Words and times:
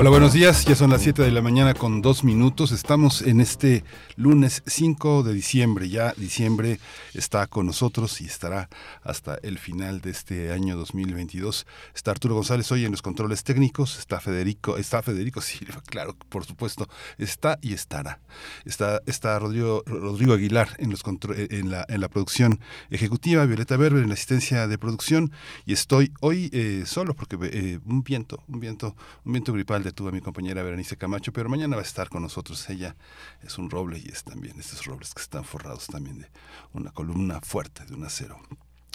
Hola, 0.00 0.08
buenos 0.08 0.32
días. 0.32 0.64
Ya 0.64 0.74
son 0.74 0.88
las 0.88 1.02
7 1.02 1.20
de 1.20 1.30
la 1.30 1.42
mañana 1.42 1.74
con 1.74 2.00
dos 2.00 2.24
minutos. 2.24 2.72
Estamos 2.72 3.20
en 3.20 3.38
este 3.38 3.84
lunes 4.16 4.62
5 4.64 5.22
de 5.22 5.34
diciembre. 5.34 5.90
Ya 5.90 6.14
diciembre 6.16 6.80
está 7.12 7.46
con 7.46 7.66
nosotros 7.66 8.22
y 8.22 8.24
estará 8.24 8.70
hasta 9.02 9.34
el 9.42 9.58
final 9.58 10.00
de 10.00 10.08
este 10.08 10.52
año 10.52 10.74
2022. 10.78 11.66
Está 11.94 12.12
Arturo 12.12 12.34
González 12.34 12.72
hoy 12.72 12.86
en 12.86 12.92
los 12.92 13.02
controles 13.02 13.44
técnicos. 13.44 13.98
Está 13.98 14.20
Federico, 14.20 14.78
está 14.78 15.02
Federico 15.02 15.40
Silva, 15.42 15.82
claro, 15.84 16.16
por 16.30 16.46
supuesto. 16.46 16.88
Está 17.18 17.58
y 17.60 17.74
estará. 17.74 18.20
Está, 18.64 19.02
está 19.04 19.38
Rodrigo, 19.38 19.82
Rodrigo 19.84 20.32
Aguilar 20.32 20.76
en, 20.78 20.88
los 20.88 21.02
en, 21.04 21.70
la, 21.70 21.84
en 21.86 22.00
la 22.00 22.08
producción 22.08 22.58
ejecutiva, 22.88 23.44
Violeta 23.44 23.76
Berber 23.76 24.02
en 24.02 24.08
la 24.08 24.14
asistencia 24.14 24.66
de 24.66 24.78
producción. 24.78 25.30
Y 25.66 25.74
estoy 25.74 26.10
hoy 26.22 26.48
eh, 26.54 26.84
solo 26.86 27.12
porque 27.12 27.36
eh, 27.52 27.80
un 27.84 28.02
viento, 28.02 28.42
un 28.48 28.60
viento, 28.60 28.96
un 29.26 29.32
viento 29.32 29.52
gripal 29.52 29.82
de 29.82 29.89
tuve 29.92 30.10
a 30.10 30.12
mi 30.12 30.20
compañera 30.20 30.62
Berenice 30.62 30.96
Camacho, 30.96 31.32
pero 31.32 31.48
mañana 31.48 31.76
va 31.76 31.82
a 31.82 31.84
estar 31.84 32.08
con 32.08 32.22
nosotros. 32.22 32.68
Ella 32.70 32.96
es 33.42 33.58
un 33.58 33.70
roble 33.70 33.98
y 33.98 34.08
es 34.08 34.24
también 34.24 34.58
estos 34.58 34.84
robles 34.84 35.14
que 35.14 35.22
están 35.22 35.44
forrados 35.44 35.86
también 35.86 36.20
de 36.20 36.28
una 36.72 36.90
columna 36.90 37.40
fuerte 37.40 37.84
de 37.86 37.94
un 37.94 38.04
acero. 38.04 38.40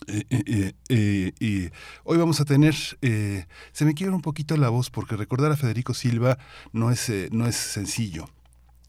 Eh, 0.08 0.26
eh, 0.30 0.74
eh, 0.90 1.32
y 1.40 1.70
hoy 2.04 2.18
vamos 2.18 2.42
a 2.42 2.46
tener, 2.46 2.76
se 2.76 3.86
me 3.86 3.94
quiebra 3.94 4.16
un 4.16 4.22
poquito 4.22 4.58
la 4.58 4.70
voz 4.70 4.90
porque 4.90 5.16
recordar 5.16 5.52
a 5.52 5.56
Federico 5.56 5.94
Silva 5.94 6.38
no 6.74 6.92
es, 6.92 7.12
no 7.32 7.48
es 7.48 7.56
sencillo 7.56 8.30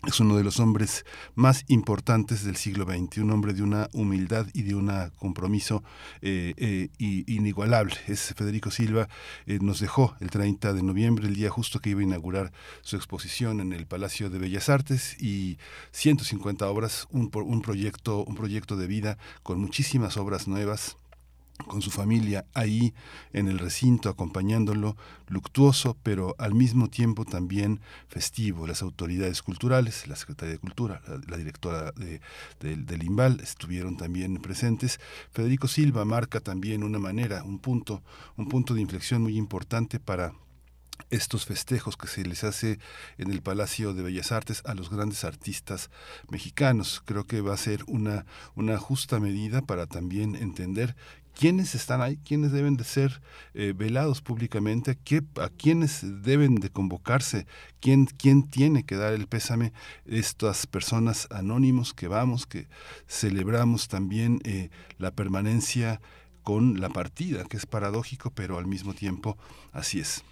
es 0.07 0.21
uno 0.21 0.37
de 0.37 0.45
los 0.45 0.61
hombres 0.61 1.05
más 1.35 1.65
importantes 1.69 2.45
del 2.45 2.57
siglo 2.57 2.85
XX, 2.85 3.19
un 3.19 3.31
hombre 3.33 3.55
de 3.55 3.63
una 3.63 3.89
humildad 3.93 4.47
y 4.53 4.63
de 4.63 4.75
un 4.75 4.93
compromiso 5.17 5.83
eh, 6.23 6.55
eh, 6.57 6.89
inigualable. 6.99 7.95
Es 8.07 8.35
Federico 8.37 8.71
Silva, 8.71 9.09
eh, 9.47 9.59
nos 9.61 9.81
dejó 9.81 10.15
el 10.21 10.31
30 10.31 10.73
de 10.73 10.83
noviembre, 10.83 11.27
el 11.27 11.35
día 11.35 11.51
justo 11.51 11.81
que 11.81 11.91
iba 11.91 12.01
a 12.01 12.05
inaugurar 12.05 12.53
su 12.83 12.97
exposición 12.97 13.61
en 13.61 13.73
el 13.73 13.87
Palacio 13.87 14.31
de 14.31 14.39
Bellas 14.39 14.69
Artes 14.69 15.21
y 15.21 15.59
150 15.91 16.69
obras, 16.69 17.09
un, 17.11 17.31
un, 17.33 17.63
proyecto, 17.63 18.25
un 18.25 18.37
proyecto 18.37 18.77
de 18.77 18.87
vida 18.87 19.19
con 19.43 19.61
muchísimas 19.61 20.17
obras 20.17 20.47
nuevas 20.47 20.97
con 21.65 21.83
su 21.83 21.91
familia 21.91 22.45
ahí 22.55 22.95
en 23.33 23.49
el 23.49 23.59
recinto 23.59 24.09
acompañándolo, 24.09 24.97
luctuoso, 25.29 25.97
pero 26.03 26.35
al 26.39 26.55
mismo 26.55 26.89
tiempo 26.89 27.25
también 27.25 27.81
festivo. 28.09 28.67
Las 28.67 28.83
autoridades 28.83 29.43
culturales, 29.43 30.07
la 30.07 30.17
Secretaría 30.17 30.55
de 30.55 30.59
Cultura, 30.59 31.01
la, 31.27 31.37
directora 31.37 31.93
de, 31.93 32.21
del 32.61 33.03
IMBAL 33.03 33.41
estuvieron 33.41 33.97
también 33.97 34.37
presentes. 34.37 35.01
Federico 35.33 35.69
Silva 35.69 36.05
marca 36.05 36.41
también 36.41 36.85
una 36.85 36.99
manera, 36.99 37.43
un 37.43 37.59
punto, 37.59 38.03
un 38.37 38.49
punto 38.49 38.75
de 38.75 38.83
inflexión 38.83 39.23
muy 39.23 39.37
importante 39.37 39.99
para 39.99 40.33
estos 41.11 41.45
festejos 41.45 41.97
que 41.97 42.09
se 42.09 42.25
les 42.25 42.43
hace 42.45 42.79
en 43.19 43.31
el 43.31 43.43
Palacio 43.43 43.95
de 43.95 44.03
Bellas 44.03 44.33
Artes 44.33 44.63
a 44.65 44.75
los 44.75 44.91
grandes 44.91 45.25
artistas 45.25 45.91
mexicanos. 46.31 47.03
Creo 47.05 47.27
que 47.27 47.41
va 47.41 47.55
a 47.55 47.59
ser 47.59 47.85
una, 47.87 48.27
una 48.55 48.79
justa 48.79 49.21
medida 49.21 49.63
para 49.63 49.87
también 49.87 50.35
entender 50.35 50.97
quiénes 51.37 51.75
están 51.75 52.01
ahí, 52.01 52.17
quiénes 52.25 52.51
deben 52.51 52.77
de 52.77 52.85
ser 52.85 53.21
eh, 53.53 53.75
velados 53.77 54.23
públicamente, 54.23 54.99
qué, 55.05 55.23
a 55.41 55.51
quiénes 55.51 56.01
deben 56.23 56.55
de 56.57 56.71
convocarse, 56.71 57.47
quién, 57.79 58.07
quién 58.07 58.49
tiene 58.49 58.85
que 58.85 58.97
dar 58.97 59.13
el 59.13 59.29
pésame, 59.29 59.73
estas 60.07 60.67
personas 60.67 61.29
anónimos 61.31 61.93
que 61.93 62.09
vamos, 62.09 62.47
que 62.47 62.69
celebramos 63.07 63.89
también 63.89 64.41
eh, 64.45 64.71
la 64.99 65.11
permanencia 65.11 66.01
con 66.43 66.81
la 66.81 66.89
partida, 66.89 67.45
que 67.45 67.59
es 67.59 67.67
paradójico, 67.67 68.31
pero 68.31 68.57
al 68.57 68.67
mismo 68.67 68.95
tiempo 68.95 69.37
así 69.73 70.01
es. 70.01 70.25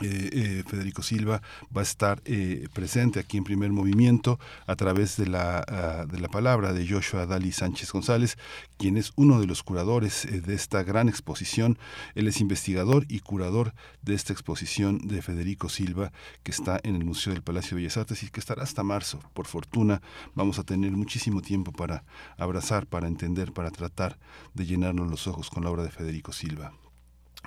Eh, 0.00 0.30
eh, 0.32 0.64
Federico 0.66 1.02
Silva 1.02 1.42
va 1.76 1.82
a 1.82 1.84
estar 1.84 2.22
eh, 2.24 2.66
presente 2.72 3.20
aquí 3.20 3.36
en 3.36 3.44
primer 3.44 3.72
movimiento 3.72 4.40
a 4.66 4.74
través 4.74 5.18
de 5.18 5.26
la, 5.26 5.62
ah, 5.68 6.06
de 6.06 6.18
la 6.18 6.28
palabra 6.28 6.72
de 6.72 6.88
Joshua 6.88 7.26
Dali 7.26 7.52
Sánchez 7.52 7.92
González, 7.92 8.38
quien 8.78 8.96
es 8.96 9.12
uno 9.16 9.38
de 9.38 9.46
los 9.46 9.62
curadores 9.62 10.26
de 10.30 10.54
esta 10.54 10.82
gran 10.82 11.10
exposición. 11.10 11.78
Él 12.14 12.26
es 12.26 12.40
investigador 12.40 13.04
y 13.08 13.20
curador 13.20 13.74
de 14.00 14.14
esta 14.14 14.32
exposición 14.32 14.98
de 15.06 15.20
Federico 15.20 15.68
Silva 15.68 16.10
que 16.42 16.52
está 16.52 16.80
en 16.84 16.96
el 16.96 17.04
Museo 17.04 17.34
del 17.34 17.42
Palacio 17.42 17.76
de 17.76 17.82
Bellas 17.82 17.98
Artes 17.98 18.22
y 18.22 18.30
que 18.30 18.40
estará 18.40 18.62
hasta 18.62 18.82
marzo. 18.82 19.20
Por 19.34 19.46
fortuna 19.46 20.00
vamos 20.34 20.58
a 20.58 20.64
tener 20.64 20.90
muchísimo 20.92 21.42
tiempo 21.42 21.70
para 21.70 22.02
abrazar, 22.38 22.86
para 22.86 23.08
entender, 23.08 23.52
para 23.52 23.70
tratar 23.70 24.18
de 24.54 24.64
llenarnos 24.64 25.10
los 25.10 25.26
ojos 25.26 25.50
con 25.50 25.64
la 25.64 25.70
obra 25.70 25.82
de 25.82 25.90
Federico 25.90 26.32
Silva. 26.32 26.72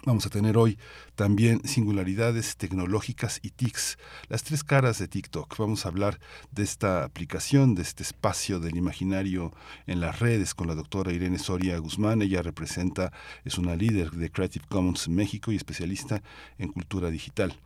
Vamos 0.05 0.27
a 0.27 0.29
tener 0.29 0.55
hoy 0.55 0.77
también 1.15 1.67
singularidades 1.67 2.57
tecnológicas 2.57 3.39
y 3.41 3.49
TICs, 3.49 3.97
las 4.29 4.43
tres 4.43 4.63
caras 4.63 4.99
de 4.99 5.07
TikTok. 5.07 5.57
Vamos 5.57 5.83
a 5.83 5.89
hablar 5.89 6.19
de 6.51 6.61
esta 6.61 7.03
aplicación, 7.03 7.73
de 7.73 7.81
este 7.81 8.03
espacio 8.03 8.59
del 8.59 8.77
imaginario 8.77 9.51
en 9.87 10.01
las 10.01 10.19
redes 10.19 10.53
con 10.53 10.67
la 10.67 10.75
doctora 10.75 11.11
Irene 11.11 11.39
Soria 11.39 11.79
Guzmán. 11.79 12.21
Ella 12.21 12.43
representa, 12.43 13.11
es 13.45 13.57
una 13.57 13.75
líder 13.75 14.11
de 14.11 14.29
Creative 14.29 14.65
Commons 14.69 15.09
México 15.09 15.51
y 15.51 15.55
especialista 15.55 16.21
en 16.59 16.71
cultura 16.71 17.09
digital. 17.09 17.59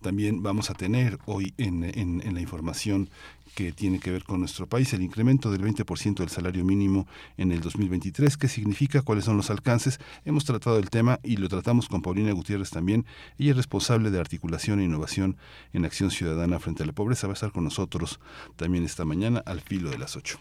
También 0.00 0.42
vamos 0.42 0.70
a 0.70 0.74
tener 0.74 1.18
hoy 1.26 1.52
en, 1.58 1.84
en, 1.84 2.34
la 2.34 2.40
información 2.40 3.10
que 3.54 3.72
tiene 3.72 3.98
que 3.98 4.10
ver 4.10 4.24
con 4.24 4.40
nuestro 4.40 4.66
país, 4.66 4.92
el 4.92 5.02
incremento 5.02 5.50
del 5.50 5.62
20% 5.62 6.16
del 6.16 6.28
salario 6.28 6.64
mínimo 6.64 7.06
en 7.36 7.52
el 7.52 7.60
2023. 7.60 8.36
¿Qué 8.36 8.48
significa? 8.48 9.02
¿Cuáles 9.02 9.24
son 9.24 9.36
los 9.36 9.50
alcances? 9.50 10.00
Hemos 10.24 10.44
tratado 10.44 10.78
el 10.78 10.90
tema 10.90 11.20
y 11.22 11.36
lo 11.36 11.48
tratamos 11.48 11.88
con 11.88 12.02
Paulina 12.02 12.32
Gutiérrez 12.32 12.70
también. 12.70 13.06
Ella 13.38 13.50
es 13.50 13.56
responsable 13.56 14.10
de 14.10 14.20
articulación 14.20 14.80
e 14.80 14.84
innovación 14.84 15.36
en 15.72 15.84
acción 15.84 16.10
ciudadana 16.10 16.58
frente 16.58 16.82
a 16.82 16.86
la 16.86 16.92
pobreza. 16.92 17.26
Va 17.26 17.32
a 17.32 17.34
estar 17.34 17.52
con 17.52 17.64
nosotros 17.64 18.20
también 18.56 18.84
esta 18.84 19.04
mañana 19.04 19.42
al 19.44 19.60
filo 19.60 19.90
de 19.90 19.98
las 19.98 20.16
8. 20.16 20.38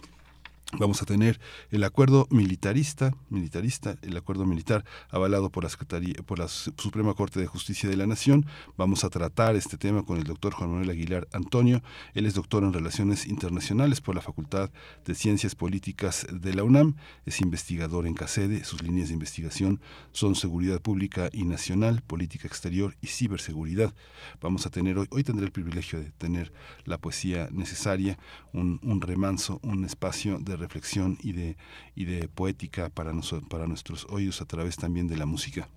Vamos 0.79 1.01
a 1.01 1.05
tener 1.05 1.39
el 1.69 1.83
acuerdo 1.83 2.27
militarista, 2.31 3.13
militarista, 3.29 3.97
el 4.01 4.15
acuerdo 4.15 4.45
militar 4.45 4.85
avalado 5.09 5.49
por 5.49 5.63
la 5.63 5.69
Secretaría, 5.69 6.15
por 6.25 6.39
la 6.39 6.47
Suprema 6.47 7.13
Corte 7.13 7.39
de 7.41 7.45
Justicia 7.45 7.89
de 7.89 7.97
la 7.97 8.07
Nación. 8.07 8.45
Vamos 8.77 9.03
a 9.03 9.09
tratar 9.09 9.55
este 9.55 9.77
tema 9.77 10.03
con 10.03 10.17
el 10.17 10.23
doctor 10.23 10.53
Juan 10.53 10.71
Manuel 10.71 10.89
Aguilar 10.89 11.27
Antonio. 11.33 11.83
Él 12.13 12.25
es 12.25 12.35
doctor 12.35 12.63
en 12.63 12.71
Relaciones 12.71 13.27
Internacionales 13.27 13.99
por 13.99 14.15
la 14.15 14.21
Facultad 14.21 14.71
de 15.05 15.13
Ciencias 15.13 15.55
Políticas 15.55 16.25
de 16.31 16.53
la 16.53 16.63
UNAM. 16.63 16.95
Es 17.25 17.41
investigador 17.41 18.07
en 18.07 18.13
CACEDE. 18.13 18.63
Sus 18.63 18.81
líneas 18.81 19.09
de 19.09 19.15
investigación 19.15 19.81
son 20.13 20.35
seguridad 20.35 20.81
pública 20.81 21.29
y 21.33 21.43
nacional, 21.43 22.01
política 22.01 22.47
exterior 22.47 22.95
y 23.01 23.07
ciberseguridad. 23.07 23.93
Vamos 24.39 24.65
a 24.65 24.69
tener 24.69 24.97
hoy, 24.97 25.07
hoy 25.11 25.23
tendré 25.23 25.45
el 25.45 25.51
privilegio 25.51 25.99
de 25.99 26.11
tener 26.11 26.53
la 26.85 26.97
poesía 26.97 27.49
necesaria, 27.51 28.17
un, 28.53 28.79
un 28.83 29.01
remanso, 29.01 29.59
un 29.63 29.83
espacio 29.83 30.39
de 30.39 30.60
reflexión 30.61 31.17
y 31.21 31.33
de, 31.33 31.57
y 31.95 32.05
de 32.05 32.27
poética 32.29 32.89
para, 32.89 33.11
para 33.49 33.67
nuestros 33.67 34.07
oídos 34.09 34.41
a 34.41 34.45
través 34.45 34.77
también 34.77 35.07
de 35.07 35.17
la 35.17 35.25
música 35.25 35.67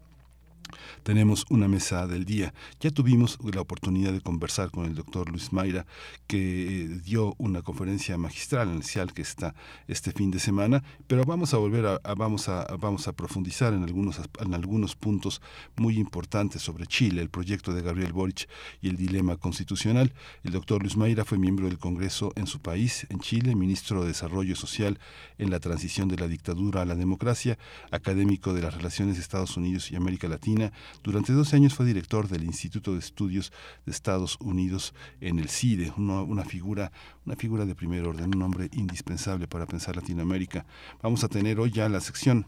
tenemos 1.03 1.47
una 1.51 1.69
mesa 1.69 2.07
del 2.07 2.25
día. 2.25 2.55
Ya 2.81 2.91
tuvimos 2.91 3.39
la 3.43 3.61
oportunidad 3.61 4.13
de 4.13 4.21
conversar 4.21 4.71
con 4.71 4.87
el 4.87 4.95
doctor 4.95 5.31
Luis 5.31 5.53
Mayra, 5.53 5.87
que 6.27 6.85
eh, 6.85 6.89
dio 7.05 7.35
una 7.39 7.63
conferencia 7.63 8.17
magistral 8.19 8.69
inicial 8.73 9.13
que 9.13 9.23
está 9.23 9.55
este 9.89 10.13
fin 10.13 10.31
de 10.31 10.39
semana, 10.39 10.83
pero 11.07 11.25
vamos 11.25 11.55
a 11.55 11.59
volver 11.59 11.87
a, 11.87 12.15
vamos 12.15 12.49
a 12.49 12.65
vamos 12.79 13.09
a 13.09 13.13
profundizar 13.13 13.73
en 13.73 13.83
algunos 13.83 14.21
en 14.41 14.55
algunos 14.55 14.97
puntos 14.97 15.41
muy 15.77 15.99
importantes 15.99 16.63
sobre 16.63 16.87
Chile, 16.87 17.23
el 17.23 17.31
proyecto 17.31 17.73
de 17.73 17.83
Gabriel 17.83 18.13
Boric 18.13 18.49
y 18.81 18.89
el 18.89 18.97
dilema 18.97 19.37
constitucional. 19.37 20.13
El 20.43 20.53
doctor 20.53 20.83
Luis 20.83 20.97
Mayra 20.97 21.25
fue 21.25 21.39
miembro 21.39 21.67
del 21.69 21.79
Congreso 21.79 22.33
en 22.37 22.47
su 22.47 22.61
país, 22.61 23.07
en 23.11 23.21
Chile, 23.21 23.55
ministro 23.55 24.03
de 24.03 24.09
Desarrollo 24.09 24.57
Social 24.57 24.99
en 25.39 25.51
la 25.51 25.61
transición 25.61 26.09
de 26.09 26.17
la 26.17 26.29
dictadura 26.29 26.83
a 26.83 26.85
la 26.85 26.95
democracia, 26.95 27.59
académico 27.91 28.53
de 28.55 28.63
las 28.63 28.75
relaciones 28.75 29.17
de 29.17 29.23
Estados 29.23 29.57
Unidos 29.57 29.91
y 29.91 29.97
América 29.97 30.29
Latina 30.29 30.64
durante 31.03 31.33
12 31.33 31.57
años 31.57 31.75
fue 31.75 31.87
director 31.87 32.29
del 32.29 32.45
Instituto 32.45 32.93
de 32.93 32.99
Estudios 32.99 33.53
de 33.87 33.93
Estados 33.93 34.39
Unidos 34.41 34.95
en 35.21 35.39
el 35.39 35.49
CIDE, 35.49 35.93
una, 35.97 36.45
figura, 36.45 36.93
una 37.27 37.37
figura 37.37 37.67
de 37.67 37.75
primer 37.75 38.07
orden, 38.07 38.35
un 38.35 38.43
hombre 38.43 38.69
indispensable 38.73 39.49
para 39.49 39.67
pensar 39.67 39.97
Latinoamérica. 39.97 40.67
Vamos 41.03 41.25
a 41.25 41.29
tener 41.29 41.61
hoy 41.61 41.71
ya 41.71 41.89
la 41.89 42.01
sección 42.01 42.47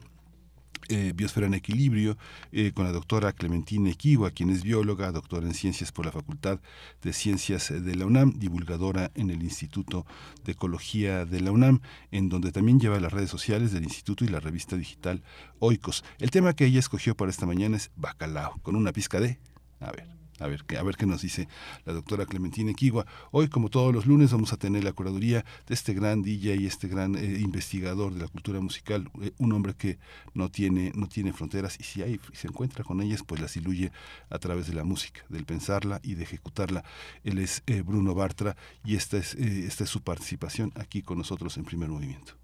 eh, 0.89 1.13
Biosfera 1.15 1.47
en 1.47 1.55
Equilibrio, 1.55 2.17
eh, 2.53 2.73
con 2.73 2.85
la 2.85 2.93
doctora 2.93 3.33
Clementina 3.33 3.91
Equigua, 3.91 4.31
quien 4.31 4.51
es 4.51 4.63
bióloga, 4.63 5.13
doctora 5.13 5.47
en 5.47 5.55
ciencias 5.55 5.93
por 5.93 6.07
la 6.07 6.13
Facultad 6.13 6.61
de 7.03 7.13
Ciencias 7.13 7.73
de 7.73 7.95
la 7.95 8.07
UNAM, 8.07 8.39
divulgadora 8.39 9.11
en 9.15 9.31
el 9.31 9.43
Instituto 9.43 10.07
de 10.45 10.53
Ecología 10.53 11.25
de 11.25 11.41
la 11.41 11.53
UNAM, 11.53 11.81
en 12.11 12.29
donde 12.29 12.53
también 12.53 12.81
lleva 12.81 13.01
las 13.01 13.13
redes 13.13 13.31
sociales 13.31 13.73
del 13.73 13.85
Instituto 13.85 14.25
y 14.25 14.29
la 14.29 14.41
revista 14.41 14.77
digital 14.77 15.23
Oikos. 15.59 16.05
El 16.19 16.31
tema 16.31 16.55
que 16.55 16.67
ella 16.67 16.79
escogió 16.79 17.17
para 17.17 17.31
esta 17.31 17.47
mañana 17.47 17.77
es 17.77 17.91
bacalao, 17.97 18.59
con 18.63 18.77
una 18.77 18.93
pizca 18.93 19.21
de... 19.21 19.39
A 19.81 19.93
ver. 19.93 20.16
A 20.39 20.47
ver, 20.47 20.65
a 20.79 20.83
ver 20.83 20.97
qué 20.97 21.07
nos 21.07 21.23
dice 21.23 21.49
la 21.87 21.95
doctora 21.95 22.27
Clementina 22.27 22.71
Equigua. 22.71 23.07
Hoy, 23.31 23.49
como 23.49 23.71
todos 23.71 23.95
los 23.95 24.07
lunes, 24.07 24.33
vamos 24.33 24.53
a 24.53 24.59
tener 24.59 24.85
la 24.85 24.93
curaduría 24.93 25.45
de 25.67 25.75
este 25.75 25.95
gran 25.95 26.23
DJ 26.23 26.57
y 26.57 26.67
este 26.67 26.89
gran 26.89 27.17
eh, 27.17 27.39
investigador 27.41 28.13
de 28.13 28.21
la 28.21 28.29
cultura 28.29 28.61
musical, 28.61 29.11
eh, 29.23 29.33
un 29.39 29.53
hombre 29.53 29.75
que 29.75 29.99
no 30.35 30.51
tiene, 30.51 30.93
no 30.95 31.09
tiene 31.09 31.33
fronteras 31.33 31.79
y 31.81 31.85
si 31.85 32.03
hay, 32.03 32.21
se 32.35 32.49
encuentra 32.49 32.85
con 32.85 33.01
ellas, 33.01 33.23
pues 33.27 33.41
las 33.41 33.55
diluye 33.55 33.93
a 34.29 34.39
través 34.39 34.67
de 34.67 34.75
la 34.75 34.85
música, 34.85 35.23
del 35.31 35.45
pensarla 35.45 36.01
y 36.03 36.15
de 36.15 36.25
ejecutarla. 36.25 36.85
Él 37.25 37.39
es 37.39 37.63
eh, 37.67 37.81
Bruno 37.81 38.15
Bartra 38.15 38.57
y 38.85 38.97
esta 38.97 39.17
es, 39.17 39.35
esta 39.35 39.85
es 39.85 39.91
su 39.91 40.03
participación 40.03 40.73
aquí 40.77 41.01
con 41.01 41.17
nosotros 41.17 41.57
en 41.57 41.65
Primer 41.65 41.89
Movimiento. 41.89 42.35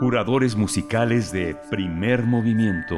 Curadores 0.00 0.56
musicales 0.56 1.30
de 1.30 1.56
Primer 1.70 2.24
Movimiento. 2.24 2.96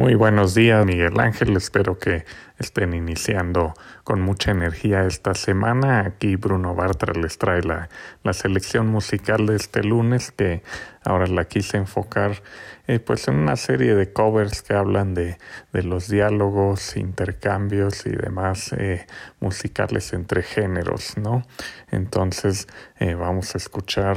Muy 0.00 0.14
buenos 0.14 0.54
días, 0.54 0.86
Miguel 0.86 1.20
Ángel. 1.20 1.54
Espero 1.58 1.98
que 1.98 2.24
estén 2.58 2.94
iniciando 2.94 3.74
con 4.02 4.22
mucha 4.22 4.50
energía 4.50 5.04
esta 5.04 5.34
semana. 5.34 6.00
Aquí 6.06 6.36
Bruno 6.36 6.74
Bartra 6.74 7.12
les 7.12 7.36
trae 7.36 7.60
la, 7.62 7.90
la 8.22 8.32
selección 8.32 8.86
musical 8.86 9.44
de 9.44 9.56
este 9.56 9.82
lunes 9.84 10.30
que 10.30 10.62
ahora 11.10 11.26
la 11.26 11.44
quise 11.44 11.76
enfocar 11.76 12.42
eh, 12.86 12.98
pues 12.98 13.28
en 13.28 13.36
una 13.36 13.56
serie 13.56 13.94
de 13.94 14.12
covers 14.12 14.62
que 14.62 14.74
hablan 14.74 15.14
de, 15.14 15.38
de 15.72 15.82
los 15.82 16.08
diálogos, 16.08 16.96
intercambios 16.96 18.06
y 18.06 18.10
demás 18.10 18.72
eh, 18.72 19.06
musicales 19.38 20.12
entre 20.12 20.42
géneros, 20.42 21.16
¿no? 21.16 21.46
Entonces 21.90 22.66
eh, 22.98 23.14
vamos 23.14 23.54
a 23.54 23.58
escuchar 23.58 24.16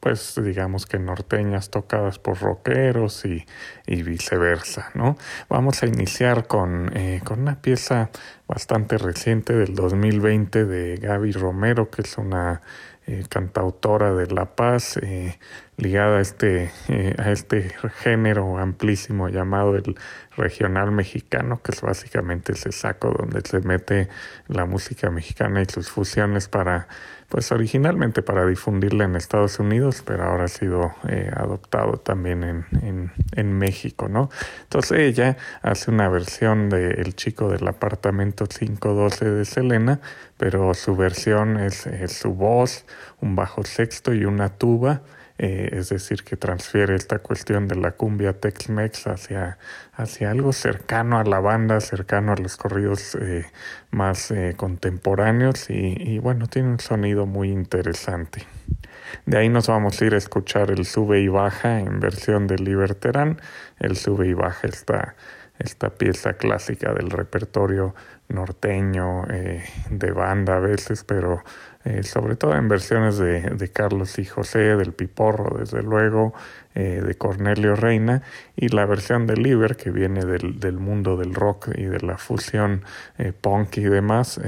pues 0.00 0.34
digamos 0.42 0.86
que 0.86 0.98
norteñas 0.98 1.70
tocadas 1.70 2.18
por 2.18 2.40
rockeros 2.40 3.24
y, 3.24 3.44
y 3.86 4.02
viceversa, 4.02 4.90
¿no? 4.94 5.16
Vamos 5.48 5.82
a 5.82 5.86
iniciar 5.86 6.46
con 6.46 6.90
eh, 6.94 7.20
con 7.24 7.40
una 7.40 7.60
pieza 7.60 8.10
bastante 8.46 8.98
reciente 8.98 9.52
del 9.52 9.74
2020 9.74 10.64
de 10.64 10.96
Gaby 10.96 11.32
Romero, 11.32 11.90
que 11.90 12.02
es 12.02 12.16
una 12.18 12.62
eh, 13.06 13.24
cantautora 13.28 14.14
de 14.14 14.26
La 14.26 14.56
Paz, 14.56 14.96
eh, 14.96 15.38
ligada 15.76 16.18
a 16.18 16.20
este, 16.20 16.70
a 17.18 17.30
este 17.30 17.70
género 18.02 18.58
amplísimo 18.58 19.28
llamado 19.28 19.76
el 19.76 19.96
regional 20.36 20.90
mexicano, 20.90 21.60
que 21.62 21.72
es 21.72 21.80
básicamente 21.80 22.52
ese 22.52 22.72
saco 22.72 23.14
donde 23.16 23.42
se 23.42 23.60
mete 23.60 24.08
la 24.48 24.64
música 24.66 25.10
mexicana 25.10 25.62
y 25.62 25.66
sus 25.66 25.90
fusiones 25.90 26.48
para 26.48 26.88
pues 27.28 27.50
originalmente 27.50 28.22
para 28.22 28.46
difundirla 28.46 29.04
en 29.04 29.16
Estados 29.16 29.58
Unidos, 29.58 30.02
pero 30.06 30.24
ahora 30.24 30.44
ha 30.44 30.48
sido 30.48 30.94
eh, 31.08 31.30
adoptado 31.34 31.98
también 31.98 32.44
en, 32.44 32.66
en, 32.82 33.12
en, 33.32 33.52
México, 33.58 34.08
¿no? 34.08 34.30
Entonces 34.62 34.98
ella 35.00 35.36
hace 35.62 35.90
una 35.90 36.08
versión 36.08 36.68
de 36.70 36.90
El 36.92 37.16
chico 37.16 37.48
del 37.48 37.66
apartamento 37.66 38.46
512 38.46 39.30
de 39.30 39.44
Selena, 39.44 40.00
pero 40.36 40.72
su 40.74 40.94
versión 40.94 41.58
es, 41.58 41.86
es 41.86 42.12
su 42.12 42.34
voz, 42.34 42.84
un 43.20 43.34
bajo 43.34 43.64
sexto 43.64 44.14
y 44.14 44.24
una 44.24 44.50
tuba, 44.50 45.02
eh, 45.38 45.70
es 45.72 45.90
decir, 45.90 46.24
que 46.24 46.36
transfiere 46.36 46.94
esta 46.94 47.18
cuestión 47.18 47.68
de 47.68 47.76
la 47.76 47.92
cumbia 47.92 48.32
Tex-Mex 48.32 49.06
hacia, 49.06 49.58
hacia 49.92 50.30
algo 50.30 50.52
cercano 50.52 51.18
a 51.18 51.24
la 51.24 51.40
banda, 51.40 51.80
cercano 51.80 52.32
a 52.32 52.36
los 52.36 52.56
corridos 52.56 53.14
eh, 53.16 53.46
más 53.90 54.30
eh, 54.30 54.54
contemporáneos 54.56 55.68
y, 55.68 56.18
bueno, 56.18 56.46
tiene 56.46 56.70
un 56.70 56.80
sonido 56.80 57.26
muy 57.26 57.50
interesante. 57.50 58.46
De 59.26 59.38
ahí 59.38 59.48
nos 59.48 59.68
vamos 59.68 60.00
a 60.00 60.04
ir 60.04 60.14
a 60.14 60.18
escuchar 60.18 60.70
el 60.70 60.84
sube 60.84 61.20
y 61.20 61.28
baja 61.28 61.80
en 61.80 62.00
versión 62.00 62.46
de 62.46 62.56
Liberterán. 62.56 63.40
El 63.78 63.96
sube 63.96 64.28
y 64.28 64.34
baja 64.34 64.66
está 64.66 65.14
esta 65.58 65.90
pieza 65.90 66.34
clásica 66.34 66.92
del 66.92 67.10
repertorio 67.10 67.94
norteño, 68.28 69.24
eh, 69.30 69.64
de 69.90 70.12
banda 70.12 70.56
a 70.56 70.60
veces, 70.60 71.04
pero 71.04 71.42
eh, 71.86 72.02
sobre 72.02 72.34
todo 72.34 72.56
en 72.56 72.68
versiones 72.68 73.16
de, 73.16 73.42
de, 73.42 73.68
Carlos 73.68 74.18
y 74.18 74.24
José, 74.24 74.58
del 74.74 74.92
Piporro, 74.92 75.56
desde 75.56 75.84
luego, 75.84 76.34
eh, 76.74 77.00
de 77.00 77.14
Cornelio 77.14 77.76
Reina, 77.76 78.22
y 78.56 78.70
la 78.70 78.86
versión 78.86 79.28
de 79.28 79.36
Liber, 79.36 79.76
que 79.76 79.92
viene 79.92 80.24
del, 80.24 80.58
del 80.58 80.78
mundo 80.80 81.16
del 81.16 81.32
rock 81.32 81.68
y 81.76 81.84
de 81.84 82.00
la 82.00 82.18
fusión 82.18 82.82
eh, 83.18 83.32
punk 83.32 83.76
y 83.76 83.84
demás, 83.84 84.40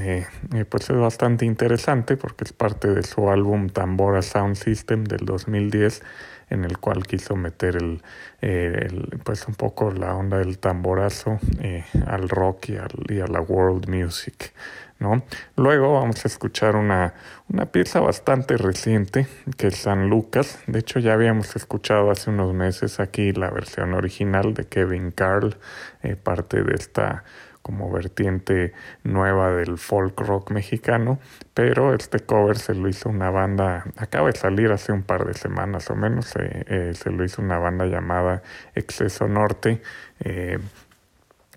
pues 0.68 0.90
es 0.90 0.96
bastante 0.96 1.46
interesante 1.46 2.16
porque 2.16 2.42
es 2.42 2.52
parte 2.52 2.88
de 2.88 3.04
su 3.04 3.30
álbum 3.30 3.68
Tambora 3.68 4.22
Sound 4.22 4.56
System 4.56 5.04
del 5.04 5.24
2010 5.24 6.02
en 6.50 6.64
el 6.64 6.78
cual 6.78 7.06
quiso 7.06 7.36
meter 7.36 7.76
el, 7.76 8.02
eh, 8.40 8.86
el, 8.86 9.20
pues 9.22 9.46
un 9.46 9.54
poco 9.54 9.90
la 9.90 10.14
onda 10.16 10.38
del 10.38 10.58
tamborazo 10.58 11.38
al 12.06 12.28
rock 12.28 12.70
y, 12.70 12.76
al, 12.76 12.90
y, 13.08 13.20
a 13.20 13.26
la 13.26 13.40
world 13.40 13.88
music. 13.88 14.52
¿No? 14.98 15.22
Luego 15.56 15.94
vamos 15.94 16.24
a 16.24 16.28
escuchar 16.28 16.76
una, 16.76 17.14
una 17.48 17.66
pieza 17.66 18.00
bastante 18.00 18.56
reciente 18.56 19.26
que 19.56 19.68
es 19.68 19.76
San 19.76 20.08
Lucas. 20.08 20.58
De 20.66 20.80
hecho 20.80 20.98
ya 20.98 21.12
habíamos 21.12 21.54
escuchado 21.56 22.10
hace 22.10 22.30
unos 22.30 22.52
meses 22.54 23.00
aquí 23.00 23.32
la 23.32 23.50
versión 23.50 23.94
original 23.94 24.54
de 24.54 24.66
Kevin 24.66 25.10
Carl, 25.10 25.56
eh, 26.02 26.16
parte 26.16 26.62
de 26.62 26.74
esta 26.74 27.24
como 27.62 27.90
vertiente 27.90 28.72
nueva 29.04 29.52
del 29.52 29.76
folk 29.76 30.18
rock 30.20 30.52
mexicano, 30.52 31.18
pero 31.52 31.92
este 31.92 32.20
cover 32.20 32.56
se 32.56 32.74
lo 32.74 32.88
hizo 32.88 33.10
una 33.10 33.28
banda, 33.28 33.84
acaba 33.98 34.28
de 34.28 34.38
salir 34.38 34.72
hace 34.72 34.90
un 34.92 35.02
par 35.02 35.26
de 35.26 35.34
semanas 35.34 35.90
o 35.90 35.94
menos, 35.94 36.34
eh, 36.36 36.64
eh, 36.66 36.92
se 36.94 37.10
lo 37.10 37.24
hizo 37.24 37.42
una 37.42 37.58
banda 37.58 37.84
llamada 37.84 38.42
Exceso 38.74 39.28
Norte, 39.28 39.82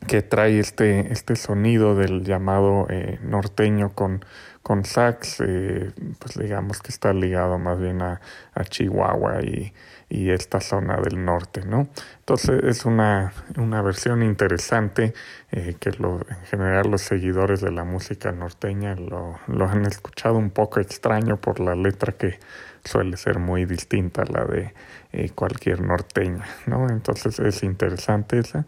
que 0.07 0.21
trae 0.21 0.59
este, 0.59 1.11
este 1.11 1.35
sonido 1.35 1.95
del 1.95 2.23
llamado 2.23 2.87
eh, 2.89 3.19
norteño 3.23 3.93
con, 3.93 4.25
con 4.63 4.85
sax, 4.85 5.41
eh, 5.41 5.91
pues 6.19 6.37
digamos 6.37 6.79
que 6.81 6.89
está 6.89 7.13
ligado 7.13 7.57
más 7.57 7.79
bien 7.79 8.01
a, 8.01 8.21
a 8.53 8.63
Chihuahua 8.63 9.41
y, 9.41 9.73
y, 10.09 10.31
esta 10.31 10.59
zona 10.59 10.97
del 10.97 11.23
norte, 11.23 11.65
¿no? 11.65 11.87
Entonces 12.19 12.63
es 12.63 12.85
una, 12.85 13.33
una 13.57 13.81
versión 13.81 14.23
interesante 14.23 15.13
eh, 15.51 15.75
que 15.79 15.91
lo, 15.91 16.19
en 16.29 16.45
general 16.45 16.91
los 16.91 17.01
seguidores 17.01 17.61
de 17.61 17.71
la 17.71 17.83
música 17.83 18.31
norteña 18.31 18.95
lo, 18.95 19.39
lo 19.47 19.67
han 19.67 19.85
escuchado 19.85 20.35
un 20.35 20.49
poco 20.49 20.79
extraño 20.79 21.37
por 21.37 21.59
la 21.59 21.75
letra 21.75 22.13
que 22.13 22.39
suele 22.83 23.17
ser 23.17 23.39
muy 23.39 23.65
distinta 23.65 24.23
a 24.23 24.25
la 24.25 24.45
de 24.45 24.73
eh, 25.11 25.29
cualquier 25.35 25.81
norteña, 25.81 26.45
¿no? 26.65 26.89
Entonces 26.89 27.39
es 27.39 27.63
interesante 27.63 28.39
esa. 28.39 28.65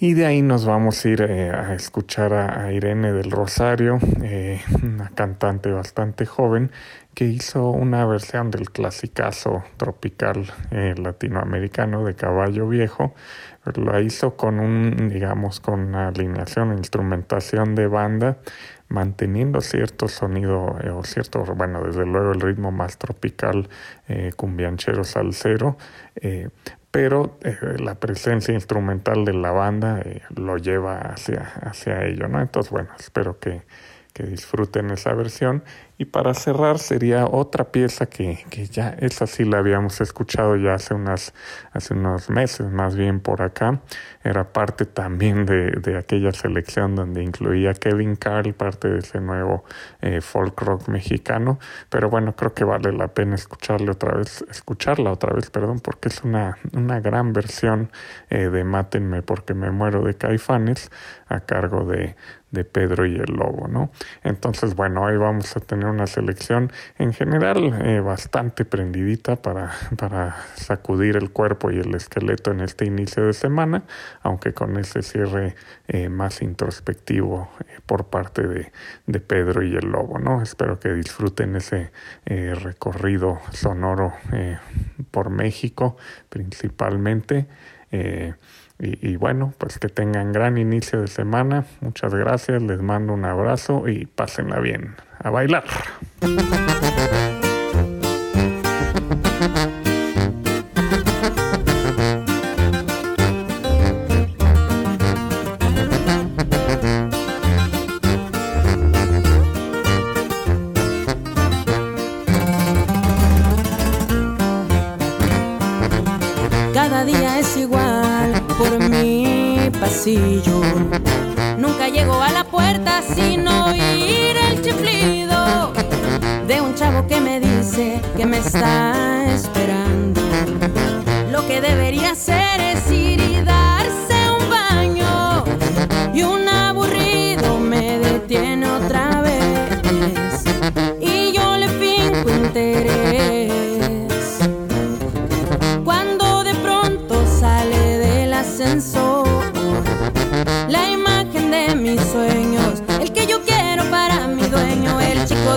Y 0.00 0.14
de 0.14 0.26
ahí 0.26 0.42
nos 0.42 0.66
vamos 0.66 1.04
a 1.04 1.08
ir 1.08 1.22
eh, 1.22 1.50
a 1.50 1.72
escuchar 1.72 2.34
a, 2.34 2.72
Irene 2.72 3.12
del 3.12 3.30
Rosario, 3.30 4.00
eh, 4.24 4.60
una 4.82 5.10
cantante 5.10 5.70
bastante 5.70 6.26
joven 6.26 6.72
que 7.14 7.26
hizo 7.26 7.70
una 7.70 8.04
versión 8.04 8.50
del 8.50 8.70
clasicazo 8.70 9.62
tropical 9.76 10.52
eh, 10.72 10.96
latinoamericano 10.98 12.04
de 12.04 12.16
Caballo 12.16 12.68
Viejo. 12.68 13.14
La 13.76 14.00
hizo 14.00 14.36
con 14.36 14.58
un, 14.58 15.10
digamos, 15.10 15.60
con 15.60 15.78
una 15.78 16.08
alineación 16.08 16.76
instrumentación 16.76 17.76
de 17.76 17.86
banda, 17.86 18.38
manteniendo 18.88 19.60
cierto 19.60 20.08
sonido 20.08 20.76
o 20.92 21.04
cierto, 21.04 21.44
bueno, 21.54 21.84
desde 21.84 22.04
luego 22.04 22.32
el 22.32 22.40
ritmo 22.40 22.72
más 22.72 22.98
tropical, 22.98 23.68
eh, 24.08 24.32
cumbianchero 24.36 25.04
salsero, 25.04 25.78
pero 26.94 27.38
eh, 27.42 27.56
la 27.80 27.96
presencia 27.96 28.54
instrumental 28.54 29.24
de 29.24 29.32
la 29.32 29.50
banda 29.50 30.00
eh, 30.04 30.22
lo 30.36 30.58
lleva 30.58 31.00
hacia, 31.00 31.40
hacia 31.62 32.04
ello, 32.04 32.28
¿no? 32.28 32.40
Entonces, 32.40 32.70
bueno, 32.70 32.90
espero 32.96 33.40
que, 33.40 33.62
que, 34.12 34.22
disfruten 34.22 34.92
esa 34.92 35.12
versión. 35.12 35.64
Y 35.96 36.06
para 36.06 36.34
cerrar 36.34 36.80
sería 36.80 37.26
otra 37.26 37.70
pieza 37.70 38.06
que, 38.06 38.44
que 38.50 38.66
ya 38.66 38.96
esa 38.98 39.28
sí 39.28 39.44
la 39.44 39.58
habíamos 39.58 40.00
escuchado 40.00 40.56
ya 40.56 40.74
hace, 40.74 40.92
unas, 40.92 41.34
hace 41.72 41.94
unos 41.94 42.30
meses 42.30 42.68
más 42.72 42.96
bien 42.96 43.20
por 43.20 43.42
acá. 43.42 43.80
Era 44.24 44.52
parte 44.52 44.86
también 44.86 45.46
de, 45.46 45.70
de 45.70 45.96
aquella 45.96 46.32
selección 46.32 46.96
donde 46.96 47.22
incluía 47.22 47.74
Kevin 47.74 48.16
Carl, 48.16 48.54
parte 48.54 48.88
de 48.88 48.98
ese 48.98 49.20
nuevo 49.20 49.64
eh, 50.02 50.20
folk 50.20 50.60
rock 50.62 50.88
mexicano. 50.88 51.60
Pero 51.90 52.10
bueno, 52.10 52.34
creo 52.34 52.54
que 52.54 52.64
vale 52.64 52.92
la 52.92 53.08
pena 53.08 53.36
escucharle 53.36 53.92
otra 53.92 54.16
vez, 54.16 54.44
escucharla 54.50 55.12
otra 55.12 55.32
vez, 55.32 55.50
perdón, 55.50 55.78
porque 55.78 56.08
es 56.08 56.24
una, 56.24 56.58
una 56.72 56.98
gran 56.98 57.32
versión 57.32 57.92
eh, 58.30 58.48
de 58.48 58.64
Mátenme 58.64 59.22
porque 59.22 59.54
me 59.54 59.70
muero 59.70 60.02
de 60.02 60.14
Caifanes 60.14 60.90
a 61.28 61.40
cargo 61.40 61.84
de, 61.84 62.16
de 62.54 62.64
Pedro 62.64 63.04
y 63.04 63.16
el 63.16 63.34
Lobo, 63.34 63.68
¿no? 63.68 63.90
Entonces, 64.22 64.74
bueno, 64.74 65.02
hoy 65.02 65.16
vamos 65.18 65.54
a 65.56 65.60
tener 65.60 65.86
una 65.86 66.06
selección 66.06 66.72
en 66.96 67.12
general 67.12 67.74
eh, 67.84 68.00
bastante 68.00 68.64
prendidita 68.64 69.36
para, 69.36 69.72
para 69.98 70.36
sacudir 70.54 71.16
el 71.16 71.30
cuerpo 71.30 71.70
y 71.70 71.80
el 71.80 71.94
esqueleto 71.94 72.52
en 72.52 72.60
este 72.60 72.86
inicio 72.86 73.26
de 73.26 73.34
semana, 73.34 73.82
aunque 74.22 74.54
con 74.54 74.78
ese 74.78 75.02
cierre 75.02 75.56
eh, 75.88 76.08
más 76.08 76.40
introspectivo 76.40 77.50
eh, 77.60 77.80
por 77.84 78.06
parte 78.06 78.46
de, 78.46 78.72
de, 79.06 79.20
Pedro 79.20 79.62
y 79.62 79.74
el 79.76 79.90
Lobo, 79.90 80.18
¿no? 80.18 80.40
Espero 80.40 80.78
que 80.78 80.92
disfruten 80.92 81.56
ese 81.56 81.90
recorrido 82.24 83.40
sonoro 83.52 84.12
por 85.10 85.30
México 85.30 85.96
principalmente. 86.28 87.46
Y, 88.78 89.16
bueno, 89.16 89.54
pues 89.56 89.78
que 89.78 89.88
tengan 89.88 90.32
gran 90.32 90.58
inicio 90.58 91.00
de 91.00 91.06
semana. 91.06 91.64
Muchas 91.80 92.12
gracias, 92.12 92.60
les 92.60 92.80
mando 92.82 93.14
un 93.14 93.24
abrazo 93.24 93.88
y 93.88 94.06
pásenla 94.06 94.58
bien. 94.58 94.96
A 95.20 95.30
bailar. 95.30 95.64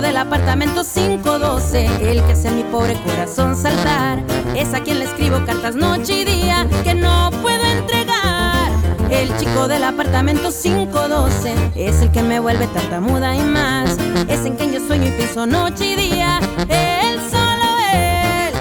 Del 0.00 0.16
apartamento 0.16 0.82
512, 0.84 1.86
el 2.10 2.22
que 2.24 2.32
hace 2.32 2.50
mi 2.50 2.62
pobre 2.62 2.94
corazón 3.02 3.56
saltar, 3.56 4.22
es 4.54 4.72
a 4.72 4.80
quien 4.80 5.00
le 5.00 5.06
escribo 5.06 5.44
cartas 5.44 5.74
noche 5.74 6.20
y 6.20 6.24
día 6.24 6.68
que 6.84 6.94
no 6.94 7.30
puedo 7.42 7.64
entregar. 7.64 8.70
El 9.10 9.36
chico 9.38 9.66
del 9.66 9.82
apartamento 9.82 10.50
512 10.50 11.54
es 11.74 12.02
el 12.02 12.12
que 12.12 12.22
me 12.22 12.38
vuelve 12.38 12.66
tartamuda 12.68 13.34
y 13.34 13.40
más. 13.40 13.98
Es 14.28 14.44
en 14.44 14.54
quien 14.56 14.72
yo 14.72 14.86
sueño 14.86 15.08
y 15.08 15.12
pienso 15.12 15.46
noche 15.46 15.86
y 15.86 15.96
día. 15.96 16.38
Él 16.68 17.18
solo 17.30 17.78
él. 17.92 18.52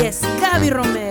Y 0.00 0.06
es 0.06 0.22
Gaby 0.40 0.70
Romero. 0.70 1.03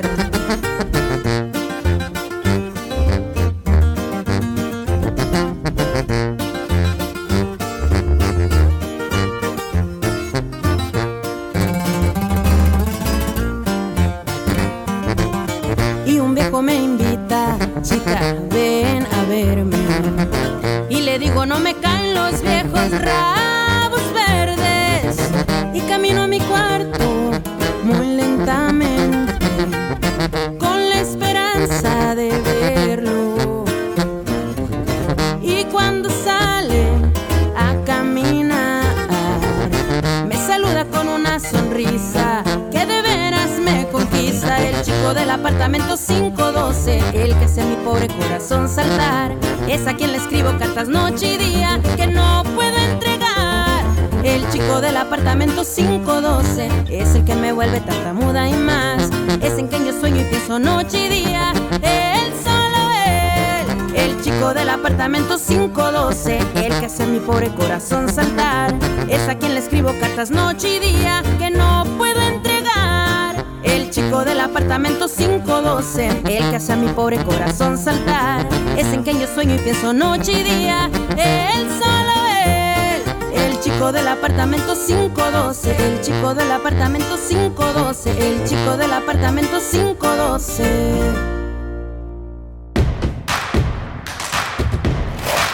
Mi 76.84 76.92
pobre 76.94 77.24
corazón 77.24 77.78
saltar. 77.78 78.48
Es 78.78 78.88
en 78.88 79.04
quien 79.04 79.20
yo 79.20 79.28
sueño 79.28 79.56
y 79.56 79.60
pienso 79.60 79.94
noche 79.94 80.32
y 80.34 80.44
día. 80.44 80.90
Él 81.18 81.68
solo 81.80 82.14
él, 82.46 83.02
el 83.34 83.60
chico 83.60 83.92
del 83.92 84.08
apartamento 84.08 84.74
512, 84.76 85.76
el 85.88 86.02
chico 86.02 86.34
del 86.34 86.52
apartamento 86.52 87.18
512, 87.28 88.12
el 88.12 88.48
chico 88.48 88.78
del 88.78 88.94
apartamento 88.94 89.58
512. 89.72 90.64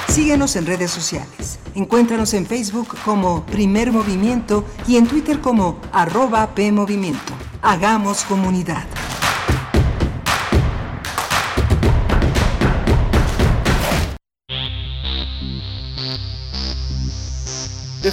Síguenos 0.07 0.55
en 0.55 0.65
redes 0.65 0.91
sociales. 0.91 1.59
Encuéntranos 1.75 2.33
en 2.33 2.45
Facebook 2.45 2.98
como 3.05 3.45
Primer 3.45 3.91
Movimiento 3.91 4.65
y 4.88 4.98
en 4.98 5.07
Twitter 5.07 5.39
como 5.39 5.79
arroba 5.91 6.48
PMovimiento. 6.55 7.33
Hagamos 7.62 8.24
comunidad. 8.24 8.88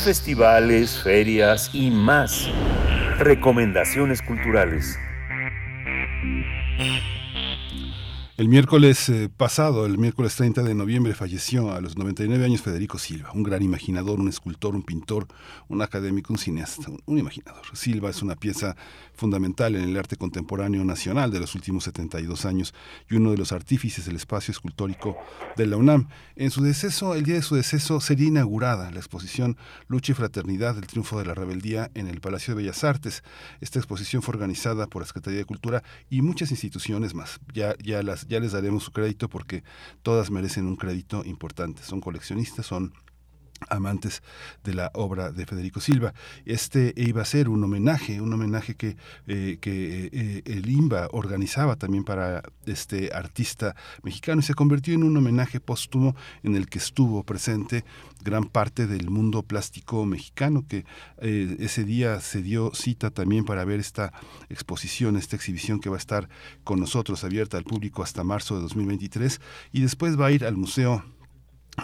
Festivales, 0.03 1.03
ferias 1.03 1.71
y 1.73 1.91
más. 1.91 2.49
Recomendaciones 3.19 4.23
culturales. 4.23 4.99
El 8.47 8.51
miércoles 8.51 9.09
eh, 9.09 9.29
pasado, 9.29 9.87
el 9.87 9.99
miércoles 9.99 10.37
30 10.37 10.63
de 10.63 10.73
noviembre, 10.77 11.15
falleció 11.15 11.73
a 11.73 11.81
los 11.81 11.99
99 11.99 12.45
años 12.45 12.63
Federico 12.63 12.97
Silva, 12.97 13.33
un 13.35 13.43
gran 13.43 13.61
imaginador, 13.61 14.21
un 14.21 14.29
escultor, 14.29 14.77
un 14.77 14.85
pintor, 14.85 15.27
un 15.67 15.83
académico, 15.83 16.33
un 16.33 16.39
cineasta, 16.39 16.93
un, 17.07 17.19
imaginador. 17.19 17.65
Silva 17.73 18.09
es 18.09 18.23
una 18.23 18.37
pieza 18.37 18.77
fundamental 19.15 19.75
en 19.75 19.83
el 19.83 19.97
arte 19.97 20.15
contemporáneo 20.15 20.85
nacional 20.85 21.33
de 21.33 21.41
los 21.41 21.57
últimos 21.57 21.83
72 21.83 22.45
años 22.45 22.73
y 23.11 23.17
uno 23.17 23.33
de 23.33 23.37
los 23.37 23.51
artífices 23.51 24.07
del 24.07 24.15
espacio 24.15 24.53
escultórico 24.53 25.17
de 25.57 25.67
la 25.67 25.77
UNAM. 25.77 26.07
En 26.37 26.53
su 26.53 26.63
deceso, 26.63 27.17
el 27.17 27.25
día 27.25 27.35
de 27.35 27.43
su 27.43 27.57
deceso, 27.57 28.01
sería 28.01 28.29
inaugurada 28.29 28.93
la 28.93 28.99
exposición 28.99 29.57
Lucha 29.89 30.13
y 30.13 30.15
Fraternidad 30.15 30.77
del 30.77 30.87
Triunfo 30.87 31.19
de 31.19 31.25
la 31.25 31.35
Rebeldía 31.35 31.91
en 31.95 32.07
el 32.07 32.21
Palacio 32.21 32.55
de 32.55 32.63
Bellas 32.63 32.85
Artes. 32.85 33.25
Esta 33.61 33.81
exposición 33.81 34.23
fue 34.23 34.35
organizada 34.35 34.87
por 34.87 35.03
la 35.03 35.07
Secretaría 35.07 35.41
de 35.41 35.47
Cultura 35.47 35.83
y 36.09 36.23
muchas 36.23 36.53
instituciones 36.53 37.13
más. 37.13 37.41
Ya, 37.53 37.75
ya 37.83 38.05
las 38.05 38.29
les 38.41 38.53
daremos 38.53 38.85
su 38.85 38.93
crédito 38.93 39.29
porque 39.29 39.65
todas 40.03 40.31
merecen 40.31 40.67
un 40.67 40.77
crédito 40.77 41.25
importante. 41.25 41.83
Son 41.83 42.01
coleccionistas, 42.01 42.67
son 42.67 42.93
amantes 43.69 44.23
de 44.65 44.75
la 44.75 44.91
obra 44.95 45.33
de 45.33 45.47
Federico 45.47 45.81
Silva. 45.81 46.15
Este 46.45 46.93
iba 46.97 47.23
a 47.23 47.25
ser 47.25 47.49
un 47.49 47.63
homenaje, 47.65 48.21
un 48.21 48.33
homenaje 48.33 48.75
que, 48.75 48.97
eh, 49.27 49.59
que 49.61 50.11
eh, 50.13 50.43
el 50.47 50.69
IMBA 50.69 51.09
organizaba 51.13 51.77
también 51.77 52.05
para 52.05 52.43
este 52.67 53.13
artista 53.13 53.75
mexicano 54.03 54.41
y 54.41 54.45
se 54.45 54.55
convirtió 54.55 54.95
en 54.95 55.05
un 55.05 55.17
homenaje 55.17 55.61
póstumo 55.61 56.17
en 56.43 56.57
el 56.57 56.69
que 56.69 56.79
estuvo 56.79 57.23
presente 57.23 57.85
gran 58.23 58.45
parte 58.45 58.87
del 58.87 59.11
mundo 59.11 59.43
plástico 59.43 60.05
mexicano, 60.05 60.65
que 60.67 60.85
eh, 61.19 61.57
ese 61.61 61.85
día 61.85 62.21
se 62.21 62.43
dio 62.43 62.75
cita 62.75 63.11
también 63.11 63.45
para 63.45 63.65
ver 63.65 63.81
esta 63.81 64.13
exposición, 64.49 65.17
esta 65.17 65.37
exhibición 65.37 65.81
que 65.81 65.91
va 65.91 65.97
a 65.97 65.99
estar 65.99 66.29
con 66.65 66.81
nosotros 66.81 67.23
abierta 67.25 67.57
al 67.57 67.65
público 67.65 68.03
hasta 68.03 68.25
marzo 68.25 68.57
de 68.57 68.63
2023 68.63 69.41
y 69.73 69.81
después 69.81 70.19
va 70.19 70.27
a 70.27 70.33
ir 70.33 70.45
al 70.45 70.57
Museo 70.57 71.05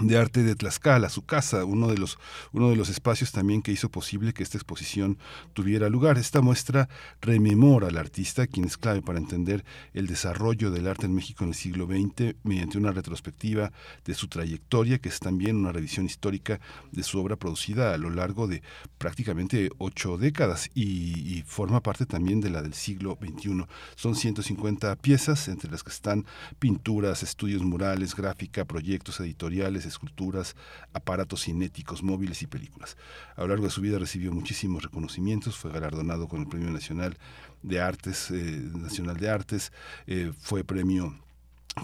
de 0.00 0.16
arte 0.16 0.42
de 0.42 0.54
Tlaxcala, 0.54 1.08
su 1.08 1.25
casa, 1.25 1.64
uno 1.64 1.88
de 1.88 1.99
los 1.99 2.18
uno 2.52 2.70
de 2.70 2.76
los 2.76 2.88
espacios 2.88 3.32
también 3.32 3.62
que 3.62 3.72
hizo 3.72 3.90
posible 3.90 4.32
que 4.32 4.42
esta 4.42 4.58
exposición 4.58 5.18
tuviera 5.52 5.88
lugar. 5.88 6.18
Esta 6.18 6.40
muestra 6.40 6.88
rememora 7.20 7.88
al 7.88 7.96
artista, 7.96 8.46
quien 8.46 8.66
es 8.66 8.76
clave 8.76 9.02
para 9.02 9.18
entender 9.18 9.64
el 9.94 10.06
desarrollo 10.06 10.70
del 10.70 10.88
arte 10.88 11.06
en 11.06 11.14
México 11.14 11.44
en 11.44 11.50
el 11.50 11.56
siglo 11.56 11.87
XX 11.87 12.37
mediante 12.42 12.78
una 12.78 12.92
retrospectiva 12.92 13.72
de 14.04 14.14
su 14.14 14.28
trayectoria, 14.28 14.99
que 14.99 15.08
es 15.08 15.20
también 15.20 15.56
una 15.56 15.72
revisión 15.72 16.06
histórica 16.06 16.61
de 16.90 17.02
su 17.02 17.18
obra 17.18 17.37
producida 17.37 17.94
a 17.94 17.99
lo 17.99 18.11
largo 18.11 18.46
de 18.46 18.62
prácticamente 18.99 19.70
ocho 19.78 20.18
décadas 20.18 20.70
y, 20.75 21.38
y 21.38 21.42
forma 21.46 21.82
parte 21.82 22.06
también 22.06 22.40
de 22.40 22.50
la 22.50 22.62
del 22.62 22.75
siglo 22.75 23.18
XXI. 23.20 23.66
Son 23.96 24.14
150 24.14 24.96
piezas, 24.96 25.49
entre 25.49 25.70
las 25.70 25.82
que 25.82 25.90
están 25.90 26.26
pinturas, 26.58 27.22
estudios 27.22 27.62
murales, 27.62 28.14
gráfica, 28.14 28.64
proyectos 28.64 29.20
editoriales, 29.20 29.81
esculturas, 29.88 30.56
aparatos 30.92 31.44
cinéticos, 31.44 32.02
móviles 32.02 32.42
y 32.42 32.46
películas. 32.46 32.96
A 33.36 33.42
lo 33.42 33.48
largo 33.48 33.64
de 33.64 33.70
su 33.70 33.80
vida 33.80 33.98
recibió 33.98 34.32
muchísimos 34.32 34.82
reconocimientos, 34.82 35.56
fue 35.56 35.72
galardonado 35.72 36.28
con 36.28 36.40
el 36.40 36.48
Premio 36.48 36.70
Nacional 36.70 37.16
de 37.62 37.80
Artes, 37.80 38.30
eh, 38.30 38.70
Nacional 38.74 39.16
de 39.18 39.30
Artes, 39.30 39.72
eh, 40.06 40.32
fue 40.38 40.64
premio 40.64 41.14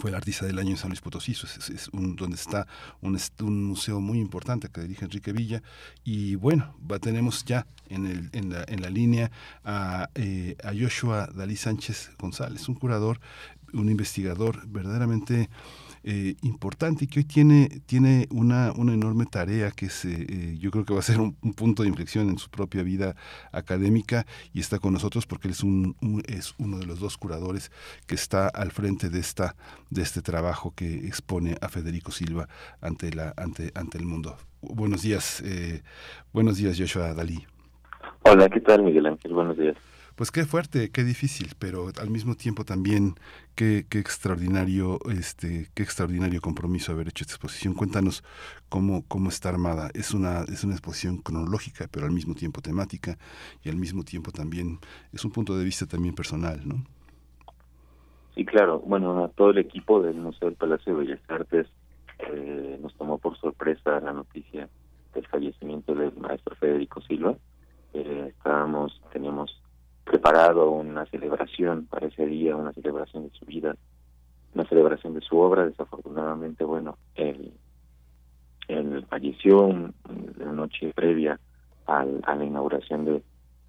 fue 0.01 0.11
el 0.11 0.17
artista 0.17 0.45
del 0.45 0.59
año 0.59 0.73
en 0.73 0.77
San 0.77 0.91
Luis 0.91 1.01
Potosí, 1.01 1.33
es, 1.33 1.89
un, 1.93 2.15
donde 2.15 2.37
está 2.37 2.67
un, 3.01 3.65
museo 3.65 4.01
muy 4.01 4.19
importante 4.19 4.69
que 4.69 4.83
dirige 4.83 5.07
Enrique 5.07 5.33
Villa. 5.33 5.63
Y 6.05 6.35
bueno, 6.35 6.77
tenemos 7.01 7.45
ya 7.47 7.67
en 7.89 8.83
la 8.83 8.91
línea 8.91 9.31
a, 9.65 10.11
eh, 10.15 10.57
a 10.63 10.73
Joshua 10.79 11.29
Dalí 11.35 11.57
Sánchez 11.57 12.11
González, 12.19 12.69
un 12.69 12.75
curador, 12.75 13.19
un 13.73 13.89
investigador 13.89 14.67
verdaderamente 14.69 15.49
eh, 16.11 16.37
importante 16.41 17.07
que 17.07 17.21
hoy 17.21 17.25
tiene, 17.25 17.69
tiene 17.85 18.29
una, 18.31 18.73
una 18.75 18.95
enorme 18.95 19.27
tarea 19.27 19.71
que 19.71 19.85
es, 19.87 20.07
eh, 20.07 20.25
eh, 20.27 20.57
yo 20.59 20.71
creo 20.71 20.87
que 20.87 20.95
va 20.95 21.01
a 21.01 21.03
ser 21.03 21.21
un, 21.21 21.35
punto 21.55 21.83
de 21.83 21.91
inflexión 21.91 22.31
en 22.31 22.39
su 22.39 22.49
propia 22.49 22.83
vida 22.83 23.15
académica 23.53 24.25
y 24.55 24.61
está 24.61 24.79
con 24.79 24.95
nosotros 24.95 25.27
porque 25.27 25.49
él 25.49 25.53
es, 25.53 25.63
un, 25.63 25.95
es 26.27 26.55
uno 26.57 26.79
de 26.79 26.87
los 26.87 26.99
dos 26.99 27.19
curadores 27.19 27.71
que 28.07 28.15
está 28.15 28.49
al 28.49 28.71
frente 28.71 29.11
de, 29.11 29.21
esta, 29.21 29.55
de 29.91 30.01
este 30.01 30.23
trabajo 30.23 30.73
que 30.75 31.07
expone 31.07 31.57
a 31.61 31.69
Federico 31.69 32.11
Silva 32.11 32.49
ante, 32.81 33.13
la, 33.13 33.35
ante, 33.37 33.71
ante 33.75 33.99
el 33.99 34.07
mundo. 34.07 34.39
Buenos 34.63 35.03
días, 35.03 35.45
buenos 36.33 36.57
días 36.57 36.79
Joshua 36.79 37.13
Dalí. 37.13 37.45
Hola, 38.23 38.49
¿qué 38.49 38.61
tal 38.61 38.83
Miguel 38.83 39.05
Ángel? 39.05 39.35
Buenos 39.35 39.59
días. 39.59 39.77
Pues 40.19 40.33
qué 40.33 40.45
fuerte, 40.47 40.91
qué 40.91 41.05
difícil, 41.05 41.53
pero 41.61 41.91
al 42.03 42.11
mismo 42.11 42.35
tiempo 42.35 42.65
también 42.65 43.15
qué, 43.55 43.87
extraordinario, 43.93 44.99
este, 45.17 45.69
qué 45.77 45.85
extraordinario 45.85 46.41
compromiso 46.41 46.91
haber 46.91 47.07
hecho 47.07 47.23
esta 47.23 47.35
exposición. 47.35 47.73
Cuéntanos 47.73 48.25
cómo, 48.69 49.05
cómo 49.07 49.29
está 49.29 49.51
armada. 49.51 49.91
Es 49.95 50.15
una, 50.15 50.41
es 50.53 50.65
una 50.65 50.75
exposición 50.75 51.19
cronológica, 51.19 51.87
pero 51.89 52.05
al 52.05 52.11
mismo 52.11 52.35
tiempo 52.35 52.61
temática 52.61 53.17
y 53.63 53.69
al 53.69 53.77
mismo 53.77 54.03
tiempo 54.03 54.33
también 54.33 54.81
es 55.13 55.25
un 55.25 55.31
punto 55.31 55.57
de 55.57 55.65
vista 55.65 55.87
también 55.87 56.17
personal, 56.17 56.67
¿no? 56.67 56.85
Sí, 58.35 58.45
claro. 58.45 58.81
Bueno, 58.81 59.23
a 59.23 59.29
todo 59.29 59.51
el 59.51 59.59
equipo 59.59 60.03
del 60.03 60.17
Museo 60.17 60.49
del 60.49 60.57
Palacio 60.57 60.97
de 60.97 61.05
Bellas 61.05 61.21
Artes 61.29 61.69
eh, 62.19 62.77
nos 62.83 62.93
tomó 62.97 63.19
por 63.19 63.39
sorpresa 63.39 64.01
la 64.01 64.13
noticia 64.13 64.69
del 65.15 65.27
fallecimiento 65.29 65.95
del 65.95 66.13
maestro 66.17 66.57
Federico 66.57 67.01
Silva. 67.03 67.37
Eh, 67.95 68.33
estábamos, 68.37 69.01
teníamos 69.13 69.63
preparado 70.09 70.71
una 70.71 71.05
celebración 71.07 71.87
para 71.87 72.07
ese 72.07 72.27
día, 72.27 72.57
una 72.57 72.73
celebración 72.73 73.25
de 73.25 73.31
su 73.39 73.45
vida, 73.45 73.77
una 74.55 74.65
celebración 74.65 75.15
de 75.15 75.21
su 75.21 75.39
obra. 75.39 75.67
Desafortunadamente, 75.67 76.65
bueno, 76.65 76.97
él, 77.15 77.53
falleció 79.09 79.69
la 80.37 80.53
noche 80.53 80.93
previa 80.95 81.39
a 81.87 82.05
la 82.05 82.45
inauguración 82.45 83.05
de 83.05 83.23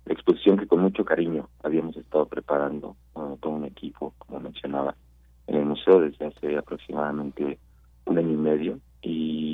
la 0.06 0.14
exposición 0.14 0.58
que 0.58 0.68
con 0.68 0.80
mucho 0.82 1.06
cariño 1.06 1.48
habíamos 1.64 1.96
estado 1.96 2.26
preparando 2.26 2.96
todo 3.14 3.54
un 3.54 3.66
equipo, 3.66 4.14
como 4.18 4.40
mencionaba, 4.40 4.96
en 5.48 5.56
el 5.56 5.66
museo 5.66 6.02
desde 6.02 6.26
hace 6.26 6.58
aproximadamente 6.58 7.60
un 8.06 8.18
año 8.18 8.32
y 8.32 8.38
medio 8.38 8.80
y 9.02 9.49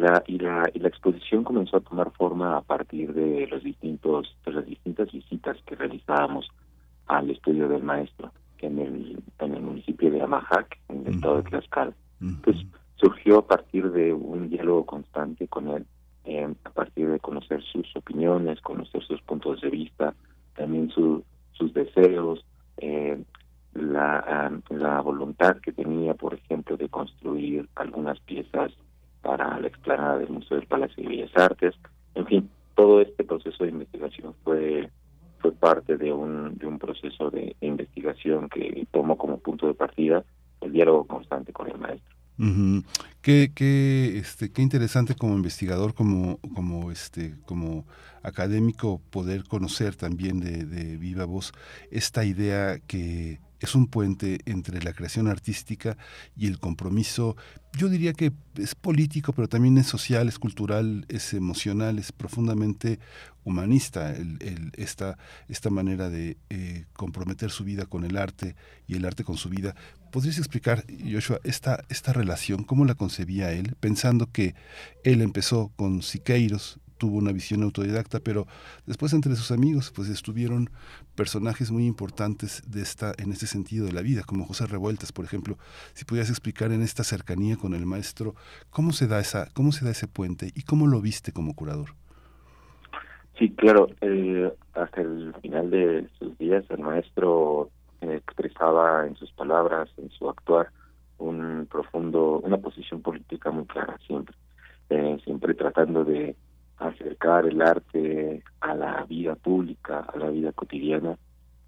la 0.00 0.22
y 0.26 0.38
la 0.38 0.68
y 0.74 0.78
la 0.78 0.88
exposición 0.88 1.44
comenzó 1.44 1.76
a 1.76 1.80
tomar 1.80 2.10
forma 2.12 2.56
a 2.56 2.62
partir 2.62 3.12
de 3.14 3.46
los 3.46 3.62
distintos 3.62 4.36
de 4.44 4.52
las 4.52 4.66
distintas 4.66 5.12
visitas 5.12 5.56
que 5.66 5.76
realizábamos 5.76 6.48
al 7.06 7.30
estudio 7.30 7.68
del 7.68 7.82
maestro 7.82 8.32
en 8.58 8.78
el 8.78 9.22
en 9.38 9.54
el 9.54 9.62
municipio 9.62 10.10
de 10.10 10.22
Amajac 10.22 10.78
en 10.88 11.06
el 11.06 11.14
estado 11.14 11.36
de 11.36 11.42
Tlaxcala. 11.50 11.92
Pues 12.42 12.56
surgió 12.96 13.38
a 13.38 13.46
partir 13.46 13.90
de 13.92 14.12
un 14.12 14.50
diálogo 14.50 14.84
constante 14.84 15.48
con 15.48 15.68
él 15.68 15.86
eh, 16.24 16.52
a 16.64 16.70
partir 16.70 17.10
de 17.10 17.20
conocer 17.20 17.62
sus 17.62 17.94
opiniones 17.96 18.60
conocer 18.60 19.02
sus 19.04 19.22
puntos 19.22 19.60
de 19.62 19.70
vista 19.70 20.14
también 20.54 20.90
su, 20.90 21.24
sus 21.52 21.72
deseos 21.72 22.44
eh, 22.76 23.22
la, 23.74 24.60
la 24.68 25.00
voluntad 25.00 25.56
que 25.58 25.72
tenía, 25.72 26.14
por 26.14 26.34
ejemplo, 26.34 26.76
de 26.76 26.88
construir 26.88 27.68
algunas 27.76 28.18
piezas 28.20 28.72
para 29.22 29.58
la 29.58 29.68
explanada 29.68 30.18
del 30.18 30.30
Museo 30.30 30.58
del 30.58 30.66
Palacio 30.66 31.02
de 31.02 31.08
Bellas 31.08 31.36
Artes. 31.36 31.74
En 32.14 32.26
fin, 32.26 32.50
todo 32.74 33.00
este 33.00 33.24
proceso 33.24 33.64
de 33.64 33.70
investigación 33.70 34.34
fue 34.44 34.90
fue 35.40 35.52
parte 35.52 35.96
de 35.96 36.12
un, 36.12 36.56
de 36.58 36.66
un 36.66 36.78
proceso 36.78 37.30
de 37.30 37.56
investigación 37.60 38.48
que 38.48 38.86
tomó 38.90 39.16
como 39.16 39.38
punto 39.38 39.66
de 39.66 39.74
partida 39.74 40.24
el 40.60 40.72
diálogo 40.72 41.06
constante 41.06 41.52
con 41.52 41.70
el 41.70 41.78
maestro. 41.78 42.16
qué, 43.22 43.50
qué, 43.54 44.18
este, 44.18 44.50
qué 44.50 44.62
interesante 44.62 45.14
como 45.14 45.34
investigador, 45.34 45.94
como, 45.94 46.38
como, 46.54 46.90
este, 46.90 47.34
como 47.46 47.86
académico, 48.22 49.00
poder 49.10 49.44
conocer 49.44 49.96
también 49.96 50.40
de, 50.40 50.64
de 50.64 50.96
viva 50.96 51.24
voz 51.24 51.52
esta 51.90 52.24
idea 52.24 52.78
que 52.86 53.40
es 53.60 53.74
un 53.74 53.86
puente 53.86 54.40
entre 54.46 54.82
la 54.82 54.92
creación 54.92 55.28
artística 55.28 55.96
y 56.36 56.46
el 56.46 56.58
compromiso, 56.58 57.36
yo 57.76 57.88
diría 57.88 58.12
que 58.14 58.32
es 58.56 58.74
político, 58.74 59.32
pero 59.32 59.48
también 59.48 59.78
es 59.78 59.86
social, 59.86 60.28
es 60.28 60.38
cultural, 60.38 61.04
es 61.08 61.34
emocional, 61.34 61.98
es 61.98 62.10
profundamente 62.10 62.98
humanista 63.44 64.14
esta, 64.76 65.18
esta 65.48 65.70
manera 65.70 66.08
de 66.08 66.36
eh, 66.48 66.86
comprometer 66.94 67.50
su 67.50 67.64
vida 67.64 67.86
con 67.86 68.04
el 68.04 68.16
arte 68.16 68.56
y 68.86 68.96
el 68.96 69.04
arte 69.04 69.24
con 69.24 69.36
su 69.36 69.48
vida. 69.48 69.74
¿Podrías 70.10 70.38
explicar, 70.38 70.84
Joshua, 71.10 71.40
esta, 71.44 71.84
esta 71.88 72.12
relación, 72.12 72.64
cómo 72.64 72.84
la 72.84 72.94
concebía 72.94 73.52
él, 73.52 73.76
pensando 73.78 74.30
que 74.30 74.54
él 75.04 75.20
empezó 75.22 75.70
con 75.76 76.02
Siqueiros, 76.02 76.80
tuvo 77.00 77.16
una 77.16 77.32
visión 77.32 77.62
autodidacta, 77.62 78.20
pero 78.20 78.46
después 78.86 79.12
entre 79.14 79.34
sus 79.34 79.50
amigos 79.50 79.90
pues 79.96 80.08
estuvieron 80.08 80.68
personajes 81.16 81.72
muy 81.72 81.86
importantes 81.86 82.62
de 82.70 82.82
esta 82.82 83.12
en 83.18 83.32
este 83.32 83.46
sentido 83.46 83.86
de 83.86 83.92
la 83.92 84.02
vida, 84.02 84.22
como 84.24 84.44
José 84.44 84.66
Revueltas, 84.66 85.10
por 85.10 85.24
ejemplo. 85.24 85.56
Si 85.94 86.04
pudieras 86.04 86.30
explicar 86.30 86.70
en 86.70 86.82
esta 86.82 87.02
cercanía 87.02 87.56
con 87.56 87.74
el 87.74 87.86
maestro 87.86 88.34
cómo 88.68 88.92
se 88.92 89.08
da 89.08 89.18
esa 89.18 89.48
cómo 89.54 89.72
se 89.72 89.84
da 89.84 89.90
ese 89.90 90.06
puente 90.06 90.52
y 90.54 90.62
cómo 90.62 90.86
lo 90.86 91.00
viste 91.00 91.32
como 91.32 91.54
curador. 91.54 91.90
Sí, 93.38 93.48
claro, 93.56 93.88
eh, 94.02 94.52
hasta 94.74 95.00
el 95.00 95.34
final 95.40 95.70
de 95.70 96.06
sus 96.18 96.36
días 96.36 96.62
el 96.68 96.80
maestro 96.80 97.70
eh, 98.02 98.16
expresaba 98.16 99.06
en 99.06 99.16
sus 99.16 99.32
palabras, 99.32 99.88
en 99.96 100.10
su 100.10 100.28
actuar, 100.28 100.68
un 101.16 101.66
profundo, 101.70 102.40
una 102.44 102.58
posición 102.58 103.00
política 103.00 103.50
muy 103.50 103.64
clara 103.64 103.96
siempre, 104.06 104.36
eh, 104.90 105.18
siempre 105.24 105.54
tratando 105.54 106.04
de 106.04 106.36
acercar 106.80 107.46
el 107.46 107.60
arte 107.62 108.42
a 108.60 108.74
la 108.74 109.04
vida 109.04 109.34
pública, 109.36 110.00
a 110.00 110.18
la 110.18 110.30
vida 110.30 110.52
cotidiana. 110.52 111.16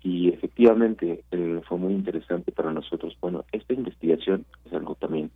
Y 0.02 0.30
efectivamente 0.30 1.24
eh, 1.30 1.60
fue 1.68 1.78
muy 1.78 1.92
interesante 1.92 2.50
para 2.50 2.72
nosotros. 2.72 3.16
Bueno, 3.20 3.44
esta 3.52 3.74
investigación 3.74 4.44
es 4.64 4.72
algo 4.72 4.96
también 4.96 5.30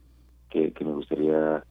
que, 0.50 0.72
que 0.72 0.84
me 0.84 0.92
gustaría 0.92 1.62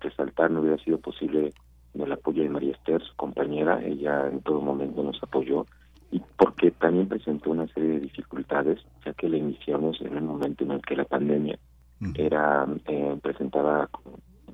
resaltar, 0.00 0.50
no 0.50 0.60
hubiera 0.60 0.82
sido 0.84 0.98
posible 0.98 1.52
en 1.94 2.00
el 2.02 2.12
apoyo 2.12 2.42
de 2.42 2.50
María 2.50 2.72
Esther, 2.72 3.02
su 3.02 3.14
compañera, 3.16 3.82
ella 3.82 4.28
en 4.28 4.40
todo 4.42 4.60
momento 4.60 5.02
nos 5.02 5.20
apoyó, 5.22 5.66
y 6.10 6.20
porque 6.36 6.70
también 6.72 7.08
presentó 7.08 7.50
una 7.50 7.66
serie 7.68 7.90
de 7.90 8.00
dificultades, 8.00 8.80
ya 9.04 9.14
que 9.14 9.28
la 9.28 9.36
iniciamos 9.36 10.00
en 10.00 10.16
un 10.16 10.26
momento 10.26 10.64
en 10.64 10.72
el 10.72 10.82
que 10.82 10.96
la 10.96 11.04
pandemia 11.04 11.58
era 12.16 12.66
eh, 12.86 13.16
presentaba 13.22 13.88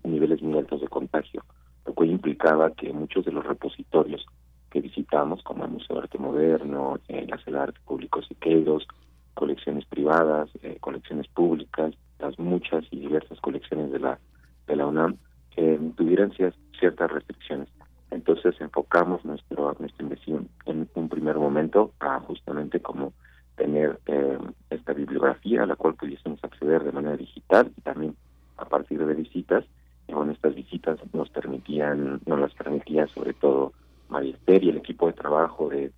niveles 0.05 0.41
muy 0.43 0.59
altos 0.59 0.81
de 0.81 0.89
contagio 0.89 1.43
lo 1.87 1.95
cual 1.95 2.11
implicaba 2.11 2.71
que 2.73 2.93
muchos 2.93 3.25
de 3.25 3.33
los 3.33 3.47
repositorios 3.47 4.25
que 4.71 4.81
visitamos, 4.81 5.43
como 5.43 5.65
el 5.65 5.71
Museo 5.73 5.97
de 5.97 6.03
Arte 6.03 6.19
Moderno, 6.19 6.99
eh, 7.09 7.27
la 7.47 7.63
Arte 7.63 7.81
Público 7.85 8.23
Siqueiros, 8.23 8.87
colecciones 9.35 9.85
privadas, 9.87 10.51
eh, 10.63 10.77
colecciones 10.81 11.27
públicas, 11.29 11.95
las 12.19 12.39
muchas 12.39 12.85
y 12.91 13.01
diversas 13.01 13.41
colecciones 13.41 13.91
de 13.91 13.99
la 13.99 14.19
de 14.67 14.77
la 14.77 14.87
UNAM, 14.87 15.17
eh, 15.57 15.81
tuvieran 15.97 16.33
ciertas 16.79 17.11
restricciones. 17.11 17.69
Entonces 18.11 18.55
enfocamos 18.61 19.25
nuestro, 19.25 19.77
nuestra 19.79 20.03
inversión 20.03 20.49
en 20.67 20.89
un 20.95 21.09
primer 21.09 21.37
momento 21.37 21.93
a 22.01 22.21
justamente 22.21 22.81
como 22.81 23.13
tener 23.57 24.01
eh, 24.07 24.39
esta 24.71 24.93
bibliografía 24.93 25.63
a 25.63 25.67
la 25.67 25.77
cual 25.77 25.95
pudiésemos 25.95 26.43
acceder 26.43 26.83
de 26.83 26.93
manera 26.93 27.17
digital 27.17 27.71
y 27.77 27.81
también 27.83 28.17
a 28.57 28.65
partir 28.65 29.05
de 29.05 29.15
visitas. 29.15 29.65
Y 30.11 30.13
con 30.13 30.29
estas 30.29 30.57
visitas 30.57 30.99
nos 31.13 31.31
permitían, 31.31 32.21
nos 32.27 32.41
las 32.41 32.53
permitía 32.55 33.07
sobre 33.07 33.33
todo 33.33 33.73
Mariester 34.09 34.65
y 34.65 34.71
el 34.71 34.79
equipo 34.79 35.07
de 35.07 35.13
trabajo 35.13 35.69
de, 35.69 35.93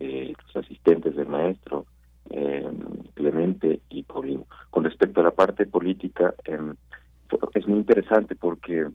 los 0.00 0.56
asistentes 0.56 1.14
del 1.14 1.28
maestro, 1.28 1.86
eh, 2.30 2.68
Clemente 3.14 3.80
y 3.88 4.02
Paulino. 4.02 4.46
Con 4.70 4.82
respecto 4.82 5.20
a 5.20 5.24
la 5.24 5.30
parte 5.30 5.64
política, 5.66 6.34
eh, 6.44 6.58
es 7.54 7.68
muy 7.68 7.78
interesante 7.78 8.34
porque 8.34 8.88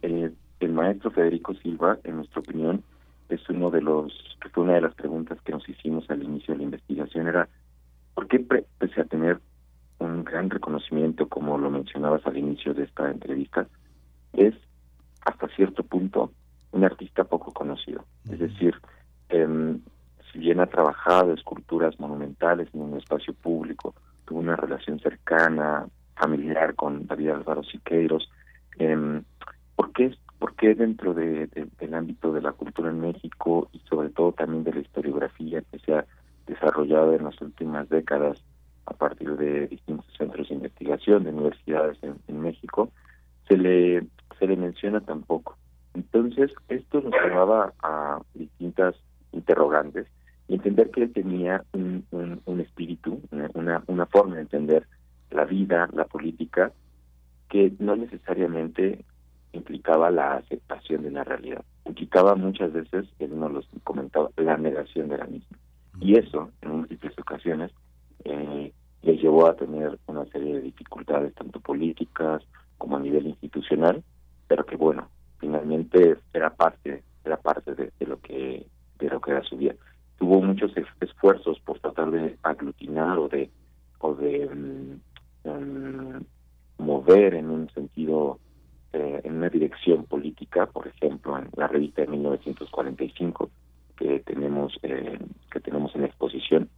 eh, 0.00 0.30
el 0.60 0.72
maestro 0.72 1.10
Federico 1.10 1.52
Silva, 1.56 1.98
en 2.04 2.16
nuestra 2.16 2.40
opinión, 2.40 2.82
es 3.28 3.46
uno 3.50 3.70
de 3.70 3.82
los, 3.82 4.14
fue 4.54 4.64
una 4.64 4.76
de 4.76 4.80
las 4.80 4.94
preguntas 4.94 5.38
que 5.42 5.52
nos 5.52 5.68
hicimos 5.68 6.08
al 6.08 6.22
inicio 6.22 6.54
de 6.54 6.58
la 6.58 6.64
investigación, 6.64 7.28
era 7.28 7.50
¿por 8.14 8.28
qué 8.28 8.38
pese 8.38 9.02
a 9.02 9.04
tener 9.04 9.40
un 9.98 10.24
gran 10.24 10.50
reconocimiento, 10.50 11.28
como 11.28 11.58
lo 11.58 11.70
mencionabas 11.70 12.26
al 12.26 12.36
inicio 12.36 12.74
de 12.74 12.84
esta 12.84 13.10
entrevista, 13.10 13.66
es 14.32 14.54
hasta 15.24 15.48
cierto 15.48 15.82
punto 15.82 16.32
un 16.72 16.84
artista 16.84 17.24
poco 17.24 17.52
conocido? 17.52 18.04
Es 18.30 18.38
decir, 18.38 18.74
em, 19.28 19.80
si 20.32 20.38
bien 20.38 20.60
ha 20.60 20.66
trabajado 20.66 21.32
esculturas 21.32 21.98
monumentales 22.00 22.68
en 22.74 22.82
un 22.82 22.98
espacio 22.98 23.32
público, 23.34 23.94
tuvo 24.24 24.40
una 24.40 24.56
relación 24.56 24.98
cercana, 24.98 25.86
familiar 26.16 26.74
con 26.74 27.06
David 27.06 27.30
Álvaro 27.30 27.62
Siqueiros, 27.62 28.28
eh, 28.78 29.22
¿por 29.76 29.92
qué 29.92 30.14
¿Por 30.44 30.56
qué 30.56 30.74
dentro 30.74 31.14
de, 31.14 31.48
del 31.78 31.94
ámbito 31.94 32.30
de 32.30 32.42
la 32.42 32.52
cultura 32.52 32.90
en 32.90 33.00
México 33.00 33.70
y 33.72 33.78
sobre 33.88 34.10
todo 34.10 34.32
también 34.32 34.62
de 34.62 34.74
la 34.74 34.80
historiografía 34.80 35.62
que 35.62 35.78
se 35.78 35.94
ha 35.94 36.04
desarrollado 36.46 37.14
en 37.14 37.24
las 37.24 37.40
últimas 37.40 37.88
décadas 37.88 38.44
a 38.86 38.94
partir 38.94 39.36
de 39.36 39.66
distintos 39.68 40.06
centros 40.16 40.48
de 40.48 40.54
investigación 40.54 41.24
de 41.24 41.30
universidades 41.30 41.98
en, 42.02 42.40
México, 42.40 42.90
se 43.48 43.56
le, 43.56 44.06
se 44.38 44.46
le 44.46 44.56
menciona 44.56 45.00
tampoco? 45.00 45.56
Entonces, 45.94 46.52
esto 46.68 47.00
nos 47.00 47.12
llevaba 47.12 47.72
a 47.82 48.20
distintas 48.34 48.94
interrogantes 49.32 50.06
y 50.48 50.54
entender 50.54 50.90
que 50.90 51.04
él 51.04 51.12
tenía 51.12 51.64
un, 51.72 52.04
un, 52.44 52.60
espíritu, 52.60 53.20
una, 53.54 53.82
una 53.86 54.06
forma 54.06 54.36
de 54.36 54.42
entender 54.42 54.86
la 55.30 55.44
vida, 55.44 55.88
la 55.92 56.04
política, 56.04 56.72
que 57.48 57.72
no 57.78 57.96
necesariamente 57.96 59.04
implicaba 59.52 60.10
la 60.10 60.34
aceptación 60.34 61.02
de 61.04 61.10
la 61.10 61.24
realidad, 61.24 61.64
implicaba 61.84 62.34
muchas 62.34 62.72
veces, 62.72 63.06
él 63.18 63.38
nos 63.38 63.52
lo 63.52 63.62
comentaba, 63.84 64.30
la 64.36 64.56
negación 64.56 65.08
de 65.08 65.18
la 65.18 65.26
misma. 65.26 65.56
Y 66.00 66.18
eso, 66.18 66.50
en 66.62 66.70
múltiples 66.70 67.16
ocasiones, 67.18 67.70
eh, 68.24 68.72
le 69.02 69.16
llevó 69.16 69.46
a 69.46 69.56
tener 69.56 69.98
una 70.06 70.24
serie 70.26 70.54
de 70.54 70.60
dificultades, 70.62 71.34
tanto 71.34 71.60
políticas 71.60 72.42
como 72.78 72.96
a 72.96 73.00
nivel 73.00 73.26
institucional, 73.26 74.02
pero 74.48 74.64
que 74.64 74.76
bueno, 74.76 75.08
finalmente 75.38 76.16
era 76.32 76.50
parte, 76.50 77.02
era 77.24 77.36
parte 77.36 77.74
de, 77.74 77.92
lo 78.06 78.20
que 78.20 78.66
de 78.98 79.08
lo 79.08 79.20
que 79.20 79.30
era 79.30 79.42
su 79.42 79.56
vida. 79.56 79.74
Tuvo 80.18 80.40
muchos 80.40 80.72
esfuerzos 81.00 81.60
por 81.60 81.80
tratar 81.80 82.10
de 82.10 82.38
aglutinar 82.42 83.18
o 83.18 83.28
de 83.28 83.50
o 83.98 84.14
de 84.14 84.48
mm, 84.48 85.48
mm, 85.48 86.24
mover 86.78 87.34
en 87.34 87.50
un 87.50 87.68
sentido 87.70 88.38
eh, 88.92 89.20
en 89.24 89.36
una 89.36 89.48
dirección 89.48 90.04
política, 90.04 90.66
por 90.66 90.86
ejemplo, 90.86 91.36
en 91.38 91.48
la 91.56 91.66
revista 91.66 92.02
de 92.02 92.08
1945 92.08 93.50
que 93.96 94.20
tenemos 94.20 94.78
eh, 94.82 95.18
que 95.50 95.60
tenemos 95.60 95.94
en 95.94 96.04
exposición, 96.04 96.68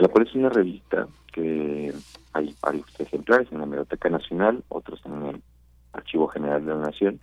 la 0.00 0.08
cual 0.08 0.26
es 0.26 0.34
una 0.34 0.48
revista 0.48 1.06
que 1.32 1.92
hay 2.32 2.54
varios 2.62 2.86
ejemplares 2.98 3.48
en 3.52 3.58
la 3.58 3.64
Biblioteca 3.64 4.08
Nacional, 4.08 4.62
otros 4.68 5.00
en 5.04 5.26
el 5.26 5.42
Archivo 5.92 6.28
General 6.28 6.64
de 6.64 6.74
la 6.74 6.80
Nación. 6.80 7.20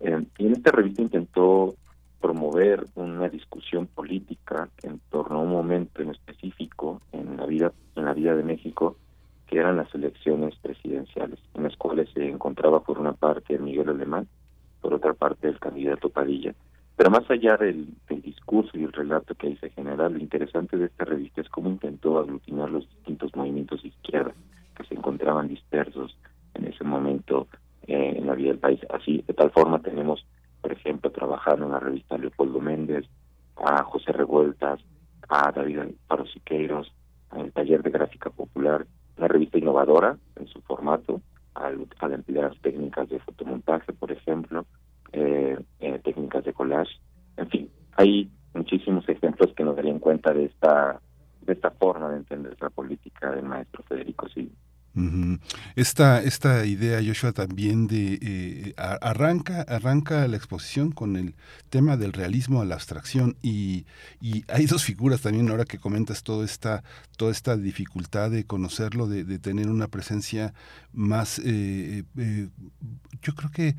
Eh, 0.00 0.24
y 0.38 0.46
en 0.46 0.52
esta 0.52 0.70
revista 0.70 1.02
intentó 1.02 1.74
promover 2.20 2.86
una 2.94 3.28
discusión 3.28 3.86
política 3.86 4.68
en 4.82 5.00
torno 5.10 5.38
a 5.38 5.42
un 5.42 5.50
momento 5.50 6.02
en 6.02 6.10
específico 6.10 7.00
en 7.12 7.36
la 7.36 7.46
vida 7.46 7.72
en 7.96 8.04
la 8.04 8.12
vida 8.12 8.34
de 8.34 8.42
México 8.42 8.96
que 9.46 9.58
eran 9.58 9.76
las 9.76 9.92
elecciones 9.94 10.54
presidenciales, 10.62 11.40
en 11.54 11.64
las 11.64 11.76
cuales 11.76 12.08
se 12.14 12.28
encontraba 12.28 12.84
por 12.84 13.00
una 13.00 13.14
parte 13.14 13.58
Miguel 13.58 13.88
Alemán, 13.88 14.28
por 14.80 14.94
otra 14.94 15.12
parte 15.12 15.48
el 15.48 15.58
candidato 15.58 16.08
Padilla. 16.08 16.54
Pero 17.00 17.12
más 17.12 17.30
allá 17.30 17.56
del, 17.56 17.94
discurso 18.22 18.76
y 18.76 18.84
el 18.84 18.92
relato 18.92 19.34
que 19.34 19.46
ahí 19.46 19.56
se 19.56 19.70
genera, 19.70 20.10
lo 20.10 20.18
interesante 20.18 20.76
de 20.76 20.84
esta 20.84 21.06
revista 21.06 21.40
es 21.40 21.48
cómo 21.48 21.70
intentó 21.70 22.18
aglutinar 22.18 22.68
los 22.68 22.86
distintos 22.90 23.34
movimientos 23.34 23.80
de 23.80 23.88
izquierda 23.88 24.34
que 24.76 24.84
se 24.84 24.96
encontraban 24.96 25.48
dispersos 25.48 26.14
en 26.52 26.66
ese 26.66 26.84
momento 26.84 27.48
eh, 27.86 28.16
en 28.18 28.26
la 28.26 28.34
vida 28.34 28.48
del 28.48 28.58
país. 28.58 28.80
Así, 28.90 29.24
de 29.26 29.32
tal 29.32 29.50
forma 29.50 29.78
tenemos, 29.78 30.26
por 30.60 30.72
ejemplo, 30.72 31.10
trabajando 31.10 31.64
en 31.64 31.72
la 31.72 31.80
revista 31.80 32.18
Leopoldo 32.18 32.60
Méndez, 32.60 33.06
a 33.56 33.82
José 33.84 34.12
Revueltas, 34.12 34.80
a 35.30 35.52
David 35.52 35.94
Paro 36.06 36.26
Siqueiros, 36.26 36.92
el 37.34 37.50
taller 37.52 37.82
de 37.82 37.92
gráfica 37.92 38.28
popular, 38.28 38.86
una 39.16 39.26
revista 39.26 39.56
innovadora 39.56 40.18
en 40.36 40.48
su 40.48 40.60
formato, 40.60 41.22
al, 41.54 41.86
al 42.00 42.12
emplear 42.12 42.54
técnicas 42.60 43.08
de 43.08 43.20
fotomontaje, 43.20 43.94
por 43.94 44.12
ejemplo, 44.12 44.66
eh, 45.12 45.58
eh, 45.80 46.00
técnicas 46.04 46.44
de 46.44 46.52
collage, 46.52 46.92
en 47.36 47.48
fin, 47.48 47.70
hay 47.96 48.30
muchísimos 48.54 49.08
ejemplos 49.08 49.52
que 49.56 49.64
nos 49.64 49.74
darían 49.74 49.98
cuenta 49.98 50.32
de 50.32 50.44
esta 50.44 51.00
de 51.40 51.54
esta 51.54 51.72
forma 51.72 52.10
de 52.10 52.18
entender 52.18 52.56
la 52.60 52.70
política 52.70 53.32
del 53.32 53.44
maestro 53.44 53.82
Federico 53.88 54.28
Silva. 54.28 54.54
Esta, 55.76 56.22
esta 56.22 56.64
idea, 56.66 57.00
Joshua, 57.04 57.32
también 57.32 57.86
de 57.86 58.18
eh, 58.22 58.74
arranca, 58.76 59.62
arranca 59.62 60.26
la 60.28 60.36
exposición 60.36 60.92
con 60.92 61.16
el 61.16 61.34
tema 61.68 61.96
del 61.96 62.12
realismo 62.12 62.60
a 62.60 62.64
la 62.64 62.74
abstracción 62.74 63.36
y, 63.42 63.86
y, 64.20 64.44
hay 64.48 64.66
dos 64.66 64.84
figuras 64.84 65.20
también 65.20 65.48
ahora 65.50 65.64
que 65.64 65.78
comentas 65.78 66.22
toda 66.22 66.44
esta, 66.44 66.82
toda 67.16 67.32
esta 67.32 67.56
dificultad 67.56 68.30
de 68.30 68.44
conocerlo, 68.44 69.06
de, 69.06 69.24
de 69.24 69.38
tener 69.38 69.68
una 69.68 69.88
presencia 69.88 70.54
más, 70.92 71.38
eh, 71.44 72.04
eh, 72.16 72.48
yo 73.22 73.34
creo 73.34 73.50
que 73.50 73.76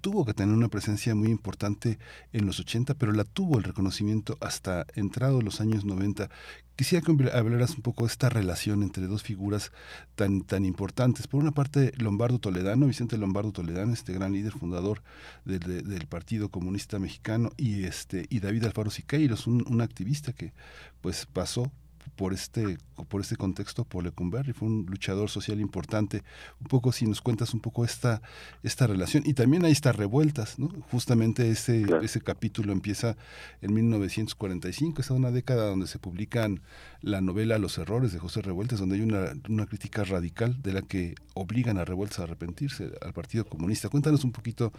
tuvo 0.00 0.24
que 0.24 0.32
tener 0.32 0.54
una 0.54 0.68
presencia 0.68 1.14
muy 1.14 1.28
importante 1.28 1.98
en 2.32 2.46
los 2.46 2.60
80, 2.60 2.94
pero 2.94 3.12
la 3.12 3.24
tuvo 3.24 3.58
el 3.58 3.64
reconocimiento 3.64 4.38
hasta 4.40 4.86
entrado 4.94 5.42
los 5.42 5.60
años 5.60 5.84
90. 5.84 6.30
Quisiera 6.76 7.02
que 7.04 7.30
hablaras 7.32 7.74
un 7.74 7.80
poco 7.82 8.04
de 8.04 8.08
esta 8.08 8.28
relación 8.28 8.82
entre 8.82 9.06
dos 9.06 9.22
figuras 9.22 9.72
tan, 10.14 10.42
tan 10.42 10.66
importantes. 10.66 11.26
Por 11.26 11.40
una 11.40 11.52
parte, 11.52 11.92
Lombardo 11.96 12.38
Toledano, 12.38 12.86
Vicente 12.86 13.16
Lombardo 13.16 13.50
Toledano, 13.50 13.94
este 13.94 14.12
gran 14.12 14.34
líder 14.34 14.52
fundador 14.52 15.02
del, 15.46 15.88
del 15.88 16.06
Partido 16.06 16.50
Comunista 16.50 16.98
Mexicano, 16.98 17.50
y, 17.56 17.84
este, 17.84 18.26
y 18.28 18.40
David 18.40 18.64
Alfaro 18.64 18.90
Siqueiros, 18.90 19.46
un, 19.46 19.64
un 19.66 19.80
activista 19.80 20.34
que 20.34 20.52
pues 21.00 21.24
pasó 21.24 21.72
por 22.14 22.32
este, 22.32 22.78
por 23.08 23.20
este 23.20 23.36
contexto 23.36 23.84
por 23.84 24.04
Lecumberri, 24.04 24.52
fue 24.52 24.68
un 24.68 24.86
luchador 24.88 25.28
social 25.28 25.60
importante. 25.60 26.22
Un 26.60 26.66
poco 26.68 26.92
si 26.92 27.06
nos 27.06 27.20
cuentas 27.20 27.54
un 27.54 27.60
poco 27.60 27.84
esta, 27.84 28.22
esta 28.62 28.86
relación. 28.86 29.22
Y 29.26 29.34
también 29.34 29.64
hay 29.64 29.72
estas 29.72 29.96
revueltas, 29.96 30.58
¿no? 30.58 30.68
Justamente 30.90 31.50
ese, 31.50 31.84
ese 32.02 32.20
capítulo 32.20 32.72
empieza 32.72 33.16
en 33.62 33.74
1945, 33.74 35.00
es 35.00 35.10
una 35.10 35.30
década 35.30 35.66
donde 35.66 35.86
se 35.86 35.98
publican 35.98 36.60
la 37.00 37.20
novela 37.20 37.58
Los 37.58 37.78
errores 37.78 38.12
de 38.12 38.18
José 38.18 38.42
Revueltas, 38.42 38.80
donde 38.80 38.96
hay 38.96 39.02
una, 39.02 39.32
una 39.48 39.66
crítica 39.66 40.04
radical 40.04 40.60
de 40.62 40.72
la 40.72 40.82
que 40.82 41.14
obligan 41.34 41.78
a 41.78 41.84
Revueltas 41.84 42.20
a 42.20 42.24
arrepentirse 42.24 42.90
al 43.00 43.12
Partido 43.12 43.44
Comunista. 43.44 43.88
Cuéntanos 43.88 44.24
un 44.24 44.32
poquito 44.32 44.72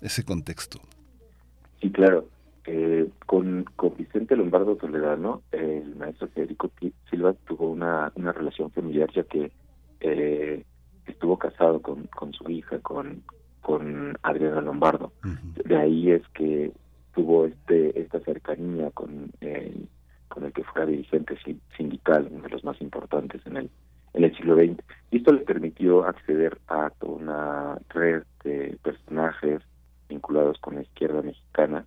ese 0.00 0.24
contexto. 0.24 0.80
Sí, 1.80 1.90
claro. 1.90 2.28
Eh, 2.64 3.08
con, 3.26 3.64
con 3.74 3.96
Vicente 3.96 4.36
Lombardo 4.36 4.76
Toledano, 4.76 5.42
el 5.50 5.96
maestro 5.96 6.28
Federico 6.28 6.70
Silva 7.10 7.34
tuvo 7.46 7.70
una, 7.70 8.12
una 8.14 8.30
relación 8.30 8.70
familiar 8.70 9.10
ya 9.12 9.24
que 9.24 9.50
eh, 10.00 10.64
estuvo 11.06 11.36
casado 11.38 11.80
con, 11.82 12.04
con 12.06 12.32
su 12.32 12.48
hija, 12.50 12.78
con, 12.78 13.22
con 13.60 14.16
Adriana 14.22 14.60
Lombardo. 14.60 15.12
De 15.64 15.76
ahí 15.76 16.10
es 16.10 16.22
que 16.34 16.72
tuvo 17.14 17.46
este 17.46 18.00
esta 18.00 18.20
cercanía 18.20 18.90
con, 18.90 19.30
eh, 19.40 19.86
con 20.28 20.44
el 20.44 20.52
que 20.52 20.64
fuera 20.64 20.86
dirigente 20.86 21.36
sindical, 21.76 22.28
uno 22.30 22.44
de 22.44 22.50
los 22.50 22.64
más 22.64 22.80
importantes 22.80 23.44
en 23.46 23.56
el, 23.56 23.70
en 24.14 24.24
el 24.24 24.36
siglo 24.36 24.56
XX. 24.56 24.82
Y 25.10 25.18
esto 25.18 25.32
le 25.32 25.40
permitió 25.40 26.04
acceder 26.04 26.58
a 26.68 26.90
toda 26.98 27.12
una 27.12 27.78
red 27.90 28.22
de 28.44 28.78
personajes 28.82 29.62
vinculados 30.08 30.58
con 30.58 30.76
la 30.76 30.82
izquierda 30.82 31.22
mexicana. 31.22 31.84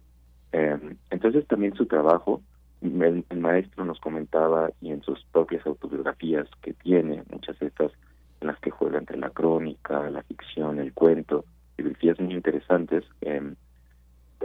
Em, 0.55 0.95
entonces 1.09 1.45
también 1.47 1.75
su 1.75 1.85
trabajo, 1.85 2.41
el, 2.81 3.25
maestro 3.37 3.83
nos 3.83 3.99
comentaba 3.99 4.69
y 4.79 4.91
en 4.91 5.01
sus 5.01 5.21
propias 5.33 5.65
autobiografías 5.65 6.47
que 6.61 6.71
tiene, 6.71 7.23
muchas 7.29 7.59
de 7.59 7.67
estas 7.67 7.91
en 8.39 8.47
las 8.47 8.57
que 8.59 8.71
juega 8.71 8.97
entre 8.97 9.17
la 9.17 9.31
crónica, 9.31 10.09
la 10.09 10.23
ficción, 10.23 10.79
el 10.79 10.93
cuento, 10.93 11.43
biografías 11.75 12.21
muy 12.21 12.35
interesantes. 12.35 13.03
Em, 13.19 13.55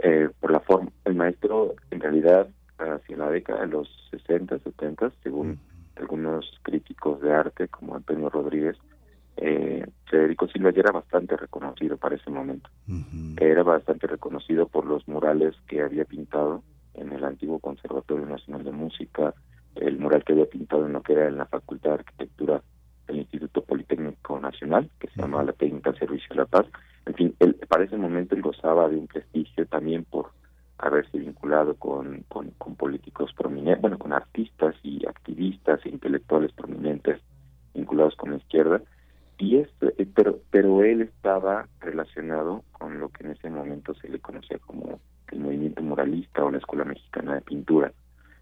eh, 0.03 0.27
por 0.41 0.51
la 0.51 0.59
forma, 0.59 0.91
el 1.05 1.15
maestro 1.15 1.75
en 1.91 2.01
realidad 2.01 2.49
hacia 2.77 3.15
la 3.15 3.29
década 3.29 3.61
de 3.61 3.67
los 3.67 3.87
60, 4.11 4.59
70, 4.59 5.13
según 5.23 5.59
algunos 5.95 6.59
críticos 6.63 7.21
de 7.21 7.31
arte 7.33 7.69
como 7.69 7.95
Antonio 7.95 8.29
Rodríguez, 8.29 8.75
eh, 9.37 9.85
Federico 10.09 10.47
Silva 10.47 10.71
ya 10.71 10.81
era 10.81 10.91
bastante 10.91 11.37
reconocido 11.37 11.97
para 11.97 12.15
ese 12.15 12.29
momento. 12.29 12.69
Era 13.39 13.63
bastante 13.63 14.07
reconocido 14.07 14.67
por 14.67 14.85
los 14.85 15.07
murales 15.07 15.55
que 15.67 15.81
había 15.81 16.05
pintado 16.05 16.63
en 16.93 17.11
el 17.11 17.23
antiguo 17.23 17.59
Conservatorio 17.59 18.25
Nacional 18.25 18.63
de 18.63 18.71
Música, 18.71 19.33
el 19.75 19.97
mural 19.97 20.23
que 20.23 20.33
había 20.33 20.45
pintado 20.45 20.85
en 20.85 20.93
lo 20.93 21.01
que 21.01 21.13
era 21.13 21.27
en 21.27 21.37
la 21.37 21.45
Facultad 21.45 21.91
de 21.91 21.95
Arquitectura 21.95 22.61
del 23.07 23.17
Instituto 23.19 23.63
Politécnico 23.63 24.39
Nacional, 24.39 24.89
que 24.99 25.07
se 25.07 25.21
llamaba 25.21 25.43
la 25.43 25.53
Técnica 25.53 25.93
Servicio 25.93 26.29
de 26.29 26.35
la 26.35 26.45
Paz. 26.45 26.65
En 27.05 27.13
fin, 27.15 27.35
él, 27.39 27.55
para 27.67 27.85
ese 27.85 27.97
momento 27.97 28.35
él 28.35 28.41
gozaba 28.41 28.89
de 28.89 28.97
un 28.97 29.07
prestigio 29.07 29.65
también 29.65 30.03
por 30.03 30.31
haberse 30.77 31.19
vinculado 31.19 31.75
con, 31.75 32.25
con, 32.27 32.51
políticos 32.75 33.31
prominentes, 33.37 33.81
bueno, 33.81 33.99
con 33.99 34.13
artistas 34.13 34.75
y 34.81 35.05
activistas 35.05 35.79
e 35.85 35.89
intelectuales 35.89 36.51
prominentes 36.53 37.21
vinculados 37.73 38.15
con 38.15 38.31
la 38.31 38.37
izquierda. 38.37 38.81
Y 39.41 39.57
este, 39.57 40.05
pero, 40.13 40.39
pero 40.51 40.83
él 40.83 41.01
estaba 41.01 41.67
relacionado 41.79 42.63
con 42.73 42.99
lo 42.99 43.09
que 43.09 43.23
en 43.23 43.31
ese 43.31 43.49
momento 43.49 43.95
se 43.95 44.07
le 44.07 44.19
conocía 44.19 44.59
como 44.59 44.99
el 45.31 45.39
movimiento 45.39 45.81
moralista 45.81 46.45
o 46.45 46.51
la 46.51 46.59
Escuela 46.59 46.85
Mexicana 46.85 47.33
de 47.33 47.41
Pintura, 47.41 47.91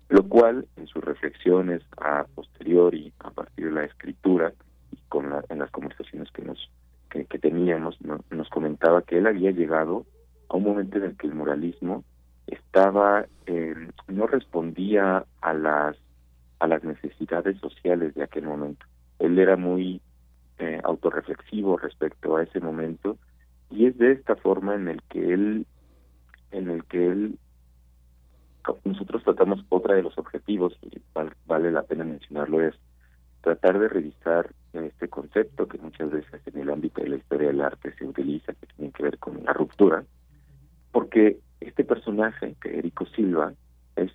lo 0.10 0.28
cual 0.28 0.68
en 0.76 0.88
sus 0.88 1.02
reflexiones 1.02 1.82
a 2.02 2.26
posteriori, 2.36 3.14
a 3.20 3.32
partir 3.32 3.68
de 3.68 3.72
la 3.72 3.86
escritura 3.86 4.52
y 4.92 4.98
con 5.08 5.30
la, 5.30 5.42
en 5.48 5.60
las 5.60 5.72
conversaciones 5.72 6.30
que 6.32 6.42
nos 6.42 6.70
que, 7.10 7.24
teníamos, 7.40 7.98
nos 8.02 8.50
comentaba 8.50 9.02
que 9.02 9.20
él 9.20 9.28
había 9.28 9.52
llegado 9.52 10.06
a 10.50 10.58
un 10.58 10.64
momento 10.64 10.98
en 10.98 11.06
el 11.06 11.16
que 11.16 11.28
el 11.28 11.34
moralismo 11.34 12.04
estaba 12.46 13.26
eh, 13.46 13.74
no 14.10 14.28
respondía 14.28 15.24
a 15.40 15.54
las 15.54 15.96
a 16.60 16.68
las 16.68 16.84
necesidades 16.84 17.58
sociales 17.60 18.14
de 18.16 18.24
aquel 18.24 18.44
momento. 18.44 18.86
Él 19.20 19.40
era 19.40 19.56
muy 19.56 20.02
eh, 20.60 20.82
respecto 21.82 22.36
a 22.36 22.44
ese 22.44 22.60
momento 22.60 23.18
y 23.70 23.86
es 23.86 23.98
de 23.98 24.12
esta 24.12 24.36
forma 24.36 24.76
en 24.76 24.88
el 24.88 25.02
que 25.04 25.34
él 25.34 25.66
en 26.52 26.70
el 26.70 26.84
que 26.86 27.08
él 27.08 27.40
nosotros 28.84 29.24
tratamos 29.24 29.66
otra 29.70 29.96
de 29.96 30.04
los 30.04 30.18
objetivos 30.18 30.78
y 30.82 31.02
vale 31.48 31.72
la 31.72 31.84
pena 31.84 32.04
mencionarlo 32.04 32.62
es 32.62 32.76
tratar 33.42 33.80
de 33.80 33.88
revisar 33.88 34.54
este 34.74 35.08
concepto 35.08 35.68
que 35.68 35.78
muchas 35.78 36.12
veces 36.12 36.42
en 36.46 36.60
el 36.60 36.70
ámbito 36.70 37.02
de 37.02 37.10
la 37.10 37.16
historia 37.16 37.48
del 37.48 37.62
arte 37.62 37.94
se 37.98 38.06
utiliza 38.06 38.54
que 38.54 38.68
tiene 38.68 38.92
que 38.92 39.04
ver 39.04 39.18
con 39.18 39.44
la 39.44 39.54
ruptura 39.54 40.04
porque 40.92 41.40
este 41.60 41.84
personaje, 41.84 42.56
Federico 42.62 43.06
Silva, 43.08 43.54
es 43.96 44.12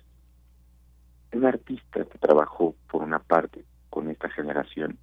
un 1.31 1.45
artista 1.45 2.05
que 2.05 2.17
trabajó 2.17 2.75
por 2.89 3.03
una 3.03 3.19
parte 3.19 3.63
con 3.89 4.09
esta 4.09 4.29
generación 4.29 4.97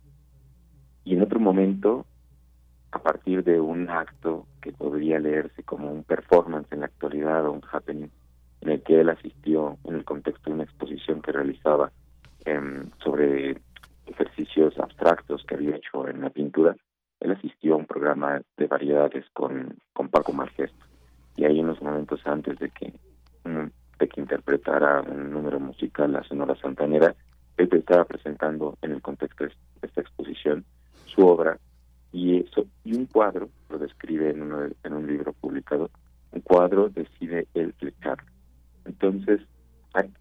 y 1.04 1.14
en 1.14 1.22
otro 1.22 1.40
momento, 1.40 2.06
a 2.92 2.98
partir 2.98 3.42
de 3.42 3.60
un 3.60 3.88
acto 3.90 4.46
que 4.60 4.72
podría 4.72 5.18
leerse 5.18 5.62
como 5.62 5.90
un 5.90 6.04
performance 6.04 6.70
en 6.72 6.80
la 6.80 6.86
actualidad 6.86 7.46
o 7.46 7.52
un 7.52 7.62
happening, 7.70 8.10
en 8.60 8.68
el 8.70 8.82
que 8.82 9.00
él 9.00 9.08
asistió 9.08 9.78
en 9.84 9.96
el 9.96 10.04
contexto 10.04 10.50
de 10.50 10.54
una 10.54 10.64
exposición 10.64 11.20
que 11.20 11.32
realizaba 11.32 11.90
em, 12.44 12.90
sobre 13.02 13.60
ejercicios 14.06 14.78
abstractos 14.78 15.44
que 15.44 15.54
había 15.54 15.76
hecho 15.76 16.08
en 16.08 16.20
la 16.20 16.30
pintura, 16.30 16.76
él 17.20 17.32
asistió 17.32 17.74
a 17.74 17.78
un 17.78 17.86
programa 17.86 18.40
de 18.56 18.66
variedades 18.66 19.24
con, 19.32 19.76
con 19.92 20.08
Paco 20.08 20.32
Malgesto 20.32 20.84
y 21.36 21.44
ahí 21.44 21.60
unos 21.60 21.80
momentos 21.80 22.20
antes 22.26 22.58
de 22.58 22.70
que 22.70 22.92
de 23.44 24.08
que 24.08 24.20
interpretara 24.20 25.00
un 25.00 25.30
número 25.30 25.60
musical 25.60 26.12
la 26.12 26.22
Sonora 26.24 26.56
Santanera, 26.56 27.14
él 27.56 27.68
estaba 27.72 28.04
presentando 28.04 28.76
en 28.82 28.92
el 28.92 29.02
contexto 29.02 29.44
de 29.44 29.52
esta 29.82 30.00
exposición 30.00 30.64
su 31.14 31.26
obra 31.26 31.58
y 32.12 32.40
eso 32.40 32.66
y 32.84 32.94
un 32.94 33.06
cuadro 33.06 33.48
lo 33.70 33.78
describe 33.78 34.30
en, 34.30 34.42
uno 34.42 34.68
en 34.82 34.92
un 34.92 35.06
libro 35.06 35.32
publicado 35.32 35.90
un 36.32 36.40
cuadro 36.40 36.88
decide 36.88 37.46
él 37.54 37.72
flechar 37.78 38.18
entonces 38.84 39.40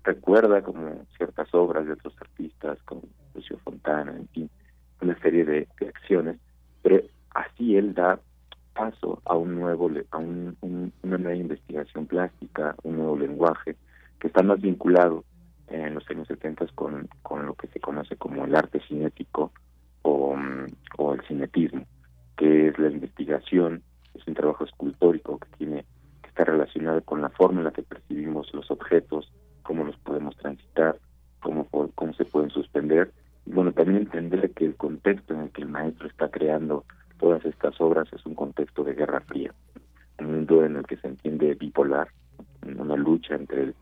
recuerda 0.04 0.62
como 0.62 1.06
ciertas 1.18 1.54
obras 1.54 1.86
de 1.86 1.94
otros 1.94 2.14
artistas 2.20 2.78
como 2.86 3.04
Lucio 3.34 3.58
Fontana 3.64 4.12
en 4.12 4.28
fin 4.30 4.50
una 5.02 5.18
serie 5.20 5.46
de 5.46 5.68
acciones 5.88 6.38
pero 6.82 7.02
así 7.34 7.76
él 7.76 7.94
da 7.94 8.20
paso 8.74 9.22
a 9.26 9.36
un 9.36 9.60
nuevo 9.60 9.90
a 10.12 10.18
un, 10.18 10.58
una 11.04 11.18
nueva 11.18 11.36
investigación 11.36 12.06
plástica, 12.08 12.76
un 12.84 12.98
nuevo 12.98 13.18
lenguaje 13.18 13.76
que 14.20 14.28
está 14.28 14.44
más 14.44 14.62
vinculado 14.62 15.24
en 15.68 15.96
los 15.96 16.10
años 16.10 16.28
70 16.28 16.68
con, 16.76 17.08
con 17.22 17.46
lo 17.46 17.54
que 17.56 17.68
se 17.68 17.80
conoce 17.80 18.16
como 18.16 18.46
el 18.46 18.56
arte 18.56 18.82
cinético 18.88 19.52
o, 20.04 20.36
el 21.14 21.22
cinetismo, 21.28 21.86
que 22.38 22.68
es 22.68 22.80
la 22.80 22.90
investigación, 22.90 23.84
es 24.14 24.26
un 24.28 24.34
trabajo 24.34 24.64
escultórico 24.64 25.40
que 25.40 25.58
tiene 25.58 25.86
que 26.22 26.30
está 26.30 26.46
relacionado 26.46 27.02
con 27.04 27.22
la 27.22 27.30
forma 27.30 27.60
en 27.60 27.66
la 27.66 27.72
que 27.72 27.84
percibimos 27.84 28.54
los 28.54 28.70
objetos, 28.72 29.32
cómo 29.64 29.84
los 29.84 29.98
podemos 29.98 30.36
transitar, 30.38 30.98
cómo, 31.42 31.68
cómo 31.96 32.14
se 32.14 32.26
pueden 32.26 32.50
suspender. 32.50 33.12
Y 33.46 33.52
bueno, 33.52 33.74
también 33.74 33.98
entender 34.04 34.52
que 34.52 34.66
el 34.66 34.76
contexto 34.76 35.34
en 35.34 35.42
el 35.42 35.50
que 35.52 35.62
el 35.64 35.70
maestro 35.70 36.08
está 36.08 36.30
creando 36.30 36.86
todas 37.22 37.44
estas 37.46 37.80
obras 37.80 38.12
es 38.14 38.26
un 38.26 38.36
contexto 38.36 38.84
de 38.84 38.94
guerra 38.94 39.22
fría, 39.22 39.54
un 40.20 40.32
mundo 40.32 40.66
en 40.66 40.76
el 40.78 40.86
que 40.86 40.98
se 40.98 41.08
entiende 41.08 41.54
bipolar, 41.56 42.10
una 42.66 42.96
lucha 42.96 43.36
entre, 43.36 43.74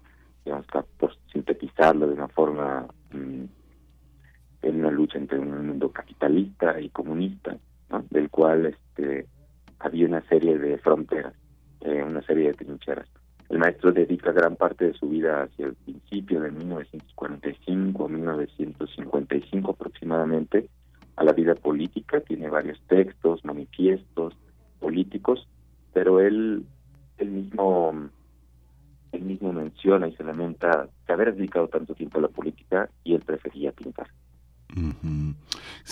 digamos, 0.45 0.65
por 0.97 1.15
sintetizarlo 1.31 2.07
de 2.07 2.13
una 2.13 2.27
forma, 2.27 2.85
mm, 3.11 3.43
en 4.61 4.79
una 4.79 4.91
lucha 4.91 5.17
entre 5.17 5.39
un 5.39 5.67
mundo 5.67 5.89
capitalista 5.91 6.79
y 6.79 6.89
comunista, 6.89 7.57
del 8.09 8.29
cual 8.29 8.65
este 8.65 9.27
había 9.79 10.07
una 10.07 10.21
serie 10.27 10.57
de 10.57 10.77
fronteras, 10.77 11.33
eh, 11.81 12.03
una 12.03 12.21
serie 12.23 12.47
de 12.47 12.53
trincheras. 12.53 13.07
El 13.49 13.57
maestro 13.57 13.91
dedica 13.91 14.31
gran 14.31 14.55
parte 14.55 14.85
de 14.85 14.93
su 14.93 15.09
vida 15.09 15.43
hacia 15.43 15.67
el 15.67 15.73
principio 15.73 16.41
de 16.41 16.51
1945, 16.51 18.09
1955 18.09 19.71
aproximadamente, 19.71 20.69
a 21.15 21.23
la 21.23 21.33
vida 21.33 21.55
política, 21.55 22.21
tiene 22.21 22.49
varios 22.49 22.79
textos, 22.87 23.43
manifiestos 23.43 24.35
políticos, 24.79 25.47
pero 25.93 26.19
él, 26.19 26.63
él 27.17 27.29
mismo 27.29 28.09
él 29.11 29.21
mismo 29.21 29.51
menciona 29.51 30.07
y 30.07 30.15
se 30.15 30.23
lamenta 30.23 30.87
de 31.07 31.13
haber 31.13 31.35
dedicado 31.35 31.67
tanto 31.67 31.95
tiempo 31.95 32.19
a 32.19 32.21
la 32.21 32.27
política 32.27 32.89
y 33.03 33.15
él 33.15 33.21
prefería 33.21 33.71
pintar. 33.71 34.07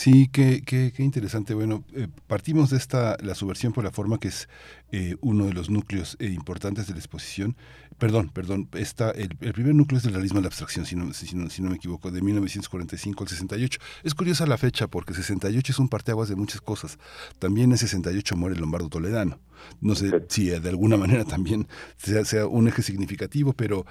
Sí, 0.07 0.29
qué, 0.31 0.61
qué, 0.65 0.93
qué, 0.95 1.03
interesante. 1.03 1.53
Bueno, 1.53 1.83
eh, 1.93 2.07
partimos 2.27 2.69
de 2.69 2.77
esta, 2.77 3.17
la 3.21 3.35
subversión 3.35 3.73
por 3.73 3.83
la 3.83 3.91
forma, 3.91 4.17
que 4.19 4.29
es 4.29 4.47
eh, 4.93 5.17
uno 5.19 5.47
de 5.47 5.51
los 5.51 5.69
núcleos 5.69 6.15
eh, 6.21 6.27
importantes 6.27 6.87
de 6.87 6.93
la 6.93 6.99
exposición. 6.99 7.57
Perdón, 7.97 8.29
perdón, 8.29 8.69
está 8.71 9.11
el, 9.11 9.35
primer 9.35 9.75
núcleo 9.75 9.97
es 9.97 10.05
del 10.05 10.13
realismo 10.13 10.37
de 10.37 10.43
la 10.43 10.47
abstracción, 10.47 10.85
si 10.85 10.95
no, 10.95 11.11
si, 11.11 11.35
no, 11.35 11.49
si 11.49 11.61
no 11.61 11.71
me 11.71 11.75
equivoco, 11.75 12.09
de 12.09 12.21
1945 12.21 13.21
al 13.21 13.27
68. 13.27 13.79
Es 14.03 14.15
curiosa 14.15 14.45
la 14.45 14.57
fecha 14.57 14.87
porque 14.87 15.13
68 15.13 15.73
es 15.73 15.77
un 15.77 15.89
parteaguas 15.89 16.29
de 16.29 16.37
muchas 16.37 16.61
cosas. 16.61 16.99
También 17.37 17.73
en 17.73 17.77
68 17.77 18.37
muere 18.37 18.55
Lombardo 18.55 18.87
Toledano. 18.87 19.41
No 19.81 19.93
sé 19.93 20.23
si 20.29 20.45
de 20.45 20.69
alguna 20.69 20.95
manera 20.95 21.25
también 21.25 21.67
sea, 21.97 22.23
sea 22.23 22.47
un 22.47 22.69
eje 22.69 22.81
significativo, 22.81 23.51
pero 23.51 23.85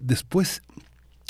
después 0.00 0.62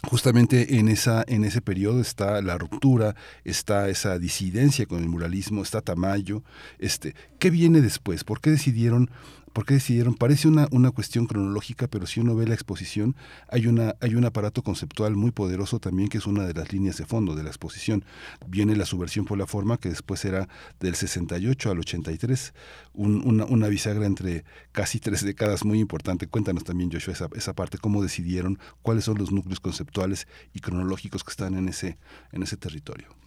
justamente 0.08 0.78
en 0.78 0.88
esa 0.88 1.24
en 1.26 1.44
ese 1.44 1.60
periodo 1.60 2.00
está 2.00 2.42
la 2.42 2.58
ruptura 2.58 3.14
está 3.44 3.88
esa 3.88 4.18
disidencia 4.18 4.86
con 4.86 5.00
el 5.00 5.08
muralismo 5.08 5.62
está 5.62 5.80
Tamayo. 5.80 6.42
Este 6.78 7.14
qué 7.38 7.50
viene 7.50 7.80
después 7.80 8.24
por 8.24 8.40
qué 8.40 8.50
decidieron 8.50 9.10
¿Por 9.52 9.66
qué 9.66 9.74
decidieron? 9.74 10.14
Parece 10.14 10.48
una, 10.48 10.66
una 10.70 10.90
cuestión 10.92 11.26
cronológica, 11.26 11.86
pero 11.86 12.06
si 12.06 12.20
uno 12.20 12.34
ve 12.34 12.46
la 12.46 12.54
exposición, 12.54 13.16
hay, 13.48 13.66
una, 13.66 13.94
hay 14.00 14.14
un 14.14 14.24
aparato 14.24 14.62
conceptual 14.62 15.14
muy 15.14 15.30
poderoso 15.30 15.78
también 15.78 16.08
que 16.08 16.18
es 16.18 16.26
una 16.26 16.46
de 16.46 16.54
las 16.54 16.72
líneas 16.72 16.96
de 16.96 17.04
fondo 17.04 17.34
de 17.34 17.42
la 17.42 17.50
exposición. 17.50 18.02
Viene 18.46 18.76
la 18.76 18.86
subversión 18.86 19.26
por 19.26 19.36
la 19.36 19.46
forma, 19.46 19.76
que 19.76 19.90
después 19.90 20.20
será 20.20 20.48
del 20.80 20.94
68 20.94 21.70
al 21.70 21.80
83, 21.80 22.54
un, 22.94 23.22
una, 23.26 23.44
una 23.44 23.68
bisagra 23.68 24.06
entre 24.06 24.44
casi 24.72 25.00
tres 25.00 25.22
décadas 25.22 25.66
muy 25.66 25.80
importante. 25.80 26.26
Cuéntanos 26.26 26.64
también, 26.64 26.90
Joshua, 26.90 27.12
esa, 27.12 27.28
esa 27.34 27.52
parte, 27.52 27.76
cómo 27.76 28.02
decidieron, 28.02 28.58
cuáles 28.80 29.04
son 29.04 29.18
los 29.18 29.32
núcleos 29.32 29.60
conceptuales 29.60 30.26
y 30.54 30.60
cronológicos 30.60 31.24
que 31.24 31.30
están 31.30 31.54
en 31.54 31.68
ese, 31.68 31.98
en 32.32 32.42
ese 32.42 32.56
territorio. 32.56 33.21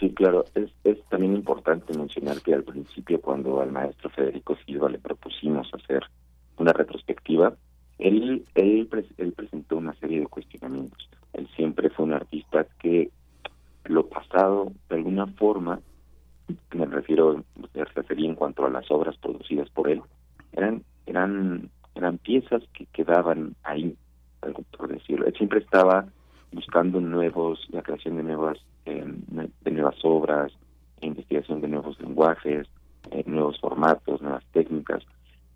Sí, 0.00 0.14
claro. 0.14 0.46
Es, 0.54 0.70
es 0.82 0.98
también 1.10 1.34
importante 1.34 1.96
mencionar 1.96 2.40
que 2.40 2.54
al 2.54 2.64
principio, 2.64 3.20
cuando 3.20 3.60
al 3.60 3.70
maestro 3.70 4.08
Federico 4.08 4.56
Silva 4.64 4.88
le 4.88 4.98
propusimos 4.98 5.68
hacer 5.74 6.02
una 6.56 6.72
retrospectiva, 6.72 7.54
él, 7.98 8.46
él, 8.54 8.88
él 9.18 9.32
presentó 9.32 9.76
una 9.76 9.92
serie 9.96 10.20
de 10.20 10.26
cuestionamientos. 10.26 11.10
Él 11.34 11.46
siempre 11.54 11.90
fue 11.90 12.06
un 12.06 12.14
artista 12.14 12.66
que 12.78 13.10
lo 13.84 14.06
pasado, 14.08 14.72
de 14.88 14.96
alguna 14.96 15.26
forma, 15.26 15.80
me 16.72 16.86
refiero, 16.86 17.44
me 17.74 17.84
refería 17.84 18.28
en 18.28 18.36
cuanto 18.36 18.64
a 18.64 18.70
las 18.70 18.90
obras 18.90 19.18
producidas 19.18 19.68
por 19.68 19.90
él, 19.90 20.00
eran, 20.52 20.82
eran, 21.04 21.68
eran 21.94 22.16
piezas 22.18 22.62
que 22.72 22.86
quedaban 22.86 23.54
ahí, 23.64 23.94
por 24.78 24.88
decirlo. 24.88 25.26
Él 25.26 25.34
siempre 25.34 25.60
estaba 25.60 26.06
buscando 26.52 27.00
nuevos, 27.00 27.66
la 27.70 27.82
creación 27.82 28.16
de 28.16 28.22
nuevas, 28.22 28.58
de 28.84 29.70
nuevas 29.70 29.96
obras, 30.02 30.52
investigación 31.00 31.60
de 31.60 31.68
nuevos 31.68 31.98
lenguajes, 32.00 32.68
eh, 33.10 33.24
nuevos 33.26 33.58
formatos, 33.60 34.20
nuevas 34.22 34.44
técnicas. 34.52 35.02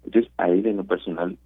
Entonces, 0.04 0.30
ahí 0.37 0.60
de 0.60 0.72
lo 0.72 0.84
personal 0.84 1.37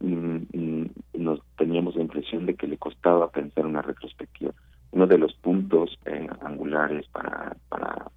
mm, 0.00 0.36
mm, 0.52 0.90
nos 1.14 1.40
teníamos 1.56 1.96
la 1.96 2.02
impresión 2.02 2.46
de 2.46 2.54
que 2.54 2.66
le 2.66 2.78
costaba 2.78 3.30
pensar 3.30 3.66
una 3.66 3.82
retrospectiva. 3.82 4.52
Uno 4.92 5.06
de 5.06 5.18
los 5.18 5.34
puntos 5.34 5.98
eh, 6.04 6.28
angulares 6.42 7.06
para, 7.08 7.56
para, 7.68 8.10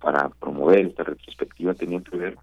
para 0.00 0.28
promover 0.28 0.86
esta 0.86 1.04
retrospectiva 1.04 1.74
tenía 1.74 2.00
que 2.00 2.16
ver 2.16 2.36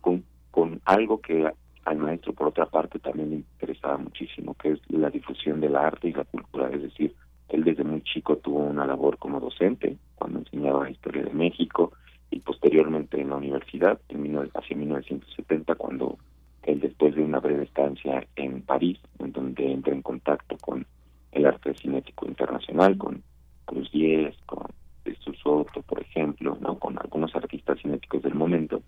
con, 0.00 0.24
con 0.50 0.80
algo 0.84 1.20
que 1.20 1.50
al 1.84 1.98
maestro, 1.98 2.32
por 2.34 2.48
otra 2.48 2.66
parte, 2.66 2.98
también 2.98 3.30
le 3.30 3.36
interesaba 3.36 3.96
muchísimo, 3.96 4.54
que 4.54 4.72
es 4.72 4.80
la 4.88 5.10
difusión 5.10 5.60
del 5.60 5.76
arte 5.76 6.08
y 6.08 6.12
la 6.12 6.24
cultura. 6.24 6.68
Es 6.70 6.82
decir, 6.82 7.14
él 7.50 7.64
desde 7.64 7.84
muy 7.84 8.02
chico 8.02 8.36
tuvo 8.36 8.60
una 8.60 8.86
labor 8.86 9.18
como 9.18 9.40
docente, 9.40 9.96
cuando 10.14 10.38
enseñaba 10.40 10.90
historia 10.90 11.24
de 11.24 11.34
México, 11.34 11.92
y 12.30 12.40
posteriormente 12.40 13.20
en 13.20 13.30
la 13.30 13.36
universidad, 13.36 14.00
en 14.08 14.50
hacia 14.54 14.76
1970, 14.76 15.74
cuando 15.74 16.16
él 16.62 16.80
después 16.80 17.14
de 17.14 17.22
una 17.22 17.40
breve 17.40 17.64
estancia 17.64 18.26
en 18.36 18.62
París, 18.62 18.98
en 19.18 19.32
donde 19.32 19.72
entra 19.72 19.92
en 19.92 20.02
contacto 20.02 20.56
con 20.58 20.86
el 21.32 21.46
arte 21.46 21.74
cinético 21.74 22.26
internacional, 22.26 22.96
con 22.96 23.22
Cruz 23.64 23.90
Diez, 23.90 24.36
con 24.46 24.66
Jesús 25.04 25.38
Soto, 25.42 25.82
por 25.82 26.00
ejemplo, 26.00 26.56
no 26.60 26.78
con 26.78 26.98
algunos 26.98 27.34
artistas 27.34 27.78
cinéticos 27.80 28.22
del 28.22 28.34
momento, 28.34 28.82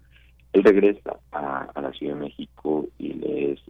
él 0.53 0.63
regresa 0.63 1.17
a, 1.33 1.81
la 1.81 1.93
Ciudad 1.93 2.15
de 2.15 2.21
México 2.21 2.87
y 2.99 3.15
le 3.15 3.53
es 3.53 3.61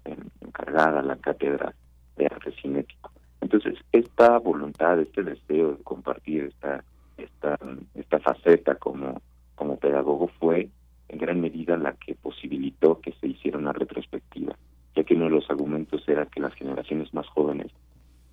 encargada 0.40 1.00
la 1.02 1.16
cátedra 1.16 1.74
de 2.16 2.26
arte 2.26 2.52
cinético. 2.60 3.11
Entonces, 3.42 3.74
esta 3.90 4.38
voluntad, 4.38 5.00
este 5.00 5.24
deseo 5.24 5.72
de 5.72 5.82
compartir 5.82 6.44
esta 6.44 6.84
esta 7.18 7.58
esta 7.94 8.20
faceta 8.20 8.76
como 8.76 9.20
como 9.56 9.76
pedagogo 9.76 10.28
fue 10.40 10.70
en 11.08 11.18
gran 11.18 11.40
medida 11.40 11.76
la 11.76 11.92
que 11.94 12.14
posibilitó 12.14 13.00
que 13.00 13.12
se 13.20 13.26
hiciera 13.26 13.58
una 13.58 13.72
retrospectiva, 13.72 14.56
ya 14.96 15.04
que 15.04 15.14
uno 15.14 15.24
de 15.24 15.32
los 15.32 15.50
argumentos 15.50 16.08
era 16.08 16.24
que 16.26 16.40
las 16.40 16.54
generaciones 16.54 17.12
más 17.12 17.26
jóvenes, 17.28 17.70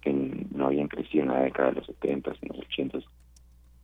que 0.01 0.13
no 0.13 0.67
habían 0.67 0.87
crecido 0.87 1.23
en 1.23 1.31
la 1.31 1.41
década 1.41 1.69
de 1.69 1.75
los 1.77 1.87
70 1.87 2.31
y 2.41 2.47
los 2.47 2.59
80 2.59 2.99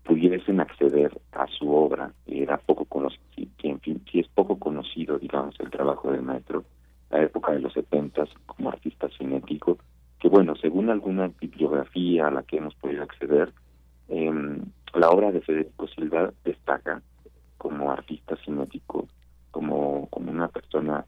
pudiesen 0.03 0.59
acceder 0.59 1.19
a 1.31 1.47
su 1.47 1.73
obra, 1.73 2.13
era 2.27 2.57
poco 2.57 2.85
conocido, 2.85 3.23
si, 3.35 3.49
en 3.63 3.79
fin, 3.79 4.01
si 4.11 4.19
es 4.19 4.27
poco 4.27 4.59
conocido, 4.59 5.17
digamos, 5.17 5.59
el 5.59 5.71
trabajo 5.71 6.11
del 6.11 6.21
maestro, 6.21 6.63
la 7.09 7.23
época 7.23 7.51
de 7.51 7.59
los 7.59 7.73
70 7.73 8.25
como 8.45 8.69
artista 8.69 9.09
cinético, 9.17 9.79
que 10.25 10.29
bueno, 10.29 10.55
según 10.55 10.89
alguna 10.89 11.31
bibliografía 11.39 12.25
a 12.25 12.31
la 12.31 12.41
que 12.41 12.57
hemos 12.57 12.73
podido 12.73 13.03
acceder, 13.03 13.53
eh, 14.09 14.57
la 14.95 15.11
obra 15.11 15.31
de 15.31 15.39
Federico 15.41 15.87
Silva 15.87 16.33
destaca 16.43 16.99
como 17.59 17.91
artista 17.91 18.35
cinético, 18.37 19.07
como, 19.51 20.07
como 20.07 20.31
una 20.31 20.47
persona 20.47 21.05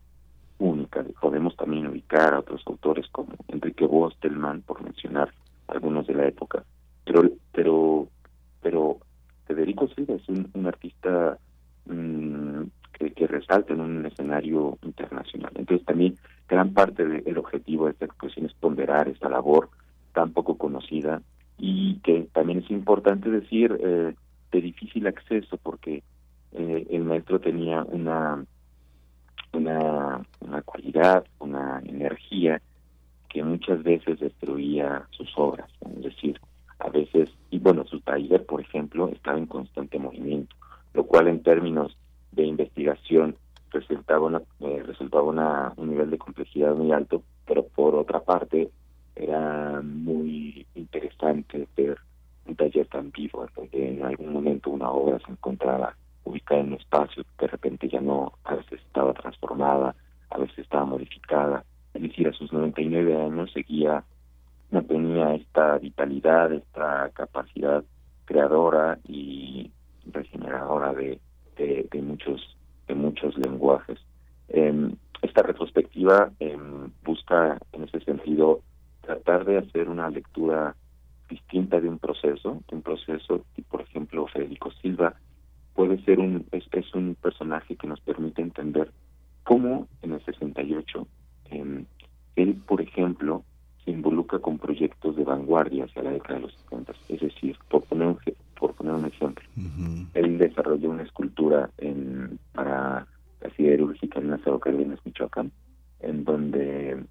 única. 0.60 1.04
Podemos 1.20 1.56
también 1.56 1.88
ubicar 1.88 2.36
a 2.36 2.40
otros 2.42 2.62
autores 2.68 3.08
como 3.12 3.30
Enrique 3.48 3.88
Bostelman, 3.88 4.62
por 4.62 4.84
mencionar 4.84 5.34
algunos 5.68 6.06
de 6.06 6.14
la 6.14 6.28
época. 6.28 6.64
Pero, 7.04 7.24
pero, 7.52 8.08
pero 8.62 9.00
Federico 9.48 9.88
Silva 9.88 10.14
es 10.14 10.30
un, 10.30 10.68
artista 10.68 11.40
mm, 11.88 12.62
que, 12.94 13.26
resalta 13.26 13.74
en 13.74 13.82
un 13.82 14.06
escenario 14.06 14.78
internacional. 14.84 15.54
Entonces 15.56 15.84
también 15.88 16.16
gran 16.48 16.74
parte 16.74 17.06
del 17.06 17.38
objetivo 17.38 17.86
de 17.86 17.92
esta 17.92 18.06
exposición 18.06 18.46
es 18.46 18.54
ponderar 18.54 19.08
esta 19.08 19.30
labor 19.30 19.70
tan 20.14 20.32
poco 20.32 20.58
conocida 20.58 21.22
y 21.58 21.96
que 22.00 22.28
también 22.34 22.60
es 22.60 22.72
importante 22.72 23.30
decir 23.30 23.78
eh, 23.80 24.16
de 24.52 24.62
difícil 24.62 25.08
acceso 25.08 25.58
porque 25.58 26.04
eh, 26.54 26.88
el 26.90 27.04
maestro 27.04 27.40
tenía 27.40 27.84
una, 27.84 28.46
una, 29.54 30.26
una 30.40 30.62
cualidad, 30.62 31.26
una 31.40 31.82
energía 31.86 32.62
que 33.30 33.44
muchas 33.44 33.84
veces 33.84 34.20
destruía 34.20 35.06
sus 35.12 35.30
obras, 35.36 35.70
es 35.98 36.04
decir, 36.04 36.40
a 36.80 36.90
veces, 36.90 37.30
y 37.50 37.60
bueno, 37.60 37.86
su 37.86 38.00
taller, 38.02 38.46
por 38.46 38.62
ejemplo, 38.62 39.10
estaba 39.10 39.38
en 39.38 39.48
constante 39.48 40.00
movimiento, 40.00 40.56
lo 40.94 41.06
cual 41.06 41.28
en 41.28 41.42
términos 41.42 41.98
de 42.32 42.46
investigación 42.46 43.36
resultaba, 43.80 44.26
una, 44.26 44.42
eh, 44.60 44.84
resultaba 44.86 45.24
una, 45.24 45.74
un 45.78 45.90
nivel 45.90 46.10
de 46.10 46.18
complejidad 46.18 46.76
muy 46.76 46.92
alto, 46.92 47.24
pero 47.46 47.66
por 47.68 47.96
otra 47.96 48.20
parte 48.22 48.70
era 49.16 49.82
muy 49.82 50.66
interesante 50.76 51.68
ver 51.76 51.98
un 52.46 52.56
taller 52.56 52.88
tan 52.88 53.12
vivo, 53.12 53.46
donde 53.56 53.90
en 53.90 54.04
algún 54.04 54.34
momento 54.34 54.70
una 54.70 54.90
obra 54.90 55.20
se 55.26 55.32
encontraba 55.32 55.96
ubicada 56.24 56.62
en 56.62 56.68
un 56.68 56.74
espacio 56.74 57.24
que 57.24 57.46
de 57.46 57.48
repente 57.48 57.90
ya 57.90 58.02
no, 58.02 58.34
a 58.44 58.56
veces 58.56 58.82
estaba 58.82 59.14
transformada, 59.14 59.96
a 60.30 60.38
veces 60.38 60.60
estaba 60.60 60.86
modificada. 60.86 61.64
Es 61.94 62.02
decir, 62.02 62.28
a 62.28 62.34
sus 62.34 62.52
99 62.54 63.22
años 63.22 63.52
seguía, 63.54 64.04
no 64.72 64.84
tenía 64.84 65.36
esta 65.36 65.78
vitalidad, 65.78 66.52
esta 66.52 67.10
capacidad 67.14 67.84
creadora 68.26 69.00
y 69.08 69.72
regeneradora 70.12 70.94
de, 70.94 71.20
de, 71.58 72.02
muchos 72.02 72.57
de 72.88 72.96
muchos 72.96 73.38
lenguajes. 73.38 74.00
Eh, 74.50 74.92
esta 75.22 75.44
retrospectiva 75.44 76.32
eh, 76.40 76.58
busca 77.04 77.58
en 77.72 77.84
ese 77.84 78.00
sentido 78.02 78.62
tratar 79.02 79.46
de 79.46 79.58
hacer 79.58 79.90
una 79.90 80.10
lectura 80.10 80.76
distinta 81.30 81.80
de 81.80 81.90
un 81.90 82.00
proceso, 82.00 82.62
de 82.70 82.76
un 82.76 82.82
proceso, 82.82 83.46
y 83.56 83.62
por 83.62 83.82
ejemplo 83.82 84.28
Federico 84.28 84.72
Silva 84.82 85.16
puede 85.74 86.04
ser 86.06 86.20
un 86.20 86.46
es, 86.52 86.66
es 86.72 86.94
un 86.94 87.16
personaje 87.16 87.76
que 87.76 87.88
nos 87.88 88.00
permite 88.02 88.42
entender 88.42 88.92
cómo 89.44 89.88
en 90.02 90.14
el 90.14 90.26
68 90.26 91.08
eh, 91.52 91.86
él, 92.36 92.56
por 92.68 92.82
ejemplo, 92.82 93.44
se 93.88 93.92
involucra 93.92 94.40
con 94.40 94.58
proyectos 94.58 95.16
de 95.16 95.24
vanguardia 95.24 95.86
hacia 95.86 96.04
la 96.04 96.12
década 96.12 96.36
de 96.36 96.42
los 96.42 96.54
70. 96.64 96.94
Es 97.08 97.22
decir, 97.22 97.58
por 97.70 97.84
poner 97.84 98.08
un, 98.10 98.20
por 98.60 98.74
poner 98.74 98.94
un 98.94 99.06
ejemplo, 99.06 99.48
él 100.14 100.38
desarrolló 100.38 100.90
una 100.90 101.04
escultura 101.04 101.70
en, 101.78 102.38
para 102.54 103.08
la 103.40 103.50
siderúrgica 103.56 104.20
en 104.20 104.32
las 104.32 104.42
Cárdenas, 104.42 105.00
Michoacán, 105.06 105.54
en 106.02 106.26
donde 106.26 107.02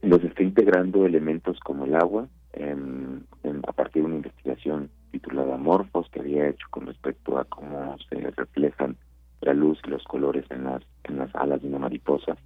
los 0.00 0.24
está 0.24 0.42
integrando 0.42 1.04
elementos 1.04 1.60
como 1.60 1.84
el 1.84 1.94
agua, 1.96 2.26
a 2.54 3.72
partir 3.72 4.02
de 4.02 4.06
una 4.06 4.16
investigación 4.16 4.90
titulada 5.10 5.58
Morfos 5.58 6.08
que 6.10 6.20
había 6.20 6.48
hecho 6.48 6.66
con 6.70 6.86
respecto 6.86 7.36
a 7.36 7.44
cómo 7.44 7.96
se 8.08 8.30
reflejan 8.30 8.96
la 9.42 9.52
luz 9.52 9.78
y 9.84 9.90
los 9.90 10.02
colores 10.04 10.44
en 10.50 10.64
las 10.64 10.82
en 11.04 11.18
las 11.18 11.34
alas 11.34 11.60
de 11.62 11.68
una 11.68 11.78
mariposa 11.78 12.36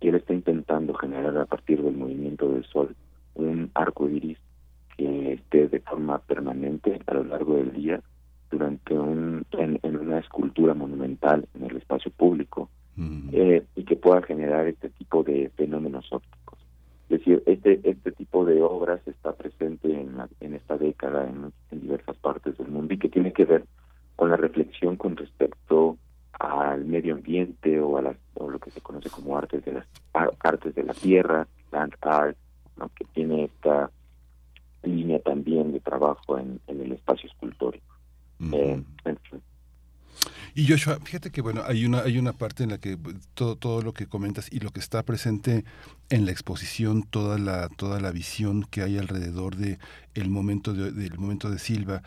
y 0.00 0.08
él 0.08 0.16
está 0.16 0.34
intentando 0.34 0.94
generar 0.94 1.36
a 1.38 1.46
partir 1.46 1.82
del 1.82 1.96
movimiento 1.96 2.48
del 2.48 2.64
sol 2.64 2.94
un 3.34 3.70
arco 3.74 4.08
iris 4.08 4.38
que 4.96 5.34
esté 5.34 5.68
de 5.68 5.80
forma 5.80 6.18
permanente 6.18 7.00
a 7.06 7.14
lo 7.14 7.24
largo 7.24 7.56
del 7.56 7.72
día 7.72 8.00
durante 8.50 8.94
un 8.94 9.44
en, 9.52 9.96
una 9.96 10.18
escultura 10.18 10.74
monumental 10.74 11.46
en 11.54 11.64
el 11.64 11.76
espacio 11.76 12.10
público 12.12 12.70
eh, 13.32 13.64
y 13.74 13.84
que 13.84 13.96
pueda 13.96 14.22
generar 14.22 14.68
este 14.68 14.88
tipo 14.90 15.24
de 15.24 15.50
fenómenos 15.56 16.06
ópticos. 16.12 16.58
Es 17.08 17.18
decir, 17.18 17.42
este, 17.46 17.80
este 17.82 18.12
tipo 18.12 18.44
de 18.44 18.62
obras 18.62 19.00
está 19.06 19.32
presente 19.32 19.92
en, 19.92 20.16
en 20.40 20.54
esta 20.54 20.78
década 20.78 21.28
en, 21.28 21.52
diversas 21.80 22.16
partes 22.16 22.56
del 22.56 22.68
mundo 22.68 22.94
y 22.94 22.98
que 22.98 23.08
tiene 23.08 23.32
que 23.32 23.44
ver 23.44 23.64
con 24.16 24.30
la 24.30 24.36
reflexión 24.36 24.96
con 24.96 25.16
respecto 25.16 25.98
al 26.38 26.84
medio 26.84 27.14
ambiente 27.14 27.80
o 27.80 27.98
a 27.98 28.02
las, 28.02 28.16
o 28.34 28.48
lo 28.48 28.58
que 28.58 28.70
se 28.70 28.80
conoce 28.80 29.10
como 29.10 29.36
artes 29.36 29.64
de 29.64 29.72
las 29.72 29.86
artes 30.40 30.74
de 30.74 30.83
la 30.94 31.00
tierra, 31.00 31.48
land 31.72 31.94
art, 32.00 32.36
que 32.96 33.04
tiene 33.12 33.44
esta 33.44 33.90
línea 34.82 35.18
también 35.20 35.72
de 35.72 35.80
trabajo 35.80 36.38
en, 36.38 36.60
en 36.66 36.80
el 36.80 36.92
espacio 36.92 37.28
escultórico. 37.28 37.94
eh, 38.52 38.82
y 40.56 40.68
Joshua, 40.68 40.98
fíjate 41.02 41.32
que 41.32 41.40
bueno, 41.40 41.62
hay 41.66 41.84
una, 41.84 42.02
hay 42.02 42.16
una 42.16 42.32
parte 42.32 42.62
en 42.62 42.70
la 42.70 42.78
que 42.78 42.96
todo, 43.34 43.56
todo 43.56 43.82
lo 43.82 43.92
que 43.92 44.06
comentas 44.06 44.52
y 44.52 44.60
lo 44.60 44.70
que 44.70 44.78
está 44.78 45.02
presente 45.02 45.64
en 46.10 46.26
la 46.26 46.30
exposición, 46.30 47.02
toda 47.02 47.38
la, 47.38 47.68
toda 47.68 48.00
la 48.00 48.12
visión 48.12 48.62
que 48.70 48.82
hay 48.82 48.96
alrededor 48.96 49.56
de 49.56 49.78
el 50.14 50.30
momento 50.30 50.72
de, 50.72 50.92
del 50.92 51.18
momento 51.18 51.50
de 51.50 51.58
Silva, 51.58 52.02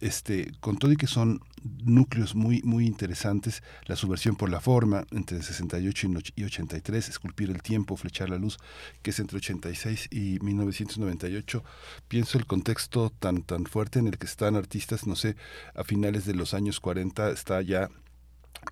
este, 0.00 0.52
con 0.60 0.78
todo 0.78 0.92
y 0.92 0.96
que 0.96 1.06
son 1.06 1.40
núcleos 1.84 2.34
muy, 2.34 2.62
muy 2.62 2.86
interesantes, 2.86 3.62
la 3.86 3.96
subversión 3.96 4.36
por 4.36 4.50
la 4.50 4.60
forma, 4.60 5.04
entre 5.10 5.42
68 5.42 6.08
y 6.36 6.44
83, 6.44 7.08
esculpir 7.08 7.50
el 7.50 7.62
tiempo, 7.62 7.96
flechar 7.96 8.30
la 8.30 8.38
luz, 8.38 8.58
que 9.02 9.10
es 9.10 9.20
entre 9.20 9.38
86 9.38 10.08
y 10.10 10.38
1998, 10.40 11.64
pienso 12.08 12.38
el 12.38 12.46
contexto 12.46 13.10
tan, 13.10 13.42
tan 13.42 13.66
fuerte 13.66 13.98
en 13.98 14.06
el 14.06 14.18
que 14.18 14.26
están 14.26 14.56
artistas, 14.56 15.06
no 15.06 15.16
sé, 15.16 15.36
a 15.74 15.84
finales 15.84 16.24
de 16.24 16.34
los 16.34 16.54
años 16.54 16.80
40 16.80 17.30
está 17.30 17.60
ya 17.62 17.88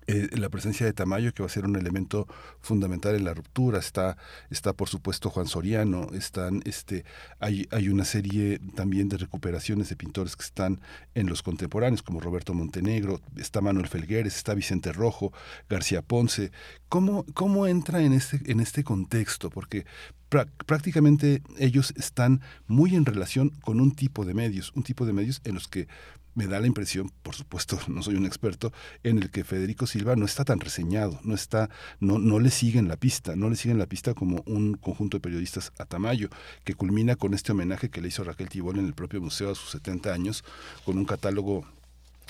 eh, 0.07 0.29
la 0.37 0.49
presencia 0.49 0.85
de 0.85 0.93
Tamayo, 0.93 1.33
que 1.33 1.43
va 1.43 1.47
a 1.47 1.51
ser 1.51 1.65
un 1.65 1.75
elemento 1.75 2.27
fundamental 2.61 3.15
en 3.15 3.25
la 3.25 3.33
ruptura, 3.33 3.79
está, 3.79 4.17
está 4.49 4.73
por 4.73 4.89
supuesto 4.89 5.29
Juan 5.29 5.47
Soriano, 5.47 6.07
están, 6.13 6.61
este, 6.65 7.05
hay, 7.39 7.67
hay 7.71 7.89
una 7.89 8.05
serie 8.05 8.59
también 8.75 9.09
de 9.09 9.17
recuperaciones 9.17 9.89
de 9.89 9.95
pintores 9.95 10.35
que 10.35 10.43
están 10.43 10.81
en 11.15 11.27
los 11.27 11.43
contemporáneos, 11.43 12.03
como 12.03 12.19
Roberto 12.19 12.53
Montenegro, 12.53 13.21
está 13.35 13.61
Manuel 13.61 13.87
Felgueres, 13.87 14.35
está 14.35 14.53
Vicente 14.53 14.91
Rojo, 14.93 15.31
García 15.69 16.01
Ponce. 16.01 16.51
¿Cómo, 16.87 17.25
cómo 17.33 17.67
entra 17.67 18.01
en 18.01 18.13
este, 18.13 18.39
en 18.51 18.59
este 18.59 18.83
contexto? 18.83 19.49
Porque 19.49 19.85
prácticamente 20.29 21.41
ellos 21.57 21.93
están 21.97 22.41
muy 22.67 22.95
en 22.95 23.05
relación 23.05 23.49
con 23.61 23.81
un 23.81 23.91
tipo 23.91 24.25
de 24.25 24.33
medios, 24.33 24.71
un 24.75 24.83
tipo 24.83 25.05
de 25.05 25.13
medios 25.13 25.41
en 25.43 25.55
los 25.55 25.67
que 25.67 25.87
me 26.35 26.47
da 26.47 26.59
la 26.59 26.67
impresión, 26.67 27.11
por 27.23 27.35
supuesto, 27.35 27.79
no 27.87 28.01
soy 28.03 28.15
un 28.15 28.25
experto, 28.25 28.71
en 29.03 29.17
el 29.17 29.29
que 29.29 29.43
Federico 29.43 29.87
Silva 29.87 30.15
no 30.15 30.25
está 30.25 30.45
tan 30.45 30.59
reseñado, 30.59 31.19
no 31.23 31.35
está, 31.35 31.69
no, 31.99 32.19
no 32.19 32.39
le 32.39 32.49
siguen 32.49 32.87
la 32.87 32.97
pista, 32.97 33.35
no 33.35 33.49
le 33.49 33.55
siguen 33.55 33.77
la 33.77 33.87
pista 33.87 34.13
como 34.13 34.43
un 34.45 34.75
conjunto 34.75 35.17
de 35.17 35.21
periodistas 35.21 35.71
a 35.77 35.85
Tamayo, 35.85 36.29
que 36.63 36.75
culmina 36.75 37.15
con 37.15 37.33
este 37.33 37.51
homenaje 37.51 37.89
que 37.89 38.01
le 38.01 38.09
hizo 38.09 38.23
Raquel 38.23 38.49
Tibol 38.49 38.79
en 38.79 38.85
el 38.85 38.93
propio 38.93 39.21
museo 39.21 39.51
a 39.51 39.55
sus 39.55 39.71
70 39.71 40.13
años, 40.13 40.43
con 40.85 40.97
un 40.97 41.05
catálogo 41.05 41.65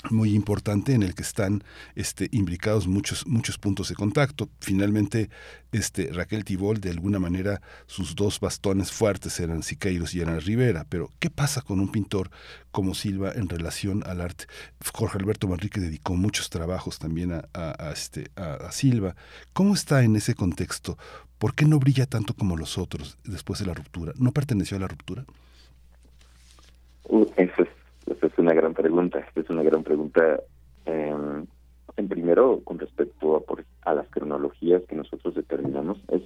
muy 0.08 0.34
importante 0.34 0.94
en 0.94 1.02
el 1.02 1.14
que 1.14 1.22
están 1.22 1.62
este, 1.94 2.28
imbricados 2.32 2.86
muchos, 2.86 3.26
muchos 3.26 3.58
puntos 3.58 3.88
de 3.88 3.94
contacto. 3.94 4.48
Finalmente, 4.60 5.28
este, 5.72 6.10
Raquel 6.12 6.44
Tibol, 6.44 6.80
de 6.80 6.90
alguna 6.90 7.18
manera, 7.18 7.60
sus 7.86 8.14
dos 8.14 8.40
bastones 8.40 8.90
fuertes 8.90 9.38
eran 9.40 9.62
Siqueiros 9.62 10.14
y 10.14 10.22
Ana 10.22 10.38
Rivera. 10.38 10.86
Pero, 10.88 11.10
¿qué 11.18 11.28
pasa 11.28 11.60
con 11.60 11.80
un 11.80 11.92
pintor 11.92 12.30
como 12.70 12.94
Silva 12.94 13.32
en 13.34 13.48
relación 13.48 14.02
al 14.06 14.20
arte? 14.22 14.46
Jorge 14.94 15.18
Alberto 15.18 15.48
Manrique 15.48 15.80
dedicó 15.80 16.14
muchos 16.14 16.48
trabajos 16.48 16.98
también 16.98 17.32
a, 17.32 17.44
a, 17.52 17.92
este, 17.92 18.30
a, 18.36 18.72
Silva. 18.72 19.14
¿Cómo 19.52 19.74
está 19.74 20.02
en 20.02 20.16
ese 20.16 20.34
contexto? 20.34 20.96
¿Por 21.38 21.54
qué 21.54 21.66
no 21.66 21.78
brilla 21.78 22.06
tanto 22.06 22.34
como 22.34 22.56
los 22.56 22.78
otros 22.78 23.18
después 23.24 23.60
de 23.60 23.66
la 23.66 23.74
ruptura? 23.74 24.12
¿No 24.16 24.32
perteneció 24.32 24.76
a 24.76 24.80
la 24.80 24.88
ruptura? 24.88 25.24
Uh, 27.04 27.26
eso 27.36 27.62
es 27.62 27.79
es 28.22 28.38
una 28.38 28.54
gran 28.54 28.74
pregunta. 28.74 29.26
es 29.34 29.50
una 29.50 29.62
gran 29.62 29.82
pregunta. 29.82 30.40
Eh, 30.86 31.14
en 31.96 32.08
primero, 32.08 32.60
con 32.64 32.78
respecto 32.78 33.44
a, 33.84 33.94
las 33.94 34.08
cronologías 34.08 34.82
que 34.88 34.96
nosotros 34.96 35.34
determinamos, 35.34 35.98
es 36.08 36.22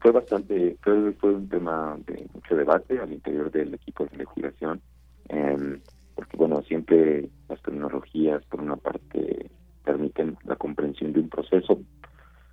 fue 0.00 0.12
bastante, 0.12 0.76
fue, 0.82 1.12
fue 1.12 1.34
un 1.34 1.48
tema 1.48 1.96
de 2.06 2.26
mucho 2.34 2.54
debate 2.54 3.00
al 3.00 3.10
interior 3.10 3.50
del 3.50 3.72
equipo 3.72 4.04
de 4.04 4.10
investigación, 4.12 4.82
em, 5.30 5.80
porque 6.14 6.36
bueno, 6.36 6.62
siempre 6.62 7.30
las 7.48 7.58
cronologías, 7.62 8.44
por 8.44 8.60
una 8.60 8.76
parte, 8.76 9.50
permiten 9.82 10.36
la 10.44 10.56
comprensión 10.56 11.14
de 11.14 11.20
un 11.20 11.30
proceso, 11.30 11.80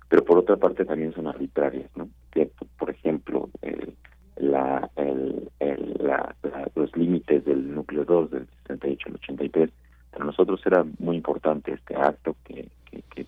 pero 0.08 0.24
por 0.24 0.38
otra 0.38 0.56
parte 0.56 0.86
también 0.86 1.12
son 1.12 1.26
arbitrarias, 1.26 1.90
¿no? 1.94 2.08
Por 2.78 2.88
ejemplo, 2.88 3.50
el 3.60 3.96
la, 4.36 4.90
el, 4.96 5.50
la, 5.98 6.34
los 6.74 6.96
límites 6.96 7.44
del 7.44 7.74
núcleo 7.74 8.04
2 8.04 8.30
del 8.30 8.46
68 8.66 9.08
al 9.08 9.14
83. 9.14 9.70
Para 10.10 10.24
nosotros 10.24 10.60
era 10.66 10.84
muy 10.98 11.16
importante 11.16 11.72
este 11.72 11.96
acto 11.96 12.36
que, 12.44 12.68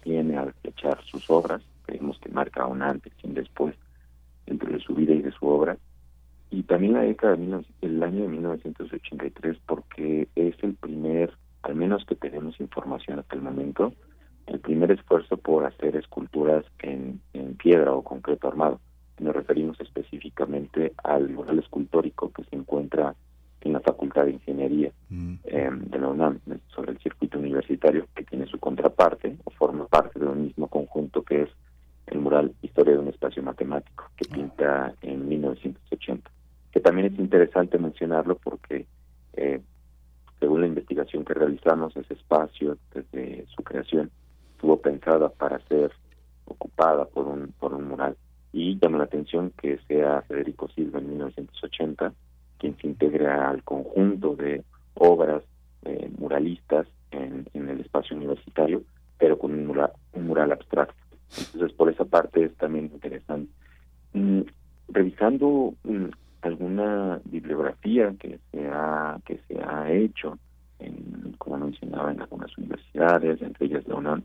tiene 0.02 0.36
al 0.36 0.52
echar 0.62 1.02
sus 1.04 1.30
obras. 1.30 1.62
Creemos 1.86 2.18
que 2.18 2.28
marca 2.28 2.66
un 2.66 2.82
antes 2.82 3.12
y 3.22 3.26
un 3.26 3.34
después 3.34 3.74
entre 4.44 4.78
su 4.80 4.94
vida 4.94 5.14
y 5.14 5.22
de 5.22 5.32
su 5.32 5.46
obra. 5.46 5.78
Y 6.50 6.64
también 6.64 6.92
la 6.92 7.02
década 7.02 7.36
del 7.36 8.02
año 8.02 8.22
de 8.22 8.28
1983 8.28 9.56
porque 9.64 10.28
es 10.34 10.54
el 10.62 10.74
primer, 10.74 11.32
al 11.62 11.74
menos 11.74 12.04
que 12.04 12.16
tenemos 12.16 12.60
información 12.60 13.18
hasta 13.18 13.34
el 13.34 13.40
momento, 13.40 13.94
el 14.46 14.60
primer 14.60 14.90
esfuerzo 14.90 15.38
por 15.38 15.64
hacer 15.64 15.96
esculturas 15.96 16.66
en, 16.80 17.20
en 17.32 17.54
piedra 17.54 17.92
o 17.92 18.02
concreto 18.02 18.48
armado 18.48 18.80
nos 19.18 19.34
referimos 19.34 19.80
específicamente 19.80 20.92
al 21.02 21.30
mural 21.30 21.58
escultórico 21.58 22.32
que 22.32 22.44
se 22.44 22.56
encuentra 22.56 23.14
en 23.60 23.72
la 23.72 23.80
Facultad 23.80 24.26
de 24.26 24.32
Ingeniería 24.32 24.92
mm. 25.08 25.34
em, 25.44 25.84
de 25.84 25.98
la 25.98 26.08
UNAM, 26.08 26.40
sobre 26.68 26.92
el 26.92 26.98
circuito 26.98 27.38
universitario, 27.38 28.06
que 28.14 28.24
tiene 28.24 28.46
su 28.46 28.58
contraparte 28.58 29.36
o 29.44 29.50
forma 29.50 29.86
parte 29.86 30.18
de 30.18 30.26
un 30.26 30.42
mismo 30.42 30.68
conjunto 30.68 31.22
que 31.22 31.42
es 31.42 31.50
el 32.06 32.18
mural 32.18 32.54
Historia 32.60 32.94
de 32.94 32.98
un 32.98 33.08
espacio 33.08 33.42
matemático, 33.42 34.10
que 34.16 34.26
ah. 34.30 34.34
pinta 34.34 34.94
en 35.00 35.26
1980. 35.28 36.30
Que 36.70 36.80
también 36.80 37.12
es 37.12 37.18
interesante 37.18 37.78
mencionarlo 37.78 38.36
porque, 38.36 38.86
eh, 39.34 39.60
según 40.40 40.60
la 40.60 40.66
investigación 40.66 41.24
que 41.24 41.34
realizamos, 41.34 41.96
ese 41.96 42.14
espacio, 42.14 42.76
desde 42.92 43.46
su 43.46 43.62
creación, 43.62 44.10
estuvo 44.52 44.76
pensada 44.80 45.30
para 45.30 45.58
ser 45.68 45.92
ocupada 46.44 47.06
por 47.06 47.26
un, 47.26 47.54
por 47.58 47.72
un 47.72 47.88
mural 47.88 48.16
y 48.54 48.78
llama 48.78 48.98
la 48.98 49.04
atención 49.04 49.52
que 49.60 49.78
sea 49.88 50.22
Federico 50.22 50.68
Silva 50.68 51.00
en 51.00 51.08
1980 51.10 52.12
quien 52.56 52.76
se 52.78 52.86
integre 52.86 53.26
al 53.26 53.64
conjunto 53.64 54.36
de 54.36 54.62
obras 54.94 55.42
eh, 55.84 56.08
muralistas 56.16 56.86
en, 57.10 57.46
el 57.52 57.80
espacio 57.80 58.16
universitario, 58.16 58.82
pero 59.18 59.38
con 59.38 59.52
un 59.52 59.66
mural, 59.66 59.90
un 60.12 60.28
mural 60.28 60.52
abstracto. 60.52 60.94
Entonces, 61.36 61.76
por 61.76 61.90
esa 61.90 62.04
parte 62.04 62.44
es 62.44 62.54
también 62.54 62.86
interesante. 62.86 63.52
Mm, 64.12 64.42
revisando 64.88 65.74
mm, 65.82 66.06
alguna 66.42 67.20
bibliografía 67.24 68.14
que 68.18 68.38
se 68.52 68.68
ha, 68.68 69.18
que 69.26 69.40
se 69.48 69.60
ha 69.60 69.90
hecho, 69.92 70.38
en, 70.78 71.34
como 71.38 71.58
mencionaba, 71.58 72.12
en 72.12 72.20
algunas 72.20 72.56
universidades, 72.56 73.42
entre 73.42 73.66
ellas 73.66 73.86
la 73.88 73.96
UNAM, 73.96 74.22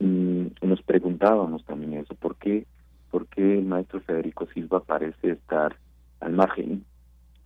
mm, 0.00 0.46
nos 0.62 0.82
preguntábamos 0.82 1.64
también 1.64 1.94
eso, 1.94 2.14
¿por 2.16 2.36
qué 2.36 2.66
por 3.14 3.28
qué 3.28 3.58
el 3.58 3.64
maestro 3.64 4.00
Federico 4.00 4.48
Silva 4.52 4.82
parece 4.82 5.30
estar 5.30 5.76
al 6.18 6.32
margen. 6.32 6.84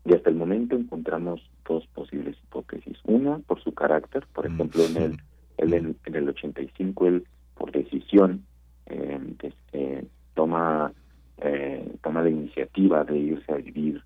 Y 0.07 0.15
hasta 0.15 0.31
el 0.31 0.37
momento 0.37 0.75
encontramos 0.75 1.43
dos 1.69 1.87
posibles 1.89 2.39
hipótesis. 2.43 2.97
Una, 3.05 3.39
por 3.41 3.63
su 3.63 3.75
carácter, 3.75 4.27
por 4.33 4.49
mm, 4.49 4.55
ejemplo, 4.55 4.83
en 4.87 4.97
el, 4.97 5.75
en, 5.75 5.97
en 6.07 6.15
el 6.15 6.27
85, 6.31 7.07
él, 7.09 7.27
por 7.55 7.71
decisión, 7.71 8.47
eh, 8.87 9.21
este, 9.43 10.07
toma, 10.33 10.91
eh, 11.37 11.97
toma 12.03 12.23
la 12.23 12.31
iniciativa 12.31 13.05
de 13.05 13.19
irse 13.19 13.53
a 13.53 13.57
vivir 13.57 14.03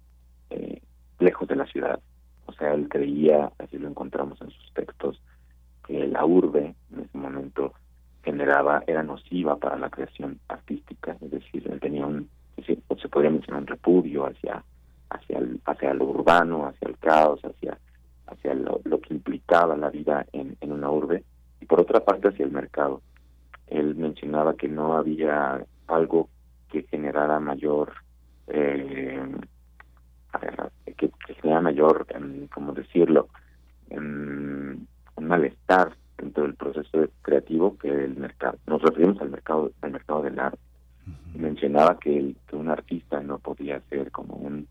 eh, 0.51 0.83
lejos 1.21 1.47
de 1.47 1.55
la 1.55 1.67
ciudad. 1.67 2.01
O 2.47 2.53
sea, 2.55 2.75
él 2.75 2.89
creía, 2.89 3.53
así 3.59 3.79
lo 3.79 3.87
encontramos 3.87 4.41
en 4.43 4.51
sus 4.51 4.75
textos, 4.75 5.23
que 5.87 6.09
la 6.09 6.25
urbe 6.25 6.75
en 6.93 7.01
ese 7.03 7.17
momento 7.17 7.73
generaba 8.23 8.83
era 8.87 9.03
nociva 9.03 9.57
para 9.57 9.77
la 9.77 9.91
creación 9.91 10.39
artística, 10.49 11.17
es 11.21 11.31
decir, 11.31 11.67
él 11.71 11.81
tenía 11.81 12.07
un, 12.07 12.29
se 12.65 13.09
podría 13.09 13.31
mencionar 13.31 13.63
un 13.63 13.67
repudio 13.67 14.27
hacia 14.27 14.63
hacia 15.11 15.39
el, 15.39 15.61
hacia 15.67 15.93
lo 15.95 16.07
urbano, 16.07 16.67
hacia 16.67 16.89
el 16.89 16.99
caos, 16.99 17.41
hacia 17.45 17.79
hacia 18.27 18.55
lo, 18.55 19.01
que 19.01 19.15
implicaba 19.15 19.77
la 19.77 19.91
vida 19.91 20.25
en, 20.33 20.57
en 20.61 20.73
una 20.73 20.91
urbe 20.91 21.25
y 21.61 21.67
por 21.67 21.81
otra 21.81 22.01
parte 22.01 22.29
hacia 22.29 22.47
el 22.47 22.53
mercado. 22.53 23.03
Él 23.67 23.95
mencionaba 23.95 24.55
que 24.55 24.69
no 24.69 24.97
había 24.97 25.65
algo 25.87 26.29
que 26.71 26.83
generara 26.85 27.41
mayor 27.41 27.93
eh, 28.47 29.23
que, 30.97 31.11
que 31.27 31.35
generara 31.35 31.61
mayor, 31.61 32.07
em, 32.11 32.47
¿cómo 32.49 32.73
decirlo? 32.73 33.29
Um, 33.91 34.87
un 35.17 35.27
malestar 35.27 35.93
dentro 36.23 36.45
del 36.45 36.55
proceso 36.55 37.09
creativo 37.23 37.77
que 37.77 37.89
el 37.89 38.17
mercado. 38.17 38.57
Nos 38.67 38.81
referimos 38.81 39.21
al 39.21 39.31
mercado 39.31 39.73
al 39.83 39.91
mercado 39.91 40.23
del 40.23 40.39
arte. 40.39 40.59
Mencionaba 41.35 41.99
que, 41.99 42.17
el, 42.17 42.37
que 42.47 42.57
un 42.57 42.69
artista 42.69 43.21
no 43.21 43.39
podía 43.39 43.81
ser 43.91 44.11
como 44.13 44.35
un 44.35 44.69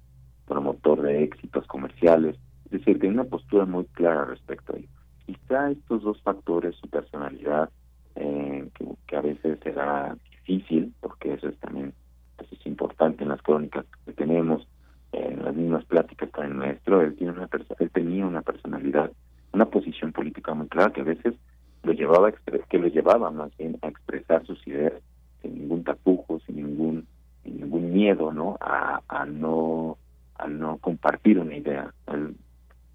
promotor 0.47 1.02
de 1.02 1.24
éxitos 1.24 1.68
comerciales, 1.68 2.38
es 2.66 2.72
decir, 2.72 2.99
tiene 2.99 3.16
una 3.16 3.26
postura 3.26 3.66
muy 3.66 3.86
clara 3.86 4.26
respecto 4.26 4.74
a 4.74 4.78
ello. 4.78 4.88
Quizá 5.26 5.72
estos 5.72 6.04
dos 6.04 6.22
factores, 6.22 6.76
su 6.76 6.88
personalidad, 6.89 7.70
eh, 8.16 8.70
que, 9.08 9.16
a 9.16 9.22
veces 9.22 9.60
será 9.62 10.16
difícil, 10.30 10.93
porque 11.02 11.34
eso 11.34 11.49
es 11.49 11.58
también 11.60 11.93
eso 12.38 12.56
es 12.56 12.66
importante 12.66 13.24
en 13.24 13.30
las 13.30 13.41
crónicas 13.41 13.86
que 14.06 14.14
tenemos, 14.14 14.66
en 15.12 15.43
las 15.43 15.54
mismas 15.54 15.84
pláticas 15.86 16.30
con 16.32 16.45
el 16.45 16.54
maestro, 16.54 17.02
él, 17.02 17.16
tiene 17.16 17.34
una 17.34 17.49
él 17.80 17.91
tenía 17.91 18.26
una 18.26 18.41
personalidad 18.41 19.12
una 19.54 19.66
posición 19.66 20.12
política 20.12 20.54
muy 20.54 20.68
clara 20.68 20.93
que 20.93 21.02
a 21.02 21.06
veces 21.06 21.36
lo 21.84 21.93
llevaba 21.93 22.32
que 22.32 22.78
lo 22.78 22.88
llevaba 22.88 23.32
más 23.32 23.52
a 23.82 23.88
expresar 23.88 24.45
sus 24.45 24.66
ideas 24.68 24.93
sin 25.41 25.56
ningún 25.56 25.84
tapujo, 25.84 26.39
sin 26.45 26.58
ningún 26.58 27.08
ningún 27.43 27.91
miedo, 27.91 28.32
¿no? 28.32 28.58
A, 28.62 29.02
a 29.08 29.26
no 29.26 29.97
a 30.36 30.47
no 30.47 30.78
compartir 30.78 31.39
una 31.39 31.56
idea. 31.56 31.93
Él 32.08 32.36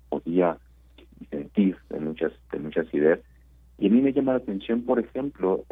podía 0.08 0.58
sentir 1.30 1.76
de 1.90 2.00
muchas, 2.00 2.32
de 2.52 2.58
muchas 2.58 2.92
ideas. 2.92 3.20
Y 3.78 3.88
a 3.88 3.90
mí 3.90 4.00
me 4.00 4.12
llama 4.12 4.32
la 4.32 4.38
atención, 4.38 4.82
por 4.82 4.98
ejemplo, 4.98 5.64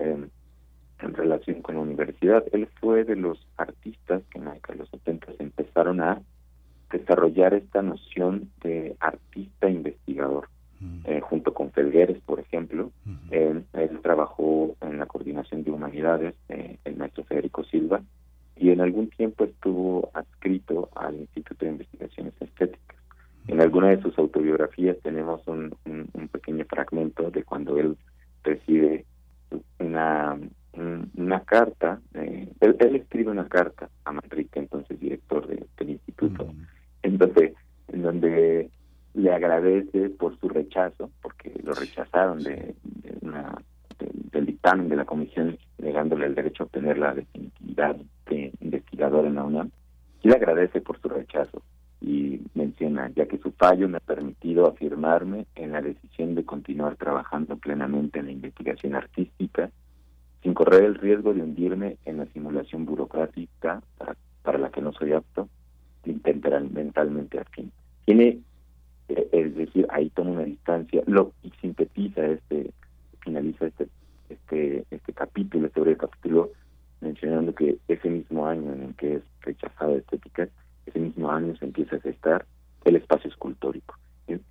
en 1.05 1.15
relación 1.15 1.63
con 1.63 1.77
la 1.77 1.83
universidad, 1.83 2.45
él 2.53 2.69
fue 2.81 3.05
de 3.05 3.17
los 3.17 3.47
artistas 3.57 4.23
que 4.31 4.39
en 4.39 4.79
los 4.79 4.89
70 4.91 5.33
empezaron 5.39 6.01
a 6.01 6.21
desarrollar 6.91 7.55
esta 7.55 7.83
noción 7.83 8.51
de 8.63 8.97
artista 9.01 9.69
investigador. 9.69 10.49
Eh, 11.05 11.21
junto 11.21 11.55
con 11.55 11.71
Felgueres, 11.71 12.19
por 12.25 12.41
ejemplo, 12.41 12.91
él, 13.31 13.65
trabajó 14.03 14.77
en 14.83 14.99
la 14.99 15.07
coordinación 15.07 15.65
de 15.65 15.71
humanidades, 15.71 16.35
eh, 16.49 16.79
el 16.85 16.97
maestro 16.97 17.25
Federico 17.25 17.65
Silva, 17.65 18.03
y 18.57 18.71
en 18.71 18.81
algún 18.81 19.09
tiempo 19.09 19.45
estuvo 19.45 20.11
adscrito 20.15 20.91
al 20.95 21.17
Instituto 21.17 21.65
de 21.65 21.73
Investigaciones 21.73 22.35
Estéticas. 22.41 22.99
En 23.49 23.61
alguna 23.61 23.89
de 23.89 24.01
sus 24.01 24.19
autobiografías 24.19 24.97
tenemos 25.03 25.47
un, 25.47 25.75
un, 25.85 26.29
pequeño 26.29 26.65
fragmento 26.65 27.31
de 27.31 27.45
cuando 27.45 27.79
él 27.79 27.97
recibe 28.43 29.05
una, 29.79 30.39
una 31.17 31.41
carta, 31.41 32.01
eh, 32.15 32.49
él, 32.61 32.97
escribe 32.97 33.31
una 33.31 33.49
carta 33.49 33.89
a 34.05 34.13
Manrique, 34.13 34.59
entonces 34.59 34.99
director 34.99 35.47
del 35.47 35.91
instituto, 35.91 36.53
en 37.03 37.19
donde, 37.19 37.55
en 37.89 38.03
donde 38.03 38.71
le 39.15 39.33
agradece 39.33 40.11
por 40.11 40.39
su 40.39 40.49
rechazo, 40.49 41.11
porque 41.23 41.53
lo 41.63 41.73
rechazaron 41.73 42.43
de, 42.43 42.75
una, 43.23 43.55
del 44.33 44.47
dictamen 44.47 44.89
de 44.89 44.97
la 44.97 45.05
comisión, 45.05 45.57
negándole 45.79 46.27
el 46.27 46.35
derecho 46.35 46.65
a 46.65 46.67
obtener 46.67 46.99
la 46.99 47.15
definitividad 47.15 47.97
de 48.27 48.53
investigador 48.61 49.27
en 49.27 49.37
la 49.37 49.45
UNAM, 49.45 49.71
y 50.23 50.29
le 50.29 50.35
agradece 50.35 50.81
por 50.81 51.01
su 51.01 51.09
rechazo 51.09 51.63
y 52.01 52.41
menciona, 52.55 53.11
ya 53.15 53.27
que 53.27 53.39
su 53.39 53.53
fallo 53.53 53.89
me 53.89 53.99
ha 53.99 54.01
permitido 54.01 54.67
afirmarme 54.67 55.47
en 55.55 55.73
la 55.73 55.81
decisión 55.81 56.35
de 56.35 56.45
continuar 56.45 56.97
trabajando 56.97 57.57
plenamente 57.57 58.19
en 58.19 58.27
la 58.27 58.33
investigación 58.33 58.95
artística, 58.95 59.71
sin 60.43 60.55
correr 60.55 60.85
el 60.85 60.97
riesgo 60.97 61.33
de 61.33 61.43
hundirme 61.43 61.97
en 62.05 62.19
la 62.19 62.27
simulación 62.27 62.85
burocrática 62.85 63.81
para, 63.97 64.17
para 64.43 64.59
la 64.59 64.71
que 64.71 64.83
no 64.83 64.93
soy 64.93 65.13
apto, 65.13 65.49
mentalmente 66.05 67.41
afín. 67.41 67.73
Tiene, 68.05 68.39
eh, 69.09 69.29
es 69.33 69.55
decir, 69.55 69.87
ahí 69.91 70.11
toma 70.11 70.33
una 70.33 70.45
distancia, 70.45 71.03
lo 71.07 71.33
y 71.43 71.51
sintetiza 71.61 72.27
este, 72.27 72.71
finaliza 73.21 73.67
este, 73.67 73.89
este, 74.29 74.85
este 74.91 75.13
capítulo, 75.13 75.67
este 75.67 75.81
breve 75.81 75.97
capítulo, 75.97 76.51
mencionando 77.01 77.55
que 77.55 77.77
ese 77.89 78.09
mismo 78.09 78.47
año 78.47 78.73
en 78.73 78.83
el 78.83 78.95
que 78.95 79.17
es 79.17 79.23
rechazada 79.41 79.95
estética, 79.95 80.49
ese 80.87 80.99
mismo 80.99 81.31
año 81.31 81.55
se 81.57 81.67
empieza 81.67 81.97
a 81.97 82.01
gestar 82.01 82.47
el 82.85 82.97
espacio 82.97 83.31
escultórico. 83.31 83.97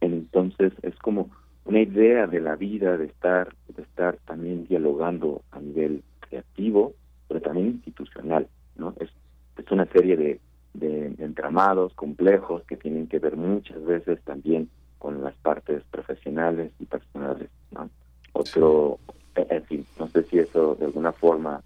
Entonces 0.02 0.74
es 0.84 0.96
como 0.98 1.30
una 1.66 1.82
idea 1.82 2.28
de 2.28 2.40
la 2.40 2.56
vida, 2.56 2.98
de 2.98 3.06
estar, 3.06 3.54
de 3.76 3.82
estar 3.82 4.18
también 4.26 4.68
dialogando 4.68 5.42
a 5.52 5.60
nivel 5.60 6.04
creativo, 6.20 6.94
pero 7.28 7.42
también 7.42 7.68
institucional, 7.68 8.48
¿no? 8.76 8.94
Es, 9.00 9.10
es 9.58 9.72
una 9.72 9.86
serie 9.86 10.18
de, 10.18 10.40
de 10.74 11.14
entramados 11.20 11.94
complejos 11.94 12.64
que 12.64 12.78
tienen 12.78 13.08
que 13.08 13.20
ver 13.20 13.38
muchas 13.38 13.84
veces 13.86 14.20
también 14.24 14.70
con 14.98 15.24
las 15.24 15.36
partes 15.36 15.84
profesionales 15.92 16.72
y 16.80 16.86
personales, 16.86 17.50
¿no? 17.72 17.90
Otro, 18.32 19.00
en 19.36 19.64
fin, 19.66 19.86
no 20.00 20.08
sé 20.08 20.24
si 20.24 20.40
eso 20.40 20.76
de 20.76 20.86
alguna 20.86 21.12
forma 21.12 21.62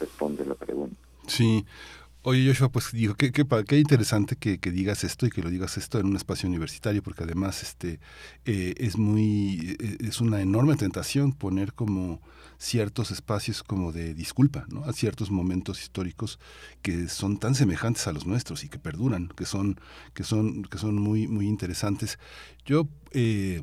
responde 0.00 0.44
la 0.44 0.54
pregunta. 0.54 0.96
Sí, 1.26 1.64
Oye, 2.22 2.44
Joshua, 2.46 2.68
pues 2.68 2.90
digo, 2.92 3.14
qué, 3.14 3.30
qué, 3.30 3.46
qué 3.66 3.78
interesante 3.78 4.34
que, 4.34 4.58
que, 4.58 4.72
digas 4.72 5.04
esto 5.04 5.24
y 5.26 5.30
que 5.30 5.40
lo 5.40 5.50
digas 5.50 5.78
esto 5.78 6.00
en 6.00 6.06
un 6.06 6.16
espacio 6.16 6.48
universitario, 6.48 7.00
porque 7.00 7.22
además 7.22 7.62
este 7.62 8.00
eh, 8.44 8.74
es 8.76 8.98
muy, 8.98 9.76
eh, 9.78 9.98
es 10.00 10.20
una 10.20 10.40
enorme 10.40 10.74
tentación 10.74 11.32
poner 11.32 11.74
como 11.74 12.20
ciertos 12.58 13.12
espacios 13.12 13.62
como 13.62 13.92
de 13.92 14.14
disculpa, 14.14 14.66
¿no? 14.68 14.84
A 14.84 14.92
ciertos 14.92 15.30
momentos 15.30 15.80
históricos 15.80 16.40
que 16.82 17.08
son 17.08 17.38
tan 17.38 17.54
semejantes 17.54 18.08
a 18.08 18.12
los 18.12 18.26
nuestros 18.26 18.64
y 18.64 18.68
que 18.68 18.80
perduran, 18.80 19.28
que 19.28 19.46
son, 19.46 19.80
que 20.12 20.24
son, 20.24 20.64
que 20.64 20.78
son 20.78 20.96
muy, 20.96 21.28
muy 21.28 21.46
interesantes. 21.46 22.18
Yo 22.66 22.88
eh, 23.12 23.62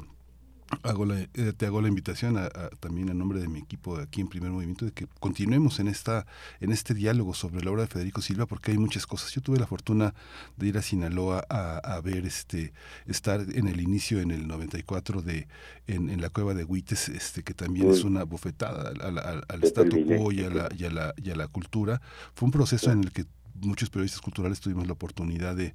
hago 0.83 1.05
la, 1.05 1.19
eh, 1.19 1.53
te 1.55 1.65
hago 1.65 1.81
la 1.81 1.87
invitación 1.87 2.37
a, 2.37 2.49
también 2.79 3.09
en 3.09 3.17
nombre 3.17 3.39
de 3.39 3.47
mi 3.47 3.59
equipo 3.59 3.97
aquí 3.97 4.21
en 4.21 4.27
Primer 4.27 4.51
Movimiento 4.51 4.85
de 4.85 4.91
que 4.91 5.07
continuemos 5.19 5.79
en 5.79 5.87
esta 5.87 6.25
en 6.59 6.71
este 6.71 6.93
diálogo 6.93 7.33
sobre 7.33 7.63
la 7.63 7.71
obra 7.71 7.83
de 7.83 7.87
Federico 7.87 8.21
Silva 8.21 8.45
porque 8.45 8.71
hay 8.71 8.77
muchas 8.77 9.05
cosas. 9.07 9.31
Yo 9.31 9.41
tuve 9.41 9.59
la 9.59 9.67
fortuna 9.67 10.13
de 10.57 10.67
ir 10.67 10.77
a 10.77 10.81
Sinaloa 10.81 11.45
a, 11.49 11.99
ver 12.01 12.25
este 12.25 12.73
estar 13.07 13.41
en 13.41 13.67
el 13.67 13.81
inicio 13.81 14.19
en 14.19 14.31
el 14.31 14.47
94 14.47 15.21
de 15.21 15.47
en, 15.87 16.09
en 16.09 16.21
la 16.21 16.29
cueva 16.29 16.53
de 16.53 16.63
Huites 16.63 17.09
este 17.09 17.43
que 17.43 17.53
también 17.53 17.89
es 17.89 18.03
una 18.03 18.23
bofetada 18.23 18.89
al, 18.89 19.17
al, 19.17 19.43
al 19.47 19.63
statu 19.63 20.05
quo 20.05 20.31
y 20.31 20.43
a 20.43 20.49
la 20.49 20.69
y 20.77 20.85
a 20.85 20.89
la 20.89 21.13
y 21.17 21.31
a 21.31 21.35
la 21.35 21.47
cultura. 21.47 22.01
Fue 22.33 22.47
un 22.47 22.51
proceso 22.51 22.91
en 22.91 23.03
el 23.03 23.11
que 23.11 23.25
muchos 23.61 23.89
periodistas 23.89 24.21
culturales 24.21 24.59
tuvimos 24.59 24.87
la 24.87 24.93
oportunidad 24.93 25.55
de 25.55 25.73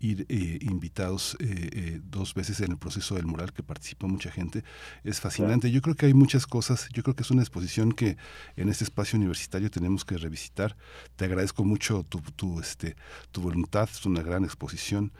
ir 0.00 0.26
eh, 0.28 0.58
invitados 0.62 1.36
eh, 1.40 1.70
eh, 1.72 2.00
dos 2.04 2.34
veces 2.34 2.60
en 2.60 2.72
el 2.72 2.78
proceso 2.78 3.14
del 3.14 3.26
mural 3.26 3.52
que 3.52 3.62
participó 3.62 4.08
mucha 4.08 4.30
gente. 4.30 4.64
Es 5.04 5.20
fascinante. 5.20 5.70
Yo 5.70 5.80
creo 5.80 5.94
que 5.94 6.06
hay 6.06 6.14
muchas 6.14 6.46
cosas. 6.46 6.88
Yo 6.92 7.02
creo 7.02 7.14
que 7.14 7.22
es 7.22 7.30
una 7.30 7.42
exposición 7.42 7.92
que 7.92 8.16
en 8.56 8.68
este 8.68 8.84
espacio 8.84 9.18
universitario 9.18 9.70
tenemos 9.70 10.04
que 10.04 10.16
revisitar. 10.16 10.76
Te 11.16 11.24
agradezco 11.24 11.64
mucho 11.64 12.04
tu, 12.04 12.20
tu, 12.20 12.60
este, 12.60 12.96
tu 13.30 13.40
voluntad. 13.40 13.88
Es 13.90 14.04
una 14.06 14.22
gran 14.22 14.44
exposición. 14.44 15.12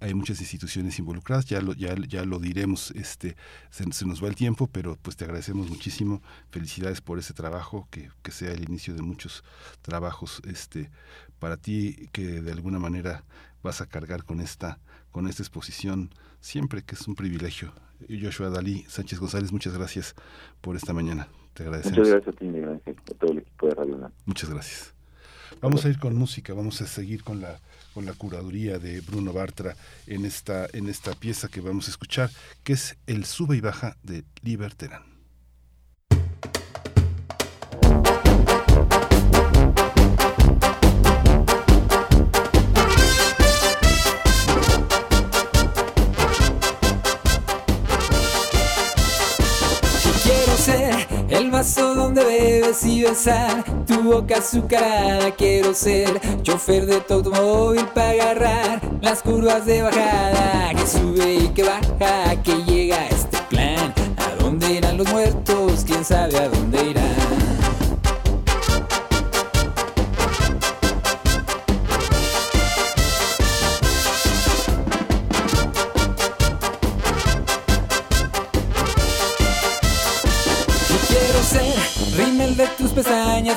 Hay 0.00 0.14
muchas 0.14 0.40
instituciones 0.40 0.98
involucradas. 0.98 1.46
Ya 1.46 1.60
lo, 1.60 1.72
ya, 1.72 1.94
ya 2.08 2.24
lo 2.24 2.38
diremos. 2.38 2.90
Este, 2.92 3.36
se, 3.70 3.90
se, 3.92 4.06
nos 4.06 4.22
va 4.22 4.28
el 4.28 4.34
tiempo, 4.34 4.68
pero 4.70 4.96
pues 5.00 5.16
te 5.16 5.24
agradecemos 5.24 5.68
muchísimo. 5.68 6.22
Felicidades 6.50 7.00
por 7.00 7.18
ese 7.18 7.34
trabajo, 7.34 7.88
que, 7.90 8.10
que 8.22 8.32
sea 8.32 8.52
el 8.52 8.64
inicio 8.64 8.94
de 8.94 9.02
muchos 9.02 9.44
trabajos 9.82 10.42
este, 10.46 10.90
para 11.38 11.56
ti 11.56 12.08
que 12.12 12.40
de 12.40 12.52
alguna 12.52 12.78
manera 12.78 13.24
vas 13.62 13.80
a 13.80 13.86
cargar 13.86 14.24
con 14.24 14.40
esta, 14.40 14.78
con 15.10 15.26
esta 15.26 15.42
exposición, 15.42 16.10
siempre 16.40 16.82
que 16.82 16.94
es 16.94 17.06
un 17.08 17.14
privilegio. 17.14 17.72
Joshua 18.08 18.50
Dalí 18.50 18.84
Sánchez 18.88 19.20
González, 19.20 19.52
muchas 19.52 19.76
gracias 19.76 20.14
por 20.60 20.76
esta 20.76 20.92
mañana. 20.92 21.28
Te 21.54 21.64
agradecemos. 21.64 21.98
Muchas 21.98 22.12
gracias 22.12 22.34
a 22.34 22.38
ti, 22.38 22.44
Miguel 22.46 22.80
a 22.86 23.14
todo 23.14 23.32
el 23.32 23.38
equipo 23.38 23.66
de 23.66 23.74
Radio 23.74 24.10
Muchas 24.26 24.50
gracias. 24.50 25.01
Vamos 25.62 25.84
a 25.84 25.88
ir 25.88 26.00
con 26.00 26.16
música, 26.16 26.54
vamos 26.54 26.80
a 26.82 26.88
seguir 26.88 27.22
con 27.22 27.40
la 27.40 27.60
con 27.94 28.04
la 28.04 28.14
curaduría 28.14 28.80
de 28.80 29.00
Bruno 29.00 29.32
Bartra 29.32 29.76
en 30.08 30.24
esta 30.24 30.66
en 30.72 30.88
esta 30.88 31.12
pieza 31.14 31.46
que 31.46 31.60
vamos 31.60 31.86
a 31.86 31.92
escuchar, 31.92 32.30
que 32.64 32.72
es 32.72 32.96
El 33.06 33.24
sube 33.24 33.56
y 33.56 33.60
baja 33.60 33.96
de 34.02 34.24
Liberterán. 34.42 35.11
Y 52.80 53.02
besar 53.02 53.64
tu 53.86 54.02
boca 54.02 54.38
azucarada 54.38 55.30
quiero 55.32 55.74
ser 55.74 56.08
chofer 56.42 56.86
de 56.86 57.00
tu 57.00 57.14
automóvil 57.14 57.84
para 57.94 58.10
agarrar 58.12 58.80
las 59.02 59.20
curvas 59.20 59.66
de 59.66 59.82
bajada 59.82 60.70
que 60.74 60.86
sube 60.86 61.34
y 61.34 61.48
que 61.48 61.64
baja 61.64 62.42
que 62.42 62.64
llega 62.64 63.06
este 63.08 63.36
plan 63.50 63.92
a 64.16 64.42
dónde 64.42 64.72
irán 64.72 64.96
los 64.96 65.12
muertos 65.12 65.84
quién 65.86 66.02
sabe 66.02 66.38
a 66.38 66.48
dónde 66.48 66.82
irán 66.90 67.21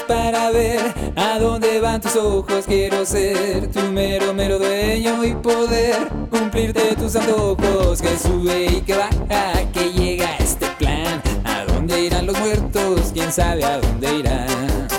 para 0.08 0.52
ver 0.52 0.94
a 1.16 1.40
dónde 1.40 1.80
van 1.80 2.02
tus 2.02 2.16
ojos. 2.16 2.66
Quiero 2.66 3.06
ser 3.06 3.72
tu 3.72 3.82
mero, 3.92 4.34
mero 4.34 4.60
dueño 4.60 5.24
y 5.24 5.34
poder 5.36 5.96
cumplirte 6.30 6.96
tus 6.96 7.16
antojos. 7.16 8.02
Que 8.02 8.18
sube 8.18 8.66
y 8.66 8.82
que 8.82 8.96
baja, 8.96 9.72
que 9.74 9.92
llega 9.92 10.36
este 10.38 10.68
plan. 10.78 11.22
¿A 11.44 11.66
dónde 11.66 12.02
irán 12.06 12.26
los 12.26 12.40
muertos? 12.40 13.12
¿Quién 13.14 13.32
sabe 13.32 13.64
a 13.64 13.80
dónde 13.80 14.16
irán? 14.16 14.95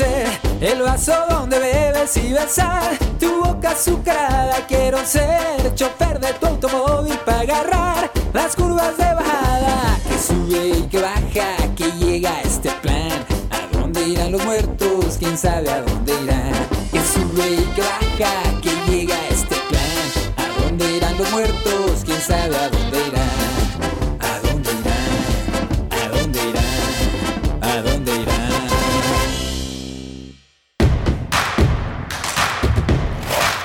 el 0.00 0.82
vaso 0.82 1.12
donde 1.30 1.56
bebes 1.60 2.16
y 2.16 2.32
besar 2.32 2.98
tu 3.20 3.44
boca 3.44 3.70
azucarada. 3.70 4.56
Quiero 4.66 4.98
ser 5.06 5.72
chofer 5.76 6.18
de 6.18 6.32
tu 6.32 6.46
automóvil 6.46 7.16
para 7.18 7.40
agarrar 7.40 8.10
las 8.32 8.56
curvas 8.56 8.96
de 8.96 9.04
bajada. 9.04 9.96
Que 10.08 10.18
sube 10.18 10.78
y 10.78 10.82
que 10.88 11.00
baja, 11.00 11.56
que 11.76 11.92
llega 11.92 12.40
este 12.40 12.70
plan. 12.82 13.24
¿A 13.50 13.78
dónde 13.78 14.02
irán 14.08 14.32
los 14.32 14.44
muertos? 14.44 15.16
¿Quién 15.16 15.38
sabe 15.38 15.70
a 15.70 15.82
dónde 15.82 16.12
irán? 16.24 16.52
Que 16.90 17.00
sube 17.00 17.50
y 17.52 17.64
que 17.76 17.82
baja, 17.82 18.60
que 18.62 18.90
llega 18.90 19.16
este 19.28 19.54
plan. 19.68 20.38
¿A 20.38 20.62
dónde 20.62 20.90
irán 20.96 21.16
los 21.16 21.30
muertos? 21.30 22.02
¿Quién 22.04 22.20
sabe 22.20 22.56
a 22.56 22.68
dónde 22.68 22.98
irán? 22.98 23.03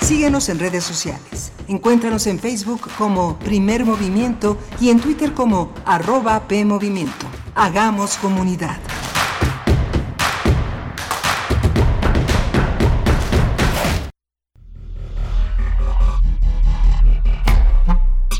Síguenos 0.10 0.49
en 0.49 0.57
redes 0.57 0.84
sociales. 0.84 1.51
Encuéntranos 1.68 2.26
en 2.26 2.39
Facebook 2.39 2.89
como 2.97 3.38
Primer 3.38 3.86
Movimiento 3.86 4.57
y 4.82 4.89
en 4.89 4.99
Twitter 4.99 5.36
como 5.36 5.72
arroba 5.86 6.47
PMovimiento. 6.47 7.28
Hagamos 7.53 8.18
comunidad. 8.18 8.80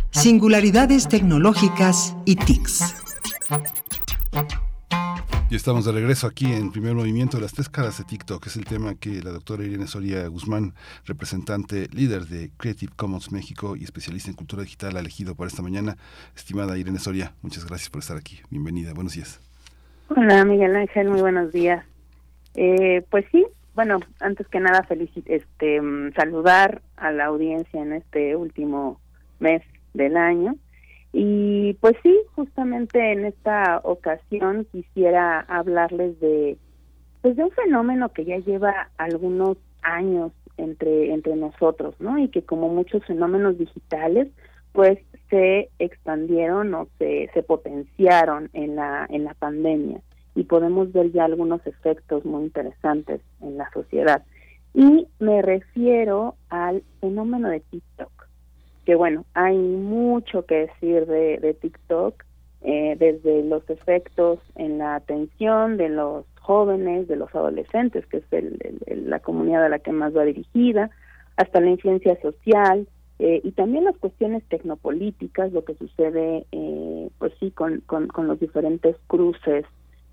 Singularidades 0.09 1.07
tecnológicas 1.07 2.15
y 2.26 2.36
TICs. 2.36 2.95
Y 5.52 5.56
estamos 5.56 5.84
de 5.84 5.91
regreso 5.91 6.28
aquí 6.28 6.45
en 6.45 6.72
primer 6.72 6.93
movimiento 6.93 7.39
las 7.39 7.54
tres 7.54 7.70
caras 7.70 7.97
de 7.97 8.04
TikTok. 8.04 8.45
Es 8.45 8.56
el 8.56 8.66
tema 8.66 8.93
que 8.93 9.24
la 9.24 9.32
doctora 9.32 9.64
Irene 9.64 9.88
Soria 9.88 10.28
Guzmán, 10.28 10.76
representante 11.08 11.88
líder 11.91 12.26
de 12.26 12.52
Creative 12.56 12.91
Commons 12.95 13.32
México 13.32 13.76
y 13.76 13.84
especialista 13.84 14.30
en 14.30 14.36
cultura 14.36 14.62
digital, 14.62 14.95
ha 14.95 15.00
elegido 15.00 15.34
para 15.34 15.47
esta 15.47 15.64
mañana. 15.64 15.97
Estimada 16.36 16.78
Irene 16.78 17.00
Soria, 17.00 17.34
muchas 17.41 17.66
gracias 17.66 17.89
por 17.89 18.02
estar 18.02 18.16
aquí. 18.16 18.39
Bienvenida. 18.52 18.93
Buenos 18.93 19.16
días. 19.16 19.41
Hola 20.10 20.45
Miguel 20.45 20.76
Ángel, 20.76 21.10
muy 21.10 21.22
buenos 21.22 21.52
días. 21.52 21.84
Eh, 22.54 23.04
pues 23.10 23.26
sí, 23.32 23.43
bueno, 23.74 24.02
antes 24.20 24.47
que 24.50 24.60
nada 24.60 24.84
felicit 24.84 25.28
este 25.28 25.82
mm, 25.82 26.14
saludar 26.14 26.84
a 26.95 27.12
la 27.12 27.26
audiencia 27.26 27.82
en 27.82 27.93
este 27.93 28.36
último 28.36 29.00
mes 29.39 29.64
del 29.95 30.16
año 30.16 30.56
y 31.12 31.74
pues 31.76 31.95
sí, 32.03 32.18
justamente 32.36 33.12
en 33.12 33.26
esta 33.26 33.82
ocasión 33.84 34.68
quisiera 34.72 35.39
hablarles 35.41 36.20
de 36.20 36.57
pues 37.22 37.36
de 37.36 37.43
un 37.43 37.51
fenómeno 37.51 38.10
que 38.10 38.26
ya 38.26 38.38
lleva 38.38 38.89
algunos 38.97 39.57
años 39.82 40.32
entre 40.57 41.12
entre 41.14 41.36
nosotros, 41.36 41.95
¿no? 41.99 42.18
Y 42.20 42.30
que 42.30 42.43
como 42.43 42.70
muchos 42.70 43.03
fenómenos 43.05 43.57
digitales, 43.57 44.28
pues 44.72 44.99
se 45.30 45.70
expandieron 45.80 46.74
o 46.76 46.88
se, 46.99 47.30
se 47.34 47.43
potenciaron 47.43 48.49
en 48.53 48.76
la 48.76 49.07
en 49.10 49.24
la 49.24 49.34
pandemia 49.34 50.01
y 50.36 50.43
podemos 50.43 50.93
ver 50.93 51.12
ya 51.12 51.26
algunos 51.26 51.66
efectos 51.66 52.24
muy 52.24 52.43
interesantes 52.43 53.22
en 53.41 53.57
la 53.57 53.70
sociedad. 53.72 54.24
Y 54.76 55.07
me 55.20 55.41
refiero 55.41 56.36
al 56.49 56.84
fenómeno 57.01 57.49
de 57.49 57.62
TikTok 57.62 58.18
que 58.89 58.95
bueno, 58.95 59.23
hay 59.35 59.55
mucho 59.55 60.47
que 60.47 60.65
decir 60.65 61.05
de, 61.05 61.55
TikTok, 61.61 62.23
eh, 62.63 62.95
desde 62.97 63.43
los 63.43 63.69
efectos 63.69 64.39
en 64.55 64.79
la 64.79 64.95
atención 64.95 65.77
de 65.77 65.89
los 65.89 66.25
jóvenes, 66.41 67.07
de 67.07 67.15
los 67.15 67.29
adolescentes, 67.35 68.03
que 68.07 68.17
es 68.17 68.23
el, 68.31 68.57
la 69.07 69.19
comunidad 69.19 69.63
a 69.63 69.69
la 69.69 69.77
que 69.77 69.91
más 69.91 70.17
va 70.17 70.23
dirigida, 70.23 70.89
hasta 71.37 71.61
la 71.61 71.69
influencia 71.69 72.19
social 72.19 72.87
eh, 73.19 73.41
y 73.43 73.51
también 73.51 73.83
las 73.83 73.95
cuestiones 73.97 74.43
tecnopolíticas, 74.49 75.53
lo 75.53 75.63
que 75.63 75.75
sucede, 75.75 76.47
eh, 76.51 77.09
pues 77.19 77.31
sí, 77.39 77.51
con, 77.51 77.81
con, 77.81 78.07
con 78.07 78.25
los 78.25 78.39
diferentes 78.39 78.95
cruces 79.05 79.65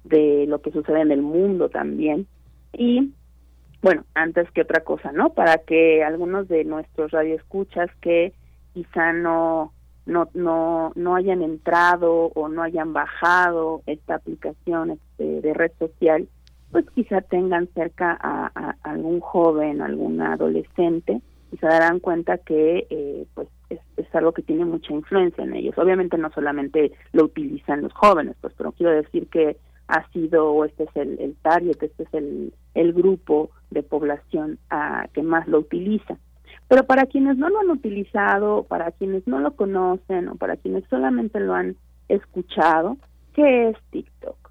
de 0.04 0.44
lo 0.46 0.60
que 0.60 0.70
sucede 0.70 1.00
en 1.00 1.12
el 1.12 1.22
mundo 1.22 1.70
también. 1.70 2.26
Y 2.74 3.14
bueno, 3.80 4.04
antes 4.12 4.50
que 4.50 4.60
otra 4.60 4.84
cosa, 4.84 5.12
¿no? 5.12 5.30
Para 5.30 5.56
que 5.56 6.04
algunos 6.04 6.46
de 6.48 6.64
nuestros 6.64 7.10
radioescuchas 7.12 7.88
que 8.02 8.34
quizá 8.76 9.14
no, 9.14 9.72
no, 10.04 10.28
no, 10.34 10.92
no 10.94 11.14
hayan 11.14 11.40
entrado 11.40 12.30
o 12.34 12.48
no 12.48 12.62
hayan 12.62 12.92
bajado 12.92 13.80
esta 13.86 14.16
aplicación 14.16 14.90
este, 14.90 15.40
de 15.40 15.54
red 15.54 15.72
social, 15.78 16.28
pues 16.70 16.84
quizá 16.94 17.22
tengan 17.22 17.68
cerca 17.68 18.18
a, 18.20 18.76
algún 18.82 19.20
joven, 19.20 19.80
algún 19.80 20.20
adolescente 20.20 21.22
y 21.50 21.56
se 21.56 21.66
darán 21.66 22.00
cuenta 22.00 22.36
que 22.36 22.86
eh, 22.90 23.26
pues 23.32 23.48
es, 23.70 23.80
algo 24.12 24.32
que 24.32 24.42
tiene 24.42 24.66
mucha 24.66 24.92
influencia 24.92 25.42
en 25.42 25.54
ellos. 25.54 25.78
Obviamente 25.78 26.18
no 26.18 26.30
solamente 26.30 26.92
lo 27.12 27.24
utilizan 27.24 27.80
los 27.80 27.94
jóvenes, 27.94 28.36
pues 28.42 28.52
pero 28.58 28.72
quiero 28.72 28.92
decir 28.92 29.26
que 29.28 29.56
ha 29.88 30.06
sido 30.10 30.52
o 30.52 30.66
este 30.66 30.84
es 30.84 30.96
el, 30.96 31.18
el 31.18 31.34
target, 31.36 31.82
este 31.82 32.02
es 32.02 32.12
el, 32.12 32.52
el 32.74 32.92
grupo 32.92 33.50
de 33.70 33.82
población 33.82 34.58
a, 34.68 35.08
que 35.14 35.22
más 35.22 35.48
lo 35.48 35.60
utiliza. 35.60 36.18
Pero 36.68 36.84
para 36.84 37.06
quienes 37.06 37.36
no 37.36 37.48
lo 37.48 37.60
han 37.60 37.70
utilizado, 37.70 38.64
para 38.64 38.90
quienes 38.90 39.26
no 39.26 39.38
lo 39.38 39.54
conocen 39.54 40.28
o 40.28 40.36
para 40.36 40.56
quienes 40.56 40.84
solamente 40.90 41.38
lo 41.38 41.54
han 41.54 41.76
escuchado, 42.08 42.96
¿qué 43.34 43.68
es 43.68 43.76
TikTok? 43.90 44.50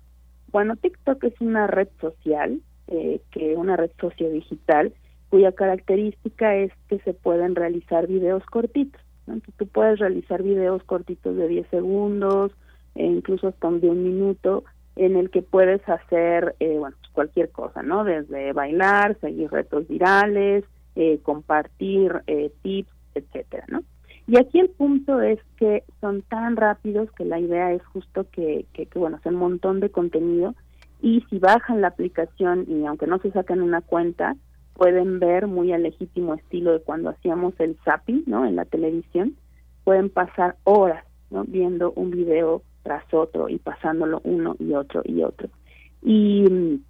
Bueno, 0.52 0.76
TikTok 0.78 1.24
es 1.26 1.42
una 1.42 1.68
red 1.68 1.90
social, 2.00 2.62
eh, 2.88 3.20
que 3.32 3.56
una 3.58 3.76
red 3.76 3.92
sociodigital, 4.00 4.94
cuya 5.30 5.52
característica 5.52 6.56
es 6.56 6.72
que 6.88 7.00
se 7.00 7.14
pueden 7.14 7.56
realizar 7.56 8.08
videos 8.08 8.46
cortitos. 8.46 9.02
Entonces, 9.28 9.54
tú 9.58 9.68
puedes 9.68 10.00
realizar 10.00 10.44
videos 10.44 10.84
cortitos 10.84 11.36
de 11.36 11.48
10 11.48 11.68
segundos, 11.70 12.52
e 12.94 13.06
incluso 13.06 13.50
hasta 13.50 13.70
de 13.70 13.90
un 13.90 14.04
minuto, 14.04 14.64
en 14.96 15.18
el 15.18 15.30
que 15.30 15.42
puedes 15.42 15.82
hacer, 15.90 16.56
eh, 16.62 16.78
bueno, 16.78 16.96
pues 17.02 17.12
cualquier 17.12 17.50
cosa, 17.50 17.84
¿no? 17.84 18.06
Desde 18.06 18.54
bailar, 18.54 19.18
seguir 19.20 19.52
retos 19.52 19.88
virales, 19.88 20.64
eh, 20.96 21.20
compartir 21.24 22.22
eh, 22.28 22.52
tips, 22.62 22.90
etcétera, 23.16 23.66
¿no? 23.70 23.84
Y 24.28 24.38
aquí 24.38 24.60
el 24.60 24.70
punto 24.70 25.22
es 25.22 25.40
que 25.58 25.84
son 26.02 26.24
tan 26.24 26.56
rápidos 26.56 27.12
que 27.12 27.26
la 27.26 27.40
idea 27.40 27.72
es 27.74 27.86
justo 27.88 28.26
que, 28.32 28.66
que, 28.74 28.88
bueno, 28.96 29.18
es 29.18 29.26
un 29.26 29.36
montón 29.36 29.80
de 29.80 29.92
contenido 29.92 30.56
y 31.02 31.22
si 31.30 31.38
bajan 31.38 31.82
la 31.82 31.90
aplicación 31.90 32.66
y 32.68 32.86
aunque 32.86 33.06
no 33.06 33.20
se 33.20 33.32
sacan 33.32 33.62
una 33.62 33.82
cuenta, 33.82 34.36
pueden 34.74 35.20
ver 35.20 35.48
muy 35.48 35.72
al 35.74 35.84
legítimo 35.84 36.34
estilo 36.34 36.74
de 36.74 36.80
cuando 36.80 37.10
hacíamos 37.10 37.54
el 37.60 37.78
zapping, 37.86 38.24
¿no? 38.26 38.46
En 38.46 38.56
la 38.56 38.66
televisión, 38.66 39.36
pueden 39.84 40.10
pasar 40.10 40.56
horas, 40.64 41.06
¿no? 41.30 41.44
Viendo 41.44 41.92
un 41.92 42.10
video 42.10 42.64
tras 42.82 43.04
otro 43.14 43.48
y 43.50 43.60
pasándolo 43.60 44.22
uno 44.24 44.56
y 44.60 44.74
otro 44.74 45.02
y 45.06 45.22
otro. 45.24 45.50
Y, 46.02 46.82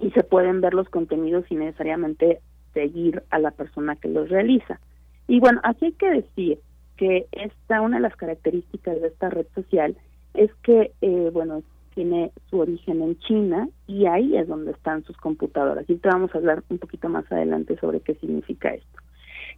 y 0.00 0.10
se 0.12 0.22
pueden 0.22 0.60
ver 0.60 0.74
los 0.74 0.88
contenidos 0.88 1.44
sin 1.48 1.58
necesariamente 1.58 2.40
seguir 2.74 3.22
a 3.30 3.38
la 3.38 3.50
persona 3.50 3.96
que 3.96 4.08
los 4.08 4.28
realiza. 4.28 4.80
Y 5.26 5.40
bueno, 5.40 5.60
aquí 5.62 5.86
hay 5.86 5.92
que 5.92 6.10
decir 6.10 6.58
que 6.96 7.26
esta, 7.32 7.80
una 7.80 7.96
de 7.96 8.02
las 8.02 8.16
características 8.16 9.00
de 9.00 9.08
esta 9.08 9.30
red 9.30 9.46
social 9.54 9.96
es 10.34 10.52
que, 10.62 10.92
eh, 11.00 11.30
bueno, 11.32 11.62
tiene 11.94 12.30
su 12.48 12.60
origen 12.60 13.02
en 13.02 13.18
China 13.18 13.68
y 13.86 14.06
ahí 14.06 14.36
es 14.36 14.46
donde 14.46 14.70
están 14.70 15.04
sus 15.04 15.16
computadoras. 15.16 15.84
Y 15.88 15.96
te 15.96 16.08
vamos 16.08 16.32
a 16.34 16.38
hablar 16.38 16.62
un 16.68 16.78
poquito 16.78 17.08
más 17.08 17.30
adelante 17.32 17.76
sobre 17.80 18.00
qué 18.00 18.14
significa 18.14 18.70
esto. 18.70 18.98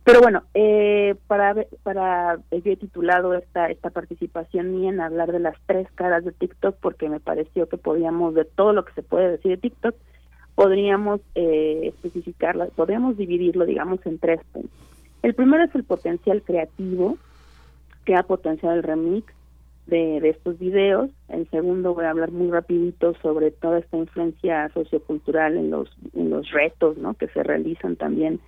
Pero 0.04 0.20
bueno, 0.20 0.44
eh, 0.54 1.16
para 1.26 1.54
para 1.82 2.38
yo 2.50 2.72
he 2.72 2.76
titulado 2.76 3.34
esta 3.34 3.66
esta 3.66 3.90
participación 3.90 4.74
mía 4.74 4.88
en 4.88 5.00
hablar 5.00 5.32
de 5.32 5.40
las 5.40 5.56
tres 5.66 5.86
caras 5.94 6.24
de 6.24 6.32
TikTok 6.32 6.76
porque 6.80 7.10
me 7.10 7.20
pareció 7.20 7.68
que 7.68 7.76
podíamos 7.76 8.34
de 8.34 8.46
todo 8.46 8.72
lo 8.72 8.86
que 8.86 8.94
se 8.94 9.02
puede 9.02 9.32
decir 9.32 9.50
de 9.50 9.56
TikTok 9.58 9.94
podríamos 10.60 11.22
eh, 11.36 11.94
especificarlo, 11.94 12.68
podríamos 12.76 13.16
dividirlo, 13.16 13.64
digamos, 13.64 14.04
en 14.04 14.18
tres 14.18 14.42
puntos. 14.52 14.70
El 15.22 15.34
primero 15.34 15.64
es 15.64 15.74
el 15.74 15.84
potencial 15.84 16.42
creativo 16.42 17.16
que 18.04 18.14
ha 18.14 18.24
potenciado 18.24 18.74
el 18.74 18.82
remix 18.82 19.32
de, 19.86 20.20
de, 20.20 20.28
estos 20.28 20.58
videos. 20.58 21.08
El 21.30 21.48
segundo 21.48 21.94
voy 21.94 22.04
a 22.04 22.10
hablar 22.10 22.30
muy 22.30 22.50
rapidito 22.50 23.14
sobre 23.22 23.52
toda 23.52 23.78
esta 23.78 23.96
influencia 23.96 24.68
sociocultural 24.74 25.56
en 25.56 25.70
los, 25.70 25.88
en 26.14 26.28
los 26.28 26.50
retos 26.50 26.98
¿no? 26.98 27.14
que 27.14 27.28
se 27.28 27.42
realizan 27.42 27.96
también 27.96 28.38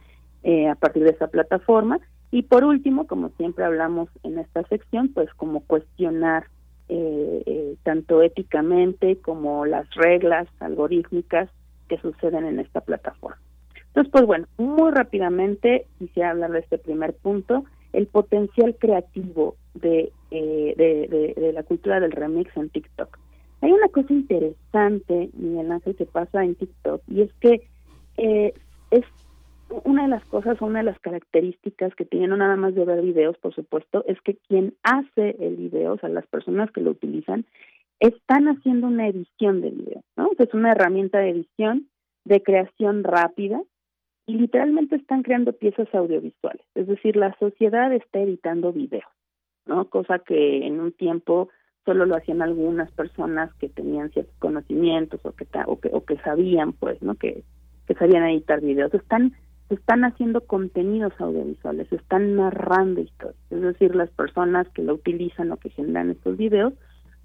eh, 0.43 0.69
a 0.69 0.75
partir 0.75 1.05
de 1.05 1.13
esa 1.13 1.29
plataforma. 1.29 1.99
Y 2.31 2.43
por 2.43 2.63
último, 2.63 3.07
como 3.07 3.31
siempre 3.39 3.65
hablamos 3.65 4.11
en 4.23 4.39
esta 4.39 4.65
sección, 4.65 5.09
pues 5.15 5.33
como 5.33 5.61
cuestionar 5.61 6.45
eh, 6.91 7.43
eh, 7.47 7.77
tanto 7.85 8.21
éticamente 8.21 9.17
como 9.17 9.65
las 9.65 9.89
reglas 9.95 10.47
algorítmicas 10.61 11.49
que 11.93 11.99
suceden 11.99 12.47
en 12.47 12.59
esta 12.59 12.81
plataforma. 12.81 13.39
Entonces, 13.89 14.11
pues 14.11 14.25
bueno, 14.25 14.47
muy 14.57 14.91
rápidamente 14.93 15.85
quisiera 15.99 16.31
hablar 16.31 16.53
de 16.53 16.61
este 16.61 16.79
primer 16.79 17.13
punto, 17.13 17.65
el 17.93 18.07
potencial 18.07 18.75
creativo 18.79 19.57
de, 19.75 20.11
eh, 20.31 21.35
de, 21.37 21.53
la 21.53 21.63
cultura 21.65 22.01
del 22.01 22.13
remix 22.13 22.57
en 22.57 22.71
TikTok. 22.71 23.19
Hay 23.61 23.73
una 23.73 23.89
cosa 23.89 24.11
interesante, 24.11 25.29
Miguel 25.35 25.71
Ángel, 25.71 25.95
que 25.95 26.07
pasa 26.07 26.43
en 26.43 26.55
TikTok, 26.55 27.03
y 27.09 27.21
es 27.21 27.33
que 27.35 27.69
eh, 28.17 28.55
es 28.91 29.05
una 29.85 30.05
de 30.05 30.09
las 30.09 30.25
cosas, 30.25 30.63
una 30.63 30.79
de 30.79 30.87
las 30.87 30.99
características 31.01 31.95
que 31.95 32.07
tiene, 32.07 32.29
no 32.29 32.39
nada 32.39 32.57
más 32.57 32.75
de 32.75 32.87
ver 32.87 33.03
videos, 33.03 33.37
por 33.37 33.55
supuesto, 33.55 34.03
es 34.07 34.19
que 34.23 34.37
quien 34.49 34.75
hace 34.83 35.37
el 35.41 35.57
video, 35.57 35.93
o 35.93 35.99
sea, 35.99 36.09
las 36.09 36.27
personas 36.27 36.71
que 36.71 36.81
lo 36.81 36.93
utilizan, 36.93 37.45
están 38.03 38.49
haciendo 38.49 38.89
una 38.89 39.07
edición 39.07 39.61
de 39.61 39.71
video, 39.71 40.03
¿no? 40.17 40.31
Es 40.37 40.53
una 40.55 40.73
herramienta 40.73 41.21
de 41.21 41.31
edición, 41.31 41.89
de 42.25 42.43
creación 42.43 43.05
rápida, 43.05 43.63
y 44.27 44.35
literalmente 44.35 44.97
están 44.97 45.23
creando 45.23 45.53
piezas 45.53 45.87
audiovisuales. 45.95 46.65
Es 46.75 46.89
decir, 46.89 47.15
la 47.17 47.37
sociedad 47.39 47.93
está 47.93 48.19
editando 48.19 48.73
videos, 48.73 49.11
¿no? 49.67 49.89
Cosa 49.89 50.19
que 50.19 50.67
en 50.67 50.81
un 50.81 50.93
tiempo 50.93 51.49
solo 51.85 52.05
lo 52.05 52.17
hacían 52.17 52.43
algunas 52.43 52.91
personas 52.91 53.55
que 53.55 53.69
tenían 53.69 54.11
ciertos 54.11 54.35
conocimientos 54.39 55.21
o 55.25 55.33
que, 55.33 55.47
o 55.93 56.05
que, 56.05 56.17
sabían, 56.19 56.73
pues, 56.73 57.01
¿no? 57.03 57.15
Que, 57.15 57.45
que 57.87 57.95
sabían 57.95 58.25
editar 58.25 58.61
videos. 58.61 58.93
Están 58.95 59.33
están 59.71 60.05
haciendo 60.05 60.43
contenidos 60.43 61.15
audiovisuales, 61.19 61.91
están 61.93 62.37
narrando 62.37 63.01
historias. 63.01 63.41
Es 63.49 63.63
decir, 63.63 63.95
las 63.95 64.11
personas 64.11 64.69
que 64.71 64.83
lo 64.83 64.95
utilizan 64.95 65.51
o 65.51 65.57
que 65.57 65.71
generan 65.71 66.11
estos 66.11 66.37
videos, 66.37 66.75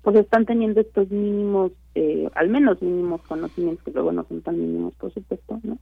pues 0.01 0.15
están 0.17 0.45
teniendo 0.45 0.81
estos 0.81 1.09
mínimos, 1.09 1.71
eh, 1.95 2.29
al 2.35 2.49
menos 2.49 2.81
mínimos 2.81 3.21
conocimientos, 3.23 3.83
que 3.83 3.91
luego 3.91 4.11
no 4.11 4.23
son 4.25 4.41
tan 4.41 4.59
mínimos, 4.59 4.93
por 4.95 5.13
supuesto, 5.13 5.59
¿no? 5.63 5.77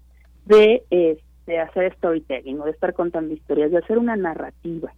De, 0.46 0.84
eh, 0.90 1.20
de 1.46 1.60
hacer 1.60 1.94
storytelling 1.96 2.60
o 2.60 2.66
de 2.66 2.72
estar 2.72 2.94
contando 2.94 3.34
historias, 3.34 3.72
de 3.72 3.78
hacer 3.78 3.98
una 3.98 4.16
narrativa. 4.16 4.94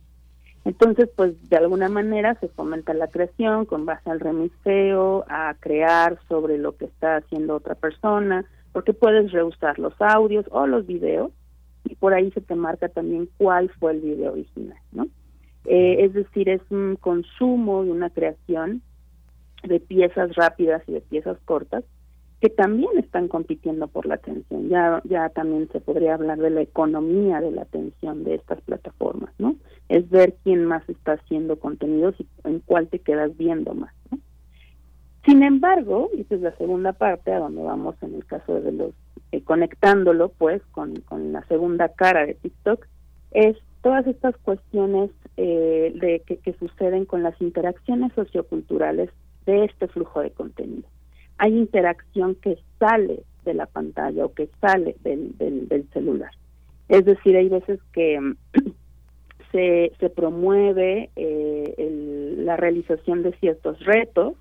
Entonces, 0.66 1.10
pues 1.16 1.50
de 1.50 1.56
alguna 1.56 1.88
manera 1.88 2.36
se 2.42 2.50
fomenta 2.50 2.94
la 2.94 3.08
creación 3.08 3.66
con 3.66 3.86
base 3.86 4.10
al 4.10 4.20
remixeo, 4.20 5.26
a 5.30 5.56
crear 5.60 6.20
sobre 6.28 6.58
lo 6.58 6.76
que 6.76 6.86
está 6.86 7.18
haciendo 7.18 7.56
otra 7.56 7.76
persona, 7.76 8.46
porque 8.74 8.94
puedes 8.94 9.32
reusar 9.32 9.80
los 9.80 9.94
audios 10.00 10.46
o 10.52 10.68
los 10.68 10.86
videos 10.86 11.32
y 11.86 11.96
por 11.96 12.14
ahí 12.14 12.32
se 12.32 12.42
te 12.42 12.56
marca 12.56 12.90
también 12.90 13.30
cuál 13.38 13.70
fue 13.80 13.94
el 13.94 14.02
video 14.02 14.34
original, 14.34 14.78
¿no? 14.92 15.08
Eh, 15.66 16.06
es 16.06 16.14
decir, 16.14 16.50
es 16.50 16.62
un 16.70 16.98
consumo 16.98 17.84
y 17.86 17.90
una 17.90 18.10
creación 18.10 18.82
de 19.68 19.80
piezas 19.80 20.36
rápidas 20.36 20.82
y 20.88 20.94
de 20.94 21.02
piezas 21.02 21.38
cortas 21.46 21.84
que 22.40 22.50
también 22.50 22.92
están 22.98 23.28
compitiendo 23.28 23.88
por 23.88 24.06
la 24.06 24.16
atención. 24.16 24.70
Ya, 24.70 25.02
ya 25.06 25.30
también 25.30 25.70
se 25.72 25.80
podría 25.80 26.14
hablar 26.14 26.38
de 26.38 26.52
la 26.52 26.62
economía 26.62 27.42
de 27.42 27.52
la 27.52 27.64
atención 27.64 28.24
de 28.24 28.36
estas 28.36 28.62
plataformas, 28.62 29.32
¿no? 29.40 29.56
Es 29.90 30.08
ver 30.10 30.36
quién 30.44 30.66
más 30.66 30.88
está 30.88 31.14
haciendo 31.14 31.58
contenidos 31.60 32.16
y 32.20 32.28
en 32.44 32.60
cuál 32.60 32.90
te 32.90 33.00
quedas 33.00 33.36
viendo 33.38 33.74
más, 33.74 33.94
¿no? 34.12 34.20
Sin 35.26 35.44
embargo, 35.44 36.10
y 36.16 36.22
esta 36.22 36.36
es 36.36 36.42
la 36.42 36.56
segunda 36.58 36.94
parte 36.94 37.32
a 37.32 37.40
donde 37.40 37.62
vamos 37.62 37.96
en 38.02 38.16
el 38.16 38.26
caso 38.26 38.62
de 38.62 38.72
los, 38.72 38.94
eh, 39.32 39.42
conectándolo 39.44 40.30
pues 40.30 40.62
con, 40.72 40.96
con 41.02 41.34
la 41.34 41.44
segunda 41.48 41.90
cara 41.90 42.26
de 42.26 42.36
TikTok, 42.36 42.86
es 43.32 43.58
todas 43.82 44.08
estas 44.08 44.38
cuestiones 44.38 45.10
eh, 45.36 45.92
de 46.00 46.22
que, 46.26 46.38
que 46.38 46.54
suceden 46.54 47.06
con 47.06 47.24
las 47.24 47.40
interacciones 47.42 48.14
socioculturales 48.14 49.10
de 49.48 49.66
este 49.66 49.88
flujo 49.88 50.22
de 50.22 50.30
contenido 50.30 50.88
hay 51.38 51.56
interacción 51.56 52.36
que 52.36 52.58
sale 52.80 53.24
de 53.46 53.54
la 53.54 53.66
pantalla 53.66 54.26
o 54.26 54.34
que 54.34 54.50
sale 54.60 54.96
del, 55.04 55.38
del, 55.38 55.88
celular. 55.94 56.32
Es 56.90 57.06
decir, 57.06 57.38
hay 57.38 57.50
veces 57.50 57.80
que 57.94 58.20
se, 59.52 59.94
se 60.00 60.10
promueve 60.10 61.10
eh, 61.16 62.36
la 62.40 62.58
realización 62.58 63.24
de 63.24 63.34
ciertos 63.34 63.80
retos, 63.86 64.34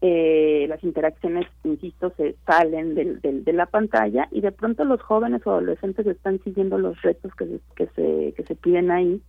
eh, 0.00 0.66
las 0.68 0.82
interacciones, 0.84 1.46
insisto, 1.64 2.12
se 2.16 2.36
salen 2.46 2.94
del, 2.94 3.20
del, 3.20 3.44
de 3.44 3.52
la 3.52 3.66
pantalla 3.66 4.28
y 4.30 4.40
de 4.40 4.52
pronto 4.52 4.84
los 4.84 5.00
jóvenes 5.00 5.44
o 5.44 5.50
adolescentes 5.50 6.06
están 6.06 6.40
siguiendo 6.44 6.78
los 6.78 7.00
retos 7.02 7.34
que 7.34 7.58
que 7.74 7.86
se, 7.96 8.32
que 8.36 8.44
se 8.44 8.54
piden 8.54 8.90
ahí, 8.90 9.20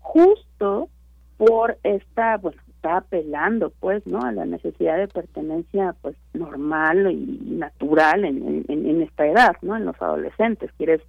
justo 0.00 0.88
por 1.36 1.76
esta, 1.82 2.38
bueno, 2.38 2.60
está 2.84 2.98
apelando 2.98 3.72
pues 3.80 4.06
no 4.06 4.20
a 4.20 4.32
la 4.32 4.44
necesidad 4.44 4.98
de 4.98 5.08
pertenencia 5.08 5.94
pues 6.02 6.16
normal 6.34 7.10
y 7.10 7.56
natural 7.56 8.26
en, 8.26 8.64
en, 8.68 9.02
esta 9.02 9.26
edad 9.26 9.56
no 9.62 9.74
en 9.74 9.86
los 9.86 10.00
adolescentes. 10.02 10.70
Quieres 10.76 11.00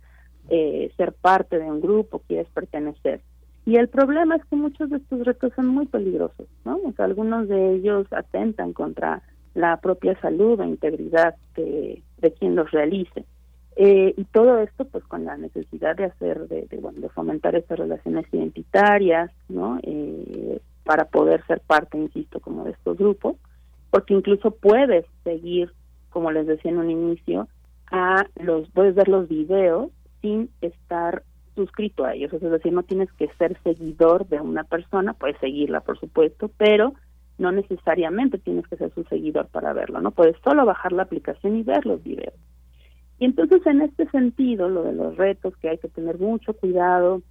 eh, 0.50 0.92
ser 0.96 1.12
parte 1.12 1.60
de 1.60 1.66
un 1.66 1.82
grupo 1.82 2.22
quieres 2.28 2.48
pertenecer. 2.54 3.20
Y 3.66 3.76
el 3.76 3.90
problema 3.90 4.38
es 4.38 4.46
que 4.46 4.56
muchos 4.56 4.90
de 4.90 4.98
estos 4.98 5.26
retos 5.26 5.52
son 5.56 5.68
muy 5.68 5.86
peligrosos 5.88 6.48
no 6.64 6.78
o 6.78 6.94
sea, 6.94 7.06
algunos 7.06 7.50
de 7.50 7.76
ellos 7.76 8.08
atentan 8.12 8.72
contra 8.72 9.22
la 9.54 9.78
propia 9.82 10.18
salud 10.22 10.60
e 10.62 10.68
integridad 10.68 11.36
de, 11.56 12.02
de 12.20 12.32
quien 12.34 12.56
los 12.56 12.72
realice. 12.72 13.26
Eh, 13.76 14.14
y 14.16 14.24
todo 14.26 14.60
esto 14.60 14.86
pues 14.86 15.04
con 15.04 15.26
la 15.26 15.36
necesidad 15.36 15.98
de 15.98 16.06
hacer 16.06 16.48
de, 16.48 16.68
de, 16.68 16.78
bueno, 16.78 17.02
de 17.02 17.10
fomentar 17.10 17.56
estas 17.56 17.78
relaciones 17.78 18.26
identitarias 18.32 19.30
no 19.50 19.78
eh, 19.84 20.62
para 20.86 21.06
poder 21.06 21.46
ser 21.48 21.60
parte, 21.62 21.98
insisto, 21.98 22.40
como 22.40 22.64
de 22.64 22.72
estos 22.72 22.98
grupos, 22.98 23.36
porque 23.90 24.14
incluso 24.14 24.52
puedes 24.52 25.06
seguir, 25.24 25.74
como 26.12 26.32
les 26.32 26.48
decía 26.48 26.72
en 26.72 26.78
un 26.78 26.92
inicio, 26.92 27.50
a 27.92 28.26
los, 28.36 28.70
puedes 28.70 28.96
ver 28.96 29.10
los 29.10 29.28
videos 29.28 29.90
sin 30.22 30.50
estar 30.62 31.24
suscrito 31.56 32.06
a 32.06 32.14
ellos, 32.14 32.32
es 32.34 32.42
decir, 32.42 32.74
no 32.74 32.84
tienes 32.84 33.12
que 33.14 33.30
ser 33.38 33.58
seguidor 33.64 34.28
de 34.28 34.40
una 34.40 34.64
persona, 34.64 35.14
puedes 35.14 35.38
seguirla, 35.40 35.82
por 35.82 36.00
supuesto, 36.00 36.52
pero 36.58 36.94
no 37.38 37.52
necesariamente 37.52 38.38
tienes 38.38 38.68
que 38.68 38.78
ser 38.78 38.94
su 38.94 39.04
seguidor 39.06 39.48
para 39.48 39.74
verlo, 39.74 40.02
¿no? 40.02 40.12
Puedes 40.12 40.36
solo 40.44 40.66
bajar 40.66 40.92
la 40.92 41.04
aplicación 41.04 41.58
y 41.58 41.64
ver 41.64 41.86
los 41.86 42.04
videos. 42.04 42.36
Y 43.20 43.26
entonces, 43.26 43.66
en 43.66 43.82
este 43.82 44.10
sentido, 44.10 44.70
lo 44.70 44.84
de 44.84 44.94
los 44.94 45.16
retos, 45.16 45.56
que 45.58 45.70
hay 45.70 45.78
que 45.78 45.88
tener 45.88 46.20
mucho 46.20 46.54
cuidado, 46.54 47.22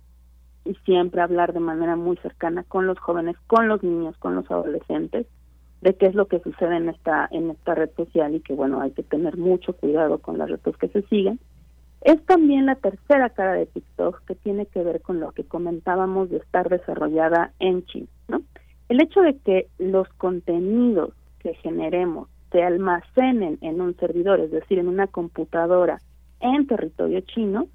y 0.64 0.74
siempre 0.84 1.20
hablar 1.20 1.52
de 1.52 1.60
manera 1.60 1.96
muy 1.96 2.16
cercana 2.18 2.64
con 2.64 2.86
los 2.86 2.98
jóvenes, 2.98 3.36
con 3.46 3.68
los 3.68 3.82
niños, 3.82 4.16
con 4.18 4.34
los 4.34 4.50
adolescentes, 4.50 5.26
de 5.80 5.94
qué 5.94 6.06
es 6.06 6.14
lo 6.14 6.26
que 6.26 6.40
sucede 6.40 6.76
en 6.76 6.88
esta 6.88 7.28
en 7.30 7.50
esta 7.50 7.74
red 7.74 7.90
social 7.96 8.34
y 8.34 8.40
que 8.40 8.54
bueno 8.54 8.80
hay 8.80 8.92
que 8.92 9.02
tener 9.02 9.36
mucho 9.36 9.74
cuidado 9.74 10.18
con 10.18 10.38
las 10.38 10.48
retos 10.48 10.76
que 10.78 10.88
se 10.88 11.02
siguen. 11.02 11.38
Es 12.00 12.24
también 12.26 12.66
la 12.66 12.74
tercera 12.74 13.30
cara 13.30 13.54
de 13.54 13.66
TikTok 13.66 14.24
que 14.26 14.34
tiene 14.34 14.66
que 14.66 14.82
ver 14.82 15.00
con 15.00 15.20
lo 15.20 15.32
que 15.32 15.44
comentábamos 15.44 16.30
de 16.30 16.38
estar 16.38 16.68
desarrollada 16.68 17.52
en 17.58 17.84
China, 17.86 18.08
¿no? 18.28 18.42
El 18.88 19.02
hecho 19.02 19.20
de 19.22 19.36
que 19.38 19.68
los 19.78 20.08
contenidos 20.18 21.14
que 21.38 21.54
generemos 21.54 22.28
se 22.52 22.62
almacenen 22.62 23.58
en 23.62 23.80
un 23.80 23.96
servidor, 23.96 24.40
es 24.40 24.50
decir, 24.50 24.78
en 24.78 24.88
una 24.88 25.06
computadora 25.06 26.00
en 26.40 26.66
territorio 26.66 27.20
chino, 27.22 27.66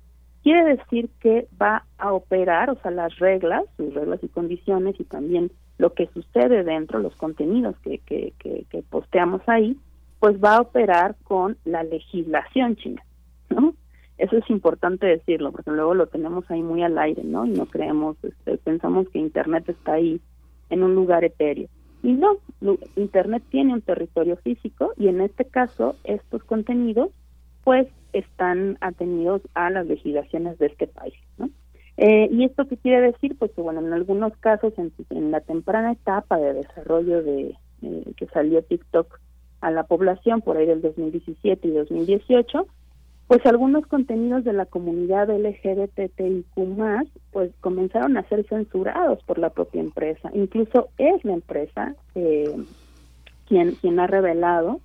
quiere 0.43 0.77
decir 0.77 1.09
que 1.19 1.47
va 1.61 1.85
a 1.97 2.13
operar, 2.13 2.69
o 2.69 2.75
sea, 2.81 2.91
las 2.91 3.17
reglas, 3.19 3.63
sus 3.77 3.93
reglas 3.93 4.19
y 4.23 4.27
condiciones 4.29 4.95
y 4.99 5.03
también 5.03 5.51
lo 5.77 5.93
que 5.93 6.07
sucede 6.07 6.63
dentro, 6.63 6.99
los 6.99 7.15
contenidos 7.15 7.75
que, 7.79 7.99
que, 7.99 8.33
que, 8.37 8.83
posteamos 8.89 9.41
ahí, 9.47 9.77
pues 10.19 10.37
va 10.43 10.57
a 10.57 10.61
operar 10.61 11.15
con 11.23 11.57
la 11.63 11.83
legislación 11.83 12.75
china, 12.75 13.03
¿no? 13.49 13.73
Eso 14.17 14.35
es 14.35 14.49
importante 14.49 15.07
decirlo, 15.07 15.53
porque 15.53 15.71
luego 15.71 15.93
lo 15.93 16.07
tenemos 16.07 16.49
ahí 16.51 16.61
muy 16.61 16.83
al 16.83 16.97
aire, 16.97 17.23
¿no? 17.23 17.45
Y 17.45 17.51
no 17.51 17.65
creemos, 17.65 18.17
este, 18.23 18.57
pensamos 18.57 19.07
que 19.09 19.19
Internet 19.19 19.69
está 19.69 19.93
ahí 19.93 20.19
en 20.69 20.83
un 20.83 20.93
lugar 20.93 21.23
etéreo. 21.23 21.69
Y 22.03 22.13
no, 22.13 22.37
Internet 22.97 23.43
tiene 23.49 23.73
un 23.73 23.81
territorio 23.81 24.35
físico 24.37 24.93
y 24.97 25.07
en 25.07 25.21
este 25.21 25.45
caso 25.45 25.95
estos 26.03 26.43
contenidos 26.43 27.11
pues 27.69 27.87
están 28.13 28.79
atenidos 28.81 29.43
a 29.53 29.69
las 29.69 29.85
legislaciones 29.85 30.57
de 30.57 30.65
este 30.65 30.87
país. 30.87 31.13
¿no? 31.37 31.51
Eh, 31.97 32.27
¿Y 32.31 32.43
esto 32.43 32.67
qué 32.67 32.77
quiere 32.77 33.11
decir? 33.11 33.35
Pues 33.37 33.51
que, 33.51 33.61
bueno, 33.61 33.79
en 33.79 33.93
algunos 33.93 34.35
casos, 34.37 34.73
en, 35.11 35.29
la 35.29 35.39
temprana 35.41 35.91
etapa 35.91 36.37
de 36.37 36.55
desarrollo 36.55 37.21
de 37.21 37.55
eh, 37.83 38.03
que 38.17 38.25
salió 38.33 38.63
TikTok 38.63 39.19
a 39.61 39.69
la 39.69 39.83
población, 39.83 40.41
por 40.41 40.57
ahí 40.57 40.65
del 40.65 40.81
2017 40.81 41.67
y 41.67 41.71
2018, 41.71 42.65
pues 43.27 43.45
algunos 43.45 43.85
contenidos 43.85 44.43
de 44.45 44.53
la 44.53 44.65
comunidad 44.65 45.29
LGBTIQ+, 45.29 46.45
pues 47.29 47.51
comenzaron 47.61 48.17
a 48.17 48.27
ser 48.29 48.47
censurados 48.47 49.21
por 49.25 49.37
la 49.37 49.51
propia 49.51 49.81
empresa. 49.81 50.31
Incluso 50.33 50.89
es 50.97 51.23
la 51.23 51.33
empresa 51.33 51.93
eh, 52.15 52.51
quien, 53.47 53.73
quien 53.73 53.99
ha 53.99 54.07
revelado 54.07 54.79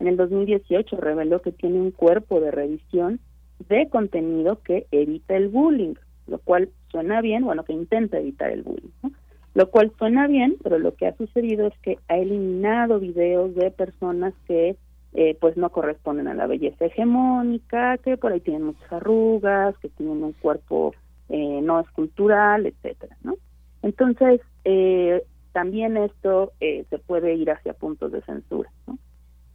en 0.00 0.06
el 0.06 0.16
2018 0.16 0.96
reveló 0.96 1.40
que 1.42 1.52
tiene 1.52 1.80
un 1.80 1.90
cuerpo 1.90 2.40
de 2.40 2.50
revisión 2.50 3.20
de 3.68 3.88
contenido 3.88 4.60
que 4.62 4.86
evita 4.90 5.36
el 5.36 5.48
bullying, 5.48 5.94
lo 6.26 6.38
cual 6.38 6.70
suena 6.88 7.20
bien, 7.20 7.44
bueno, 7.44 7.64
que 7.64 7.72
intenta 7.72 8.18
evitar 8.18 8.50
el 8.50 8.62
bullying, 8.62 8.90
¿no? 9.02 9.12
Lo 9.54 9.70
cual 9.70 9.92
suena 9.98 10.26
bien, 10.26 10.56
pero 10.62 10.78
lo 10.78 10.96
que 10.96 11.06
ha 11.06 11.16
sucedido 11.16 11.68
es 11.68 11.78
que 11.78 11.98
ha 12.08 12.16
eliminado 12.16 12.98
videos 12.98 13.54
de 13.54 13.70
personas 13.70 14.34
que 14.48 14.76
eh, 15.12 15.36
pues 15.40 15.56
no 15.56 15.70
corresponden 15.70 16.26
a 16.26 16.34
la 16.34 16.48
belleza 16.48 16.86
hegemónica, 16.86 17.98
que 17.98 18.16
por 18.16 18.32
ahí 18.32 18.40
tienen 18.40 18.64
muchas 18.64 18.92
arrugas, 18.92 19.78
que 19.78 19.88
tienen 19.90 20.24
un 20.24 20.32
cuerpo 20.32 20.92
eh, 21.28 21.60
no 21.62 21.78
escultural, 21.78 22.66
etcétera, 22.66 23.16
¿no? 23.22 23.36
Entonces, 23.82 24.40
eh, 24.64 25.22
también 25.52 25.96
esto 25.96 26.52
se 26.58 26.98
puede 27.06 27.34
ir 27.34 27.52
hacia 27.52 27.74
puntos 27.74 28.10
de 28.10 28.22
censura, 28.22 28.70
¿no? 28.88 28.98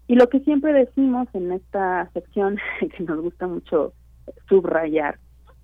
Y 0.10 0.16
lo 0.16 0.28
que 0.28 0.39
siempre 0.39 0.74
decimos 0.74 1.28
en 1.34 1.51
esta 1.51 2.10
sección, 2.14 2.57
que 2.97 3.03
nos 3.03 3.22
gusta 3.22 3.45
mucho 3.45 3.93
subrayar 4.49 5.20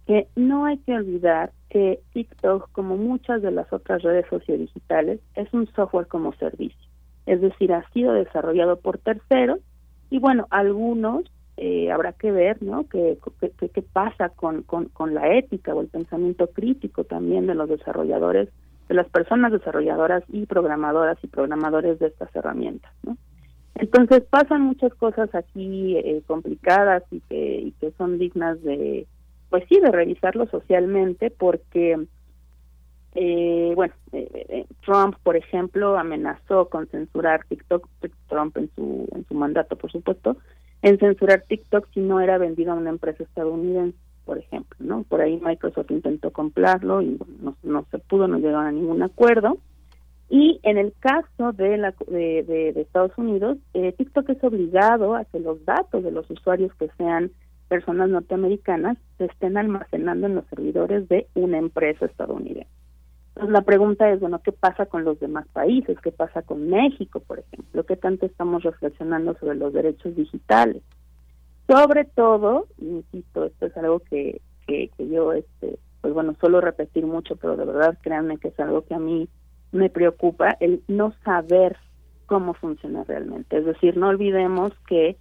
que 0.06 0.28
no 0.36 0.66
hay 0.66 0.78
que 0.78 0.94
olvidar 0.94 1.52
que 1.68 2.00
TikTok, 2.14 2.72
como 2.72 2.96
muchas 2.96 3.42
de 3.42 3.50
las 3.50 3.74
otras 3.74 4.04
redes 4.04 4.28
sociodigitales, 4.30 5.20
es 5.34 5.52
un 5.52 5.66
software 5.74 6.06
como 6.06 6.32
servicio. 6.34 6.80
Es 7.26 7.42
decir, 7.42 7.74
ha 7.74 7.90
sido 7.90 8.14
desarrollado 8.14 8.80
por 8.80 9.00
terceros 9.00 9.62
y 10.12 10.20
bueno, 10.20 10.46
algunos 10.52 11.24
eh, 11.58 11.92
habrá 11.92 12.14
que 12.14 12.32
ver, 12.32 12.62
¿no? 12.62 12.88
¿Qué, 12.88 13.18
qué, 13.74 13.82
pasa 13.82 14.30
con, 14.30 14.62
con, 14.62 14.90
con 14.90 15.16
la 15.16 15.36
ética 15.36 15.74
o 15.74 15.82
el 15.82 15.88
pensamiento 15.88 16.46
crítico 16.52 17.04
también 17.04 17.48
de 17.48 17.56
los 17.56 17.68
desarrolladores, 17.68 18.50
de 18.88 18.94
las 18.94 19.10
personas 19.10 19.52
desarrolladoras 19.52 20.24
y 20.28 20.46
programadoras 20.46 21.18
y 21.24 21.28
programadores 21.28 21.98
de 21.98 22.08
estas 22.08 22.36
herramientas, 22.36 22.94
¿no? 23.02 23.18
Entonces 23.76 24.24
pasan 24.30 24.62
muchas 24.62 24.94
cosas 24.96 25.34
aquí 25.36 25.98
eh, 25.98 26.22
complicadas 26.26 27.04
y 27.12 27.20
que, 27.22 27.60
y 27.60 27.72
que 27.74 27.92
son 27.98 28.18
dignas 28.18 28.62
de, 28.64 29.06
pues 29.50 29.66
sí, 29.68 29.80
de 29.82 29.92
revisarlo 29.92 30.48
socialmente 30.48 31.30
porque, 31.30 32.08
eh, 33.16 33.74
bueno, 33.76 33.94
eh, 34.14 34.66
Trump, 34.86 35.18
por 35.24 35.36
ejemplo, 35.36 35.98
amenazó 35.98 36.70
con 36.70 36.88
censurar 36.88 37.46
TikTok, 37.50 37.88
Trump 38.30 38.56
en 38.58 38.70
su, 38.76 39.10
en 39.14 39.26
su 39.28 39.34
mandato, 39.34 39.76
por 39.76 39.92
supuesto, 39.92 40.38
en 40.82 40.98
censurar 40.98 41.44
TikTok 41.46 41.88
si 41.94 42.00
no 42.00 42.22
era 42.22 42.38
vendido 42.38 42.72
a 42.72 42.76
una 42.76 42.92
empresa 42.92 43.24
estadounidense, 43.24 43.98
por 44.24 44.38
ejemplo, 44.38 44.78
¿no? 44.80 45.04
Por 45.04 45.20
ahí 45.20 45.38
Microsoft 45.44 45.92
intentó 45.92 46.32
comprarlo 46.32 47.02
y 47.02 47.20
no, 47.42 47.56
no 47.62 47.86
se 47.92 48.00
pudo, 48.00 48.28
no 48.30 48.38
llegaron 48.38 48.68
a 48.68 48.72
ningún 48.72 49.04
acuerdo. 49.04 49.58
Y 50.30 50.60
en 50.64 50.78
el 50.78 50.94
caso 51.00 51.52
de, 51.54 51.78
la, 51.78 51.94
de, 52.08 52.74
Estados 52.76 53.12
Unidos, 53.18 53.58
eh, 53.74 53.92
TikTok 53.92 54.30
es 54.30 54.44
obligado 54.44 55.16
a 55.16 55.26
que 55.26 55.40
los 55.40 55.64
datos 55.66 56.04
de 56.04 56.12
los 56.12 56.30
usuarios 56.30 56.74
que 56.76 56.90
sean 56.98 57.32
personas 57.68 58.10
norteamericanas 58.10 58.98
se 59.18 59.26
estén 59.26 59.58
almacenando 59.58 60.28
en 60.28 60.36
los 60.36 60.46
servidores 60.48 61.08
de 61.10 61.28
una 61.36 61.58
empresa 61.58 62.06
estadounidense. 62.06 62.70
Entonces 63.30 63.52
la 63.52 63.62
pregunta 63.64 64.10
es, 64.10 64.20
bueno, 64.20 64.42
¿qué 64.42 64.52
pasa 64.52 64.86
con 64.86 65.04
los 65.04 65.20
demás 65.20 65.46
países? 65.50 66.00
¿Qué 66.02 66.12
pasa 66.12 66.42
con 66.42 66.70
México, 66.70 67.20
por 67.20 67.40
ejemplo? 67.40 67.86
¿Qué 67.86 67.98
tanto 67.98 68.26
estamos 68.26 68.64
reflexionando 68.64 69.36
sobre 69.40 69.56
los 69.56 69.74
derechos 69.74 70.16
digitales? 70.16 70.82
Sobre 71.68 72.06
todo, 72.06 72.68
insisto, 72.78 73.46
esto 73.46 73.66
es 73.66 73.76
algo 73.78 74.00
que, 74.00 74.42
que, 74.68 74.90
que 74.96 75.10
yo, 75.10 75.34
este, 75.34 75.78
pues 76.02 76.14
bueno, 76.14 76.36
suelo 76.40 76.62
repetir 76.62 77.06
mucho, 77.06 77.36
pero 77.36 77.58
de 77.58 77.66
verdad 77.66 77.98
créanme 78.02 78.38
que 78.38 78.50
es 78.50 78.60
algo 78.60 78.84
que 78.86 78.94
a 78.94 79.00
mí 79.00 79.28
me 79.76 79.90
preocupa 79.90 80.58
el 80.60 80.82
no 80.88 81.14
saber 81.24 81.78
cómo 82.26 82.54
funciona 82.54 83.04
realmente. 83.04 83.58
Es 83.58 83.66
decir, 83.66 83.98
no 83.98 84.08
olvidemos 84.08 84.74
que 84.88 85.18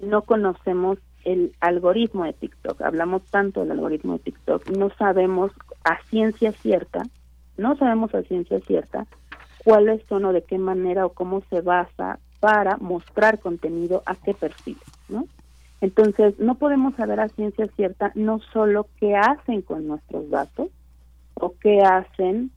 no 0.00 0.22
conocemos 0.22 0.98
el 1.24 1.54
algoritmo 1.60 2.24
de 2.24 2.32
TikTok. 2.32 2.80
Hablamos 2.80 3.22
tanto 3.26 3.60
del 3.60 3.72
algoritmo 3.72 4.14
de 4.14 4.20
TikTok, 4.20 4.70
no 4.70 4.90
sabemos 4.90 5.52
a 5.84 6.02
ciencia 6.08 6.52
cierta, 6.52 7.02
no 7.56 7.76
sabemos 7.76 8.14
a 8.14 8.22
ciencia 8.22 8.58
cierta 8.60 9.06
cuáles 9.64 10.02
son 10.08 10.24
o 10.24 10.32
de 10.32 10.42
qué 10.42 10.58
manera 10.58 11.04
o 11.04 11.10
cómo 11.10 11.42
se 11.50 11.60
basa 11.60 12.18
para 12.40 12.78
mostrar 12.78 13.38
contenido 13.38 14.02
a 14.06 14.14
qué 14.14 14.32
perfil, 14.32 14.78
¿no? 15.10 15.26
Entonces, 15.82 16.38
no 16.38 16.56
podemos 16.56 16.94
saber 16.94 17.20
a 17.20 17.28
ciencia 17.28 17.66
cierta 17.76 18.12
no 18.14 18.38
solo 18.52 18.86
qué 18.98 19.16
hacen 19.16 19.62
con 19.62 19.86
nuestros 19.86 20.30
datos 20.30 20.68
o 21.34 21.54
qué 21.60 21.80
hacen 21.80 22.50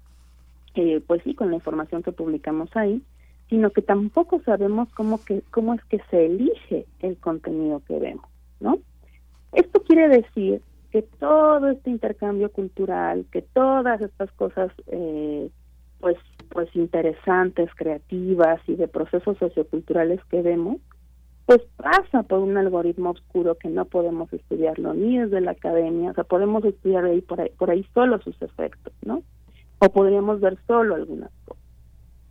eh, 0.76 1.01
pues 1.05 1.21
sí, 1.24 1.36
con 1.36 1.49
la 1.49 1.55
información 1.55 2.03
que 2.03 2.11
publicamos 2.11 2.69
ahí, 2.76 3.01
sino 3.49 3.71
que 3.71 3.82
tampoco 3.82 4.41
sabemos 4.43 4.89
cómo, 4.93 5.24
que, 5.24 5.41
cómo 5.51 5.74
es 5.74 5.84
que 5.86 5.99
se 6.09 6.26
elige 6.26 6.86
el 6.99 7.17
contenido 7.17 7.82
que 7.88 7.99
vemos, 7.99 8.26
¿no? 8.59 8.80
Esto 9.51 9.84
quiere 9.84 10.09
decir 10.09 10.61
que 10.91 11.01
todo 11.03 11.69
este 11.69 11.89
intercambio 11.89 12.51
cultural, 12.51 13.26
que 13.32 13.41
todas 13.41 14.01
estas 14.01 14.32
cosas, 14.32 14.71
eh, 14.88 15.49
pues, 15.99 16.17
pues 16.49 16.76
interesantes, 16.76 17.69
creativas 17.76 18.61
y 18.67 18.76
de 18.76 18.88
procesos 18.88 19.38
socioculturales 19.38 20.24
que 20.26 20.41
vemos, 20.41 20.78
pues 21.45 21.61
pasa 21.78 22.24
por 22.24 22.39
un 22.39 22.57
algoritmo 22.57 23.11
oscuro 23.11 23.55
que 23.55 23.69
no 23.69 23.86
podemos 23.86 24.32
estudiarlo 24.32 24.93
ni 24.93 25.17
desde 25.17 25.41
la 25.41 25.51
academia, 25.51 26.11
o 26.11 26.13
sea, 26.13 26.24
podemos 26.24 26.63
estudiar 26.63 27.05
ahí 27.05 27.21
por 27.21 27.41
ahí, 27.41 27.49
por 27.57 27.69
ahí 27.69 27.86
solo 27.93 28.21
sus 28.21 28.41
efectos, 28.41 28.93
¿no? 29.03 29.24
O 29.84 29.90
podríamos 29.90 30.40
ver 30.40 30.58
solo 30.66 30.96
algunas 30.96 31.30
cosas. 31.46 31.64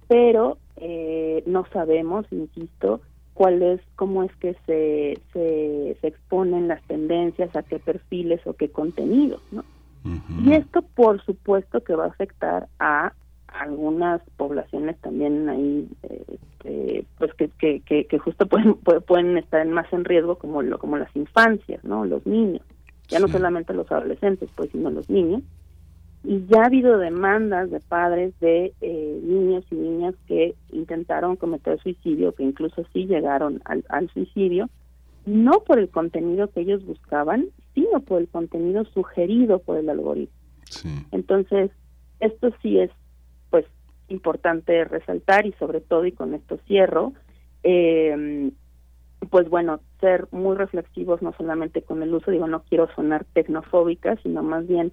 Pero 0.08 0.58
eh, 0.76 1.42
no 1.46 1.66
sabemos, 1.72 2.24
insisto, 2.30 3.02
cuál 3.34 3.62
es, 3.62 3.80
cómo 3.96 4.22
es 4.22 4.34
que 4.36 4.54
se, 4.66 5.18
se, 5.32 5.96
se, 6.00 6.06
exponen 6.06 6.68
las 6.68 6.82
tendencias, 6.84 7.54
a 7.54 7.62
qué 7.62 7.78
perfiles 7.78 8.40
o 8.46 8.54
qué 8.54 8.70
contenidos, 8.70 9.42
¿no? 9.50 9.64
Y 10.44 10.54
esto, 10.54 10.82
por 10.82 11.24
supuesto, 11.24 11.84
que 11.84 11.94
va 11.94 12.06
a 12.06 12.08
afectar 12.08 12.66
a 12.80 13.12
algunas 13.46 14.20
poblaciones 14.36 14.98
también 15.00 15.48
ahí, 15.48 15.88
este, 16.02 17.04
pues 17.18 17.32
que, 17.34 17.48
que, 17.80 18.06
que, 18.06 18.18
justo 18.18 18.46
pueden, 18.46 18.74
pueden 19.06 19.38
estar 19.38 19.64
más 19.68 19.92
en 19.92 20.04
riesgo, 20.04 20.36
como, 20.36 20.62
lo, 20.62 20.78
como 20.78 20.96
las 20.96 21.14
infancias, 21.14 21.84
¿no? 21.84 22.04
Los 22.04 22.26
niños, 22.26 22.62
ya 23.08 23.20
no 23.20 23.28
solamente 23.28 23.74
los 23.74 23.92
adolescentes, 23.92 24.50
pues, 24.56 24.70
sino 24.72 24.90
los 24.90 25.08
niños 25.08 25.42
y 26.24 26.46
ya 26.46 26.62
ha 26.62 26.66
habido 26.66 26.98
demandas 26.98 27.70
de 27.70 27.80
padres 27.80 28.32
de 28.40 28.72
eh, 28.80 29.20
niños 29.22 29.64
y 29.70 29.74
niñas 29.74 30.14
que 30.26 30.54
intentaron 30.70 31.36
cometer 31.36 31.80
suicidio, 31.80 32.32
que 32.34 32.44
incluso 32.44 32.84
sí 32.92 33.06
llegaron 33.06 33.60
al, 33.64 33.84
al 33.88 34.08
suicidio, 34.10 34.68
no 35.26 35.60
por 35.64 35.78
el 35.78 35.88
contenido 35.88 36.48
que 36.50 36.60
ellos 36.60 36.84
buscaban, 36.84 37.46
sino 37.74 38.00
por 38.00 38.20
el 38.20 38.28
contenido 38.28 38.84
sugerido 38.86 39.58
por 39.58 39.78
el 39.78 39.88
algoritmo. 39.88 40.34
Entonces, 41.10 41.70
esto 42.20 42.50
sí 42.62 42.78
es 42.78 42.90
pues 43.50 43.66
importante 44.08 44.84
resaltar 44.84 45.46
y 45.46 45.52
sobre 45.52 45.80
todo, 45.80 46.06
y 46.06 46.12
con 46.12 46.34
esto 46.34 46.58
cierro, 46.66 47.12
eh, 47.62 48.50
pues 49.28 49.48
bueno, 49.48 49.80
ser 50.00 50.28
muy 50.30 50.56
reflexivos 50.56 51.20
no 51.22 51.32
solamente 51.36 51.82
con 51.82 52.02
el 52.02 52.14
uso, 52.14 52.30
digo, 52.30 52.46
no 52.46 52.62
quiero 52.62 52.88
sonar 52.94 53.24
tecnofóbica, 53.32 54.16
sino 54.22 54.42
más 54.42 54.66
bien 54.66 54.92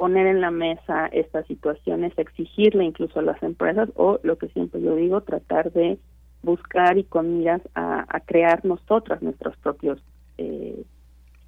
poner 0.00 0.26
en 0.28 0.40
la 0.40 0.50
mesa 0.50 1.08
estas 1.12 1.46
situaciones, 1.46 2.14
exigirle 2.16 2.84
incluso 2.84 3.18
a 3.18 3.22
las 3.22 3.42
empresas 3.42 3.90
o 3.96 4.18
lo 4.22 4.38
que 4.38 4.48
siempre 4.48 4.80
yo 4.80 4.96
digo, 4.96 5.20
tratar 5.20 5.72
de 5.72 5.98
buscar 6.42 6.96
y 6.96 7.04
con 7.04 7.36
miras 7.36 7.60
a, 7.74 8.06
crear 8.24 8.64
nosotras 8.64 9.20
nuestros 9.20 9.58
propios 9.58 10.02
eh, 10.38 10.84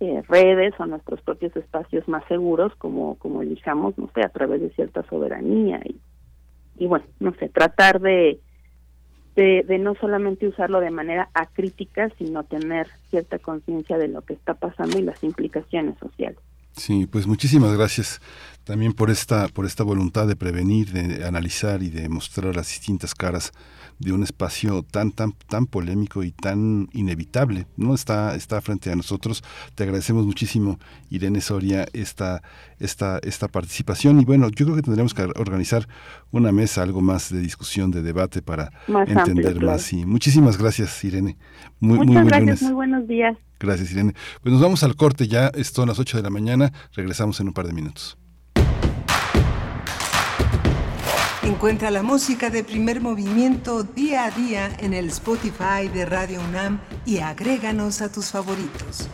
eh, 0.00 0.22
redes 0.28 0.74
o 0.78 0.84
nuestros 0.84 1.22
propios 1.22 1.56
espacios 1.56 2.06
más 2.08 2.26
seguros 2.26 2.74
como 2.76 3.14
como 3.14 3.40
elijamos, 3.40 3.96
no 3.96 4.10
sé, 4.14 4.20
a 4.20 4.28
través 4.28 4.60
de 4.60 4.68
cierta 4.72 5.02
soberanía 5.04 5.80
y, 6.76 6.86
bueno, 6.86 7.06
no 7.20 7.32
sé, 7.36 7.48
tratar 7.48 8.02
de, 8.02 8.38
de 9.34 9.78
no 9.78 9.94
solamente 9.94 10.46
usarlo 10.46 10.80
de 10.80 10.90
manera 10.90 11.30
acrítica, 11.32 12.10
sino 12.18 12.44
tener 12.44 12.86
cierta 13.08 13.38
conciencia 13.38 13.96
de 13.96 14.08
lo 14.08 14.20
que 14.20 14.34
está 14.34 14.52
pasando 14.52 14.98
y 14.98 15.02
las 15.02 15.24
implicaciones 15.24 15.96
sociales. 15.98 16.38
Sí, 16.76 17.06
pues 17.06 17.26
muchísimas 17.26 17.76
gracias 17.76 18.20
también 18.64 18.92
por 18.92 19.10
esta, 19.10 19.48
por 19.48 19.66
esta 19.66 19.84
voluntad 19.84 20.26
de 20.26 20.36
prevenir, 20.36 20.92
de 20.92 21.24
analizar 21.26 21.82
y 21.82 21.90
de 21.90 22.08
mostrar 22.08 22.54
las 22.54 22.68
distintas 22.68 23.14
caras 23.14 23.52
de 23.98 24.12
un 24.12 24.22
espacio 24.22 24.82
tan 24.82 25.12
tan 25.12 25.32
tan 25.48 25.66
polémico 25.66 26.24
y 26.24 26.32
tan 26.32 26.88
inevitable 26.92 27.66
no 27.76 27.94
está 27.94 28.34
está 28.34 28.60
frente 28.60 28.90
a 28.90 28.96
nosotros. 28.96 29.44
Te 29.74 29.84
agradecemos 29.84 30.26
muchísimo 30.26 30.78
Irene 31.10 31.40
Soria 31.40 31.86
esta 31.92 32.42
esta 32.80 33.18
esta 33.22 33.48
participación. 33.48 34.20
Y 34.20 34.24
bueno 34.24 34.48
yo 34.48 34.64
creo 34.64 34.76
que 34.76 34.82
tendremos 34.82 35.14
que 35.14 35.22
organizar 35.22 35.86
una 36.30 36.52
mesa 36.52 36.82
algo 36.82 37.00
más 37.00 37.30
de 37.30 37.40
discusión 37.40 37.90
de 37.90 38.02
debate 38.02 38.42
para 38.42 38.72
entender 39.06 39.62
más. 39.62 39.92
Y 39.92 40.04
muchísimas 40.04 40.56
gracias 40.58 41.04
Irene. 41.04 41.36
Muy 41.78 41.98
Muchas 41.98 42.26
gracias 42.26 42.62
muy 42.62 42.72
buenos 42.72 43.06
días 43.06 43.36
gracias 43.66 43.92
Irene 43.92 44.14
pues 44.42 44.52
nos 44.52 44.60
vamos 44.60 44.82
al 44.82 44.96
corte 44.96 45.28
ya 45.28 45.48
esto 45.54 45.82
a 45.82 45.86
las 45.86 45.98
8 45.98 46.18
de 46.18 46.22
la 46.22 46.30
mañana 46.30 46.72
regresamos 46.92 47.40
en 47.40 47.48
un 47.48 47.54
par 47.54 47.66
de 47.66 47.72
minutos 47.72 48.18
Encuentra 51.42 51.90
la 51.90 52.04
música 52.04 52.50
de 52.50 52.62
primer 52.62 53.00
movimiento 53.00 53.82
día 53.82 54.26
a 54.26 54.30
día 54.30 54.70
en 54.78 54.94
el 54.94 55.08
Spotify 55.08 55.88
de 55.92 56.06
Radio 56.06 56.40
UNAM 56.40 56.80
y 57.04 57.18
agréganos 57.18 58.00
a 58.00 58.12
tus 58.12 58.30
favoritos. 58.30 59.08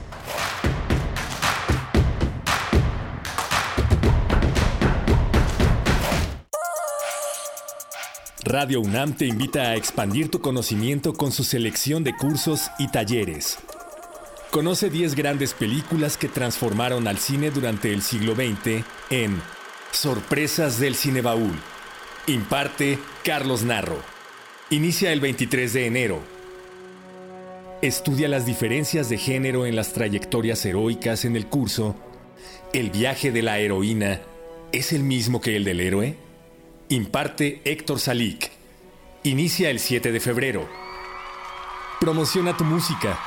Radio 8.45 8.81
UNAM 8.81 9.13
te 9.13 9.27
invita 9.27 9.63
a 9.63 9.77
expandir 9.77 10.31
tu 10.31 10.41
conocimiento 10.41 11.13
con 11.13 11.33
su 11.33 11.45
selección 11.45 12.05
de 12.05 12.15
cursos 12.15 12.71
y 12.79 12.89
talleres. 12.89 13.59
Conoce 14.51 14.89
10 14.89 15.15
grandes 15.15 15.53
películas 15.53 16.17
que 16.17 16.27
transformaron 16.27 17.07
al 17.07 17.19
cine 17.19 17.51
durante 17.51 17.93
el 17.93 18.01
siglo 18.01 18.35
XX 18.35 18.83
en 19.11 19.43
Sorpresas 19.93 20.81
del 20.81 20.95
Cinebaúl 20.95 21.55
Imparte 22.27 22.99
Carlos 23.25 23.63
Narro. 23.63 24.03
Inicia 24.71 25.13
el 25.13 25.21
23 25.21 25.73
de 25.73 25.87
enero. 25.87 26.21
Estudia 27.83 28.29
las 28.29 28.47
diferencias 28.47 29.11
de 29.11 29.19
género 29.19 29.67
en 29.67 29.77
las 29.77 29.93
trayectorias 29.93 30.65
heroicas 30.65 31.25
en 31.27 31.37
el 31.37 31.47
curso 31.47 31.95
¿El 32.73 32.91
viaje 32.91 33.31
de 33.33 33.43
la 33.43 33.59
heroína 33.59 34.21
es 34.73 34.93
el 34.93 35.03
mismo 35.03 35.43
que 35.43 35.57
el 35.57 35.65
del 35.65 35.81
héroe? 35.81 36.17
Imparte 36.89 37.61
Héctor 37.65 38.01
Salik. 38.01 38.51
Inicia 39.25 39.69
el 39.69 39.79
7 39.79 40.11
de 40.11 40.21
febrero. 40.21 40.69
Promociona 42.01 42.57
tu 42.57 42.65
música. 42.65 43.19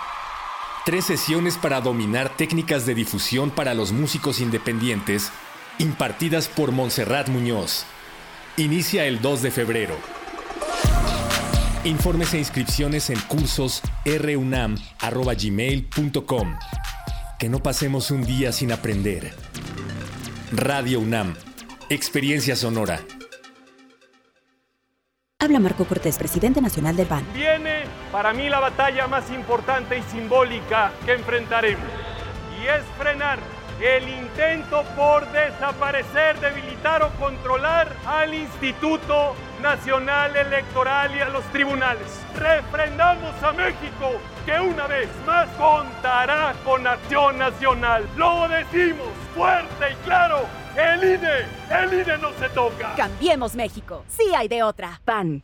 Tres 0.84 1.06
sesiones 1.06 1.60
para 1.60 1.80
dominar 1.80 2.36
técnicas 2.36 2.88
de 2.88 2.96
difusión 2.96 3.52
para 3.52 3.76
los 3.76 3.92
músicos 3.92 4.42
independientes 4.42 5.32
impartidas 5.78 6.48
por 6.48 6.72
Montserrat 6.72 7.30
Muñoz. 7.30 7.86
Inicia 8.58 9.06
el 9.06 9.22
2 9.22 9.44
de 9.44 9.52
febrero. 9.52 9.96
Informes 11.84 12.34
e 12.34 12.40
inscripciones 12.40 13.12
en 13.12 13.20
cursos 13.22 13.84
runam.gmail.com. 14.06 16.56
Que 17.38 17.48
no 17.48 17.62
pasemos 17.62 18.10
un 18.10 18.24
día 18.24 18.52
sin 18.52 18.72
aprender. 18.72 19.36
Radio 20.52 21.00
UNAM. 21.00 21.36
Experiencia 21.90 22.56
sonora. 22.56 23.02
Habla 25.44 25.60
Marco 25.60 25.86
Cortés, 25.86 26.20
presidente 26.20 26.62
nacional 26.62 26.96
del 26.96 27.08
PAN. 27.08 27.26
Viene 27.34 27.86
para 28.12 28.32
mí 28.32 28.48
la 28.48 28.60
batalla 28.60 29.08
más 29.08 29.28
importante 29.32 29.98
y 29.98 30.04
simbólica 30.04 30.92
que 31.04 31.14
enfrentaremos. 31.14 31.84
Y 32.62 32.68
es 32.68 32.84
frenar 32.96 33.40
el 33.82 34.08
intento 34.08 34.84
por 34.96 35.26
desaparecer, 35.32 36.40
debilitar 36.40 37.02
o 37.02 37.10
controlar 37.14 37.92
al 38.06 38.36
Instituto 38.36 39.34
Nacional 39.64 40.36
Electoral 40.36 41.16
y 41.16 41.22
a 41.22 41.30
los 41.30 41.44
tribunales. 41.46 42.06
Refrendamos 42.38 43.34
a 43.42 43.52
México 43.52 44.12
que 44.46 44.60
una 44.60 44.86
vez 44.86 45.10
más 45.26 45.48
contará 45.58 46.54
con 46.64 46.86
acción 46.86 47.40
nacional. 47.40 48.08
Lo 48.16 48.48
decimos 48.48 49.10
fuerte 49.34 49.92
y 49.92 50.06
claro. 50.06 50.61
El 50.76 51.04
INE, 51.04 51.46
el 51.70 51.94
INE 51.94 52.18
no 52.18 52.32
se 52.34 52.50
toca. 52.50 52.94
Cambiemos 52.96 53.56
México. 53.56 54.04
Sí 54.08 54.34
hay 54.36 54.48
de 54.48 54.64
otra. 54.64 55.02
PAN. 55.06 55.44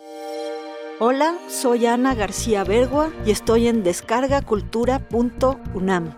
Hola, 1.03 1.35
soy 1.49 1.87
Ana 1.87 2.13
García 2.13 2.63
Bergua 2.63 3.11
y 3.25 3.31
estoy 3.31 3.67
en 3.67 3.81
descargacultura.unam. 3.81 6.13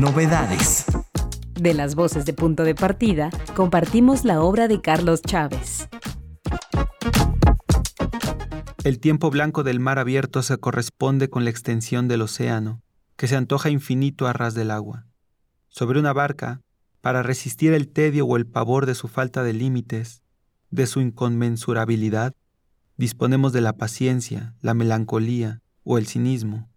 Novedades. 0.00 0.86
De 1.54 1.74
las 1.74 1.94
voces 1.94 2.24
de 2.24 2.32
punto 2.32 2.64
de 2.64 2.74
partida, 2.74 3.30
compartimos 3.54 4.24
la 4.24 4.42
obra 4.42 4.66
de 4.66 4.80
Carlos 4.80 5.22
Chávez. 5.22 5.88
El 8.82 8.98
tiempo 8.98 9.30
blanco 9.30 9.62
del 9.62 9.78
mar 9.78 10.00
abierto 10.00 10.42
se 10.42 10.58
corresponde 10.58 11.30
con 11.30 11.44
la 11.44 11.50
extensión 11.50 12.08
del 12.08 12.22
océano, 12.22 12.82
que 13.14 13.28
se 13.28 13.36
antoja 13.36 13.70
infinito 13.70 14.26
a 14.26 14.32
ras 14.32 14.56
del 14.56 14.72
agua. 14.72 15.06
Sobre 15.68 16.00
una 16.00 16.12
barca, 16.12 16.62
para 17.00 17.22
resistir 17.22 17.72
el 17.72 17.86
tedio 17.86 18.26
o 18.26 18.36
el 18.36 18.44
pavor 18.44 18.86
de 18.86 18.96
su 18.96 19.06
falta 19.06 19.44
de 19.44 19.52
límites, 19.52 20.24
de 20.76 20.86
su 20.86 21.00
inconmensurabilidad, 21.00 22.34
disponemos 22.96 23.52
de 23.52 23.62
la 23.62 23.72
paciencia, 23.72 24.54
la 24.60 24.74
melancolía 24.74 25.60
o 25.82 25.98
el 25.98 26.06
cinismo. 26.06 26.68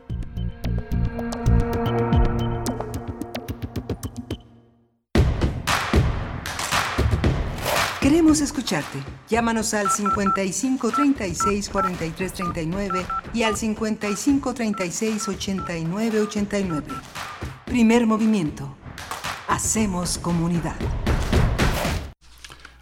Escucharte. 8.40 9.02
Llámanos 9.28 9.74
al 9.74 9.90
55 9.90 10.92
36 10.92 11.68
43 11.70 12.32
39 12.32 13.06
y 13.34 13.42
al 13.42 13.56
55 13.56 14.54
36 14.54 15.28
89 15.28 16.20
89. 16.20 16.86
Primer 17.64 18.06
movimiento. 18.06 18.76
Hacemos 19.48 20.18
comunidad. 20.18 20.76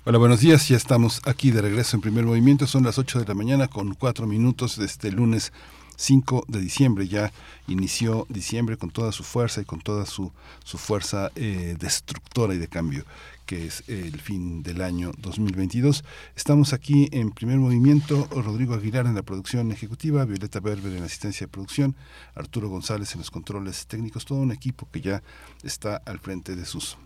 Hola, 0.04 0.18
buenos 0.18 0.40
días. 0.40 0.68
Ya 0.68 0.76
estamos 0.76 1.22
aquí 1.24 1.50
de 1.50 1.62
regreso 1.62 1.96
en 1.96 2.02
primer 2.02 2.24
movimiento. 2.24 2.66
Son 2.66 2.84
las 2.84 2.98
8 2.98 3.20
de 3.20 3.24
la 3.26 3.34
mañana 3.34 3.68
con 3.68 3.94
4 3.94 4.26
minutos 4.26 4.76
de 4.76 4.84
este 4.84 5.10
lunes 5.10 5.52
5 5.96 6.44
de 6.48 6.60
diciembre. 6.60 7.08
Ya 7.08 7.32
inició 7.66 8.26
diciembre 8.28 8.76
con 8.76 8.90
toda 8.90 9.10
su 9.10 9.24
fuerza 9.24 9.62
y 9.62 9.64
con 9.64 9.80
toda 9.80 10.04
su, 10.04 10.32
su 10.64 10.76
fuerza 10.76 11.32
eh, 11.34 11.76
destructora 11.78 12.54
y 12.54 12.58
de 12.58 12.68
cambio 12.68 13.04
que 13.46 13.64
es 13.66 13.84
el 13.88 14.20
fin 14.20 14.62
del 14.62 14.82
año 14.82 15.12
2022. 15.18 16.04
Estamos 16.34 16.72
aquí 16.72 17.08
en 17.12 17.30
primer 17.30 17.58
movimiento, 17.58 18.28
Rodrigo 18.32 18.74
Aguilar 18.74 19.06
en 19.06 19.14
la 19.14 19.22
producción 19.22 19.70
ejecutiva, 19.70 20.24
Violeta 20.24 20.60
Berber 20.60 20.92
en 20.92 21.00
la 21.00 21.06
asistencia 21.06 21.46
de 21.46 21.52
producción, 21.52 21.94
Arturo 22.34 22.68
González 22.68 23.12
en 23.12 23.20
los 23.20 23.30
controles 23.30 23.86
técnicos, 23.86 24.24
todo 24.24 24.40
un 24.40 24.52
equipo 24.52 24.88
que 24.90 25.00
ya 25.00 25.22
está 25.62 25.96
al 26.04 26.18
frente 26.18 26.56
de 26.56 26.64
sus 26.64 26.98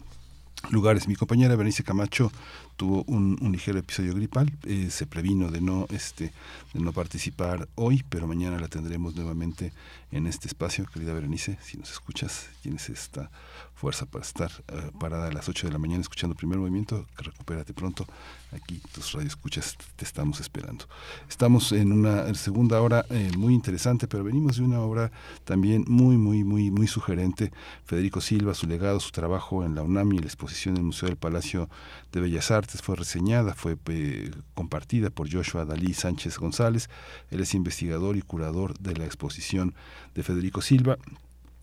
lugares. 0.70 1.08
Mi 1.08 1.14
compañera 1.14 1.56
Berenice 1.56 1.84
Camacho 1.84 2.30
tuvo 2.76 3.04
un, 3.06 3.36
ligero 3.52 3.78
episodio 3.78 4.14
gripal, 4.14 4.50
eh, 4.64 4.88
se 4.90 5.06
previno 5.06 5.50
de 5.50 5.60
no, 5.60 5.86
este, 5.90 6.32
de 6.72 6.80
no 6.80 6.92
participar 6.92 7.68
hoy, 7.74 8.04
pero 8.08 8.26
mañana 8.26 8.58
la 8.58 8.68
tendremos 8.68 9.14
nuevamente 9.14 9.72
en 10.10 10.26
este 10.26 10.48
espacio. 10.48 10.86
Querida 10.86 11.12
Berenice, 11.12 11.58
si 11.62 11.76
nos 11.78 11.90
escuchas, 11.90 12.48
tienes 12.62 12.88
esta 12.88 13.30
fuerza 13.80 14.04
para 14.04 14.22
estar 14.22 14.50
uh, 14.50 14.98
parada 14.98 15.28
a 15.28 15.32
las 15.32 15.48
8 15.48 15.68
de 15.68 15.72
la 15.72 15.78
mañana 15.78 16.02
escuchando 16.02 16.36
primer 16.36 16.58
movimiento, 16.58 17.06
recupérate 17.16 17.72
pronto. 17.72 18.06
Aquí 18.52 18.78
tus 18.92 19.12
radioescuchas 19.12 19.78
te 19.96 20.04
estamos 20.04 20.38
esperando. 20.38 20.84
Estamos 21.30 21.72
en 21.72 21.90
una 21.92 22.34
segunda 22.34 22.82
hora 22.82 23.06
eh, 23.08 23.30
muy 23.38 23.54
interesante, 23.54 24.06
pero 24.06 24.22
venimos 24.22 24.58
de 24.58 24.64
una 24.64 24.80
obra 24.80 25.10
también 25.44 25.84
muy, 25.88 26.18
muy, 26.18 26.44
muy, 26.44 26.70
muy 26.70 26.88
sugerente. 26.88 27.52
Federico 27.86 28.20
Silva, 28.20 28.52
su 28.52 28.66
legado, 28.66 29.00
su 29.00 29.12
trabajo 29.12 29.64
en 29.64 29.74
la 29.74 29.82
UNAM 29.82 30.12
y 30.12 30.18
la 30.18 30.26
exposición 30.26 30.74
en 30.74 30.80
el 30.80 30.86
Museo 30.86 31.08
del 31.08 31.16
Palacio 31.16 31.70
de 32.12 32.20
Bellas 32.20 32.50
Artes 32.50 32.82
fue 32.82 32.96
reseñada, 32.96 33.54
fue 33.54 33.78
eh, 33.86 34.30
compartida 34.54 35.08
por 35.08 35.32
Joshua 35.32 35.64
Dalí 35.64 35.94
Sánchez 35.94 36.36
González. 36.36 36.90
Él 37.30 37.40
es 37.40 37.54
investigador 37.54 38.18
y 38.18 38.22
curador 38.22 38.78
de 38.78 38.94
la 38.94 39.06
exposición 39.06 39.74
de 40.14 40.22
Federico 40.22 40.60
Silva 40.60 40.98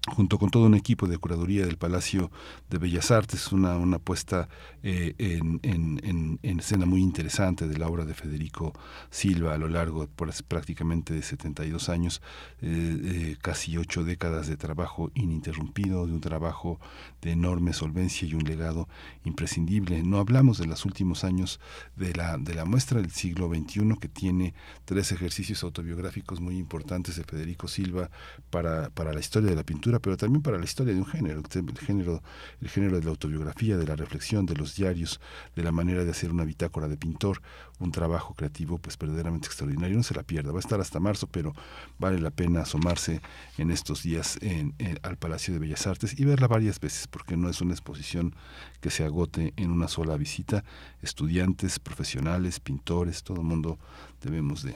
junto 0.08 0.38
con 0.38 0.50
todo 0.50 0.66
un 0.66 0.76
equipo 0.76 1.08
de 1.08 1.18
curaduría 1.18 1.66
del 1.66 1.78
Palacio 1.78 2.32
de 2.70 2.78
Bellas 2.78 3.12
Artes, 3.12 3.52
una, 3.52 3.78
una 3.78 4.00
puesta 4.00 4.50
eh, 4.84 5.14
en, 5.18 5.60
en, 5.64 6.40
en, 6.42 6.60
escena 6.60 6.86
muy 6.86 7.02
interesante 7.02 7.68
de 7.68 7.78
la 7.78 7.88
obra 7.88 8.06
de 8.06 8.14
Federico 8.14 8.74
Silva 9.10 9.54
a 9.54 9.58
lo 9.58 9.68
largo 9.68 10.06
de 10.06 10.08
prácticamente 10.48 11.14
de 11.14 11.22
72 11.22 11.90
años, 11.90 12.22
eh, 12.62 12.98
eh, 13.04 13.38
casi 13.42 13.78
ocho 13.78 14.04
décadas 14.04 14.48
de 14.48 14.58
trabajo 14.58 15.12
ininterrumpido, 15.14 16.08
de 16.08 16.14
un 16.14 16.22
trabajo 16.22 16.80
de 17.22 17.32
enorme 17.32 17.74
solvencia 17.74 18.28
y 18.28 18.34
un 18.34 18.44
legado 18.44 18.88
imprescindible. 19.24 20.04
No 20.04 20.20
hablamos 20.20 20.58
de 20.58 20.68
los 20.68 20.86
últimos 20.86 21.24
años 21.24 21.60
de 21.96 22.14
la, 22.14 22.38
de 22.38 22.54
la 22.54 22.66
muestra 22.66 23.02
del 23.02 23.12
siglo 23.12 23.50
XXI 23.50 23.98
que 24.00 24.08
tiene 24.08 24.54
tres 24.86 25.12
ejercicios 25.12 25.64
autobiográficos 25.64 26.40
muy 26.40 26.58
importantes 26.58 27.16
de 27.16 27.24
Federico 27.24 27.68
Silva 27.68 28.10
para, 28.50 28.90
para 28.90 29.14
la 29.14 29.20
historia 29.20 29.50
de 29.50 29.56
la 29.56 29.64
pintura 29.64 30.00
pero 30.00 30.18
también 30.18 30.42
para 30.42 30.58
la 30.58 30.66
historia 30.66 30.94
de 30.94 31.00
un 31.00 31.06
género, 31.06 31.42
el 31.42 31.78
género, 31.80 32.22
el 32.62 32.70
género 32.70 32.98
de 32.98 33.04
la 33.04 33.12
autobiografía, 33.12 33.78
de 33.78 33.86
la 33.86 33.96
reflexión, 33.96 34.46
de 34.46 34.56
los 34.56 34.76
diarios, 34.76 35.20
de 35.56 35.64
la 35.64 35.72
manera 35.72 36.04
de 36.04 36.12
hacer 36.12 36.32
una 36.32 36.44
bitácora 36.44 36.88
de 36.88 36.98
pintor, 36.98 37.42
un 37.80 37.92
trabajo 37.92 38.34
creativo 38.34 38.78
pues 38.78 38.98
verdaderamente 38.98 39.48
extraordinario. 39.48 39.98
No 39.98 40.04
se 40.04 40.14
la 40.14 40.24
pierda, 40.24 40.52
va 40.52 40.58
a 40.58 40.60
estar 40.60 40.80
hasta 40.80 41.00
marzo, 41.00 41.28
pero 41.28 41.54
vale 42.00 42.20
la 42.20 42.32
pena 42.32 42.62
asomarse 42.62 43.22
en 43.58 43.72
estos 43.72 44.04
días 44.04 44.38
en, 44.42 44.76
al 45.04 45.18
Palacio 45.18 45.54
de 45.54 45.60
Bellas 45.60 45.88
Artes 45.88 46.20
y 46.20 46.26
verla 46.26 46.48
varias 46.48 46.80
veces, 46.80 47.07
porque 47.10 47.38
no 47.38 47.50
es 47.50 47.62
una 47.62 47.74
exposición 47.74 48.36
que 48.82 48.90
se 48.90 49.04
agote 49.04 49.54
en 49.58 49.72
una 49.72 49.88
sola 49.88 50.18
visita. 50.18 50.64
Estudiantes, 51.02 51.80
profesionales, 51.80 52.60
pintores, 52.60 53.24
todo 53.24 53.38
el 53.38 53.48
mundo 53.48 53.78
debemos 54.22 54.64
de 54.64 54.76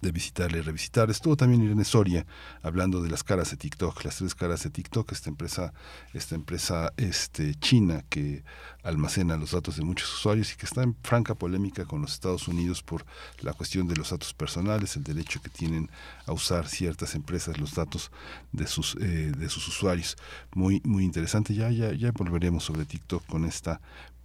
de 0.00 0.12
visitarle 0.12 0.58
y 0.58 0.60
revisitar. 0.62 1.10
Estuvo 1.10 1.36
también 1.36 1.62
Irene 1.62 1.84
Soria 1.84 2.26
hablando 2.62 3.02
de 3.02 3.10
las 3.10 3.22
caras 3.22 3.50
de 3.50 3.56
TikTok, 3.56 4.04
las 4.04 4.16
tres 4.16 4.34
caras 4.34 4.62
de 4.62 4.70
TikTok, 4.70 5.12
esta 5.12 5.30
empresa, 5.30 5.72
esta 6.12 6.34
empresa 6.34 6.92
este, 6.96 7.54
china 7.56 8.04
que 8.08 8.44
almacena 8.82 9.36
los 9.36 9.52
datos 9.52 9.76
de 9.76 9.84
muchos 9.84 10.12
usuarios 10.12 10.52
y 10.52 10.56
que 10.56 10.66
está 10.66 10.82
en 10.82 10.94
franca 11.02 11.34
polémica 11.34 11.84
con 11.86 12.02
los 12.02 12.12
Estados 12.12 12.48
Unidos 12.48 12.82
por 12.82 13.04
la 13.40 13.54
cuestión 13.54 13.88
de 13.88 13.96
los 13.96 14.10
datos 14.10 14.34
personales, 14.34 14.96
el 14.96 15.04
derecho 15.04 15.40
que 15.40 15.48
tienen 15.48 15.90
a 16.26 16.32
usar 16.32 16.68
ciertas 16.68 17.14
empresas 17.14 17.58
los 17.58 17.74
datos 17.74 18.10
de 18.52 18.66
sus 18.66 18.96
eh, 18.96 19.32
de 19.36 19.48
sus 19.48 19.66
usuarios. 19.68 20.16
Muy 20.54 20.80
muy 20.84 21.04
interesante. 21.04 21.54
Ya 21.54 21.70
ya 21.70 21.92
ya 21.92 22.12
volveremos 22.12 22.64
sobre 22.64 22.84
TikTok 22.84 23.24
con 23.26 23.44
esta 23.44 23.80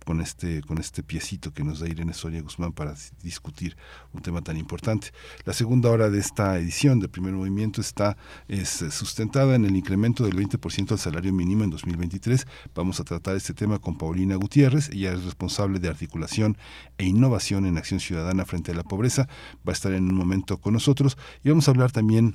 con 0.09 0.21
este, 0.21 0.63
con 0.63 0.79
este 0.79 1.03
piecito 1.03 1.53
que 1.53 1.63
nos 1.63 1.81
da 1.81 1.87
Irene 1.87 2.15
Soria 2.15 2.41
Guzmán 2.41 2.71
para 2.71 2.95
discutir 3.21 3.77
un 4.11 4.23
tema 4.23 4.41
tan 4.41 4.57
importante. 4.57 5.09
La 5.45 5.53
segunda 5.53 5.91
hora 5.91 6.09
de 6.09 6.17
esta 6.17 6.57
edición 6.57 6.99
de 6.99 7.07
Primer 7.07 7.33
Movimiento 7.33 7.79
está 7.79 8.17
es, 8.47 8.81
eh, 8.81 8.89
sustentada 8.89 9.53
en 9.53 9.65
el 9.65 9.75
incremento 9.75 10.23
del 10.23 10.35
20% 10.35 10.93
al 10.93 10.97
salario 10.97 11.31
mínimo 11.31 11.63
en 11.63 11.69
2023. 11.69 12.47
Vamos 12.73 12.99
a 12.99 13.03
tratar 13.03 13.35
este 13.35 13.53
tema 13.53 13.77
con 13.77 13.99
Paulina 13.99 14.35
Gutiérrez. 14.35 14.89
Ella 14.89 15.13
es 15.13 15.23
responsable 15.25 15.77
de 15.77 15.89
articulación 15.89 16.57
e 16.97 17.05
innovación 17.05 17.67
en 17.67 17.77
acción 17.77 17.99
ciudadana 17.99 18.45
frente 18.45 18.71
a 18.71 18.73
la 18.73 18.83
pobreza. 18.83 19.27
Va 19.57 19.73
a 19.73 19.73
estar 19.73 19.93
en 19.93 20.05
un 20.05 20.15
momento 20.15 20.57
con 20.57 20.73
nosotros 20.73 21.19
y 21.43 21.49
vamos 21.49 21.67
a 21.67 21.71
hablar 21.71 21.91
también 21.91 22.33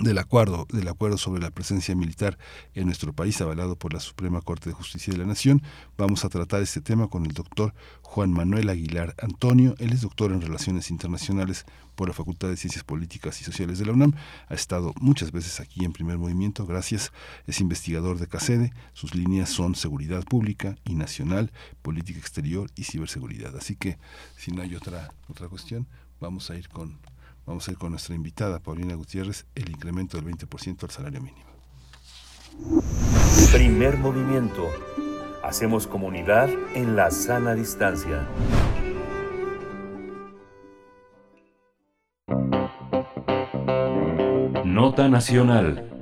del 0.00 0.18
acuerdo, 0.18 0.66
del 0.72 0.88
acuerdo 0.88 1.18
sobre 1.18 1.40
la 1.40 1.50
presencia 1.50 1.94
militar 1.94 2.38
en 2.74 2.86
nuestro 2.86 3.12
país, 3.12 3.40
avalado 3.40 3.76
por 3.76 3.92
la 3.92 4.00
Suprema 4.00 4.40
Corte 4.40 4.70
de 4.70 4.74
Justicia 4.74 5.12
de 5.12 5.18
la 5.18 5.26
Nación. 5.26 5.62
Vamos 5.96 6.24
a 6.24 6.28
tratar 6.28 6.62
este 6.62 6.80
tema 6.80 7.08
con 7.08 7.26
el 7.26 7.32
doctor 7.32 7.74
Juan 8.02 8.32
Manuel 8.32 8.68
Aguilar 8.68 9.14
Antonio. 9.18 9.74
Él 9.78 9.92
es 9.92 10.02
doctor 10.02 10.32
en 10.32 10.40
Relaciones 10.40 10.90
Internacionales 10.90 11.64
por 11.94 12.08
la 12.08 12.14
Facultad 12.14 12.48
de 12.48 12.56
Ciencias 12.56 12.84
Políticas 12.84 13.40
y 13.40 13.44
Sociales 13.44 13.78
de 13.78 13.86
la 13.86 13.92
UNAM. 13.92 14.14
Ha 14.48 14.54
estado 14.54 14.94
muchas 15.00 15.32
veces 15.32 15.58
aquí 15.58 15.84
en 15.84 15.92
Primer 15.92 16.18
Movimiento, 16.18 16.66
gracias. 16.66 17.12
Es 17.46 17.60
investigador 17.60 18.18
de 18.18 18.28
CACEDE. 18.28 18.72
Sus 18.92 19.14
líneas 19.14 19.48
son 19.50 19.74
seguridad 19.74 20.22
pública 20.24 20.76
y 20.84 20.94
nacional, 20.94 21.50
política 21.82 22.20
exterior 22.20 22.70
y 22.76 22.84
ciberseguridad. 22.84 23.56
Así 23.56 23.74
que, 23.74 23.98
si 24.36 24.52
no 24.52 24.62
hay 24.62 24.74
otra, 24.76 25.12
otra 25.28 25.48
cuestión, 25.48 25.88
vamos 26.20 26.50
a 26.50 26.56
ir 26.56 26.68
con 26.68 26.98
Vamos 27.48 27.66
a 27.66 27.70
ir 27.70 27.78
con 27.78 27.92
nuestra 27.92 28.14
invitada, 28.14 28.60
Paulina 28.60 28.94
Gutiérrez, 28.94 29.46
el 29.54 29.70
incremento 29.70 30.20
del 30.20 30.26
20% 30.26 30.82
al 30.82 30.90
salario 30.90 31.22
mínimo. 31.22 31.46
Primer 33.50 33.96
movimiento. 33.96 34.68
Hacemos 35.42 35.86
comunidad 35.86 36.50
en 36.74 36.94
la 36.94 37.10
sana 37.10 37.54
distancia. 37.54 38.28
Nota 44.66 45.08
Nacional 45.08 45.97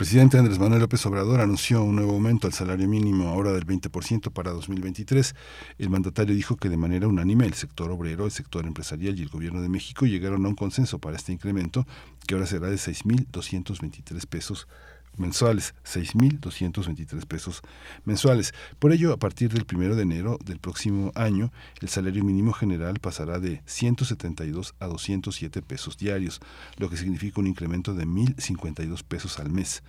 presidente 0.00 0.38
Andrés 0.38 0.58
Manuel 0.58 0.80
López 0.80 1.04
Obrador 1.04 1.42
anunció 1.42 1.84
un 1.84 1.96
nuevo 1.96 2.12
aumento 2.12 2.46
al 2.46 2.54
salario 2.54 2.88
mínimo 2.88 3.28
ahora 3.28 3.52
del 3.52 3.66
20% 3.66 4.32
para 4.32 4.50
2023. 4.50 5.34
El 5.76 5.90
mandatario 5.90 6.34
dijo 6.34 6.56
que 6.56 6.70
de 6.70 6.78
manera 6.78 7.06
unánime 7.06 7.44
el 7.44 7.52
sector 7.52 7.90
obrero, 7.90 8.24
el 8.24 8.30
sector 8.30 8.64
empresarial 8.64 9.18
y 9.18 9.22
el 9.24 9.28
gobierno 9.28 9.60
de 9.60 9.68
México 9.68 10.06
llegaron 10.06 10.46
a 10.46 10.48
un 10.48 10.54
consenso 10.54 11.00
para 11.00 11.16
este 11.16 11.32
incremento 11.32 11.86
que 12.26 12.32
ahora 12.32 12.46
será 12.46 12.68
de 12.68 12.76
6.223 12.76 14.26
pesos 14.26 14.68
mensuales, 15.16 15.74
6.223 15.84 17.26
pesos 17.26 17.62
mensuales. 18.04 18.54
Por 18.78 18.92
ello, 18.92 19.12
a 19.12 19.18
partir 19.18 19.52
del 19.52 19.66
primero 19.66 19.96
de 19.96 20.02
enero 20.02 20.38
del 20.44 20.58
próximo 20.58 21.12
año, 21.14 21.52
el 21.80 21.88
salario 21.88 22.24
mínimo 22.24 22.52
general 22.52 22.98
pasará 23.00 23.38
de 23.38 23.62
172 23.66 24.74
a 24.78 24.86
207 24.86 25.62
pesos 25.62 25.96
diarios, 25.96 26.40
lo 26.76 26.88
que 26.90 26.96
significa 26.96 27.40
un 27.40 27.46
incremento 27.46 27.94
de 27.94 28.06
1.052 28.06 29.02
pesos 29.02 29.38
al 29.38 29.50
mes. 29.50 29.82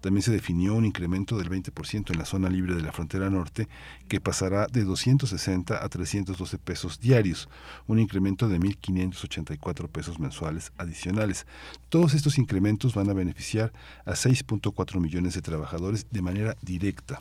También 0.00 0.22
se 0.22 0.32
definió 0.32 0.74
un 0.74 0.84
incremento 0.84 1.36
del 1.38 1.50
20% 1.50 2.12
en 2.12 2.18
la 2.18 2.24
zona 2.24 2.48
libre 2.48 2.74
de 2.74 2.82
la 2.82 2.92
frontera 2.92 3.30
norte, 3.30 3.68
que 4.08 4.20
pasará 4.20 4.66
de 4.66 4.84
260 4.84 5.84
a 5.84 5.88
312 5.88 6.58
pesos 6.58 7.00
diarios, 7.00 7.48
un 7.86 7.98
incremento 7.98 8.48
de 8.48 8.58
1.584 8.58 9.88
pesos 9.88 10.18
mensuales 10.18 10.72
adicionales. 10.78 11.46
Todos 11.88 12.14
estos 12.14 12.38
incrementos 12.38 12.94
van 12.94 13.10
a 13.10 13.14
beneficiar 13.14 13.72
a 14.04 14.12
6.4 14.12 15.00
millones 15.00 15.34
de 15.34 15.42
trabajadores 15.42 16.06
de 16.10 16.22
manera 16.22 16.56
directa. 16.62 17.20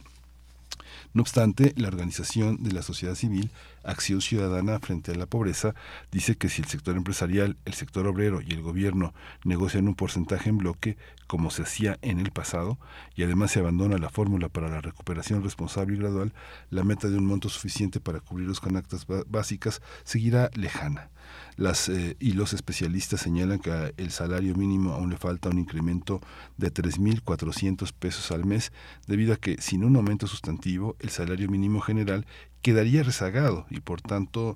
No 1.13 1.21
obstante, 1.21 1.73
la 1.77 1.87
organización 1.87 2.63
de 2.63 2.71
la 2.71 2.81
sociedad 2.81 3.15
civil, 3.15 3.51
Acción 3.83 4.21
Ciudadana 4.21 4.79
frente 4.79 5.11
a 5.11 5.15
la 5.15 5.25
Pobreza, 5.25 5.73
dice 6.11 6.35
que 6.35 6.49
si 6.49 6.61
el 6.61 6.67
sector 6.67 6.97
empresarial, 6.97 7.57
el 7.65 7.73
sector 7.73 8.05
obrero 8.07 8.41
y 8.41 8.51
el 8.51 8.61
gobierno 8.61 9.13
negocian 9.43 9.87
un 9.87 9.95
porcentaje 9.95 10.49
en 10.49 10.57
bloque, 10.57 10.97
como 11.25 11.51
se 11.51 11.63
hacía 11.63 11.97
en 12.01 12.19
el 12.19 12.31
pasado, 12.31 12.77
y 13.15 13.23
además 13.23 13.51
se 13.51 13.59
abandona 13.59 13.97
la 13.97 14.09
fórmula 14.09 14.49
para 14.49 14.69
la 14.69 14.81
recuperación 14.81 15.43
responsable 15.43 15.95
y 15.95 15.99
gradual, 15.99 16.33
la 16.69 16.83
meta 16.83 17.07
de 17.07 17.17
un 17.17 17.25
monto 17.25 17.49
suficiente 17.49 17.99
para 17.99 18.19
cubrir 18.19 18.47
los 18.47 18.59
canactas 18.59 19.05
básicas 19.27 19.81
seguirá 20.03 20.49
lejana. 20.53 21.09
Las 21.57 21.89
eh, 21.89 22.15
y 22.19 22.33
los 22.33 22.53
especialistas 22.53 23.21
señalan 23.21 23.59
que 23.59 23.93
el 23.97 24.11
salario 24.11 24.55
mínimo 24.55 24.93
aún 24.93 25.09
le 25.09 25.17
falta 25.17 25.49
un 25.49 25.59
incremento 25.59 26.21
de 26.55 26.71
3.400 26.71 27.91
pesos 27.91 28.31
al 28.31 28.45
mes, 28.45 28.71
debido 29.07 29.33
a 29.33 29.37
que 29.37 29.59
sin 29.59 29.83
un 29.83 29.95
aumento 29.95 30.27
sustantivo 30.27 30.95
el 30.99 31.09
salario 31.09 31.49
mínimo 31.49 31.81
general 31.81 32.25
quedaría 32.61 33.03
rezagado 33.03 33.65
y 33.69 33.79
por 33.79 34.01
tanto 34.01 34.55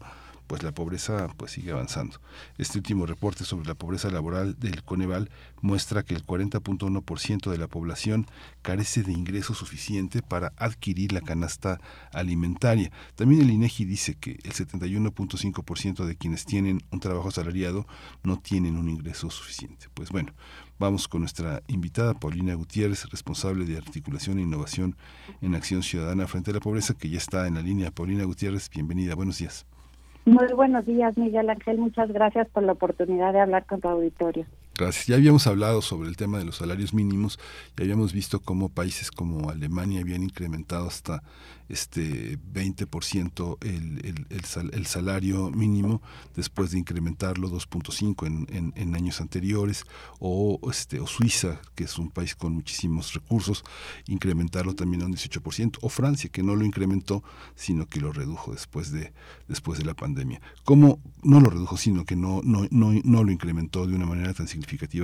pues 0.52 0.64
la 0.64 0.74
pobreza 0.74 1.30
pues 1.38 1.54
sigue 1.54 1.72
avanzando. 1.72 2.20
Este 2.58 2.78
último 2.78 3.06
reporte 3.06 3.46
sobre 3.46 3.70
la 3.70 3.74
pobreza 3.74 4.10
laboral 4.10 4.60
del 4.60 4.84
Coneval 4.84 5.30
muestra 5.62 6.04
que 6.04 6.14
el 6.14 6.26
40.1% 6.26 7.50
de 7.50 7.58
la 7.58 7.70
población 7.70 8.28
carece 8.62 9.02
de 9.02 9.14
ingreso 9.14 9.54
suficiente 9.54 10.22
para 10.22 10.52
adquirir 10.58 11.14
la 11.14 11.22
canasta 11.22 11.80
alimentaria. 12.12 12.92
También 13.16 13.44
el 13.44 13.50
INEGI 13.50 13.86
dice 13.86 14.16
que 14.16 14.32
el 14.44 14.52
71.5% 14.52 16.04
de 16.04 16.18
quienes 16.18 16.44
tienen 16.44 16.82
un 16.92 17.00
trabajo 17.00 17.30
asalariado 17.30 17.88
no 18.22 18.38
tienen 18.38 18.76
un 18.76 18.90
ingreso 18.90 19.30
suficiente. 19.30 19.88
Pues 19.94 20.10
bueno, 20.10 20.34
Vamos 20.80 21.08
con 21.08 21.22
nuestra 21.22 21.62
invitada 21.68 22.16
Paulina 22.16 22.56
Gutiérrez, 22.56 23.06
responsable 23.12 23.66
de 23.66 23.78
articulación 23.78 24.40
e 24.40 24.42
innovación 24.42 24.96
en 25.40 25.54
Acción 25.54 25.84
Ciudadana 25.84 26.26
frente 26.26 26.50
a 26.50 26.56
la 26.56 26.60
Pobreza, 26.60 26.96
que 26.96 27.08
ya 27.08 27.20
está 27.20 27.46
en 27.46 27.54
la 27.54 27.62
línea. 27.62 27.92
Paulina 27.92 28.24
Gutiérrez, 28.24 28.68
bienvenida. 28.68 29.14
Buenos 29.14 29.38
días. 29.38 29.68
Muy 30.26 30.48
buenos 30.54 30.86
días, 30.86 31.18
Miguel 31.18 31.50
Ángel. 31.50 31.80
Muchas 31.80 32.12
gracias 32.12 32.48
por 32.50 32.64
la 32.64 32.74
oportunidad 32.74 33.34
de 33.34 33.40
hablar 33.40 33.66
con 33.66 33.82
tu 33.82 33.88
auditorio. 33.88 34.46
Gracias. 34.76 35.08
Ya 35.08 35.16
habíamos 35.16 35.48
hablado 35.48 35.82
sobre 35.82 36.10
el 36.10 36.16
tema 36.16 36.38
de 36.40 36.46
los 36.46 36.58
salarios 36.58 36.94
mínimos 36.94 37.40
y 37.78 37.82
habíamos 37.82 38.14
visto 38.14 38.40
cómo 38.40 38.70
países 38.70 39.12
como 39.12 39.50
Alemania 39.50 40.02
habían 40.02 40.24
incrementado 40.24 40.88
hasta 40.88 41.24
este 41.72 42.38
20% 42.38 43.58
el, 43.62 44.26
el, 44.30 44.72
el, 44.74 44.86
salario 44.86 45.52
mínimo 45.52 46.02
después 46.36 46.72
de 46.72 46.80
incrementarlo 46.80 47.50
2.5 47.50 48.28
en, 48.28 48.74
en, 48.76 48.96
años 48.96 49.22
anteriores 49.22 49.86
o 50.20 50.60
este 50.70 51.00
o 51.00 51.08
Suiza 51.08 51.62
que 51.74 51.86
es 51.86 51.98
un 51.98 52.10
país 52.10 52.36
con 52.36 52.54
muchísimos 52.54 53.14
recursos 53.14 53.64
incrementarlo 54.08 54.76
también 54.76 55.04
a 55.04 55.06
un 55.06 55.14
18% 55.14 55.78
o 55.82 55.88
Francia 55.88 56.30
que 56.30 56.44
no 56.44 56.56
lo 56.56 56.66
incrementó 56.66 57.24
sino 57.56 57.88
que 57.88 58.02
lo 58.02 58.12
redujo 58.12 58.52
después 58.52 58.92
de 58.92 59.14
después 59.48 59.80
de 59.80 59.86
la 59.86 59.94
pandemia 59.94 60.42
cómo 60.66 61.00
no 61.24 61.40
lo 61.40 61.50
redujo 61.50 61.78
sino 61.78 62.04
que 62.04 62.18
no 62.18 62.42
no 62.44 62.68
no, 62.70 62.92
no 63.06 63.24
lo 63.24 63.32
incrementó 63.32 63.88
de 63.88 63.96
una 63.96 64.06
manera 64.06 64.34
tan 64.34 64.48
significativa 64.48 64.61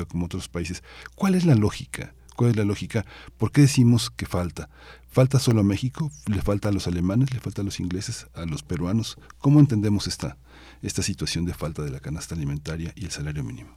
como 0.07 0.25
otros 0.25 0.47
países 0.47 0.83
cuál 1.15 1.35
es 1.35 1.45
la 1.45 1.55
lógica 1.55 2.13
¿Cuál 2.37 2.51
es 2.51 2.57
la 2.57 2.65
lógica? 2.65 3.03
¿Por 3.39 3.51
qué 3.51 3.61
decimos 3.61 4.11
que 4.11 4.27
falta? 4.27 4.69
¿Falta 5.09 5.39
solo 5.39 5.61
a 5.61 5.63
México? 5.63 6.11
¿Le 6.31 6.39
falta 6.43 6.69
a 6.69 6.71
los 6.71 6.87
alemanes? 6.87 7.33
¿Le 7.33 7.39
falta 7.39 7.63
a 7.63 7.65
los 7.65 7.79
ingleses? 7.79 8.29
¿A 8.35 8.45
los 8.45 8.61
peruanos? 8.61 9.17
¿Cómo 9.39 9.59
entendemos 9.59 10.05
esta, 10.05 10.37
esta 10.83 11.01
situación 11.01 11.45
de 11.45 11.55
falta 11.55 11.81
de 11.81 11.89
la 11.89 11.99
canasta 11.99 12.35
alimentaria 12.35 12.91
y 12.95 13.05
el 13.05 13.09
salario 13.09 13.43
mínimo? 13.43 13.71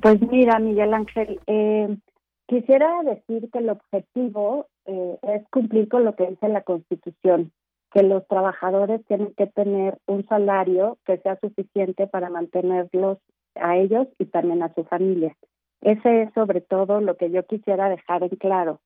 Pues 0.00 0.22
mira, 0.22 0.58
Miguel 0.58 0.94
Ángel, 0.94 1.38
eh, 1.46 1.94
quisiera 2.46 2.88
decir 3.02 3.50
que 3.52 3.58
el 3.58 3.68
objetivo 3.68 4.68
eh, 4.86 5.18
es 5.24 5.42
cumplir 5.50 5.88
con 5.88 6.04
lo 6.04 6.16
que 6.16 6.30
dice 6.30 6.48
la 6.48 6.62
Constitución, 6.62 7.52
que 7.92 8.02
los 8.02 8.26
trabajadores 8.26 9.04
tienen 9.06 9.34
que 9.36 9.48
tener 9.48 9.98
un 10.06 10.26
salario 10.28 10.96
que 11.04 11.18
sea 11.18 11.38
suficiente 11.42 12.06
para 12.06 12.30
mantenerlos 12.30 13.18
a 13.54 13.76
ellos 13.76 14.08
y 14.18 14.26
también 14.26 14.62
a 14.62 14.72
su 14.74 14.84
familia. 14.84 15.36
Ese 15.82 16.22
es 16.22 16.34
sobre 16.34 16.60
todo 16.60 17.00
lo 17.00 17.16
que 17.16 17.30
yo 17.30 17.44
quisiera 17.44 17.88
dejar 17.88 18.22
en 18.22 18.36
claro. 18.36 18.80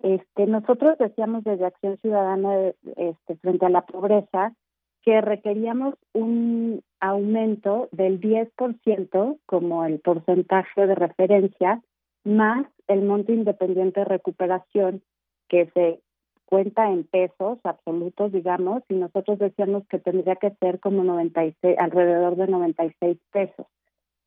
Este, 0.00 0.46
nosotros 0.46 0.96
decíamos 0.98 1.44
desde 1.44 1.66
Acción 1.66 1.98
Ciudadana 1.98 2.72
este, 2.96 3.36
frente 3.36 3.66
a 3.66 3.70
la 3.70 3.82
pobreza 3.82 4.54
que 5.02 5.20
requeríamos 5.20 5.94
un 6.12 6.82
aumento 7.00 7.88
del 7.92 8.20
10% 8.20 9.38
como 9.46 9.84
el 9.84 10.00
porcentaje 10.00 10.86
de 10.86 10.94
referencia 10.94 11.82
más 12.24 12.66
el 12.88 13.02
monto 13.02 13.32
independiente 13.32 14.00
de 14.00 14.06
recuperación 14.06 15.02
que 15.48 15.70
se 15.74 16.00
cuenta 16.46 16.90
en 16.90 17.04
pesos 17.04 17.58
absolutos, 17.64 18.32
digamos, 18.32 18.82
y 18.88 18.94
nosotros 18.94 19.38
decíamos 19.38 19.86
que 19.88 19.98
tendría 19.98 20.36
que 20.36 20.50
ser 20.60 20.80
como 20.80 21.04
96, 21.04 21.76
alrededor 21.78 22.36
de 22.36 22.46
96 22.48 23.18
pesos 23.30 23.66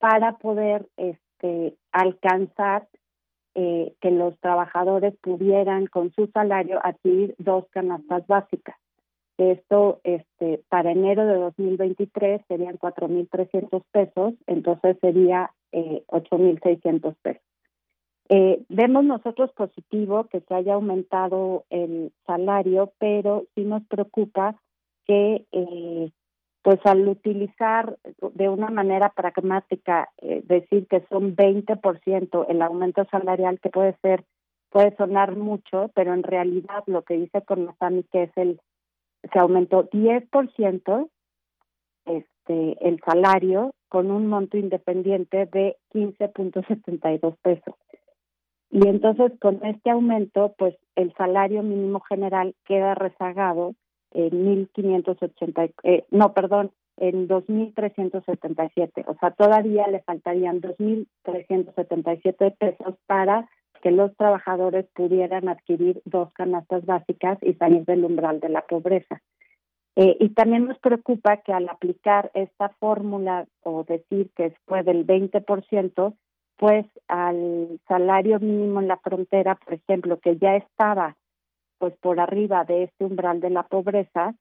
para 0.01 0.33
poder 0.39 0.87
este, 0.97 1.75
alcanzar 1.91 2.87
eh, 3.53 3.93
que 4.01 4.09
los 4.09 4.37
trabajadores 4.39 5.13
pudieran 5.21 5.85
con 5.85 6.11
su 6.13 6.27
salario 6.27 6.79
adquirir 6.83 7.35
dos 7.37 7.65
canastas 7.69 8.25
básicas. 8.25 8.75
Esto 9.37 10.01
este, 10.03 10.61
para 10.69 10.91
enero 10.91 11.25
de 11.25 11.35
2023 11.35 12.41
serían 12.47 12.77
4.300 12.77 13.83
pesos, 13.91 14.33
entonces 14.47 14.97
sería 15.01 15.51
eh, 15.71 16.03
8.600 16.07 17.15
pesos. 17.21 17.43
Eh, 18.29 18.63
vemos 18.69 19.03
nosotros 19.03 19.51
positivo 19.51 20.23
que 20.31 20.41
se 20.41 20.53
haya 20.53 20.75
aumentado 20.75 21.65
el 21.69 22.11
salario, 22.25 22.91
pero 22.97 23.43
sí 23.53 23.65
nos 23.65 23.83
preocupa 23.87 24.55
que 25.05 25.45
eh, 25.51 26.11
pues 26.61 26.79
al 26.85 27.07
utilizar 27.07 27.97
de 28.33 28.49
una 28.49 28.69
manera 28.69 29.09
pragmática, 29.09 30.09
eh, 30.17 30.41
decir 30.45 30.87
que 30.87 31.03
son 31.09 31.35
20% 31.35 32.45
el 32.47 32.61
aumento 32.61 33.05
salarial, 33.09 33.59
que 33.59 33.69
puede 33.69 33.95
ser, 34.01 34.25
puede 34.69 34.95
sonar 34.95 35.35
mucho, 35.35 35.89
pero 35.95 36.13
en 36.13 36.23
realidad 36.23 36.83
lo 36.85 37.01
que 37.01 37.15
dice 37.15 37.41
Conasami 37.41 38.03
que 38.03 38.23
es 38.23 38.31
el, 38.35 38.61
se 39.33 39.39
aumentó 39.39 39.89
10% 39.89 41.09
este, 42.05 42.87
el 42.87 42.99
salario 43.05 43.73
con 43.89 44.11
un 44.11 44.27
monto 44.27 44.57
independiente 44.57 45.47
de 45.47 45.77
15.72 45.93 47.35
pesos. 47.41 47.75
Y 48.69 48.87
entonces 48.87 49.33
con 49.41 49.65
este 49.65 49.89
aumento, 49.89 50.53
pues 50.57 50.75
el 50.95 51.13
salario 51.15 51.61
mínimo 51.61 51.99
general 52.01 52.55
queda 52.65 52.95
rezagado 52.95 53.75
en 54.11 54.45
1580, 54.45 55.69
eh, 55.83 56.05
no, 56.11 56.33
perdón, 56.33 56.71
en 56.97 57.27
2377. 57.27 59.05
O 59.07 59.15
sea, 59.15 59.31
todavía 59.31 59.87
le 59.87 60.01
faltarían 60.01 60.61
2377 60.61 62.51
pesos 62.51 62.95
para 63.07 63.49
que 63.81 63.91
los 63.91 64.15
trabajadores 64.15 64.85
pudieran 64.93 65.49
adquirir 65.49 66.01
dos 66.05 66.31
canastas 66.33 66.85
básicas 66.85 67.39
y 67.41 67.53
salir 67.55 67.85
del 67.85 68.05
umbral 68.05 68.39
de 68.39 68.49
la 68.49 68.61
pobreza. 68.61 69.21
Eh, 69.95 70.15
y 70.19 70.29
también 70.29 70.67
nos 70.67 70.79
preocupa 70.79 71.37
que 71.37 71.51
al 71.51 71.67
aplicar 71.67 72.31
esta 72.33 72.69
fórmula 72.79 73.47
o 73.63 73.83
decir 73.83 74.29
que 74.35 74.53
fue 74.65 74.83
del 74.83 75.05
20%, 75.05 76.13
pues 76.57 76.85
al 77.07 77.79
salario 77.87 78.39
mínimo 78.39 78.79
en 78.79 78.87
la 78.87 78.97
frontera, 78.97 79.55
por 79.55 79.73
ejemplo, 79.73 80.19
que 80.19 80.37
ya 80.37 80.55
estaba 80.55 81.17
pues 81.81 81.95
por 81.99 82.19
arriba 82.19 82.63
de 82.63 82.83
este 82.83 83.05
umbral 83.05 83.41
de 83.41 83.49
la 83.49 83.63
pobreza, 83.63 84.35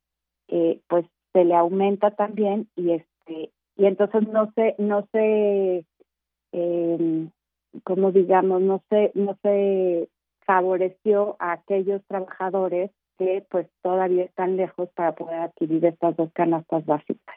eh, 0.48 0.78
pues 0.88 1.06
se 1.32 1.46
le 1.46 1.54
aumenta 1.54 2.10
también 2.10 2.68
y 2.76 2.90
este 2.92 3.50
y 3.76 3.86
entonces 3.86 4.28
no 4.28 4.52
se 4.54 4.74
no 4.76 5.08
se 5.10 5.86
eh, 6.52 7.28
como 7.82 8.12
digamos 8.12 8.60
no 8.60 8.82
se 8.90 9.10
no 9.14 9.38
se 9.42 10.10
favoreció 10.44 11.36
a 11.38 11.52
aquellos 11.52 12.02
trabajadores 12.08 12.90
que 13.16 13.42
pues 13.50 13.66
todavía 13.80 14.24
están 14.24 14.58
lejos 14.58 14.90
para 14.94 15.14
poder 15.14 15.40
adquirir 15.40 15.82
estas 15.86 16.14
dos 16.18 16.30
canastas 16.34 16.84
básicas. 16.84 17.36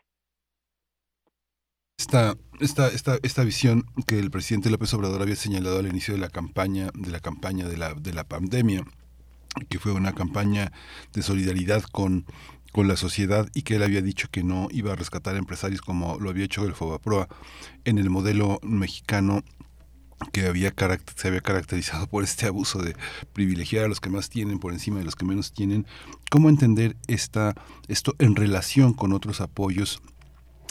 Esta, 1.97 2.33
esta, 2.59 2.87
esta, 2.89 3.15
esta 3.23 3.43
visión 3.45 3.83
que 4.05 4.19
el 4.19 4.31
presidente 4.31 4.69
López 4.69 4.93
Obrador 4.93 5.21
había 5.21 5.37
señalado 5.37 5.79
al 5.79 5.87
inicio 5.87 6.13
de 6.13 6.19
la 6.19 6.27
campaña, 6.27 6.89
de 6.93 7.11
la 7.11 7.21
campaña 7.21 7.69
de 7.69 7.77
la, 7.77 7.93
de 7.93 8.13
la 8.13 8.25
pandemia, 8.25 8.83
que 9.69 9.79
fue 9.79 9.91
una 9.91 10.13
campaña 10.13 10.71
de 11.13 11.21
solidaridad 11.21 11.83
con, 11.83 12.25
con 12.71 12.87
la 12.87 12.97
sociedad 12.97 13.49
y 13.53 13.61
que 13.63 13.75
él 13.75 13.83
había 13.83 14.01
dicho 14.01 14.27
que 14.31 14.43
no 14.43 14.67
iba 14.71 14.93
a 14.93 14.95
rescatar 14.95 15.35
empresarios 15.35 15.81
como 15.81 16.17
lo 16.19 16.29
había 16.29 16.45
hecho 16.45 16.65
el 16.65 16.73
Fobaproa 16.73 17.27
en 17.85 17.97
el 17.97 18.09
modelo 18.09 18.59
mexicano 18.63 19.43
que 20.31 20.47
había 20.47 20.73
se 21.15 21.27
había 21.27 21.41
caracterizado 21.41 22.07
por 22.07 22.23
este 22.23 22.47
abuso 22.47 22.79
de 22.79 22.95
privilegiar 23.33 23.85
a 23.85 23.87
los 23.87 23.99
que 23.99 24.09
más 24.09 24.29
tienen 24.29 24.59
por 24.59 24.73
encima 24.73 24.99
de 24.99 25.05
los 25.05 25.15
que 25.15 25.25
menos 25.25 25.51
tienen. 25.51 25.85
¿Cómo 26.31 26.49
entender 26.49 26.95
esta, 27.07 27.55
esto 27.87 28.15
en 28.19 28.35
relación 28.35 28.93
con 28.93 29.11
otros 29.11 29.41
apoyos 29.41 30.01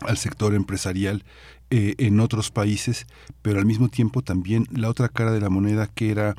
al 0.00 0.16
sector 0.16 0.54
empresarial 0.54 1.24
eh, 1.70 1.94
en 1.98 2.20
otros 2.20 2.50
países, 2.50 3.06
pero 3.40 3.58
al 3.58 3.66
mismo 3.66 3.88
tiempo 3.88 4.22
también 4.22 4.66
la 4.70 4.88
otra 4.88 5.08
cara 5.08 5.32
de 5.32 5.40
la 5.40 5.48
moneda 5.48 5.86
que 5.86 6.10
era 6.10 6.34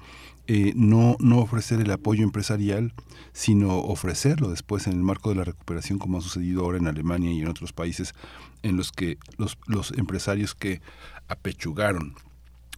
eh, 0.48 0.74
no, 0.76 1.16
no 1.20 1.40
ofrecer 1.40 1.80
el 1.80 1.92
apoyo 1.92 2.24
empresarial, 2.24 2.94
sino 3.32 3.80
ofrecerlo 3.80 4.50
después 4.50 4.88
en 4.88 4.94
el 4.94 5.04
marco 5.04 5.30
de 5.30 5.36
la 5.36 5.44
recuperación, 5.44 6.00
como 6.00 6.18
ha 6.18 6.22
sucedido 6.22 6.64
ahora 6.64 6.78
en 6.78 6.88
Alemania 6.88 7.32
y 7.32 7.42
en 7.42 7.48
otros 7.48 7.74
países 7.74 8.14
en 8.62 8.78
los 8.78 8.92
que 8.92 9.18
los, 9.38 9.58
los 9.68 9.92
empresarios 9.92 10.54
que 10.54 10.82
apechugaron 11.28 12.16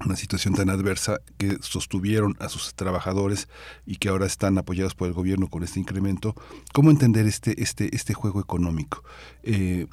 una 0.04 0.16
situación 0.16 0.54
tan 0.54 0.70
adversa 0.70 1.20
que 1.38 1.58
sostuvieron 1.62 2.36
a 2.40 2.50
sus 2.50 2.74
trabajadores 2.76 3.48
y 3.86 3.96
que 3.96 4.10
ahora 4.10 4.26
están 4.26 4.58
apoyados 4.58 4.94
por 4.94 5.08
el 5.08 5.14
gobierno 5.14 5.48
con 5.48 5.64
este 5.64 5.80
incremento. 5.80 6.36
¿Cómo 6.74 6.92
entender 6.92 7.26
este, 7.28 7.62
este, 7.64 7.96
este 7.96 8.14
juego 8.14 8.42
económico? 8.42 9.04
Eh, 9.44 9.88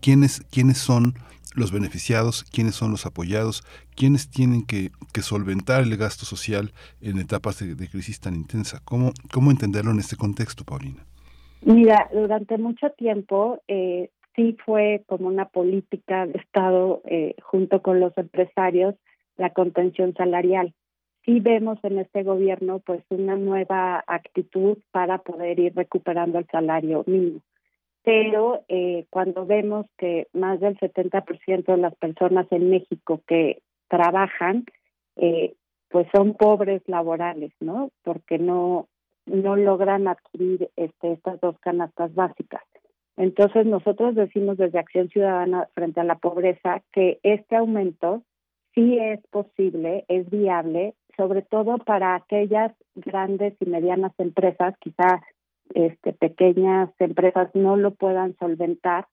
¿quiénes, 0.00 0.42
¿Quiénes 0.50 0.78
son 0.78 1.18
los 1.56 1.72
beneficiados, 1.72 2.44
quiénes 2.44 2.74
son 2.74 2.90
los 2.90 3.06
apoyados, 3.06 3.64
quiénes 3.96 4.30
tienen 4.30 4.64
que, 4.66 4.90
solventar 5.22 5.82
el 5.82 5.96
gasto 5.96 6.24
social 6.24 6.70
en 7.00 7.18
etapas 7.18 7.58
de, 7.58 7.88
crisis 7.88 8.20
tan 8.20 8.34
intensa. 8.34 8.80
¿Cómo, 8.84 9.12
¿Cómo 9.32 9.50
entenderlo 9.50 9.90
en 9.90 9.98
este 9.98 10.14
contexto, 10.14 10.62
Paulina? 10.64 11.04
Mira, 11.62 12.08
durante 12.12 12.58
mucho 12.58 12.90
tiempo 12.90 13.60
eh, 13.66 14.10
sí 14.36 14.56
fue 14.64 15.02
como 15.06 15.26
una 15.28 15.46
política 15.46 16.26
de 16.26 16.38
Estado 16.38 17.00
eh, 17.06 17.34
junto 17.42 17.82
con 17.82 17.98
los 17.98 18.16
empresarios 18.16 18.94
la 19.36 19.50
contención 19.50 20.14
salarial. 20.14 20.74
Sí 21.24 21.40
vemos 21.40 21.78
en 21.82 21.98
este 21.98 22.22
gobierno 22.22 22.78
pues 22.78 23.02
una 23.08 23.36
nueva 23.36 24.04
actitud 24.06 24.78
para 24.92 25.18
poder 25.18 25.58
ir 25.58 25.74
recuperando 25.74 26.38
el 26.38 26.46
salario 26.46 27.02
mínimo 27.06 27.40
pero 28.06 28.62
eh, 28.68 29.04
cuando 29.10 29.46
vemos 29.46 29.84
que 29.98 30.28
más 30.32 30.60
del 30.60 30.78
70% 30.78 31.64
de 31.66 31.76
las 31.76 31.92
personas 31.96 32.46
en 32.52 32.70
México 32.70 33.20
que 33.26 33.62
trabajan, 33.88 34.64
eh, 35.16 35.54
pues 35.88 36.06
son 36.14 36.34
pobres 36.34 36.82
laborales, 36.86 37.50
¿no? 37.58 37.90
Porque 38.04 38.38
no 38.38 38.86
no 39.26 39.56
logran 39.56 40.06
adquirir 40.06 40.70
este, 40.76 41.14
estas 41.14 41.40
dos 41.40 41.58
canastas 41.58 42.14
básicas. 42.14 42.62
Entonces 43.16 43.66
nosotros 43.66 44.14
decimos 44.14 44.56
desde 44.56 44.78
Acción 44.78 45.08
Ciudadana 45.08 45.68
frente 45.74 45.98
a 45.98 46.04
la 46.04 46.14
pobreza 46.14 46.84
que 46.92 47.18
este 47.24 47.56
aumento 47.56 48.22
sí 48.72 48.98
es 49.00 49.18
posible, 49.32 50.04
es 50.06 50.30
viable, 50.30 50.94
sobre 51.16 51.42
todo 51.42 51.78
para 51.78 52.14
aquellas 52.14 52.72
grandes 52.94 53.54
y 53.58 53.64
medianas 53.64 54.12
empresas, 54.18 54.76
quizá 54.78 55.22
este, 55.74 56.12
pequeñas 56.12 56.90
empresas 56.98 57.50
no 57.54 57.76
lo 57.76 57.92
puedan 57.92 58.36
solventar, 58.38 59.06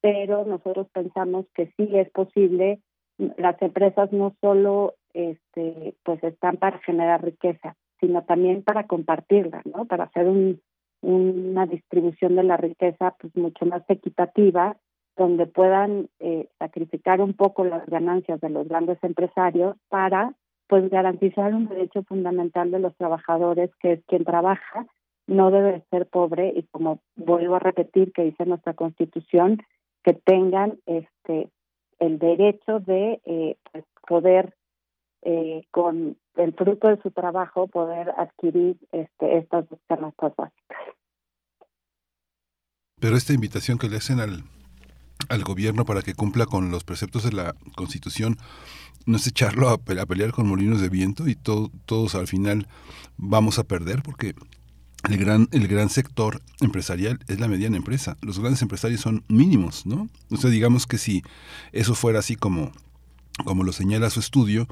pero 0.00 0.44
nosotros 0.44 0.88
pensamos 0.92 1.46
que 1.54 1.72
sí 1.76 1.88
es 1.96 2.10
posible. 2.10 2.80
Las 3.18 3.60
empresas 3.62 4.12
no 4.12 4.34
solo 4.40 4.94
este, 5.14 5.94
pues 6.04 6.22
están 6.22 6.58
para 6.58 6.78
generar 6.78 7.24
riqueza, 7.24 7.76
sino 8.00 8.22
también 8.24 8.62
para 8.62 8.86
compartirla, 8.86 9.62
¿no? 9.64 9.86
Para 9.86 10.04
hacer 10.04 10.28
un, 10.28 10.60
una 11.00 11.66
distribución 11.66 12.36
de 12.36 12.42
la 12.42 12.56
riqueza 12.56 13.14
pues 13.18 13.34
mucho 13.36 13.64
más 13.66 13.82
equitativa, 13.88 14.76
donde 15.16 15.46
puedan 15.46 16.08
eh, 16.20 16.48
sacrificar 16.58 17.20
un 17.20 17.32
poco 17.32 17.64
las 17.64 17.86
ganancias 17.86 18.40
de 18.40 18.50
los 18.50 18.68
grandes 18.68 18.98
empresarios 19.02 19.76
para 19.88 20.34
pues 20.68 20.90
garantizar 20.90 21.54
un 21.54 21.68
derecho 21.68 22.02
fundamental 22.02 22.70
de 22.70 22.80
los 22.80 22.94
trabajadores, 22.96 23.70
que 23.80 23.92
es 23.92 24.04
quien 24.06 24.24
trabaja 24.24 24.86
no 25.26 25.50
debe 25.50 25.84
ser 25.90 26.06
pobre 26.06 26.52
y 26.54 26.62
como 26.64 27.00
vuelvo 27.16 27.56
a 27.56 27.60
repetir 27.60 28.12
que 28.12 28.22
dice 28.22 28.46
nuestra 28.46 28.74
constitución 28.74 29.62
que 30.02 30.14
tengan 30.14 30.78
este 30.86 31.50
el 31.98 32.18
derecho 32.18 32.80
de 32.80 33.20
eh, 33.24 33.56
pues, 33.72 33.84
poder 34.06 34.54
eh, 35.22 35.64
con 35.70 36.16
el 36.36 36.54
fruto 36.54 36.88
de 36.88 37.00
su 37.02 37.10
trabajo 37.10 37.66
poder 37.66 38.10
adquirir 38.16 38.76
este 38.92 39.38
estas 39.38 39.68
dos 39.68 39.80
canastas 39.88 40.34
básicas. 40.36 40.78
Pero 43.00 43.16
esta 43.16 43.32
invitación 43.32 43.78
que 43.78 43.88
le 43.88 43.96
hacen 43.96 44.20
al 44.20 44.44
al 45.28 45.44
gobierno 45.44 45.84
para 45.84 46.02
que 46.02 46.14
cumpla 46.14 46.46
con 46.46 46.70
los 46.70 46.84
preceptos 46.84 47.24
de 47.24 47.32
la 47.32 47.54
Constitución, 47.74 48.36
no 49.06 49.16
es 49.16 49.26
echarlo 49.26 49.68
a, 49.68 49.78
pelear 49.78 50.32
con 50.32 50.48
molinos 50.48 50.80
de 50.80 50.88
viento 50.88 51.28
y 51.28 51.36
todos 51.36 52.14
al 52.14 52.26
final 52.26 52.66
vamos 53.16 53.58
a 53.58 53.64
perder 53.64 54.02
porque 54.02 54.34
el 55.08 55.18
gran, 55.18 55.48
el 55.52 55.68
gran 55.68 55.88
sector 55.88 56.42
empresarial 56.60 57.18
es 57.28 57.40
la 57.40 57.48
mediana 57.48 57.76
empresa. 57.76 58.16
Los 58.20 58.38
grandes 58.38 58.62
empresarios 58.62 59.00
son 59.00 59.24
mínimos, 59.28 59.86
¿no? 59.86 60.08
O 60.30 60.36
sea, 60.36 60.50
digamos 60.50 60.86
que 60.86 60.98
si 60.98 61.22
eso 61.72 61.94
fuera 61.94 62.18
así 62.18 62.36
como 62.36 62.72
como 63.44 63.64
lo 63.64 63.72
señala 63.72 64.08
su 64.08 64.20
estudio, 64.20 64.66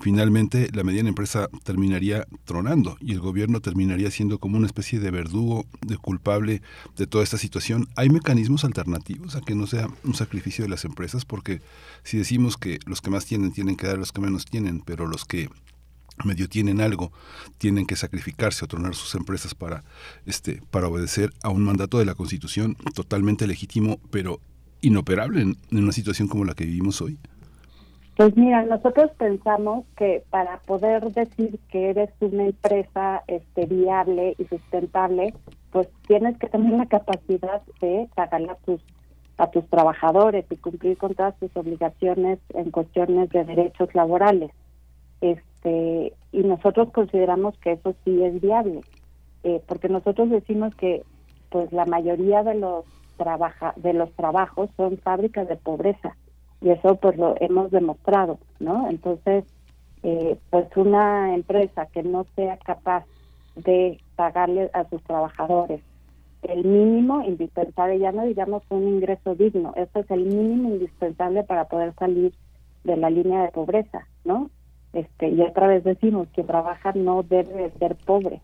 finalmente 0.00 0.68
la 0.72 0.84
mediana 0.84 1.08
empresa 1.08 1.48
terminaría 1.64 2.26
tronando 2.44 2.96
y 3.00 3.12
el 3.12 3.20
gobierno 3.20 3.60
terminaría 3.60 4.10
siendo 4.10 4.38
como 4.38 4.58
una 4.58 4.66
especie 4.66 5.00
de 5.00 5.10
verdugo, 5.10 5.64
de 5.80 5.96
culpable 5.96 6.60
de 6.96 7.06
toda 7.06 7.24
esta 7.24 7.38
situación. 7.38 7.88
¿Hay 7.96 8.10
mecanismos 8.10 8.64
alternativos 8.64 9.34
a 9.34 9.40
que 9.40 9.54
no 9.54 9.66
sea 9.66 9.88
un 10.04 10.14
sacrificio 10.14 10.64
de 10.64 10.68
las 10.68 10.84
empresas? 10.84 11.24
Porque 11.24 11.62
si 12.02 12.18
decimos 12.18 12.56
que 12.58 12.80
los 12.84 13.00
que 13.00 13.10
más 13.10 13.24
tienen 13.24 13.52
tienen 13.52 13.76
que 13.76 13.86
dar 13.86 13.98
los 13.98 14.12
que 14.12 14.20
menos 14.20 14.44
tienen, 14.44 14.80
pero 14.80 15.06
los 15.06 15.24
que 15.24 15.48
medio 16.24 16.48
tienen 16.48 16.80
algo, 16.80 17.12
tienen 17.58 17.86
que 17.86 17.96
sacrificarse 17.96 18.64
o 18.64 18.68
tronar 18.68 18.94
sus 18.94 19.14
empresas 19.14 19.54
para, 19.54 19.84
este, 20.26 20.60
para 20.70 20.88
obedecer 20.88 21.30
a 21.42 21.50
un 21.50 21.64
mandato 21.64 21.98
de 21.98 22.06
la 22.06 22.14
Constitución 22.14 22.76
totalmente 22.94 23.46
legítimo, 23.46 23.98
pero 24.10 24.40
inoperable 24.80 25.42
en 25.42 25.56
una 25.70 25.92
situación 25.92 26.28
como 26.28 26.44
la 26.44 26.54
que 26.54 26.64
vivimos 26.64 27.00
hoy. 27.00 27.18
Pues 28.16 28.36
mira, 28.36 28.62
nosotros 28.64 29.10
pensamos 29.16 29.86
que 29.96 30.22
para 30.28 30.58
poder 30.60 31.12
decir 31.12 31.58
que 31.70 31.90
eres 31.90 32.10
una 32.20 32.44
empresa 32.44 33.22
este, 33.26 33.64
viable 33.66 34.34
y 34.38 34.44
sustentable, 34.44 35.34
pues 35.70 35.88
tienes 36.06 36.36
que 36.38 36.48
tener 36.48 36.72
la 36.72 36.86
capacidad 36.86 37.62
de 37.80 38.08
pagarle 38.14 38.50
a 38.50 38.56
tus 38.56 38.80
a 39.38 39.50
tus 39.50 39.66
trabajadores 39.70 40.44
y 40.50 40.56
cumplir 40.56 40.98
con 40.98 41.14
todas 41.14 41.36
tus 41.38 41.50
obligaciones 41.56 42.38
en 42.50 42.70
cuestiones 42.70 43.30
de 43.30 43.44
derechos 43.44 43.92
laborales. 43.94 44.50
Este 45.20 45.42
y 45.70 46.42
nosotros 46.42 46.90
consideramos 46.92 47.56
que 47.58 47.72
eso 47.72 47.94
sí 48.04 48.22
es 48.22 48.40
viable, 48.40 48.80
eh, 49.44 49.60
porque 49.66 49.88
nosotros 49.88 50.30
decimos 50.30 50.74
que 50.74 51.02
pues 51.50 51.72
la 51.72 51.84
mayoría 51.84 52.42
de 52.42 52.54
los 52.54 52.84
trabaja 53.16 53.74
de 53.76 53.92
los 53.92 54.10
trabajos 54.12 54.70
son 54.76 54.98
fábricas 54.98 55.46
de 55.48 55.56
pobreza 55.56 56.16
y 56.60 56.70
eso 56.70 56.96
pues 56.96 57.16
lo 57.16 57.34
hemos 57.40 57.70
demostrado, 57.70 58.38
¿no? 58.58 58.88
Entonces, 58.88 59.44
eh, 60.02 60.38
pues 60.50 60.66
una 60.76 61.34
empresa 61.34 61.86
que 61.86 62.02
no 62.02 62.26
sea 62.34 62.56
capaz 62.56 63.04
de 63.54 64.00
pagarle 64.16 64.70
a 64.72 64.88
sus 64.88 65.02
trabajadores 65.02 65.80
el 66.42 66.64
mínimo 66.64 67.22
indispensable, 67.22 67.98
ya 67.98 68.10
no 68.10 68.24
digamos 68.24 68.62
un 68.68 68.88
ingreso 68.88 69.34
digno, 69.34 69.72
eso 69.76 70.00
es 70.00 70.10
el 70.10 70.24
mínimo 70.24 70.70
indispensable 70.70 71.44
para 71.44 71.66
poder 71.66 71.94
salir 71.94 72.32
de 72.84 72.96
la 72.96 73.10
línea 73.10 73.44
de 73.44 73.52
pobreza, 73.52 74.08
¿no? 74.24 74.50
Este, 74.92 75.28
y 75.28 75.40
otra 75.40 75.68
vez 75.68 75.84
decimos 75.84 76.28
que 76.34 76.42
trabajar 76.42 76.96
no 76.96 77.22
debe 77.22 77.70
ser 77.78 77.96
pobre. 77.96 78.40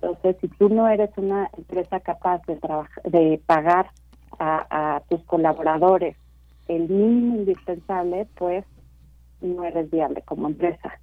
Entonces, 0.00 0.36
si 0.40 0.48
tú 0.48 0.68
no 0.68 0.88
eres 0.88 1.10
una 1.16 1.48
empresa 1.56 2.00
capaz 2.00 2.42
de 2.46 2.56
trabajar, 2.56 3.02
de 3.04 3.40
pagar 3.46 3.90
a, 4.38 4.96
a 4.96 5.00
tus 5.08 5.22
colaboradores 5.24 6.16
el 6.68 6.88
mínimo 6.88 7.36
indispensable, 7.36 8.26
pues 8.36 8.64
no 9.40 9.64
eres 9.64 9.90
viable 9.90 10.22
como 10.22 10.48
empresa. 10.48 10.98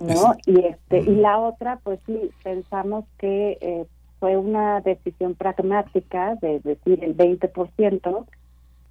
¿No? 0.00 0.34
Y 0.46 0.58
este 0.60 0.98
y 1.00 1.14
la 1.16 1.38
otra, 1.38 1.78
pues 1.82 2.00
sí, 2.06 2.30
pensamos 2.42 3.04
que 3.18 3.58
eh, 3.60 3.86
fue 4.18 4.36
una 4.36 4.80
decisión 4.80 5.34
pragmática 5.34 6.34
de 6.36 6.60
decir 6.60 7.02
el 7.04 7.16
20%, 7.16 8.26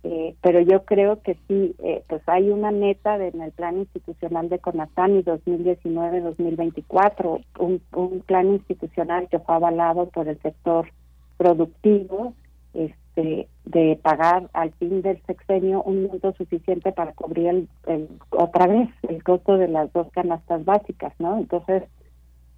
eh, 0.03 0.35
pero 0.41 0.59
yo 0.59 0.83
creo 0.83 1.21
que 1.21 1.37
sí, 1.47 1.75
eh, 1.79 2.03
pues 2.07 2.21
hay 2.27 2.49
una 2.49 2.71
meta 2.71 3.15
en 3.15 3.41
el 3.41 3.53
plan 3.53 3.77
institucional 3.77 4.49
de 4.49 4.59
CONASAMI 4.59 5.23
2019-2024, 5.23 7.41
un, 7.59 7.81
un 7.93 8.19
plan 8.21 8.47
institucional 8.47 9.29
que 9.29 9.39
fue 9.39 9.55
avalado 9.55 10.09
por 10.09 10.27
el 10.27 10.37
sector 10.41 10.89
productivo, 11.37 12.33
este, 12.73 13.47
de 13.65 13.99
pagar 14.01 14.49
al 14.53 14.71
fin 14.73 15.01
del 15.01 15.21
sexenio 15.25 15.83
un 15.83 16.07
monto 16.07 16.33
suficiente 16.33 16.91
para 16.91 17.13
cubrir 17.13 17.69
el, 17.87 18.09
otra 18.31 18.67
vez 18.67 18.89
el 19.07 19.23
costo 19.23 19.57
de 19.57 19.69
las 19.69 19.93
dos 19.93 20.07
canastas 20.11 20.65
básicas, 20.65 21.13
¿no? 21.19 21.37
Entonces, 21.37 21.83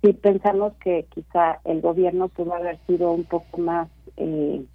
sí 0.01 0.13
pensamos 0.13 0.73
que 0.83 1.05
quizá 1.13 1.59
el 1.63 1.81
gobierno 1.81 2.29
pudo 2.29 2.55
haber 2.55 2.79
sido 2.87 3.11
un 3.11 3.25
poco 3.25 3.59
más 3.59 3.87
eh, 4.17 4.65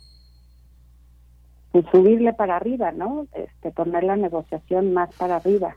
pues 1.73 1.85
subirle 1.93 2.33
para 2.33 2.57
arriba, 2.57 2.93
¿no? 2.93 3.27
Este, 3.33 3.71
poner 3.71 4.05
la 4.05 4.17
negociación 4.17 4.93
más 4.93 5.15
para 5.15 5.37
arriba. 5.37 5.77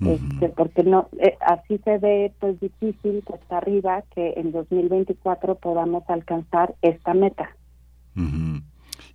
Este, 0.00 0.48
porque 0.50 0.84
no 0.84 1.08
eh, 1.18 1.36
así 1.40 1.78
se 1.78 1.98
ve 1.98 2.32
pues 2.38 2.60
difícil 2.60 3.20
cuesta 3.24 3.56
arriba 3.56 4.04
que 4.14 4.34
en 4.36 4.52
2024 4.52 5.56
podamos 5.56 6.08
alcanzar 6.08 6.76
esta 6.82 7.14
meta. 7.14 7.50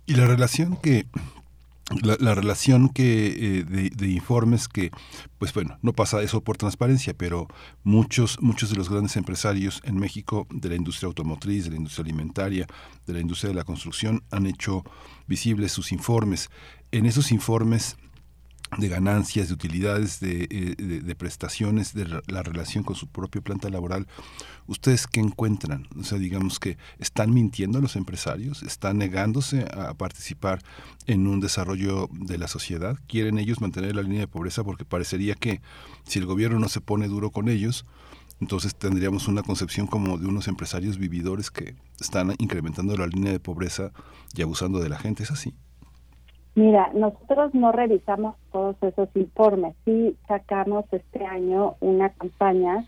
Y 0.06 0.14
la 0.14 0.26
relación 0.26 0.76
que 0.76 1.06
la, 2.02 2.34
relación 2.34 2.88
que 2.88 3.58
eh, 3.60 3.64
de, 3.64 4.08
informes 4.08 4.68
que 4.68 4.90
pues 5.38 5.52
bueno 5.52 5.76
no 5.82 5.92
pasa 5.92 6.22
eso 6.22 6.42
por 6.42 6.56
transparencia 6.56 7.12
pero 7.12 7.46
muchos 7.82 8.40
muchos 8.40 8.70
de 8.70 8.76
los 8.76 8.88
grandes 8.88 9.16
empresarios 9.16 9.82
en 9.84 9.98
México 9.98 10.46
de 10.50 10.70
la 10.70 10.76
industria 10.76 11.08
automotriz 11.08 11.64
de 11.64 11.70
la 11.72 11.76
industria 11.76 12.04
alimentaria 12.04 12.66
de 13.06 13.12
la 13.12 13.20
industria 13.20 13.50
de 13.50 13.56
la 13.56 13.64
construcción 13.64 14.22
han 14.30 14.46
hecho 14.46 14.82
visibles 15.26 15.72
sus 15.72 15.92
informes. 15.92 16.50
En 16.92 17.06
esos 17.06 17.32
informes 17.32 17.96
de 18.78 18.88
ganancias, 18.88 19.48
de 19.48 19.54
utilidades, 19.54 20.20
de, 20.20 20.48
eh, 20.50 21.14
prestaciones, 21.16 21.94
de 21.94 22.06
la 22.26 22.42
relación 22.42 22.84
con 22.84 22.96
su 22.96 23.06
propia 23.06 23.40
planta 23.40 23.68
laboral, 23.70 24.06
¿ustedes 24.66 25.06
qué 25.06 25.20
encuentran? 25.20 25.88
O 25.98 26.04
sea, 26.04 26.18
digamos 26.18 26.58
que 26.58 26.76
están 26.98 27.32
mintiendo 27.32 27.80
los 27.80 27.96
empresarios, 27.96 28.62
están 28.62 28.98
negándose 28.98 29.66
a 29.72 29.94
participar 29.94 30.60
en 31.06 31.26
un 31.26 31.40
desarrollo 31.40 32.08
de 32.12 32.38
la 32.38 32.48
sociedad, 32.48 32.98
quieren 33.06 33.38
ellos 33.38 33.60
mantener 33.60 33.94
la 33.94 34.02
línea 34.02 34.20
de 34.20 34.28
pobreza 34.28 34.64
porque 34.64 34.84
parecería 34.84 35.34
que 35.34 35.60
si 36.04 36.18
el 36.18 36.26
gobierno 36.26 36.58
no 36.58 36.68
se 36.68 36.80
pone 36.80 37.08
duro 37.08 37.30
con 37.30 37.48
ellos, 37.48 37.84
entonces 38.40 38.74
tendríamos 38.74 39.28
una 39.28 39.42
concepción 39.42 39.86
como 39.86 40.18
de 40.18 40.26
unos 40.26 40.48
empresarios 40.48 40.98
vividores 40.98 41.50
que 41.50 41.76
están 42.00 42.34
incrementando 42.38 42.96
la 42.96 43.06
línea 43.06 43.32
de 43.32 43.40
pobreza 43.40 43.92
y 44.34 44.42
abusando 44.42 44.80
de 44.80 44.88
la 44.88 44.98
gente, 44.98 45.22
¿es 45.22 45.30
así? 45.30 45.54
Mira, 46.56 46.90
nosotros 46.94 47.52
no 47.52 47.72
revisamos 47.72 48.36
todos 48.52 48.76
esos 48.80 49.08
informes. 49.16 49.74
Sí 49.84 50.16
sacamos 50.28 50.84
este 50.92 51.24
año 51.24 51.74
una 51.80 52.10
campaña, 52.10 52.84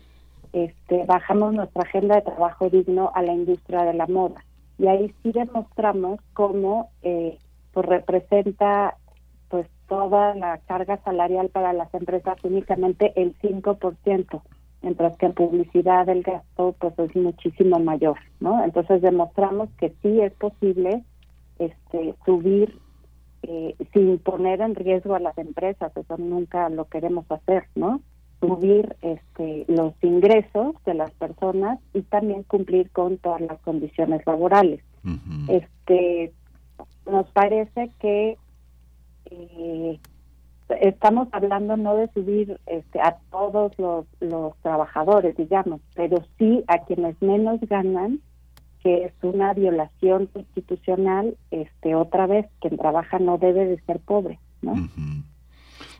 este, 0.53 1.03
bajamos 1.05 1.53
nuestra 1.53 1.83
agenda 1.83 2.15
de 2.15 2.21
trabajo 2.21 2.69
digno 2.69 3.11
a 3.13 3.21
la 3.23 3.33
industria 3.33 3.83
de 3.83 3.93
la 3.93 4.07
moda. 4.07 4.41
Y 4.77 4.87
ahí 4.87 5.13
sí 5.21 5.33
demostramos 5.33 6.21
cómo 6.33 6.91
eh, 7.01 7.37
pues 7.73 7.85
representa 7.85 8.95
pues 9.49 9.67
toda 9.89 10.33
la 10.35 10.59
carga 10.59 10.97
salarial 11.03 11.49
para 11.49 11.73
las 11.73 11.93
empresas 11.93 12.37
únicamente 12.43 13.11
el 13.15 13.37
5%, 13.39 14.41
mientras 14.81 15.17
que 15.17 15.25
en 15.25 15.33
publicidad 15.33 16.07
el 16.07 16.23
gasto 16.23 16.73
pues 16.79 16.97
es 16.99 17.15
muchísimo 17.17 17.79
mayor, 17.79 18.17
¿no? 18.39 18.63
Entonces 18.63 19.01
demostramos 19.01 19.69
que 19.77 19.93
sí 20.01 20.21
es 20.21 20.31
posible 20.33 21.03
este 21.59 22.15
subir 22.25 22.77
eh, 23.43 23.75
sin 23.93 24.17
poner 24.19 24.61
en 24.61 24.75
riesgo 24.75 25.15
a 25.15 25.19
las 25.19 25.37
empresas, 25.37 25.95
eso 25.95 26.17
nunca 26.17 26.69
lo 26.69 26.85
queremos 26.85 27.29
hacer, 27.31 27.65
¿no? 27.75 28.01
Subir 28.39 28.95
este, 29.01 29.65
los 29.67 29.93
ingresos 30.01 30.75
de 30.85 30.93
las 30.93 31.11
personas 31.11 31.79
y 31.93 32.01
también 32.03 32.43
cumplir 32.43 32.89
con 32.91 33.17
todas 33.17 33.41
las 33.41 33.59
condiciones 33.61 34.25
laborales. 34.25 34.81
Este, 35.47 36.33
nos 37.09 37.27
parece 37.31 37.89
que 37.99 38.37
eh, 39.25 39.99
estamos 40.81 41.29
hablando 41.31 41.77
no 41.77 41.95
de 41.95 42.09
subir 42.09 42.59
este, 42.65 42.99
a 42.99 43.17
todos 43.31 43.71
los, 43.79 44.05
los 44.19 44.55
trabajadores, 44.57 45.35
digamos, 45.37 45.81
pero 45.95 46.17
sí 46.37 46.63
a 46.67 46.79
quienes 46.79 47.19
menos 47.21 47.59
ganan 47.61 48.19
que 48.83 49.05
es 49.05 49.13
una 49.21 49.53
violación 49.53 50.27
constitucional, 50.27 51.37
este, 51.51 51.95
otra 51.95 52.27
vez, 52.27 52.45
quien 52.61 52.77
trabaja 52.77 53.19
no 53.19 53.37
debe 53.37 53.65
de 53.65 53.81
ser 53.81 53.99
pobre, 53.99 54.39
¿no? 54.61 54.89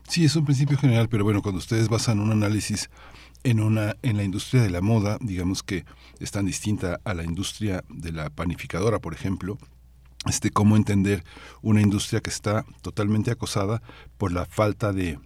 Sí, 0.08 0.24
es 0.24 0.36
un 0.36 0.44
principio 0.44 0.78
general, 0.78 1.08
pero 1.08 1.24
bueno, 1.24 1.42
cuando 1.42 1.58
ustedes 1.58 1.88
basan 1.88 2.20
un 2.20 2.32
análisis 2.32 2.90
en 3.44 3.60
una 3.60 3.94
en 4.02 4.16
la 4.16 4.24
industria 4.24 4.62
de 4.62 4.70
la 4.70 4.80
moda, 4.80 5.18
digamos 5.20 5.62
que 5.62 5.84
es 6.18 6.30
tan 6.30 6.46
distinta 6.46 6.98
a 7.04 7.14
la 7.14 7.24
industria 7.24 7.84
de 7.88 8.12
la 8.12 8.30
panificadora, 8.30 8.98
por 8.98 9.14
ejemplo, 9.14 9.58
este 10.26 10.50
cómo 10.50 10.76
entender 10.76 11.24
una 11.62 11.80
industria 11.80 12.20
que 12.20 12.30
está 12.30 12.64
totalmente 12.82 13.30
acosada 13.30 13.82
por 14.16 14.32
la 14.32 14.46
falta 14.46 14.92
de 14.92 15.18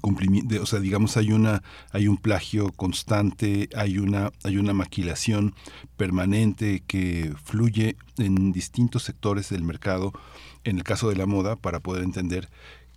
cumplimiento, 0.00 0.62
o 0.62 0.66
sea, 0.66 0.80
digamos 0.80 1.16
hay 1.16 1.32
una 1.32 1.62
hay 1.90 2.08
un 2.08 2.16
plagio 2.16 2.70
constante, 2.72 3.68
hay 3.74 3.98
una 3.98 4.30
hay 4.44 4.56
una 4.56 4.72
maquilación 4.72 5.54
permanente 5.96 6.82
que 6.86 7.34
fluye 7.42 7.96
en 8.18 8.52
distintos 8.52 9.02
sectores 9.02 9.48
del 9.50 9.62
mercado, 9.64 10.12
en 10.64 10.78
el 10.78 10.84
caso 10.84 11.08
de 11.08 11.16
la 11.16 11.26
moda 11.26 11.56
para 11.56 11.80
poder 11.80 12.04
entender 12.04 12.48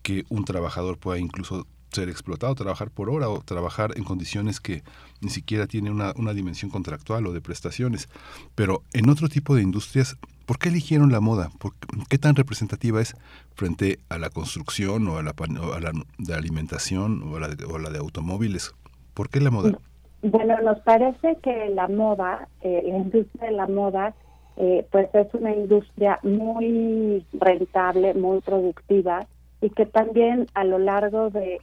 que 0.03 0.25
un 0.29 0.45
trabajador 0.45 0.97
pueda 0.97 1.19
incluso 1.19 1.65
ser 1.91 2.09
explotado, 2.09 2.55
trabajar 2.55 2.89
por 2.89 3.09
hora 3.09 3.29
o 3.29 3.41
trabajar 3.41 3.93
en 3.95 4.03
condiciones 4.03 4.59
que 4.59 4.83
ni 5.21 5.29
siquiera 5.29 5.67
tienen 5.67 5.93
una, 5.93 6.13
una 6.15 6.33
dimensión 6.33 6.71
contractual 6.71 7.25
o 7.27 7.33
de 7.33 7.41
prestaciones. 7.41 8.09
Pero 8.55 8.83
en 8.93 9.09
otro 9.09 9.29
tipo 9.29 9.55
de 9.55 9.61
industrias 9.61 10.17
¿Por 10.45 10.59
qué 10.59 10.69
eligieron 10.69 11.11
la 11.11 11.19
moda? 11.19 11.49
¿Qué 12.09 12.17
tan 12.17 12.35
representativa 12.35 13.01
es 13.01 13.15
frente 13.55 13.99
a 14.09 14.17
la 14.17 14.29
construcción 14.29 15.07
o 15.07 15.17
a 15.17 15.23
la, 15.23 15.31
a 15.31 15.79
la 15.79 15.91
de 16.17 16.33
alimentación 16.33 17.23
o 17.23 17.37
a 17.37 17.39
la 17.39 17.47
o 17.71 17.77
la 17.79 17.89
de 17.89 17.99
automóviles? 17.99 18.73
¿Por 19.13 19.29
qué 19.29 19.39
la 19.39 19.51
moda? 19.51 19.77
Bueno, 20.21 20.55
nos 20.61 20.79
parece 20.79 21.37
que 21.43 21.69
la 21.69 21.87
moda, 21.87 22.47
eh, 22.61 22.81
la 22.85 22.97
industria 22.97 23.49
de 23.49 23.51
la 23.51 23.67
moda, 23.67 24.13
eh, 24.55 24.85
pues 24.91 25.09
es 25.13 25.33
una 25.33 25.53
industria 25.53 26.19
muy 26.23 27.25
rentable, 27.33 28.13
muy 28.13 28.39
productiva 28.41 29.25
y 29.61 29.69
que 29.69 29.85
también 29.85 30.47
a 30.53 30.63
lo 30.63 30.79
largo 30.79 31.29
de 31.29 31.59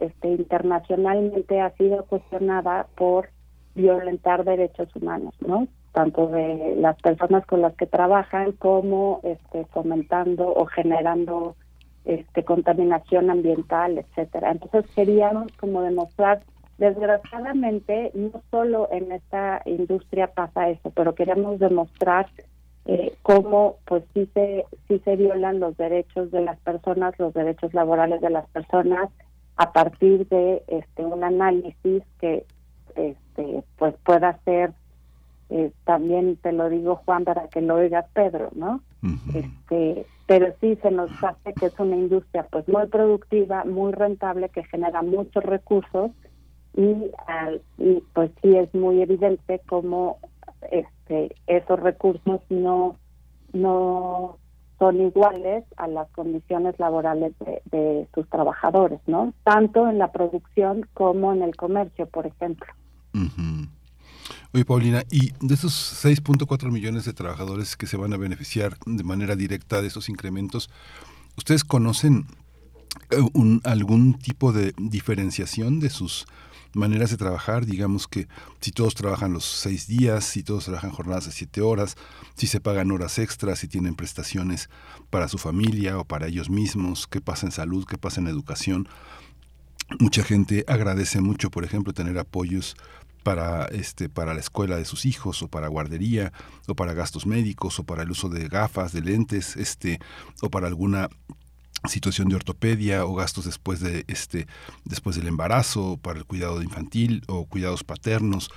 este 0.00 0.28
internacionalmente 0.28 1.60
ha 1.60 1.70
sido 1.76 2.04
cuestionada 2.04 2.86
por 2.96 3.30
violentar 3.74 4.44
derechos 4.44 4.88
humanos, 4.94 5.34
¿no? 5.46 5.66
Tanto 5.94 6.26
de 6.26 6.74
las 6.76 7.00
personas 7.00 7.46
con 7.46 7.62
las 7.62 7.74
que 7.76 7.86
trabajan 7.86 8.52
como 8.52 9.20
este 9.22 9.64
fomentando 9.72 10.52
o 10.54 10.66
generando 10.66 11.56
este 12.04 12.44
contaminación 12.44 13.30
ambiental, 13.30 13.98
etcétera. 13.98 14.50
Entonces 14.50 14.84
queríamos 14.94 15.50
como 15.56 15.80
demostrar 15.80 16.42
desgraciadamente 16.78 18.10
no 18.14 18.42
solo 18.50 18.88
en 18.90 19.12
esta 19.12 19.62
industria 19.64 20.26
pasa 20.26 20.68
eso, 20.68 20.90
pero 20.90 21.14
queremos 21.14 21.58
demostrar 21.58 22.26
eh, 22.86 23.14
cómo 23.22 23.76
pues 23.86 24.02
sí 24.12 24.28
se 24.34 24.64
sí 24.88 25.00
se 25.04 25.16
violan 25.16 25.60
los 25.60 25.76
derechos 25.76 26.30
de 26.30 26.42
las 26.42 26.58
personas, 26.60 27.18
los 27.18 27.32
derechos 27.32 27.72
laborales 27.72 28.20
de 28.20 28.30
las 28.30 28.46
personas 28.50 29.08
a 29.56 29.72
partir 29.72 30.28
de 30.28 30.62
este 30.66 31.04
un 31.04 31.24
análisis 31.24 32.02
que 32.20 32.44
este 32.96 33.62
pues 33.78 33.94
pueda 34.04 34.38
ser 34.44 34.72
eh, 35.56 35.70
también 35.84 36.36
te 36.38 36.50
lo 36.50 36.68
digo 36.68 36.96
Juan 37.04 37.22
para 37.22 37.46
que 37.46 37.60
lo 37.60 37.76
oiga 37.76 38.06
Pedro 38.12 38.50
no 38.56 38.80
este 39.34 40.04
pero 40.26 40.52
sí 40.60 40.76
se 40.82 40.90
nos 40.90 41.10
hace 41.22 41.52
que 41.54 41.66
es 41.66 41.78
una 41.78 41.94
industria 41.94 42.44
pues 42.50 42.66
muy 42.66 42.88
productiva 42.88 43.64
muy 43.64 43.92
rentable 43.92 44.48
que 44.48 44.64
genera 44.64 45.02
muchos 45.02 45.44
recursos 45.44 46.10
y, 46.76 47.12
y 47.78 48.02
pues 48.14 48.32
sí 48.42 48.56
es 48.56 48.74
muy 48.74 49.00
evidente 49.00 49.60
cómo 49.68 50.18
este 50.72 51.36
esos 51.46 51.78
recursos 51.78 52.40
no 52.50 52.96
no 53.52 54.38
son 54.80 55.00
iguales 55.00 55.64
a 55.76 55.86
las 55.86 56.10
condiciones 56.10 56.76
laborales 56.80 57.32
de, 57.70 58.08
sus 58.12 58.28
trabajadores, 58.28 58.98
¿no? 59.06 59.32
Tanto 59.44 59.88
en 59.88 59.98
la 59.98 60.10
producción 60.10 60.84
como 60.94 61.32
en 61.32 61.42
el 61.42 61.54
comercio, 61.54 62.06
por 62.06 62.26
ejemplo. 62.26 62.66
Oye, 64.54 64.64
Paulina, 64.64 65.02
y 65.10 65.32
de 65.40 65.54
esos 65.54 66.04
6.4 66.04 66.70
millones 66.70 67.04
de 67.04 67.12
trabajadores 67.12 67.76
que 67.76 67.88
se 67.88 67.96
van 67.96 68.12
a 68.12 68.16
beneficiar 68.16 68.78
de 68.86 69.02
manera 69.02 69.34
directa 69.34 69.82
de 69.82 69.88
esos 69.88 70.08
incrementos, 70.08 70.70
¿ustedes 71.36 71.64
conocen 71.64 72.28
eh, 73.10 73.60
algún 73.64 74.14
tipo 74.16 74.52
de 74.52 74.72
diferenciación 74.78 75.80
de 75.80 75.90
sus 75.90 76.26
maneras 76.72 77.10
de 77.10 77.16
trabajar, 77.16 77.66
digamos 77.66 78.06
que 78.06 78.28
si 78.60 78.70
todos 78.70 78.94
trabajan 78.94 79.32
los 79.32 79.44
seis 79.44 79.88
días, 79.88 80.22
si 80.22 80.44
todos 80.44 80.66
trabajan 80.66 80.90
jornadas 80.90 81.26
de 81.26 81.32
siete 81.32 81.60
horas, 81.60 81.96
si 82.36 82.46
se 82.46 82.60
pagan 82.60 82.92
horas 82.92 83.18
extras, 83.18 83.58
si 83.58 83.66
tienen 83.66 83.96
prestaciones 83.96 84.70
para 85.10 85.26
su 85.26 85.38
familia 85.38 85.98
o 85.98 86.04
para 86.04 86.28
ellos 86.28 86.48
mismos, 86.48 87.08
qué 87.08 87.20
pasa 87.20 87.46
en 87.46 87.52
salud, 87.52 87.86
qué 87.86 87.98
pasa 87.98 88.20
en 88.20 88.28
educación. 88.28 88.88
Mucha 89.98 90.22
gente 90.22 90.64
agradece 90.68 91.20
mucho, 91.20 91.50
por 91.50 91.64
ejemplo, 91.64 91.92
tener 91.92 92.18
apoyos 92.20 92.76
para 93.24 93.64
este 93.66 94.08
para 94.08 94.34
la 94.34 94.40
escuela 94.40 94.76
de 94.76 94.84
sus 94.84 95.06
hijos 95.06 95.42
o 95.42 95.48
para 95.48 95.66
guardería 95.66 96.32
o 96.68 96.76
para 96.76 96.92
gastos 96.92 97.26
médicos 97.26 97.80
o 97.80 97.84
para 97.84 98.04
el 98.04 98.10
uso 98.12 98.28
de 98.28 98.48
gafas, 98.48 98.92
de 98.92 99.00
lentes, 99.00 99.56
este 99.56 99.98
o 100.42 100.50
para 100.50 100.68
alguna 100.68 101.08
situación 101.88 102.28
de 102.28 102.36
ortopedia 102.36 103.04
o 103.04 103.14
gastos 103.14 103.46
después 103.46 103.80
de 103.80 104.04
este 104.06 104.46
después 104.84 105.16
del 105.16 105.26
embarazo 105.26 105.98
para 106.00 106.18
el 106.18 106.24
cuidado 106.26 106.62
infantil 106.62 107.22
o 107.26 107.46
cuidados 107.46 107.82
paternos. 107.82 108.50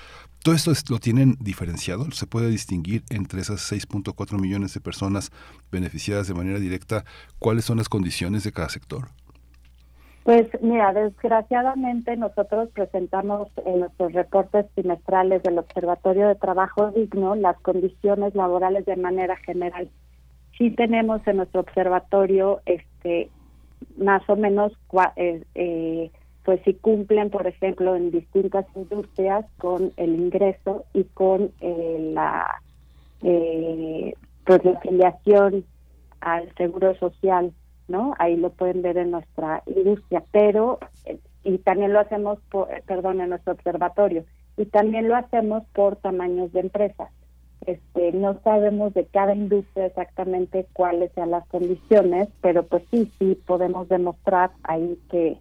Todo 0.44 0.54
esto 0.56 0.72
lo 0.90 1.00
tienen 1.00 1.38
diferenciado 1.40 2.12
se 2.12 2.28
puede 2.28 2.50
distinguir 2.50 3.04
entre 3.10 3.42
esas 3.42 3.72
6.4 3.72 4.40
millones 4.40 4.74
de 4.74 4.82
personas 4.82 5.32
beneficiadas 5.72 6.28
de 6.28 6.36
manera 6.36 6.60
directa 6.60 7.06
cuáles 7.40 7.66
son 7.66 7.78
las 7.78 7.90
condiciones 7.90 8.44
de 8.44 8.52
cada 8.52 8.70
sector 8.70 9.10
pues 10.28 10.50
mira, 10.62 10.92
desgraciadamente 10.92 12.18
nosotros 12.18 12.68
presentamos 12.74 13.48
en 13.66 13.80
nuestros 13.80 14.12
reportes 14.12 14.66
trimestrales 14.74 15.42
del 15.42 15.58
Observatorio 15.58 16.28
de 16.28 16.36
Trabajo 16.36 16.92
Digno 16.92 17.34
las 17.36 17.58
condiciones 17.62 18.36
laborales 18.36 18.86
de 18.86 18.98
manera 18.98 19.38
general. 19.38 19.88
Sí 20.58 20.72
tenemos 20.72 21.26
en 21.28 21.38
nuestro 21.38 21.62
observatorio 21.62 22.60
este 22.66 23.30
más 23.96 24.22
o 24.28 24.36
menos 24.36 24.74
eh, 25.16 25.46
eh, 25.56 26.12
pues 26.44 26.60
si 26.66 26.74
cumplen 26.74 27.30
por 27.30 27.48
ejemplo 27.48 27.96
en 27.96 28.12
distintas 28.12 28.66
industrias 28.76 29.46
con 29.60 29.94
el 29.96 30.14
ingreso 30.14 30.84
y 30.94 31.06
con 31.06 31.54
eh, 31.62 32.12
la 32.14 32.62
pues 34.44 34.62
la 34.92 35.18
al 36.20 36.54
seguro 36.56 36.96
social 36.96 37.54
no 37.88 38.14
ahí 38.20 38.38
lo 38.38 38.50
pueden 38.52 38.82
ver 38.82 38.98
en 38.98 39.12
nuestra 39.12 39.64
industria 39.66 40.24
pero 40.32 40.80
y 41.44 41.58
también 41.60 41.94
lo 41.94 42.00
hacemos 42.00 42.40
por, 42.50 42.68
perdón 42.84 43.22
en 43.22 43.30
nuestro 43.30 43.54
observatorio 43.54 44.26
y 44.58 44.66
también 44.66 45.08
lo 45.08 45.16
hacemos 45.16 45.64
por 45.74 45.96
tamaños 45.98 46.52
de 46.52 46.62
empresas 46.62 47.10
este, 47.68 48.14
no 48.14 48.40
sabemos 48.44 48.94
de 48.94 49.06
cada 49.06 49.36
industria 49.36 49.88
exactamente 49.88 50.66
cuáles 50.72 51.12
sean 51.12 51.32
las 51.32 51.46
condiciones, 51.48 52.30
pero 52.42 52.64
pues 52.64 52.84
sí, 52.90 53.12
sí 53.20 53.38
podemos 53.46 53.90
demostrar 53.90 54.52
ahí 54.64 54.98
que, 55.10 55.38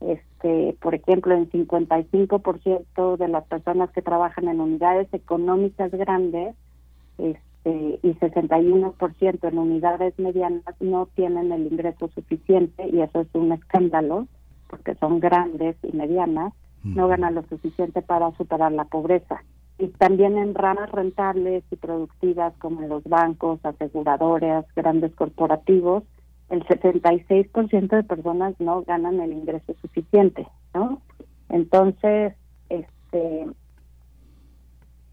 este, 0.00 0.76
por 0.80 0.96
ejemplo, 0.96 1.32
en 1.32 1.48
55% 1.48 3.16
de 3.16 3.28
las 3.28 3.44
personas 3.44 3.88
que 3.92 4.02
trabajan 4.02 4.48
en 4.48 4.60
unidades 4.60 5.06
económicas 5.12 5.92
grandes 5.92 6.56
este, 7.18 7.49
y 7.64 8.14
61% 8.14 9.48
en 9.48 9.58
unidades 9.58 10.18
medianas 10.18 10.74
no 10.80 11.06
tienen 11.14 11.52
el 11.52 11.66
ingreso 11.66 12.08
suficiente 12.14 12.88
y 12.88 13.00
eso 13.00 13.20
es 13.20 13.28
un 13.34 13.52
escándalo 13.52 14.26
porque 14.68 14.94
son 14.94 15.20
grandes 15.20 15.76
y 15.82 15.94
medianas, 15.94 16.54
no 16.84 17.08
ganan 17.08 17.34
lo 17.34 17.42
suficiente 17.42 18.00
para 18.00 18.30
superar 18.36 18.72
la 18.72 18.84
pobreza 18.84 19.42
y 19.80 19.88
también 19.88 20.36
en 20.36 20.54
ramas 20.54 20.90
rentables 20.92 21.64
y 21.70 21.76
productivas 21.76 22.52
como 22.58 22.82
los 22.82 23.02
bancos, 23.04 23.60
aseguradoras, 23.64 24.66
grandes 24.76 25.14
corporativos, 25.14 26.04
el 26.50 26.62
76% 26.66 27.88
de 27.88 28.02
personas 28.02 28.54
no 28.58 28.82
ganan 28.82 29.20
el 29.20 29.32
ingreso 29.32 29.74
suficiente, 29.80 30.46
¿no? 30.74 31.00
Entonces, 31.48 32.34
este 32.68 33.46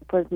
pues 0.08 0.26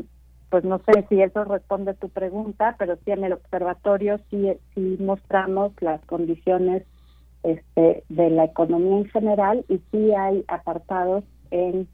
pues 0.53 0.65
no 0.65 0.83
sé 0.85 1.07
si 1.09 1.23
eso 1.23 1.45
responde 1.45 1.93
a 1.93 1.95
tu 1.95 2.11
pregunta, 2.11 2.77
pero 2.79 2.97
sí 2.97 3.11
en 3.11 3.25
el 3.25 3.33
observatorio 3.33 4.21
sí 4.29 4.55
mostramos 5.01 5.73
las 5.81 6.05
condiciones 6.05 6.83
este 7.43 8.05
de 8.11 8.29
la 8.29 8.45
economía 8.45 8.99
en 8.99 9.07
general 9.07 9.65
y 9.71 9.81
sí 9.91 10.13
hay 10.13 10.45
apartados 10.49 11.25
en 11.51 11.89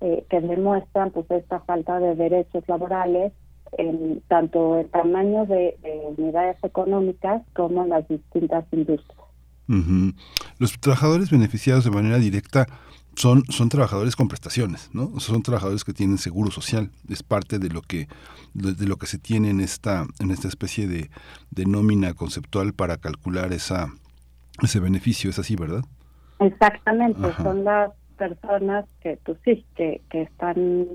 eh, 0.00 0.24
que 0.30 0.40
demuestran 0.40 1.10
pues 1.10 1.30
esta 1.30 1.60
falta 1.60 2.00
de 2.00 2.14
derechos 2.14 2.64
laborales 2.66 3.34
en 3.76 4.22
tanto 4.26 4.78
el 4.78 4.88
tamaño 4.88 5.44
de, 5.44 5.76
unidades 6.16 6.56
económicas 6.64 7.42
como 7.54 7.82
en 7.82 7.90
las 7.90 8.08
distintas 8.08 8.64
industrias. 8.72 9.18
Los 10.58 10.80
trabajadores 10.80 11.30
beneficiados 11.30 11.84
de 11.84 11.90
manera 11.90 12.16
directa 12.16 12.68
son, 13.18 13.42
son 13.48 13.68
trabajadores 13.68 14.14
con 14.14 14.28
prestaciones, 14.28 14.90
¿no? 14.92 15.18
Son 15.18 15.42
trabajadores 15.42 15.82
que 15.82 15.92
tienen 15.92 16.18
seguro 16.18 16.52
social, 16.52 16.90
es 17.08 17.24
parte 17.24 17.58
de 17.58 17.68
lo 17.68 17.82
que 17.82 18.06
de, 18.54 18.86
lo 18.86 18.96
que 18.96 19.06
se 19.06 19.18
tiene 19.18 19.50
en 19.50 19.60
esta 19.60 20.06
en 20.20 20.30
esta 20.30 20.46
especie 20.46 20.86
de, 20.86 21.10
de 21.50 21.66
nómina 21.66 22.14
conceptual 22.14 22.72
para 22.74 22.96
calcular 22.96 23.52
esa 23.52 23.88
ese 24.62 24.78
beneficio, 24.78 25.30
es 25.30 25.38
así, 25.38 25.56
¿verdad? 25.56 25.84
Exactamente, 26.38 27.20
son 27.42 27.64
las 27.64 27.90
personas 28.16 28.84
que, 29.00 29.18
pues 29.24 29.38
sí, 29.44 29.64
que, 29.74 30.00
que 30.10 30.22
están 30.22 30.86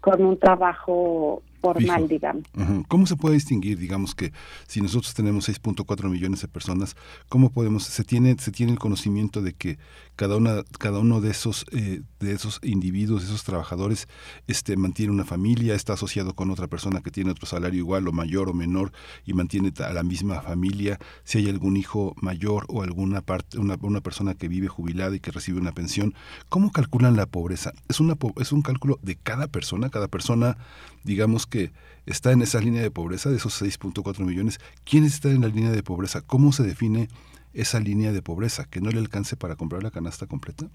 con 0.00 0.24
un 0.24 0.38
trabajo 0.38 1.42
formal, 1.60 2.08
digamos. 2.08 2.44
¿Cómo 2.88 3.06
se 3.06 3.16
puede 3.16 3.34
distinguir, 3.34 3.78
digamos, 3.78 4.14
que 4.14 4.32
si 4.66 4.80
nosotros 4.80 5.14
tenemos 5.14 5.48
6.4 5.48 6.08
millones 6.08 6.42
de 6.42 6.48
personas, 6.48 6.96
cómo 7.28 7.50
podemos, 7.50 7.84
se 7.84 8.04
tiene, 8.04 8.36
se 8.38 8.52
tiene 8.52 8.72
el 8.72 8.78
conocimiento 8.78 9.42
de 9.42 9.52
que 9.52 9.78
cada 10.16 10.36
una, 10.36 10.64
cada 10.78 10.98
uno 10.98 11.20
de 11.20 11.30
esos, 11.30 11.64
eh, 11.72 12.02
de 12.18 12.32
esos 12.32 12.58
individuos, 12.62 13.22
de 13.22 13.28
esos 13.28 13.44
trabajadores, 13.44 14.08
este, 14.46 14.76
mantiene 14.76 15.12
una 15.12 15.24
familia, 15.24 15.74
está 15.74 15.92
asociado 15.92 16.34
con 16.34 16.50
otra 16.50 16.66
persona 16.66 17.00
que 17.00 17.10
tiene 17.10 17.30
otro 17.30 17.46
salario 17.46 17.78
igual 17.78 18.08
o 18.08 18.12
mayor 18.12 18.48
o 18.48 18.54
menor 18.54 18.92
y 19.24 19.32
mantiene 19.32 19.72
a 19.78 19.92
la 19.92 20.02
misma 20.02 20.40
familia, 20.40 20.98
si 21.24 21.38
hay 21.38 21.48
algún 21.48 21.76
hijo 21.76 22.14
mayor 22.20 22.66
o 22.68 22.82
alguna 22.82 23.20
parte, 23.20 23.58
una, 23.58 23.76
una 23.80 24.00
persona 24.00 24.34
que 24.34 24.48
vive 24.48 24.68
jubilada 24.68 25.14
y 25.14 25.20
que 25.20 25.30
recibe 25.30 25.60
una 25.60 25.72
pensión, 25.72 26.14
¿cómo 26.48 26.72
calculan 26.72 27.16
la 27.16 27.26
pobreza? 27.26 27.72
Es 27.88 28.00
una 28.00 28.16
es 28.40 28.52
un 28.52 28.62
cálculo 28.62 28.98
de 29.02 29.16
cada 29.16 29.46
persona, 29.46 29.90
cada 29.90 30.08
persona, 30.08 30.56
digamos 31.04 31.46
que 31.46 31.72
está 32.06 32.32
en 32.32 32.42
esa 32.42 32.60
línea 32.60 32.82
de 32.82 32.90
pobreza, 32.90 33.30
de 33.30 33.36
esos 33.36 33.60
6.4 33.60 34.24
millones, 34.24 34.60
¿quién 34.84 35.04
está 35.04 35.28
en 35.28 35.42
la 35.42 35.48
línea 35.48 35.70
de 35.70 35.82
pobreza? 35.82 36.22
¿Cómo 36.26 36.52
se 36.52 36.62
define 36.62 37.08
esa 37.54 37.80
línea 37.80 38.12
de 38.12 38.22
pobreza? 38.22 38.64
¿Que 38.70 38.80
no 38.80 38.90
le 38.90 38.98
alcance 38.98 39.36
para 39.36 39.56
comprar 39.56 39.82
la 39.82 39.90
canasta 39.90 40.26
completa? 40.26 40.66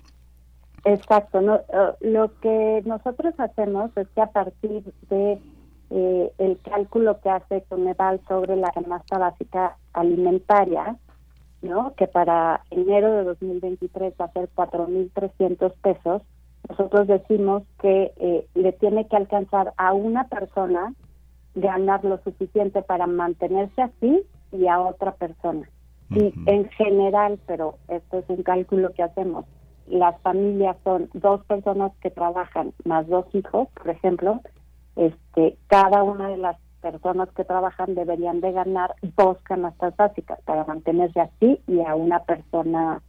Exacto. 0.85 1.41
No, 1.41 1.55
eh, 1.55 1.61
lo 2.01 2.37
que 2.39 2.83
nosotros 2.85 3.33
hacemos 3.37 3.91
es 3.95 4.07
que 4.09 4.21
a 4.21 4.31
partir 4.31 4.83
de 5.09 5.39
eh, 5.89 6.31
el 6.39 6.59
cálculo 6.61 7.19
que 7.21 7.29
hace 7.29 7.63
Coneval 7.69 8.19
sobre 8.27 8.55
la 8.55 8.71
canasta 8.71 9.17
básica 9.17 9.77
alimentaria, 9.93 10.97
¿no? 11.61 11.93
que 11.95 12.07
para 12.07 12.61
enero 12.71 13.11
de 13.11 13.23
2023 13.23 14.13
va 14.19 14.25
a 14.25 14.31
ser 14.31 14.49
4.300 14.55 15.73
pesos, 15.81 16.21
nosotros 16.69 17.07
decimos 17.07 17.63
que 17.81 18.13
eh, 18.17 18.47
le 18.55 18.71
tiene 18.73 19.07
que 19.07 19.15
alcanzar 19.15 19.73
a 19.77 19.93
una 19.93 20.27
persona 20.27 20.93
ganar 21.55 22.03
lo 22.03 22.17
suficiente 22.19 22.81
para 22.81 23.07
mantenerse 23.07 23.81
así 23.81 24.23
y 24.51 24.67
a 24.67 24.79
otra 24.79 25.13
persona. 25.13 25.69
Y 26.09 26.33
en 26.45 26.69
general, 26.69 27.39
pero 27.47 27.75
esto 27.87 28.19
es 28.19 28.25
un 28.27 28.43
cálculo 28.43 28.93
que 28.93 29.03
hacemos, 29.03 29.45
las 29.87 30.19
familias 30.21 30.77
son 30.83 31.09
dos 31.13 31.43
personas 31.45 31.91
que 32.01 32.09
trabajan 32.09 32.73
más 32.85 33.07
dos 33.07 33.25
hijos, 33.33 33.67
por 33.73 33.89
ejemplo, 33.89 34.41
este, 34.95 35.57
cada 35.67 36.03
una 36.03 36.29
de 36.29 36.37
las 36.37 36.57
personas 36.81 37.29
que 37.31 37.45
trabajan 37.45 37.95
deberían 37.95 38.41
de 38.41 38.51
ganar 38.51 38.93
dos 39.15 39.37
canastas 39.43 39.95
básicas 39.95 40.39
para 40.45 40.65
mantenerse 40.65 41.21
así 41.21 41.59
y 41.67 41.81
a 41.81 41.95
una 41.95 42.23
persona 42.23 43.01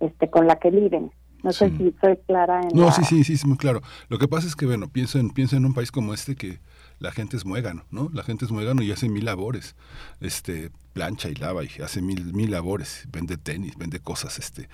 este 0.00 0.30
con 0.30 0.46
la 0.46 0.56
que 0.56 0.70
viven. 0.70 1.10
No 1.46 1.52
sé 1.52 1.70
si 1.70 1.94
soy 2.00 2.16
clara 2.26 2.60
en 2.60 2.76
No, 2.76 2.90
sí, 2.90 3.04
sí, 3.04 3.22
sí, 3.22 3.34
es 3.34 3.46
muy 3.46 3.56
claro. 3.56 3.80
Lo 4.08 4.18
que 4.18 4.26
pasa 4.26 4.48
es 4.48 4.56
que, 4.56 4.66
bueno, 4.66 4.88
pienso 4.88 5.20
en, 5.20 5.30
pienso 5.30 5.54
en 5.54 5.64
un 5.64 5.74
país 5.74 5.92
como 5.92 6.12
este 6.12 6.34
que 6.34 6.58
la 6.98 7.12
gente 7.12 7.36
es 7.36 7.44
muégano, 7.44 7.84
¿no? 7.92 8.10
La 8.12 8.24
gente 8.24 8.44
es 8.44 8.50
muégano 8.50 8.82
y 8.82 8.90
hace 8.90 9.08
mil 9.08 9.24
labores, 9.24 9.76
este, 10.20 10.72
plancha 10.92 11.28
y 11.28 11.36
lava 11.36 11.62
y 11.62 11.68
hace 11.84 12.02
mil, 12.02 12.34
mil 12.34 12.50
labores, 12.50 13.06
vende 13.12 13.36
tenis, 13.36 13.76
vende 13.76 14.00
cosas, 14.00 14.40
este, 14.40 14.68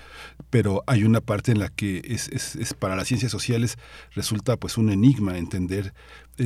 pero 0.49 0.83
hay 0.87 1.05
una 1.05 1.21
parte 1.21 1.53
en 1.53 1.59
la 1.59 1.69
que 1.69 2.01
es, 2.07 2.29
es, 2.29 2.57
es 2.57 2.73
para 2.73 2.97
las 2.97 3.09
ciencias 3.09 3.31
sociales 3.31 3.77
resulta 4.13 4.57
pues 4.57 4.79
un 4.79 4.89
enigma 4.89 5.37
entender 5.37 5.93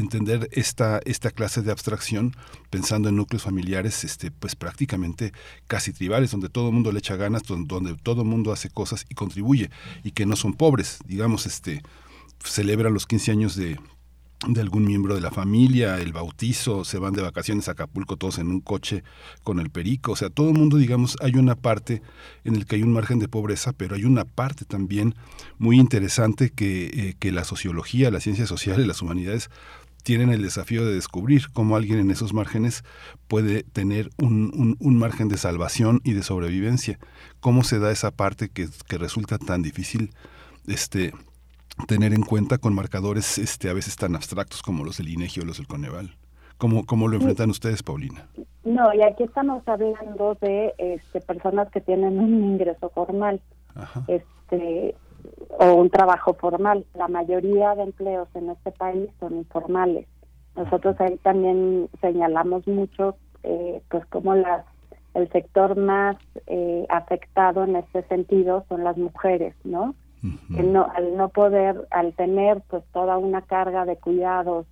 entender 0.01 0.49
esta, 0.53 1.01
esta 1.05 1.31
clase 1.31 1.63
de 1.63 1.71
abstracción 1.71 2.35
pensando 2.71 3.09
en 3.09 3.17
núcleos 3.17 3.43
familiares 3.43 4.05
este, 4.05 4.31
pues 4.31 4.57
prácticamente 4.57 5.33
casi 5.67 5.93
tribales, 5.93 6.31
donde 6.31 6.49
todo 6.49 6.69
el 6.69 6.75
mundo 6.75 6.93
le 6.93 6.99
echa 6.99 7.17
ganas, 7.17 7.43
donde, 7.45 7.97
todo 8.03 8.23
el 8.23 8.29
mundo 8.29 8.53
hace 8.53 8.71
cosas 8.71 9.07
y 9.09 9.15
contribuye 9.15 9.71
y 10.05 10.13
que 10.13 10.27
no 10.27 10.37
son 10.37 10.55
pobres, 10.55 10.99
digamos, 11.07 11.47
este 11.47 11.83
celebran 12.45 12.95
los 12.95 13.07
15 13.07 13.33
años 13.33 13.57
de, 13.57 13.79
de 14.47 14.61
algún 14.61 14.85
miembro 14.85 15.15
de 15.15 15.21
la 15.21 15.31
familia, 15.31 15.99
el 15.99 16.13
bautizo, 16.13 16.85
se 16.85 16.99
van 16.99 17.15
de 17.15 17.23
vacaciones 17.23 17.69
a 17.69 17.73
Acapulco 17.73 18.17
todos 18.17 18.39
en 18.39 18.49
un 18.49 18.61
coche 18.61 19.03
con 19.43 19.59
el 19.59 19.71
perico, 19.71 20.13
o 20.13 20.17
sea, 20.17 20.31
todo 20.31 20.51
el 20.51 20.59
mundo, 20.59 20.77
digamos, 20.77 21.17
hay 21.21 21.35
una 21.35 21.55
parte 21.55 22.03
en 22.45 22.55
el 22.55 22.67
que 22.67 22.77
hay 22.77 22.83
un 22.83 22.93
margen 22.93 23.19
de 23.19 23.29
pobreza, 23.29 23.73
pero 23.73 23.95
hay 23.95 24.05
una 24.05 24.25
parte 24.25 24.65
también 24.65 25.15
muy 25.59 25.79
interesante 25.79 26.51
que, 26.51 26.87
eh, 26.87 27.17
que 27.19 27.33
la 27.33 27.45
sociología, 27.45 28.11
las 28.11 28.25
ciencias 28.25 28.49
sociales, 28.49 28.87
las 28.87 29.03
humanidades 29.03 29.51
tienen 30.07 30.31
el 30.31 30.41
desafío 30.41 30.87
de 30.87 30.95
descubrir 30.95 31.51
cómo 31.53 31.75
alguien 31.75 31.99
en 31.99 32.13
esos 32.13 32.33
márgenes 32.33 32.85
puede 33.27 33.65
tener 33.65 34.11
un, 34.19 34.53
un, 34.55 34.77
un, 34.79 34.99
margen 35.01 35.27
de 35.27 35.37
salvación 35.37 36.01
y 36.05 36.13
de 36.13 36.23
sobrevivencia. 36.23 37.01
¿Cómo 37.41 37.65
se 37.65 37.81
da 37.81 37.91
esa 37.91 38.13
parte 38.13 38.49
que, 38.49 38.69
que 38.87 38.99
resulta 38.99 39.37
tan 39.37 39.63
difícil 39.63 40.13
este, 40.69 41.13
tener 41.89 42.15
en 42.15 42.23
cuenta 42.23 42.59
con 42.59 42.73
marcadores 42.73 43.37
este, 43.39 43.69
a 43.69 43.73
veces 43.73 43.97
tan 43.97 44.15
abstractos 44.15 44.63
como 44.63 44.85
los 44.85 44.99
del 44.99 45.09
INEGI 45.09 45.41
o 45.41 45.45
los 45.45 45.57
del 45.57 45.67
Coneval. 45.67 46.15
¿Cómo, 46.57 46.87
cómo 46.87 47.09
lo 47.09 47.17
enfrentan 47.17 47.51
ustedes, 47.51 47.83
Paulina? 47.83 48.29
No, 48.63 48.95
y 48.95 49.03
aquí 49.03 49.25
estamos 49.25 49.67
hablando 49.67 50.39
de 50.41 50.73
este, 50.79 51.21
personas 51.21 51.69
que 51.73 51.81
tienen 51.81 52.21
un 52.21 52.33
ingreso 52.45 52.91
formal 52.91 53.41
este 54.07 54.95
o 55.59 55.75
un 55.75 55.91
trabajo 55.91 56.35
formal. 56.35 56.85
La 56.95 57.09
mayoría 57.09 57.75
de 57.75 57.85
empleos 57.85 58.29
en 58.35 58.51
este 58.51 58.73
país 58.73 59.09
son 59.21 59.37
informales. 59.37 60.07
Nosotros 60.55 60.97
ahí 61.01 61.17
también 61.19 61.89
señalamos 62.01 62.67
mucho 62.67 63.17
eh, 63.43 63.83
pues 63.91 64.05
como 64.07 64.35
las 64.35 64.65
el 65.15 65.31
sector 65.31 65.77
más 65.77 66.17
eh, 66.47 66.85
afectado 66.91 67.65
en 67.65 67.77
este 67.77 68.03
sentido 68.03 68.65
son 68.69 68.85
las 68.85 68.99
mujeres, 68.99 69.55
¿no? 69.65 69.95
no, 70.51 70.89
al 70.95 71.17
no 71.17 71.29
poder, 71.31 71.87
al 71.91 72.13
tener 72.15 72.61
pues 72.69 72.85
toda 72.93 73.17
una 73.17 73.43
carga 73.43 73.85
de 73.85 73.97
cuidados 73.97 74.67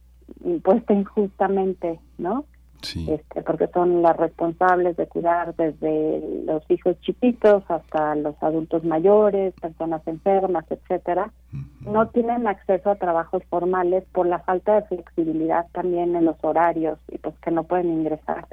impuesta 0.44 0.92
injustamente, 0.92 2.00
¿no? 2.18 2.44
Sí. 2.82 3.10
Este, 3.10 3.42
porque 3.42 3.68
son 3.68 4.02
las 4.02 4.16
responsables 4.16 4.96
de 4.96 5.06
cuidar 5.06 5.54
desde 5.56 6.22
los 6.44 6.62
hijos 6.70 7.00
chiquitos 7.00 7.64
hasta 7.68 8.14
los 8.14 8.34
adultos 8.42 8.84
mayores, 8.84 9.54
personas 9.54 10.06
enfermas, 10.06 10.64
etcétera, 10.70 11.32
no 11.80 12.08
tienen 12.08 12.46
acceso 12.46 12.90
a 12.90 12.96
trabajos 12.96 13.42
formales 13.48 14.04
por 14.12 14.26
la 14.26 14.40
falta 14.40 14.74
de 14.74 14.88
flexibilidad 14.88 15.66
también 15.72 16.14
en 16.14 16.24
los 16.26 16.36
horarios 16.42 16.98
y 17.10 17.18
pues 17.18 17.34
que 17.38 17.50
no 17.50 17.64
pueden 17.64 17.90
ingresar. 17.90 18.46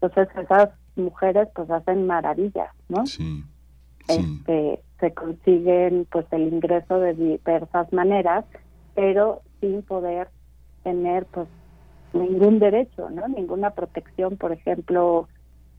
Entonces 0.00 0.28
esas 0.36 0.70
mujeres 0.96 1.48
pues 1.54 1.70
hacen 1.70 2.06
maravillas, 2.06 2.70
¿no? 2.88 3.06
Sí. 3.06 3.44
Este, 4.08 4.82
se 5.00 5.14
consiguen 5.14 6.06
pues 6.10 6.26
el 6.30 6.42
ingreso 6.42 7.00
de 7.00 7.14
diversas 7.14 7.92
maneras, 7.92 8.44
pero 8.94 9.42
sin 9.60 9.82
poder 9.82 10.28
tener 10.82 11.26
pues 11.26 11.48
ningún 12.14 12.58
derecho, 12.58 13.10
¿no? 13.10 13.28
Ninguna 13.28 13.70
protección, 13.70 14.36
por 14.36 14.52
ejemplo, 14.52 15.28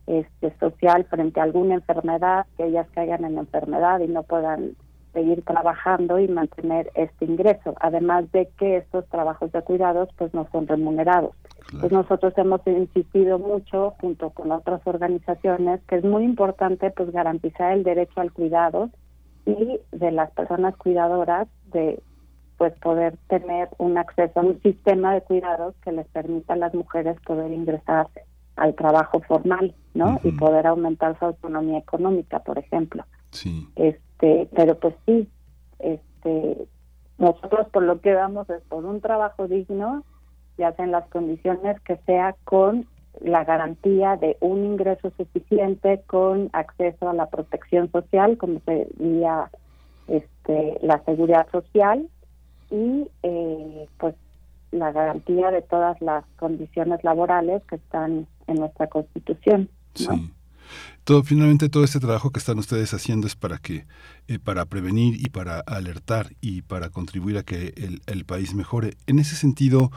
este 0.07 0.55
social 0.59 1.05
frente 1.05 1.39
a 1.39 1.43
alguna 1.43 1.75
enfermedad, 1.75 2.45
que 2.57 2.65
ellas 2.65 2.87
caigan 2.93 3.25
en 3.25 3.37
enfermedad 3.37 3.99
y 3.99 4.07
no 4.07 4.23
puedan 4.23 4.75
seguir 5.13 5.43
trabajando 5.43 6.19
y 6.19 6.27
mantener 6.27 6.91
este 6.93 7.25
ingreso, 7.25 7.73
además 7.79 8.29
de 8.33 8.49
que 8.59 8.77
estos 8.77 9.07
trabajos 9.07 9.51
de 9.53 9.61
cuidados 9.61 10.09
pues 10.17 10.33
no 10.33 10.47
son 10.51 10.67
remunerados. 10.67 11.31
Pues 11.79 11.91
nosotros 11.91 12.33
hemos 12.37 12.61
insistido 12.67 13.39
mucho 13.39 13.95
junto 14.01 14.29
con 14.31 14.51
otras 14.51 14.81
organizaciones 14.85 15.81
que 15.87 15.95
es 15.95 16.03
muy 16.03 16.25
importante 16.25 16.91
pues 16.91 17.11
garantizar 17.11 17.71
el 17.71 17.83
derecho 17.83 18.19
al 18.19 18.33
cuidado 18.33 18.89
y 19.45 19.79
de 19.91 20.11
las 20.11 20.31
personas 20.31 20.75
cuidadoras 20.75 21.47
de 21.71 22.03
pues 22.57 22.73
poder 22.79 23.17
tener 23.27 23.69
un 23.77 23.97
acceso 23.97 24.39
a 24.39 24.43
un 24.43 24.61
sistema 24.61 25.13
de 25.13 25.21
cuidados 25.21 25.75
que 25.83 25.91
les 25.91 26.07
permita 26.07 26.53
a 26.53 26.57
las 26.57 26.73
mujeres 26.73 27.19
poder 27.25 27.51
ingresar 27.51 28.07
al 28.55 28.73
trabajo 28.75 29.19
formal, 29.21 29.75
¿no? 29.93 30.19
Y 30.23 30.31
poder 30.31 30.65
aumentar 30.67 31.19
su 31.19 31.25
autonomía 31.25 31.79
económica, 31.79 32.39
por 32.39 32.57
ejemplo. 32.57 33.03
Sí. 33.31 33.67
Este, 33.75 34.47
pero 34.55 34.79
pues 34.79 34.95
sí, 35.05 35.29
este 35.79 36.67
nosotros 37.17 37.67
por 37.69 37.83
lo 37.83 38.01
que 38.01 38.13
vamos 38.13 38.49
es 38.49 38.61
por 38.63 38.85
un 38.85 39.01
trabajo 39.01 39.47
digno, 39.47 40.03
ya 40.57 40.73
sea 40.73 40.85
en 40.85 40.91
las 40.91 41.07
condiciones 41.09 41.79
que 41.81 41.97
sea 42.05 42.35
con 42.43 42.87
la 43.21 43.45
garantía 43.45 44.17
de 44.17 44.35
un 44.41 44.65
ingreso 44.65 45.11
suficiente 45.15 46.01
con 46.07 46.49
acceso 46.51 47.09
a 47.09 47.13
la 47.13 47.27
protección 47.27 47.89
social, 47.91 48.37
como 48.37 48.59
sería 48.65 49.49
este, 50.07 50.77
la 50.81 51.01
seguridad 51.05 51.47
social 51.51 52.09
y 52.75 53.09
eh, 53.23 53.87
pues 53.97 54.15
la 54.71 54.91
garantía 54.91 55.51
de 55.51 55.61
todas 55.61 55.99
las 56.01 56.25
condiciones 56.37 57.03
laborales 57.03 57.63
que 57.69 57.77
están 57.77 58.27
en 58.47 58.55
nuestra 58.55 58.87
constitución. 58.87 59.69
Sí. 59.93 60.07
Todo, 61.05 61.21
finalmente 61.21 61.69
todo 61.69 61.83
este 61.83 61.99
trabajo 61.99 62.31
que 62.31 62.39
están 62.39 62.57
ustedes 62.57 62.91
haciendo 62.95 63.27
es 63.27 63.35
para 63.35 63.59
que 63.59 63.85
eh, 64.27 64.39
para 64.39 64.65
prevenir 64.65 65.21
y 65.23 65.29
para 65.29 65.59
alertar 65.59 66.29
y 66.41 66.63
para 66.63 66.89
contribuir 66.89 67.37
a 67.37 67.43
que 67.43 67.75
el, 67.77 68.01
el, 68.07 68.25
país 68.25 68.55
mejore. 68.55 68.95
En 69.05 69.19
ese 69.19 69.35
sentido, 69.35 69.91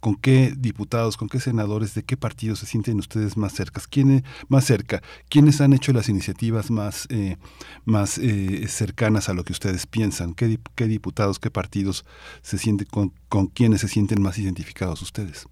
¿con 0.00 0.16
qué 0.16 0.54
diputados, 0.56 1.18
con 1.18 1.28
qué 1.28 1.38
senadores, 1.38 1.94
de 1.94 2.02
qué 2.02 2.16
partidos 2.16 2.60
se 2.60 2.66
sienten 2.66 2.98
ustedes 2.98 3.36
más 3.36 3.52
cerca? 3.52 3.82
¿Quiénes 3.90 4.22
más 4.48 4.64
cerca? 4.64 5.02
¿Quiénes 5.28 5.60
han 5.60 5.74
hecho 5.74 5.92
las 5.92 6.08
iniciativas 6.08 6.70
más 6.70 7.06
eh, 7.10 7.36
más 7.84 8.16
eh, 8.16 8.66
cercanas 8.66 9.28
a 9.28 9.34
lo 9.34 9.44
que 9.44 9.52
ustedes 9.52 9.86
piensan? 9.86 10.32
¿Qué, 10.32 10.58
qué 10.74 10.86
diputados, 10.86 11.38
qué 11.38 11.50
partidos 11.50 12.06
se 12.40 12.56
sienten 12.56 12.86
con, 12.90 13.12
con 13.28 13.48
quiénes 13.48 13.82
se 13.82 13.88
sienten 13.88 14.22
más 14.22 14.38
identificados 14.38 15.02
ustedes? 15.02 15.46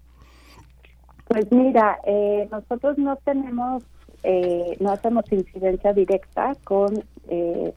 Pues 1.27 1.45
mira, 1.51 1.99
eh, 2.07 2.47
nosotros 2.51 2.97
no 2.97 3.15
tenemos 3.17 3.83
eh, 4.23 4.77
no 4.79 4.91
hacemos 4.91 5.29
incidencia 5.31 5.93
directa 5.93 6.53
con, 6.63 7.03
eh, 7.27 7.73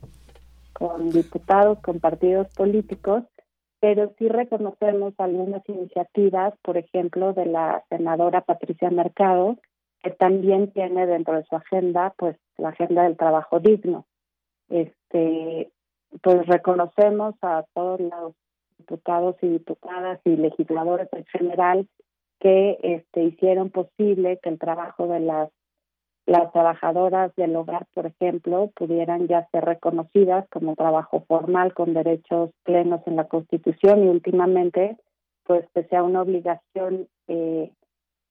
con 0.73 1.09
diputados, 1.09 1.79
con 1.79 1.99
partidos 1.99 2.47
políticos, 2.55 3.23
pero 3.79 4.13
sí 4.17 4.27
reconocemos 4.27 5.13
algunas 5.17 5.67
iniciativas, 5.67 6.53
por 6.63 6.77
ejemplo, 6.77 7.33
de 7.33 7.45
la 7.45 7.83
senadora 7.89 8.41
Patricia 8.41 8.89
Mercado, 8.89 9.57
que 10.01 10.11
también 10.11 10.71
tiene 10.71 11.05
dentro 11.05 11.35
de 11.35 11.43
su 11.43 11.55
agenda, 11.55 12.13
pues, 12.17 12.37
la 12.57 12.69
agenda 12.69 13.03
del 13.03 13.17
trabajo 13.17 13.59
digno. 13.59 14.05
Este, 14.69 15.71
pues 16.21 16.45
reconocemos 16.47 17.35
a 17.41 17.65
todos 17.73 17.99
los 17.99 18.33
diputados 18.77 19.35
y 19.41 19.47
diputadas 19.49 20.19
y 20.23 20.35
legisladores 20.35 21.09
en 21.11 21.25
general 21.25 21.87
que 22.39 22.77
este, 22.81 23.23
hicieron 23.23 23.69
posible 23.69 24.39
que 24.41 24.49
el 24.49 24.59
trabajo 24.59 25.07
de 25.07 25.19
las 25.19 25.49
las 26.27 26.51
trabajadoras 26.51 27.33
del 27.37 27.55
hogar, 27.55 27.87
por 27.93 28.05
ejemplo, 28.05 28.69
pudieran 28.75 29.27
ya 29.27 29.47
ser 29.49 29.63
reconocidas 29.63 30.45
como 30.49 30.75
trabajo 30.75 31.23
formal 31.25 31.73
con 31.73 31.93
derechos 31.93 32.51
plenos 32.63 33.01
en 33.07 33.15
la 33.15 33.29
Constitución 33.29 34.03
y 34.03 34.09
últimamente, 34.09 34.97
pues 35.45 35.65
que 35.73 35.85
sea 35.85 36.03
una 36.03 36.21
obligación 36.21 37.07
eh, 37.29 37.71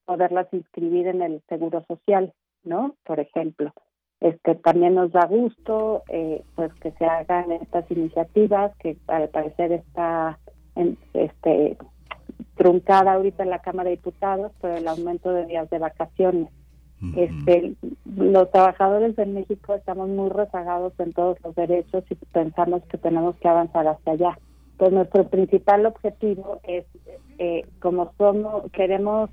poderlas 0.05 0.47
inscribir 0.53 1.07
en 1.09 1.23
el 1.23 1.43
Seguro 1.49 1.85
Social, 1.89 2.35
¿no? 2.65 2.95
Por 3.03 3.19
ejemplo. 3.19 3.73
Este, 4.21 4.55
también 4.57 4.95
nos 4.95 5.13
da 5.13 5.27
gusto 5.27 6.03
eh, 6.09 6.43
pues 6.55 6.73
que 6.75 6.93
se 6.93 7.05
hagan 7.07 7.51
estas 7.53 7.91
iniciativas 7.91 8.77
que 8.77 8.99
al 9.09 9.31
parecer 9.31 9.73
está 9.73 10.39
en, 10.75 10.99
este 11.15 11.79
truncada 12.57 13.15
ahorita 13.15 13.43
en 13.43 13.51
la 13.51 13.61
Cámara 13.61 13.89
de 13.89 13.97
Diputados 13.97 14.53
por 14.61 14.71
el 14.71 14.87
aumento 14.87 15.33
de 15.33 15.47
días 15.47 15.71
de 15.71 15.79
vacaciones. 15.79 16.51
Este, 17.15 17.75
los 18.17 18.51
trabajadores 18.51 19.17
de 19.17 19.27
México 19.27 19.75
estamos 19.75 20.09
muy 20.09 20.31
rezagados 20.31 20.95
en 20.99 21.13
todos 21.13 21.37
los 21.45 21.55
derechos 21.55 22.05
y 22.09 22.15
pensamos 22.15 22.83
que 22.85 22.97
tenemos 22.97 23.37
que 23.37 23.49
avanzar 23.49 23.87
hacia 23.87 24.13
allá. 24.13 24.39
Pues 24.79 24.93
nuestro 24.93 25.29
principal 25.29 25.85
objetivo 25.85 26.61
es, 26.63 26.87
eh, 27.39 27.67
como 27.81 28.13
somos, 28.17 28.71
queremos 28.73 29.31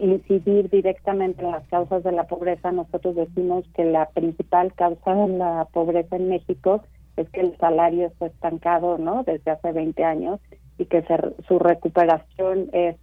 incidir 0.00 0.68
directamente 0.68 1.44
en 1.44 1.52
las 1.52 1.66
causas 1.68 2.02
de 2.02 2.10
la 2.10 2.24
pobreza, 2.24 2.72
nosotros 2.72 3.14
decimos 3.14 3.64
que 3.74 3.84
la 3.84 4.08
principal 4.08 4.74
causa 4.74 5.14
de 5.14 5.28
la 5.28 5.68
pobreza 5.72 6.16
en 6.16 6.28
México 6.28 6.82
es 7.16 7.28
que 7.30 7.40
el 7.40 7.56
salario 7.58 8.06
está 8.06 8.26
estancado, 8.26 8.98
¿no? 8.98 9.22
Desde 9.22 9.52
hace 9.52 9.70
20 9.70 10.02
años 10.02 10.40
y 10.76 10.86
que 10.86 11.04
su 11.46 11.58
recuperación 11.60 12.68
es 12.72 12.96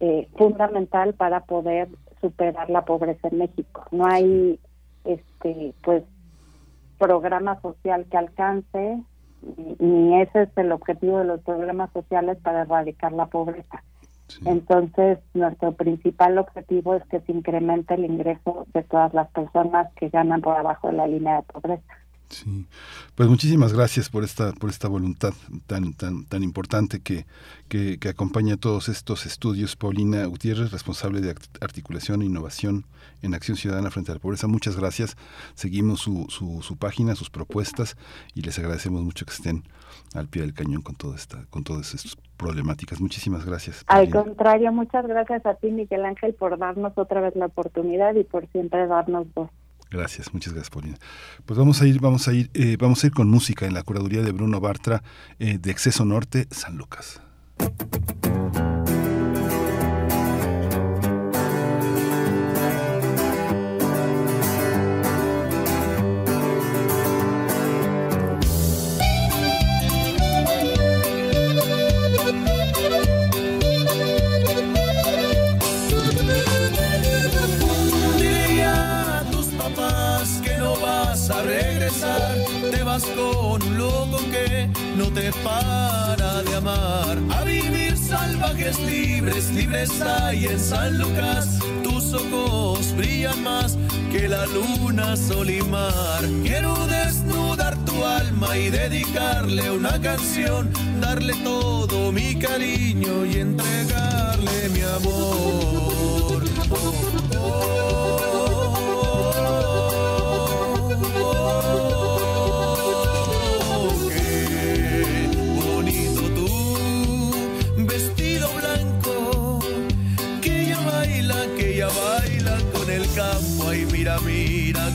eh, 0.00 0.28
fundamental 0.36 1.14
para 1.14 1.44
poder 1.44 1.88
superar 2.20 2.70
la 2.70 2.84
pobreza 2.84 3.28
en 3.28 3.38
México. 3.38 3.84
No 3.90 4.06
hay, 4.06 4.58
este, 5.04 5.74
pues, 5.82 6.04
programa 6.98 7.60
social 7.60 8.06
que 8.10 8.16
alcance, 8.16 9.02
ni 9.78 10.20
ese 10.20 10.42
es 10.42 10.48
el 10.56 10.72
objetivo 10.72 11.18
de 11.18 11.24
los 11.24 11.40
programas 11.42 11.90
sociales 11.92 12.38
para 12.42 12.62
erradicar 12.62 13.12
la 13.12 13.26
pobreza. 13.26 13.82
Entonces, 14.44 15.18
nuestro 15.32 15.72
principal 15.72 16.38
objetivo 16.38 16.94
es 16.94 17.04
que 17.04 17.20
se 17.20 17.32
incremente 17.32 17.94
el 17.94 18.04
ingreso 18.04 18.66
de 18.74 18.82
todas 18.82 19.14
las 19.14 19.28
personas 19.30 19.92
que 19.94 20.10
ganan 20.10 20.42
por 20.42 20.56
abajo 20.56 20.88
de 20.88 20.94
la 20.94 21.06
línea 21.06 21.36
de 21.36 21.42
pobreza. 21.42 21.94
Sí, 22.30 22.66
pues 23.14 23.28
muchísimas 23.28 23.72
gracias 23.72 24.10
por 24.10 24.22
esta 24.22 24.52
por 24.52 24.68
esta 24.70 24.86
voluntad 24.88 25.32
tan 25.66 25.94
tan 25.94 26.24
tan 26.24 26.42
importante 26.42 27.00
que, 27.00 27.24
que, 27.68 28.08
acompaña 28.08 28.56
todos 28.56 28.88
estos 28.88 29.24
estudios. 29.24 29.76
Paulina 29.76 30.24
Gutiérrez, 30.26 30.70
responsable 30.70 31.20
de 31.20 31.34
articulación 31.60 32.22
e 32.22 32.26
innovación 32.26 32.84
en 33.22 33.34
Acción 33.34 33.56
Ciudadana 33.56 33.90
frente 33.90 34.10
a 34.12 34.14
la 34.14 34.20
pobreza. 34.20 34.46
Muchas 34.46 34.76
gracias. 34.76 35.16
Seguimos 35.54 36.00
su, 36.00 36.26
su, 36.28 36.60
su 36.62 36.76
página, 36.76 37.14
sus 37.14 37.30
propuestas 37.30 37.96
y 38.34 38.42
les 38.42 38.58
agradecemos 38.58 39.02
mucho 39.02 39.24
que 39.24 39.32
estén 39.32 39.64
al 40.14 40.28
pie 40.28 40.42
del 40.42 40.54
cañón 40.54 40.82
con 40.82 40.94
toda 40.94 41.16
esta 41.16 41.46
con 41.50 41.64
todas 41.64 41.94
estas 41.94 42.16
problemáticas. 42.36 43.00
Muchísimas 43.00 43.44
gracias. 43.44 43.84
Al 43.86 44.10
contrario, 44.10 44.72
muchas 44.72 45.06
gracias 45.06 45.44
a 45.46 45.54
ti 45.54 45.70
Miguel 45.70 46.04
Ángel 46.04 46.34
por 46.34 46.58
darnos 46.58 46.92
otra 46.96 47.20
vez 47.20 47.34
la 47.36 47.46
oportunidad 47.46 48.14
y 48.14 48.24
por 48.24 48.46
siempre 48.48 48.86
darnos 48.86 49.26
voz. 49.34 49.50
Gracias, 49.90 50.34
muchas 50.34 50.52
gracias, 50.52 50.70
Paulina. 50.70 50.98
Pues 51.46 51.58
vamos 51.58 51.80
a 51.80 51.86
ir, 51.86 52.00
vamos 52.00 52.28
a 52.28 52.32
ir, 52.32 52.50
eh, 52.54 52.76
vamos 52.78 53.02
a 53.02 53.06
ir 53.06 53.12
con 53.12 53.28
música 53.28 53.66
en 53.66 53.74
la 53.74 53.82
curaduría 53.82 54.22
de 54.22 54.32
Bruno 54.32 54.60
Bartra 54.60 55.02
eh, 55.38 55.58
de 55.58 55.70
Exceso 55.70 56.04
Norte, 56.04 56.46
San 56.50 56.76
Lucas. 56.76 57.20
Con 83.14 83.62
un 83.62 83.78
loco 83.78 84.18
que 84.30 84.68
no 84.96 85.06
te 85.12 85.32
para 85.42 86.42
de 86.42 86.56
amar. 86.56 87.18
A 87.30 87.44
vivir 87.44 87.96
salvajes 87.96 88.78
libres, 88.80 89.50
libres 89.52 90.00
hay 90.00 90.46
en 90.46 90.60
San 90.60 90.98
Lucas. 90.98 91.58
Tus 91.82 92.12
ojos 92.12 92.94
brillan 92.96 93.42
más 93.42 93.78
que 94.12 94.28
la 94.28 94.44
luna, 94.46 95.16
sol 95.16 95.48
y 95.48 95.62
mar. 95.62 96.22
Quiero 96.42 96.74
desnudar 96.86 97.76
tu 97.84 98.04
alma 98.04 98.56
y 98.56 98.70
dedicarle 98.70 99.70
una 99.70 100.00
canción, 100.00 100.70
darle 101.00 101.34
todo 101.42 102.12
mi 102.12 102.38
cariño 102.38 103.24
y 103.24 103.38
entregarle 103.38 104.68
mi 104.74 104.82
amor. 104.82 105.78
mira 107.38 108.17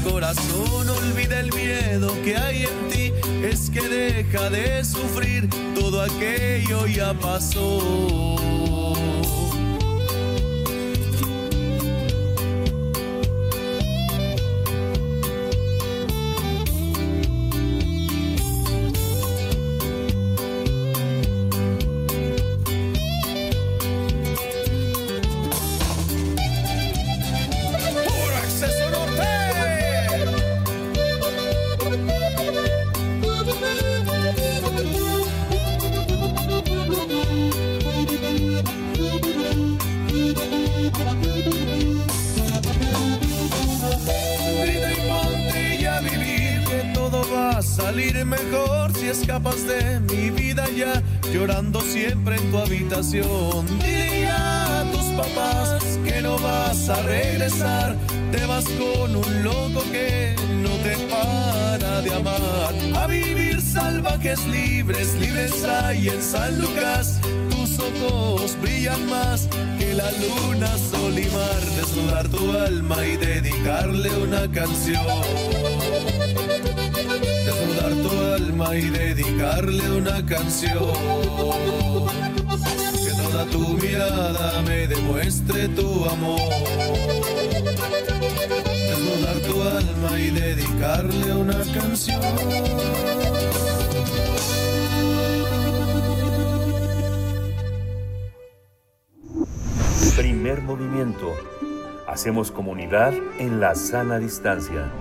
corazón, 0.04 0.90
olvida 0.90 1.40
el 1.40 1.52
miedo 1.54 2.14
que 2.24 2.38
hay 2.38 2.64
en 2.64 2.90
ti, 2.90 3.14
es 3.44 3.70
que 3.70 3.82
deja 3.82 4.50
de 4.50 4.84
sufrir, 4.84 5.50
todo 5.74 6.02
aquello 6.02 6.86
ya 6.88 7.14
pasó. 7.14 8.36
Salir 47.94 48.26
mejor 48.26 48.92
si 48.96 49.08
escapas 49.08 49.68
de 49.68 50.00
mi 50.00 50.32
vida 50.32 50.66
ya, 50.76 51.04
llorando 51.32 51.80
siempre 51.82 52.38
en 52.38 52.50
tu 52.50 52.58
habitación. 52.58 53.68
Dile 53.80 54.28
a 54.30 54.84
tus 54.92 55.06
papás 55.16 56.00
que 56.04 56.22
no 56.22 56.40
vas 56.40 56.90
a 56.90 57.00
regresar, 57.04 57.96
te 58.32 58.44
vas 58.48 58.66
con 58.66 59.16
un 59.16 59.44
loco 59.44 59.84
que 59.92 60.36
no 60.64 60.72
te 60.84 60.96
para 61.08 62.02
de 62.02 62.14
amar. 62.16 62.74
A 62.96 63.06
vivir 63.06 63.62
salvajes 63.62 64.44
libres, 64.48 65.14
libres 65.20 65.64
hay 65.64 66.10
en 66.10 66.22
San 66.22 66.60
Lucas, 66.60 67.20
tus 67.52 67.78
ojos 67.78 68.58
brillan 68.60 69.08
más 69.08 69.48
que 69.78 69.94
la 69.94 70.10
luna, 70.14 70.68
sol 70.92 71.16
y 71.20 71.30
mar, 71.30 71.62
desnudar 71.76 72.28
tu 72.28 72.58
alma 72.58 73.06
y 73.06 73.18
dedicarle 73.18 74.10
una 74.18 74.50
canción 74.52 76.23
tu 77.96 78.10
alma 78.10 78.76
y 78.76 78.90
dedicarle 78.90 79.92
una 79.92 80.26
canción. 80.26 80.94
Que 83.04 83.12
toda 83.22 83.46
tu 83.46 83.68
mirada 83.78 84.62
me 84.62 84.88
demuestre 84.88 85.68
tu 85.70 86.06
amor. 86.06 86.40
Desnudar 88.90 89.38
tu 89.48 89.62
alma 89.62 90.20
y 90.20 90.30
dedicarle 90.32 91.34
una 91.34 91.60
canción. 91.74 92.22
Primer 100.16 100.62
movimiento. 100.62 101.34
Hacemos 102.08 102.52
comunidad 102.52 103.14
en 103.40 103.60
la 103.60 103.76
sana 103.76 104.20
distancia. 104.20 104.92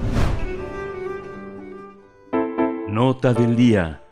Nota 2.92 3.32
del 3.32 3.56
día. 3.56 4.02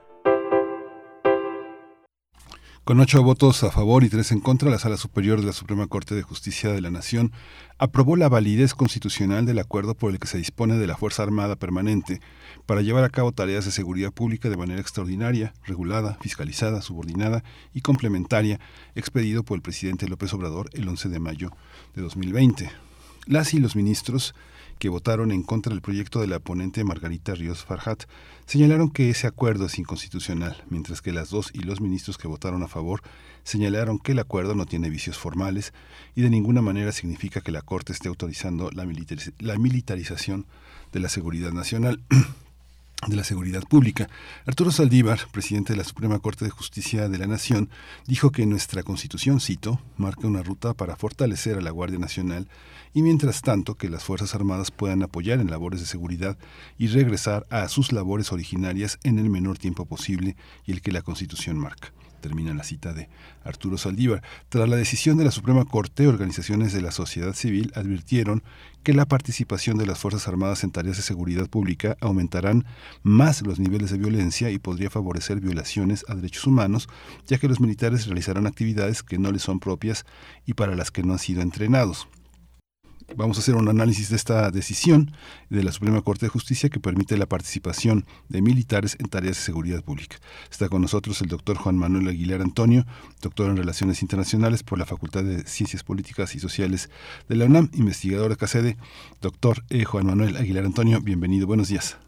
Con 2.83 2.99
ocho 2.99 3.23
votos 3.23 3.63
a 3.63 3.71
favor 3.71 4.05
y 4.05 4.09
tres 4.09 4.33
en 4.33 4.41
contra, 4.41 4.71
la 4.71 4.79
Sala 4.79 4.97
Superior 4.97 5.39
de 5.39 5.47
la 5.47 5.53
Suprema 5.53 5.87
Corte 5.87 6.15
de 6.15 6.23
Justicia 6.23 6.73
de 6.73 6.81
la 6.81 6.91
Nación 6.91 7.31
aprobó 7.77 8.17
la 8.17 8.31
validez 8.31 8.73
constitucional 8.73 9.45
del 9.45 9.59
acuerdo 9.59 9.95
por 9.95 10.13
el 10.13 10.19
que 10.19 10.29
se 10.29 10.39
dispone 10.39 10.79
de 10.79 10.87
la 10.87 10.97
Fuerza 10.97 11.23
Armada 11.23 11.57
Permanente 11.57 12.23
para 12.65 12.81
llevar 12.81 13.05
a 13.05 13.11
cabo 13.11 13.33
tareas 13.33 13.67
de 13.67 13.71
seguridad 13.71 14.13
pública 14.13 14.49
de 14.49 14.57
manera 14.57 14.81
extraordinaria, 14.81 15.53
regulada, 15.67 16.17
fiscalizada, 16.23 16.81
subordinada 16.81 17.45
y 17.75 17.83
complementaria, 17.83 18.61
expedido 18.95 19.43
por 19.43 19.57
el 19.57 19.63
presidente 19.63 20.09
López 20.09 20.33
Obrador 20.33 20.71
el 20.73 20.89
11 20.89 21.11
de 21.11 21.21
mayo 21.21 21.51
de 21.95 22.01
2020. 22.01 22.71
Las 23.27 23.53
y 23.53 23.59
los 23.59 23.77
ministros 23.77 24.35
que 24.81 24.89
votaron 24.89 25.31
en 25.31 25.43
contra 25.43 25.73
del 25.73 25.83
proyecto 25.83 26.21
de 26.21 26.27
la 26.27 26.41
ponente 26.41 26.83
Margarita 26.85 27.35
Ríos 27.35 27.65
Farhat 27.65 28.05
señalaron 28.47 28.91
que 28.91 29.11
ese 29.11 29.27
acuerdo 29.27 29.67
es 29.67 29.79
inconstitucional, 29.79 30.65
mientras 30.71 31.03
que 31.03 31.13
las 31.13 31.29
dos 31.29 31.51
y 31.53 31.61
los 31.61 31.83
ministros 31.83 32.17
que 32.17 32.27
votaron 32.27 32.63
a 32.63 32.69
favor 32.69 33.03
señalaron 33.45 33.99
que 33.99 34.13
el 34.13 34.19
acuerdo 34.19 34.55
no 34.55 34.65
tiene 34.65 34.89
vicios 34.89 35.19
formales 35.19 35.75
y 36.17 36.23
de 36.23 36.31
ninguna 36.31 36.63
manera 36.63 36.93
significa 36.93 37.43
que 37.43 37.53
la 37.53 37.61
Corte 37.61 37.93
esté 37.93 38.09
autorizando 38.09 38.71
la, 38.71 38.89
la 39.39 39.59
militarización 39.59 40.47
de 40.93 41.01
la 41.01 41.11
seguridad 41.11 41.53
nacional. 41.53 42.03
de 43.07 43.17
la 43.17 43.25
Seguridad 43.25 43.63
Pública. 43.63 44.09
Arturo 44.47 44.71
Saldívar, 44.71 45.21
presidente 45.33 45.73
de 45.73 45.79
la 45.79 45.85
Suprema 45.85 46.19
Corte 46.19 46.45
de 46.45 46.51
Justicia 46.51 47.09
de 47.09 47.19
la 47.19 47.27
Nación, 47.27 47.71
dijo 48.07 48.31
que 48.31 48.47
nuestra 48.47 48.83
Constitución, 48.83 49.41
cito, 49.41 49.81
marca 49.97 50.27
una 50.27 50.43
ruta 50.43 50.75
para 50.75 50.97
fortalecer 50.97 51.57
a 51.57 51.63
la 51.63 51.71
Guardia 51.71 51.99
Nacional 51.99 52.49
y 52.93 53.03
mientras 53.03 53.43
tanto 53.43 53.77
que 53.77 53.89
las 53.89 54.05
Fuerzas 54.05 54.35
Armadas 54.35 54.71
puedan 54.71 55.03
apoyar 55.03 55.41
en 55.41 55.51
labores 55.51 55.81
de 55.81 55.87
seguridad 55.87 56.37
y 56.79 56.89
regresar 56.89 57.47
a 57.51 57.69
sus 57.69 57.93
labores 57.93 58.33
originarias 58.33 58.99
en 59.03 59.19
el 59.19 59.31
menor 59.31 59.59
tiempo 59.59 59.87
posible 59.87 60.37
y 60.67 60.73
el 60.73 60.83
que 60.83 60.93
la 60.93 61.03
Constitución 61.03 61.59
marca 61.59 61.93
termina 62.21 62.55
la 62.55 62.63
cita 62.63 62.93
de 62.93 63.09
Arturo 63.45 63.79
Saldívar. 63.79 64.23
Tras 64.49 64.69
la 64.69 64.77
decisión 64.77 65.19
de 65.19 65.25
la 65.25 65.31
Suprema 65.31 65.65
Corte, 65.65 66.07
organizaciones 66.07 66.73
de 66.73 66.83
la 66.83 66.91
sociedad 66.91 67.35
civil 67.35 67.73
advirtieron 67.75 68.43
que 68.83 68.95
la 68.95 69.07
participación 69.07 69.77
de 69.77 69.87
las 69.87 69.99
Fuerzas 69.99 70.29
Armadas 70.29 70.65
en 70.65 70.71
tareas 70.71 70.97
de 70.97 71.03
seguridad 71.03 71.49
pública 71.49 71.97
aumentarán 72.01 72.65
más 73.03 73.43
los 73.43 73.59
niveles 73.59 73.91
de 73.91 73.99
violencia 73.99 74.51
y 74.51 74.59
podría 74.59 74.91
favorecer 74.91 75.41
violaciones 75.41 76.05
a 76.09 76.15
derechos 76.15 76.47
humanos, 76.47 76.89
ya 77.27 77.39
que 77.39 77.49
los 77.49 77.61
militares 77.61 78.07
realizarán 78.07 78.47
actividades 78.47 79.03
que 79.03 79.19
no 79.19 79.33
les 79.33 79.43
son 79.43 79.61
propias 79.61 80.05
y 80.47 80.55
para 80.55 80.77
las 80.77 80.91
que 80.91 81.03
no 81.03 81.15
han 81.15 81.19
sido 81.19 81.43
entrenados. 81.43 82.09
Vamos 83.17 83.37
a 83.37 83.41
hacer 83.41 83.57
un 83.57 83.69
análisis 83.69 84.09
de 84.11 84.17
esta 84.17 84.51
decisión 84.51 85.11
de 85.49 85.65
la 85.65 85.73
Suprema 85.73 86.01
Corte 86.01 86.27
de 86.27 86.31
Justicia 86.31 86.69
que 86.69 86.79
permite 86.79 87.17
la 87.17 87.27
participación 87.27 88.05
de 88.29 88.41
militares 88.41 88.97
en 89.01 89.09
tareas 89.09 89.37
de 89.37 89.43
seguridad 89.43 89.83
pública. 89.83 90.17
Está 90.51 90.69
con 90.69 90.81
nosotros 90.81 91.21
el 91.21 91.29
doctor 91.29 91.57
Juan 91.57 91.77
Manuel 91.77 92.09
Aguilar 92.09 92.41
Antonio, 92.41 92.85
doctor 93.21 93.51
en 93.51 93.57
Relaciones 93.57 94.03
Internacionales 94.03 94.63
por 94.63 94.79
la 94.79 94.87
Facultad 94.87 95.25
de 95.25 95.43
Ciencias 95.45 95.83
Políticas 95.83 96.35
y 96.35 96.39
Sociales 96.39 96.89
de 97.29 97.37
la 97.37 97.47
UNAM, 97.47 97.71
investigador 97.75 98.31
de 98.31 98.37
CACEDE. 98.37 98.77
Doctor 99.21 99.65
eh, 99.71 99.85
Juan 99.85 100.07
Manuel 100.07 100.37
Aguilar 100.37 100.65
Antonio, 100.65 101.01
bienvenido, 101.01 101.47
buenos 101.47 101.69
días. 101.69 101.99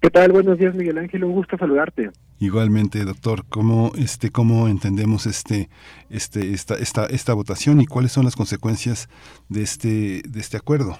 ¿Qué 0.00 0.10
tal? 0.10 0.32
Buenos 0.32 0.58
días, 0.58 0.74
Miguel 0.74 0.98
Ángel. 0.98 1.24
Un 1.24 1.32
gusto 1.32 1.56
saludarte. 1.56 2.10
Igualmente, 2.38 3.04
doctor, 3.04 3.44
¿cómo, 3.48 3.92
este, 3.96 4.30
cómo 4.30 4.68
entendemos 4.68 5.26
este, 5.26 5.70
este, 6.10 6.52
esta, 6.52 6.74
esta, 6.74 7.06
esta 7.06 7.32
votación 7.32 7.80
y 7.80 7.86
cuáles 7.86 8.12
son 8.12 8.24
las 8.24 8.36
consecuencias 8.36 9.08
de 9.48 9.62
este, 9.62 10.22
de 10.28 10.40
este 10.40 10.58
acuerdo? 10.58 10.98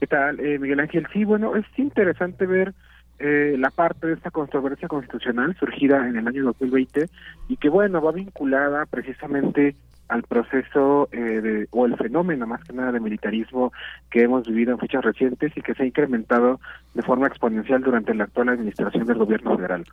¿Qué 0.00 0.06
tal, 0.06 0.38
eh, 0.40 0.58
Miguel 0.58 0.80
Ángel? 0.80 1.06
Sí, 1.12 1.24
bueno, 1.24 1.56
es 1.56 1.64
interesante 1.78 2.44
ver 2.44 2.74
eh, 3.18 3.56
la 3.58 3.70
parte 3.70 4.06
de 4.06 4.14
esta 4.14 4.30
controversia 4.30 4.88
constitucional 4.88 5.56
surgida 5.58 6.06
en 6.06 6.16
el 6.16 6.28
año 6.28 6.44
2020 6.44 7.08
y 7.48 7.56
que, 7.56 7.68
bueno, 7.68 8.02
va 8.02 8.12
vinculada 8.12 8.84
precisamente 8.86 9.74
al 10.08 10.22
proceso 10.22 11.08
eh, 11.12 11.18
de, 11.18 11.68
o 11.70 11.86
el 11.86 11.96
fenómeno 11.96 12.46
más 12.46 12.62
que 12.62 12.72
nada 12.72 12.92
de 12.92 13.00
militarismo 13.00 13.72
que 14.10 14.22
hemos 14.22 14.46
vivido 14.46 14.72
en 14.72 14.78
fechas 14.78 15.04
recientes 15.04 15.52
y 15.56 15.62
que 15.62 15.74
se 15.74 15.82
ha 15.82 15.86
incrementado 15.86 16.60
de 16.94 17.02
forma 17.02 17.26
exponencial 17.26 17.82
durante 17.82 18.14
la 18.14 18.24
actual 18.24 18.50
administración 18.50 19.06
del 19.06 19.18
gobierno 19.18 19.56
federal. 19.56 19.84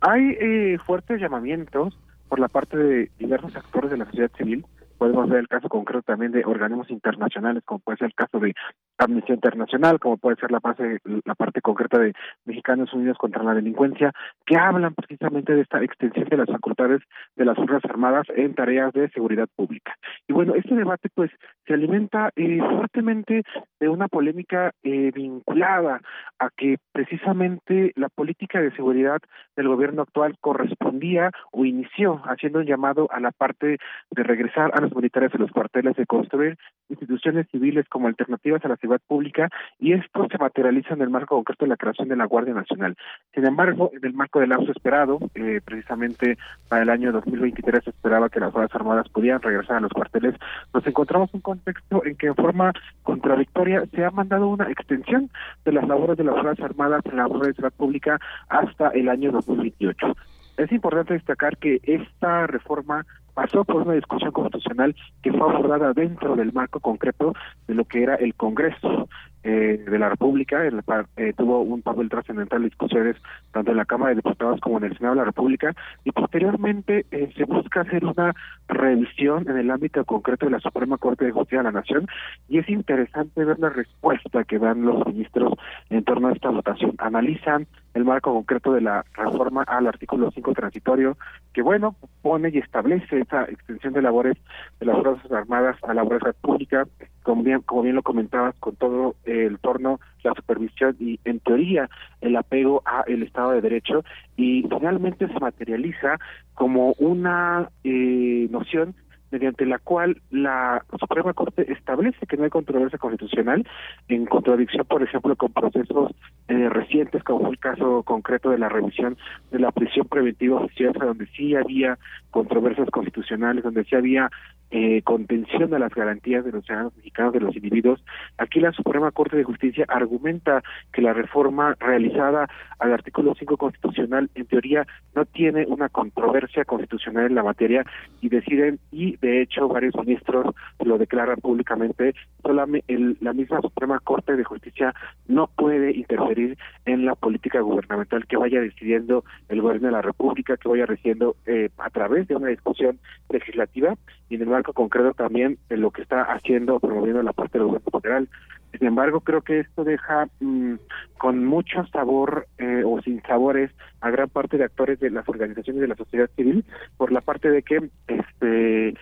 Hay 0.00 0.36
eh, 0.38 0.78
fuertes 0.84 1.20
llamamientos 1.20 1.98
por 2.28 2.38
la 2.38 2.48
parte 2.48 2.76
de 2.76 3.10
diversos 3.18 3.56
actores 3.56 3.90
de 3.90 3.96
la 3.96 4.04
sociedad 4.06 4.30
civil 4.36 4.66
podemos 5.04 5.28
ver 5.28 5.40
el 5.40 5.48
caso 5.48 5.68
concreto 5.68 6.02
también 6.02 6.32
de 6.32 6.46
organismos 6.46 6.90
internacionales, 6.90 7.62
como 7.66 7.80
puede 7.80 7.98
ser 7.98 8.06
el 8.06 8.14
caso 8.14 8.38
de 8.38 8.54
Amnistía 8.96 9.34
Internacional, 9.34 10.00
como 10.00 10.16
puede 10.16 10.36
ser 10.36 10.50
la 10.50 10.60
parte, 10.60 10.98
la 11.26 11.34
parte 11.34 11.60
concreta 11.60 11.98
de 11.98 12.14
Mexicanos 12.46 12.90
Unidos 12.94 13.18
contra 13.18 13.42
la 13.42 13.52
Delincuencia, 13.52 14.12
que 14.46 14.56
hablan 14.56 14.94
precisamente 14.94 15.54
de 15.54 15.60
esta 15.60 15.82
extensión 15.82 16.26
de 16.30 16.38
las 16.38 16.48
facultades 16.48 17.02
de 17.36 17.44
las 17.44 17.56
Fuerzas 17.56 17.84
Armadas 17.84 18.26
en 18.34 18.54
tareas 18.54 18.94
de 18.94 19.10
seguridad 19.10 19.46
pública. 19.54 19.94
Y 20.26 20.32
bueno, 20.32 20.54
este 20.54 20.74
debate 20.74 21.10
pues 21.14 21.30
se 21.66 21.74
alimenta 21.74 22.30
eh, 22.34 22.58
fuertemente 22.58 23.42
de 23.80 23.88
una 23.90 24.08
polémica 24.08 24.72
eh, 24.82 25.10
vinculada 25.14 26.00
a 26.38 26.48
que 26.56 26.78
precisamente 26.92 27.92
la 27.96 28.08
política 28.08 28.62
de 28.62 28.72
seguridad 28.72 29.18
del 29.54 29.68
gobierno 29.68 30.02
actual 30.02 30.36
correspondía 30.40 31.30
o 31.52 31.66
inició 31.66 32.22
haciendo 32.24 32.60
un 32.60 32.66
llamado 32.66 33.06
a 33.10 33.20
la 33.20 33.32
parte 33.32 33.76
de 34.10 34.22
regresar 34.22 34.70
a 34.74 34.80
los 34.80 34.93
militares 34.94 35.32
de 35.32 35.38
los 35.38 35.50
cuarteles 35.50 35.96
de 35.96 36.06
construir 36.06 36.58
instituciones 36.88 37.46
civiles 37.50 37.86
como 37.88 38.08
alternativas 38.08 38.64
a 38.64 38.68
la 38.68 38.76
seguridad 38.76 39.02
pública 39.06 39.48
y 39.78 39.92
esto 39.92 40.26
se 40.30 40.38
materializa 40.38 40.94
en 40.94 41.02
el 41.02 41.10
marco 41.10 41.36
concreto 41.36 41.64
de 41.64 41.70
la 41.70 41.76
creación 41.76 42.08
de 42.08 42.16
la 42.16 42.26
Guardia 42.26 42.54
Nacional. 42.54 42.96
Sin 43.34 43.46
embargo, 43.46 43.90
en 43.92 44.04
el 44.04 44.14
marco 44.14 44.40
del 44.40 44.50
lapso 44.50 44.72
esperado, 44.72 45.18
eh, 45.34 45.60
precisamente 45.64 46.36
para 46.68 46.82
el 46.82 46.90
año 46.90 47.12
2023 47.12 47.84
se 47.84 47.90
esperaba 47.90 48.28
que 48.28 48.40
las 48.40 48.52
Fuerzas 48.52 48.74
Armadas 48.74 49.08
pudieran 49.08 49.42
regresar 49.42 49.76
a 49.76 49.80
los 49.80 49.92
cuarteles, 49.92 50.34
nos 50.72 50.86
encontramos 50.86 51.32
un 51.34 51.40
contexto 51.40 52.04
en 52.04 52.16
que 52.16 52.28
en 52.28 52.34
forma 52.34 52.72
contradictoria 53.02 53.84
se 53.94 54.04
ha 54.04 54.10
mandado 54.10 54.48
una 54.48 54.70
extensión 54.70 55.30
de 55.64 55.72
las 55.72 55.86
labores 55.88 56.16
de 56.16 56.24
las 56.24 56.40
Fuerzas 56.40 56.64
Armadas 56.64 57.02
en 57.06 57.16
la 57.16 57.26
Guardia 57.26 57.48
de 57.48 57.54
Seguridad 57.54 57.76
Pública 57.76 58.20
hasta 58.48 58.88
el 58.90 59.08
año 59.08 59.32
2028. 59.32 60.14
Es 60.56 60.70
importante 60.70 61.14
destacar 61.14 61.56
que 61.56 61.80
esta 61.82 62.46
reforma 62.46 63.04
pasó 63.34 63.64
por 63.64 63.82
una 63.82 63.94
discusión 63.94 64.32
constitucional 64.32 64.94
que 65.22 65.32
fue 65.32 65.40
abordada 65.40 65.92
dentro 65.92 66.36
del 66.36 66.52
marco 66.52 66.80
concreto 66.80 67.34
de 67.66 67.74
lo 67.74 67.84
que 67.84 68.02
era 68.02 68.14
el 68.14 68.34
Congreso 68.34 69.08
eh, 69.46 69.84
de 69.86 69.98
la 69.98 70.08
República, 70.08 70.64
el, 70.64 70.82
eh, 71.18 71.34
tuvo 71.36 71.60
un 71.60 71.82
papel 71.82 72.08
trascendental 72.08 72.62
en 72.62 72.70
discusiones 72.70 73.16
tanto 73.52 73.72
en 73.72 73.76
la 73.76 73.84
Cámara 73.84 74.10
de 74.10 74.16
Diputados 74.16 74.58
como 74.60 74.78
en 74.78 74.84
el 74.84 74.96
Senado 74.96 75.16
de 75.16 75.20
la 75.20 75.26
República. 75.26 75.74
Y 76.02 76.12
posteriormente 76.12 77.04
eh, 77.10 77.30
se 77.36 77.44
busca 77.44 77.82
hacer 77.82 78.06
una 78.06 78.34
revisión 78.68 79.46
en 79.46 79.58
el 79.58 79.70
ámbito 79.70 80.02
concreto 80.06 80.46
de 80.46 80.52
la 80.52 80.60
Suprema 80.60 80.96
Corte 80.96 81.26
de 81.26 81.32
Justicia 81.32 81.58
de 81.58 81.64
la 81.64 81.72
Nación. 81.72 82.06
Y 82.48 82.58
es 82.58 82.68
interesante 82.70 83.44
ver 83.44 83.58
la 83.58 83.68
respuesta 83.68 84.44
que 84.44 84.58
dan 84.58 84.82
los 84.82 85.06
ministros 85.06 85.52
en 85.90 86.02
torno 86.04 86.28
a 86.28 86.32
esta 86.32 86.48
votación. 86.48 86.94
Analizan 86.96 87.66
el 87.94 88.04
marco 88.04 88.32
concreto 88.32 88.72
de 88.72 88.80
la 88.80 89.04
reforma 89.14 89.62
al 89.62 89.86
artículo 89.86 90.30
5 90.30 90.52
transitorio 90.52 91.16
que 91.52 91.62
bueno 91.62 91.96
pone 92.22 92.50
y 92.52 92.58
establece 92.58 93.20
esa 93.20 93.44
extensión 93.44 93.92
de 93.94 94.02
labores 94.02 94.36
de 94.80 94.86
las 94.86 95.00
Fuerzas 95.00 95.32
Armadas 95.32 95.76
a 95.82 95.88
la 95.88 95.94
labores 95.94 96.34
pública 96.40 96.86
como 97.24 97.42
bien, 97.42 97.62
como 97.62 97.82
bien 97.82 97.96
lo 97.96 98.02
comentabas, 98.02 98.54
con 98.60 98.76
todo 98.76 99.16
el 99.24 99.58
torno, 99.58 99.98
la 100.22 100.34
supervisión 100.34 100.94
y, 101.00 101.18
en 101.24 101.40
teoría, 101.40 101.88
el 102.20 102.36
apego 102.36 102.82
a 102.84 103.02
el 103.06 103.22
Estado 103.22 103.52
de 103.52 103.62
Derecho, 103.62 104.04
y 104.36 104.62
finalmente 104.62 105.26
se 105.26 105.40
materializa 105.40 106.18
como 106.52 106.92
una 106.98 107.70
eh, 107.82 108.46
noción 108.50 108.94
mediante 109.30 109.66
la 109.66 109.78
cual 109.78 110.20
la 110.30 110.84
Suprema 110.98 111.32
Corte 111.32 111.70
establece 111.72 112.26
que 112.26 112.36
no 112.36 112.44
hay 112.44 112.50
controversia 112.50 112.98
constitucional, 112.98 113.66
en 114.08 114.26
contradicción, 114.26 114.84
por 114.86 115.02
ejemplo, 115.02 115.34
con 115.36 115.52
procesos 115.52 116.12
eh, 116.48 116.68
recientes, 116.68 117.22
como 117.24 117.40
fue 117.40 117.50
el 117.50 117.58
caso 117.58 118.02
concreto 118.04 118.50
de 118.50 118.58
la 118.58 118.68
revisión 118.68 119.16
de 119.50 119.58
la 119.58 119.72
prisión 119.72 120.06
preventiva 120.06 120.60
oficiosa, 120.60 121.04
donde 121.04 121.26
sí 121.28 121.54
había 121.54 121.98
controversias 122.30 122.90
constitucionales, 122.90 123.64
donde 123.64 123.84
sí 123.84 123.96
había 123.96 124.30
eh, 124.70 125.02
contención 125.02 125.70
de 125.70 125.78
las 125.78 125.94
garantías 125.94 126.44
de 126.44 126.50
los 126.50 126.64
ciudadanos 126.64 126.96
mexicanos, 126.96 127.32
de 127.32 127.40
los 127.40 127.54
individuos. 127.54 128.04
Aquí 128.38 128.58
la 128.58 128.72
Suprema 128.72 129.12
Corte 129.12 129.36
de 129.36 129.44
Justicia 129.44 129.84
argumenta 129.88 130.62
que 130.92 131.02
la 131.02 131.12
reforma 131.12 131.76
realizada 131.78 132.48
al 132.80 132.92
artículo 132.92 133.34
5 133.38 133.56
constitucional, 133.56 134.28
en 134.34 134.46
teoría, 134.46 134.86
no 135.14 135.24
tiene 135.24 135.64
una 135.66 135.88
controversia 135.88 136.64
constitucional 136.64 137.26
en 137.26 137.36
la 137.36 137.44
materia 137.44 137.84
y 138.20 138.28
deciden 138.28 138.80
y 138.90 139.04
y 139.04 139.16
de 139.18 139.42
hecho 139.42 139.68
varios 139.68 139.94
ministros 139.96 140.54
lo 140.82 140.96
declaran 140.96 141.36
públicamente, 141.36 142.14
solamente 142.42 142.84
el, 142.92 143.18
la 143.20 143.34
misma 143.34 143.60
Suprema 143.60 143.98
Corte 144.00 144.34
de 144.34 144.44
Justicia 144.44 144.94
no 145.28 145.46
puede 145.46 145.92
interferir 145.92 146.56
en 146.86 147.04
la 147.04 147.14
política 147.14 147.60
gubernamental 147.60 148.26
que 148.26 148.38
vaya 148.38 148.60
decidiendo 148.60 149.24
el 149.48 149.60
gobierno 149.60 149.88
de 149.88 149.92
la 149.92 150.02
República, 150.02 150.56
que 150.56 150.68
vaya 150.68 150.86
decidiendo 150.86 151.36
eh, 151.46 151.68
a 151.76 151.90
través 151.90 152.28
de 152.28 152.36
una 152.36 152.48
discusión 152.48 152.98
legislativa 153.28 153.94
y 154.30 154.36
en 154.36 154.42
el 154.42 154.48
marco 154.54 154.72
concreto 154.72 155.12
también 155.14 155.58
de 155.68 155.76
lo 155.76 155.90
que 155.90 156.02
está 156.02 156.22
haciendo 156.22 156.78
promoviendo 156.78 157.22
la 157.22 157.32
parte 157.32 157.58
del 157.58 157.66
gobierno 157.66 158.00
federal. 158.00 158.28
Sin 158.72 158.86
embargo, 158.86 159.20
creo 159.20 159.42
que 159.42 159.60
esto 159.60 159.82
deja 159.82 160.28
mm, 160.38 160.74
con 161.18 161.44
mucho 161.44 161.84
sabor 161.88 162.46
eh, 162.58 162.82
o 162.86 163.02
sin 163.02 163.20
sabores 163.22 163.72
a 164.00 164.10
gran 164.10 164.28
parte 164.28 164.56
de 164.56 164.64
actores 164.64 165.00
de 165.00 165.10
las 165.10 165.28
organizaciones 165.28 165.80
de 165.80 165.88
la 165.88 165.96
sociedad 165.96 166.30
civil 166.36 166.64
por 166.96 167.10
la 167.10 167.20
parte 167.20 167.50
de 167.50 167.62
que 167.62 167.90
este 168.06 168.94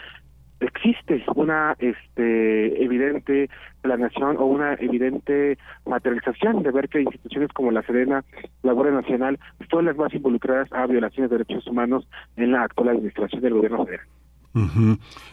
existe 0.61 1.23
una 1.35 1.75
este 1.81 2.83
evidente 2.83 3.51
planeación 3.83 4.37
o 4.39 4.47
una 4.47 4.75
evidente 4.75 5.59
materialización 5.85 6.63
de 6.63 6.71
ver 6.71 6.89
que 6.89 7.03
instituciones 7.03 7.51
como 7.53 7.73
la 7.73 7.83
Serena, 7.83 8.25
la 8.63 8.73
Guardia 8.73 8.95
Nacional, 8.95 9.39
son 9.71 9.85
las 9.85 9.97
más 9.97 10.15
involucradas 10.15 10.73
a 10.73 10.87
violaciones 10.87 11.31
de 11.31 11.39
derechos 11.39 11.67
humanos 11.67 12.07
en 12.37 12.53
la 12.53 12.63
actual 12.63 12.91
administración 12.91 13.43
del 13.43 13.55
gobierno 13.55 13.85
federal. 13.85 14.07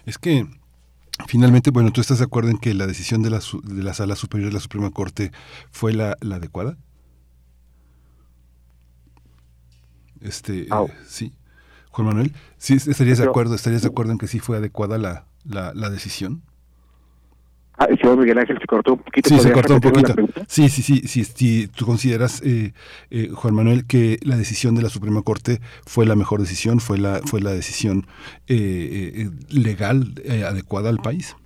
Es 0.05 0.17
que 0.17 0.47
Finalmente, 1.27 1.71
bueno, 1.71 1.91
¿tú 1.91 2.01
estás 2.01 2.19
de 2.19 2.25
acuerdo 2.25 2.49
en 2.49 2.57
que 2.57 2.73
la 2.73 2.87
decisión 2.87 3.21
de 3.21 3.29
la, 3.29 3.41
de 3.63 3.83
la 3.83 3.93
Sala 3.93 4.15
Superior 4.15 4.49
de 4.49 4.53
la 4.53 4.59
Suprema 4.59 4.89
Corte 4.89 5.31
fue 5.69 5.93
la, 5.93 6.15
la 6.21 6.37
adecuada? 6.37 6.77
Este, 10.21 10.63
eh, 10.63 10.93
sí. 11.05 11.33
Juan 11.91 12.07
Manuel, 12.07 12.33
¿sí 12.57 12.75
estarías 12.75 13.17
de 13.17 13.25
acuerdo, 13.25 13.55
estarías 13.55 13.81
de 13.81 13.89
acuerdo 13.89 14.11
en 14.11 14.17
que 14.17 14.27
sí 14.27 14.39
fue 14.39 14.57
adecuada 14.57 14.97
la, 14.97 15.25
la, 15.43 15.73
la 15.73 15.89
decisión? 15.89 16.43
Ah, 17.79 17.87
señor 18.01 18.17
Miguel 18.17 18.37
Ángel 18.37 18.59
se 18.59 18.67
cortó 18.67 18.93
un 18.93 18.99
poquito. 18.99 19.29
Sí, 19.29 19.39
se 19.39 19.51
cortó 19.53 19.75
un 19.75 19.79
poquito. 19.79 20.13
Sí, 20.47 20.67
sí, 20.67 20.81
sí, 20.81 21.07
sí, 21.07 21.23
sí, 21.23 21.67
Tú 21.69 21.85
consideras, 21.85 22.41
eh, 22.45 22.73
eh, 23.09 23.29
Juan 23.33 23.55
Manuel, 23.55 23.87
que 23.87 24.17
la 24.21 24.35
decisión 24.35 24.75
de 24.75 24.81
la 24.81 24.89
Suprema 24.89 25.21
Corte 25.21 25.59
fue 25.85 26.05
la 26.05 26.17
mejor 26.17 26.41
decisión, 26.41 26.81
fue 26.81 26.97
la, 26.97 27.21
fue 27.25 27.39
la 27.39 27.51
decisión 27.51 28.05
eh, 28.47 29.29
legal 29.49 30.13
adecuada 30.45 30.89
al 30.89 30.97
país. 30.97 31.37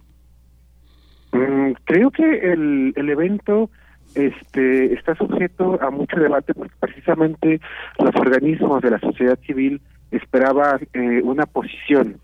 Mm, 1.33 1.73
creo 1.85 2.09
que 2.09 2.23
el, 2.23 2.93
el 2.95 3.09
evento 3.09 3.69
este 4.15 4.93
está 4.93 5.15
sujeto 5.15 5.79
a 5.81 5.91
mucho 5.91 6.17
debate 6.19 6.53
porque 6.55 6.73
precisamente 6.79 7.61
los 7.99 8.15
organismos 8.15 8.81
de 8.81 8.91
la 8.91 8.99
sociedad 8.99 9.39
civil 9.45 9.81
esperaban 10.11 10.87
una 11.23 11.47
posición 11.47 12.19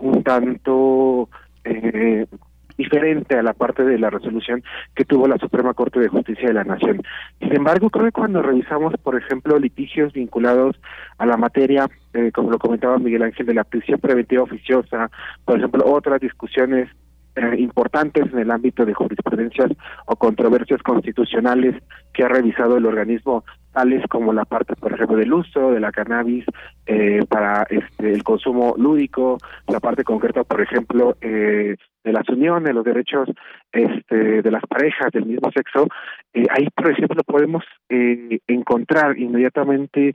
un 0.00 0.22
tanto 0.22 1.28
eh, 1.64 2.26
diferente 2.80 3.36
a 3.36 3.42
la 3.42 3.52
parte 3.52 3.84
de 3.84 3.98
la 3.98 4.08
resolución 4.08 4.64
que 4.94 5.04
tuvo 5.04 5.28
la 5.28 5.36
Suprema 5.36 5.74
Corte 5.74 6.00
de 6.00 6.08
Justicia 6.08 6.48
de 6.48 6.54
la 6.54 6.64
Nación. 6.64 7.02
Sin 7.38 7.54
embargo, 7.54 7.90
creo 7.90 8.06
que 8.06 8.12
cuando 8.12 8.40
revisamos, 8.40 8.94
por 9.02 9.16
ejemplo, 9.16 9.58
litigios 9.58 10.14
vinculados 10.14 10.80
a 11.18 11.26
la 11.26 11.36
materia, 11.36 11.86
eh, 12.14 12.32
como 12.32 12.50
lo 12.50 12.58
comentaba 12.58 12.98
Miguel 12.98 13.22
Ángel, 13.22 13.44
de 13.44 13.54
la 13.54 13.64
prisión 13.64 14.00
preventiva 14.00 14.44
oficiosa, 14.44 15.10
por 15.44 15.58
ejemplo, 15.58 15.84
otras 15.84 16.22
discusiones 16.22 16.88
eh, 17.40 17.58
importantes 17.58 18.30
en 18.32 18.38
el 18.38 18.50
ámbito 18.50 18.84
de 18.84 18.92
jurisprudencias 18.92 19.70
o 20.06 20.16
controversias 20.16 20.82
constitucionales 20.82 21.74
que 22.12 22.24
ha 22.24 22.28
revisado 22.28 22.76
el 22.76 22.84
organismo 22.84 23.44
tales 23.72 24.04
como 24.08 24.32
la 24.32 24.44
parte 24.44 24.74
por 24.76 24.92
ejemplo 24.92 25.16
del 25.16 25.32
uso 25.32 25.70
de 25.70 25.80
la 25.80 25.92
cannabis 25.92 26.44
eh, 26.86 27.20
para 27.28 27.66
este 27.70 28.12
el 28.12 28.22
consumo 28.22 28.74
lúdico 28.76 29.38
la 29.68 29.80
parte 29.80 30.04
concreta 30.04 30.44
por 30.44 30.60
ejemplo 30.60 31.16
eh, 31.20 31.76
de 32.02 32.12
las 32.12 32.28
uniones 32.28 32.74
los 32.74 32.84
derechos 32.84 33.28
este 33.72 34.42
de 34.42 34.50
las 34.50 34.62
parejas 34.66 35.12
del 35.12 35.26
mismo 35.26 35.50
sexo 35.52 35.86
eh, 36.34 36.46
ahí 36.50 36.68
por 36.74 36.90
ejemplo 36.90 37.22
podemos 37.24 37.64
eh, 37.88 38.40
encontrar 38.48 39.18
inmediatamente 39.18 40.14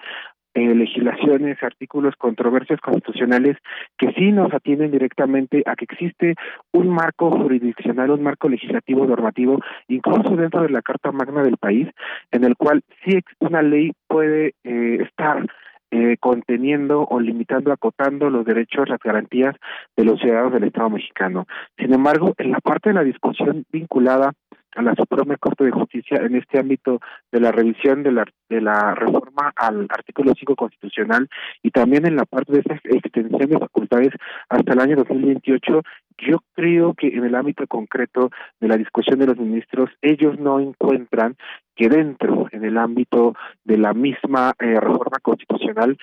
eh, 0.56 0.74
legislaciones, 0.74 1.62
artículos, 1.62 2.16
controversias 2.16 2.80
constitucionales 2.80 3.58
que 3.98 4.14
sí 4.14 4.32
nos 4.32 4.54
atienden 4.54 4.92
directamente 4.92 5.62
a 5.66 5.76
que 5.76 5.84
existe 5.84 6.36
un 6.72 6.88
marco 6.88 7.30
jurisdiccional, 7.30 8.12
un 8.12 8.24
marco 8.24 8.48
legislativo 8.48 9.06
normativo, 9.06 9.60
incluso 9.90 10.36
dentro 10.38 10.62
de 10.64 10.70
la 10.70 10.82
Carta 10.82 11.12
Magna 11.12 11.44
del 11.44 11.58
país, 11.58 11.90
en 12.32 12.46
el 12.46 12.56
cual 12.56 12.84
sí 13.04 13.20
una 13.40 13.62
ley 13.62 13.92
puede 14.08 14.54
eh, 14.64 15.00
estar 15.02 15.46
eh, 15.92 16.16
conteniendo 16.20 17.06
o 17.10 17.20
limitando, 17.20 17.72
acotando 17.72 18.30
los 18.30 18.46
derechos, 18.46 18.90
las 18.90 19.00
garantías 19.00 19.56
de 19.96 20.06
los 20.06 20.20
ciudadanos 20.20 20.54
del 20.54 20.64
Estado 20.64 20.90
mexicano. 20.90 21.48
Sin 21.78 21.94
embargo, 21.94 22.34
en 22.38 22.52
la 22.52 22.60
parte 22.60 22.90
de 22.90 22.96
la 22.96 23.04
discusión 23.04 23.66
vinculada 23.72 24.34
a 24.76 24.82
la 24.82 24.94
Suprema 24.96 25.38
Corte 25.38 25.64
de 25.64 25.72
Justicia 25.72 26.18
en 26.18 26.36
este 26.36 26.60
ámbito 26.60 27.00
de 27.32 27.40
la 27.40 27.52
revisión 27.52 28.04
de 28.04 28.12
la, 28.12 28.26
de 28.50 28.62
la 28.62 28.94
reforma 28.96 29.54
al 29.56 29.88
artículo 29.90 30.34
5 30.38 30.56
constitucional 30.56 31.28
y 31.64 31.72
también 31.72 32.06
en 32.06 32.16
la 32.16 32.26
parte 32.26 32.54
de 32.54 32.60
esa 32.60 32.76
extensión 32.84 33.50
de 33.50 33.60
facultades 33.60 34.12
hasta 34.50 34.74
el 34.74 34.80
año 34.80 34.96
2028, 34.98 35.82
yo 36.18 36.44
creo 36.54 36.94
que 36.94 37.08
en 37.08 37.26
el 37.26 37.36
ámbito 37.36 37.66
concreto 37.68 38.30
de 38.60 38.68
la 38.68 38.78
discusión 38.78 39.20
de 39.20 39.28
los 39.28 39.38
ministros, 39.38 39.90
ellos 40.02 40.40
no 40.40 40.60
encuentran 40.60 41.36
que 41.76 41.90
dentro, 41.90 42.48
en 42.52 42.64
el 42.64 42.78
ámbito 42.78 43.36
de 43.64 43.78
la 43.78 43.94
misma 43.94 44.54
eh, 44.60 44.80
reforma 44.80 45.20
constitucional, 45.22 45.98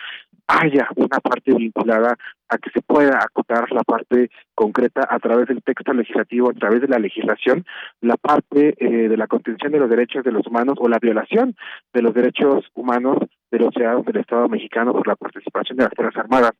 haya 0.47 0.89
una 0.97 1.19
parte 1.21 1.55
vinculada 1.55 2.17
a 2.49 2.59
que 2.59 2.71
se 2.71 2.83
pueda 2.83 3.19
acotar 3.23 3.71
la 3.73 3.83
parte 3.83 4.31
concreta 4.55 5.07
a 5.09 5.19
través 5.19 5.49
del 5.49 5.63
texto 5.63 5.93
legislativo, 5.93 6.51
a 6.51 6.55
través 6.55 6.81
de 6.83 6.89
la 6.89 6.99
legislación, 6.99 7.65
la 8.01 8.17
parte 8.17 8.75
eh, 8.79 9.09
de 9.09 9.17
la 9.17 9.27
contención 9.27 9.73
de 9.73 9.79
los 9.79 9.89
derechos 9.89 10.25
de 10.25 10.33
los 10.33 10.47
humanos 10.47 10.77
o 10.79 10.89
la 10.89 10.99
violación 10.99 11.57
de 11.93 12.03
los 12.03 12.13
derechos 12.13 12.67
humanos 12.75 13.19
de 13.51 13.59
los 13.59 13.73
ciudadanos 13.75 14.05
del 14.07 14.17
Estado 14.17 14.49
mexicano 14.49 14.93
por 14.93 15.07
la 15.07 15.17
participación 15.17 15.77
de 15.77 15.85
las 15.85 15.93
Fuerzas 15.95 16.25
Armadas. 16.25 16.53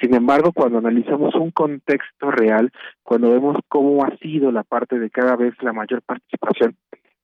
Sin 0.00 0.14
embargo, 0.14 0.52
cuando 0.52 0.78
analizamos 0.78 1.34
un 1.34 1.50
contexto 1.50 2.30
real, 2.30 2.70
cuando 3.02 3.30
vemos 3.30 3.56
cómo 3.68 4.04
ha 4.04 4.16
sido 4.18 4.52
la 4.52 4.62
parte 4.62 4.98
de 4.98 5.10
cada 5.10 5.36
vez 5.36 5.54
la 5.62 5.72
mayor 5.72 6.02
participación 6.02 6.76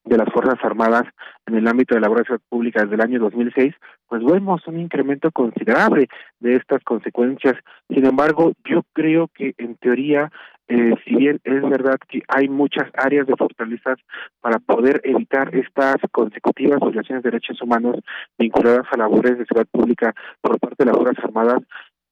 de 0.04 0.16
las 0.16 0.28
Fuerzas 0.32 0.58
Armadas 0.62 1.04
en 1.46 1.56
el 1.56 1.66
ámbito 1.68 1.94
de 1.94 2.00
la 2.00 2.08
seguridad 2.08 2.40
pública 2.48 2.82
desde 2.82 2.96
el 2.96 3.00
año 3.00 3.20
2006, 3.20 3.74
pues 4.08 4.24
vemos 4.24 4.66
un 4.66 4.80
incremento 4.80 5.30
considerable 5.30 6.08
de 6.40 6.56
estas 6.56 6.82
consecuencias. 6.84 7.54
Sin 7.88 8.04
embargo, 8.04 8.52
yo 8.64 8.82
creo 8.92 9.28
que 9.34 9.54
en 9.58 9.76
teoría, 9.76 10.30
eh, 10.68 10.94
si 11.04 11.14
bien 11.14 11.40
es 11.44 11.62
verdad 11.62 11.96
que 12.08 12.22
hay 12.28 12.48
muchas 12.48 12.90
áreas 12.94 13.26
de 13.26 13.36
fortalezas 13.36 13.98
para 14.40 14.58
poder 14.58 15.00
evitar 15.04 15.54
estas 15.54 15.96
consecutivas 16.10 16.80
violaciones 16.80 17.22
de 17.22 17.30
derechos 17.30 17.60
humanos 17.62 17.96
vinculadas 18.38 18.86
a 18.92 18.98
labores 18.98 19.38
de 19.38 19.46
seguridad 19.46 19.70
pública 19.70 20.14
por 20.40 20.58
parte 20.58 20.84
de 20.84 20.86
las 20.86 20.96
Fuerzas 20.96 21.24
Armadas, 21.24 21.62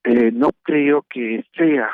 eh, 0.04 0.30
no 0.32 0.50
creo 0.62 1.04
que 1.10 1.44
sea 1.56 1.90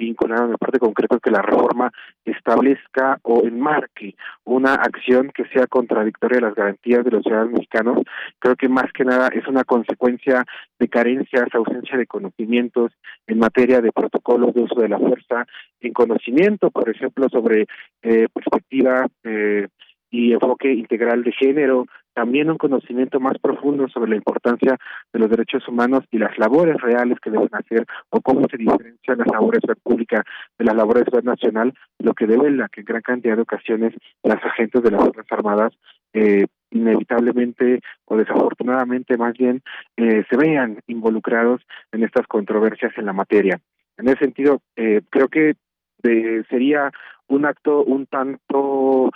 vinculado 0.00 0.46
en 0.46 0.52
la 0.52 0.56
parte 0.56 0.78
concreta 0.78 1.18
que 1.22 1.30
la 1.30 1.42
reforma 1.42 1.92
establezca 2.24 3.18
o 3.22 3.42
enmarque 3.44 4.16
una 4.44 4.74
acción 4.74 5.30
que 5.34 5.44
sea 5.52 5.66
contradictoria 5.66 6.38
de 6.38 6.46
las 6.46 6.54
garantías 6.54 7.04
de 7.04 7.10
los 7.10 7.22
ciudadanos 7.22 7.52
mexicanos. 7.52 8.02
Creo 8.38 8.56
que 8.56 8.68
más 8.68 8.90
que 8.92 9.04
nada 9.04 9.28
es 9.32 9.46
una 9.46 9.64
consecuencia 9.64 10.44
de 10.78 10.88
carencias, 10.88 11.48
ausencia 11.52 11.98
de 11.98 12.06
conocimientos 12.06 12.92
en 13.26 13.38
materia 13.38 13.80
de 13.80 13.92
protocolos 13.92 14.54
de 14.54 14.62
uso 14.62 14.80
de 14.80 14.88
la 14.88 14.98
fuerza, 14.98 15.46
en 15.80 15.92
conocimiento, 15.92 16.70
por 16.70 16.88
ejemplo, 16.88 17.28
sobre 17.28 17.66
eh, 18.02 18.26
perspectiva 18.32 19.06
eh, 19.24 19.68
y 20.10 20.32
enfoque 20.32 20.72
integral 20.72 21.22
de 21.22 21.32
género, 21.32 21.86
también 22.14 22.50
un 22.50 22.58
conocimiento 22.58 23.20
más 23.20 23.38
profundo 23.38 23.88
sobre 23.88 24.10
la 24.10 24.16
importancia 24.16 24.76
de 25.12 25.18
los 25.18 25.30
derechos 25.30 25.66
humanos 25.68 26.04
y 26.10 26.18
las 26.18 26.36
labores 26.38 26.76
reales 26.80 27.18
que 27.20 27.30
deben 27.30 27.48
hacer 27.52 27.86
o 28.10 28.20
cómo 28.20 28.46
se 28.50 28.56
diferencian 28.56 29.18
las 29.18 29.28
labores 29.28 29.62
de 29.66 29.76
pública 29.76 30.24
de 30.58 30.64
las 30.64 30.74
labores 30.74 31.04
de 31.04 31.22
nacional, 31.22 31.72
lo 31.98 32.14
que 32.14 32.26
debe 32.26 32.50
la 32.50 32.68
que 32.68 32.80
en 32.80 32.86
gran 32.86 33.02
cantidad 33.02 33.36
de 33.36 33.42
ocasiones 33.42 33.94
las 34.22 34.44
agentes 34.44 34.82
de 34.82 34.90
las 34.90 35.00
Fuerzas 35.00 35.26
Armadas 35.30 35.72
eh, 36.12 36.46
inevitablemente 36.70 37.80
o 38.06 38.16
desafortunadamente 38.16 39.16
más 39.16 39.36
bien 39.36 39.62
eh, 39.96 40.24
se 40.28 40.36
vean 40.36 40.80
involucrados 40.86 41.62
en 41.92 42.04
estas 42.04 42.26
controversias 42.26 42.92
en 42.96 43.06
la 43.06 43.12
materia. 43.12 43.60
En 43.96 44.08
ese 44.08 44.18
sentido, 44.18 44.60
eh, 44.76 45.02
creo 45.10 45.28
que 45.28 45.54
eh, 46.02 46.42
sería 46.48 46.90
un 47.28 47.44
acto 47.44 47.84
un 47.84 48.06
tanto 48.06 49.10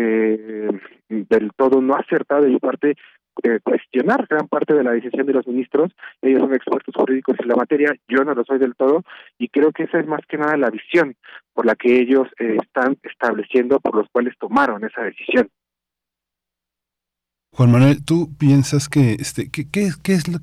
eh, 0.00 0.68
del 1.08 1.50
todo 1.56 1.80
no 1.80 1.96
acertado 1.96 2.42
de 2.42 2.50
mi 2.50 2.58
parte 2.58 2.96
eh, 3.42 3.60
cuestionar 3.62 4.26
gran 4.28 4.48
parte 4.48 4.74
de 4.74 4.84
la 4.84 4.92
decisión 4.92 5.26
de 5.26 5.32
los 5.32 5.46
ministros. 5.46 5.92
Ellos 6.20 6.40
son 6.40 6.52
expertos 6.52 6.94
jurídicos 6.94 7.36
en 7.40 7.48
la 7.48 7.56
materia, 7.56 7.94
yo 8.08 8.24
no 8.24 8.34
lo 8.34 8.44
soy 8.44 8.58
del 8.58 8.74
todo, 8.74 9.02
y 9.38 9.48
creo 9.48 9.72
que 9.72 9.84
esa 9.84 9.98
es 9.98 10.06
más 10.06 10.20
que 10.28 10.36
nada 10.36 10.56
la 10.56 10.68
visión 10.68 11.16
por 11.54 11.64
la 11.64 11.74
que 11.74 12.00
ellos 12.00 12.28
eh, 12.38 12.56
están 12.62 12.98
estableciendo, 13.02 13.80
por 13.80 13.96
los 13.96 14.08
cuales 14.10 14.34
tomaron 14.38 14.84
esa 14.84 15.02
decisión. 15.02 15.48
Juan 17.52 17.72
Manuel, 17.72 18.04
¿tú 18.04 18.28
piensas 18.38 18.88
que, 18.88 19.14
este, 19.14 19.50
es, 19.52 19.96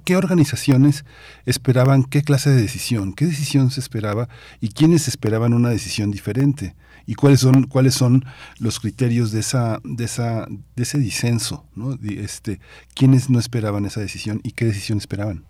qué 0.03 0.15
organizaciones 0.15 1.05
esperaban 1.45 2.03
qué 2.03 2.21
clase 2.21 2.49
de 2.49 2.61
decisión, 2.61 3.13
qué 3.13 3.25
decisión 3.25 3.69
se 3.69 3.79
esperaba 3.79 4.27
y 4.59 4.69
quiénes 4.69 5.07
esperaban 5.07 5.53
una 5.53 5.69
decisión 5.69 6.11
diferente? 6.11 6.75
¿Y 7.07 7.15
cuáles 7.15 7.39
son, 7.39 7.63
cuáles 7.63 7.93
son 7.95 8.23
los 8.59 8.79
criterios 8.79 9.31
de, 9.31 9.39
esa, 9.39 9.79
de, 9.83 10.03
esa, 10.03 10.45
de 10.75 10.83
ese 10.83 10.99
disenso? 10.99 11.65
¿no? 11.75 11.97
Este, 12.03 12.59
¿Quiénes 12.93 13.29
no 13.29 13.39
esperaban 13.39 13.85
esa 13.85 14.01
decisión 14.01 14.41
y 14.43 14.51
qué 14.51 14.65
decisión 14.65 14.99
esperaban? 14.99 15.45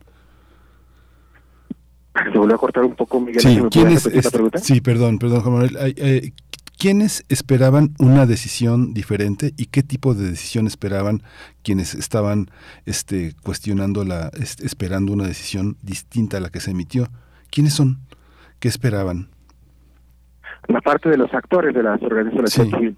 Se 2.32 2.38
volvió 2.38 2.56
a 2.56 2.60
cortar 2.60 2.84
un 2.84 2.96
poco, 2.96 3.20
Miguel. 3.20 3.42
Sí, 3.42 3.60
¿me 3.62 3.70
¿quiénes, 3.70 4.04
repetir 4.04 4.24
la 4.24 4.28
este, 4.28 4.32
pregunta? 4.32 4.60
sí 4.60 4.82
perdón, 4.82 5.20
perdón, 5.20 5.42
Juan 5.42 5.54
Manuel. 5.54 5.78
Ay, 5.80 5.94
eh, 5.98 6.32
¿Quiénes 6.80 7.26
esperaban 7.30 7.96
una 7.98 8.28
decisión 8.28 8.94
diferente 8.94 9.54
y 9.58 9.66
qué 9.66 9.82
tipo 9.82 10.14
de 10.14 10.30
decisión 10.30 10.68
esperaban 10.68 11.24
quienes 11.64 11.96
estaban 11.96 12.52
este, 12.86 13.34
cuestionando 13.42 14.04
la, 14.04 14.30
es- 14.40 14.60
esperando 14.62 15.12
una 15.12 15.26
decisión 15.26 15.78
distinta 15.82 16.38
a 16.38 16.40
la 16.40 16.50
que 16.50 16.60
se 16.60 16.70
emitió? 16.72 17.10
¿Quiénes 17.50 17.74
son? 17.74 18.00
¿Qué 18.60 18.68
esperaban? 18.68 19.30
La 20.68 20.82
parte 20.82 21.10
de 21.10 21.18
los 21.18 21.34
actores 21.34 21.74
de 21.74 21.84
las 21.84 22.02
organizaciones 22.02 22.52
Sí. 22.52 22.70
civil. 22.70 22.96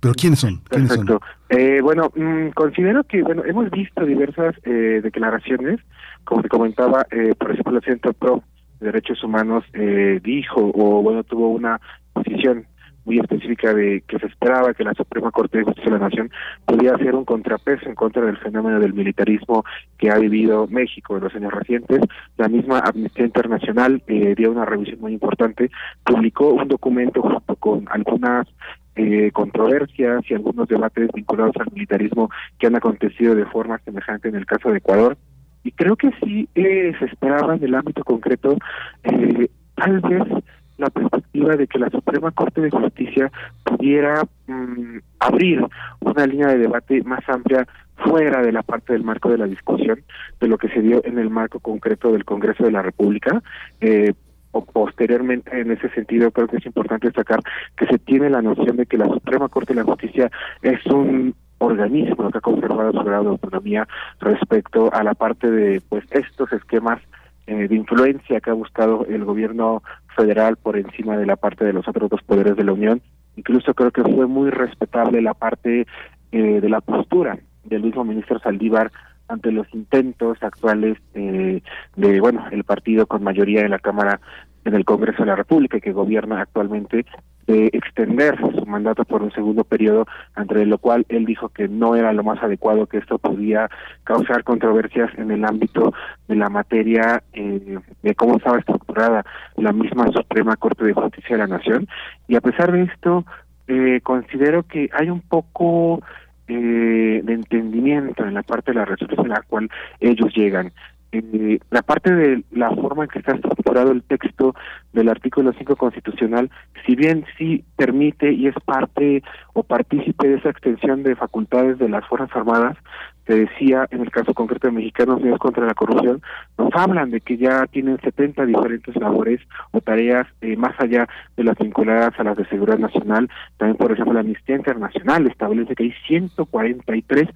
¿Pero 0.00 0.14
quiénes 0.14 0.40
son? 0.40 0.60
¿Quiénes 0.68 0.88
son? 0.92 1.06
Perfecto. 1.06 1.26
Eh, 1.48 1.80
bueno, 1.80 2.10
mm, 2.14 2.48
considero 2.54 3.04
que 3.04 3.22
bueno 3.22 3.44
hemos 3.44 3.70
visto 3.70 4.04
diversas 4.04 4.54
eh, 4.64 5.00
declaraciones, 5.02 5.80
como 6.24 6.42
te 6.42 6.48
comentaba, 6.48 7.06
eh, 7.10 7.34
por 7.38 7.52
ejemplo, 7.52 7.76
el 7.76 7.84
Centro 7.84 8.12
Pro 8.12 8.42
de 8.80 8.86
Derechos 8.86 9.22
Humanos 9.22 9.64
eh, 9.74 10.20
dijo 10.24 10.72
o 10.74 11.02
bueno 11.02 11.22
tuvo 11.22 11.50
una 11.50 11.80
posición 12.12 12.66
muy 13.04 13.18
específica 13.18 13.74
de 13.74 14.02
que 14.06 14.18
se 14.18 14.26
esperaba 14.26 14.74
que 14.74 14.84
la 14.84 14.94
Suprema 14.94 15.30
Corte 15.30 15.58
de 15.58 15.64
Justicia 15.64 15.92
de 15.92 15.98
la 15.98 16.08
Nación 16.08 16.30
pudiera 16.66 16.96
hacer 16.96 17.14
un 17.14 17.24
contrapeso 17.24 17.88
en 17.88 17.94
contra 17.94 18.24
del 18.24 18.38
fenómeno 18.38 18.78
del 18.80 18.94
militarismo 18.94 19.64
que 19.98 20.10
ha 20.10 20.18
vivido 20.18 20.66
México 20.68 21.16
en 21.16 21.24
los 21.24 21.34
años 21.34 21.52
recientes. 21.52 22.00
La 22.36 22.48
misma 22.48 22.78
Amnistía 22.80 23.24
Internacional 23.24 24.02
eh, 24.06 24.34
dio 24.36 24.52
una 24.52 24.64
revisión 24.64 25.00
muy 25.00 25.12
importante, 25.12 25.70
publicó 26.04 26.50
un 26.50 26.68
documento 26.68 27.22
junto 27.22 27.56
con 27.56 27.86
algunas 27.90 28.46
eh, 28.94 29.30
controversias 29.32 30.22
y 30.28 30.34
algunos 30.34 30.68
debates 30.68 31.08
vinculados 31.14 31.56
al 31.58 31.72
militarismo 31.72 32.28
que 32.58 32.66
han 32.66 32.76
acontecido 32.76 33.34
de 33.34 33.46
forma 33.46 33.78
semejante 33.78 34.28
en 34.28 34.34
el 34.36 34.44
caso 34.44 34.70
de 34.70 34.78
Ecuador. 34.78 35.16
Y 35.64 35.72
creo 35.72 35.96
que 35.96 36.10
sí 36.22 36.46
eh, 36.54 36.92
se 36.98 37.06
esperaba 37.06 37.54
en 37.54 37.64
el 37.64 37.74
ámbito 37.74 38.04
concreto, 38.04 38.56
eh, 39.04 39.48
tal 39.76 40.00
vez 40.00 40.44
la 40.78 40.90
perspectiva 40.90 41.56
de 41.56 41.66
que 41.66 41.78
la 41.78 41.90
Suprema 41.90 42.30
Corte 42.30 42.60
de 42.60 42.70
Justicia 42.70 43.30
pudiera 43.64 44.22
mm, 44.46 44.98
abrir 45.18 45.64
una 46.00 46.26
línea 46.26 46.48
de 46.48 46.58
debate 46.58 47.02
más 47.02 47.26
amplia 47.28 47.66
fuera 47.96 48.42
de 48.42 48.52
la 48.52 48.62
parte 48.62 48.92
del 48.92 49.04
marco 49.04 49.30
de 49.30 49.38
la 49.38 49.46
discusión 49.46 50.00
de 50.40 50.48
lo 50.48 50.58
que 50.58 50.68
se 50.68 50.80
dio 50.80 51.04
en 51.04 51.18
el 51.18 51.30
marco 51.30 51.60
concreto 51.60 52.12
del 52.12 52.24
Congreso 52.24 52.64
de 52.64 52.72
la 52.72 52.82
República. 52.82 53.42
Eh, 53.80 54.12
o 54.52 54.64
posteriormente, 54.64 55.58
en 55.58 55.70
ese 55.70 55.88
sentido, 55.90 56.30
creo 56.30 56.46
que 56.46 56.58
es 56.58 56.66
importante 56.66 57.06
destacar 57.06 57.40
que 57.76 57.86
se 57.86 57.98
tiene 57.98 58.28
la 58.28 58.42
noción 58.42 58.76
de 58.76 58.86
que 58.86 58.98
la 58.98 59.06
Suprema 59.08 59.48
Corte 59.48 59.72
de 59.72 59.80
la 59.80 59.86
Justicia 59.86 60.30
es 60.60 60.84
un 60.86 61.34
organismo 61.58 62.30
que 62.30 62.38
ha 62.38 62.40
conservado 62.40 62.92
su 62.92 63.02
grado 63.02 63.24
de 63.24 63.30
autonomía 63.30 63.88
respecto 64.20 64.92
a 64.92 65.02
la 65.02 65.14
parte 65.14 65.50
de 65.50 65.80
pues 65.88 66.04
estos 66.10 66.52
esquemas 66.52 67.00
eh, 67.46 67.68
de 67.68 67.74
influencia 67.74 68.40
que 68.40 68.50
ha 68.50 68.54
buscado 68.54 69.04
el 69.06 69.24
gobierno 69.24 69.82
federal 70.16 70.56
por 70.56 70.76
encima 70.76 71.16
de 71.16 71.26
la 71.26 71.36
parte 71.36 71.64
de 71.64 71.72
los 71.72 71.88
otros 71.88 72.10
dos 72.10 72.22
poderes 72.22 72.56
de 72.56 72.64
la 72.64 72.72
Unión. 72.72 73.02
Incluso 73.36 73.74
creo 73.74 73.90
que 73.90 74.02
fue 74.02 74.26
muy 74.26 74.50
respetable 74.50 75.22
la 75.22 75.34
parte 75.34 75.86
eh, 76.32 76.60
de 76.60 76.68
la 76.68 76.80
postura 76.80 77.38
del 77.64 77.82
mismo 77.82 78.04
ministro 78.04 78.38
Saldívar 78.38 78.90
ante 79.28 79.50
los 79.50 79.66
intentos 79.72 80.42
actuales 80.42 80.98
eh, 81.14 81.62
de, 81.96 82.20
bueno, 82.20 82.44
el 82.50 82.64
partido 82.64 83.06
con 83.06 83.22
mayoría 83.22 83.62
en 83.62 83.70
la 83.70 83.78
Cámara 83.78 84.20
en 84.64 84.74
el 84.74 84.84
Congreso 84.84 85.22
de 85.22 85.26
la 85.26 85.36
República 85.36 85.80
que 85.80 85.92
gobierna 85.92 86.40
actualmente 86.40 87.06
de 87.46 87.66
extender 87.72 88.38
su 88.38 88.66
mandato 88.66 89.04
por 89.04 89.22
un 89.22 89.32
segundo 89.32 89.64
periodo, 89.64 90.06
entre 90.36 90.64
lo 90.66 90.78
cual 90.78 91.04
él 91.08 91.24
dijo 91.24 91.48
que 91.48 91.68
no 91.68 91.96
era 91.96 92.12
lo 92.12 92.22
más 92.22 92.42
adecuado, 92.42 92.86
que 92.86 92.98
esto 92.98 93.18
podía 93.18 93.68
causar 94.04 94.44
controversias 94.44 95.10
en 95.18 95.30
el 95.30 95.44
ámbito 95.44 95.92
de 96.28 96.36
la 96.36 96.48
materia 96.48 97.22
eh, 97.32 97.78
de 98.02 98.14
cómo 98.14 98.36
estaba 98.36 98.58
estructurada 98.58 99.24
la 99.56 99.72
misma 99.72 100.06
Suprema 100.12 100.56
Corte 100.56 100.84
de 100.84 100.92
Justicia 100.92 101.36
de 101.36 101.38
la 101.38 101.58
Nación. 101.58 101.88
Y 102.28 102.36
a 102.36 102.40
pesar 102.40 102.72
de 102.72 102.84
esto, 102.84 103.24
eh, 103.68 104.00
considero 104.02 104.64
que 104.64 104.88
hay 104.92 105.10
un 105.10 105.20
poco 105.20 106.02
eh, 106.48 107.20
de 107.22 107.32
entendimiento 107.32 108.24
en 108.24 108.34
la 108.34 108.42
parte 108.42 108.72
de 108.72 108.78
la 108.78 108.84
resolución 108.84 109.32
a 109.32 109.36
la 109.36 109.42
cual 109.42 109.70
ellos 110.00 110.32
llegan. 110.34 110.72
Eh, 111.14 111.58
la 111.70 111.82
parte 111.82 112.10
de 112.10 112.42
la 112.52 112.70
forma 112.70 113.04
en 113.04 113.10
que 113.10 113.18
está 113.18 113.34
estructurado 113.34 113.92
el 113.92 114.02
texto 114.02 114.54
del 114.94 115.10
artículo 115.10 115.52
5 115.52 115.76
constitucional, 115.76 116.50
si 116.86 116.96
bien 116.96 117.26
sí 117.36 117.64
permite 117.76 118.32
y 118.32 118.46
es 118.46 118.54
parte 118.64 119.22
o 119.52 119.62
partícipe 119.62 120.26
de 120.26 120.36
esa 120.36 120.48
extensión 120.48 121.02
de 121.02 121.14
facultades 121.14 121.78
de 121.78 121.90
las 121.90 122.06
Fuerzas 122.06 122.34
Armadas, 122.34 122.78
se 123.26 123.34
decía 123.34 123.86
en 123.90 124.00
el 124.00 124.10
caso 124.10 124.34
concreto 124.34 124.68
de 124.68 124.72
Mexicanos 124.72 125.20
Unidos 125.20 125.38
contra 125.38 125.66
la 125.66 125.74
Corrupción, 125.74 126.22
nos 126.58 126.70
hablan 126.74 127.10
de 127.10 127.20
que 127.20 127.36
ya 127.36 127.66
tienen 127.66 127.98
70 128.00 128.46
diferentes 128.46 128.94
labores 128.96 129.40
o 129.70 129.80
tareas 129.80 130.26
eh, 130.40 130.56
más 130.56 130.78
allá 130.78 131.08
de 131.36 131.44
las 131.44 131.56
vinculadas 131.58 132.18
a 132.18 132.24
las 132.24 132.36
de 132.36 132.46
seguridad 132.46 132.78
nacional. 132.78 133.28
También, 133.58 133.76
por 133.76 133.92
ejemplo, 133.92 134.14
la 134.14 134.20
Amnistía 134.20 134.56
Internacional 134.56 135.26
establece 135.26 135.74
que 135.74 135.84
hay 135.84 135.94
143 136.06 137.28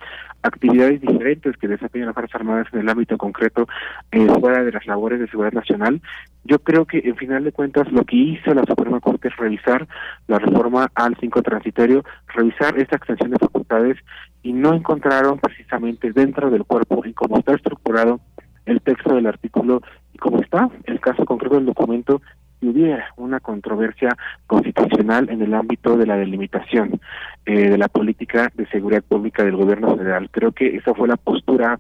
actividades 0.42 1.00
diferentes 1.00 1.56
que 1.56 1.68
desempeñan 1.68 2.06
las 2.06 2.14
Fuerzas 2.14 2.34
Armadas 2.36 2.66
en 2.72 2.80
el 2.80 2.88
ámbito 2.88 3.18
concreto 3.18 3.66
eh, 4.12 4.26
fuera 4.40 4.62
de 4.62 4.72
las 4.72 4.86
labores 4.86 5.20
de 5.20 5.28
seguridad 5.28 5.52
nacional. 5.52 6.00
Yo 6.44 6.60
creo 6.60 6.84
que, 6.84 6.98
en 7.04 7.16
final 7.16 7.42
de 7.42 7.52
cuentas, 7.52 7.90
lo 7.90 8.04
que 8.04 8.16
hizo 8.16 8.54
la 8.54 8.64
Suprema 8.64 9.00
Corte 9.00 9.28
es 9.28 9.36
revisar 9.36 9.88
la 10.28 10.38
reforma 10.38 10.90
al 10.94 11.16
5 11.18 11.42
transitorio, 11.42 12.04
revisar 12.28 12.78
esta 12.78 12.96
extensión 12.96 13.30
de 13.30 13.38
facultades 13.38 13.98
y 14.47 14.52
no 14.52 14.74
encontraron 14.74 15.40
precisamente 15.40 16.12
dentro 16.12 16.51
del 16.51 16.64
cuerpo 16.64 17.02
y 17.05 17.12
cómo 17.14 17.39
está 17.39 17.55
estructurado 17.55 18.20
el 18.64 18.81
texto 18.81 19.12
del 19.12 19.27
artículo 19.27 19.82
y 20.14 20.18
cómo 20.18 20.40
está 20.40 20.70
el 20.85 21.01
caso 21.01 21.24
concreto 21.24 21.56
del 21.56 21.66
documento 21.66 22.23
si 22.60 22.68
hubiera 22.68 23.06
una 23.16 23.40
controversia 23.40 24.16
constitucional 24.47 25.28
en 25.31 25.43
el 25.43 25.52
ámbito 25.52 25.97
de 25.97 26.06
la 26.06 26.16
delimitación 26.16 27.01
eh, 27.44 27.70
de 27.70 27.77
la 27.77 27.89
política 27.89 28.52
de 28.55 28.68
seguridad 28.68 29.02
pública 29.02 29.43
del 29.43 29.56
gobierno 29.56 29.97
federal. 29.97 30.31
Creo 30.31 30.52
que 30.52 30.77
esa 30.77 30.94
fue 30.94 31.09
la 31.09 31.16
postura 31.16 31.77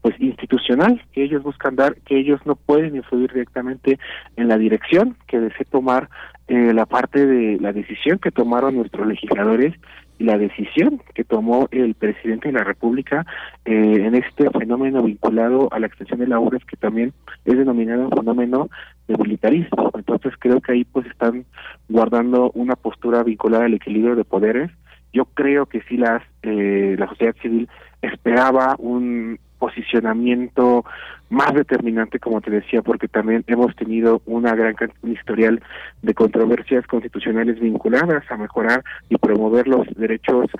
pues 0.00 0.14
institucional 0.20 1.02
que 1.12 1.24
ellos 1.24 1.42
buscan 1.42 1.74
dar, 1.74 1.96
que 2.02 2.16
ellos 2.16 2.40
no 2.44 2.54
pueden 2.54 2.94
influir 2.94 3.32
directamente 3.32 3.98
en 4.36 4.46
la 4.46 4.56
dirección 4.56 5.16
que 5.26 5.40
desee 5.40 5.64
tomar 5.64 6.10
eh, 6.46 6.72
la 6.74 6.86
parte 6.86 7.26
de 7.26 7.58
la 7.58 7.72
decisión 7.72 8.20
que 8.20 8.30
tomaron 8.30 8.76
nuestros 8.76 9.04
legisladores 9.04 9.74
la 10.18 10.38
decisión 10.38 11.00
que 11.14 11.24
tomó 11.24 11.68
el 11.70 11.94
presidente 11.94 12.48
de 12.48 12.58
la 12.58 12.64
República 12.64 13.26
eh, 13.64 13.72
en 13.72 14.14
este 14.14 14.48
fenómeno 14.50 15.02
vinculado 15.02 15.68
a 15.72 15.78
la 15.78 15.86
extensión 15.86 16.20
de 16.20 16.28
labores 16.28 16.64
que 16.64 16.76
también 16.76 17.12
es 17.44 17.58
denominado 17.58 18.08
fenómeno 18.10 18.70
de 19.08 19.16
militarismo. 19.16 19.90
Entonces 19.94 20.32
creo 20.38 20.60
que 20.60 20.72
ahí 20.72 20.84
pues 20.84 21.06
están 21.06 21.44
guardando 21.88 22.50
una 22.54 22.76
postura 22.76 23.22
vinculada 23.22 23.64
al 23.64 23.74
equilibrio 23.74 24.16
de 24.16 24.24
poderes. 24.24 24.70
Yo 25.12 25.26
creo 25.26 25.66
que 25.66 25.82
sí 25.82 25.96
las 25.96 26.22
eh, 26.42 26.96
la 26.98 27.08
sociedad 27.08 27.34
civil 27.40 27.68
esperaba 28.02 28.76
un 28.78 29.38
posicionamiento 29.64 30.84
más 31.30 31.54
determinante, 31.54 32.20
como 32.20 32.42
te 32.42 32.50
decía, 32.50 32.82
porque 32.82 33.08
también 33.08 33.44
hemos 33.46 33.74
tenido 33.76 34.20
una 34.26 34.54
gran 34.54 34.76
historial 35.02 35.62
de 36.02 36.12
controversias 36.12 36.86
constitucionales 36.86 37.58
vinculadas 37.58 38.30
a 38.30 38.36
mejorar 38.36 38.84
y 39.08 39.16
promover 39.16 39.66
los 39.66 39.86
derechos 39.96 40.50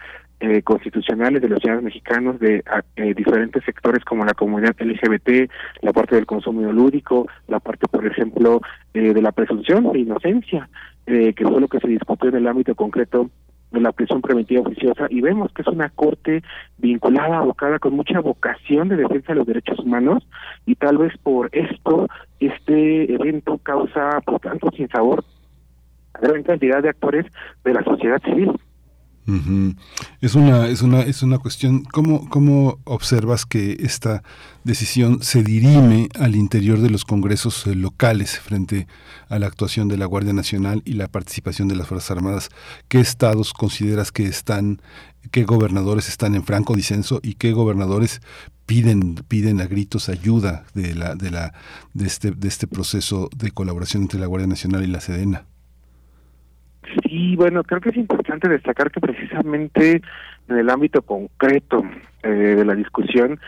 eh, 0.40 0.62
constitucionales 0.62 1.42
de 1.42 1.48
los 1.48 1.60
ciudadanos 1.60 1.84
mexicanos 1.84 2.40
de 2.40 2.64
eh, 2.96 3.14
diferentes 3.14 3.62
sectores 3.64 4.02
como 4.04 4.24
la 4.24 4.32
comunidad 4.32 4.74
LGBT, 4.78 5.50
la 5.82 5.92
parte 5.92 6.16
del 6.16 6.26
consumo 6.26 6.72
lúdico, 6.72 7.28
la 7.46 7.60
parte, 7.60 7.86
por 7.86 8.06
ejemplo, 8.06 8.62
eh, 8.94 9.12
de 9.12 9.22
la 9.22 9.32
presunción 9.32 9.92
de 9.92 9.98
inocencia, 9.98 10.68
eh, 11.06 11.34
que 11.34 11.44
fue 11.44 11.60
lo 11.60 11.68
que 11.68 11.80
se 11.80 11.88
discutió 11.88 12.30
en 12.30 12.36
el 12.36 12.46
ámbito 12.46 12.74
concreto 12.74 13.30
de 13.74 13.80
la 13.80 13.92
prisión 13.92 14.22
preventiva 14.22 14.62
oficiosa 14.62 15.06
y 15.10 15.20
vemos 15.20 15.52
que 15.52 15.62
es 15.62 15.68
una 15.68 15.90
corte 15.90 16.42
vinculada, 16.78 17.38
abocada 17.38 17.78
con 17.78 17.94
mucha 17.94 18.20
vocación 18.20 18.88
de 18.88 18.96
defensa 18.96 19.32
de 19.32 19.38
los 19.38 19.46
derechos 19.46 19.78
humanos 19.80 20.26
y 20.64 20.76
tal 20.76 20.98
vez 20.98 21.12
por 21.18 21.50
esto 21.52 22.08
este 22.40 23.12
evento 23.12 23.58
causa 23.58 24.20
por 24.24 24.40
tanto 24.40 24.70
sin 24.76 24.88
sabor 24.88 25.24
a 26.14 26.20
gran 26.20 26.42
cantidad 26.44 26.82
de 26.82 26.90
actores 26.90 27.26
de 27.64 27.74
la 27.74 27.82
sociedad 27.82 28.22
civil. 28.22 28.52
Es 30.20 30.34
una 30.34 30.68
es 30.68 30.82
una 30.82 31.00
es 31.00 31.22
una 31.22 31.38
cuestión 31.38 31.84
cómo 31.84 32.28
cómo 32.28 32.78
observas 32.84 33.46
que 33.46 33.78
esta 33.80 34.22
decisión 34.64 35.22
se 35.22 35.42
dirime 35.42 36.10
al 36.18 36.36
interior 36.36 36.80
de 36.80 36.90
los 36.90 37.06
congresos 37.06 37.66
eh, 37.66 37.74
locales 37.74 38.38
frente 38.38 38.86
a 39.28 39.38
la 39.38 39.46
actuación 39.46 39.88
de 39.88 39.96
la 39.96 40.04
Guardia 40.04 40.34
Nacional 40.34 40.82
y 40.84 40.94
la 40.94 41.08
participación 41.08 41.68
de 41.68 41.76
las 41.76 41.86
Fuerzas 41.86 42.10
Armadas. 42.10 42.50
¿Qué 42.88 43.00
estados 43.00 43.54
consideras 43.54 44.12
que 44.12 44.26
están 44.26 44.82
qué 45.30 45.44
gobernadores 45.44 46.08
están 46.08 46.34
en 46.34 46.44
franco 46.44 46.74
disenso 46.74 47.20
y 47.22 47.34
qué 47.34 47.52
gobernadores 47.52 48.20
piden 48.66 49.14
piden 49.28 49.60
a 49.62 49.66
gritos 49.66 50.10
ayuda 50.10 50.64
de 50.74 50.94
la 50.94 51.14
de 51.14 51.30
la 51.30 51.54
de 51.94 52.06
este 52.06 52.32
de 52.32 52.48
este 52.48 52.66
proceso 52.66 53.30
de 53.34 53.52
colaboración 53.52 54.02
entre 54.02 54.20
la 54.20 54.26
Guardia 54.26 54.48
Nacional 54.48 54.84
y 54.84 54.88
la 54.88 55.00
Sedena? 55.00 55.46
Sí, 57.34 57.36
bueno, 57.36 57.64
creo 57.64 57.80
que 57.80 57.88
es 57.88 57.96
importante 57.96 58.48
destacar 58.48 58.92
que 58.92 59.00
precisamente 59.00 60.02
en 60.46 60.56
el 60.56 60.70
ámbito 60.70 61.02
concreto 61.02 61.82
eh, 62.22 62.28
de 62.28 62.64
la 62.64 62.76
discusión 62.76 63.40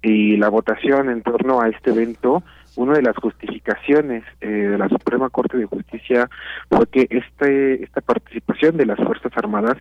y 0.00 0.38
la 0.38 0.48
votación 0.48 1.10
en 1.10 1.20
torno 1.20 1.60
a 1.60 1.68
este 1.68 1.90
evento, 1.90 2.42
una 2.76 2.94
de 2.94 3.02
las 3.02 3.14
justificaciones 3.16 4.24
eh, 4.40 4.48
de 4.48 4.78
la 4.78 4.88
Suprema 4.88 5.28
Corte 5.28 5.58
de 5.58 5.66
Justicia 5.66 6.30
fue 6.70 6.86
que 6.86 7.06
este 7.10 7.84
esta 7.84 8.00
participación 8.00 8.78
de 8.78 8.86
las 8.86 8.96
Fuerzas 8.98 9.32
Armadas 9.36 9.76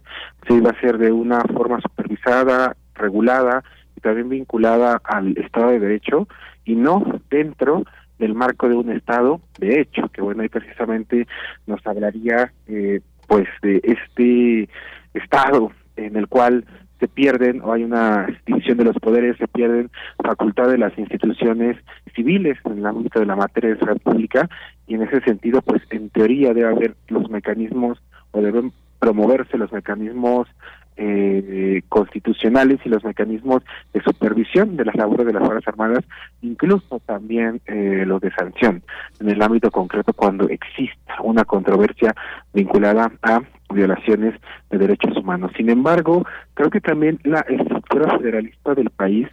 se 0.45 0.55
iba 0.55 0.71
a 0.71 0.73
hacer 0.73 0.97
de 0.97 1.13
una 1.13 1.39
forma 1.43 1.79
supervisada, 1.79 2.75
regulada 2.95 3.63
y 3.95 4.01
también 4.01 4.27
vinculada 4.27 4.99
al 5.05 5.37
Estado 5.37 5.69
de 5.69 5.79
Derecho 5.79 6.27
y 6.65 6.75
no 6.75 7.21
dentro 7.29 7.85
del 8.19 8.33
marco 8.33 8.67
de 8.67 8.75
un 8.75 8.89
Estado 8.91 9.39
de 9.57 9.79
hecho, 9.79 10.09
que 10.09 10.21
bueno, 10.21 10.41
ahí 10.41 10.49
precisamente 10.49 11.27
nos 11.65 11.85
hablaría 11.87 12.51
eh, 12.67 12.99
pues 13.27 13.47
de 13.61 13.81
este 13.83 14.69
Estado 15.13 15.71
en 15.95 16.15
el 16.15 16.27
cual 16.27 16.65
se 16.99 17.07
pierden 17.07 17.61
o 17.61 17.73
hay 17.73 17.83
una 17.83 18.27
división 18.45 18.77
de 18.77 18.85
los 18.85 18.95
poderes, 18.97 19.37
se 19.37 19.47
pierden 19.47 19.91
facultades 20.23 20.71
de 20.71 20.77
las 20.77 20.97
instituciones 20.97 21.77
civiles 22.15 22.57
en 22.65 22.77
el 22.77 22.85
ámbito 22.85 23.19
de 23.19 23.25
la 23.25 23.35
materia 23.35 23.71
de 23.71 23.75
seguridad 23.77 24.01
pública. 24.01 24.49
Y 24.87 24.95
en 24.95 25.03
ese 25.03 25.21
sentido 25.21 25.61
pues 25.61 25.81
en 25.89 26.09
teoría 26.09 26.53
debe 26.53 26.69
haber 26.69 26.95
los 27.09 27.29
mecanismos 27.29 28.01
o 28.31 28.41
deben 28.41 28.71
promoverse 28.99 29.57
los 29.57 29.71
mecanismos 29.71 30.47
eh, 30.95 31.81
constitucionales 31.89 32.79
y 32.85 32.89
los 32.89 33.03
mecanismos 33.03 33.63
de 33.93 34.01
supervisión 34.01 34.75
de 34.77 34.85
las 34.85 34.95
labores 34.95 35.25
de 35.25 35.33
las 35.33 35.43
Fuerzas 35.43 35.67
Armadas, 35.67 36.03
incluso 36.41 36.99
también 37.05 37.61
eh, 37.65 38.03
los 38.05 38.21
de 38.21 38.31
sanción, 38.31 38.83
en 39.19 39.29
el 39.29 39.41
ámbito 39.41 39.71
concreto 39.71 40.13
cuando 40.13 40.47
exista 40.49 41.21
una 41.21 41.45
controversia 41.45 42.15
vinculada 42.53 43.11
a 43.21 43.41
violaciones 43.73 44.39
de 44.69 44.77
derechos 44.77 45.17
humanos. 45.17 45.51
Sin 45.57 45.69
embargo, 45.69 46.25
creo 46.53 46.69
que 46.69 46.81
también 46.81 47.19
la 47.23 47.41
estructura 47.41 48.17
federalista 48.17 48.75
del 48.75 48.89
país 48.89 49.27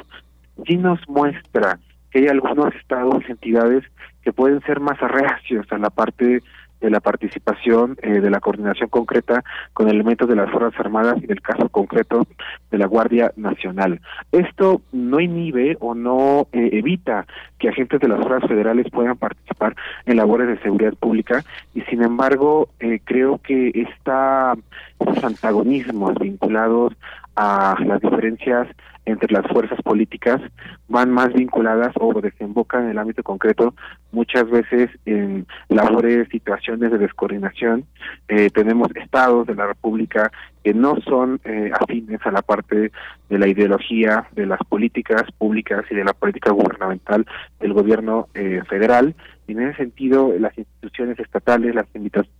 sí 0.66 0.76
nos 0.76 1.00
muestra 1.08 1.78
que 2.10 2.20
hay 2.20 2.28
algunos 2.28 2.74
estados 2.74 3.22
entidades 3.28 3.84
que 4.22 4.32
pueden 4.32 4.60
ser 4.62 4.80
más 4.80 4.98
reacios 4.98 5.66
a 5.70 5.78
la 5.78 5.90
parte 5.90 6.42
de 6.80 6.90
la 6.90 7.00
participación, 7.00 7.96
eh, 8.02 8.20
de 8.20 8.30
la 8.30 8.40
coordinación 8.40 8.88
concreta 8.88 9.44
con 9.72 9.88
elementos 9.88 10.28
de 10.28 10.36
las 10.36 10.50
Fuerzas 10.50 10.78
Armadas 10.80 11.16
y 11.22 11.26
del 11.26 11.42
caso 11.42 11.68
concreto 11.68 12.26
de 12.70 12.78
la 12.78 12.86
Guardia 12.86 13.32
Nacional. 13.36 14.00
Esto 14.32 14.82
no 14.92 15.20
inhibe 15.20 15.76
o 15.80 15.94
no 15.94 16.48
eh, 16.52 16.70
evita 16.72 17.26
que 17.58 17.68
agentes 17.68 18.00
de 18.00 18.08
las 18.08 18.20
fuerzas 18.20 18.48
federales 18.48 18.86
puedan 18.90 19.16
participar 19.16 19.76
en 20.06 20.16
labores 20.16 20.48
de 20.48 20.58
seguridad 20.58 20.94
pública 20.94 21.44
y 21.74 21.82
sin 21.82 22.02
embargo 22.02 22.70
eh, 22.80 23.00
creo 23.04 23.38
que 23.38 23.70
esta, 23.74 24.54
estos 24.98 25.24
antagonismos 25.24 26.14
vinculados 26.18 26.94
a 27.36 27.76
las 27.84 28.00
diferencias 28.00 28.68
entre 29.06 29.32
las 29.32 29.46
fuerzas 29.46 29.80
políticas 29.82 30.40
van 30.88 31.10
más 31.10 31.32
vinculadas 31.32 31.92
o 31.98 32.20
desembocan 32.20 32.84
en 32.84 32.90
el 32.90 32.98
ámbito 32.98 33.22
concreto 33.22 33.74
muchas 34.12 34.48
veces 34.50 34.90
en 35.06 35.46
labores, 35.68 36.28
situaciones 36.28 36.90
de 36.90 36.98
descoordinación. 36.98 37.84
Eh, 38.28 38.50
tenemos 38.50 38.88
estados 38.94 39.46
de 39.46 39.54
la 39.54 39.66
República 39.66 40.30
que 40.62 40.74
no 40.74 40.96
son 41.02 41.40
eh, 41.44 41.70
afines 41.78 42.20
a 42.24 42.30
la 42.30 42.42
parte 42.42 42.92
de 43.28 43.38
la 43.38 43.48
ideología, 43.48 44.26
de 44.32 44.46
las 44.46 44.60
políticas 44.68 45.22
públicas 45.38 45.84
y 45.90 45.94
de 45.94 46.04
la 46.04 46.12
política 46.12 46.50
gubernamental 46.50 47.26
del 47.60 47.72
gobierno 47.72 48.28
eh, 48.34 48.62
federal. 48.68 49.14
En 49.52 49.68
ese 49.68 49.78
sentido, 49.78 50.32
las 50.38 50.56
instituciones 50.56 51.18
estatales, 51.18 51.74
las, 51.74 51.86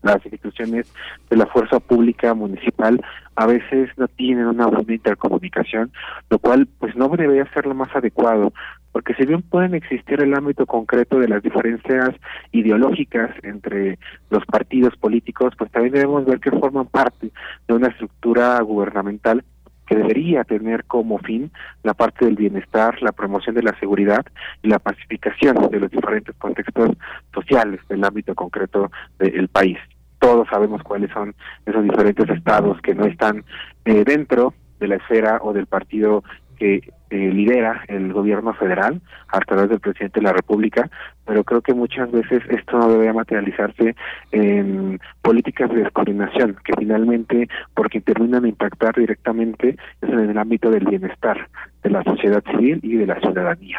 las 0.02 0.24
instituciones 0.24 0.92
de 1.28 1.36
la 1.36 1.46
fuerza 1.46 1.80
pública 1.80 2.34
municipal 2.34 3.00
a 3.36 3.46
veces 3.46 3.90
no 3.96 4.08
tienen 4.08 4.46
una 4.46 4.66
buena 4.66 4.94
intercomunicación, 4.94 5.90
lo 6.28 6.38
cual 6.38 6.68
pues 6.78 6.94
no 6.96 7.08
debería 7.08 7.50
ser 7.52 7.66
lo 7.66 7.74
más 7.74 7.94
adecuado, 7.94 8.52
porque 8.92 9.14
si 9.14 9.24
bien 9.24 9.42
pueden 9.42 9.74
existir 9.74 10.20
el 10.20 10.34
ámbito 10.34 10.66
concreto 10.66 11.18
de 11.18 11.28
las 11.28 11.42
diferencias 11.42 12.10
ideológicas 12.52 13.30
entre 13.42 13.98
los 14.30 14.44
partidos 14.46 14.96
políticos, 14.96 15.54
pues 15.56 15.70
también 15.70 15.94
debemos 15.94 16.24
ver 16.24 16.40
que 16.40 16.50
forman 16.50 16.86
parte 16.86 17.30
de 17.68 17.74
una 17.74 17.88
estructura 17.88 18.60
gubernamental 18.60 19.44
que 19.90 19.96
debería 19.96 20.44
tener 20.44 20.84
como 20.84 21.18
fin 21.18 21.50
la 21.82 21.94
parte 21.94 22.24
del 22.24 22.36
bienestar, 22.36 23.02
la 23.02 23.10
promoción 23.10 23.56
de 23.56 23.64
la 23.64 23.76
seguridad 23.80 24.24
y 24.62 24.68
la 24.68 24.78
pacificación 24.78 25.68
de 25.68 25.80
los 25.80 25.90
diferentes 25.90 26.32
contextos 26.36 26.90
sociales 27.34 27.80
del 27.88 28.04
ámbito 28.04 28.36
concreto 28.36 28.92
del 29.18 29.48
país. 29.48 29.78
Todos 30.20 30.46
sabemos 30.48 30.84
cuáles 30.84 31.10
son 31.10 31.34
esos 31.66 31.82
diferentes 31.82 32.28
estados 32.30 32.80
que 32.82 32.94
no 32.94 33.04
están 33.04 33.44
eh, 33.84 34.04
dentro 34.04 34.54
de 34.78 34.86
la 34.86 34.94
esfera 34.94 35.40
o 35.42 35.52
del 35.52 35.66
partido 35.66 36.22
que 36.60 36.92
eh, 37.08 37.16
lidera 37.32 37.82
el 37.88 38.12
gobierno 38.12 38.52
federal 38.52 39.00
a 39.28 39.40
través 39.40 39.70
del 39.70 39.80
presidente 39.80 40.20
de 40.20 40.24
la 40.24 40.34
República, 40.34 40.90
pero 41.24 41.42
creo 41.42 41.62
que 41.62 41.72
muchas 41.72 42.12
veces 42.12 42.42
esto 42.50 42.78
no 42.78 42.88
debería 42.90 43.14
materializarse 43.14 43.96
en 44.30 45.00
políticas 45.22 45.70
de 45.70 45.82
descoordinación, 45.84 46.56
que 46.62 46.74
finalmente, 46.78 47.48
porque 47.74 48.02
terminan 48.02 48.44
a 48.44 48.48
impactar 48.48 48.94
directamente, 48.94 49.76
es 50.02 50.08
en 50.08 50.30
el 50.30 50.38
ámbito 50.38 50.70
del 50.70 50.84
bienestar 50.84 51.48
de 51.82 51.90
la 51.90 52.04
sociedad 52.04 52.44
civil 52.50 52.78
y 52.82 52.96
de 52.96 53.06
la 53.06 53.18
ciudadanía. 53.18 53.78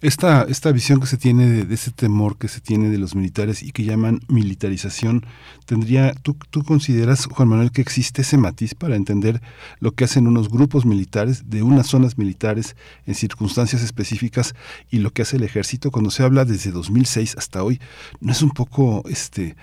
Esta, 0.00 0.42
esta 0.48 0.70
visión 0.70 1.00
que 1.00 1.06
se 1.06 1.16
tiene 1.16 1.64
de, 1.64 1.74
ese 1.74 1.90
temor 1.90 2.38
que 2.38 2.46
se 2.46 2.60
tiene 2.60 2.88
de 2.88 2.98
los 2.98 3.16
militares 3.16 3.64
y 3.64 3.72
que 3.72 3.84
llaman 3.84 4.20
militarización, 4.28 5.26
tendría, 5.66 6.14
¿tú, 6.14 6.36
¿tú 6.50 6.62
consideras, 6.62 7.26
Juan 7.26 7.48
Manuel, 7.48 7.72
que 7.72 7.80
existe 7.80 8.22
ese 8.22 8.38
matiz 8.38 8.74
para 8.74 8.94
entender 8.94 9.42
lo 9.80 9.92
que 9.92 10.04
hacen 10.04 10.28
unos 10.28 10.48
grupos 10.48 10.86
militares 10.86 11.50
de 11.50 11.62
unas 11.62 11.88
zonas 11.88 12.16
militares 12.16 12.76
en 13.06 13.16
circunstancias 13.16 13.82
específicas 13.82 14.54
y 14.88 14.98
lo 14.98 15.10
que 15.10 15.22
hace 15.22 15.36
el 15.36 15.42
ejército 15.42 15.90
cuando 15.90 16.10
se 16.10 16.22
habla 16.22 16.44
desde 16.44 16.70
2006 16.70 17.36
hasta 17.36 17.64
hoy? 17.64 17.80
¿No 18.20 18.30
es 18.30 18.42
un 18.42 18.50
poco, 18.50 19.02
este, 19.08 19.56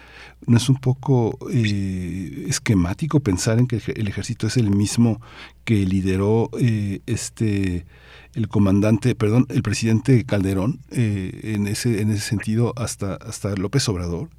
no 0.47 0.57
es 0.57 0.69
un 0.69 0.75
poco 0.77 1.37
eh, 1.51 2.45
esquemático 2.47 3.19
pensar 3.19 3.59
en 3.59 3.67
que 3.67 3.81
el 3.95 4.07
ejército 4.07 4.47
es 4.47 4.57
el 4.57 4.69
mismo 4.69 5.21
que 5.63 5.85
lideró 5.85 6.49
eh, 6.59 7.01
este 7.05 7.85
el 8.33 8.49
comandante, 8.49 9.15
perdón, 9.15 9.45
el 9.49 9.63
presidente 9.63 10.25
Calderón, 10.25 10.79
eh, 10.91 11.53
en 11.55 11.67
ese 11.67 12.01
en 12.01 12.11
ese 12.11 12.21
sentido 12.21 12.73
hasta 12.75 13.15
hasta 13.15 13.55
López 13.55 13.87
Obrador, 13.87 14.29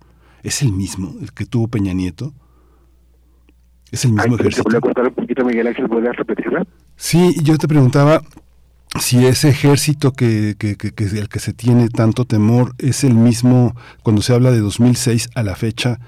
es 0.43 0.63
el 0.63 0.73
mismo, 0.73 1.15
el 1.21 1.33
que 1.33 1.47
tuvo 1.47 1.69
Peña 1.69 1.93
Nieto. 1.93 2.33
Es 3.91 4.05
el 4.05 4.13
mismo 4.13 4.35
ejército. 4.35 4.69
un 4.69 5.15
poquito, 5.15 5.45
Miguel 5.45 5.69
Ángel? 5.69 5.89
repetirla? 5.89 6.67
Sí, 6.97 7.37
yo 7.43 7.57
te 7.57 7.69
preguntaba 7.69 8.21
si 9.01 9.27
ese 9.27 9.49
ejército 9.49 10.13
que, 10.13 10.57
que, 10.59 10.77
que, 10.77 10.93
que, 10.93 11.05
el 11.05 11.29
que 11.29 11.41
se 11.41 11.53
tiene 11.53 11.89
tanto 11.89 12.25
temor 12.25 12.75
es 12.79 13.05
el 13.05 13.15
mismo 13.15 13.75
cuando 14.03 14.23
se 14.23 14.33
habla 14.33 14.51
de 14.51 14.61
2006 14.61 15.31
a 15.35 15.43
la 15.43 15.57
fecha 15.57 15.99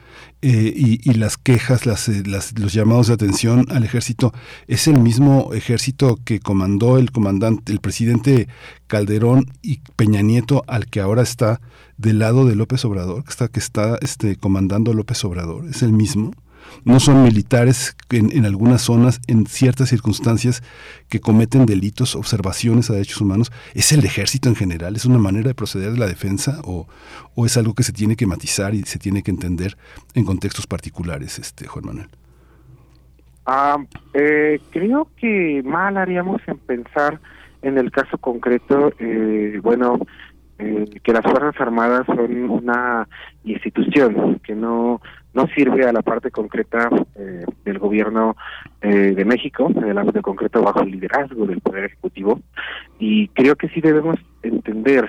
eh, 0.40 0.72
y, 0.74 1.10
y, 1.10 1.14
las 1.14 1.36
quejas, 1.36 1.84
las, 1.84 2.08
eh, 2.08 2.22
las, 2.24 2.58
los 2.58 2.72
llamados 2.72 3.08
de 3.08 3.14
atención 3.14 3.66
al 3.70 3.84
ejército, 3.84 4.32
es 4.68 4.86
el 4.86 5.00
mismo 5.00 5.52
ejército 5.52 6.18
que 6.24 6.38
comandó 6.38 6.96
el 6.98 7.10
comandante, 7.10 7.72
el 7.72 7.80
presidente 7.80 8.46
Calderón 8.86 9.46
y 9.62 9.80
Peña 9.96 10.22
Nieto, 10.22 10.62
al 10.68 10.86
que 10.86 11.00
ahora 11.00 11.22
está 11.22 11.60
del 11.96 12.20
lado 12.20 12.46
de 12.46 12.54
López 12.54 12.84
Obrador, 12.84 13.24
que 13.24 13.30
está, 13.30 13.48
que 13.48 13.58
está 13.58 13.98
este, 14.00 14.36
comandando 14.36 14.94
López 14.94 15.24
Obrador, 15.24 15.68
es 15.68 15.82
el 15.82 15.92
mismo 15.92 16.30
no 16.84 17.00
son 17.00 17.22
militares 17.22 17.96
en, 18.10 18.30
en, 18.32 18.44
algunas 18.44 18.82
zonas, 18.82 19.20
en 19.26 19.46
ciertas 19.46 19.88
circunstancias, 19.88 20.62
que 21.08 21.20
cometen 21.20 21.66
delitos, 21.66 22.14
observaciones 22.14 22.90
a 22.90 22.94
derechos 22.94 23.20
humanos. 23.20 23.52
¿Es 23.74 23.92
el 23.92 24.04
ejército 24.04 24.48
en 24.48 24.56
general? 24.56 24.96
¿Es 24.96 25.04
una 25.04 25.18
manera 25.18 25.48
de 25.48 25.54
proceder 25.54 25.92
de 25.92 25.98
la 25.98 26.06
defensa 26.06 26.60
o, 26.64 26.86
o 27.34 27.46
es 27.46 27.56
algo 27.56 27.74
que 27.74 27.82
se 27.82 27.92
tiene 27.92 28.16
que 28.16 28.26
matizar 28.26 28.74
y 28.74 28.82
se 28.82 28.98
tiene 28.98 29.22
que 29.22 29.30
entender 29.30 29.76
en 30.14 30.24
contextos 30.24 30.66
particulares, 30.66 31.38
este 31.38 31.66
Juan 31.66 31.86
Manuel? 31.86 32.08
Ah, 33.46 33.78
eh, 34.12 34.60
creo 34.70 35.08
que 35.16 35.62
mal 35.64 35.96
haríamos 35.96 36.42
en 36.46 36.58
pensar 36.58 37.18
en 37.62 37.78
el 37.78 37.90
caso 37.90 38.18
concreto, 38.18 38.92
eh, 38.98 39.58
bueno, 39.62 39.98
eh, 40.58 40.84
que 41.02 41.12
las 41.12 41.22
Fuerzas 41.22 41.58
Armadas 41.60 42.04
son 42.06 42.50
una 42.50 43.08
institución 43.44 44.38
que 44.40 44.54
no 44.54 45.00
no 45.38 45.46
sirve 45.54 45.84
a 45.86 45.92
la 45.92 46.02
parte 46.02 46.32
concreta 46.32 46.90
eh, 47.14 47.44
del 47.64 47.78
gobierno 47.78 48.36
eh, 48.82 49.14
de 49.14 49.24
México, 49.24 49.70
en 49.72 49.84
el 49.84 49.96
ámbito 49.96 50.20
concreto 50.20 50.60
bajo 50.62 50.80
el 50.80 50.90
liderazgo 50.90 51.46
del 51.46 51.60
Poder 51.60 51.84
Ejecutivo, 51.84 52.40
y 52.98 53.28
creo 53.28 53.54
que 53.54 53.68
sí 53.68 53.80
debemos 53.80 54.16
entender 54.42 55.08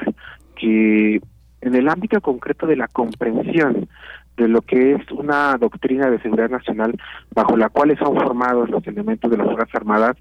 que 0.55 1.19
en 1.61 1.75
el 1.75 1.89
ámbito 1.89 2.21
concreto 2.21 2.67
de 2.67 2.75
la 2.75 2.87
comprensión 2.87 3.89
de 4.39 4.47
lo 4.47 4.61
que 4.61 4.93
es 4.93 5.11
una 5.11 5.57
doctrina 5.57 6.09
de 6.09 6.19
seguridad 6.21 6.49
nacional 6.49 6.95
bajo 7.35 7.57
la 7.57 7.69
cual 7.69 7.95
son 7.99 8.15
formados 8.15 8.69
los 8.69 8.85
elementos 8.87 9.29
de 9.29 9.37
las 9.37 9.47
Fuerzas 9.47 9.75
Armadas 9.75 10.15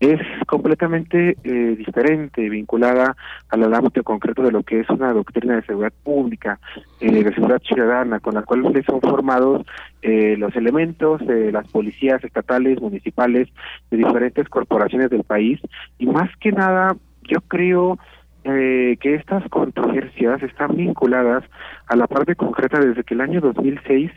es 0.00 0.18
completamente 0.46 1.36
eh, 1.44 1.76
diferente, 1.76 2.48
vinculada 2.48 3.16
al 3.50 3.72
ámbito 3.74 4.02
concreto 4.02 4.42
de 4.42 4.50
lo 4.50 4.62
que 4.62 4.80
es 4.80 4.88
una 4.88 5.12
doctrina 5.12 5.56
de 5.56 5.62
seguridad 5.62 5.92
pública, 6.02 6.58
eh, 7.00 7.22
de 7.22 7.34
seguridad 7.34 7.60
ciudadana, 7.62 8.18
con 8.18 8.34
la 8.34 8.42
cual 8.42 8.62
son 8.86 9.00
formados 9.02 9.66
eh, 10.00 10.36
los 10.38 10.56
elementos 10.56 11.24
de 11.26 11.52
las 11.52 11.68
policías 11.68 12.24
estatales, 12.24 12.80
municipales, 12.80 13.48
de 13.90 13.98
diferentes 13.98 14.48
corporaciones 14.48 15.10
del 15.10 15.22
país, 15.22 15.60
y 15.98 16.06
más 16.06 16.30
que 16.38 16.50
nada, 16.50 16.96
yo 17.24 17.42
creo 17.42 17.98
eh, 18.44 18.96
que 19.00 19.14
estas 19.14 19.46
controversias 19.50 20.42
están 20.42 20.76
vinculadas 20.76 21.44
a 21.86 21.96
la 21.96 22.06
parte 22.06 22.36
concreta 22.36 22.80
desde 22.80 23.04
que 23.04 23.14
el 23.14 23.20
año 23.20 23.40
2006, 23.40 24.10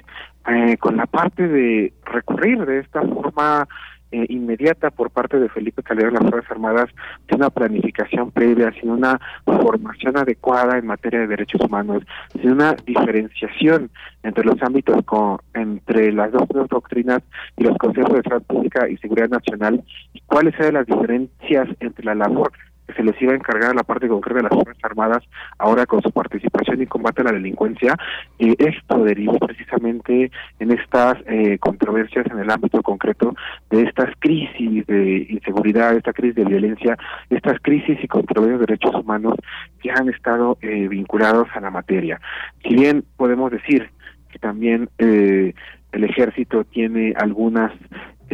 eh, 0.47 0.77
con 0.77 0.97
la 0.97 1.05
parte 1.05 1.47
de 1.47 1.93
recurrir 2.05 2.65
de 2.65 2.79
esta 2.79 3.01
forma 3.01 3.67
eh, 4.13 4.27
inmediata 4.29 4.91
por 4.91 5.09
parte 5.09 5.39
de 5.39 5.49
Felipe 5.49 5.81
Calderón 5.81 6.13
las 6.13 6.29
Fuerzas 6.29 6.51
Armadas 6.51 6.89
sin 7.27 7.37
una 7.37 7.49
planificación 7.49 8.29
previa, 8.29 8.71
sin 8.79 8.91
una 8.91 9.19
formación 9.43 10.15
adecuada 10.17 10.77
en 10.77 10.85
materia 10.85 11.21
de 11.21 11.27
derechos 11.27 11.61
humanos, 11.61 12.03
sin 12.39 12.51
una 12.51 12.75
diferenciación 12.85 13.89
entre 14.21 14.45
los 14.45 14.61
ámbitos 14.61 15.03
con, 15.05 15.39
entre 15.55 16.11
las 16.11 16.31
dos, 16.31 16.47
doctrinas 16.69 17.23
y 17.57 17.63
los 17.63 17.75
consejos 17.79 18.13
de 18.13 18.21
salud 18.21 18.43
pública 18.43 18.87
y 18.87 18.97
seguridad 18.97 19.29
nacional, 19.29 19.83
y 20.13 20.21
cuáles 20.27 20.53
eran 20.59 20.75
las 20.75 20.85
diferencias 20.85 21.67
entre 21.79 22.05
la 22.05 22.13
labor 22.13 22.51
se 22.95 23.03
les 23.03 23.19
iba 23.21 23.33
a 23.33 23.35
encargar 23.35 23.75
la 23.75 23.83
parte 23.83 24.07
concreta 24.07 24.37
de 24.37 24.43
las 24.43 24.53
Fuerzas 24.53 24.83
Armadas, 24.83 25.23
ahora 25.57 25.85
con 25.85 26.01
su 26.01 26.11
participación 26.11 26.81
y 26.81 26.85
combate 26.87 27.21
a 27.21 27.25
la 27.25 27.31
delincuencia, 27.31 27.95
y 28.37 28.55
esto 28.63 29.03
derivó 29.03 29.37
precisamente 29.39 30.31
en 30.59 30.71
estas 30.71 31.17
eh, 31.27 31.57
controversias 31.59 32.25
en 32.27 32.39
el 32.39 32.49
ámbito 32.49 32.81
concreto 32.81 33.35
de 33.69 33.83
estas 33.83 34.09
crisis 34.19 34.85
de 34.87 35.27
inseguridad, 35.29 35.95
esta 35.95 36.13
crisis 36.13 36.35
de 36.35 36.45
violencia, 36.45 36.97
estas 37.29 37.59
crisis 37.61 37.97
y 38.01 38.07
controversias 38.07 38.59
de 38.59 38.65
derechos 38.65 38.95
humanos 38.95 39.35
que 39.81 39.91
han 39.91 40.09
estado 40.09 40.57
eh, 40.61 40.87
vinculados 40.87 41.47
a 41.53 41.59
la 41.59 41.71
materia. 41.71 42.19
Si 42.63 42.75
bien 42.75 43.03
podemos 43.17 43.51
decir 43.51 43.89
que 44.31 44.39
también 44.39 44.89
eh, 44.97 45.53
el 45.91 46.03
ejército 46.03 46.63
tiene 46.63 47.13
algunas 47.15 47.71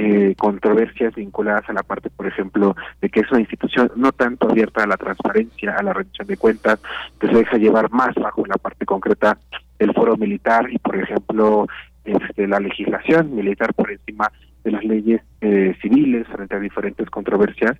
eh, 0.01 0.33
controversias 0.37 1.13
vinculadas 1.13 1.69
a 1.69 1.73
la 1.73 1.83
parte, 1.83 2.09
por 2.09 2.25
ejemplo, 2.25 2.73
de 3.01 3.09
que 3.09 3.19
es 3.19 3.29
una 3.31 3.41
institución 3.41 3.91
no 3.97 4.13
tanto 4.13 4.49
abierta 4.49 4.83
a 4.83 4.87
la 4.87 4.95
transparencia, 4.95 5.75
a 5.75 5.83
la 5.83 5.91
rendición 5.91 6.25
de 6.25 6.37
cuentas, 6.37 6.79
que 7.19 7.27
se 7.27 7.33
deja 7.33 7.57
llevar 7.57 7.91
más 7.91 8.15
bajo 8.15 8.45
la 8.45 8.55
parte 8.55 8.85
concreta 8.85 9.37
del 9.77 9.93
foro 9.93 10.15
militar 10.15 10.71
y, 10.71 10.77
por 10.77 10.95
ejemplo, 10.95 11.67
este, 12.05 12.47
la 12.47 12.61
legislación 12.61 13.35
militar 13.35 13.73
por 13.73 13.91
encima 13.91 14.31
de 14.63 14.71
las 14.71 14.85
leyes 14.85 15.21
eh, 15.41 15.75
civiles 15.81 16.27
frente 16.27 16.55
a 16.55 16.59
diferentes 16.59 17.09
controversias, 17.09 17.77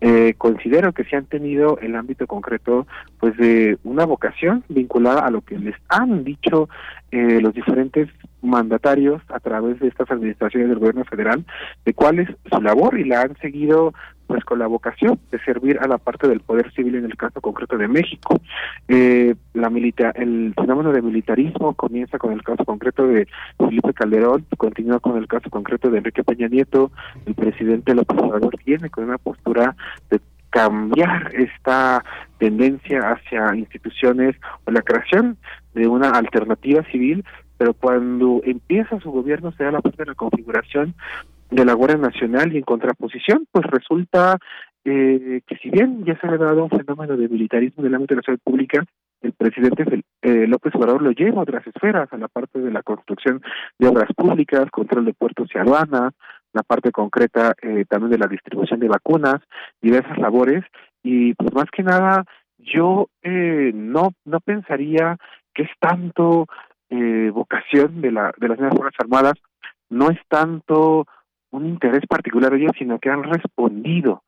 eh, 0.00 0.34
considero 0.36 0.92
que 0.92 1.04
se 1.04 1.16
han 1.16 1.24
tenido 1.24 1.78
el 1.78 1.96
ámbito 1.96 2.26
concreto 2.26 2.86
pues 3.18 3.34
de 3.38 3.78
una 3.84 4.04
vocación 4.04 4.62
vinculada 4.68 5.26
a 5.26 5.30
lo 5.30 5.40
que 5.40 5.58
les 5.58 5.76
han 5.88 6.24
dicho 6.24 6.68
eh, 7.10 7.40
los 7.40 7.54
diferentes 7.54 8.08
mandatarios 8.42 9.22
a 9.28 9.40
través 9.40 9.78
de 9.80 9.88
estas 9.88 10.10
administraciones 10.10 10.68
del 10.68 10.78
gobierno 10.78 11.04
federal, 11.04 11.44
de 11.84 11.94
cuál 11.94 12.18
es 12.18 12.28
su 12.50 12.60
labor 12.60 12.98
y 12.98 13.04
la 13.04 13.22
han 13.22 13.36
seguido 13.38 13.94
pues 14.26 14.44
con 14.44 14.58
la 14.58 14.66
vocación 14.66 15.18
de 15.30 15.38
servir 15.40 15.78
a 15.80 15.86
la 15.86 15.98
parte 15.98 16.26
del 16.26 16.40
poder 16.40 16.72
civil 16.72 16.94
en 16.94 17.04
el 17.04 17.16
caso 17.16 17.40
concreto 17.40 17.76
de 17.76 17.86
México. 17.86 18.40
Eh, 18.88 19.34
la 19.52 19.68
milita 19.68 20.10
el 20.14 20.54
fenómeno 20.56 20.90
de 20.90 21.02
militarismo 21.02 21.74
comienza 21.74 22.18
con 22.18 22.32
el 22.32 22.42
caso 22.42 22.64
concreto 22.64 23.06
de 23.06 23.28
Felipe 23.58 23.92
Calderón, 23.92 24.46
continúa 24.56 25.00
con 25.00 25.18
el 25.18 25.28
caso 25.28 25.50
concreto 25.50 25.90
de 25.90 25.98
Enrique 25.98 26.24
Peña 26.24 26.48
Nieto, 26.48 26.90
el 27.26 27.34
presidente 27.34 27.94
López 27.94 28.18
Obrador 28.18 28.56
tiene 28.64 28.88
con 28.88 29.04
una 29.04 29.18
postura 29.18 29.76
de 30.10 30.20
cambiar 30.52 31.34
esta 31.34 32.04
tendencia 32.38 33.00
hacia 33.12 33.54
instituciones 33.54 34.36
o 34.64 34.70
la 34.70 34.82
creación 34.82 35.38
de 35.74 35.88
una 35.88 36.10
alternativa 36.10 36.82
civil, 36.84 37.24
pero 37.62 37.74
cuando 37.74 38.40
empieza 38.44 38.98
su 38.98 39.12
gobierno 39.12 39.52
se 39.52 39.62
da 39.62 39.70
la 39.70 39.80
parte 39.80 40.02
de 40.02 40.10
la 40.10 40.16
configuración 40.16 40.96
de 41.48 41.64
la 41.64 41.74
Guardia 41.74 41.96
Nacional 41.96 42.52
y 42.52 42.56
en 42.56 42.64
contraposición, 42.64 43.46
pues 43.52 43.64
resulta 43.66 44.36
eh, 44.84 45.42
que 45.46 45.56
si 45.58 45.70
bien 45.70 46.04
ya 46.04 46.18
se 46.18 46.26
ha 46.26 46.36
dado 46.36 46.64
un 46.64 46.70
fenómeno 46.70 47.16
de 47.16 47.28
militarismo 47.28 47.84
en 47.84 47.86
el 47.86 47.94
ámbito 47.94 48.16
de 48.16 48.20
la 48.20 48.24
salud 48.24 48.40
pública, 48.42 48.84
el 49.20 49.32
presidente 49.32 50.02
eh, 50.22 50.46
López 50.48 50.74
Obrador 50.74 51.02
lo 51.02 51.12
lleva 51.12 51.38
a 51.38 51.42
otras 51.42 51.64
esferas, 51.64 52.12
a 52.12 52.16
la 52.16 52.26
parte 52.26 52.58
de 52.58 52.72
la 52.72 52.82
construcción 52.82 53.40
de 53.78 53.86
obras 53.86 54.10
públicas, 54.16 54.68
control 54.72 55.04
de 55.04 55.14
puertos 55.14 55.48
y 55.54 55.58
aduanas, 55.58 56.14
la 56.52 56.64
parte 56.64 56.90
concreta 56.90 57.54
eh, 57.62 57.84
también 57.88 58.10
de 58.10 58.18
la 58.18 58.26
distribución 58.26 58.80
de 58.80 58.88
vacunas, 58.88 59.36
diversas 59.80 60.18
labores, 60.18 60.64
y 61.04 61.34
pues 61.34 61.54
más 61.54 61.70
que 61.70 61.84
nada 61.84 62.24
yo 62.58 63.06
eh, 63.22 63.70
no 63.72 64.14
no 64.24 64.40
pensaría 64.40 65.16
que 65.54 65.62
es 65.62 65.70
tanto 65.78 66.48
eh, 66.92 67.30
vocación 67.30 68.02
de 68.02 68.12
la 68.12 68.32
de 68.36 68.48
las 68.48 68.58
nuevas 68.58 68.76
fuerzas 68.76 69.00
armadas, 69.00 69.34
no 69.88 70.10
es 70.10 70.18
tanto 70.28 71.06
un 71.50 71.66
interés 71.66 72.06
particular 72.06 72.52
de 72.52 72.58
ellos, 72.58 72.72
sino 72.78 72.98
que 72.98 73.08
han 73.08 73.22
respondido 73.22 74.22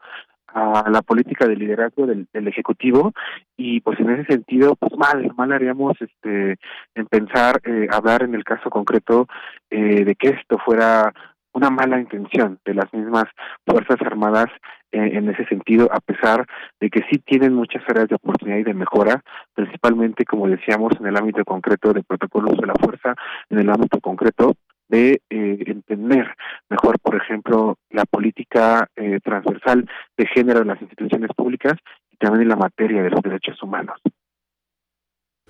a 0.47 0.89
la 0.89 1.03
política 1.03 1.47
de 1.47 1.57
liderazgo 1.57 2.07
del, 2.07 2.28
ejecutivo. 2.32 3.12
Y 3.55 3.81
pues 3.81 4.01
en 4.01 4.11
ese 4.11 4.24
sentido 4.32 4.77
pues 4.77 4.97
mal 4.97 5.31
mal 5.36 5.53
haríamos 5.53 5.93
este 6.01 6.57
en 6.95 7.07
pensar 7.07 7.61
eh, 7.65 7.86
hablar 7.91 8.23
en 8.23 8.35
el 8.35 8.45
caso 8.45 8.70
concreto 8.70 9.27
eh, 9.69 10.05
de 10.05 10.15
que 10.15 10.28
esto 10.28 10.57
fuera 10.65 11.12
una 11.53 11.69
mala 11.69 12.01
intención 12.01 12.59
de 12.65 12.74
las 12.74 12.93
mismas 12.95 13.27
fuerzas 13.66 14.01
armadas 14.01 14.49
en 14.95 15.29
ese 15.29 15.45
sentido 15.47 15.89
a 15.93 16.01
pesar 16.01 16.47
de 16.81 16.91
que 16.91 17.01
sí 17.11 17.19
tienen 17.19 17.55
muchas 17.55 17.83
áreas 17.89 18.09
de 18.09 18.15
oportunidad 18.15 18.59
y 18.59 18.65
de 18.65 18.75
mejora 18.75 19.23
principalmente 19.55 20.25
como 20.25 20.49
decíamos 20.49 20.93
en 21.01 21.07
el 21.07 21.16
ámbito 21.16 21.45
concreto 21.45 21.93
de 21.93 22.03
protocolos 22.03 22.57
de 22.57 22.66
la 22.66 22.75
fuerza 22.75 23.15
en 23.51 23.59
el 23.59 23.71
ámbito 23.71 24.01
concreto 24.01 24.55
de 24.89 25.23
eh, 25.31 25.65
entender 25.66 26.27
mejor, 26.69 26.99
por 27.01 27.16
ejemplo, 27.16 27.79
la 27.91 28.05
política 28.05 28.89
eh, 28.97 29.19
transversal 29.23 29.89
de 30.16 30.27
género 30.27 30.61
en 30.61 30.69
las 30.69 30.81
instituciones 30.81 31.31
públicas 31.37 31.75
y 32.11 32.16
también 32.16 32.43
en 32.43 32.49
la 32.49 32.57
materia 32.57 33.03
de 33.03 33.11
los 33.11 33.23
derechos 33.23 33.62
humanos. 33.62 34.01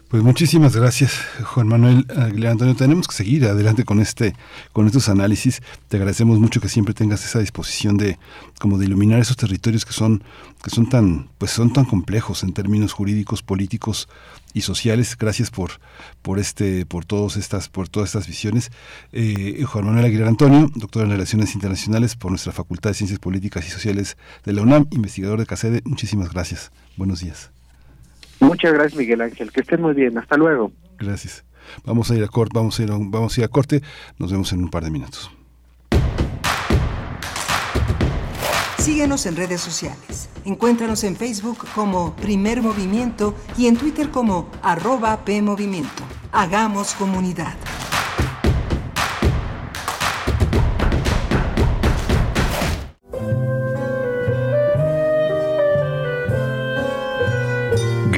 Pues 0.09 0.23
muchísimas 0.23 0.77
gracias, 0.77 1.13
Juan 1.43 1.67
Manuel 1.67 2.07
Aguilar 2.17 2.53
Antonio. 2.53 2.77
Tenemos 2.77 3.09
que 3.09 3.17
seguir 3.17 3.47
adelante 3.47 3.85
con 3.85 4.01
este, 4.01 4.35
con 4.73 4.87
estos 4.87 5.09
análisis. 5.09 5.61
Te 5.89 5.97
agradecemos 5.97 6.39
mucho 6.39 6.61
que 6.61 6.69
siempre 6.69 6.95
tengas 6.95 7.25
esa 7.25 7.41
disposición 7.41 7.97
de, 7.97 8.19
como 8.61 8.79
de 8.79 8.85
iluminar 8.85 9.19
esos 9.19 9.37
territorios 9.37 9.85
que 9.85 9.93
son, 9.93 10.23
que 10.63 10.71
son 10.71 10.89
tan, 10.89 11.31
pues 11.39 11.51
son 11.51 11.73
tan 11.73 11.85
complejos 11.85 12.45
en 12.45 12.53
términos 12.53 12.93
jurídicos, 12.93 13.43
políticos 13.43 14.09
y 14.53 14.61
sociales. 14.61 15.17
Gracias 15.19 15.51
por, 15.51 15.73
por 16.23 16.39
este, 16.39 16.87
por 16.87 17.05
todas 17.05 17.37
estas, 17.37 17.69
por 17.69 17.89
todas 17.89 18.11
estas 18.11 18.29
visiones. 18.29 18.71
Eh, 19.11 19.65
Juan 19.65 19.87
Manuel 19.87 20.05
Aguilar 20.05 20.29
Antonio, 20.29 20.71
doctor 20.77 21.03
en 21.05 21.11
Relaciones 21.11 21.55
Internacionales 21.55 22.15
por 22.15 22.31
nuestra 22.31 22.53
Facultad 22.53 22.91
de 22.91 22.95
Ciencias 22.95 23.19
Políticas 23.19 23.67
y 23.67 23.71
Sociales 23.71 24.17
de 24.45 24.53
la 24.53 24.63
UNAM, 24.63 24.87
investigador 24.91 25.41
de 25.41 25.47
CACEDE. 25.47 25.83
Muchísimas 25.87 26.31
gracias. 26.33 26.71
Buenos 26.97 27.21
días. 27.21 27.54
Muchas 28.41 28.73
gracias, 28.73 28.97
Miguel 28.97 29.21
Ángel. 29.21 29.51
Que 29.53 29.61
estén 29.61 29.81
muy 29.81 29.95
bien. 29.95 30.17
Hasta 30.19 30.37
luego. 30.37 30.73
Gracias. 30.99 31.45
Vamos 31.85 32.11
a 32.11 32.15
ir 32.15 32.23
a 32.23 32.29
corte, 32.29 32.53
vamos 32.55 32.79
a 32.79 32.83
ir 32.83 32.91
a, 32.91 32.97
vamos 32.99 33.37
a 33.37 33.41
ir 33.41 33.45
a 33.45 33.49
corte. 33.49 33.83
Nos 34.19 34.31
vemos 34.31 34.53
en 34.53 34.63
un 34.63 34.71
par 34.71 34.85
de 34.85 34.91
minutos. 34.91 35.31
Síguenos 38.79 39.25
en 39.25 39.37
redes 39.37 39.63
sociales. 39.63 40.29
Encuéntranos 40.45 41.05
en 41.05 41.17
Facebook 41.17 41.67
como 41.75 42.15
Primer 42.17 42.61
Movimiento 42.61 43.35
y 43.57 43.67
en 43.67 43.79
Twitter 43.79 44.11
como 44.11 44.51
arroba 44.63 45.25
PMovimiento. 45.25 46.03
Hagamos 46.33 46.93
comunidad. 46.93 47.55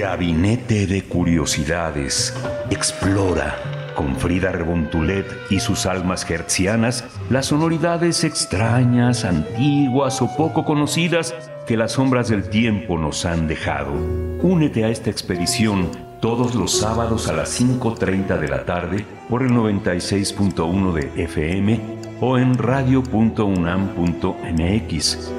Gabinete 0.07 0.87
de 0.87 1.03
Curiosidades. 1.03 2.33
Explora 2.71 3.57
con 3.97 4.15
Frida 4.15 4.53
Rebontulet 4.53 5.27
y 5.51 5.59
sus 5.59 5.85
almas 5.85 6.31
hertzianas 6.31 7.05
las 7.29 7.47
sonoridades 7.47 8.23
extrañas, 8.23 9.25
antiguas 9.25 10.23
o 10.23 10.37
poco 10.37 10.65
conocidas 10.65 11.35
que 11.67 11.77
las 11.77 11.91
sombras 11.93 12.29
del 12.29 12.49
tiempo 12.49 12.99
nos 12.99 13.25
han 13.25 13.49
dejado. 13.49 13.95
Únete 14.43 14.85
a 14.85 14.91
esta 14.91 15.11
expedición 15.11 15.91
todos 16.21 16.55
los 16.55 16.79
sábados 16.79 17.29
a 17.29 17.33
las 17.33 17.61
5.30 17.61 18.39
de 18.39 18.49
la 18.49 18.65
tarde 18.65 19.05
por 19.29 19.43
el 19.43 19.51
96.1 19.51 20.93
de 20.93 21.25
FM 21.25 21.81
o 22.21 22.39
en 22.39 22.57
radio.unam.mx. 22.57 25.33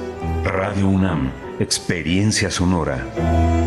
Radio 0.44 0.90
UNAM, 0.90 1.32
experiencia 1.58 2.52
sonora. 2.52 3.67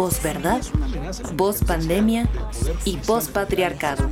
posverdad, 0.00 0.62
post-pandemia 1.36 2.26
y 2.86 2.96
post-patriarcado. 2.96 4.08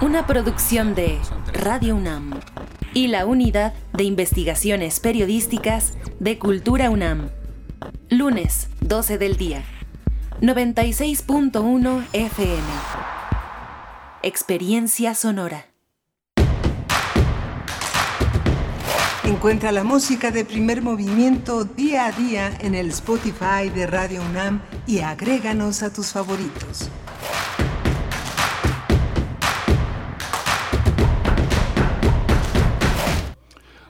Una 0.00 0.24
producción 0.24 0.94
de 0.94 1.18
Radio 1.52 1.96
UNAM 1.96 2.38
y 2.94 3.08
la 3.08 3.26
Unidad 3.26 3.74
de 3.92 4.04
Investigaciones 4.04 5.00
Periodísticas 5.00 5.94
de 6.20 6.38
Cultura 6.38 6.90
UNAM. 6.90 7.30
Lunes, 8.08 8.68
12 8.82 9.18
del 9.18 9.36
día. 9.36 9.64
96.1 10.40 12.06
FM. 12.12 12.62
Experiencia 14.22 15.16
sonora. 15.16 15.69
Encuentra 19.30 19.70
la 19.70 19.84
música 19.84 20.32
de 20.32 20.44
primer 20.44 20.82
movimiento 20.82 21.64
día 21.64 22.06
a 22.06 22.12
día 22.12 22.50
en 22.62 22.74
el 22.74 22.88
Spotify 22.88 23.70
de 23.72 23.86
Radio 23.86 24.22
UNAM 24.28 24.60
y 24.88 24.98
agréganos 24.98 25.84
a 25.84 25.92
tus 25.92 26.08
favoritos. 26.08 26.90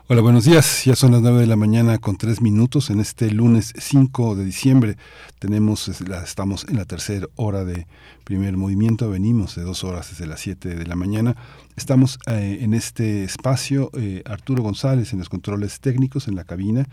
Hola, 0.09 0.21
buenos 0.21 0.45
días. 0.45 0.85
Ya 0.85 0.95
son 0.95 1.13
las 1.13 1.23
9 1.23 1.41
de 1.41 1.47
la 1.47 1.57
mañana 1.57 1.97
con 1.97 2.17
3 2.17 2.43
minutos 2.43 2.91
en 2.91 3.01
este 3.01 3.31
lunes 3.31 3.73
5 3.79 4.35
de 4.35 4.45
diciembre. 4.45 4.97
Tenemos, 5.41 5.89
estamos 5.89 6.67
en 6.69 6.77
la 6.77 6.85
tercera 6.85 7.27
hora 7.35 7.65
de 7.65 7.87
primer 8.25 8.59
movimiento. 8.59 9.09
Venimos 9.09 9.57
de 9.57 9.63
dos 9.63 9.85
horas 9.85 10.11
desde 10.11 10.27
las 10.27 10.41
7 10.41 10.75
de 10.75 10.87
la 10.87 10.97
mañana. 10.97 11.35
Estamos 11.77 12.19
eh, 12.27 12.59
en 12.61 12.75
este 12.75 13.25
espacio, 13.25 13.91
eh, 13.95 14.23
Arturo 14.27 14.63
González 14.63 15.15
en 15.15 15.19
los 15.19 15.31
controles 15.31 15.81
técnicos 15.81 16.29
en 16.29 16.37
la 16.37 16.45
cabina, 16.45 16.87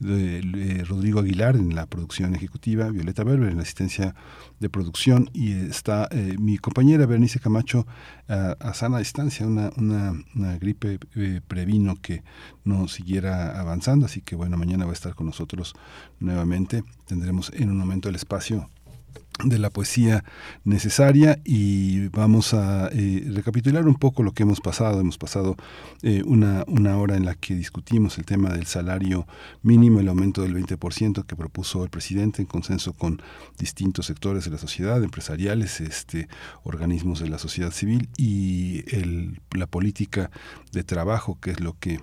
Rodrigo 0.00 1.20
Aguilar 1.20 1.56
en 1.56 1.74
la 1.74 1.86
producción 1.86 2.34
ejecutiva, 2.34 2.90
Violeta 2.90 3.24
Berber 3.24 3.48
en 3.48 3.56
la 3.56 3.62
asistencia 3.62 4.14
de 4.60 4.68
producción 4.68 5.30
y 5.32 5.52
está 5.52 6.08
eh, 6.10 6.36
mi 6.38 6.58
compañera 6.58 7.06
Bernice 7.06 7.40
Camacho 7.40 7.86
a 8.28 8.74
sana 8.74 8.98
distancia, 8.98 9.46
una, 9.46 9.70
una, 9.76 10.12
una 10.34 10.58
gripe 10.58 10.98
previno 11.46 11.96
que 11.96 12.22
no 12.64 12.86
siguiera 12.88 13.58
avanzando, 13.58 14.04
así 14.06 14.20
que 14.20 14.36
bueno, 14.36 14.58
mañana 14.58 14.84
va 14.84 14.90
a 14.90 14.94
estar 14.94 15.14
con 15.14 15.26
nosotros 15.26 15.74
nuevamente. 16.20 16.84
Tendremos 17.06 17.52
en 17.54 17.70
un 17.70 17.76
momento 17.76 18.08
el 18.08 18.14
espacio 18.14 18.68
de 19.42 19.58
la 19.58 19.68
poesía 19.68 20.24
necesaria 20.62 21.40
y 21.44 22.08
vamos 22.08 22.54
a 22.54 22.88
eh, 22.92 23.24
recapitular 23.34 23.86
un 23.86 23.96
poco 23.96 24.22
lo 24.22 24.32
que 24.32 24.44
hemos 24.44 24.60
pasado. 24.60 25.00
Hemos 25.00 25.18
pasado 25.18 25.56
eh, 26.02 26.22
una, 26.24 26.64
una 26.68 26.96
hora 26.98 27.16
en 27.16 27.24
la 27.24 27.34
que 27.34 27.54
discutimos 27.54 28.16
el 28.18 28.24
tema 28.24 28.50
del 28.50 28.66
salario 28.66 29.26
mínimo, 29.62 29.98
el 29.98 30.08
aumento 30.08 30.42
del 30.42 30.54
20% 30.54 31.26
que 31.26 31.36
propuso 31.36 31.82
el 31.82 31.90
presidente 31.90 32.42
en 32.42 32.46
consenso 32.46 32.92
con 32.92 33.20
distintos 33.58 34.06
sectores 34.06 34.44
de 34.44 34.52
la 34.52 34.58
sociedad, 34.58 35.02
empresariales, 35.02 35.80
este, 35.80 36.28
organismos 36.62 37.18
de 37.18 37.28
la 37.28 37.38
sociedad 37.38 37.72
civil 37.72 38.08
y 38.16 38.84
la 39.52 39.66
política 39.66 40.30
de 40.72 40.84
trabajo, 40.84 41.38
que 41.40 41.50
es 41.50 41.60
lo 41.60 41.76
que 41.78 41.98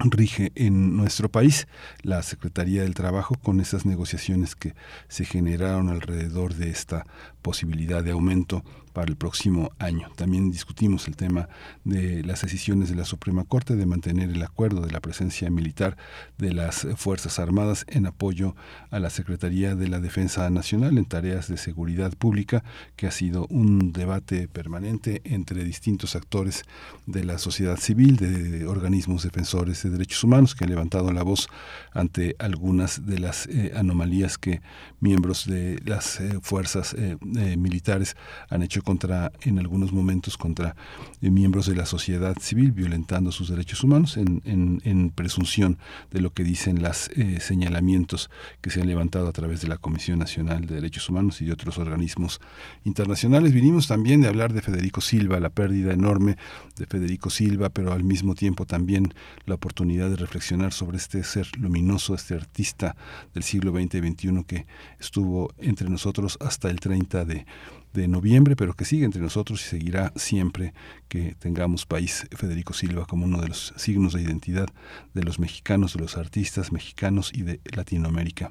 rige 0.00 0.52
en 0.54 0.96
nuestro 0.96 1.28
país 1.28 1.66
la 2.02 2.22
Secretaría 2.22 2.82
del 2.82 2.94
Trabajo 2.94 3.34
con 3.42 3.60
esas 3.60 3.84
negociaciones 3.84 4.54
que 4.54 4.74
se 5.08 5.24
generaron 5.24 5.88
alrededor 5.88 6.54
de 6.54 6.70
esta 6.70 7.06
posibilidad 7.42 8.02
de 8.02 8.12
aumento 8.12 8.62
para 8.98 9.12
el 9.12 9.16
próximo 9.16 9.70
año. 9.78 10.10
También 10.16 10.50
discutimos 10.50 11.06
el 11.06 11.14
tema 11.14 11.48
de 11.84 12.24
las 12.24 12.42
decisiones 12.42 12.88
de 12.88 12.96
la 12.96 13.04
Suprema 13.04 13.44
Corte 13.44 13.76
de 13.76 13.86
mantener 13.86 14.28
el 14.28 14.42
acuerdo 14.42 14.80
de 14.80 14.90
la 14.90 14.98
presencia 14.98 15.48
militar 15.50 15.96
de 16.36 16.52
las 16.52 16.84
Fuerzas 16.96 17.38
Armadas 17.38 17.84
en 17.86 18.06
apoyo 18.06 18.56
a 18.90 18.98
la 18.98 19.10
Secretaría 19.10 19.76
de 19.76 19.86
la 19.86 20.00
Defensa 20.00 20.50
Nacional 20.50 20.98
en 20.98 21.04
tareas 21.04 21.46
de 21.46 21.58
seguridad 21.58 22.12
pública, 22.14 22.64
que 22.96 23.06
ha 23.06 23.12
sido 23.12 23.46
un 23.50 23.92
debate 23.92 24.48
permanente 24.48 25.22
entre 25.22 25.62
distintos 25.62 26.16
actores 26.16 26.64
de 27.06 27.22
la 27.22 27.38
sociedad 27.38 27.76
civil, 27.76 28.16
de 28.16 28.66
organismos 28.66 29.22
defensores 29.22 29.80
de 29.84 29.90
derechos 29.90 30.24
humanos, 30.24 30.56
que 30.56 30.64
han 30.64 30.70
levantado 30.70 31.12
la 31.12 31.22
voz 31.22 31.48
ante 31.92 32.34
algunas 32.40 33.06
de 33.06 33.20
las 33.20 33.46
eh, 33.46 33.70
anomalías 33.76 34.38
que 34.38 34.60
miembros 34.98 35.46
de 35.46 35.80
las 35.84 36.18
eh, 36.18 36.40
fuerzas 36.42 36.94
eh, 36.94 37.16
militares 37.56 38.16
han 38.50 38.64
hecho 38.64 38.82
contra, 38.88 39.32
en 39.42 39.58
algunos 39.58 39.92
momentos, 39.92 40.38
contra 40.38 40.74
miembros 41.20 41.66
de 41.66 41.76
la 41.76 41.84
sociedad 41.84 42.34
civil, 42.40 42.72
violentando 42.72 43.32
sus 43.32 43.50
derechos 43.50 43.84
humanos 43.84 44.16
en, 44.16 44.40
en, 44.46 45.10
presunción 45.10 45.76
de 46.10 46.22
lo 46.22 46.32
que 46.32 46.42
dicen 46.42 46.82
los 46.82 47.10
señalamientos 47.38 48.30
que 48.62 48.70
se 48.70 48.80
han 48.80 48.86
levantado 48.86 49.28
a 49.28 49.32
través 49.32 49.60
de 49.60 49.68
la 49.68 49.76
Comisión 49.76 50.18
Nacional 50.18 50.64
de 50.64 50.76
Derechos 50.76 51.06
Humanos 51.10 51.42
y 51.42 51.44
de 51.44 51.52
otros 51.52 51.76
organismos 51.76 52.40
internacionales. 52.84 53.52
Vinimos 53.52 53.88
también 53.88 54.22
de 54.22 54.28
hablar 54.28 54.54
de 54.54 54.62
Federico 54.62 55.02
Silva, 55.02 55.38
la 55.38 55.50
pérdida 55.50 55.92
enorme 55.92 56.38
de 56.78 56.86
Federico 56.86 57.28
Silva, 57.28 57.68
pero 57.68 57.92
al 57.92 58.04
mismo 58.04 58.34
tiempo 58.34 58.64
también 58.64 59.12
la 59.44 59.56
oportunidad 59.56 60.08
de 60.08 60.16
reflexionar 60.16 60.72
sobre 60.72 60.96
este 60.96 61.22
ser 61.24 61.46
luminoso, 61.58 62.14
este 62.14 62.32
artista 62.32 62.96
del 63.34 63.42
siglo 63.42 63.70
XX 63.72 63.96
y 63.96 63.98
XXI 63.98 64.44
que 64.46 64.66
estuvo 64.98 65.52
entre 65.58 65.90
nosotros 65.90 66.38
hasta 66.40 66.70
el 66.70 66.80
30 66.80 67.26
de, 67.26 67.44
de 67.92 68.08
noviembre, 68.08 68.56
pero 68.56 68.74
que 68.74 68.84
sigue 68.84 69.04
entre 69.04 69.20
nosotros 69.20 69.64
y 69.64 69.68
seguirá 69.68 70.12
siempre 70.16 70.74
que 71.08 71.34
tengamos 71.38 71.86
país 71.86 72.26
Federico 72.36 72.72
Silva 72.72 73.06
como 73.06 73.24
uno 73.24 73.40
de 73.40 73.48
los 73.48 73.72
signos 73.76 74.12
de 74.12 74.22
identidad 74.22 74.68
de 75.14 75.22
los 75.22 75.38
mexicanos, 75.38 75.94
de 75.94 76.00
los 76.00 76.16
artistas 76.16 76.72
mexicanos 76.72 77.32
y 77.34 77.42
de 77.42 77.60
Latinoamérica. 77.74 78.50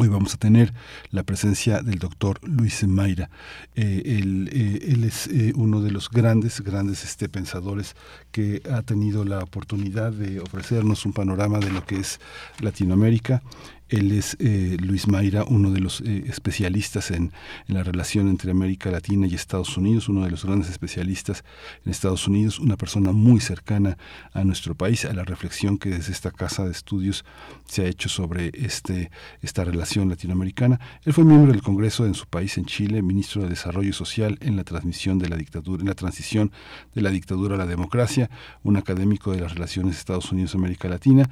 Hoy 0.00 0.06
vamos 0.06 0.32
a 0.34 0.36
tener 0.36 0.72
la 1.10 1.24
presencia 1.24 1.82
del 1.82 1.98
doctor 1.98 2.38
Luis 2.42 2.86
Mayra. 2.86 3.30
Eh, 3.74 4.02
él, 4.04 4.48
eh, 4.52 4.92
él, 4.92 5.02
es 5.02 5.26
eh, 5.26 5.52
uno 5.56 5.80
de 5.80 5.90
los 5.90 6.08
grandes, 6.08 6.60
grandes 6.60 7.02
este, 7.02 7.28
pensadores 7.28 7.96
que 8.30 8.62
ha 8.70 8.82
tenido 8.82 9.24
la 9.24 9.40
oportunidad 9.40 10.12
de 10.12 10.38
ofrecernos 10.38 11.04
un 11.04 11.14
panorama 11.14 11.58
de 11.58 11.72
lo 11.72 11.84
que 11.84 11.96
es 11.96 12.20
Latinoamérica 12.60 13.42
él 13.88 14.12
es 14.12 14.36
eh, 14.40 14.76
Luis 14.80 15.08
Mayra, 15.08 15.44
uno 15.44 15.70
de 15.70 15.80
los 15.80 16.00
eh, 16.02 16.24
especialistas 16.26 17.10
en, 17.10 17.32
la 17.66 17.82
relación 17.82 18.28
entre 18.28 18.50
América 18.50 18.90
Latina 18.90 19.26
y 19.26 19.34
Estados 19.34 19.76
Unidos, 19.76 20.08
uno 20.08 20.24
de 20.24 20.30
los 20.30 20.44
grandes 20.44 20.70
especialistas 20.70 21.44
en 21.84 21.90
Estados 21.90 22.26
Unidos, 22.26 22.58
una 22.58 22.76
persona 22.76 23.12
muy 23.12 23.40
cercana 23.40 23.98
a 24.32 24.44
nuestro 24.44 24.74
país, 24.74 25.04
a 25.04 25.12
la 25.12 25.24
reflexión 25.24 25.78
que 25.78 25.90
desde 25.90 26.12
esta 26.12 26.30
casa 26.30 26.64
de 26.64 26.72
estudios 26.72 27.24
se 27.66 27.82
ha 27.82 27.86
hecho 27.86 28.08
sobre 28.08 28.50
este, 28.54 29.10
esta 29.42 29.64
relación 29.64 30.08
latinoamericana. 30.08 30.80
Él 31.04 31.12
fue 31.12 31.24
miembro 31.24 31.52
del 31.52 31.62
Congreso 31.62 32.06
en 32.06 32.14
su 32.14 32.26
país, 32.26 32.58
en 32.58 32.66
Chile, 32.66 33.02
ministro 33.02 33.42
de 33.42 33.48
Desarrollo 33.48 33.92
Social 33.92 34.38
en 34.40 34.56
la 34.56 34.64
transmisión 34.64 35.18
de 35.18 35.28
la 35.28 35.36
dictadura, 35.36 35.82
en 35.82 35.88
la 35.88 35.94
transición 35.94 36.52
de 36.94 37.02
la 37.02 37.10
dictadura 37.10 37.54
a 37.54 37.58
la 37.58 37.66
democracia, 37.66 38.30
un 38.62 38.76
académico 38.76 39.32
de 39.32 39.40
las 39.40 39.54
relaciones 39.54 39.96
Estados 39.96 40.32
Unidos-América 40.32 40.88
Latina. 40.88 41.28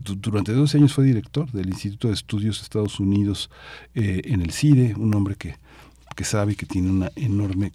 durante 0.00 0.52
12 0.52 0.78
años 0.78 0.92
fue 0.92 1.04
director 1.04 1.50
del 1.50 1.68
Instituto 1.68 1.97
de 2.06 2.14
Estudios 2.14 2.58
de 2.58 2.62
Estados 2.62 3.00
Unidos 3.00 3.50
eh, 3.96 4.22
en 4.26 4.42
el 4.42 4.52
CIDE, 4.52 4.94
un 4.94 5.12
hombre 5.14 5.34
que, 5.34 5.56
que 6.14 6.24
sabe 6.24 6.54
que 6.54 6.66
tiene 6.66 6.90
una 6.90 7.10
enorme, 7.16 7.72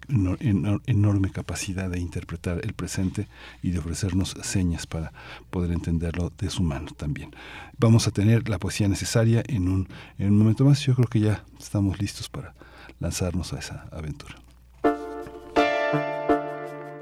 enorme 0.86 1.30
capacidad 1.30 1.90
de 1.90 1.98
interpretar 1.98 2.60
el 2.62 2.72
presente 2.72 3.28
y 3.62 3.70
de 3.70 3.78
ofrecernos 3.78 4.34
señas 4.42 4.86
para 4.86 5.12
poder 5.50 5.72
entenderlo 5.72 6.32
de 6.38 6.48
su 6.48 6.62
mano 6.62 6.92
también. 6.96 7.30
Vamos 7.78 8.06
a 8.06 8.10
tener 8.10 8.48
la 8.48 8.58
poesía 8.58 8.88
necesaria 8.88 9.42
en 9.46 9.68
un, 9.68 9.88
en 10.18 10.32
un 10.32 10.38
momento 10.38 10.64
más. 10.64 10.80
Yo 10.80 10.94
creo 10.94 11.08
que 11.08 11.20
ya 11.20 11.44
estamos 11.58 12.00
listos 12.00 12.28
para 12.28 12.54
lanzarnos 13.00 13.52
a 13.52 13.58
esa 13.58 13.86
aventura. 13.92 14.36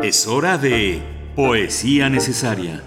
Es 0.03 0.27
hora 0.27 0.59
de 0.59 1.01
poesía 1.37 2.09
necesaria. 2.09 2.83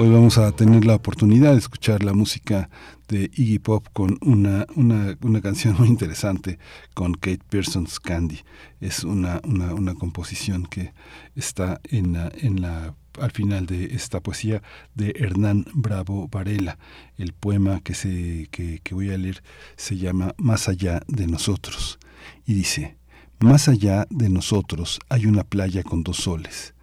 Hoy 0.00 0.10
vamos 0.10 0.38
a 0.38 0.52
tener 0.52 0.84
la 0.84 0.94
oportunidad 0.94 1.54
de 1.54 1.58
escuchar 1.58 2.04
la 2.04 2.12
música 2.12 2.70
de 3.08 3.32
Iggy 3.34 3.58
Pop 3.58 3.84
con 3.92 4.16
una, 4.22 4.64
una, 4.76 5.18
una 5.22 5.40
canción 5.40 5.74
muy 5.76 5.88
interesante 5.88 6.60
con 6.94 7.14
Kate 7.14 7.40
Pearson's 7.48 7.98
Candy. 7.98 8.38
Es 8.80 9.02
una, 9.02 9.40
una, 9.42 9.74
una 9.74 9.94
composición 9.96 10.66
que 10.66 10.92
está 11.34 11.80
en 11.82 12.12
la, 12.12 12.30
en 12.32 12.62
la 12.62 12.94
al 13.20 13.32
final 13.32 13.66
de 13.66 13.86
esta 13.86 14.20
poesía 14.20 14.62
de 14.94 15.14
Hernán 15.18 15.66
Bravo 15.74 16.28
Varela. 16.28 16.78
El 17.16 17.32
poema 17.32 17.80
que, 17.80 17.94
se, 17.94 18.46
que, 18.52 18.78
que 18.84 18.94
voy 18.94 19.10
a 19.10 19.18
leer 19.18 19.42
se 19.74 19.96
llama 19.96 20.32
Más 20.38 20.68
allá 20.68 21.02
de 21.08 21.26
nosotros 21.26 21.98
y 22.46 22.54
dice, 22.54 22.96
Más 23.40 23.66
allá 23.66 24.06
de 24.10 24.28
nosotros 24.28 25.00
hay 25.08 25.26
una 25.26 25.42
playa 25.42 25.82
con 25.82 26.04
dos 26.04 26.18
soles 26.18 26.74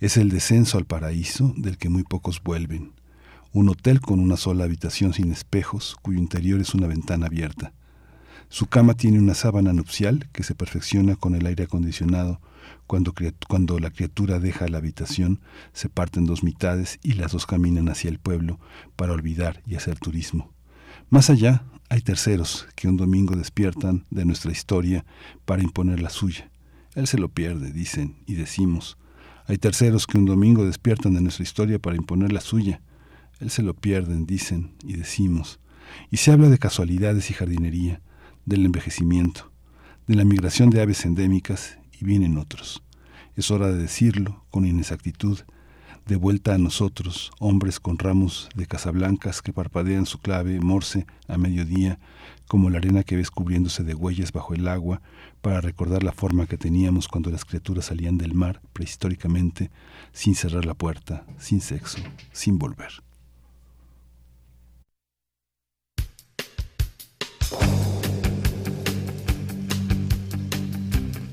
es 0.00 0.16
el 0.16 0.30
descenso 0.30 0.78
al 0.78 0.86
paraíso 0.86 1.52
del 1.58 1.76
que 1.76 1.90
muy 1.90 2.04
pocos 2.04 2.42
vuelven. 2.42 2.92
Un 3.52 3.68
hotel 3.68 4.00
con 4.00 4.18
una 4.18 4.38
sola 4.38 4.64
habitación 4.64 5.12
sin 5.12 5.30
espejos, 5.30 5.96
cuyo 6.00 6.18
interior 6.18 6.58
es 6.60 6.74
una 6.74 6.86
ventana 6.86 7.26
abierta. 7.26 7.74
Su 8.48 8.66
cama 8.66 8.94
tiene 8.94 9.18
una 9.18 9.34
sábana 9.34 9.74
nupcial 9.74 10.28
que 10.32 10.42
se 10.42 10.54
perfecciona 10.54 11.16
con 11.16 11.34
el 11.34 11.46
aire 11.46 11.64
acondicionado. 11.64 12.40
Cuando, 12.86 13.12
cuando 13.46 13.78
la 13.78 13.90
criatura 13.90 14.38
deja 14.40 14.68
la 14.68 14.78
habitación, 14.78 15.40
se 15.72 15.88
parten 15.88 16.24
dos 16.24 16.42
mitades 16.42 16.98
y 17.02 17.12
las 17.12 17.32
dos 17.32 17.44
caminan 17.44 17.88
hacia 17.88 18.08
el 18.08 18.18
pueblo 18.18 18.58
para 18.96 19.12
olvidar 19.12 19.62
y 19.66 19.76
hacer 19.76 19.98
turismo. 19.98 20.52
Más 21.10 21.28
allá, 21.28 21.64
hay 21.90 22.00
terceros 22.00 22.66
que 22.74 22.88
un 22.88 22.96
domingo 22.96 23.36
despiertan 23.36 24.06
de 24.10 24.24
nuestra 24.24 24.50
historia 24.50 25.04
para 25.44 25.62
imponer 25.62 26.00
la 26.00 26.10
suya. 26.10 26.50
Él 26.94 27.06
se 27.06 27.18
lo 27.18 27.28
pierde, 27.28 27.70
dicen, 27.70 28.16
y 28.26 28.34
decimos, 28.34 28.96
hay 29.50 29.58
terceros 29.58 30.06
que 30.06 30.16
un 30.16 30.26
domingo 30.26 30.64
despiertan 30.64 31.14
de 31.14 31.20
nuestra 31.20 31.42
historia 31.42 31.80
para 31.80 31.96
imponer 31.96 32.32
la 32.32 32.40
suya. 32.40 32.80
Él 33.40 33.50
se 33.50 33.64
lo 33.64 33.74
pierden, 33.74 34.24
dicen 34.24 34.70
y 34.84 34.92
decimos. 34.92 35.58
Y 36.08 36.18
se 36.18 36.30
habla 36.30 36.48
de 36.48 36.58
casualidades 36.58 37.32
y 37.32 37.34
jardinería, 37.34 38.00
del 38.46 38.64
envejecimiento, 38.64 39.50
de 40.06 40.14
la 40.14 40.24
migración 40.24 40.70
de 40.70 40.80
aves 40.80 41.04
endémicas 41.04 41.78
y 42.00 42.04
vienen 42.04 42.38
otros. 42.38 42.84
Es 43.34 43.50
hora 43.50 43.66
de 43.72 43.78
decirlo 43.78 44.44
con 44.52 44.66
inexactitud, 44.66 45.40
de 46.06 46.14
vuelta 46.14 46.54
a 46.54 46.58
nosotros, 46.58 47.32
hombres 47.40 47.80
con 47.80 47.98
ramos 47.98 48.50
de 48.54 48.66
casablancas 48.66 49.42
que 49.42 49.52
parpadean 49.52 50.06
su 50.06 50.20
clave 50.20 50.60
morse 50.60 51.08
a 51.26 51.38
mediodía, 51.38 51.98
como 52.50 52.68
la 52.68 52.78
arena 52.78 53.04
que 53.04 53.14
ves 53.14 53.30
cubriéndose 53.30 53.84
de 53.84 53.94
huellas 53.94 54.32
bajo 54.32 54.54
el 54.54 54.66
agua, 54.66 55.00
para 55.40 55.60
recordar 55.60 56.02
la 56.02 56.10
forma 56.10 56.48
que 56.48 56.58
teníamos 56.58 57.06
cuando 57.06 57.30
las 57.30 57.44
criaturas 57.44 57.84
salían 57.84 58.18
del 58.18 58.34
mar 58.34 58.60
prehistóricamente, 58.72 59.70
sin 60.12 60.34
cerrar 60.34 60.64
la 60.64 60.74
puerta, 60.74 61.24
sin 61.38 61.60
sexo, 61.60 62.00
sin 62.32 62.58
volver. 62.58 62.90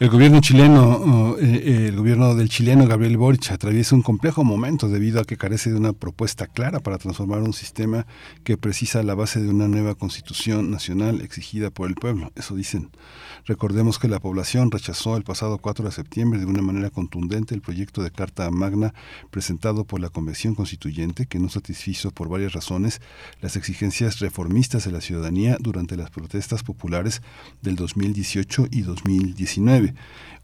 El 0.00 0.10
gobierno 0.10 0.40
chileno, 0.40 1.36
eh, 1.40 1.88
el 1.88 1.96
gobierno 1.96 2.36
del 2.36 2.48
chileno 2.48 2.86
Gabriel 2.86 3.16
Boric 3.16 3.50
atraviesa 3.50 3.96
un 3.96 4.02
complejo 4.02 4.44
momento 4.44 4.88
debido 4.88 5.20
a 5.20 5.24
que 5.24 5.36
carece 5.36 5.70
de 5.70 5.76
una 5.76 5.92
propuesta 5.92 6.46
clara 6.46 6.78
para 6.78 6.98
transformar 6.98 7.42
un 7.42 7.52
sistema 7.52 8.06
que 8.44 8.56
precisa 8.56 9.02
la 9.02 9.16
base 9.16 9.40
de 9.40 9.48
una 9.48 9.66
nueva 9.66 9.96
constitución 9.96 10.70
nacional 10.70 11.20
exigida 11.20 11.70
por 11.70 11.88
el 11.88 11.96
pueblo. 11.96 12.30
Eso 12.36 12.54
dicen. 12.54 12.90
Recordemos 13.44 13.98
que 13.98 14.08
la 14.08 14.20
población 14.20 14.70
rechazó 14.70 15.16
el 15.16 15.24
pasado 15.24 15.58
4 15.58 15.86
de 15.86 15.90
septiembre 15.90 16.38
de 16.38 16.46
una 16.46 16.62
manera 16.62 16.90
contundente 16.90 17.54
el 17.54 17.62
proyecto 17.62 18.02
de 18.02 18.10
Carta 18.10 18.50
Magna 18.50 18.94
presentado 19.30 19.84
por 19.84 20.00
la 20.00 20.10
Convención 20.10 20.54
Constituyente 20.54 21.26
que 21.26 21.38
no 21.38 21.48
satisfizo 21.48 22.12
por 22.12 22.28
varias 22.28 22.52
razones 22.52 23.00
las 23.40 23.56
exigencias 23.56 24.20
reformistas 24.20 24.84
de 24.84 24.92
la 24.92 25.00
ciudadanía 25.00 25.56
durante 25.58 25.96
las 25.96 26.10
protestas 26.10 26.62
populares 26.62 27.20
del 27.62 27.74
2018 27.74 28.66
y 28.70 28.82
2019. 28.82 29.87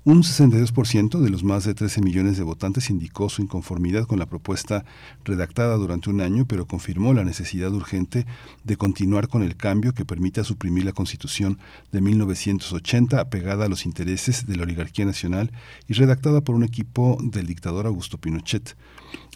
Un 0.07 0.23
62% 0.23 1.19
de 1.19 1.31
los 1.31 1.45
más 1.45 1.65
de 1.65 1.73
13 1.73 2.03
millones 2.03 2.37
de 2.37 2.43
votantes 2.43 2.91
indicó 2.91 3.31
su 3.31 3.41
inconformidad 3.41 4.05
con 4.05 4.19
la 4.19 4.27
propuesta 4.27 4.85
redactada 5.25 5.77
durante 5.77 6.11
un 6.11 6.21
año, 6.21 6.45
pero 6.47 6.67
confirmó 6.67 7.15
la 7.15 7.25
necesidad 7.25 7.73
urgente 7.73 8.27
de 8.65 8.77
continuar 8.77 9.29
con 9.29 9.43
el 9.43 9.57
cambio 9.57 9.95
que 9.95 10.05
permita 10.05 10.45
suprimir 10.45 10.85
la 10.85 10.93
Constitución 10.93 11.59
de 11.91 12.03
1980 12.03 13.19
apegada 13.19 13.65
a 13.65 13.69
los 13.71 13.87
intereses 13.87 14.47
de 14.47 14.57
la 14.57 14.65
oligarquía 14.65 15.07
nacional 15.07 15.51
y 15.89 15.95
redactada 15.95 16.43
por 16.43 16.55
un 16.55 16.65
equipo 16.65 17.17
del 17.23 17.47
dictador 17.47 17.87
Augusto 17.87 18.19
Pinochet. 18.19 18.77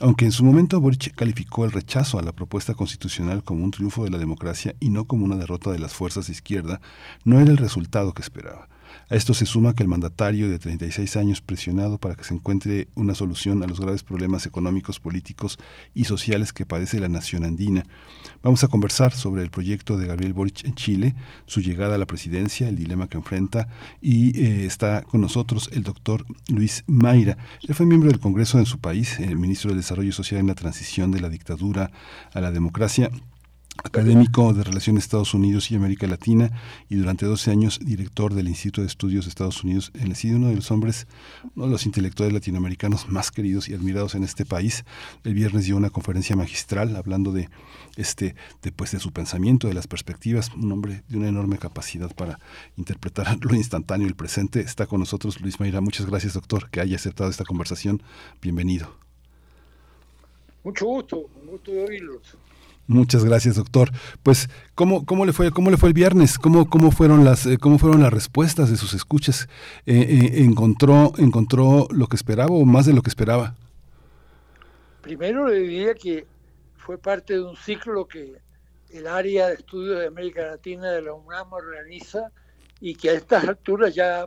Aunque 0.02 0.26
en 0.26 0.32
su 0.32 0.44
momento 0.44 0.82
Boric 0.82 1.14
calificó 1.14 1.64
el 1.64 1.72
rechazo 1.72 2.18
a 2.18 2.22
la 2.22 2.32
propuesta 2.32 2.74
constitucional 2.74 3.42
como 3.42 3.64
un 3.64 3.70
triunfo 3.70 4.04
de 4.04 4.10
la 4.10 4.18
democracia 4.18 4.74
y 4.80 4.90
no 4.90 5.06
como 5.06 5.24
una 5.24 5.36
derrota 5.36 5.70
de 5.72 5.78
las 5.78 5.94
fuerzas 5.94 6.26
de 6.26 6.34
izquierda, 6.34 6.82
no 7.24 7.40
era 7.40 7.50
el 7.50 7.56
resultado 7.56 8.12
que 8.12 8.20
esperaba. 8.20 8.68
A 9.10 9.16
esto 9.16 9.32
se 9.32 9.46
suma 9.46 9.74
que 9.74 9.82
el 9.82 9.88
mandatario 9.88 10.50
de 10.50 10.58
36 10.58 11.16
años 11.16 11.40
presionado 11.40 11.96
para 11.96 12.14
que 12.14 12.24
se 12.24 12.34
encuentre 12.34 12.88
una 12.94 13.14
solución 13.14 13.62
a 13.62 13.66
los 13.66 13.80
graves 13.80 14.02
problemas 14.02 14.44
económicos, 14.44 15.00
políticos 15.00 15.58
y 15.94 16.04
sociales 16.04 16.52
que 16.52 16.66
padece 16.66 17.00
la 17.00 17.08
nación 17.08 17.44
andina. 17.44 17.84
Vamos 18.42 18.64
a 18.64 18.68
conversar 18.68 19.14
sobre 19.14 19.42
el 19.42 19.50
proyecto 19.50 19.96
de 19.96 20.06
Gabriel 20.06 20.34
Boric 20.34 20.64
en 20.64 20.74
Chile, 20.74 21.14
su 21.46 21.62
llegada 21.62 21.94
a 21.94 21.98
la 21.98 22.04
presidencia, 22.04 22.68
el 22.68 22.76
dilema 22.76 23.08
que 23.08 23.16
enfrenta 23.16 23.68
y 24.02 24.38
eh, 24.38 24.66
está 24.66 25.00
con 25.02 25.22
nosotros 25.22 25.70
el 25.72 25.84
doctor 25.84 26.26
Luis 26.48 26.84
Mayra. 26.86 27.38
Él 27.66 27.74
fue 27.74 27.86
miembro 27.86 28.10
del 28.10 28.20
Congreso 28.20 28.58
en 28.58 28.66
su 28.66 28.78
país, 28.78 29.20
el 29.20 29.38
ministro 29.38 29.70
de 29.70 29.78
Desarrollo 29.78 30.12
Social 30.12 30.40
en 30.40 30.48
la 30.48 30.54
transición 30.54 31.12
de 31.12 31.20
la 31.20 31.30
dictadura 31.30 31.90
a 32.34 32.40
la 32.42 32.50
democracia 32.50 33.10
académico 33.84 34.52
de 34.52 34.64
Relaciones 34.64 35.04
Estados 35.04 35.34
Unidos 35.34 35.70
y 35.70 35.76
América 35.76 36.06
Latina 36.06 36.50
y 36.88 36.96
durante 36.96 37.26
12 37.26 37.50
años 37.50 37.80
director 37.82 38.34
del 38.34 38.48
Instituto 38.48 38.80
de 38.80 38.86
Estudios 38.86 39.24
de 39.24 39.30
Estados 39.30 39.62
Unidos. 39.62 39.92
Él 39.94 40.14
sido 40.16 40.36
uno 40.36 40.48
de 40.48 40.56
los 40.56 40.70
hombres, 40.70 41.06
uno 41.54 41.66
de 41.66 41.72
los 41.72 41.86
intelectuales 41.86 42.34
latinoamericanos 42.34 43.08
más 43.08 43.30
queridos 43.30 43.68
y 43.68 43.74
admirados 43.74 44.14
en 44.14 44.24
este 44.24 44.44
país. 44.44 44.84
El 45.24 45.34
viernes 45.34 45.66
dio 45.66 45.76
una 45.76 45.90
conferencia 45.90 46.36
magistral 46.36 46.96
hablando 46.96 47.32
de 47.32 47.48
este 47.96 48.34
de, 48.62 48.72
pues, 48.72 48.92
de 48.92 48.98
su 48.98 49.12
pensamiento, 49.12 49.68
de 49.68 49.74
las 49.74 49.86
perspectivas, 49.86 50.50
un 50.54 50.70
hombre 50.72 51.02
de 51.08 51.16
una 51.16 51.28
enorme 51.28 51.58
capacidad 51.58 52.14
para 52.14 52.38
interpretar 52.76 53.38
lo 53.40 53.54
instantáneo 53.54 54.06
y 54.06 54.10
el 54.10 54.16
presente. 54.16 54.60
Está 54.60 54.86
con 54.86 55.00
nosotros 55.00 55.40
Luis 55.40 55.60
Mayra. 55.60 55.80
Muchas 55.80 56.06
gracias, 56.06 56.34
doctor, 56.34 56.70
que 56.70 56.80
haya 56.80 56.96
aceptado 56.96 57.30
esta 57.30 57.44
conversación. 57.44 58.02
Bienvenido. 58.42 58.96
Mucho 60.64 60.86
gusto, 60.86 61.30
un 61.40 61.50
gusto 61.50 61.70
de 61.70 61.84
oírlos. 61.84 62.36
Muchas 62.88 63.22
gracias, 63.22 63.56
doctor. 63.56 63.90
Pues, 64.22 64.48
¿cómo, 64.74 65.04
cómo 65.04 65.26
le 65.26 65.34
fue, 65.34 65.50
cómo 65.50 65.70
le 65.70 65.76
fue 65.76 65.90
el 65.90 65.92
viernes? 65.92 66.38
¿Cómo, 66.38 66.70
cómo 66.70 66.90
fueron 66.90 67.22
las, 67.22 67.44
eh, 67.44 67.58
cómo 67.58 67.78
fueron 67.78 68.02
las 68.02 68.10
respuestas 68.10 68.70
de 68.70 68.78
sus 68.78 68.94
escuchas? 68.94 69.46
Eh, 69.84 70.00
eh, 70.00 70.42
encontró, 70.42 71.12
encontró 71.18 71.86
lo 71.90 72.06
que 72.06 72.16
esperaba 72.16 72.50
o 72.50 72.64
más 72.64 72.86
de 72.86 72.94
lo 72.94 73.02
que 73.02 73.10
esperaba. 73.10 73.54
Primero 75.02 75.48
le 75.48 75.58
diría 75.60 75.94
que 75.94 76.26
fue 76.78 76.96
parte 76.96 77.34
de 77.34 77.42
un 77.42 77.56
ciclo 77.56 78.08
que 78.08 78.40
el 78.88 79.06
área 79.06 79.48
de 79.48 79.54
estudios 79.56 79.98
de 79.98 80.06
América 80.06 80.46
Latina 80.46 80.90
de 80.90 81.02
la 81.02 81.12
UNAM 81.12 81.52
organiza 81.52 82.32
y 82.80 82.94
que 82.94 83.10
a 83.10 83.12
estas 83.12 83.46
alturas 83.46 83.94
ya 83.94 84.26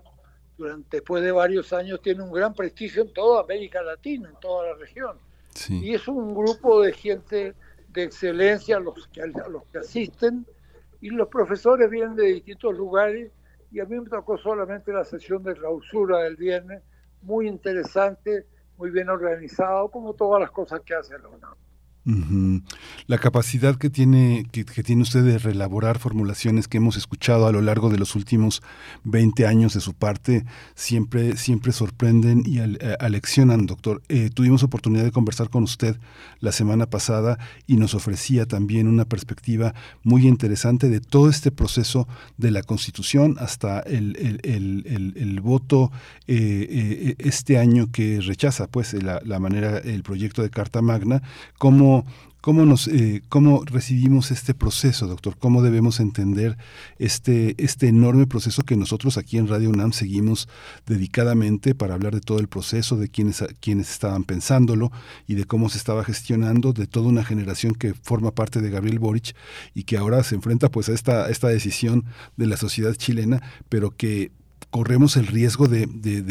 durante 0.55 0.97
después 0.97 1.23
de 1.23 1.31
varios 1.31 1.73
años 1.73 1.99
tiene 2.03 2.21
un 2.21 2.31
gran 2.31 2.53
prestigio 2.53 3.01
en 3.01 3.11
toda 3.11 3.41
América 3.41 3.81
Latina, 3.81 4.29
en 4.29 4.39
toda 4.39 4.67
la 4.67 4.75
región. 4.75 5.17
Sí. 5.55 5.79
Y 5.83 5.95
es 5.95 6.07
un 6.07 6.35
grupo 6.35 6.83
de 6.83 6.93
gente 6.93 7.55
de 7.93 8.03
excelencia 8.03 8.77
a 8.77 8.79
los 8.79 9.07
que, 9.07 9.21
a 9.21 9.27
los 9.27 9.63
que 9.65 9.79
asisten 9.79 10.45
y 11.01 11.09
los 11.09 11.27
profesores 11.27 11.89
vienen 11.89 12.15
de 12.15 12.25
distintos 12.25 12.75
lugares 12.75 13.31
y 13.71 13.79
a 13.79 13.85
mí 13.85 13.99
me 13.99 14.09
tocó 14.09 14.37
solamente 14.37 14.91
la 14.91 15.03
sesión 15.03 15.43
de 15.43 15.55
clausura 15.55 16.19
del 16.19 16.35
viernes, 16.35 16.83
muy 17.21 17.47
interesante, 17.47 18.45
muy 18.77 18.91
bien 18.91 19.09
organizado, 19.09 19.89
como 19.89 20.13
todas 20.13 20.41
las 20.41 20.51
cosas 20.51 20.81
que 20.81 20.93
hace 20.93 21.17
la 21.17 21.29
UNAM. 21.29 21.55
La 22.03 23.17
capacidad 23.19 23.75
que 23.75 23.89
tiene, 23.89 24.45
que, 24.51 24.63
tiene 24.63 25.03
usted 25.03 25.23
de 25.23 25.37
relaborar 25.37 25.99
formulaciones 25.99 26.67
que 26.67 26.77
hemos 26.77 26.97
escuchado 26.97 27.45
a 27.47 27.51
lo 27.51 27.61
largo 27.61 27.89
de 27.89 27.99
los 27.99 28.15
últimos 28.15 28.63
20 29.03 29.45
años 29.45 29.73
de 29.75 29.81
su 29.81 29.93
parte 29.93 30.43
siempre, 30.73 31.37
siempre 31.37 31.71
sorprenden 31.71 32.43
y 32.45 32.57
al- 32.59 32.79
eh, 32.81 32.95
aleccionan, 32.99 33.67
doctor. 33.67 34.01
Eh, 34.09 34.29
tuvimos 34.33 34.63
oportunidad 34.63 35.03
de 35.03 35.11
conversar 35.11 35.49
con 35.49 35.63
usted 35.63 35.97
la 36.39 36.51
semana 36.51 36.87
pasada 36.87 37.37
y 37.67 37.75
nos 37.77 37.93
ofrecía 37.93 38.47
también 38.47 38.87
una 38.87 39.05
perspectiva 39.05 39.75
muy 40.03 40.27
interesante 40.27 40.89
de 40.89 41.01
todo 41.01 41.29
este 41.29 41.51
proceso 41.51 42.07
de 42.37 42.49
la 42.51 42.63
Constitución 42.63 43.35
hasta 43.39 43.79
el, 43.81 44.15
el- 44.17 44.39
el- 44.43 45.13
el- 45.17 45.41
voto 45.41 45.91
eh, 46.27 47.15
este 47.19 47.57
año 47.57 47.91
que 47.91 48.21
rechaza 48.21 48.67
pues 48.67 48.93
la, 48.93 49.21
manera, 49.39 49.77
el 49.79 50.03
proyecto 50.03 50.41
de 50.43 50.49
Carta 50.49 50.81
Magna, 50.81 51.21
cómo 51.91 52.05
¿Cómo, 52.41 52.65
nos, 52.65 52.87
eh, 52.87 53.21
¿Cómo 53.29 53.63
recibimos 53.65 54.31
este 54.31 54.55
proceso, 54.55 55.05
doctor? 55.05 55.37
¿Cómo 55.37 55.61
debemos 55.61 55.99
entender 55.99 56.57
este, 56.97 57.53
este 57.63 57.87
enorme 57.87 58.25
proceso 58.25 58.63
que 58.63 58.75
nosotros 58.75 59.19
aquí 59.19 59.37
en 59.37 59.47
Radio 59.47 59.69
UNAM 59.69 59.93
seguimos 59.93 60.49
dedicadamente 60.87 61.75
para 61.75 61.93
hablar 61.93 62.15
de 62.15 62.19
todo 62.19 62.39
el 62.39 62.47
proceso, 62.47 62.97
de 62.97 63.09
quienes, 63.09 63.45
quienes 63.59 63.91
estaban 63.91 64.23
pensándolo 64.23 64.91
y 65.27 65.35
de 65.35 65.45
cómo 65.45 65.69
se 65.69 65.77
estaba 65.77 66.03
gestionando, 66.03 66.73
de 66.73 66.87
toda 66.87 67.09
una 67.09 67.23
generación 67.23 67.75
que 67.75 67.93
forma 67.93 68.31
parte 68.31 68.59
de 68.59 68.71
Gabriel 68.71 68.97
Boric 68.97 69.35
y 69.75 69.83
que 69.83 69.97
ahora 69.97 70.23
se 70.23 70.33
enfrenta 70.33 70.69
pues 70.69 70.89
a 70.89 70.93
esta, 70.93 71.29
esta 71.29 71.47
decisión 71.47 72.05
de 72.37 72.47
la 72.47 72.57
sociedad 72.57 72.95
chilena, 72.95 73.39
pero 73.69 73.91
que 73.91 74.31
corremos 74.71 75.17
el 75.17 75.27
riesgo 75.27 75.67
de, 75.67 75.85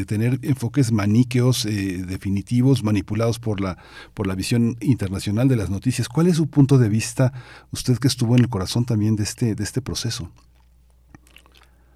tener 0.06 0.38
enfoques 0.42 0.90
maniqueos 0.90 1.66
eh, 1.66 2.02
definitivos 2.06 2.82
manipulados 2.82 3.38
por 3.38 3.60
la 3.60 3.76
por 4.14 4.26
la 4.26 4.34
visión 4.34 4.76
internacional 4.80 5.46
de 5.46 5.56
las 5.56 5.70
noticias. 5.70 6.08
¿Cuál 6.08 6.26
es 6.26 6.36
su 6.36 6.48
punto 6.48 6.78
de 6.78 6.88
vista, 6.88 7.32
usted 7.70 7.98
que 7.98 8.08
estuvo 8.08 8.34
en 8.34 8.40
el 8.40 8.48
corazón 8.48 8.84
también 8.84 9.14
de 9.14 9.22
este 9.24 9.54
de 9.54 9.62
este 9.62 9.82
proceso? 9.82 10.32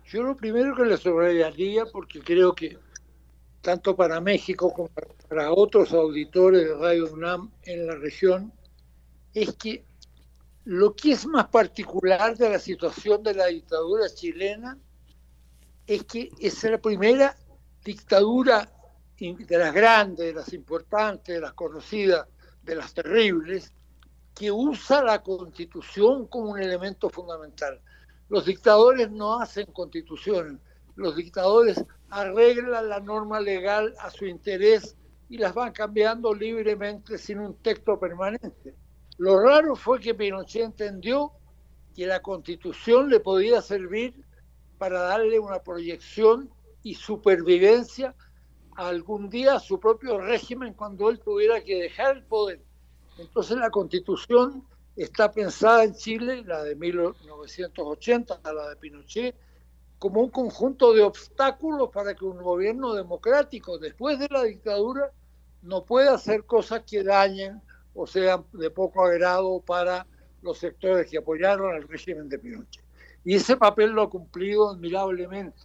Yo 0.07 0.23
lo 0.23 0.37
primero 0.37 0.77
que 0.77 0.85
le 0.85 0.97
subrayaría, 0.97 1.87
porque 1.87 2.21
creo 2.21 2.55
que 2.55 2.79
tanto 3.63 3.97
para 3.97 4.21
México 4.21 4.73
como 4.73 4.91
para 5.29 5.51
otros 5.51 5.93
auditores 5.93 6.69
de 6.69 6.75
Radio 6.75 7.13
UNAM 7.13 7.51
en 7.65 7.87
la 7.87 7.97
región, 7.97 8.53
es 9.33 9.55
que 9.55 9.85
lo 10.65 10.95
que 10.95 11.13
es 11.13 11.27
más 11.27 11.49
particular 11.49 12.37
de 12.37 12.51
la 12.51 12.59
situación 12.59 13.23
de 13.23 13.35
la 13.35 13.47
dictadura 13.47 14.09
chilena 14.15 14.79
es 15.87 16.05
que 16.05 16.31
es 16.39 16.63
la 16.65 16.79
primera 16.79 17.37
dictadura 17.85 18.71
de 19.19 19.59
las 19.59 19.73
grandes, 19.73 20.27
de 20.27 20.33
las 20.33 20.53
importantes, 20.53 21.35
de 21.35 21.41
las 21.41 21.53
conocidas, 21.53 22.27
de 22.63 22.77
las 22.77 22.93
terribles, 22.93 23.73
que 24.35 24.51
usa 24.51 25.03
la 25.03 25.23
constitución 25.23 26.27
como 26.27 26.51
un 26.51 26.61
elemento 26.61 27.09
fundamental. 27.09 27.81
Los 28.29 28.47
dictadores 28.47 29.11
no 29.11 29.41
hacen 29.41 29.67
constituciones, 29.67 30.61
los 30.97 31.17
dictadores 31.17 31.83
arreglan 32.11 32.89
la 32.89 33.01
norma 33.01 33.41
legal 33.41 33.95
a 34.01 34.11
su 34.11 34.27
interés 34.27 34.97
y 35.29 35.39
las 35.39 35.55
van 35.55 35.73
cambiando 35.73 36.35
libremente 36.35 37.19
sin 37.19 37.39
un 37.39 37.55
texto 37.57 37.99
permanente. 37.99 38.75
Lo 39.19 39.41
raro 39.41 39.77
fue 39.77 40.01
que 40.01 40.15
Pinochet 40.15 40.63
entendió 40.63 41.33
que 41.95 42.07
la 42.07 42.21
constitución 42.21 43.09
le 43.09 43.21
podía 43.21 43.63
servir 43.63 44.25
para 44.79 45.01
darle 45.01 45.39
una 45.39 45.61
proyección 45.63 46.51
y 46.83 46.95
supervivencia 46.95 48.15
algún 48.77 49.31
día 49.31 49.55
a 49.55 49.61
su 49.61 49.79
propio 49.79 50.19
régimen 50.19 50.75
cuando 50.75 51.09
él 51.09 51.21
tuviera 51.21 51.63
que 51.63 51.77
dejar 51.77 52.17
el 52.17 52.25
poder. 52.25 52.61
Entonces 53.19 53.57
la 53.57 53.71
constitución 53.71 54.67
está 54.97 55.31
pensada 55.33 55.85
en 55.85 55.95
Chile, 55.95 56.43
la 56.45 56.63
de 56.63 56.77
1980, 56.77 58.41
la 58.45 58.69
de 58.71 58.77
Pinochet, 58.77 59.37
como 59.99 60.21
un 60.21 60.31
conjunto 60.31 60.93
de 60.93 61.03
obstáculos 61.03 61.91
para 61.91 62.15
que 62.15 62.25
un 62.25 62.43
gobierno 62.43 62.95
democrático 62.95 63.79
después 63.79 64.19
de 64.19 64.29
la 64.31 64.43
dictadura 64.43 65.13
no 65.63 65.85
pueda 65.85 66.15
hacer 66.15 66.45
cosas 66.45 66.83
que 66.87 67.03
dañen 67.03 67.63
o 67.95 68.07
sean 68.07 68.45
de 68.53 68.71
poco 68.71 69.05
agrado 69.05 69.61
para 69.61 70.07
los 70.43 70.59
sectores 70.59 71.09
que 71.09 71.19
apoyaron 71.19 71.75
al 71.75 71.89
régimen 71.89 72.29
de 72.29 72.39
Pinochet. 72.39 72.84
Y 73.25 73.37
ese 73.37 73.57
papel 73.57 73.91
lo 73.91 74.03
ha 74.03 74.11
cumplido 74.11 74.71
admirablemente, 74.71 75.63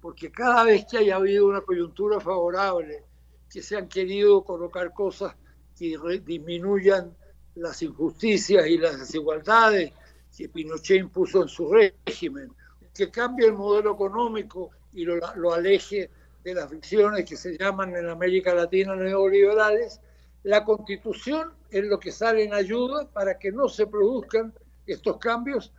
porque 0.00 0.30
cada 0.30 0.64
vez 0.64 0.84
que 0.90 0.98
haya 0.98 1.16
habido 1.16 1.46
una 1.46 1.62
coyuntura 1.62 2.20
favorable, 2.20 3.04
que 3.50 3.62
se 3.62 3.76
han 3.76 3.88
querido 3.88 4.44
colocar 4.44 4.92
cosas 4.92 5.34
que 5.76 5.96
disminuyan 6.24 7.16
las 7.54 7.82
injusticias 7.82 8.66
y 8.66 8.78
las 8.78 8.98
desigualdades 8.98 9.92
que 10.36 10.48
Pinochet 10.48 11.00
impuso 11.00 11.42
en 11.42 11.48
su 11.48 11.72
régimen, 11.72 12.52
que 12.94 13.10
cambie 13.10 13.46
el 13.46 13.52
modelo 13.54 13.92
económico 13.92 14.70
y 14.92 15.04
lo, 15.04 15.52
aleje 15.52 16.10
de 16.44 16.54
las 16.54 16.70
visiones 16.70 17.24
que 17.24 17.36
se 17.36 17.56
llaman 17.56 17.94
en 17.94 18.08
América 18.08 18.54
Latina 18.54 18.96
neoliberales, 18.96 20.00
la 20.42 20.64
constitución 20.64 21.52
es 21.70 21.84
lo 21.84 21.98
que 21.98 22.10
sale 22.10 22.44
en 22.44 22.52
ayuda 22.52 23.08
para 23.10 23.38
que 23.38 23.52
no 23.52 23.68
se 23.68 23.86
produzcan 23.86 24.52
estos 24.86 25.18
cambios 25.18 25.72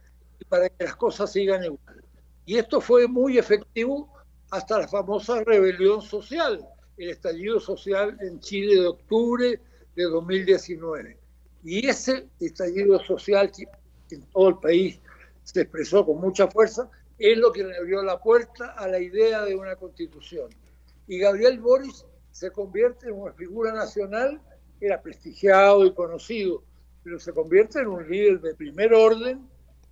para 0.43 0.69
que 0.69 0.83
las 0.83 0.95
cosas 0.95 1.31
sigan 1.31 1.63
igual. 1.63 2.03
Y 2.45 2.57
esto 2.57 2.81
fue 2.81 3.07
muy 3.07 3.37
efectivo 3.37 4.11
hasta 4.51 4.79
la 4.79 4.87
famosa 4.87 5.43
rebelión 5.43 6.01
social, 6.01 6.65
el 6.97 7.09
estallido 7.09 7.59
social 7.59 8.17
en 8.21 8.39
Chile 8.39 8.81
de 8.81 8.87
octubre 8.87 9.59
de 9.95 10.03
2019. 10.03 11.17
Y 11.63 11.87
ese 11.87 12.27
estallido 12.39 12.99
social 12.99 13.51
que 13.51 14.15
en 14.15 14.21
todo 14.31 14.49
el 14.49 14.57
país 14.57 14.99
se 15.43 15.61
expresó 15.61 16.05
con 16.05 16.19
mucha 16.19 16.47
fuerza, 16.47 16.89
es 17.17 17.37
lo 17.37 17.51
que 17.51 17.63
le 17.63 17.77
abrió 17.77 18.03
la 18.03 18.19
puerta 18.19 18.73
a 18.77 18.87
la 18.87 18.99
idea 18.99 19.43
de 19.43 19.55
una 19.55 19.75
constitución. 19.75 20.49
Y 21.07 21.19
Gabriel 21.19 21.59
Boris 21.59 22.05
se 22.31 22.51
convierte 22.51 23.07
en 23.07 23.13
una 23.13 23.33
figura 23.33 23.73
nacional, 23.73 24.41
era 24.81 25.01
prestigiado 25.01 25.85
y 25.85 25.93
conocido, 25.93 26.63
pero 27.03 27.19
se 27.19 27.33
convierte 27.33 27.79
en 27.79 27.87
un 27.87 28.09
líder 28.09 28.41
de 28.41 28.55
primer 28.55 28.93
orden, 28.93 29.47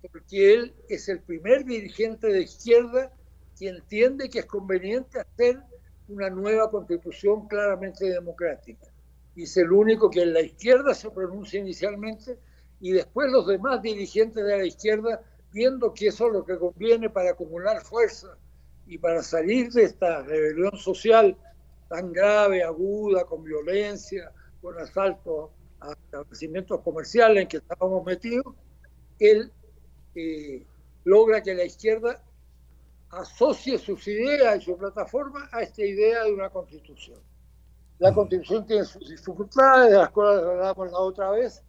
porque 0.08 0.54
él 0.54 0.74
es 0.88 1.08
el 1.08 1.20
primer 1.20 1.64
dirigente 1.64 2.28
de 2.28 2.42
izquierda 2.42 3.12
que 3.58 3.68
entiende 3.68 4.28
que 4.28 4.40
es 4.40 4.46
conveniente 4.46 5.20
hacer 5.20 5.60
una 6.08 6.30
nueva 6.30 6.70
constitución 6.70 7.46
claramente 7.48 8.06
democrática. 8.06 8.86
Y 9.34 9.44
es 9.44 9.56
el 9.56 9.72
único 9.72 10.10
que 10.10 10.22
en 10.22 10.32
la 10.32 10.40
izquierda 10.40 10.94
se 10.94 11.10
pronuncia 11.10 11.60
inicialmente 11.60 12.38
y 12.80 12.92
después 12.92 13.30
los 13.30 13.46
demás 13.46 13.80
dirigentes 13.80 14.44
de 14.44 14.58
la 14.58 14.66
izquierda, 14.66 15.22
viendo 15.52 15.94
que 15.94 16.08
eso 16.08 16.26
es 16.26 16.32
lo 16.32 16.44
que 16.44 16.58
conviene 16.58 17.08
para 17.08 17.30
acumular 17.30 17.80
fuerza 17.82 18.36
y 18.86 18.98
para 18.98 19.22
salir 19.22 19.70
de 19.70 19.84
esta 19.84 20.22
rebelión 20.22 20.76
social 20.76 21.36
tan 21.88 22.12
grave, 22.12 22.62
aguda, 22.62 23.24
con 23.24 23.44
violencia, 23.44 24.32
con 24.60 24.78
asalto 24.78 25.52
a 25.80 25.92
establecimientos 25.92 26.80
comerciales 26.80 27.42
en 27.42 27.48
que 27.48 27.56
estábamos 27.58 28.04
metidos, 28.04 28.54
él 29.18 29.52
eh, 30.14 30.64
logra 31.04 31.42
que 31.42 31.54
la 31.54 31.64
izquierda 31.64 32.22
asocie 33.10 33.78
sus 33.78 34.06
ideas 34.08 34.58
y 34.58 34.64
su 34.64 34.76
plataforma 34.76 35.48
a 35.52 35.62
esta 35.62 35.84
idea 35.84 36.24
de 36.24 36.32
una 36.32 36.50
constitución. 36.50 37.20
La 37.98 38.12
constitución 38.12 38.66
tiene 38.66 38.84
sus 38.84 39.08
dificultades, 39.08 39.90
de 39.92 39.98
las 39.98 40.10
cuales 40.10 40.44
hablamos 40.44 40.90
la 40.90 40.98
otra 40.98 41.30
vez, 41.30 41.62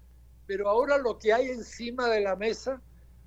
pero 0.48 0.70
ahora 0.70 0.98
lo 0.98 1.18
que 1.20 1.34
hay 1.34 1.50
encima 1.50 2.10
de 2.10 2.22
la 2.22 2.36
mesa 2.36 2.82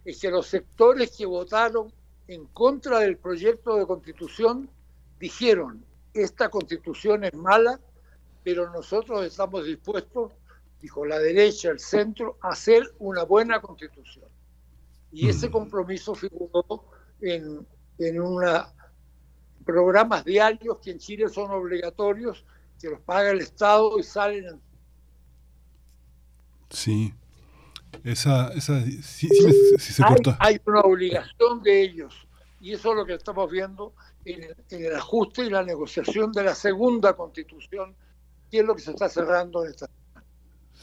es 0.05 0.21
que 0.21 0.31
los 0.31 0.47
sectores 0.47 1.17
que 1.17 1.27
votaron 1.27 1.93
en 2.29 2.47
contra 2.47 3.01
del 3.01 3.19
proyecto 3.19 3.77
de 3.77 3.87
constitución 3.87 4.69
dijeron, 5.19 5.85
esta 6.15 6.49
constitución 6.49 7.25
es 7.25 7.35
mala, 7.35 7.81
pero 8.43 8.71
nosotros 8.71 9.25
estamos 9.25 9.65
dispuestos, 9.65 10.33
dijo 10.81 11.05
la 11.05 11.19
derecha, 11.19 11.71
el 11.71 11.81
centro, 11.81 12.39
a 12.41 12.51
hacer 12.51 12.83
una 12.99 13.25
buena 13.25 13.61
constitución. 13.61 14.25
Y 15.17 15.31
ese 15.31 15.51
compromiso 15.51 16.15
figuró 16.15 16.85
en, 17.23 17.67
en 17.99 18.21
una, 18.21 18.71
programas 19.65 20.27
diarios 20.27 20.77
que 20.83 20.91
en 20.91 20.99
Chile 20.99 21.31
son 21.31 21.51
obligatorios, 21.51 22.45
que 22.79 22.91
los 22.91 23.01
paga 23.01 23.31
el 23.31 23.41
Estado 23.41 23.99
y 23.99 24.03
salen 24.03 24.45
en 24.45 24.61
Sí. 26.69 27.15
Esa, 28.05 28.49
esa, 28.53 28.79
sí, 28.85 29.01
sí 29.03 29.29
sí 29.79 29.93
se 29.95 30.05
hay, 30.05 30.17
hay 30.39 30.61
una 30.67 30.81
obligación 30.81 31.63
de 31.63 31.83
ellos. 31.83 32.29
Y 32.61 32.75
eso 32.75 32.91
es 32.91 32.97
lo 32.97 33.07
que 33.07 33.15
estamos 33.15 33.51
viendo 33.51 33.95
en 34.27 34.43
el, 34.43 34.57
en 34.69 34.85
el 34.85 34.97
ajuste 34.97 35.47
y 35.47 35.51
la 35.51 35.63
negociación 35.63 36.31
de 36.33 36.45
la 36.45 36.55
segunda 36.55 37.17
constitución, 37.17 37.95
que 38.51 38.59
es 38.59 38.65
lo 38.67 38.75
que 38.75 38.83
se 38.83 38.91
está 38.91 39.09
cerrando 39.09 39.65
en 39.65 39.71
esta. 39.71 39.89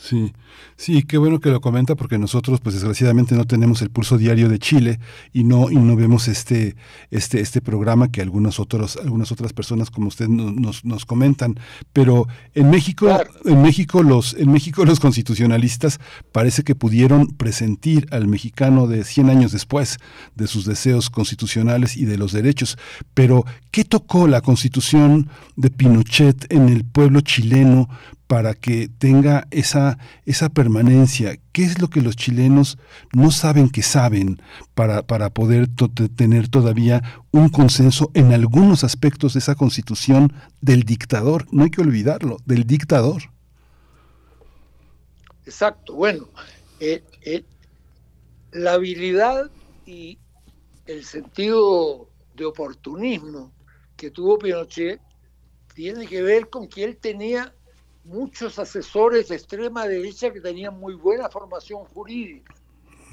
Sí, 0.06 0.34
sí, 0.76 1.04
qué 1.04 1.18
bueno 1.18 1.40
que 1.40 1.50
lo 1.50 1.62
comenta 1.62 1.96
porque 1.96 2.18
nosotros, 2.18 2.60
pues 2.60 2.76
desgraciadamente 2.76 3.36
no 3.36 3.46
tenemos 3.46 3.82
el 3.82 3.90
pulso 3.90 4.18
diario 4.18 4.50
de 4.50 4.60
Chile 4.60 5.00
y 5.32 5.46
no 5.46 5.72
y 5.72 5.78
no 5.78 5.96
vemos 5.96 6.28
este 6.28 6.76
este 7.10 7.40
este 7.40 7.62
programa 7.62 8.12
que 8.12 8.22
algunos 8.22 8.60
otros 8.60 8.98
algunas 8.98 9.32
otras 9.32 9.54
personas 9.54 9.90
como 9.90 10.10
usted 10.10 10.28
no- 10.28 10.52
nos, 10.52 10.84
nos 10.84 11.06
comentan. 11.06 11.58
Pero 11.94 12.28
en 12.54 12.70
México 12.70 13.18
en 13.46 13.62
México 13.62 14.04
los 14.04 14.34
en 14.34 14.52
México 14.52 14.84
los 14.84 15.00
constitucionalistas 15.00 16.02
parece 16.34 16.64
que 16.64 16.76
pudieron 16.76 17.28
presentir 17.28 18.06
al 18.12 18.28
mexicano 18.28 18.88
de 18.88 19.06
100 19.06 19.30
años 19.30 19.54
después 19.54 20.00
de 20.36 20.48
sus 20.48 20.66
deseos 20.66 21.10
constitucionales 21.10 21.96
y 21.96 22.04
de 22.04 22.18
los 22.18 22.34
derechos. 22.34 22.78
Pero 23.14 23.46
¿qué 23.72 23.86
tocó 23.86 24.28
la 24.28 24.42
Constitución 24.42 25.30
de 25.56 25.70
Pinochet 25.70 26.52
en 26.52 26.68
el 26.68 26.84
pueblo 26.84 27.22
chileno? 27.22 27.88
Para 28.34 28.56
que 28.56 28.88
tenga 28.88 29.48
esa, 29.52 30.00
esa 30.26 30.50
permanencia. 30.50 31.38
¿Qué 31.52 31.64
es 31.66 31.80
lo 31.80 31.92
que 31.92 32.02
los 32.02 32.16
chilenos 32.16 32.80
no 33.14 33.30
saben 33.30 33.70
que 33.70 33.84
saben 33.84 34.42
para, 34.74 35.04
para 35.04 35.30
poder 35.30 35.68
tener 36.16 36.48
todavía 36.48 37.04
un 37.30 37.50
consenso 37.50 38.10
en 38.16 38.34
algunos 38.34 38.84
aspectos 38.84 39.34
de 39.34 39.40
esa 39.40 39.54
constitución 39.54 40.34
del 40.62 40.82
dictador? 40.82 41.46
No 41.52 41.64
hay 41.64 41.70
que 41.70 41.82
olvidarlo, 41.82 42.38
del 42.44 42.64
dictador. 42.64 43.22
Exacto, 45.46 45.94
bueno, 45.94 46.28
eh, 46.80 47.04
eh, 47.22 47.46
la 48.52 48.74
habilidad 48.74 49.52
y 49.86 50.18
el 50.88 51.06
sentido 51.06 52.10
de 52.36 52.46
oportunismo 52.46 53.52
que 53.96 54.10
tuvo 54.10 54.40
Pinochet 54.40 55.00
tiene 55.76 56.08
que 56.08 56.24
ver 56.24 56.50
con 56.50 56.68
que 56.68 56.84
él 56.84 56.98
tenía 56.98 57.54
muchos 58.04 58.60
asesores 58.60 59.30
de 59.30 59.36
extrema 59.36 59.88
derecha 59.88 60.32
que 60.32 60.42
tenían 60.42 60.80
muy 60.80 60.96
buena 60.96 61.30
formación 61.30 61.86
jurídica. 61.86 62.54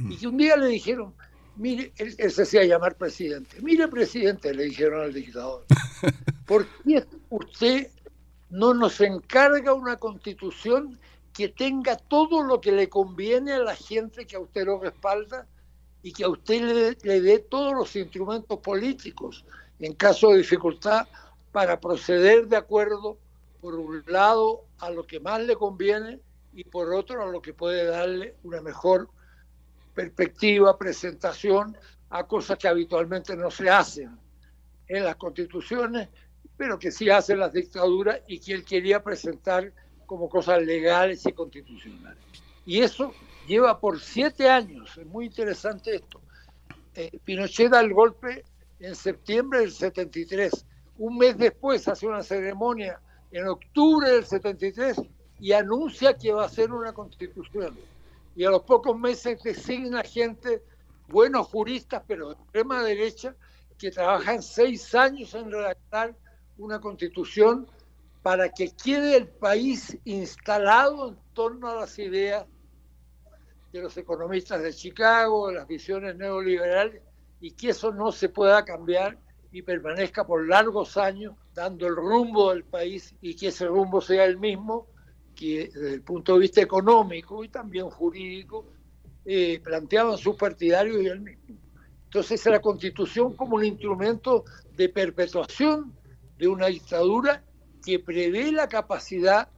Y 0.09 0.17
que 0.17 0.27
un 0.27 0.37
día 0.37 0.57
le 0.57 0.67
dijeron, 0.67 1.15
mire, 1.57 1.93
él, 1.97 2.15
él 2.19 2.31
se 2.31 2.43
hacía 2.43 2.65
llamar 2.65 2.97
presidente, 2.97 3.61
mire 3.61 3.87
presidente, 3.89 4.55
le 4.55 4.65
dijeron 4.65 5.03
al 5.03 5.13
dictador, 5.13 5.67
¿por 6.47 6.67
qué 6.85 7.05
usted 7.29 7.89
no 8.49 8.75
nos 8.75 9.01
encarga 9.01 9.75
una 9.75 9.97
constitución 9.97 10.99
que 11.33 11.49
tenga 11.49 11.97
todo 11.97 12.43
lo 12.43 12.61
que 12.61 12.73
le 12.73 12.89
conviene 12.89 13.53
a 13.53 13.61
la 13.61 13.77
gente 13.77 14.27
que 14.27 14.37
a 14.37 14.41
usted 14.41 14.65
lo 14.65 14.81
respalda 14.81 15.47
y 16.03 16.13
que 16.13 16.25
a 16.25 16.29
usted 16.29 16.63
le, 16.63 16.99
le 17.03 17.21
dé 17.21 17.39
todos 17.39 17.75
los 17.75 17.95
instrumentos 17.95 18.59
políticos 18.59 19.45
en 19.79 19.95
caso 19.95 20.31
de 20.31 20.39
dificultad 20.39 21.07
para 21.53 21.81
proceder 21.81 22.47
de 22.49 22.57
acuerdo, 22.57 23.19
por 23.61 23.75
un 23.75 24.03
lado, 24.07 24.65
a 24.81 24.91
lo 24.91 25.07
que 25.07 25.21
más 25.21 25.41
le 25.41 25.57
conviene 25.57 26.21
y 26.53 26.65
por 26.65 26.93
otro, 26.93 27.23
a 27.23 27.27
lo 27.27 27.41
que 27.41 27.55
puede 27.55 27.85
darle 27.85 28.37
una 28.43 28.61
mejor 28.61 29.09
perspectiva, 29.95 30.79
presentación 30.79 31.77
a 32.11 32.27
cosas 32.27 32.59
que 32.59 32.69
habitualmente 32.69 33.37
no 33.37 33.51
se 33.51 33.71
hacen 33.71 34.19
en 34.89 35.05
las 35.05 35.17
constituciones, 35.17 36.09
pero 36.57 36.79
que 36.79 36.91
sí 36.91 37.09
hacen 37.11 37.39
las 37.39 37.53
dictaduras 37.53 38.21
y 38.27 38.41
que 38.41 38.53
él 38.53 38.65
quería 38.65 39.03
presentar 39.03 39.73
como 40.07 40.29
cosas 40.29 40.63
legales 40.63 41.25
y 41.27 41.33
constitucionales. 41.33 42.23
Y 42.67 42.81
eso 42.81 43.15
lleva 43.47 43.79
por 43.79 44.01
siete 44.01 44.49
años, 44.49 44.97
es 44.99 45.07
muy 45.07 45.27
interesante 45.27 45.95
esto. 45.95 46.21
Eh, 46.95 47.19
Pinochet 47.25 47.71
da 47.71 47.81
el 47.81 47.93
golpe 47.93 48.45
en 48.81 48.97
septiembre 48.97 49.61
del 49.61 49.71
73. 49.71 50.67
Un 50.99 51.19
mes 51.19 51.39
después 51.39 51.87
hace 51.87 52.07
una 52.07 52.23
ceremonia 52.23 53.01
en 53.31 53.47
octubre 53.47 54.11
del 54.11 54.25
73 54.25 55.01
y 55.39 55.53
anuncia 55.53 56.17
que 56.17 56.33
va 56.33 56.43
a 56.43 56.47
hacer 56.47 56.73
una 56.73 56.93
constitución. 56.93 57.77
Y 58.37 58.45
a 58.45 58.51
los 58.51 58.63
pocos 58.63 58.99
meses 58.99 59.43
designa 59.43 60.03
gente, 60.03 60.63
buenos 61.09 61.47
juristas, 61.49 62.03
pero 62.07 62.29
de 62.29 62.35
extrema 62.35 62.83
derecha, 62.83 63.35
que 63.79 63.91
trabajan 63.91 64.43
seis 64.43 64.95
años 64.95 65.35
en 65.35 65.51
redactar 65.51 66.15
una 66.59 66.81
constitución 66.81 67.67
para 68.23 68.51
que 68.51 68.71
quede 68.71 69.17
el 69.17 69.29
país 69.29 69.97
instalado 70.05 71.09
en 71.09 71.19
torno 71.33 71.69
a 71.69 71.75
las 71.77 71.99
ideas 71.99 72.45
de 73.73 73.81
los 73.81 73.97
economistas 73.97 74.63
de 74.63 74.75
Chicago, 74.75 75.49
de 75.49 75.55
las 75.55 75.67
visiones 75.67 76.17
neoliberales, 76.17 77.03
y 77.41 77.53
que 77.53 77.71
eso 77.71 77.93
no 77.93 78.13
se 78.13 78.29
pueda 78.29 78.65
cambiar 78.65 79.17
y 79.53 79.63
permanezca 79.63 80.27
por 80.27 80.47
largos 80.47 80.97
años 80.97 81.35
dando 81.55 81.87
el 81.87 81.97
rumbo 81.97 82.51
del 82.51 82.65
país 82.65 83.15
y 83.21 83.35
que 83.35 83.49
ese 83.49 83.67
rumbo 83.67 84.01
sea 84.01 84.25
el 84.25 84.39
mismo 84.39 84.87
que 85.35 85.71
desde 85.73 85.95
el 85.95 86.03
punto 86.03 86.35
de 86.35 86.41
vista 86.41 86.61
económico 86.61 87.43
y 87.43 87.49
también 87.49 87.89
jurídico 87.91 88.67
eh, 89.25 89.61
planteaban 89.63 90.19
sus 90.19 90.37
partidarios 90.37 91.03
y 91.03 91.07
él 91.07 91.21
mismo. 91.21 91.57
Entonces 92.05 92.45
la 92.47 92.61
constitución 92.61 93.35
como 93.35 93.57
un 93.57 93.65
instrumento 93.65 94.45
de 94.77 94.89
perpetuación 94.89 95.95
de 96.39 96.49
una 96.49 96.67
dictadura 96.67 97.45
que 97.85 97.99
prevé 97.99 98.53
la 98.53 98.69
capacidad 98.69 99.49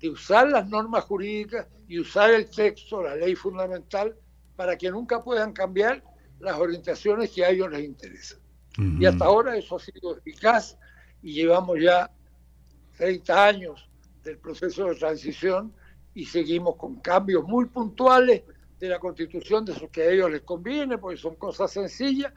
de 0.00 0.10
usar 0.10 0.48
las 0.48 0.68
normas 0.68 1.04
jurídicas 1.04 1.66
y 1.88 1.98
usar 1.98 2.30
el 2.30 2.48
texto, 2.50 3.02
la 3.02 3.16
ley 3.16 3.34
fundamental, 3.34 4.16
para 4.54 4.76
que 4.76 4.90
nunca 4.90 5.22
puedan 5.22 5.52
cambiar 5.52 6.02
las 6.38 6.58
orientaciones 6.58 7.30
que 7.30 7.44
a 7.44 7.50
ellos 7.50 7.70
les 7.70 7.84
interesan. 7.84 8.45
Y 8.78 9.06
hasta 9.06 9.24
ahora 9.24 9.56
eso 9.56 9.76
ha 9.76 9.80
sido 9.80 10.16
eficaz 10.16 10.78
y 11.22 11.32
llevamos 11.32 11.78
ya 11.80 12.10
30 12.98 13.46
años 13.46 13.88
del 14.22 14.38
proceso 14.38 14.86
de 14.86 14.96
transición 14.96 15.72
y 16.14 16.24
seguimos 16.26 16.76
con 16.76 16.96
cambios 16.96 17.44
muy 17.44 17.66
puntuales 17.66 18.42
de 18.78 18.88
la 18.88 18.98
constitución 18.98 19.64
de 19.64 19.72
esos 19.72 19.88
que 19.90 20.02
a 20.02 20.10
ellos 20.10 20.30
les 20.30 20.42
conviene, 20.42 20.98
porque 20.98 21.16
son 21.16 21.36
cosas 21.36 21.70
sencillas, 21.70 22.32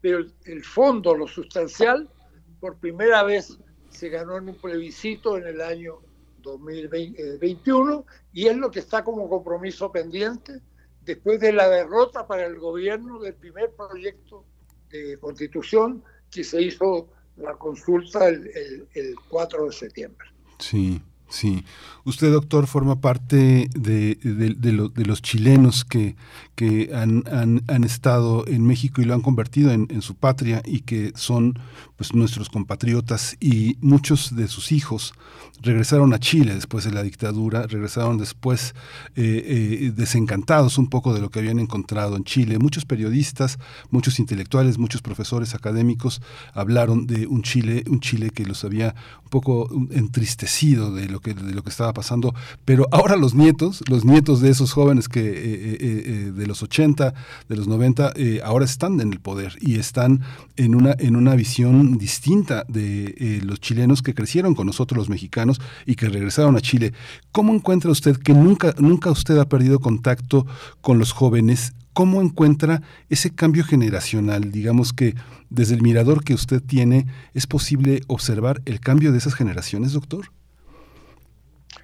pero 0.00 0.18
el, 0.18 0.34
el 0.44 0.64
fondo, 0.64 1.14
lo 1.14 1.26
sustancial, 1.26 2.08
por 2.60 2.76
primera 2.78 3.22
vez 3.22 3.58
se 3.90 4.08
ganó 4.08 4.36
en 4.36 4.48
un 4.50 4.56
plebiscito 4.56 5.38
en 5.38 5.46
el 5.46 5.60
año 5.60 6.00
2021 6.42 8.04
y 8.32 8.46
es 8.46 8.56
lo 8.56 8.70
que 8.70 8.80
está 8.80 9.02
como 9.04 9.28
compromiso 9.28 9.90
pendiente 9.90 10.60
después 11.02 11.40
de 11.40 11.52
la 11.52 11.68
derrota 11.68 12.26
para 12.26 12.46
el 12.46 12.58
gobierno 12.58 13.18
del 13.18 13.34
primer 13.34 13.70
proyecto 13.72 14.44
de 14.90 15.18
constitución 15.18 16.02
que 16.30 16.44
se 16.44 16.60
hizo 16.62 17.08
la 17.36 17.54
consulta 17.54 18.28
el, 18.28 18.46
el- 18.48 18.88
el 18.94 19.14
4 19.28 19.66
de 19.66 19.72
septiembre. 19.72 20.26
Sí, 20.58 21.00
sí. 21.28 21.64
Usted, 22.04 22.32
doctor, 22.32 22.66
forma 22.66 23.00
parte 23.00 23.68
de, 23.74 24.16
de- 24.22 24.54
de 24.54 24.72
lo- 24.72 24.88
de 24.88 25.04
los 25.06 25.22
chilenos 25.22 25.84
que, 25.84 26.16
que 26.56 26.90
han, 26.94 27.22
han- 27.30 27.84
estado 27.84 28.46
en 28.48 28.66
México 28.66 29.00
y 29.00 29.04
lo 29.04 29.14
han 29.14 29.20
convertido 29.22 29.70
en 29.70 30.02
su 30.02 30.14
patria 30.16 30.62
y 30.64 30.80
que 30.80 31.12
son 31.14 31.58
pues, 31.98 32.14
nuestros 32.14 32.48
compatriotas 32.48 33.36
y 33.40 33.76
muchos 33.80 34.34
de 34.34 34.48
sus 34.48 34.72
hijos 34.72 35.12
regresaron 35.60 36.14
a 36.14 36.20
Chile 36.20 36.54
después 36.54 36.84
de 36.84 36.92
la 36.92 37.02
dictadura, 37.02 37.66
regresaron 37.66 38.16
después 38.16 38.74
eh, 39.16 39.42
eh, 39.44 39.92
desencantados 39.94 40.78
un 40.78 40.88
poco 40.88 41.12
de 41.12 41.20
lo 41.20 41.30
que 41.30 41.40
habían 41.40 41.58
encontrado 41.58 42.16
en 42.16 42.22
Chile. 42.22 42.58
Muchos 42.60 42.84
periodistas, 42.84 43.58
muchos 43.90 44.20
intelectuales, 44.20 44.78
muchos 44.78 45.02
profesores 45.02 45.56
académicos 45.56 46.22
hablaron 46.54 47.08
de 47.08 47.26
un 47.26 47.42
Chile, 47.42 47.82
un 47.88 47.98
Chile 47.98 48.30
que 48.30 48.46
los 48.46 48.64
había 48.64 48.94
un 49.24 49.30
poco 49.30 49.68
entristecido 49.90 50.94
de 50.94 51.08
lo 51.08 51.20
que, 51.20 51.34
de 51.34 51.52
lo 51.52 51.62
que 51.62 51.70
estaba 51.70 51.92
pasando, 51.92 52.34
pero 52.64 52.86
ahora 52.92 53.16
los 53.16 53.34
nietos, 53.34 53.82
los 53.88 54.04
nietos 54.04 54.40
de 54.40 54.50
esos 54.50 54.72
jóvenes 54.72 55.08
que 55.08 55.20
eh, 55.24 56.32
de 56.32 56.46
los 56.46 56.62
80, 56.62 57.12
de 57.48 57.56
los 57.56 57.66
90, 57.66 58.12
eh, 58.14 58.40
ahora 58.44 58.64
están 58.64 59.00
en 59.00 59.12
el 59.12 59.20
poder 59.20 59.56
y 59.60 59.78
están 59.78 60.22
en 60.56 60.74
una, 60.74 60.94
en 60.98 61.16
una 61.16 61.34
visión 61.34 61.87
distinta 61.96 62.64
de 62.68 63.14
eh, 63.16 63.40
los 63.42 63.60
chilenos 63.60 64.02
que 64.02 64.14
crecieron 64.14 64.54
con 64.54 64.66
nosotros 64.66 64.98
los 64.98 65.08
mexicanos 65.08 65.60
y 65.86 65.94
que 65.94 66.08
regresaron 66.08 66.56
a 66.56 66.60
Chile. 66.60 66.92
¿Cómo 67.32 67.54
encuentra 67.54 67.90
usted 67.90 68.16
que 68.16 68.34
nunca, 68.34 68.74
nunca 68.78 69.10
usted 69.10 69.38
ha 69.38 69.48
perdido 69.48 69.78
contacto 69.78 70.46
con 70.80 70.98
los 70.98 71.12
jóvenes? 71.12 71.72
¿Cómo 71.92 72.20
encuentra 72.20 72.82
ese 73.08 73.34
cambio 73.34 73.64
generacional? 73.64 74.52
Digamos 74.52 74.92
que 74.92 75.14
desde 75.50 75.74
el 75.74 75.82
mirador 75.82 76.22
que 76.22 76.34
usted 76.34 76.62
tiene, 76.62 77.06
¿es 77.34 77.46
posible 77.46 78.02
observar 78.06 78.60
el 78.66 78.80
cambio 78.80 79.12
de 79.12 79.18
esas 79.18 79.34
generaciones, 79.34 79.92
doctor? 79.92 80.30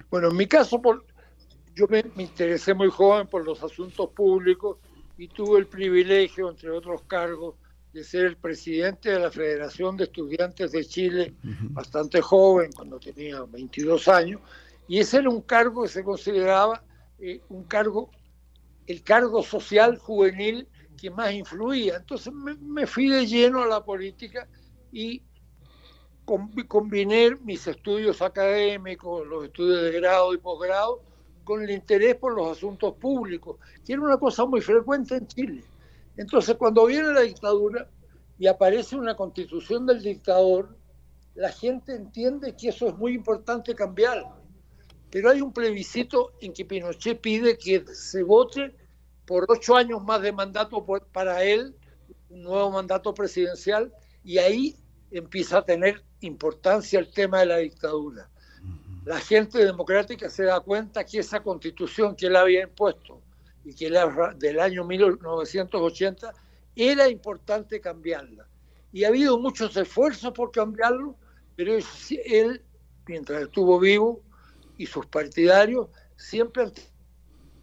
Bueno, 0.09 0.29
en 0.29 0.37
mi 0.37 0.47
caso, 0.47 0.81
yo 1.75 1.87
me 1.89 2.03
interesé 2.17 2.73
muy 2.73 2.89
joven 2.89 3.27
por 3.27 3.43
los 3.43 3.61
asuntos 3.63 4.09
públicos 4.11 4.77
y 5.17 5.27
tuve 5.27 5.59
el 5.59 5.67
privilegio, 5.67 6.49
entre 6.49 6.69
otros 6.71 7.01
cargos, 7.07 7.55
de 7.95 8.03
ser 8.03 8.25
el 8.25 8.35
presidente 8.35 9.09
de 9.09 9.19
la 9.19 9.31
Federación 9.31 9.95
de 9.95 10.03
Estudiantes 10.03 10.73
de 10.73 10.83
Chile, 10.83 11.33
bastante 11.71 12.19
joven, 12.19 12.69
cuando 12.73 12.99
tenía 12.99 13.41
22 13.43 14.09
años, 14.09 14.41
y 14.85 14.99
ese 14.99 15.19
era 15.19 15.29
un 15.29 15.41
cargo 15.41 15.83
que 15.83 15.87
se 15.87 16.03
consideraba 16.03 16.83
eh, 17.19 17.39
un 17.47 17.63
cargo, 17.63 18.11
el 18.85 19.01
cargo 19.01 19.41
social 19.41 19.97
juvenil 19.97 20.67
que 20.97 21.09
más 21.09 21.31
influía. 21.31 21.95
Entonces 21.95 22.33
me, 22.33 22.55
me 22.55 22.85
fui 22.85 23.07
de 23.07 23.25
lleno 23.25 23.63
a 23.63 23.65
la 23.67 23.81
política 23.85 24.45
y 24.91 25.21
combi- 26.25 26.67
combiné 26.67 27.35
mis 27.45 27.65
estudios 27.65 28.21
académicos, 28.21 29.25
los 29.25 29.45
estudios 29.45 29.83
de 29.83 29.91
grado 29.93 30.33
y 30.33 30.37
posgrado, 30.37 31.01
con 31.45 31.63
el 31.63 31.71
interés 31.71 32.15
por 32.15 32.35
los 32.35 32.57
asuntos 32.57 32.93
públicos, 32.95 33.57
que 33.85 33.93
era 33.93 34.01
una 34.01 34.17
cosa 34.17 34.45
muy 34.45 34.59
frecuente 34.59 35.15
en 35.15 35.27
Chile. 35.27 35.63
Entonces, 36.17 36.55
cuando 36.55 36.85
viene 36.85 37.11
la 37.13 37.21
dictadura 37.21 37.89
y 38.37 38.47
aparece 38.47 38.95
una 38.95 39.15
constitución 39.15 39.85
del 39.85 40.01
dictador, 40.01 40.77
la 41.35 41.49
gente 41.49 41.93
entiende 41.93 42.55
que 42.55 42.69
eso 42.69 42.87
es 42.87 42.95
muy 42.95 43.13
importante 43.13 43.75
cambiar. 43.75 44.23
Pero 45.11 45.29
hay 45.29 45.41
un 45.41 45.53
plebiscito 45.53 46.33
en 46.41 46.53
que 46.53 46.65
Pinochet 46.65 47.19
pide 47.19 47.57
que 47.57 47.85
se 47.93 48.23
vote 48.23 48.75
por 49.25 49.45
ocho 49.49 49.75
años 49.75 50.03
más 50.03 50.21
de 50.21 50.31
mandato 50.31 50.85
por- 50.85 51.05
para 51.07 51.43
él, 51.43 51.75
un 52.29 52.43
nuevo 52.43 52.71
mandato 52.71 53.13
presidencial, 53.13 53.91
y 54.23 54.37
ahí 54.37 54.75
empieza 55.11 55.59
a 55.59 55.65
tener 55.65 56.03
importancia 56.21 56.99
el 56.99 57.11
tema 57.11 57.39
de 57.39 57.45
la 57.45 57.57
dictadura. 57.57 58.29
La 59.03 59.19
gente 59.19 59.63
democrática 59.63 60.29
se 60.29 60.45
da 60.45 60.59
cuenta 60.59 61.03
que 61.05 61.19
esa 61.19 61.43
constitución 61.43 62.15
que 62.15 62.27
él 62.27 62.35
había 62.35 62.63
impuesto 62.63 63.21
y 63.65 63.73
que 63.73 63.87
era 63.87 64.07
del 64.37 64.59
año 64.59 64.85
1980 64.85 66.33
era 66.75 67.09
importante 67.09 67.81
cambiarla. 67.81 68.47
Y 68.93 69.03
ha 69.03 69.09
habido 69.09 69.37
muchos 69.39 69.75
esfuerzos 69.75 70.31
por 70.31 70.51
cambiarlo, 70.51 71.15
pero 71.55 71.73
él, 72.25 72.61
mientras 73.07 73.41
estuvo 73.43 73.79
vivo, 73.79 74.21
y 74.77 74.85
sus 74.85 75.05
partidarios 75.07 75.87
siempre 76.15 76.63
han 76.63 76.71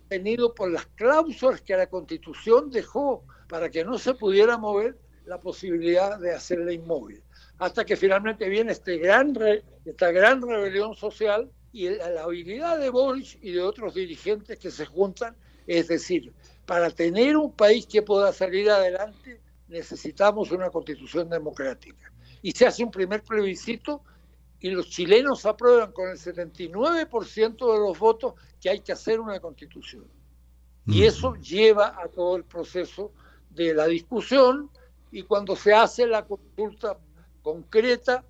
tenido 0.09 0.55
por 0.55 0.71
las 0.71 0.87
cláusulas 0.87 1.61
que 1.61 1.77
la 1.77 1.87
Constitución 1.87 2.71
dejó 2.71 3.25
para 3.49 3.71
que 3.71 3.85
no 3.85 3.99
se 3.99 4.15
pudiera 4.15 4.59
mover 4.59 4.99
la 5.27 5.41
posibilidad 5.41 6.19
de 6.19 6.33
hacerla 6.35 6.73
inmóvil. 6.73 7.23
Hasta 7.59 7.85
que 7.85 7.97
finalmente 7.97 8.49
viene 8.49 8.73
este 8.73 8.99
gran 8.99 9.35
re- 9.35 9.63
esta 9.85 10.11
gran 10.11 10.43
rebelión 10.43 10.95
social 10.95 11.51
y 11.73 11.89
la, 11.91 12.11
la 12.11 12.23
habilidad 12.25 12.79
de 12.79 12.91
Boris 12.91 13.39
y 13.41 13.53
de 13.53 13.61
otros 13.63 13.95
dirigentes 13.95 14.59
que 14.59 14.71
se 14.71 14.85
juntan, 14.85 15.37
es 15.67 15.89
decir, 15.89 16.33
para 16.67 16.91
tener 16.91 17.37
un 17.37 17.53
país 17.53 17.87
que 17.87 18.03
pueda 18.03 18.33
salir 18.33 18.71
adelante 18.71 19.41
necesitamos 19.69 20.51
una 20.51 20.71
constitución 20.71 21.29
democrática. 21.31 22.13
Y 22.43 22.53
se 22.53 22.67
hace 22.67 22.85
un 22.85 22.91
primer 22.91 23.23
plebiscito 23.23 24.03
y 24.61 24.71
los 24.71 24.89
chilenos 24.91 25.45
aprueban 25.47 25.93
con 25.93 26.09
el 26.11 26.19
79% 26.19 27.73
de 27.73 27.79
los 27.79 27.99
votos 27.99 28.35
que 28.61 28.71
hay 28.71 28.81
que 28.81 28.93
hacer 28.93 29.19
una 29.21 29.41
constitución. 29.41 30.07
Y 30.87 31.05
eso 31.05 31.35
lleva 31.37 31.97
a 32.03 32.09
todo 32.09 32.37
el 32.37 32.45
proceso 32.45 33.13
de 33.51 33.73
la 33.75 33.87
discusión 33.87 34.71
y 35.11 35.23
cuando 35.23 35.57
se 35.57 35.73
hace 35.73 36.07
la 36.07 36.25
consulta 36.27 36.99
concreta, 37.43 38.25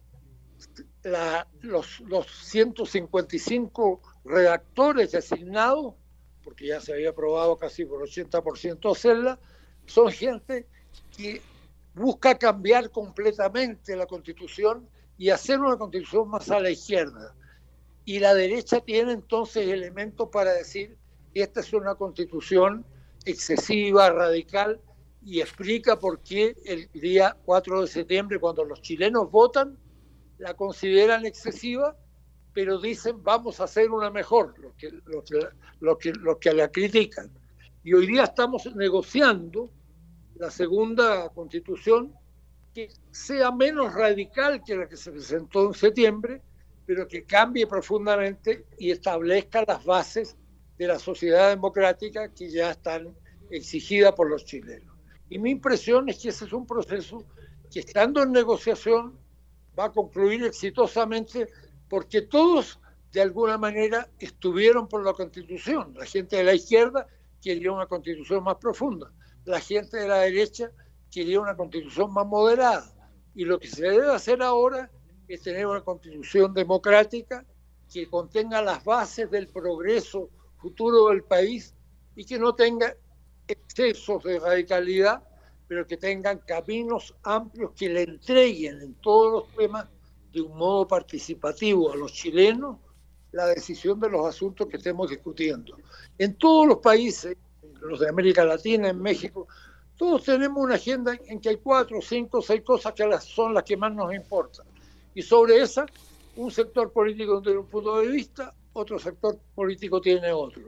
la- 1.02 1.46
los, 1.60 2.00
los 2.00 2.26
155 2.30 4.00
redactores 4.24 5.12
designados, 5.12 5.94
porque 6.42 6.66
ya 6.66 6.80
se 6.80 6.92
había 6.92 7.10
aprobado 7.10 7.56
casi 7.56 7.84
por 7.84 8.02
80% 8.02 8.90
hacerla, 8.90 9.38
son 9.86 10.10
gente 10.10 10.66
que 11.16 11.40
busca 11.94 12.36
cambiar 12.38 12.90
completamente 12.90 13.96
la 13.96 14.06
constitución 14.06 14.88
y 15.18 15.30
hacer 15.30 15.60
una 15.60 15.76
constitución 15.76 16.28
más 16.28 16.50
a 16.50 16.60
la 16.60 16.70
izquierda. 16.70 17.34
Y 18.04 18.18
la 18.18 18.34
derecha 18.34 18.80
tiene 18.80 19.12
entonces 19.12 19.68
elementos 19.68 20.28
para 20.30 20.52
decir 20.52 20.96
esta 21.34 21.60
es 21.60 21.72
una 21.72 21.94
constitución 21.94 22.84
excesiva, 23.24 24.10
radical, 24.10 24.80
y 25.24 25.40
explica 25.40 25.98
por 25.98 26.20
qué 26.20 26.56
el 26.64 26.90
día 26.92 27.36
4 27.44 27.82
de 27.82 27.86
septiembre, 27.86 28.40
cuando 28.40 28.64
los 28.64 28.82
chilenos 28.82 29.30
votan, 29.30 29.78
la 30.38 30.54
consideran 30.54 31.24
excesiva, 31.24 31.96
pero 32.54 32.78
dicen 32.78 33.22
vamos 33.22 33.60
a 33.60 33.64
hacer 33.64 33.90
una 33.90 34.10
mejor, 34.10 34.58
los 34.58 34.74
que, 34.74 34.90
los 34.90 35.24
los 35.80 35.98
que, 35.98 36.12
los 36.12 36.38
que 36.38 36.52
la 36.52 36.68
critican. 36.68 37.30
Y 37.84 37.94
hoy 37.94 38.06
día 38.06 38.24
estamos 38.24 38.66
negociando 38.76 39.70
la 40.36 40.50
segunda 40.50 41.28
constitución 41.30 42.14
que 42.74 42.88
sea 43.10 43.50
menos 43.50 43.94
radical 43.94 44.62
que 44.64 44.76
la 44.76 44.88
que 44.88 44.96
se 44.96 45.10
presentó 45.10 45.66
en 45.66 45.74
septiembre, 45.74 46.42
pero 46.86 47.06
que 47.06 47.24
cambie 47.24 47.66
profundamente 47.66 48.66
y 48.78 48.90
establezca 48.90 49.64
las 49.66 49.84
bases 49.84 50.36
de 50.78 50.86
la 50.86 50.98
sociedad 50.98 51.50
democrática 51.50 52.32
que 52.32 52.50
ya 52.50 52.70
están 52.70 53.14
exigidas 53.50 54.12
por 54.12 54.28
los 54.28 54.44
chilenos. 54.44 54.96
Y 55.28 55.38
mi 55.38 55.50
impresión 55.50 56.08
es 56.08 56.18
que 56.18 56.30
ese 56.30 56.46
es 56.46 56.52
un 56.52 56.66
proceso 56.66 57.24
que 57.70 57.80
estando 57.80 58.22
en 58.22 58.32
negociación 58.32 59.18
va 59.78 59.86
a 59.86 59.92
concluir 59.92 60.44
exitosamente 60.44 61.48
porque 61.92 62.22
todos 62.22 62.80
de 63.12 63.20
alguna 63.20 63.58
manera 63.58 64.08
estuvieron 64.18 64.88
por 64.88 65.04
la 65.04 65.12
constitución. 65.12 65.92
La 65.94 66.06
gente 66.06 66.36
de 66.36 66.44
la 66.44 66.54
izquierda 66.54 67.06
quería 67.38 67.70
una 67.70 67.84
constitución 67.84 68.42
más 68.44 68.56
profunda, 68.56 69.12
la 69.44 69.60
gente 69.60 69.98
de 69.98 70.08
la 70.08 70.20
derecha 70.20 70.72
quería 71.10 71.38
una 71.38 71.54
constitución 71.54 72.10
más 72.14 72.26
moderada. 72.26 72.90
Y 73.34 73.44
lo 73.44 73.58
que 73.60 73.68
se 73.68 73.82
debe 73.82 74.10
hacer 74.10 74.42
ahora 74.42 74.90
es 75.28 75.42
tener 75.42 75.66
una 75.66 75.82
constitución 75.82 76.54
democrática 76.54 77.44
que 77.92 78.08
contenga 78.08 78.62
las 78.62 78.82
bases 78.82 79.30
del 79.30 79.48
progreso 79.48 80.30
futuro 80.62 81.08
del 81.08 81.24
país 81.24 81.74
y 82.16 82.24
que 82.24 82.38
no 82.38 82.54
tenga 82.54 82.96
excesos 83.46 84.24
de 84.24 84.38
radicalidad, 84.38 85.22
pero 85.68 85.86
que 85.86 85.98
tengan 85.98 86.38
caminos 86.38 87.14
amplios 87.22 87.72
que 87.72 87.90
le 87.90 88.04
entreguen 88.04 88.80
en 88.80 88.94
todos 88.94 89.30
los 89.30 89.56
temas 89.56 89.86
de 90.32 90.40
un 90.40 90.56
modo 90.56 90.88
participativo 90.88 91.92
a 91.92 91.96
los 91.96 92.12
chilenos 92.12 92.78
la 93.32 93.46
decisión 93.46 93.98
de 93.98 94.10
los 94.10 94.26
asuntos 94.26 94.66
que 94.68 94.76
estemos 94.76 95.10
discutiendo. 95.10 95.76
En 96.18 96.34
todos 96.34 96.66
los 96.66 96.78
países, 96.78 97.36
los 97.80 98.00
de 98.00 98.08
América 98.08 98.44
Latina, 98.44 98.90
en 98.90 99.00
México, 99.00 99.48
todos 99.96 100.24
tenemos 100.24 100.62
una 100.62 100.74
agenda 100.74 101.16
en 101.26 101.40
que 101.40 101.50
hay 101.50 101.56
cuatro, 101.56 102.00
cinco, 102.02 102.42
seis 102.42 102.62
cosas 102.62 102.92
que 102.92 103.08
son 103.20 103.54
las 103.54 103.62
que 103.64 103.76
más 103.76 103.92
nos 103.94 104.14
importan. 104.14 104.66
Y 105.14 105.22
sobre 105.22 105.60
esa, 105.60 105.86
un 106.36 106.50
sector 106.50 106.92
político 106.92 107.40
tiene 107.40 107.58
un 107.58 107.66
punto 107.66 107.98
de 107.98 108.08
vista, 108.08 108.54
otro 108.72 108.98
sector 108.98 109.38
político 109.54 110.00
tiene 110.00 110.32
otro. 110.32 110.62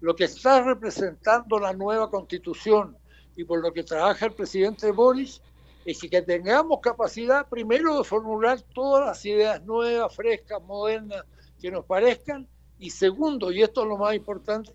Lo 0.00 0.14
que 0.14 0.24
está 0.24 0.62
representando 0.62 1.58
la 1.58 1.72
nueva 1.72 2.10
constitución 2.10 2.96
y 3.34 3.44
por 3.44 3.60
lo 3.60 3.72
que 3.72 3.82
trabaja 3.82 4.26
el 4.26 4.32
presidente 4.32 4.90
Boris 4.90 5.40
es 5.86 6.00
que 6.00 6.20
tengamos 6.20 6.80
capacidad 6.82 7.48
primero 7.48 7.98
de 7.98 8.04
formular 8.04 8.60
todas 8.74 9.06
las 9.06 9.24
ideas 9.24 9.64
nuevas, 9.64 10.14
frescas, 10.14 10.60
modernas 10.62 11.24
que 11.60 11.70
nos 11.70 11.84
parezcan 11.84 12.48
y 12.76 12.90
segundo, 12.90 13.52
y 13.52 13.62
esto 13.62 13.82
es 13.82 13.88
lo 13.88 13.96
más 13.96 14.14
importante, 14.14 14.72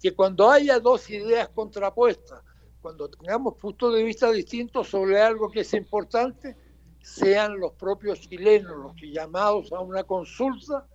que 0.00 0.14
cuando 0.14 0.50
haya 0.50 0.80
dos 0.80 1.08
ideas 1.10 1.50
contrapuestas, 1.50 2.42
cuando 2.80 3.08
tengamos 3.08 3.54
puntos 3.56 3.94
de 3.94 4.02
vista 4.02 4.30
distintos 4.32 4.88
sobre 4.88 5.20
algo 5.20 5.50
que 5.50 5.60
es 5.60 5.74
importante, 5.74 6.56
sean 7.02 7.60
los 7.60 7.72
propios 7.72 8.20
chilenos 8.20 8.76
los 8.78 8.94
que 8.94 9.10
llamados 9.10 9.72
a 9.72 9.80
una 9.80 10.04
consulta 10.04 10.86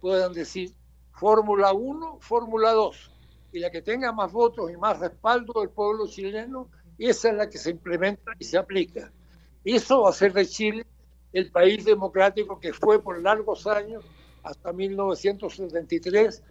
puedan 0.00 0.32
decir 0.32 0.72
Fórmula 1.12 1.72
1, 1.72 2.18
Fórmula 2.20 2.72
2. 2.72 3.12
Y 3.52 3.58
la 3.58 3.70
que 3.70 3.82
tenga 3.82 4.12
más 4.12 4.30
votos 4.30 4.70
y 4.70 4.76
más 4.76 5.00
respaldo 5.00 5.60
del 5.60 5.70
pueblo 5.70 6.06
chileno, 6.06 6.68
esa 7.06 7.30
es 7.30 7.36
la 7.36 7.48
que 7.48 7.58
se 7.58 7.70
implementa 7.70 8.32
y 8.38 8.44
se 8.44 8.58
aplica. 8.58 9.12
Eso 9.64 10.02
va 10.02 10.10
a 10.10 10.12
ser 10.12 10.32
de 10.32 10.46
Chile 10.46 10.86
el 11.32 11.50
país 11.50 11.84
democrático 11.84 12.58
que 12.58 12.72
fue 12.72 13.02
por 13.02 13.20
largos 13.20 13.66
años, 13.66 14.04
hasta 14.42 14.72
1973, 14.72 16.42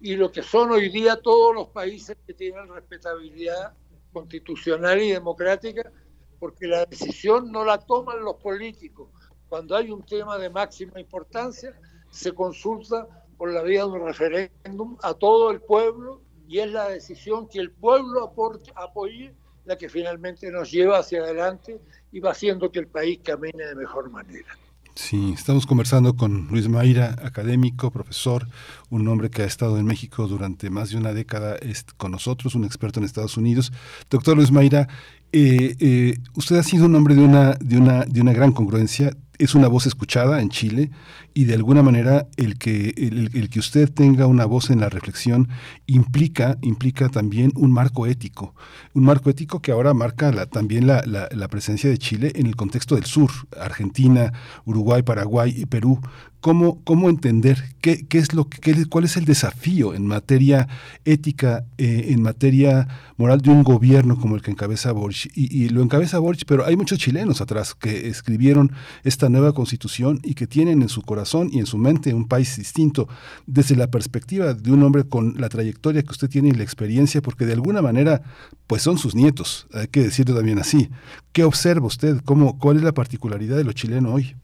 y 0.00 0.16
lo 0.16 0.30
que 0.30 0.42
son 0.42 0.70
hoy 0.70 0.88
día 0.88 1.20
todos 1.20 1.54
los 1.54 1.68
países 1.68 2.16
que 2.26 2.32
tienen 2.32 2.68
respetabilidad 2.68 3.74
constitucional 4.12 5.02
y 5.02 5.10
democrática, 5.10 5.90
porque 6.38 6.66
la 6.66 6.86
decisión 6.86 7.50
no 7.52 7.64
la 7.64 7.78
toman 7.78 8.24
los 8.24 8.36
políticos. 8.36 9.10
Cuando 9.48 9.76
hay 9.76 9.90
un 9.90 10.02
tema 10.04 10.38
de 10.38 10.48
máxima 10.48 11.00
importancia, 11.00 11.74
se 12.10 12.32
consulta 12.32 13.06
por 13.36 13.52
la 13.52 13.62
vía 13.62 13.80
de 13.80 13.90
un 13.90 14.06
referéndum 14.06 14.96
a 15.02 15.14
todo 15.14 15.50
el 15.50 15.60
pueblo 15.60 16.22
y 16.46 16.58
es 16.58 16.70
la 16.70 16.88
decisión 16.88 17.48
que 17.48 17.58
el 17.58 17.72
pueblo 17.72 18.24
aporte, 18.24 18.72
apoye 18.74 19.34
la 19.70 19.78
que 19.78 19.88
finalmente 19.88 20.50
nos 20.50 20.68
lleva 20.72 20.98
hacia 20.98 21.20
adelante 21.20 21.80
y 22.10 22.18
va 22.18 22.32
haciendo 22.32 22.72
que 22.72 22.80
el 22.80 22.88
país 22.88 23.20
camine 23.22 23.64
de 23.64 23.76
mejor 23.76 24.10
manera. 24.10 24.58
Sí, 24.96 25.32
estamos 25.32 25.64
conversando 25.64 26.16
con 26.16 26.48
Luis 26.48 26.68
Mayra, 26.68 27.14
académico, 27.22 27.92
profesor, 27.92 28.48
un 28.90 29.06
hombre 29.06 29.30
que 29.30 29.42
ha 29.42 29.44
estado 29.44 29.78
en 29.78 29.86
México 29.86 30.26
durante 30.26 30.70
más 30.70 30.90
de 30.90 30.96
una 30.96 31.12
década 31.12 31.54
es 31.54 31.84
con 31.96 32.10
nosotros, 32.10 32.56
un 32.56 32.64
experto 32.64 32.98
en 32.98 33.06
Estados 33.06 33.36
Unidos. 33.36 33.72
Doctor 34.10 34.36
Luis 34.36 34.50
Mayra, 34.50 34.88
eh, 35.32 35.76
eh, 35.78 36.14
usted 36.34 36.56
ha 36.56 36.64
sido 36.64 36.86
un 36.86 36.96
hombre 36.96 37.14
de 37.14 37.22
una, 37.22 37.54
de 37.60 37.78
una, 37.78 38.04
de 38.04 38.20
una 38.20 38.32
gran 38.32 38.50
congruencia. 38.50 39.12
Es 39.40 39.54
una 39.54 39.68
voz 39.68 39.86
escuchada 39.86 40.42
en 40.42 40.50
Chile 40.50 40.90
y 41.32 41.44
de 41.44 41.54
alguna 41.54 41.82
manera 41.82 42.28
el 42.36 42.58
que, 42.58 42.94
el, 42.96 43.48
que 43.48 43.58
usted 43.58 43.90
tenga 43.90 44.26
una 44.26 44.44
voz 44.44 44.68
en 44.70 44.80
la 44.80 44.90
reflexión 44.90 45.48
implica, 45.86 46.58
implica 46.60 47.08
también 47.08 47.50
un 47.56 47.72
marco 47.72 48.06
ético, 48.06 48.54
un 48.92 49.04
marco 49.04 49.30
ético 49.30 49.62
que 49.62 49.72
ahora 49.72 49.94
marca 49.94 50.30
la, 50.30 50.46
también 50.46 50.86
la, 50.86 51.02
la 51.06 51.48
presencia 51.48 51.88
de 51.88 51.96
Chile 51.96 52.32
en 52.34 52.46
el 52.46 52.54
contexto 52.54 52.96
del 52.96 53.06
sur, 53.06 53.30
Argentina, 53.58 54.32
Uruguay, 54.66 55.02
Paraguay 55.02 55.54
y 55.56 55.64
Perú, 55.64 56.00
¿Cómo, 56.40 56.82
cómo 56.84 57.10
entender 57.10 57.62
qué, 57.82 58.06
qué 58.06 58.18
es 58.18 58.32
lo 58.32 58.48
que, 58.48 58.86
cuál 58.86 59.04
es 59.04 59.16
el 59.16 59.26
desafío 59.26 59.94
en 59.94 60.06
materia 60.06 60.68
ética, 61.04 61.66
eh, 61.76 62.06
en 62.08 62.22
materia 62.22 62.88
moral 63.18 63.42
de 63.42 63.50
un 63.50 63.62
gobierno 63.62 64.18
como 64.18 64.36
el 64.36 64.42
que 64.42 64.50
encabeza 64.50 64.92
Boric? 64.92 65.30
Y, 65.34 65.64
y 65.64 65.68
lo 65.68 65.82
encabeza 65.82 66.18
Boric, 66.18 66.44
pero 66.46 66.64
hay 66.64 66.76
muchos 66.76 66.98
chilenos 66.98 67.40
atrás 67.40 67.74
que 67.74 68.08
escribieron 68.08 68.72
esta 69.04 69.28
nueva 69.28 69.52
constitución 69.52 70.18
y 70.22 70.34
que 70.34 70.46
tienen 70.46 70.80
en 70.80 70.88
su 70.88 71.02
corazón 71.02 71.50
y 71.52 71.58
en 71.58 71.66
su 71.66 71.76
mente 71.76 72.14
un 72.14 72.26
país 72.26 72.56
distinto 72.56 73.08
desde 73.46 73.76
la 73.76 73.90
perspectiva 73.90 74.54
de 74.54 74.72
un 74.72 74.82
hombre 74.82 75.04
con 75.04 75.34
la 75.38 75.48
trayectoria 75.48 76.02
que 76.02 76.10
usted 76.10 76.30
tiene 76.30 76.48
y 76.48 76.52
la 76.52 76.62
experiencia, 76.62 77.20
porque 77.20 77.44
de 77.44 77.52
alguna 77.52 77.82
manera, 77.82 78.22
pues 78.66 78.82
son 78.82 78.96
sus 78.98 79.14
nietos, 79.14 79.66
hay 79.74 79.88
que 79.88 80.02
decirlo 80.02 80.34
también 80.34 80.58
así. 80.58 80.88
¿Qué 81.32 81.44
observa 81.44 81.86
usted? 81.86 82.20
¿Cómo, 82.24 82.58
¿Cuál 82.58 82.78
es 82.78 82.82
la 82.82 82.92
particularidad 82.92 83.56
de 83.56 83.64
lo 83.64 83.72
chileno 83.72 84.14
hoy? 84.14 84.34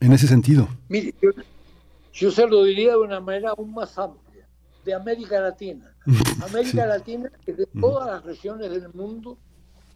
En 0.00 0.12
ese 0.12 0.26
sentido. 0.26 0.68
Mire, 0.88 1.14
yo, 1.20 1.30
yo 2.12 2.30
se 2.30 2.46
lo 2.46 2.64
diría 2.64 2.92
de 2.92 2.98
una 2.98 3.20
manera 3.20 3.50
aún 3.50 3.72
más 3.72 3.98
amplia, 3.98 4.48
de 4.84 4.94
América 4.94 5.40
Latina. 5.40 5.94
América 6.42 6.86
Latina 6.86 7.30
es 7.46 7.56
de 7.56 7.66
todas 7.66 8.06
las 8.06 8.24
regiones 8.24 8.70
del 8.70 8.92
mundo 8.94 9.38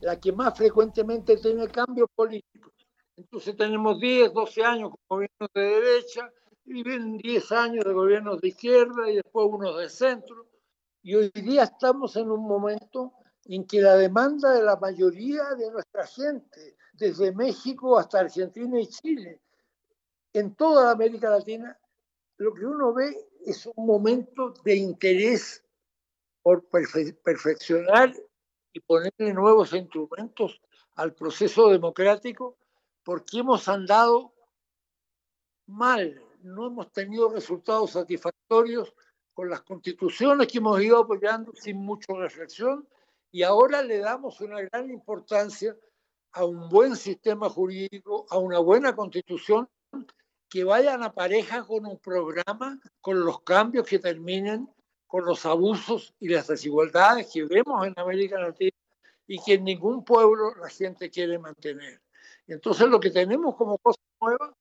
la 0.01 0.19
que 0.19 0.33
más 0.33 0.57
frecuentemente 0.57 1.37
tiene 1.37 1.69
cambios 1.69 2.09
políticos. 2.15 2.73
Entonces 3.17 3.57
tenemos 3.57 4.01
10, 4.01 4.33
12 4.33 4.65
años 4.65 4.91
con 4.91 4.99
gobiernos 5.09 5.51
de 5.55 5.61
derecha, 5.61 6.31
y 6.65 6.83
vienen 6.83 7.19
10 7.19 7.53
años 7.53 7.85
de 7.85 7.93
gobiernos 7.93 8.41
de 8.41 8.49
izquierda 8.49 9.11
y 9.11 9.17
después 9.17 9.49
unos 9.51 9.79
de 9.79 9.89
centro. 9.89 10.47
Y 11.03 11.15
hoy 11.15 11.31
día 11.35 11.65
estamos 11.65 12.17
en 12.17 12.31
un 12.31 12.47
momento 12.47 13.13
en 13.45 13.67
que 13.67 13.81
la 13.81 13.97
demanda 13.97 14.53
de 14.53 14.63
la 14.63 14.77
mayoría 14.77 15.43
de 15.59 15.71
nuestra 15.71 16.07
gente, 16.07 16.77
desde 16.93 17.33
México 17.33 17.99
hasta 17.99 18.21
Argentina 18.21 18.81
y 18.81 18.87
Chile, 18.87 19.41
en 20.33 20.55
toda 20.55 20.91
América 20.91 21.31
Latina, 21.31 21.79
lo 22.39 22.55
que 22.55 22.65
uno 22.65 22.93
ve 22.93 23.29
es 23.45 23.67
un 23.67 23.87
momento 23.87 24.55
de 24.65 24.77
interés 24.77 25.65
por 26.43 26.69
perfe- 26.69 27.17
perfeccionar 27.23 28.15
y 28.73 28.81
ponerle 28.81 29.33
nuevos 29.35 29.73
instrumentos 29.73 30.61
al 30.97 31.15
proceso 31.15 31.69
democrático, 31.69 32.57
porque 33.05 33.39
hemos 33.39 33.69
andado 33.69 34.33
mal, 35.67 36.21
no 36.43 36.67
hemos 36.67 36.91
tenido 36.93 37.31
resultados 37.31 37.93
satisfactorios 37.93 38.95
con 39.35 39.49
las 39.49 39.63
constituciones 39.63 40.49
que 40.49 40.59
hemos 40.59 40.81
ido 40.83 40.99
apoyando 40.99 41.53
sin 41.55 41.79
mucha 41.79 42.13
reflexión 42.15 42.87
y 43.31 43.43
ahora 43.43 43.83
le 43.83 43.99
damos 43.99 44.41
una 44.41 44.61
gran 44.61 44.91
importancia 44.91 45.77
a 46.33 46.45
un 46.45 46.69
buen 46.69 46.97
sistema 46.97 47.49
jurídico, 47.49 48.27
a 48.31 48.39
una 48.39 48.59
buena 48.59 48.95
constitución 48.95 49.69
que 50.53 50.65
vayan 50.65 51.03
a 51.03 51.15
pareja 51.15 51.65
con 51.65 51.87
un 51.87 51.99
programa, 51.99 52.79
con 53.01 53.25
los 53.25 53.41
cambios 53.41 53.87
que 53.87 53.99
terminen 53.99 54.69
con 55.07 55.25
los 55.25 55.47
abusos 55.47 56.13
y 56.21 56.29
las 56.29 56.47
desigualdades 56.47 57.31
que 57.33 57.45
vemos 57.45 57.87
en 57.87 57.95
América 57.97 58.39
Latina 58.39 58.77
y 59.27 59.43
que 59.43 59.55
en 59.55 59.65
ningún 59.65 60.05
pueblo 60.05 60.55
la 60.57 60.69
gente 60.69 61.09
quiere 61.11 61.39
mantener. 61.39 62.03
Entonces 62.47 62.87
lo 62.89 63.01
que 63.01 63.11
tenemos 63.11 63.57
como 63.57 63.79
cosa 63.79 63.99
nueva 64.21 64.55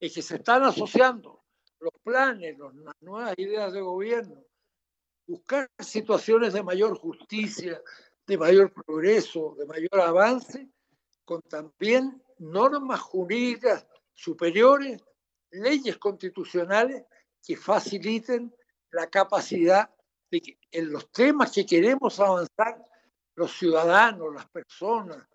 es 0.00 0.14
que 0.14 0.22
se 0.22 0.36
están 0.36 0.62
asociando 0.62 1.44
los 1.78 1.92
planes, 2.02 2.56
los- 2.56 2.74
las 2.76 2.94
nuevas 3.02 3.34
ideas 3.36 3.70
de 3.74 3.82
gobierno, 3.82 4.42
buscar 5.26 5.68
situaciones 5.78 6.54
de 6.54 6.62
mayor 6.62 6.96
justicia, 6.96 7.82
de 8.26 8.38
mayor 8.38 8.72
progreso, 8.72 9.54
de 9.58 9.66
mayor 9.66 10.00
avance, 10.00 10.70
con 11.26 11.42
también 11.42 12.22
normas 12.38 13.00
jurídicas 13.00 13.86
superiores, 14.14 15.02
leyes 15.54 15.98
constitucionales 15.98 17.04
que 17.42 17.56
faciliten 17.56 18.54
la 18.90 19.08
capacidad 19.08 19.90
de 20.30 20.40
que 20.40 20.58
en 20.70 20.90
los 20.90 21.10
temas 21.10 21.52
que 21.52 21.66
queremos 21.66 22.18
avanzar, 22.20 22.84
los 23.36 23.52
ciudadanos, 23.52 24.32
las 24.32 24.48
personas, 24.48 25.28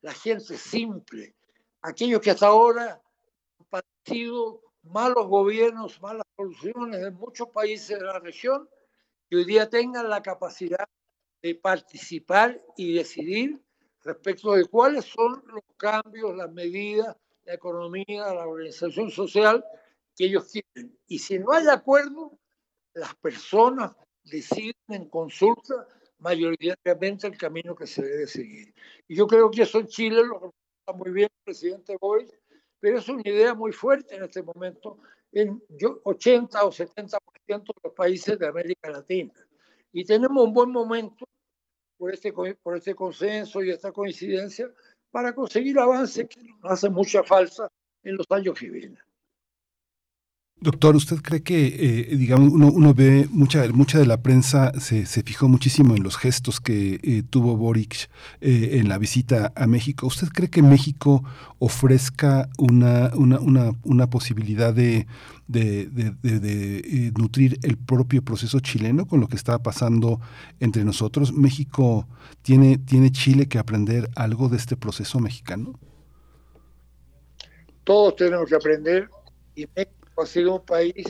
la 0.00 0.12
gente 0.12 0.56
simple, 0.58 1.34
aquellos 1.82 2.20
que 2.20 2.32
hasta 2.32 2.48
ahora 2.48 3.00
han 3.58 3.66
padecido 3.66 4.60
malos 4.82 5.26
gobiernos, 5.28 6.00
malas 6.00 6.26
soluciones 6.36 7.02
en 7.02 7.14
muchos 7.14 7.48
países 7.48 7.98
de 7.98 8.04
la 8.04 8.18
región, 8.18 8.68
que 9.28 9.36
hoy 9.36 9.44
día 9.44 9.70
tengan 9.70 10.08
la 10.08 10.22
capacidad 10.22 10.86
de 11.42 11.54
participar 11.54 12.62
y 12.76 12.94
decidir 12.94 13.62
respecto 14.02 14.52
de 14.52 14.66
cuáles 14.66 15.04
son 15.06 15.42
los 15.46 15.62
cambios, 15.76 16.36
las 16.36 16.52
medidas, 16.52 17.16
la 17.44 17.54
economía, 17.54 18.32
la 18.32 18.46
organización 18.46 19.10
social 19.10 19.64
que 20.16 20.26
ellos 20.26 20.50
quieren. 20.50 20.96
Y 21.06 21.18
si 21.18 21.38
no 21.38 21.52
hay 21.52 21.66
acuerdo, 21.68 22.38
las 22.94 23.14
personas 23.16 23.96
deciden 24.24 24.74
en 24.88 25.08
consulta 25.08 25.86
mayoritariamente 26.18 27.26
el 27.26 27.36
camino 27.36 27.74
que 27.74 27.86
se 27.86 28.02
debe 28.02 28.26
seguir. 28.26 28.74
Y 29.08 29.16
yo 29.16 29.26
creo 29.26 29.50
que 29.50 29.62
eso 29.62 29.78
en 29.78 29.88
Chile 29.88 30.22
lo 30.24 30.34
representa 30.34 30.92
muy 30.94 31.10
bien 31.10 31.28
el 31.30 31.44
presidente 31.44 31.96
Boyd, 32.00 32.30
pero 32.80 32.98
es 32.98 33.08
una 33.08 33.22
idea 33.24 33.54
muy 33.54 33.72
fuerte 33.72 34.14
en 34.16 34.24
este 34.24 34.42
momento 34.42 34.98
en 35.32 35.62
yo- 35.68 36.00
80 36.04 36.64
o 36.64 36.70
70% 36.72 37.72
de 37.74 37.80
los 37.82 37.92
países 37.92 38.38
de 38.38 38.46
América 38.46 38.90
Latina. 38.90 39.32
Y 39.92 40.04
tenemos 40.04 40.44
un 40.44 40.54
buen 40.54 40.70
momento 40.70 41.26
por 41.98 42.12
este, 42.12 42.32
por 42.32 42.76
este 42.76 42.94
consenso 42.94 43.62
y 43.62 43.70
esta 43.70 43.92
coincidencia 43.92 44.70
para 45.14 45.32
conseguir 45.32 45.78
avances 45.78 46.26
que 46.28 46.42
nos 46.42 46.72
hacen 46.72 46.92
mucha 46.92 47.22
falta 47.22 47.70
en 48.02 48.16
los 48.16 48.26
años 48.30 48.58
que 48.58 48.68
vienen. 48.68 48.98
Doctor, 50.64 50.96
¿usted 50.96 51.18
cree 51.20 51.42
que, 51.42 51.66
eh, 51.66 52.16
digamos, 52.16 52.50
uno, 52.50 52.94
ve 52.94 53.28
mucha, 53.30 53.68
mucha 53.68 53.98
de 53.98 54.06
la 54.06 54.22
prensa 54.22 54.72
se, 54.80 55.04
se 55.04 55.22
fijó 55.22 55.46
muchísimo 55.46 55.94
en 55.94 56.02
los 56.02 56.16
gestos 56.16 56.58
que 56.58 57.00
eh, 57.02 57.22
tuvo 57.28 57.58
Boric 57.58 58.08
eh, 58.40 58.78
en 58.80 58.88
la 58.88 58.96
visita 58.96 59.52
a 59.56 59.66
México? 59.66 60.06
¿Usted 60.06 60.28
cree 60.28 60.48
que 60.48 60.62
México 60.62 61.22
ofrezca 61.58 62.48
una, 62.56 63.10
una, 63.14 63.74
una, 63.82 64.08
posibilidad 64.08 64.72
de, 64.72 65.06
de, 65.48 65.90
eh, 66.22 67.12
nutrir 67.14 67.58
el 67.62 67.76
propio 67.76 68.22
proceso 68.22 68.58
chileno 68.60 69.06
con 69.06 69.20
lo 69.20 69.28
que 69.28 69.36
está 69.36 69.62
pasando 69.62 70.18
entre 70.60 70.82
nosotros? 70.82 71.34
¿México 71.34 72.08
tiene, 72.40 72.78
tiene 72.78 73.12
Chile 73.12 73.48
que 73.48 73.58
aprender 73.58 74.08
algo 74.16 74.48
de 74.48 74.56
este 74.56 74.78
proceso 74.78 75.20
mexicano? 75.20 75.78
Todos 77.84 78.16
tenemos 78.16 78.48
que 78.48 78.54
aprender 78.54 79.10
y 79.54 79.66
ha 80.16 80.26
sido 80.26 80.56
un 80.56 80.64
país 80.64 81.06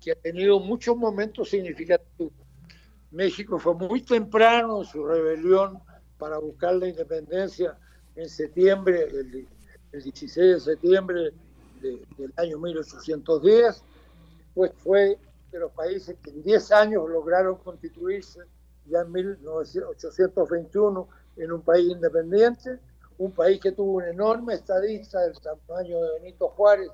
que 0.00 0.12
ha 0.12 0.16
tenido 0.16 0.58
muchos 0.60 0.96
momentos 0.96 1.50
significativos. 1.50 2.32
México 3.10 3.58
fue 3.58 3.74
muy 3.74 4.02
temprano 4.02 4.80
en 4.80 4.84
su 4.86 5.04
rebelión 5.04 5.78
para 6.18 6.38
buscar 6.38 6.74
la 6.76 6.88
independencia 6.88 7.76
en 8.16 8.28
septiembre, 8.28 9.04
el, 9.10 9.46
el 9.92 10.02
16 10.02 10.34
de 10.54 10.60
septiembre 10.60 11.32
de- 11.80 12.02
del 12.16 12.32
año 12.36 12.58
1810. 12.58 13.82
Pues 14.54 14.72
fue 14.76 15.18
de 15.50 15.58
los 15.58 15.72
países 15.72 16.16
que 16.22 16.30
en 16.30 16.42
10 16.42 16.70
años 16.72 17.08
lograron 17.08 17.56
constituirse 17.56 18.40
ya 18.86 19.00
en 19.00 19.12
1821 19.12 21.08
en 21.36 21.52
un 21.52 21.62
país 21.62 21.88
independiente, 21.90 22.78
un 23.18 23.32
país 23.32 23.60
que 23.60 23.72
tuvo 23.72 23.92
un 23.98 24.04
enorme 24.04 24.54
estadista 24.54 25.20
del 25.20 25.38
tamaño 25.40 26.00
de 26.02 26.20
Benito 26.20 26.48
Juárez, 26.48 26.88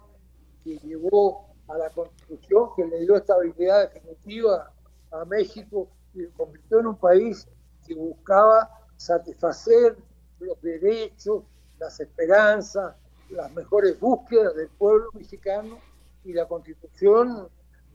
que 0.64 0.78
llevó 0.78 1.45
a 1.68 1.78
la 1.78 1.90
constitución, 1.90 2.70
que 2.76 2.84
le 2.86 3.00
dio 3.00 3.16
estabilidad 3.16 3.92
definitiva 3.92 4.72
a 5.10 5.24
México 5.24 5.88
y 6.14 6.22
lo 6.22 6.32
convirtió 6.32 6.80
en 6.80 6.86
un 6.86 6.98
país 6.98 7.46
que 7.86 7.94
buscaba 7.94 8.70
satisfacer 8.96 9.96
los 10.40 10.60
derechos, 10.60 11.44
las 11.78 11.98
esperanzas, 12.00 12.94
las 13.30 13.52
mejores 13.52 13.98
búsquedas 13.98 14.54
del 14.54 14.68
pueblo 14.68 15.10
mexicano 15.14 15.78
y 16.24 16.32
la 16.32 16.46
constitución 16.46 17.48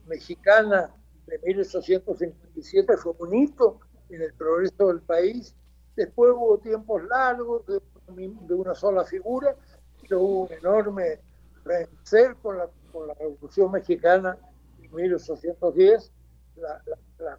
mexicana 0.06 0.90
de 1.26 1.38
1857 1.38 2.96
fue 2.96 3.12
un 3.18 3.34
hito 3.34 3.80
en 4.10 4.22
el 4.22 4.32
progreso 4.34 4.88
del 4.88 5.00
país. 5.00 5.54
Después 5.96 6.32
hubo 6.34 6.58
tiempos 6.58 7.02
largos 7.04 7.66
de, 7.66 7.80
de 8.16 8.54
una 8.54 8.74
sola 8.74 9.04
figura, 9.04 9.56
pero 10.02 10.20
hubo 10.20 10.42
un 10.44 10.52
enorme 10.52 11.20
vencer 11.64 12.36
con 12.42 12.58
la, 12.58 12.68
con 12.92 13.08
la 13.08 13.14
Revolución 13.14 13.72
Mexicana 13.72 14.38
en 14.82 14.94
1810, 14.94 16.12
la, 16.56 16.82
la, 17.18 17.38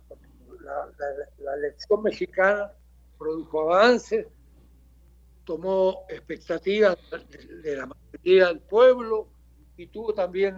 la, 0.63 0.91
la 1.39 1.55
elección 1.55 2.01
mexicana 2.01 2.71
produjo 3.17 3.71
avances, 3.71 4.27
tomó 5.45 6.05
expectativas 6.09 6.97
de 7.63 7.75
la 7.75 7.87
mayoría 7.87 8.47
del 8.47 8.59
pueblo 8.59 9.27
y 9.77 9.87
tuvo 9.87 10.13
también 10.13 10.55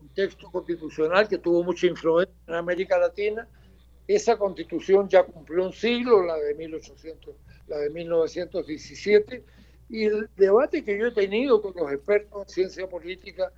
un 0.00 0.08
texto 0.14 0.50
constitucional 0.50 1.28
que 1.28 1.38
tuvo 1.38 1.62
mucha 1.62 1.86
influencia 1.86 2.34
en 2.46 2.54
América 2.54 2.98
Latina. 2.98 3.48
Esa 4.06 4.36
constitución 4.36 5.08
ya 5.08 5.22
cumplió 5.22 5.64
un 5.64 5.72
siglo, 5.72 6.22
la 6.22 6.36
de 6.36 6.54
1800, 6.54 7.34
la 7.68 7.78
de 7.78 7.90
1917, 7.90 9.44
y 9.88 10.04
el 10.04 10.28
debate 10.36 10.82
que 10.82 10.98
yo 10.98 11.06
he 11.06 11.12
tenido 11.12 11.60
con 11.60 11.74
los 11.76 11.92
expertos 11.92 12.42
en 12.42 12.48
ciencia 12.48 12.88
política 12.88 13.52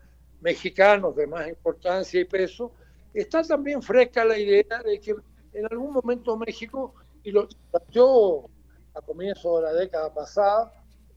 mexicanos 0.44 1.16
de 1.16 1.26
más 1.26 1.48
importancia 1.48 2.20
y 2.20 2.26
peso, 2.26 2.70
está 3.14 3.42
también 3.42 3.80
fresca 3.80 4.26
la 4.26 4.38
idea 4.38 4.82
de 4.84 5.00
que 5.00 5.16
en 5.54 5.64
algún 5.70 5.94
momento 5.94 6.36
México, 6.36 6.94
y 7.22 7.32
lo 7.32 7.48
planteó 7.70 8.44
a 8.92 9.00
comienzos 9.00 9.56
de 9.56 9.62
la 9.62 9.72
década 9.72 10.12
pasada, 10.12 10.70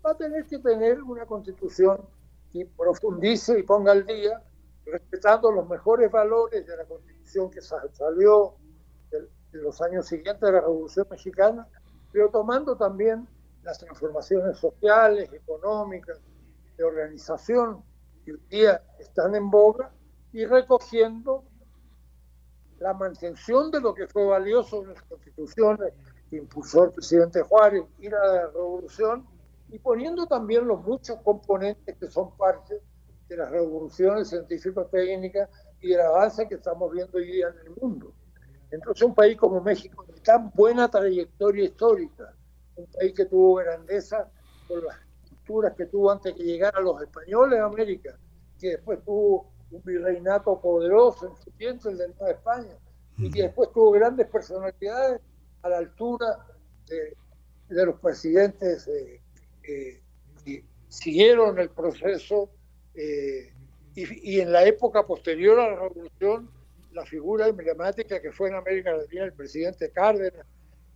va 0.03 0.11
a 0.11 0.17
tener 0.17 0.45
que 0.45 0.59
tener 0.59 1.03
una 1.03 1.25
constitución 1.25 1.99
que 2.53 2.65
profundice 2.77 3.59
y 3.59 3.63
ponga 3.63 3.91
al 3.91 4.05
día, 4.05 4.41
respetando 4.85 5.51
los 5.51 5.67
mejores 5.67 6.09
valores 6.09 6.65
de 6.65 6.77
la 6.77 6.85
constitución 6.85 7.51
que 7.51 7.59
salió 7.61 8.55
en 9.11 9.27
los 9.51 9.81
años 9.81 10.07
siguientes 10.07 10.39
de 10.39 10.53
la 10.53 10.61
Revolución 10.61 11.05
Mexicana, 11.11 11.67
pero 12.13 12.29
tomando 12.29 12.77
también 12.77 13.27
las 13.63 13.77
transformaciones 13.77 14.57
sociales, 14.57 15.33
económicas, 15.33 16.17
de 16.77 16.83
organización 16.85 17.83
que 18.27 18.33
hoy 18.33 18.41
día 18.49 18.83
están 18.99 19.35
en 19.35 19.49
boga 19.49 19.89
y 20.33 20.45
recogiendo 20.45 21.45
la 22.77 22.93
mantención 22.93 23.71
de 23.71 23.79
lo 23.79 23.93
que 23.93 24.05
fue 24.05 24.25
valioso 24.25 24.83
en 24.83 24.89
las 24.89 25.01
constituciones 25.03 25.93
que 26.29 26.35
impulsó 26.35 26.83
el 26.83 26.91
presidente 26.91 27.41
Juárez 27.41 27.85
y 27.99 28.09
la 28.09 28.47
revolución, 28.47 29.25
y 29.69 29.79
poniendo 29.79 30.27
también 30.27 30.67
los 30.67 30.83
muchos 30.83 31.21
componentes 31.21 31.95
que 31.97 32.07
son 32.07 32.35
parte 32.35 32.81
de 33.29 33.37
las 33.37 33.49
revoluciones 33.49 34.27
científico-técnicas 34.27 35.49
y 35.79 35.91
del 35.91 36.01
avance 36.01 36.49
que 36.49 36.55
estamos 36.55 36.91
viendo 36.91 37.17
hoy 37.17 37.31
día 37.31 37.47
en 37.47 37.67
el 37.67 37.75
mundo. 37.81 38.13
Entonces 38.71 39.03
un 39.03 39.15
país 39.15 39.37
como 39.37 39.61
México, 39.61 40.05
de 40.05 40.19
tan 40.19 40.51
buena 40.53 40.89
trayectoria 40.89 41.63
histórica, 41.63 42.35
un 42.75 42.87
país 42.87 43.13
que 43.13 43.25
tuvo 43.25 43.55
grandeza 43.55 44.29
por 44.67 44.83
las 44.83 45.06
estructuras 45.47 45.75
que 45.75 45.85
tuvo 45.85 46.11
antes 46.11 46.33
que 46.33 46.43
llegaran 46.43 46.83
los 46.83 47.01
españoles 47.01 47.59
a 47.59 47.65
América, 47.65 48.17
que 48.59 48.71
después 48.71 48.99
tuvo 49.05 49.49
un 49.71 49.81
virreinato 49.83 50.59
poderoso 50.59 51.27
en 51.27 51.35
su 51.43 51.51
tiempo, 51.51 51.89
el 51.89 51.97
de 51.97 52.07
Nueva 52.09 52.31
España, 52.31 52.77
y 53.17 53.31
que 53.31 53.43
después 53.43 53.71
tuvo 53.73 53.91
grandes 53.91 54.27
personalidades 54.27 55.21
a 55.61 55.69
la 55.69 55.77
altura 55.77 56.45
de, 56.87 57.15
de 57.69 57.85
los 57.85 57.99
presidentes 57.99 58.87
eh, 58.87 59.21
eh, 59.63 60.01
que 60.43 60.63
siguieron 60.89 61.57
el 61.59 61.69
proceso 61.69 62.49
eh, 62.93 63.53
y, 63.95 64.35
y, 64.35 64.41
en 64.41 64.51
la 64.51 64.65
época 64.65 65.05
posterior 65.05 65.59
a 65.59 65.69
la 65.69 65.75
revolución, 65.75 66.49
la 66.91 67.05
figura 67.05 67.47
emblemática 67.47 68.21
que 68.21 68.31
fue 68.31 68.49
en 68.49 68.55
América 68.55 68.93
Latina 68.93 69.25
el 69.25 69.33
presidente 69.33 69.89
Cárdenas. 69.91 70.45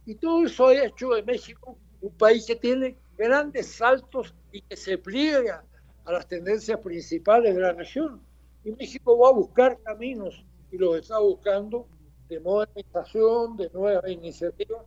Y 0.05 0.15
todo 0.15 0.45
eso 0.45 0.67
ha 0.67 0.85
hecho 0.85 1.09
de 1.09 1.23
México 1.23 1.77
un 2.01 2.17
país 2.17 2.45
que 2.45 2.55
tiene 2.55 2.97
grandes 3.17 3.67
saltos 3.67 4.33
y 4.51 4.61
que 4.61 4.75
se 4.75 4.97
pliega 4.97 5.63
a 6.05 6.11
las 6.11 6.27
tendencias 6.27 6.79
principales 6.79 7.55
de 7.55 7.61
la 7.61 7.73
región. 7.73 8.21
Y 8.63 8.71
México 8.71 9.17
va 9.17 9.29
a 9.29 9.33
buscar 9.33 9.79
caminos 9.81 10.45
y 10.71 10.77
los 10.77 10.97
está 10.97 11.19
buscando 11.19 11.87
de 12.29 12.39
modernización, 12.39 13.57
de 13.57 13.69
nuevas 13.71 14.09
iniciativas, 14.09 14.85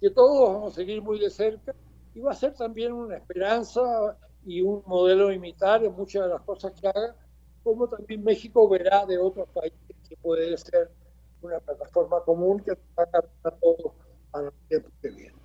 que 0.00 0.10
todos 0.10 0.52
vamos 0.52 0.72
a 0.72 0.76
seguir 0.76 1.02
muy 1.02 1.18
de 1.18 1.30
cerca 1.30 1.74
y 2.14 2.20
va 2.20 2.32
a 2.32 2.34
ser 2.34 2.54
también 2.54 2.92
una 2.92 3.16
esperanza 3.16 4.16
y 4.44 4.62
un 4.62 4.82
modelo 4.86 5.32
imitar 5.32 5.84
en 5.84 5.92
muchas 5.92 6.22
de 6.22 6.28
las 6.30 6.42
cosas 6.42 6.72
que 6.80 6.88
haga, 6.88 7.14
como 7.62 7.88
también 7.88 8.22
México 8.22 8.68
verá 8.68 9.04
de 9.04 9.18
otros 9.18 9.48
países 9.48 9.78
que 10.08 10.16
puede 10.16 10.56
ser 10.56 10.90
una 11.42 11.58
plataforma 11.60 12.20
común 12.20 12.60
que 12.60 12.72
haga 12.96 13.24
a 13.42 13.50
todos 13.50 13.92
a 14.32 14.42
los 14.42 14.54
tiempos 14.68 14.92
que 15.02 15.10
vienen. 15.10 15.35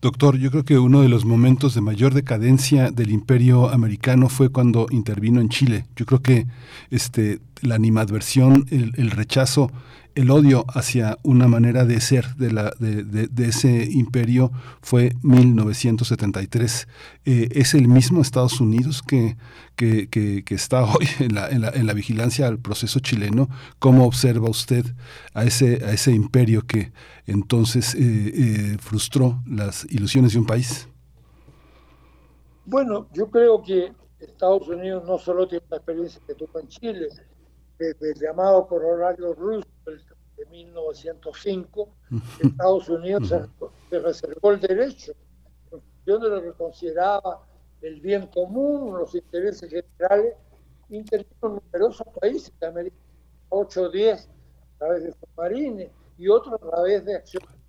Doctor, 0.00 0.36
yo 0.36 0.50
creo 0.50 0.64
que 0.64 0.78
uno 0.78 1.02
de 1.02 1.08
los 1.08 1.24
momentos 1.24 1.74
de 1.74 1.80
mayor 1.80 2.12
decadencia 2.12 2.90
del 2.90 3.10
imperio 3.10 3.70
americano 3.70 4.28
fue 4.28 4.48
cuando 4.48 4.86
intervino 4.90 5.40
en 5.40 5.48
Chile. 5.48 5.86
Yo 5.94 6.06
creo 6.06 6.20
que 6.20 6.46
este, 6.90 7.40
la 7.60 7.76
animadversión, 7.76 8.66
el 8.70 9.10
rechazo, 9.10 9.70
el 10.14 10.30
odio 10.30 10.64
hacia 10.68 11.18
una 11.22 11.48
manera 11.48 11.84
de 11.84 12.00
ser 12.00 12.34
de, 12.36 12.52
la, 12.52 12.72
de, 12.78 13.46
ese 13.46 13.88
imperio 13.90 14.50
fue 14.82 15.12
1973. 15.22 16.88
Eh, 17.24 17.48
¿Es 17.52 17.74
el 17.74 17.88
mismo 17.88 18.20
Estados 18.20 18.60
Unidos 18.60 19.02
que, 19.02 19.36
está 20.50 20.84
hoy 20.94 21.06
en 21.18 21.34
la, 21.34 21.48
en, 21.48 21.62
la, 21.62 21.70
en 21.70 21.86
la, 21.86 21.92
vigilancia 21.94 22.46
al 22.46 22.58
proceso 22.58 23.00
chileno? 23.00 23.48
¿Cómo 23.78 24.06
observa 24.06 24.50
usted 24.50 24.84
a 25.34 25.44
ese, 25.44 25.84
a 25.84 25.92
ese 25.92 26.12
imperio 26.12 26.62
que 26.66 26.92
entonces 27.26 27.94
eh, 27.94 28.00
eh, 28.00 28.76
frustró 28.80 29.42
las 29.46 29.86
ilusiones 29.90 30.32
de 30.32 30.38
un 30.38 30.46
país? 30.46 30.88
Bueno, 32.64 33.08
yo 33.12 33.30
creo 33.30 33.62
que 33.62 33.92
Estados 34.20 34.68
Unidos 34.68 35.04
no 35.06 35.18
solo 35.18 35.48
tiene 35.48 35.64
la 35.68 35.78
experiencia 35.78 36.20
que 36.26 36.34
tuvo 36.34 36.60
en 36.60 36.68
Chile, 36.68 37.08
desde 37.78 38.12
el 38.12 38.18
llamado 38.20 38.66
corolario 38.66 39.34
Roosevelt 39.34 40.08
de 40.36 40.46
1905, 40.46 41.88
Estados 42.40 42.88
Unidos 42.88 43.28
se, 43.28 43.40
se, 43.90 43.98
reservó 43.98 44.52
el 44.52 44.60
derecho, 44.60 45.12
en 45.70 45.80
función 45.80 46.22
de 46.22 46.28
lo 46.28 46.42
que 46.42 46.52
consideraba 46.52 47.46
el 47.80 48.00
bien 48.00 48.26
común, 48.28 48.98
los 48.98 49.14
intereses 49.14 49.68
generales, 49.70 50.34
intervino 50.88 51.60
numerosos 51.72 52.06
países 52.20 52.52
de 52.60 52.66
América, 52.66 52.96
8 53.48 53.82
o 53.82 53.88
10 53.90 54.28
a 54.28 54.78
través 54.78 55.04
de 55.04 55.12
submarines 55.12 55.90
y 56.18 56.28
otros 56.28 56.54
a 56.54 56.70
través 56.70 57.04
de 57.04 57.16
acciones 57.16 57.62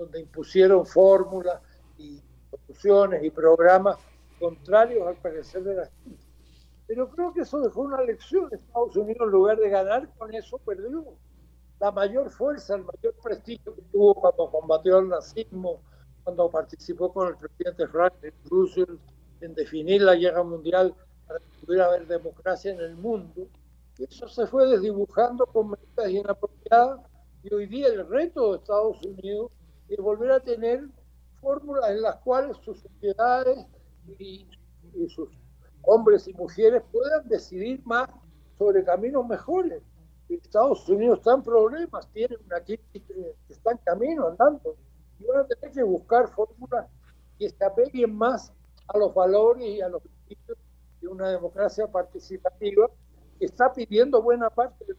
donde 0.00 0.20
impusieron 0.20 0.86
fórmulas 0.86 1.60
y 1.98 2.22
soluciones 2.50 3.22
y 3.22 3.30
programas 3.30 3.98
contrarios 4.38 5.06
al 5.06 5.16
parecer 5.16 5.62
de 5.62 5.74
la 5.74 5.86
gente. 5.86 6.29
Pero 6.90 7.08
creo 7.08 7.32
que 7.32 7.42
eso 7.42 7.60
dejó 7.60 7.82
una 7.82 8.02
lección. 8.02 8.48
Estados 8.50 8.96
Unidos, 8.96 9.24
en 9.24 9.30
lugar 9.30 9.56
de 9.58 9.70
ganar 9.70 10.12
con 10.18 10.34
eso, 10.34 10.58
perdió 10.58 11.04
la 11.78 11.92
mayor 11.92 12.30
fuerza, 12.30 12.74
el 12.74 12.82
mayor 12.82 13.14
prestigio 13.22 13.76
que 13.76 13.82
tuvo 13.92 14.12
cuando 14.12 14.50
combatió 14.50 14.98
el 14.98 15.08
nazismo, 15.08 15.82
cuando 16.24 16.50
participó 16.50 17.12
con 17.12 17.28
el 17.28 17.36
presidente 17.36 17.86
Franklin 17.86 18.32
Roosevelt 18.50 19.00
en 19.40 19.54
definir 19.54 20.02
la 20.02 20.16
guerra 20.16 20.42
mundial 20.42 20.92
para 21.28 21.38
que 21.38 21.64
pudiera 21.64 21.86
haber 21.86 22.08
democracia 22.08 22.72
en 22.72 22.80
el 22.80 22.96
mundo. 22.96 23.46
Eso 23.96 24.26
se 24.26 24.48
fue 24.48 24.66
desdibujando 24.66 25.46
con 25.46 25.70
medidas 25.70 26.10
inapropiadas 26.10 27.02
y 27.44 27.54
hoy 27.54 27.66
día 27.66 27.86
el 27.86 28.04
reto 28.08 28.50
de 28.50 28.58
Estados 28.58 29.00
Unidos 29.04 29.52
es 29.88 29.98
volver 29.98 30.32
a 30.32 30.40
tener 30.40 30.88
fórmulas 31.40 31.88
en 31.90 32.02
las 32.02 32.16
cuales 32.16 32.56
sus 32.64 32.80
sociedades 32.80 33.64
y, 34.18 34.44
y 34.92 35.08
sus 35.08 35.30
hombres 35.82 36.28
y 36.28 36.34
mujeres 36.34 36.82
puedan 36.90 37.28
decidir 37.28 37.80
más 37.84 38.08
sobre 38.58 38.84
caminos 38.84 39.26
mejores. 39.26 39.82
Estados 40.36 40.88
Unidos 40.88 41.18
está 41.18 41.34
en 41.34 41.42
problemas, 41.42 42.08
tiene 42.12 42.36
una 42.46 42.60
crisis 42.60 42.86
que 42.92 43.34
está 43.48 43.72
en 43.72 43.78
camino 43.78 44.28
andando 44.28 44.76
y 45.18 45.24
van 45.24 45.40
a 45.40 45.46
tener 45.46 45.72
que 45.72 45.82
buscar 45.82 46.28
fórmulas 46.28 46.86
que 47.38 47.50
se 47.50 47.64
apeguen 47.64 48.14
más 48.14 48.52
a 48.88 48.98
los 48.98 49.14
valores 49.14 49.66
y 49.66 49.80
a 49.80 49.88
los 49.88 50.02
principios 50.02 50.58
de 51.00 51.08
una 51.08 51.30
democracia 51.30 51.86
participativa 51.88 52.90
que 53.38 53.46
está 53.46 53.72
pidiendo 53.72 54.20
buena 54.22 54.50
parte 54.50 54.84
de 54.84 54.94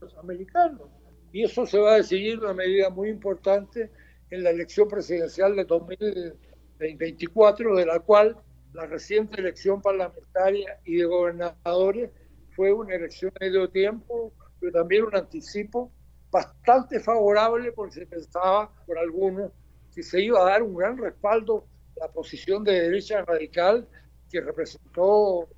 los 0.00 0.16
americanos. 0.16 0.88
Y 1.32 1.44
eso 1.44 1.66
se 1.66 1.78
va 1.78 1.92
a 1.92 1.96
decidir 1.96 2.38
de 2.38 2.46
una 2.46 2.54
medida 2.54 2.88
muy 2.90 3.08
importante 3.08 3.90
en 4.30 4.42
la 4.42 4.50
elección 4.50 4.88
presidencial 4.88 5.54
de 5.56 5.64
2024, 5.64 7.76
de 7.76 7.86
la 7.86 8.00
cual 8.00 8.36
la 8.72 8.86
reciente 8.86 9.40
elección 9.40 9.82
parlamentaria 9.82 10.80
y 10.84 10.96
de 10.96 11.04
gobernadores 11.04 12.10
fue 12.54 12.72
una 12.72 12.94
elección 12.94 13.32
de 13.38 13.46
medio 13.46 13.68
tiempo, 13.70 14.32
pero 14.60 14.72
también 14.72 15.04
un 15.04 15.16
anticipo 15.16 15.90
bastante 16.30 17.00
favorable 17.00 17.72
porque 17.72 18.00
se 18.00 18.06
pensaba 18.06 18.72
por 18.86 18.98
algunos 18.98 19.52
que 19.94 20.02
se 20.02 20.22
iba 20.22 20.40
a 20.40 20.50
dar 20.50 20.62
un 20.62 20.74
gran 20.74 20.96
respaldo 20.96 21.66
a 21.96 22.06
la 22.06 22.12
posición 22.12 22.64
de 22.64 22.72
derecha 22.72 23.22
radical 23.24 23.86
que 24.30 24.40
representó 24.40 25.48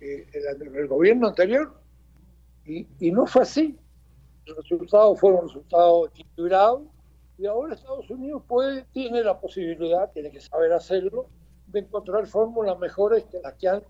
eh, 0.00 0.26
el, 0.32 0.88
gobierno 0.88 1.28
anterior. 1.28 1.74
Y, 2.64 2.86
y, 2.98 3.10
no 3.10 3.26
fue 3.26 3.42
así. 3.42 3.78
Los 4.46 4.56
resultados 4.58 5.20
fueron 5.20 5.46
resultados 5.46 6.10
equilibrados 6.10 6.82
y 7.36 7.46
ahora 7.46 7.74
Estados 7.74 8.10
Unidos 8.10 8.42
puede, 8.48 8.84
tiene 8.92 9.22
la 9.22 9.38
posibilidad, 9.38 10.10
tiene 10.12 10.30
que 10.30 10.40
saber 10.40 10.72
hacerlo, 10.72 11.28
de 11.68 11.80
encontrar 11.80 12.26
fórmulas 12.26 12.78
mejores 12.78 13.24
que 13.26 13.40
las 13.40 13.54
que 13.54 13.68
han 13.68 13.82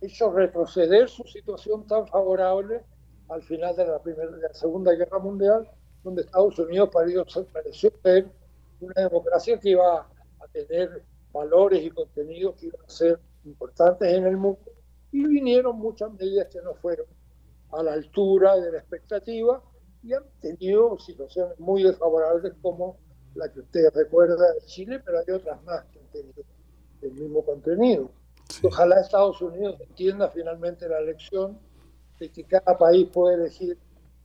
hecho 0.00 0.30
retroceder 0.30 1.08
su 1.08 1.24
situación 1.24 1.86
tan 1.86 2.06
favorable 2.06 2.82
al 3.28 3.42
final 3.42 3.76
de 3.76 3.86
la, 3.86 3.98
primera, 4.02 4.30
de 4.30 4.42
la 4.42 4.54
Segunda 4.54 4.92
Guerra 4.92 5.18
Mundial, 5.18 5.68
donde 6.02 6.22
Estados 6.22 6.58
Unidos 6.58 6.90
pareció, 6.92 7.24
ser 7.70 8.28
una 8.80 8.94
democracia 8.96 9.58
que 9.58 9.70
iba 9.70 10.00
a 10.00 10.48
tener 10.52 11.04
valores 11.32 11.82
y 11.82 11.90
contenidos 11.90 12.56
que 12.56 12.66
iban 12.66 12.80
a 12.84 12.90
ser 12.90 13.20
importantes 13.44 14.12
en 14.12 14.26
el 14.26 14.36
mundo 14.36 14.60
y 15.12 15.26
vinieron 15.26 15.78
muchas 15.78 16.12
medidas 16.12 16.48
que 16.48 16.60
no 16.62 16.74
fueron 16.74 17.06
a 17.72 17.82
la 17.82 17.92
altura 17.92 18.56
de 18.56 18.72
la 18.72 18.78
expectativa 18.78 19.62
y 20.02 20.12
han 20.12 20.24
tenido 20.40 20.98
situaciones 20.98 21.58
muy 21.60 21.82
desfavorables 21.82 22.54
como 22.62 22.96
la 23.34 23.52
que 23.52 23.60
usted 23.60 23.90
recuerda 23.94 24.54
de 24.54 24.60
Chile, 24.62 25.00
pero 25.04 25.18
hay 25.18 25.32
otras 25.32 25.62
más 25.64 25.84
que 25.86 26.00
han 26.00 26.06
tenido 26.06 26.42
el 27.02 27.12
mismo 27.12 27.44
contenido. 27.44 28.10
Ojalá 28.62 29.00
Estados 29.00 29.40
Unidos 29.40 29.80
entienda 29.80 30.28
finalmente 30.28 30.88
la 30.88 31.00
lección 31.00 31.58
de 32.18 32.30
que 32.30 32.44
cada 32.44 32.76
país 32.76 33.08
puede 33.12 33.36
elegir 33.36 33.78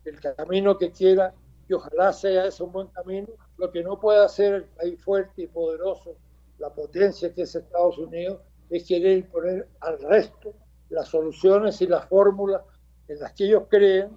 el 0.03 0.19
camino 0.19 0.77
que 0.77 0.91
quiera 0.91 1.33
y 1.67 1.73
ojalá 1.73 2.11
sea 2.13 2.45
ese 2.45 2.63
un 2.63 2.71
buen 2.71 2.87
camino. 2.87 3.27
Lo 3.57 3.71
que 3.71 3.83
no 3.83 3.99
puede 3.99 4.23
hacer 4.23 4.53
el 4.53 4.63
país 4.65 5.01
fuerte 5.01 5.43
y 5.43 5.47
poderoso, 5.47 6.17
la 6.59 6.73
potencia 6.73 7.33
que 7.33 7.43
es 7.43 7.55
Estados 7.55 7.97
Unidos, 7.97 8.39
es 8.69 8.85
querer 8.85 9.17
imponer 9.19 9.69
al 9.79 9.99
resto 9.99 10.53
las 10.89 11.07
soluciones 11.07 11.81
y 11.81 11.87
las 11.87 12.05
fórmulas 12.05 12.61
en 13.07 13.19
las 13.19 13.33
que 13.33 13.45
ellos 13.45 13.63
creen 13.69 14.09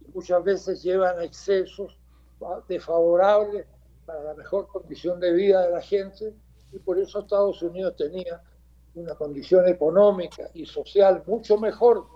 y 0.00 0.10
muchas 0.12 0.42
veces 0.44 0.82
llevan 0.82 1.18
a 1.18 1.24
excesos 1.24 1.96
desfavorables 2.68 3.66
para 4.04 4.22
la 4.22 4.34
mejor 4.34 4.66
condición 4.66 5.20
de 5.20 5.32
vida 5.32 5.62
de 5.62 5.70
la 5.70 5.80
gente 5.80 6.34
y 6.72 6.78
por 6.78 6.98
eso 6.98 7.20
Estados 7.20 7.62
Unidos 7.62 7.96
tenía 7.96 8.42
una 8.94 9.14
condición 9.14 9.68
económica 9.68 10.50
y 10.54 10.66
social 10.66 11.22
mucho 11.26 11.56
mejor 11.58 12.06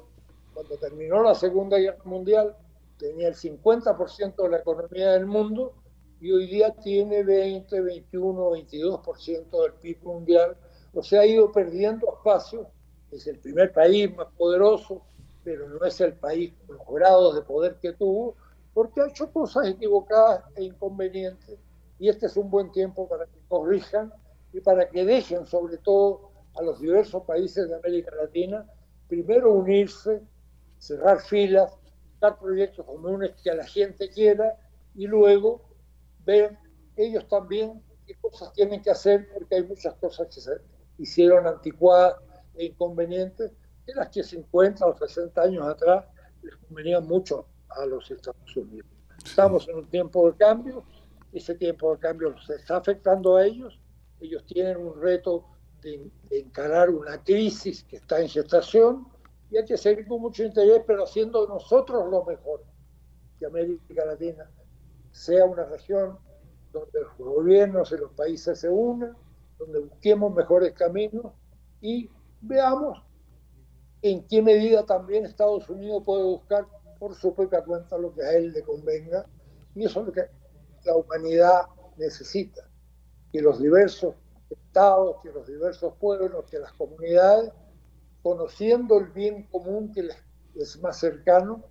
cuando 0.53 0.77
terminó 0.77 1.23
la 1.23 1.35
Segunda 1.35 1.79
Guerra 1.79 2.03
Mundial 2.05 2.57
tenía 2.99 3.29
el 3.29 3.35
50% 3.35 4.43
de 4.43 4.49
la 4.49 4.59
economía 4.59 5.13
del 5.13 5.27
mundo 5.27 5.75
y 6.21 6.33
hoy 6.33 6.47
día 6.47 6.75
tiene 6.83 7.23
20, 7.23 7.81
21, 7.81 8.51
22% 8.51 9.63
del 9.63 9.73
PIB 9.75 10.03
mundial. 10.03 10.57
O 10.95 11.03
sea, 11.03 11.21
ha 11.21 11.27
ido 11.27 11.53
perdiendo 11.53 12.07
espacio. 12.15 12.69
Es 13.11 13.27
el 13.27 13.39
primer 13.39 13.73
país 13.73 14.15
más 14.17 14.29
poderoso, 14.37 15.03
pero 15.45 15.69
no 15.69 15.85
es 15.85 16.01
el 16.01 16.15
país 16.15 16.55
con 16.67 16.77
los 16.77 16.87
grados 16.89 17.35
de 17.35 17.43
poder 17.43 17.77
que 17.77 17.93
tuvo, 17.93 18.35
porque 18.73 19.03
ha 19.03 19.09
hecho 19.09 19.31
cosas 19.31 19.69
equivocadas 19.69 20.45
e 20.57 20.65
inconvenientes. 20.65 21.59
Y 21.99 22.09
este 22.09 22.27
es 22.27 22.37
un 22.37 22.51
buen 22.51 22.73
tiempo 22.73 23.09
para 23.09 23.27
que 23.27 23.39
corrijan 23.49 24.13
y 24.57 24.61
para 24.63 24.89
que 24.89 25.05
dejen, 25.05 25.47
sobre 25.47 25.77
todo, 25.77 26.31
a 26.55 26.63
los 26.63 26.81
diversos 26.81 27.23
países 27.25 27.69
de 27.69 27.77
América 27.77 28.11
Latina, 28.17 28.67
primero 29.07 29.53
unirse, 29.53 30.23
cerrar 30.79 31.21
filas, 31.21 31.77
dar 32.21 32.39
proyectos 32.39 32.87
comunes 32.87 33.33
que 33.43 33.51
a 33.51 33.55
la 33.55 33.67
gente 33.67 34.09
quiera 34.09 34.59
y 34.95 35.07
luego 35.07 35.61
ver 36.25 36.57
ellos 36.97 37.29
también 37.29 37.83
qué 38.07 38.15
cosas 38.15 38.51
tienen 38.55 38.81
que 38.81 38.91
hacer, 38.91 39.29
porque 39.35 39.57
hay 39.57 39.63
muchas 39.65 39.93
cosas 39.97 40.35
que 40.35 40.41
se 40.41 40.53
hicieron 40.97 41.47
anticuadas 41.47 42.17
e 42.55 42.65
inconvenientes, 42.65 43.53
de 43.85 43.95
las 43.95 44.09
que 44.09 44.23
50 44.23 44.87
o 44.87 44.97
60 44.97 45.39
años 45.39 45.67
atrás 45.67 46.07
les 46.43 46.57
convenían 46.57 47.07
mucho 47.07 47.47
a 47.69 47.85
los 47.85 48.11
Estados 48.11 48.57
Unidos. 48.57 48.89
Estamos 49.23 49.69
en 49.69 49.77
un 49.77 49.91
tiempo 49.91 50.31
de 50.31 50.39
cambio, 50.39 50.83
ese 51.35 51.55
tiempo 51.57 51.93
de 51.95 51.99
cambio 51.99 52.31
los 52.31 52.49
está 52.49 52.79
afectando 52.79 53.37
a 53.37 53.45
ellos, 53.45 53.79
ellos 54.21 54.45
tienen 54.47 54.77
un 54.79 55.01
reto 55.01 55.47
de, 55.83 56.11
de 56.31 56.39
encarar 56.41 56.91
una 56.91 57.23
crisis 57.23 57.85
que 57.85 57.97
está 57.97 58.21
en 58.21 58.29
gestación, 58.29 59.07
y 59.51 59.59
hay 59.59 59.65
que 59.65 59.77
seguir 59.77 60.07
con 60.09 60.21
mucho 60.21 60.43
interés, 60.43 60.83
pero 60.87 61.05
haciendo 61.05 61.47
nosotros 61.47 62.11
lo 62.11 62.25
mejor, 62.25 62.65
que 63.39 63.47
América 63.47 64.05
Latina 64.05 64.51
sea 65.13 65.45
una 65.45 65.65
región 65.65 66.19
donde 66.73 67.01
los 67.01 67.17
gobiernos 67.17 67.93
y 67.93 67.97
los 67.97 68.13
países 68.13 68.59
se 68.61 68.69
unan, 68.69 69.17
donde 69.59 69.79
busquemos 69.81 70.35
mejores 70.35 70.73
caminos 70.73 71.33
y 71.81 72.11
veamos 72.41 73.03
en 74.03 74.27
qué 74.27 74.43
medida 74.43 74.85
también 74.85 75.25
Estados 75.25 75.69
Unidos 75.71 76.03
puede 76.05 76.23
buscar 76.23 76.67
por 76.99 77.15
su 77.15 77.35
propia 77.35 77.65
cuenta 77.65 77.97
lo 77.99 78.15
que 78.15 78.23
a 78.23 78.33
él 78.33 78.53
le 78.53 78.63
convenga, 78.63 79.27
y 79.75 79.85
eso 79.85 80.01
es 80.01 80.07
lo 80.07 80.13
que 80.13 80.27
la 80.85 80.97
humanidad 80.97 81.63
necesita, 81.97 82.66
que 83.33 83.41
los 83.41 83.61
diversos 83.61 84.15
estados, 84.51 85.17
que 85.23 85.31
los 85.31 85.47
diversos 85.47 85.95
pueblos, 85.99 86.45
que 86.51 86.59
las 86.59 86.73
comunidades 86.73 87.53
conociendo 88.23 88.99
el 88.99 89.07
bien 89.13 89.45
común 89.45 89.93
que 89.93 90.03
les 90.03 90.17
es 90.57 90.81
más 90.81 90.99
cercano, 90.99 91.63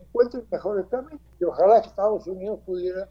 encuentren 0.00 0.46
mejores 0.50 0.86
caminos. 0.86 1.20
Y 1.40 1.44
ojalá 1.44 1.78
Estados 1.78 2.26
Unidos 2.26 2.60
pudiera 2.64 3.08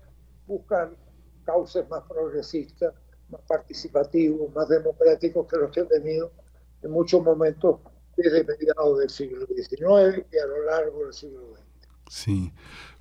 buscar 0.47 0.95
cauces 1.43 1.87
más 1.89 2.03
progresistas, 2.03 2.93
más 3.29 3.41
participativos, 3.41 4.53
más 4.53 4.69
democráticos 4.69 5.47
que 5.47 5.57
los 5.57 5.71
que 5.71 5.81
han 5.81 5.87
tenido 5.87 6.31
en 6.81 6.91
muchos 6.91 7.21
momentos 7.23 7.79
desde 8.15 8.43
mediados 8.43 8.99
del 8.99 9.09
siglo 9.09 9.45
XIX 9.47 10.25
y 10.31 10.37
a 10.37 10.45
lo 10.45 10.63
largo 10.65 11.03
del 11.03 11.13
siglo 11.13 11.55
XX. 11.55 11.63
Sí. 12.09 12.53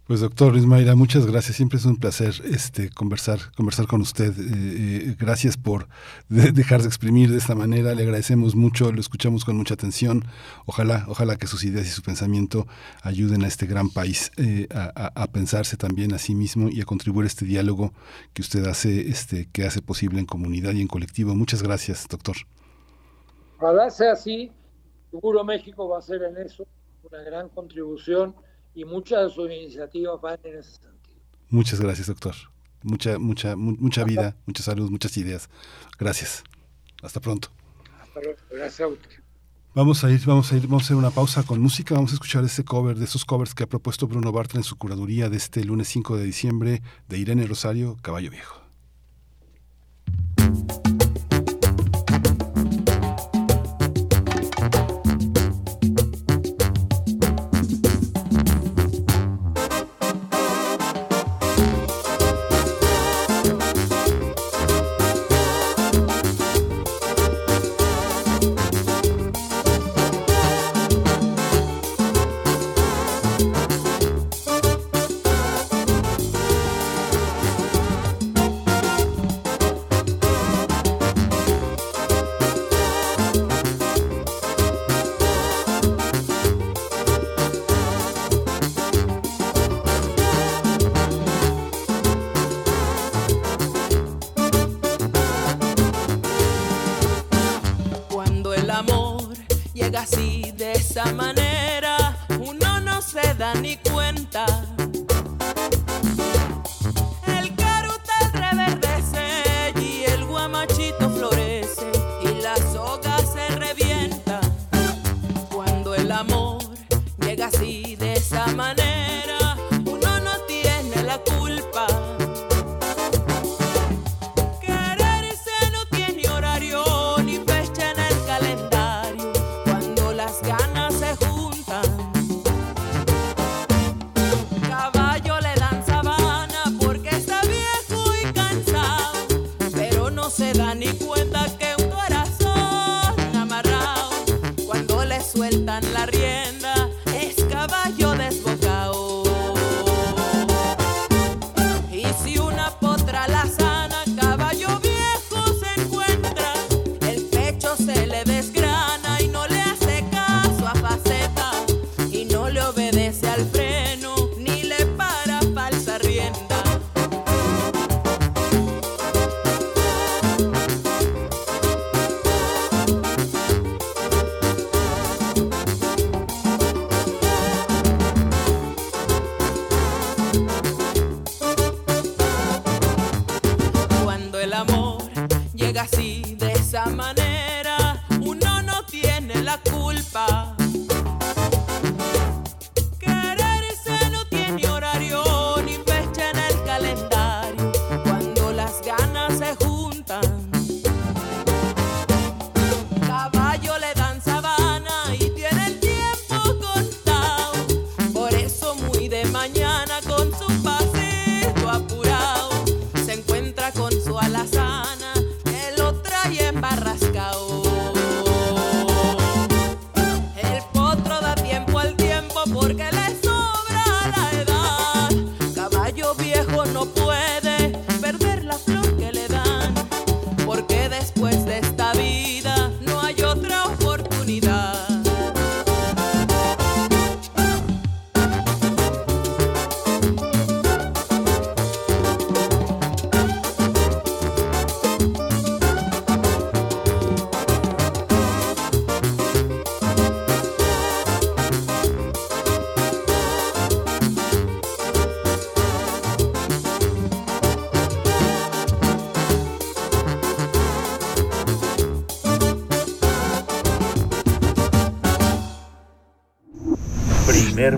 Pues 0.06 0.20
doctor 0.20 0.52
Luis 0.52 0.66
Mayra, 0.66 0.96
muchas 0.96 1.26
gracias. 1.26 1.56
Siempre 1.56 1.78
es 1.78 1.84
un 1.84 1.96
placer 1.96 2.34
este 2.44 2.90
conversar, 2.90 3.38
conversar 3.56 3.86
con 3.86 4.00
usted. 4.00 4.34
Eh, 4.36 5.10
eh, 5.10 5.16
gracias 5.18 5.56
por 5.56 5.88
de- 6.28 6.50
dejarse 6.50 6.88
exprimir 6.88 7.30
de 7.30 7.38
esta 7.38 7.54
manera. 7.54 7.94
Le 7.94 8.02
agradecemos 8.02 8.54
mucho, 8.56 8.90
lo 8.92 9.00
escuchamos 9.00 9.44
con 9.44 9.56
mucha 9.56 9.74
atención. 9.74 10.24
Ojalá, 10.66 11.04
ojalá 11.08 11.36
que 11.36 11.46
sus 11.46 11.62
ideas 11.64 11.86
y 11.86 11.90
su 11.90 12.02
pensamiento 12.02 12.66
ayuden 13.02 13.44
a 13.44 13.46
este 13.46 13.66
gran 13.66 13.90
país 13.90 14.32
eh, 14.36 14.66
a, 14.74 15.12
a- 15.14 15.26
pensarse 15.28 15.76
también 15.76 16.12
a 16.12 16.18
sí 16.18 16.34
mismo 16.34 16.68
y 16.68 16.80
a 16.80 16.84
contribuir 16.84 17.24
a 17.24 17.28
este 17.28 17.44
diálogo 17.46 17.94
que 18.34 18.42
usted 18.42 18.66
hace, 18.66 19.08
este, 19.08 19.48
que 19.52 19.64
hace 19.64 19.82
posible 19.82 20.18
en 20.18 20.26
comunidad 20.26 20.72
y 20.74 20.80
en 20.82 20.88
colectivo. 20.88 21.34
Muchas 21.36 21.62
gracias, 21.62 22.06
doctor. 22.08 22.36
Ojalá 23.58 23.88
sea 23.90 24.12
así, 24.12 24.50
seguro 25.10 25.44
México 25.44 25.88
va 25.88 25.96
a 25.96 25.98
hacer 26.00 26.22
en 26.22 26.36
eso 26.44 26.66
una 27.02 27.22
gran 27.22 27.48
contribución 27.48 28.34
y 28.74 28.84
muchas 28.84 29.28
de 29.28 29.34
sus 29.34 29.50
iniciativas 29.50 30.20
van 30.20 30.38
en 30.44 30.58
ese 30.58 30.72
sentido. 30.72 31.20
Muchas 31.48 31.80
gracias, 31.80 32.06
doctor. 32.06 32.34
Mucha, 32.82 33.18
mucha, 33.18 33.54
mu- 33.56 33.76
mucha 33.78 34.04
vida, 34.04 34.36
mucha 34.46 34.62
salud, 34.62 34.90
muchas 34.90 35.16
ideas. 35.16 35.48
Gracias. 35.98 36.42
Hasta 37.02 37.20
pronto. 37.20 37.48
Hasta 38.00 38.20
luego. 38.20 38.38
Gracias 38.50 38.80
a 38.80 38.86
usted. 38.88 39.10
Vamos 39.74 40.04
a 40.04 40.10
ir, 40.10 40.20
vamos 40.26 40.52
a 40.52 40.56
ir, 40.56 40.62
vamos 40.66 40.82
a 40.82 40.84
hacer 40.86 40.96
una 40.96 41.10
pausa 41.10 41.42
con 41.44 41.60
música. 41.60 41.94
Vamos 41.94 42.10
a 42.10 42.14
escuchar 42.14 42.44
este 42.44 42.64
cover, 42.64 42.98
de 42.98 43.04
esos 43.06 43.24
covers 43.24 43.54
que 43.54 43.62
ha 43.62 43.66
propuesto 43.68 44.06
Bruno 44.06 44.30
Bartra 44.32 44.58
en 44.58 44.64
su 44.64 44.76
curaduría 44.76 45.30
de 45.30 45.36
este 45.38 45.64
lunes 45.64 45.88
5 45.88 46.16
de 46.16 46.24
diciembre 46.24 46.82
de 47.08 47.18
Irene 47.18 47.46
Rosario, 47.46 47.96
Caballo 48.02 48.30
Viejo. 48.30 48.60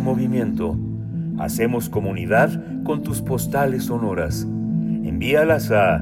Movimiento. 0.04 0.78
Hacemos 1.38 1.88
comunidad 1.88 2.84
con 2.84 3.02
tus 3.02 3.20
postales 3.20 3.82
sonoras. 3.84 4.42
Envíalas 4.42 5.72
a 5.72 6.00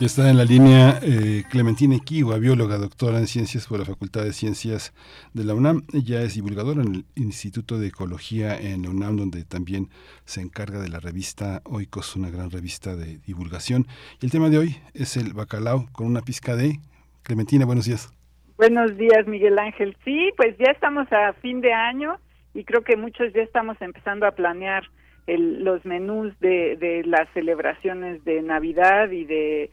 Ya 0.00 0.06
está 0.06 0.30
en 0.30 0.36
la 0.36 0.44
línea 0.44 1.00
eh, 1.02 1.42
Clementina 1.50 1.96
Equigua, 1.96 2.38
bióloga, 2.38 2.78
doctora 2.78 3.18
en 3.18 3.26
ciencias 3.26 3.66
por 3.66 3.80
la 3.80 3.84
Facultad 3.84 4.22
de 4.22 4.32
Ciencias 4.32 4.94
de 5.34 5.42
la 5.44 5.54
UNAM. 5.54 5.82
Ella 5.92 6.22
es 6.22 6.34
divulgadora 6.36 6.82
en 6.82 6.94
el 6.94 7.04
Instituto 7.16 7.80
de 7.80 7.88
Ecología 7.88 8.56
en 8.56 8.82
la 8.82 8.90
UNAM, 8.90 9.16
donde 9.16 9.44
también 9.44 9.88
se 10.24 10.40
encarga 10.40 10.78
de 10.78 10.88
la 10.88 11.00
revista 11.00 11.62
Oikos, 11.64 12.14
una 12.14 12.30
gran 12.30 12.52
revista 12.52 12.94
de 12.94 13.18
divulgación. 13.26 13.88
Y 14.22 14.26
el 14.26 14.30
tema 14.30 14.50
de 14.50 14.58
hoy 14.58 14.76
es 14.94 15.16
el 15.16 15.32
bacalao 15.32 15.86
con 15.92 16.06
una 16.06 16.20
pizca 16.20 16.54
de... 16.54 16.78
Clementina, 17.24 17.66
buenos 17.66 17.84
días. 17.86 18.10
Buenos 18.56 18.96
días, 18.96 19.26
Miguel 19.26 19.58
Ángel. 19.58 19.96
Sí, 20.04 20.30
pues 20.36 20.56
ya 20.58 20.70
estamos 20.70 21.12
a 21.12 21.32
fin 21.42 21.60
de 21.60 21.72
año 21.72 22.18
y 22.54 22.62
creo 22.64 22.84
que 22.84 22.96
muchos 22.96 23.32
ya 23.34 23.42
estamos 23.42 23.76
empezando 23.80 24.26
a 24.26 24.30
planear 24.30 24.84
el- 25.26 25.64
los 25.64 25.84
menús 25.84 26.32
de, 26.40 26.76
de 26.76 27.02
las 27.04 27.28
celebraciones 27.34 28.24
de 28.24 28.40
Navidad 28.42 29.10
y 29.10 29.24
de 29.24 29.70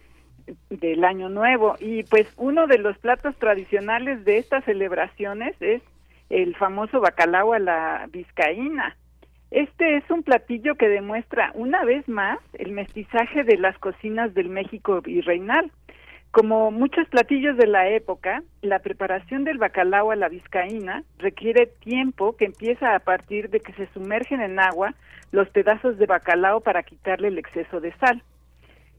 del 0.69 1.03
Año 1.03 1.29
Nuevo. 1.29 1.75
Y 1.79 2.03
pues 2.03 2.27
uno 2.37 2.67
de 2.67 2.77
los 2.77 2.97
platos 2.97 3.35
tradicionales 3.37 4.25
de 4.25 4.37
estas 4.37 4.63
celebraciones 4.65 5.55
es 5.59 5.81
el 6.29 6.55
famoso 6.55 7.01
bacalao 7.01 7.53
a 7.53 7.59
la 7.59 8.07
vizcaína. 8.11 8.95
Este 9.51 9.97
es 9.97 10.09
un 10.09 10.23
platillo 10.23 10.75
que 10.75 10.89
demuestra 10.89 11.51
una 11.53 11.85
vez 11.85 12.07
más 12.09 12.39
el 12.53 12.71
mestizaje 12.71 13.43
de 13.43 13.57
las 13.57 13.77
cocinas 13.77 14.33
del 14.33 14.49
México 14.49 15.01
virreinal. 15.01 15.71
Como 16.31 16.69
muchos 16.71 17.07
platillos 17.07 17.55
de 17.55 17.67
la 17.67 17.87
época, 17.87 18.43
la 18.61 18.79
preparación 18.79 19.45
del 19.45 19.57
bacalao 19.57 20.11
a 20.11 20.17
la 20.17 20.27
vizcaína 20.27 21.03
requiere 21.19 21.67
tiempo 21.67 22.35
que 22.35 22.45
empieza 22.45 22.93
a 22.93 22.99
partir 22.99 23.49
de 23.49 23.61
que 23.61 23.71
se 23.73 23.87
sumergen 23.93 24.41
en 24.41 24.59
agua 24.59 24.93
los 25.31 25.47
pedazos 25.49 25.97
de 25.97 26.07
bacalao 26.07 26.59
para 26.59 26.83
quitarle 26.83 27.29
el 27.29 27.37
exceso 27.37 27.79
de 27.79 27.93
sal. 27.93 28.21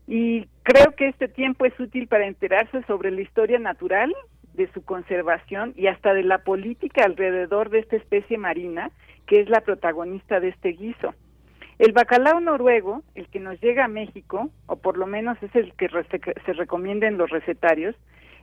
Y 0.06 0.46
creo 0.62 0.92
que 0.96 1.08
este 1.08 1.28
tiempo 1.28 1.64
es 1.64 1.78
útil 1.80 2.06
para 2.06 2.26
enterarse 2.26 2.82
sobre 2.84 3.10
la 3.10 3.22
historia 3.22 3.58
natural 3.58 4.14
de 4.54 4.70
su 4.72 4.84
conservación 4.84 5.72
y 5.76 5.88
hasta 5.88 6.14
de 6.14 6.22
la 6.22 6.38
política 6.38 7.04
alrededor 7.04 7.70
de 7.70 7.80
esta 7.80 7.96
especie 7.96 8.38
marina 8.38 8.90
que 9.26 9.40
es 9.40 9.48
la 9.48 9.60
protagonista 9.60 10.40
de 10.40 10.48
este 10.48 10.70
guiso. 10.70 11.14
El 11.78 11.92
bacalao 11.92 12.40
noruego, 12.40 13.02
el 13.14 13.28
que 13.28 13.40
nos 13.40 13.60
llega 13.60 13.84
a 13.84 13.88
México, 13.88 14.50
o 14.66 14.76
por 14.76 14.96
lo 14.96 15.06
menos 15.06 15.36
es 15.42 15.54
el 15.54 15.74
que 15.74 15.88
se 16.46 16.52
recomienda 16.54 17.06
en 17.06 17.18
los 17.18 17.28
recetarios, 17.28 17.94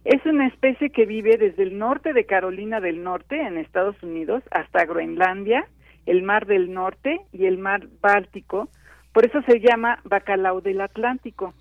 es 0.03 0.23
una 0.25 0.47
especie 0.47 0.89
que 0.89 1.05
vive 1.05 1.37
desde 1.37 1.63
el 1.63 1.77
norte 1.79 2.13
de 2.13 2.25
Carolina 2.25 2.79
del 2.79 3.03
Norte, 3.03 3.41
en 3.41 3.57
Estados 3.57 3.95
Unidos, 4.03 4.43
hasta 4.51 4.85
Groenlandia, 4.85 5.65
el 6.05 6.21
Mar 6.23 6.45
del 6.45 6.73
Norte 6.73 7.21
y 7.31 7.45
el 7.45 7.57
Mar 7.57 7.87
Báltico. 8.01 8.69
Por 9.13 9.25
eso 9.25 9.41
se 9.43 9.59
llama 9.59 9.99
bacalao 10.03 10.61
del 10.61 10.81
Atlántico. 10.81 11.53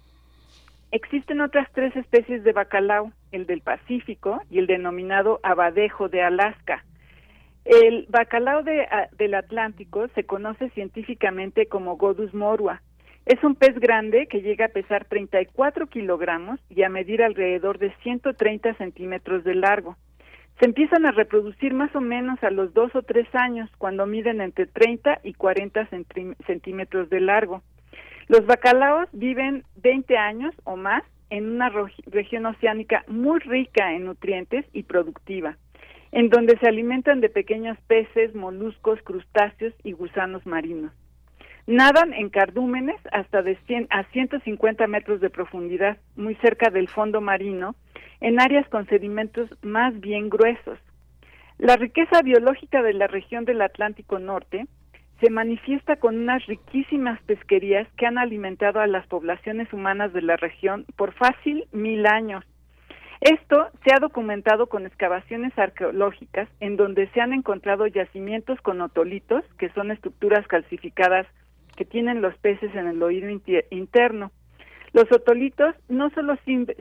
Existen 0.90 1.40
otras 1.40 1.68
tres 1.72 1.94
especies 1.96 2.44
de 2.44 2.52
bacalao, 2.52 3.12
el 3.30 3.46
del 3.46 3.60
Pacífico 3.60 4.42
y 4.50 4.58
el 4.58 4.66
denominado 4.66 5.38
abadejo 5.42 6.08
de 6.08 6.22
Alaska. 6.22 6.84
El 7.64 8.06
bacalao 8.08 8.62
del 8.62 9.34
Atlántico 9.34 10.08
se 10.14 10.24
conoce 10.24 10.70
científicamente 10.70 11.66
como 11.66 11.96
Godus 11.96 12.34
morua. 12.34 12.82
Es 13.24 13.42
un 13.44 13.54
pez 13.54 13.78
grande 13.78 14.26
que 14.26 14.42
llega 14.42 14.66
a 14.66 14.70
pesar 14.70 15.04
34 15.04 15.86
kilogramos 15.86 16.58
y 16.68 16.82
a 16.82 16.88
medir 16.88 17.22
alrededor 17.22 17.78
de 17.78 17.94
130 18.02 18.74
centímetros 18.74 19.44
de 19.44 19.54
largo. 19.54 19.96
Se 20.58 20.66
empiezan 20.66 21.06
a 21.06 21.12
reproducir 21.12 21.74
más 21.74 21.94
o 21.96 22.00
menos 22.00 22.42
a 22.42 22.50
los 22.50 22.72
dos 22.72 22.94
o 22.94 23.02
tres 23.02 23.26
años, 23.34 23.68
cuando 23.78 24.06
miden 24.06 24.40
entre 24.40 24.66
30 24.66 25.20
y 25.24 25.34
40 25.34 25.88
centí- 25.88 26.36
centímetros 26.46 27.10
de 27.10 27.20
largo. 27.20 27.62
Los 28.28 28.46
bacalaos 28.46 29.08
viven 29.12 29.64
20 29.76 30.16
años 30.16 30.54
o 30.64 30.76
más 30.76 31.02
en 31.30 31.50
una 31.50 31.70
región 32.06 32.46
oceánica 32.46 33.04
muy 33.08 33.40
rica 33.40 33.94
en 33.94 34.04
nutrientes 34.04 34.64
y 34.72 34.82
productiva, 34.84 35.56
en 36.12 36.28
donde 36.28 36.58
se 36.58 36.68
alimentan 36.68 37.20
de 37.20 37.30
pequeños 37.30 37.78
peces, 37.86 38.34
moluscos, 38.34 39.00
crustáceos 39.02 39.74
y 39.82 39.92
gusanos 39.92 40.46
marinos. 40.46 40.92
Nadan 41.66 42.12
en 42.12 42.28
cardúmenes 42.28 43.00
hasta 43.12 43.42
de 43.42 43.56
100 43.66 43.86
a 43.90 44.02
150 44.10 44.86
metros 44.88 45.20
de 45.20 45.30
profundidad, 45.30 45.96
muy 46.16 46.34
cerca 46.36 46.70
del 46.70 46.88
fondo 46.88 47.20
marino, 47.20 47.76
en 48.20 48.40
áreas 48.40 48.68
con 48.68 48.86
sedimentos 48.88 49.48
más 49.62 49.98
bien 50.00 50.28
gruesos. 50.28 50.78
La 51.58 51.76
riqueza 51.76 52.20
biológica 52.22 52.82
de 52.82 52.94
la 52.94 53.06
región 53.06 53.44
del 53.44 53.62
Atlántico 53.62 54.18
Norte 54.18 54.66
se 55.20 55.30
manifiesta 55.30 55.96
con 55.96 56.16
unas 56.16 56.44
riquísimas 56.46 57.22
pesquerías 57.22 57.86
que 57.96 58.06
han 58.06 58.18
alimentado 58.18 58.80
a 58.80 58.88
las 58.88 59.06
poblaciones 59.06 59.72
humanas 59.72 60.12
de 60.12 60.22
la 60.22 60.36
región 60.36 60.84
por 60.96 61.12
fácil 61.12 61.68
mil 61.70 62.06
años. 62.06 62.44
Esto 63.20 63.68
se 63.84 63.94
ha 63.94 64.00
documentado 64.00 64.66
con 64.66 64.84
excavaciones 64.84 65.56
arqueológicas 65.56 66.48
en 66.58 66.76
donde 66.76 67.06
se 67.10 67.20
han 67.20 67.32
encontrado 67.32 67.86
yacimientos 67.86 68.60
con 68.62 68.80
otolitos, 68.80 69.44
que 69.58 69.70
son 69.70 69.92
estructuras 69.92 70.44
calcificadas 70.48 71.28
que 71.76 71.84
tienen 71.84 72.22
los 72.22 72.36
peces 72.38 72.74
en 72.74 72.86
el 72.86 73.02
oído 73.02 73.28
interno. 73.70 74.30
Los 74.92 75.10
otolitos 75.10 75.74
no 75.88 76.10
solo 76.10 76.36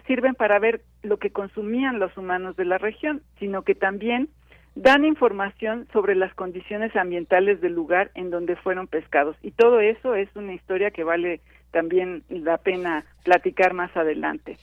sirven 0.06 0.36
para 0.36 0.60
ver 0.60 0.82
lo 1.02 1.18
que 1.18 1.32
consumían 1.32 2.00
los 2.00 2.16
humanos 2.18 2.58
de 2.58 2.66
la 2.66 2.78
región, 2.78 3.22
sino 3.40 3.62
que 3.62 3.74
también 3.74 4.30
dan 4.76 5.06
información 5.06 5.88
sobre 5.92 6.16
las 6.16 6.34
condiciones 6.34 6.96
ambientales 6.96 7.62
del 7.62 7.74
lugar 7.74 8.12
en 8.16 8.30
donde 8.30 8.56
fueron 8.56 8.88
pescados. 8.88 9.36
Y 9.42 9.52
todo 9.52 9.80
eso 9.80 10.16
es 10.16 10.30
una 10.36 10.54
historia 10.54 10.92
que 10.92 11.04
vale 11.04 11.42
también 11.72 12.24
la 12.30 12.58
pena 12.58 13.06
platicar 13.24 13.74
más 13.74 13.96
adelante. 13.96 14.58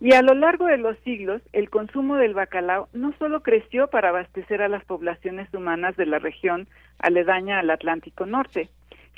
Y 0.00 0.12
a 0.12 0.22
lo 0.22 0.34
largo 0.34 0.66
de 0.66 0.76
los 0.76 0.98
siglos, 0.98 1.40
el 1.52 1.70
consumo 1.70 2.16
del 2.16 2.34
bacalao 2.34 2.88
no 2.92 3.14
solo 3.18 3.42
creció 3.42 3.88
para 3.88 4.10
abastecer 4.10 4.60
a 4.60 4.68
las 4.68 4.84
poblaciones 4.84 5.52
humanas 5.54 5.96
de 5.96 6.06
la 6.06 6.18
región 6.18 6.68
aledaña 6.98 7.60
al 7.60 7.70
Atlántico 7.70 8.26
Norte, 8.26 8.68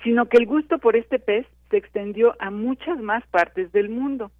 sino 0.02 0.26
que 0.26 0.36
el 0.36 0.47
gusto 0.47 0.78
por 0.78 0.97
este 0.97 1.18
pez 1.18 1.47
se 1.70 1.76
extendió 1.76 2.34
a 2.39 2.50
muchas 2.50 2.99
más 3.00 3.26
partes 3.28 3.73
del 3.73 3.89
mundo. 3.89 4.31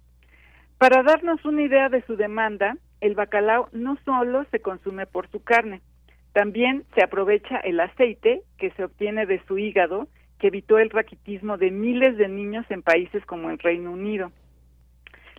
Para 0.77 1.03
darnos 1.03 1.43
una 1.45 1.63
idea 1.63 1.89
de 1.89 2.03
su 2.03 2.15
demanda, 2.15 2.77
el 3.01 3.15
bacalao 3.15 3.69
no 3.71 3.97
solo 4.05 4.45
se 4.51 4.59
consume 4.59 5.05
por 5.05 5.29
su 5.29 5.43
carne, 5.43 5.81
también 6.37 6.85
se 6.93 7.03
aprovecha 7.03 7.57
el 7.57 7.79
aceite 7.79 8.43
que 8.59 8.69
se 8.71 8.83
obtiene 8.83 9.25
de 9.25 9.41
su 9.47 9.57
hígado, 9.57 10.07
que 10.37 10.49
evitó 10.49 10.77
el 10.77 10.91
raquitismo 10.91 11.57
de 11.57 11.71
miles 11.71 12.15
de 12.15 12.27
niños 12.27 12.63
en 12.69 12.83
países 12.83 13.25
como 13.25 13.49
el 13.49 13.57
Reino 13.57 13.91
Unido. 13.91 14.31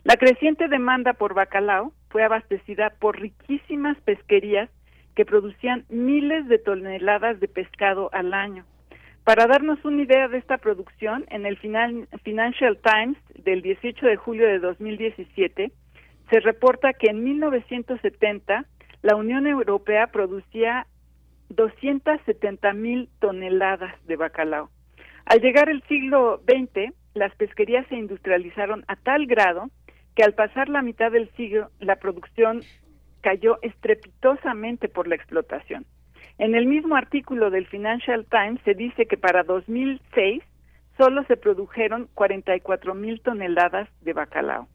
La 0.02 0.16
creciente 0.16 0.66
demanda 0.66 1.12
por 1.12 1.34
bacalao 1.34 1.92
fue 2.08 2.24
abastecida 2.24 2.90
por 2.98 3.20
riquísimas 3.20 3.96
pesquerías 4.00 4.70
que 5.14 5.24
producían 5.24 5.84
miles 5.88 6.48
de 6.48 6.58
toneladas 6.58 7.38
de 7.38 7.46
pescado 7.46 8.10
al 8.12 8.34
año. 8.34 8.64
Para 9.24 9.46
darnos 9.46 9.84
una 9.84 10.02
idea 10.02 10.28
de 10.28 10.38
esta 10.38 10.58
producción, 10.58 11.26
en 11.28 11.44
el 11.44 11.58
Financial 11.58 12.78
Times 12.78 13.18
del 13.44 13.62
18 13.62 14.06
de 14.06 14.16
julio 14.16 14.46
de 14.46 14.58
2017 14.58 15.70
se 16.30 16.40
reporta 16.40 16.92
que 16.92 17.10
en 17.10 17.24
1970 17.24 18.64
la 19.02 19.16
Unión 19.16 19.46
Europea 19.46 20.08
producía 20.08 20.86
270 21.50 22.72
mil 22.74 23.08
toneladas 23.20 23.94
de 24.06 24.16
bacalao. 24.16 24.70
Al 25.24 25.40
llegar 25.40 25.68
el 25.68 25.82
siglo 25.84 26.42
XX, 26.46 26.92
las 27.14 27.34
pesquerías 27.36 27.86
se 27.88 27.96
industrializaron 27.96 28.84
a 28.88 28.96
tal 28.96 29.26
grado 29.26 29.70
que 30.14 30.22
al 30.24 30.34
pasar 30.34 30.68
la 30.68 30.82
mitad 30.82 31.12
del 31.12 31.30
siglo 31.36 31.70
la 31.80 31.96
producción 31.96 32.62
cayó 33.20 33.58
estrepitosamente 33.62 34.88
por 34.88 35.06
la 35.06 35.14
explotación. 35.14 35.86
En 36.38 36.54
el 36.54 36.66
mismo 36.66 36.94
artículo 36.94 37.50
del 37.50 37.66
Financial 37.66 38.24
Times 38.24 38.60
se 38.64 38.74
dice 38.74 39.06
que 39.06 39.16
para 39.16 39.42
2006 39.42 40.42
solo 40.96 41.24
se 41.24 41.36
produjeron 41.36 42.08
44 42.14 42.94
mil 42.94 43.20
toneladas 43.20 43.88
de 44.02 44.12
bacalao. 44.12 44.68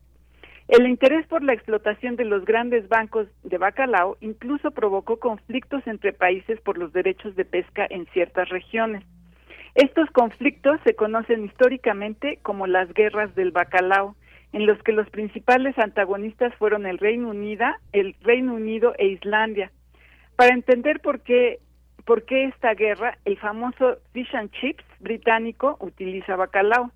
El 0.68 0.88
interés 0.88 1.26
por 1.28 1.42
la 1.42 1.54
explotación 1.54 2.18
de 2.18 2.26
los 2.26 2.44
grandes 2.44 2.88
bancos 2.90 3.28
de 3.44 3.58
bacalao 3.58 4.18
incluso 4.20 4.72
provocó 4.72 5.20
conflictos 5.20 5.86
entre 5.88 6.12
países 6.12 6.60
por 6.62 6.78
los 6.78 6.92
derechos 6.92 7.36
de 7.36 7.46
pesca 7.46 7.88
en 7.90 8.08
ciertas 8.08 8.50
regiones. 8.50 9.04
Estos 9.76 10.10
conflictos 10.12 10.80
se 10.84 10.96
conocen 10.96 11.46
históricamente 11.46 12.40
como 12.42 12.68
las 12.68 12.94
guerras 12.94 13.34
del 13.36 13.52
bacalao, 13.52 14.16
en 14.52 14.66
los 14.66 14.82
que 14.84 14.92
los 14.92 15.10
principales 15.10 15.78
antagonistas 15.80 16.54
fueron 16.56 16.86
el 16.86 16.98
Reino 16.98 17.30
Unido, 17.30 17.66
el 17.92 18.16
Reino 18.22 18.54
Unido 18.54 18.94
e 18.98 19.08
Islandia. 19.08 19.72
Para 20.44 20.56
entender 20.56 21.00
por 21.00 21.22
qué 21.22 21.62
por 22.04 22.26
qué 22.26 22.44
esta 22.44 22.74
guerra, 22.74 23.18
el 23.24 23.38
famoso 23.38 24.00
fish 24.12 24.36
and 24.36 24.52
chips 24.52 24.84
británico 25.00 25.78
utiliza 25.80 26.36
bacalao. 26.36 26.92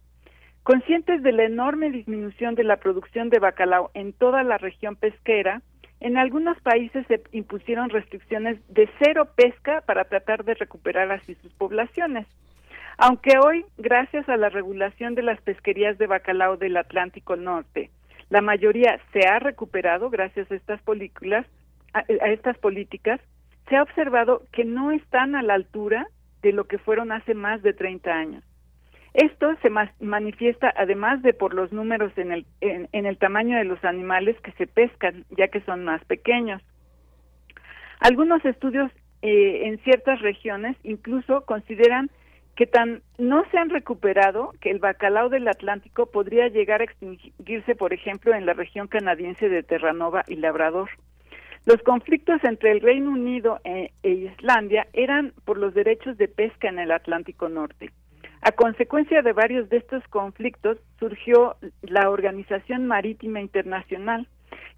Conscientes 0.64 1.24
de 1.24 1.32
la 1.32 1.46
enorme 1.46 1.90
disminución 1.90 2.56
de 2.56 2.66
la 2.66 2.76
producción 2.76 3.30
de 3.30 3.40
bacalao 3.40 3.90
en 3.94 4.12
toda 4.12 4.44
la 4.44 4.58
región 4.58 4.98
pesquera, 4.98 5.62
en 6.02 6.18
algunos 6.18 6.60
países 6.60 7.08
se 7.08 7.24
impusieron 7.32 7.90
restricciones 7.90 8.60
de 8.68 8.90
cero 9.00 9.30
pesca 9.34 9.80
para 9.80 10.04
tratar 10.04 10.44
de 10.44 10.56
recuperar 10.56 11.10
así 11.14 11.36
sus 11.36 11.54
poblaciones. 11.54 12.28
Aunque 12.98 13.38
hoy, 13.42 13.64
gracias 13.78 14.28
a 14.28 14.36
la 14.36 14.50
regulación 14.50 15.16
de 15.16 15.24
las 15.24 15.40
pesquerías 15.40 15.98
de 15.98 16.08
bacalao 16.08 16.58
del 16.58 16.76
Atlántico 16.76 17.38
Norte, 17.38 17.92
la 18.30 18.42
mayoría 18.42 19.00
se 19.14 19.26
ha 19.26 19.40
recuperado 19.40 20.10
gracias 20.10 20.52
a 20.52 20.56
estas 20.56 20.82
a 21.94 22.28
estas 22.28 22.58
políticas, 22.58 23.22
se 23.70 23.76
ha 23.76 23.84
observado 23.84 24.44
que 24.52 24.66
no 24.66 24.92
están 24.92 25.36
a 25.36 25.44
la 25.44 25.54
altura 25.54 26.08
de 26.42 26.54
lo 26.54 26.66
que 26.66 26.78
fueron 26.78 27.12
hace 27.12 27.34
más 27.34 27.62
de 27.62 27.74
30 27.74 28.12
años. 28.12 28.44
Esto 29.14 29.56
se 29.62 29.70
manifiesta 30.00 30.72
además 30.78 31.22
de 31.24 31.34
por 31.34 31.54
los 31.54 31.72
números 31.72 32.16
en 32.18 32.32
el, 32.32 32.46
en, 32.62 32.88
en 32.92 33.06
el 33.06 33.18
tamaño 33.18 33.58
de 33.58 33.64
los 33.64 33.84
animales 33.84 34.40
que 34.42 34.52
se 34.54 34.68
pescan, 34.68 35.26
ya 35.36 35.48
que 35.48 35.62
son 35.62 35.84
más 35.84 36.04
pequeños. 36.06 36.62
Algunos 38.00 38.46
estudios 38.46 38.92
eh, 39.24 39.68
en 39.68 39.80
ciertas 39.80 40.22
regiones 40.22 40.78
incluso 40.84 41.42
consideran 41.46 42.12
que 42.56 42.68
tan 42.68 43.02
no 43.18 43.44
se 43.50 43.58
han 43.58 43.70
recuperado 43.70 44.54
que 44.62 44.70
el 44.70 44.80
bacalao 44.80 45.30
del 45.30 45.48
Atlántico 45.48 46.08
podría 46.08 46.48
llegar 46.48 46.82
a 46.82 46.86
extinguirse, 46.86 47.76
por 47.76 47.94
ejemplo, 47.94 48.34
en 48.34 48.46
la 48.46 48.54
región 48.54 48.88
canadiense 48.88 49.50
de 49.50 49.64
Terranova 49.64 50.24
y 50.28 50.36
Labrador. 50.36 50.90
Los 51.68 51.82
conflictos 51.82 52.42
entre 52.46 52.72
el 52.72 52.80
Reino 52.80 53.12
Unido 53.12 53.60
e, 53.66 53.92
e 54.02 54.10
Islandia 54.10 54.88
eran 54.94 55.34
por 55.44 55.58
los 55.58 55.74
derechos 55.74 56.18
de 56.18 56.30
pesca 56.30 56.70
en 56.70 56.80
el 56.80 56.92
Atlántico 56.92 57.50
Norte. 57.50 57.92
A 58.40 58.54
consecuencia 58.54 59.22
de 59.22 59.34
varios 59.34 59.68
de 59.68 59.76
estos 59.76 60.02
conflictos 60.08 60.78
surgió 60.98 61.58
la 61.82 62.10
Organización 62.10 62.88
Marítima 62.88 63.42
Internacional, 63.42 64.30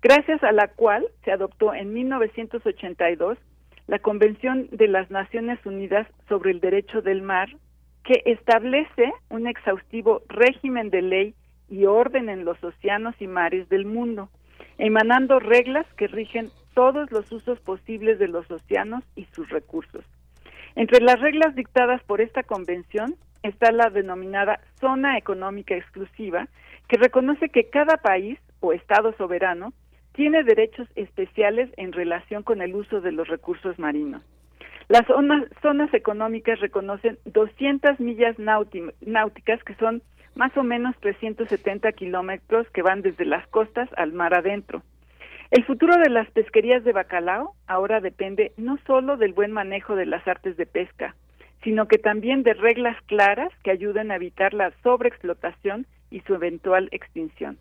gracias 0.01 0.43
a 0.43 0.51
la 0.51 0.69
cual 0.69 1.05
se 1.23 1.31
adoptó 1.31 1.75
en 1.75 1.93
1982 1.93 3.37
la 3.85 3.99
Convención 3.99 4.67
de 4.71 4.87
las 4.87 5.11
Naciones 5.11 5.63
Unidas 5.67 6.07
sobre 6.27 6.49
el 6.49 6.59
Derecho 6.59 7.03
del 7.03 7.21
Mar, 7.21 7.49
que 8.03 8.23
establece 8.25 9.13
un 9.29 9.45
exhaustivo 9.45 10.23
régimen 10.27 10.89
de 10.89 11.03
ley 11.03 11.35
y 11.69 11.85
orden 11.85 12.29
en 12.29 12.45
los 12.45 12.57
océanos 12.63 13.13
y 13.19 13.27
mares 13.27 13.69
del 13.69 13.85
mundo, 13.85 14.29
emanando 14.79 15.39
reglas 15.39 15.85
que 15.95 16.07
rigen 16.07 16.49
todos 16.73 17.11
los 17.11 17.31
usos 17.31 17.59
posibles 17.59 18.19
de 18.19 18.27
los 18.27 18.49
océanos 18.49 19.03
y 19.15 19.25
sus 19.25 19.49
recursos. 19.49 20.03
Entre 20.75 21.01
las 21.01 21.19
reglas 21.19 21.55
dictadas 21.55 22.01
por 22.03 22.21
esta 22.21 22.43
convención 22.43 23.15
está 23.43 23.71
la 23.71 23.89
denominada 23.89 24.59
zona 24.79 25.17
económica 25.17 25.75
exclusiva, 25.75 26.47
que 26.87 26.97
reconoce 26.97 27.49
que 27.49 27.69
cada 27.69 27.97
país 27.97 28.39
o 28.59 28.73
Estado 28.73 29.13
soberano 29.17 29.73
tiene 30.13 30.43
derechos 30.43 30.87
especiales 30.95 31.69
en 31.77 31.91
relación 31.91 32.43
con 32.43 32.61
el 32.61 32.75
uso 32.75 32.99
de 33.01 33.11
los 33.11 33.27
recursos 33.27 33.79
marinos. 33.79 34.21
Las 34.89 35.05
zonas, 35.05 35.93
económicas 35.93 36.59
reconocen 36.59 37.19
200 37.25 37.99
millas 37.99 38.37
náuticas, 38.39 39.63
que 39.63 39.75
son 39.75 40.01
más 40.35 40.55
o 40.57 40.63
menos 40.63 40.95
370 40.99 41.91
kilómetros 41.91 42.67
que 42.71 42.81
van 42.81 43.01
desde 43.01 43.25
las 43.25 43.47
costas 43.47 43.87
al 43.97 44.13
mar 44.13 44.33
adentro. 44.33 44.81
El 45.51 45.65
futuro 45.65 45.97
de 45.97 46.09
las 46.09 46.29
pesquerías 46.29 46.83
de 46.83 46.91
bacalao 46.91 47.55
ahora 47.65 48.01
depende 48.01 48.51
no 48.57 48.77
solo 48.85 49.17
del 49.17 49.33
buen 49.33 49.51
manejo 49.51 49.95
de 49.95 50.05
las 50.05 50.27
artes 50.27 50.57
de 50.57 50.67
pesca, 50.67 51.15
sino 51.63 51.87
que 51.87 51.97
también 51.97 52.43
de 52.43 52.53
reglas 52.53 52.95
claras 53.07 53.51
que 53.63 53.71
ayuden 53.71 54.11
a 54.11 54.15
evitar 54.15 54.53
la 54.53 54.71
sobreexplotación 54.83 55.87
y 56.11 56.21
su 56.21 56.35
eventual 56.35 56.87
extinción. 56.91 57.57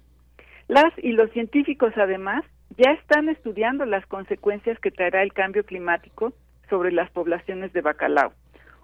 Las 0.68 0.92
y 0.98 1.12
los 1.12 1.30
científicos 1.30 1.94
además 1.96 2.44
ya 2.76 2.92
están 2.92 3.30
estudiando 3.30 3.86
las 3.86 4.04
consecuencias 4.06 4.78
que 4.80 4.90
traerá 4.90 5.22
el 5.22 5.32
cambio 5.32 5.64
climático 5.64 6.34
sobre 6.68 6.92
las 6.92 7.10
poblaciones 7.10 7.72
de 7.72 7.80
bacalao, 7.80 8.34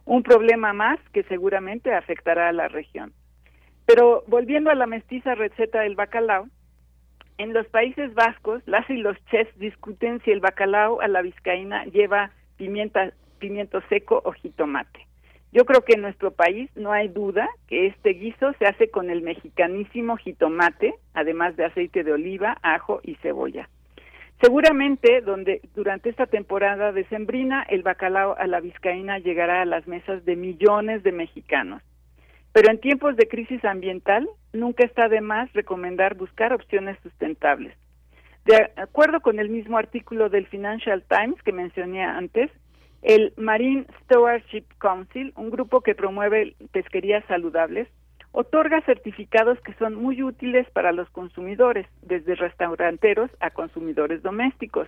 un 0.07 0.23
problema 0.23 0.73
más 0.73 0.99
que 1.12 1.24
seguramente 1.24 1.92
afectará 1.92 2.49
a 2.49 2.52
la 2.52 2.68
región. 2.68 3.12
Pero 3.84 4.24
volviendo 4.28 4.70
a 4.70 4.74
la 4.74 4.86
mestiza 4.86 5.34
receta 5.34 5.83
del 5.83 5.94
bacalao, 5.94 6.47
en 7.39 7.53
los 7.53 7.67
Países 7.67 8.15
Vascos, 8.15 8.63
las 8.67 8.89
y 8.89 8.97
los 8.97 9.17
chefs 9.27 9.59
discuten 9.59 10.21
si 10.23 10.31
el 10.31 10.41
bacalao 10.41 11.01
a 11.01 11.09
la 11.09 11.23
vizcaína 11.23 11.85
lleva 11.87 12.31
pimienta, 12.57 13.13
pimiento 13.39 13.81
seco 13.89 14.23
o 14.25 14.33
jitomate. 14.33 15.07
Yo 15.53 15.65
creo 15.65 15.83
que 15.83 15.95
en 15.95 16.03
nuestro 16.03 16.33
país 16.33 16.69
no 16.75 16.93
hay 16.93 17.09
duda 17.09 17.49
que 17.69 17.87
este 17.87 18.11
guiso 18.11 18.53
se 18.59 18.67
hace 18.67 18.91
con 18.91 19.09
el 19.09 19.23
mexicanísimo 19.23 20.17
jitomate, 20.17 20.95
además 21.13 21.57
de 21.57 21.65
aceite 21.65 22.03
de 22.03 22.13
oliva, 22.13 22.59
ajo 22.63 23.01
y 23.05 23.15
cebolla. 23.17 23.69
Seguramente 24.41 25.21
donde 25.21 25.61
durante 25.75 26.11
esta 26.11 26.27
temporada 26.27 26.93
decembrina 26.93 27.65
el 27.69 27.83
bacalao 27.83 28.37
a 28.37 28.47
la 28.47 28.61
vizcaína 28.61 29.19
llegará 29.19 29.63
a 29.63 29.65
las 29.65 29.87
mesas 29.87 30.25
de 30.25 30.35
millones 30.37 31.03
de 31.03 31.13
mexicanos. 31.13 31.83
Pero 32.55 32.70
en 32.70 32.78
tiempos 32.78 33.16
de 33.16 33.26
crisis 33.26 33.65
ambiental 33.65 34.28
nunca 34.52 34.84
está 34.84 35.08
de 35.08 35.20
más 35.20 35.52
recomendar 35.55 36.15
buscar 36.15 36.52
opciones 36.52 36.97
sustentables. 37.02 37.76
De 38.44 38.70
acuerdo 38.76 39.20
con 39.20 39.41
el 39.41 39.49
mismo 39.49 39.76
artículo 39.76 40.28
del 40.28 40.47
Financial 40.47 41.02
Times 41.02 41.42
que 41.42 41.50
mencioné 41.50 42.05
antes, 42.05 42.52
el 43.02 43.33
Marine 43.36 43.86
Stewardship 44.05 44.66
Council, 44.78 45.33
un 45.34 45.50
grupo 45.50 45.81
que 45.81 45.97
promueve 45.97 46.55
pesquerías 46.70 47.24
saludables, 47.26 47.89
otorga 48.31 48.81
certificados 48.83 49.60
que 49.62 49.74
son 49.74 49.97
muy 49.97 50.23
útiles 50.23 50.70
para 50.70 50.92
los 50.92 51.10
consumidores, 51.10 51.89
desde 52.02 52.36
restauranteros 52.36 53.33
a 53.41 53.50
consumidores 53.50 54.23
domésticos. 54.23 54.86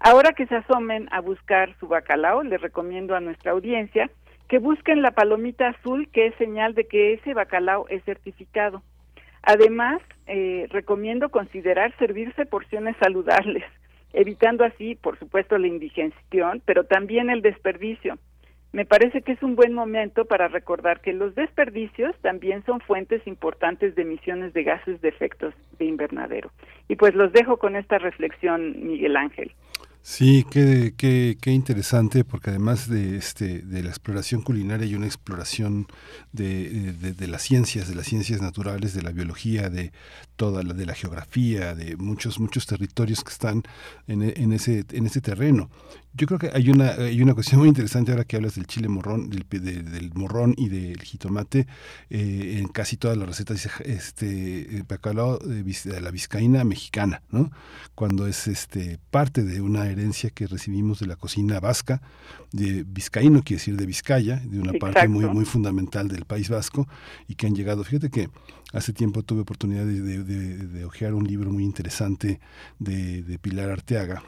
Ahora 0.00 0.32
que 0.32 0.46
se 0.46 0.56
asomen 0.56 1.08
a 1.12 1.22
buscar 1.22 1.74
su 1.78 1.88
bacalao, 1.88 2.42
les 2.42 2.60
recomiendo 2.60 3.16
a 3.16 3.20
nuestra 3.20 3.52
audiencia 3.52 4.10
que 4.50 4.58
busquen 4.58 5.00
la 5.00 5.12
palomita 5.12 5.68
azul, 5.68 6.08
que 6.12 6.26
es 6.26 6.34
señal 6.34 6.74
de 6.74 6.84
que 6.84 7.12
ese 7.12 7.34
bacalao 7.34 7.86
es 7.88 8.02
certificado. 8.02 8.82
Además, 9.42 10.02
eh, 10.26 10.66
recomiendo 10.70 11.28
considerar 11.28 11.96
servirse 11.98 12.46
porciones 12.46 12.96
saludables, 13.00 13.62
evitando 14.12 14.64
así, 14.64 14.96
por 14.96 15.16
supuesto, 15.20 15.56
la 15.56 15.68
indigestión, 15.68 16.60
pero 16.66 16.82
también 16.82 17.30
el 17.30 17.42
desperdicio. 17.42 18.18
me 18.72 18.84
parece 18.84 19.22
que 19.22 19.32
es 19.32 19.42
un 19.42 19.54
buen 19.54 19.72
momento 19.72 20.24
para 20.24 20.48
recordar 20.48 21.00
que 21.00 21.12
los 21.12 21.34
desperdicios 21.36 22.16
también 22.20 22.64
son 22.64 22.80
fuentes 22.80 23.24
importantes 23.28 23.94
de 23.94 24.02
emisiones 24.02 24.52
de 24.52 24.64
gases 24.64 25.00
de 25.00 25.10
efectos 25.10 25.54
de 25.78 25.84
invernadero. 25.84 26.50
Y 26.88 26.96
pues 26.96 27.14
los 27.14 27.32
dejo 27.32 27.56
con 27.58 27.76
esta 27.76 27.98
reflexión, 27.98 28.74
Miguel 28.84 29.16
Ángel. 29.16 29.52
Sí, 30.02 30.46
qué, 30.50 30.94
qué, 30.96 31.36
qué 31.40 31.52
interesante, 31.52 32.24
porque 32.24 32.50
además 32.50 32.88
de 32.88 33.18
este 33.18 33.58
de 33.60 33.82
la 33.82 33.90
exploración 33.90 34.40
culinaria 34.40 34.86
y 34.86 34.94
una 34.94 35.04
exploración 35.06 35.86
de, 36.32 36.92
de, 36.94 37.12
de 37.12 37.28
las 37.28 37.42
ciencias, 37.42 37.86
de 37.86 37.94
las 37.94 38.06
ciencias 38.06 38.40
naturales, 38.40 38.94
de 38.94 39.02
la 39.02 39.10
biología, 39.12 39.68
de 39.68 39.92
toda 40.36 40.62
la 40.62 40.72
de 40.72 40.86
la 40.86 40.94
geografía, 40.94 41.74
de 41.74 41.96
muchos 41.96 42.40
muchos 42.40 42.66
territorios 42.66 43.22
que 43.22 43.30
están 43.32 43.62
en, 44.06 44.22
en 44.22 44.52
ese 44.54 44.86
en 44.90 45.04
ese 45.06 45.20
terreno. 45.20 45.70
Yo 46.12 46.26
creo 46.26 46.40
que 46.40 46.50
hay 46.52 46.68
una 46.70 46.90
hay 46.90 47.22
una 47.22 47.34
cuestión 47.34 47.60
muy 47.60 47.68
interesante 47.68 48.10
ahora 48.10 48.24
que 48.24 48.34
hablas 48.36 48.56
del 48.56 48.66
chile 48.66 48.88
morrón, 48.88 49.30
del, 49.30 49.46
de- 49.48 49.82
del 49.82 50.12
morrón 50.14 50.54
y 50.56 50.68
del 50.68 51.00
jitomate. 51.00 51.68
eh, 52.10 52.56
en 52.58 52.66
casi 52.68 52.96
todas 52.96 53.16
las 53.16 53.28
recetas 53.28 53.56
dice 53.62 53.70
este 53.84 54.78
eh, 54.78 54.84
bacalao 54.88 55.38
de, 55.38 56.00
la 56.00 56.10
vizcaína 56.10 56.64
mexicana, 56.64 57.22
¿no? 57.30 57.50
Cuando 57.94 58.26
es 58.26 58.48
este 58.48 58.98
parte 59.10 59.44
de 59.44 59.60
una 59.60 59.86
herencia 59.88 60.30
que 60.30 60.48
recibimos 60.48 60.98
de 60.98 61.06
la 61.06 61.14
cocina 61.16 61.60
vasca, 61.60 62.02
de 62.50 62.82
vizcaíno 62.82 63.42
quiere 63.44 63.60
decir 63.60 63.76
de 63.76 63.86
Vizcaya, 63.86 64.36
de 64.44 64.58
una 64.58 64.72
parte 64.80 65.06
muy 65.08 65.26
muy 65.26 65.44
fundamental 65.44 66.08
del 66.08 66.24
País 66.24 66.48
Vasco 66.48 66.88
y 67.28 67.36
que 67.36 67.46
han 67.46 67.54
llegado. 67.54 67.84
Fíjate 67.84 68.10
que 68.10 68.28
hace 68.72 68.92
tiempo 68.92 69.22
tuve 69.22 69.42
oportunidad 69.42 69.84
de, 69.86 70.00
de, 70.00 70.24
de- 70.24 70.66
de 70.66 70.84
hojear 70.84 71.14
un 71.14 71.24
libro 71.24 71.52
muy 71.52 71.62
interesante 71.64 72.40
de, 72.80 73.22
de 73.22 73.38
Pilar 73.38 73.70
Arteaga 73.70 74.22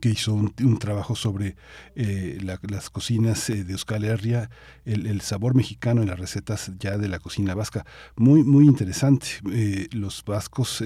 que 0.00 0.08
hizo 0.10 0.34
un, 0.34 0.78
trabajo 0.78 1.14
sobre 1.14 1.56
eh, 1.94 2.38
la- 2.42 2.58
las 2.68 2.90
cocinas 2.90 3.48
eh, 3.50 3.64
de 3.64 3.72
Euskal 3.72 4.04
Herria, 4.04 4.50
el, 4.84 5.20
sabor 5.20 5.54
mexicano 5.54 6.02
en 6.02 6.08
las 6.08 6.18
recetas 6.18 6.72
ya 6.78 6.98
de 6.98 7.08
la 7.08 7.18
cocina 7.18 7.54
vasca. 7.54 7.84
Muy, 8.16 8.42
muy 8.44 8.66
interesante. 8.66 9.26
Eh, 9.52 9.88
los 9.92 10.24
vascos 10.24 10.82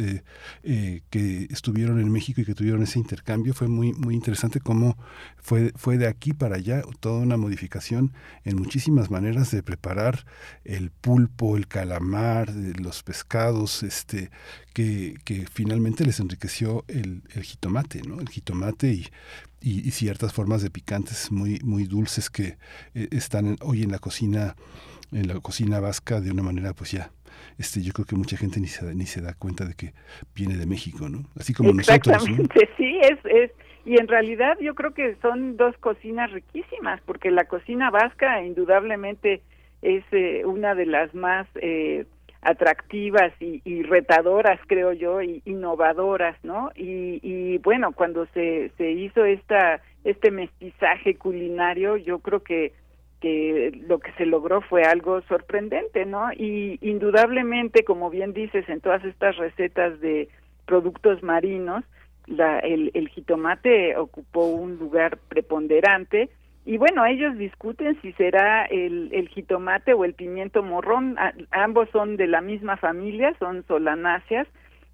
que 0.63 1.47
estuvieron 1.51 2.01
en 2.01 2.11
México 2.11 2.41
y 2.41 2.45
que 2.45 2.55
tuvieron 2.55 2.83
ese 2.83 2.99
intercambio 2.99 3.55
fue 3.55 3.69
muy, 3.69 3.93
muy 3.93 4.15
interesante 4.15 4.61
cómo 4.61 4.97
fue, 5.39 5.73
fue 5.77 5.99
de 5.99 6.07
aquí 6.07 6.33
para 6.33 6.57
allá 6.57 6.83
toda 7.01 7.21
una 7.21 7.37
modificación 7.37 8.13
en 8.45 8.57
muchísimas 8.57 9.11
maneras 9.11 9.51
de 9.51 9.63
preparar 9.63 10.25
el 10.65 10.91
pulpo, 10.91 11.57
el 11.57 11.67
calamar, 11.67 12.51
los 12.51 13.03
pescados, 13.03 13.83
este, 13.83 14.31
que, 14.73 15.15
que 15.25 15.47
finalmente 15.53 16.05
les 16.05 16.21
enriqueció 16.21 16.85
el, 16.89 17.23
jitomate, 17.43 18.03
¿no? 18.03 18.21
El 18.21 18.29
jitomate 18.29 18.89
y, 18.89 19.91
ciertas 19.91 20.33
formas 20.33 20.63
de 20.63 20.71
picantes 20.71 21.31
muy, 21.31 21.59
muy 21.63 21.85
dulces 21.85 22.31
que 22.31 22.57
eh, 22.95 23.09
están 23.11 23.57
hoy 23.61 23.83
en 23.83 23.91
la 23.91 23.99
cocina, 23.99 24.55
en 25.13 25.29
la 25.29 25.39
cocina 25.41 25.81
vasca 25.81 26.21
de 26.21 26.31
una 26.31 26.43
manera 26.43 26.73
pues 26.73 26.93
ya, 26.93 27.11
este, 27.59 27.83
yo 27.83 27.93
creo 27.93 28.07
que 28.07 28.17
mucha 28.17 28.37
gente 28.37 28.59
ni 28.61 28.69
se, 28.69 28.95
ni 28.95 29.07
se 29.07 29.21
da 29.21 29.35
cuenta 29.35 29.67
de 29.67 29.75
que 29.75 29.93
viene 30.35 30.57
de 30.57 30.67
México, 30.67 31.09
¿no? 31.09 31.25
Así 31.39 31.53
como 31.53 31.73
nosotros, 31.73 32.29
¿no? 32.29 32.37
Sí, 32.79 32.99
es, 33.03 33.19
es, 33.25 33.51
y 33.85 33.99
en 33.99 34.09
realidad 34.09 34.59
yo 34.61 34.75
creo 34.75 34.95
que 34.95 35.17
son 35.23 35.57
dos 35.57 35.77
cocinas 35.79 36.31
riquísimas, 36.33 37.01
porque 37.03 37.31
la 37.31 37.45
cocina 37.45 37.91
vasca 37.91 38.43
indudablemente 38.43 39.43
es 39.83 40.05
eh, 40.13 40.45
una 40.45 40.75
de 40.75 40.87
las 40.87 41.15
más 41.15 41.47
eh, 41.57 42.05
atractivas 42.43 43.33
y, 43.41 43.83
retadoras, 43.83 44.59
creo 44.67 44.93
yo, 44.93 45.21
y 45.21 45.43
innovadoras, 45.45 46.37
¿no? 46.43 46.71
Y, 46.75 47.21
y 47.23 47.59
bueno, 47.59 47.93
cuando 47.93 48.27
se, 48.35 48.71
se 48.79 48.91
hizo 48.91 49.25
esta 49.25 49.83
este 50.03 50.31
mestizaje 50.31 51.17
culinario, 51.17 51.97
yo 51.97 52.21
creo 52.21 52.43
que 52.43 52.73
que 53.21 53.79
lo 53.87 53.99
que 53.99 54.13
se 54.13 54.25
logró 54.25 54.63
fue 54.63 54.83
algo 54.83 55.21
sorprendente, 55.23 56.07
¿no? 56.07 56.33
Y 56.33 56.79
indudablemente, 56.81 57.85
como 57.85 58.09
bien 58.09 58.33
dices, 58.33 58.67
en 58.69 58.81
todas 58.81 59.05
estas 59.05 59.37
recetas 59.37 60.01
de 60.01 60.29
productos 60.65 61.23
marinos, 61.23 61.85
la, 62.27 62.61
el, 62.61 62.91
el 62.95 63.09
jitomate 63.09 63.97
ocupó 63.97 64.47
un 64.47 64.79
lugar 64.79 65.19
preponderante 65.29 66.31
y 66.67 66.77
bueno, 66.77 67.07
ellos 67.07 67.37
discuten 67.39 68.01
si 68.03 68.13
será 68.13 68.65
el, 68.67 69.11
el 69.13 69.29
jitomate 69.29 69.95
o 69.95 70.05
el 70.05 70.15
pimiento 70.15 70.63
morrón, 70.63 71.17
ambos 71.51 71.89
son 71.91 72.17
de 72.17 72.27
la 72.27 72.41
misma 72.41 72.77
familia, 72.77 73.35
son 73.39 73.65
solanáceas 73.67 74.47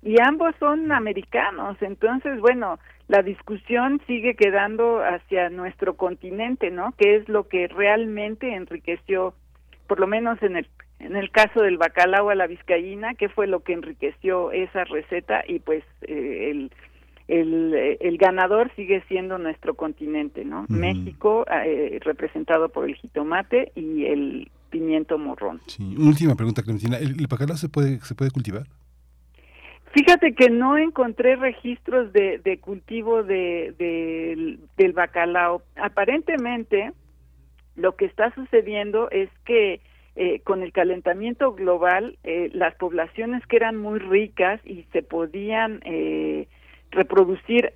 y 0.02 0.16
ambos 0.22 0.54
son 0.60 0.92
americanos, 0.92 1.76
entonces 1.80 2.40
bueno, 2.40 2.78
la 3.08 3.22
discusión 3.22 4.00
sigue 4.06 4.34
quedando 4.34 5.00
hacia 5.04 5.50
nuestro 5.50 5.96
continente, 5.96 6.70
¿no? 6.70 6.92
Que 6.98 7.16
es 7.16 7.28
lo 7.28 7.48
que 7.48 7.68
realmente 7.68 8.54
enriqueció, 8.54 9.34
por 9.86 10.00
lo 10.00 10.06
menos 10.06 10.42
en 10.42 10.56
el 10.56 10.68
en 10.98 11.14
el 11.14 11.30
caso 11.30 11.60
del 11.60 11.76
bacalao 11.76 12.30
a 12.30 12.34
la 12.34 12.46
vizcaína, 12.46 13.14
que 13.14 13.28
fue 13.28 13.46
lo 13.46 13.60
que 13.60 13.74
enriqueció 13.74 14.50
esa 14.52 14.84
receta 14.84 15.44
y 15.46 15.58
pues 15.58 15.84
eh, 16.02 16.48
el 16.50 16.72
el, 17.28 17.74
eh, 17.74 17.98
el 18.00 18.18
ganador 18.18 18.70
sigue 18.76 19.02
siendo 19.08 19.38
nuestro 19.38 19.74
continente, 19.74 20.44
¿no? 20.44 20.64
México, 20.68 21.44
eh, 21.50 21.98
representado 22.02 22.68
por 22.68 22.88
el 22.88 22.94
jitomate 22.96 23.72
y 23.74 24.04
el 24.04 24.50
pimiento 24.70 25.18
morrón. 25.18 25.60
Sí. 25.66 25.96
Última 25.98 26.34
pregunta, 26.34 26.62
Clementina. 26.62 26.98
¿El, 26.98 27.18
el 27.20 27.26
bacalao 27.28 27.56
se 27.56 27.68
puede, 27.68 28.00
se 28.00 28.14
puede 28.14 28.30
cultivar? 28.30 28.64
Fíjate 29.92 30.34
que 30.34 30.50
no 30.50 30.76
encontré 30.76 31.36
registros 31.36 32.12
de, 32.12 32.38
de 32.38 32.58
cultivo 32.58 33.22
de, 33.22 33.74
del- 33.78 34.60
del 34.76 34.92
bacalao. 34.92 35.62
Aparentemente, 35.76 36.92
lo 37.76 37.96
que 37.96 38.04
está 38.04 38.34
sucediendo 38.34 39.08
es 39.10 39.30
que 39.46 39.80
eh, 40.16 40.40
con 40.40 40.62
el 40.62 40.72
calentamiento 40.72 41.52
global, 41.54 42.18
eh, 42.24 42.50
las 42.52 42.74
poblaciones 42.76 43.46
que 43.46 43.56
eran 43.56 43.76
muy 43.76 43.98
ricas 43.98 44.60
y 44.64 44.84
se 44.92 45.02
podían 45.02 45.80
eh, 45.84 46.46
reproducir 46.90 47.72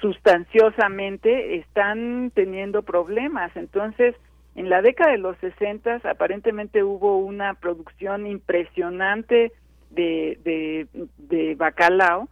sustanciosamente 0.00 1.56
están 1.56 2.30
teniendo 2.34 2.82
problemas. 2.82 3.54
Entonces, 3.56 4.14
en 4.54 4.68
la 4.68 4.82
década 4.82 5.12
de 5.12 5.18
los 5.18 5.36
60 5.38 6.02
aparentemente 6.04 6.84
hubo 6.84 7.18
una 7.18 7.54
producción 7.54 8.26
impresionante 8.26 9.52
de, 9.90 10.38
de, 10.44 10.86
de 11.18 11.54
bacalao 11.54 12.28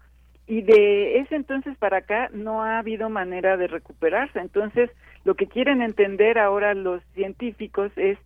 y 0.47 0.63
de 0.63 1.19
ese 1.21 1.37
entonces 1.37 1.77
para 1.79 1.99
acá 1.99 2.29
no 2.33 2.63
ha 2.63 2.79
habido 2.79 3.09
manera 3.09 3.57
de 3.57 3.69
recuperarse. 3.69 4.41
Entonces, 4.41 4.91
lo 5.25 5.35
que 5.35 5.47
quieren 5.47 5.81
entender 5.81 6.39
ahora 6.39 6.75
los 6.75 7.03
científicos 7.15 7.93
es 7.97 8.19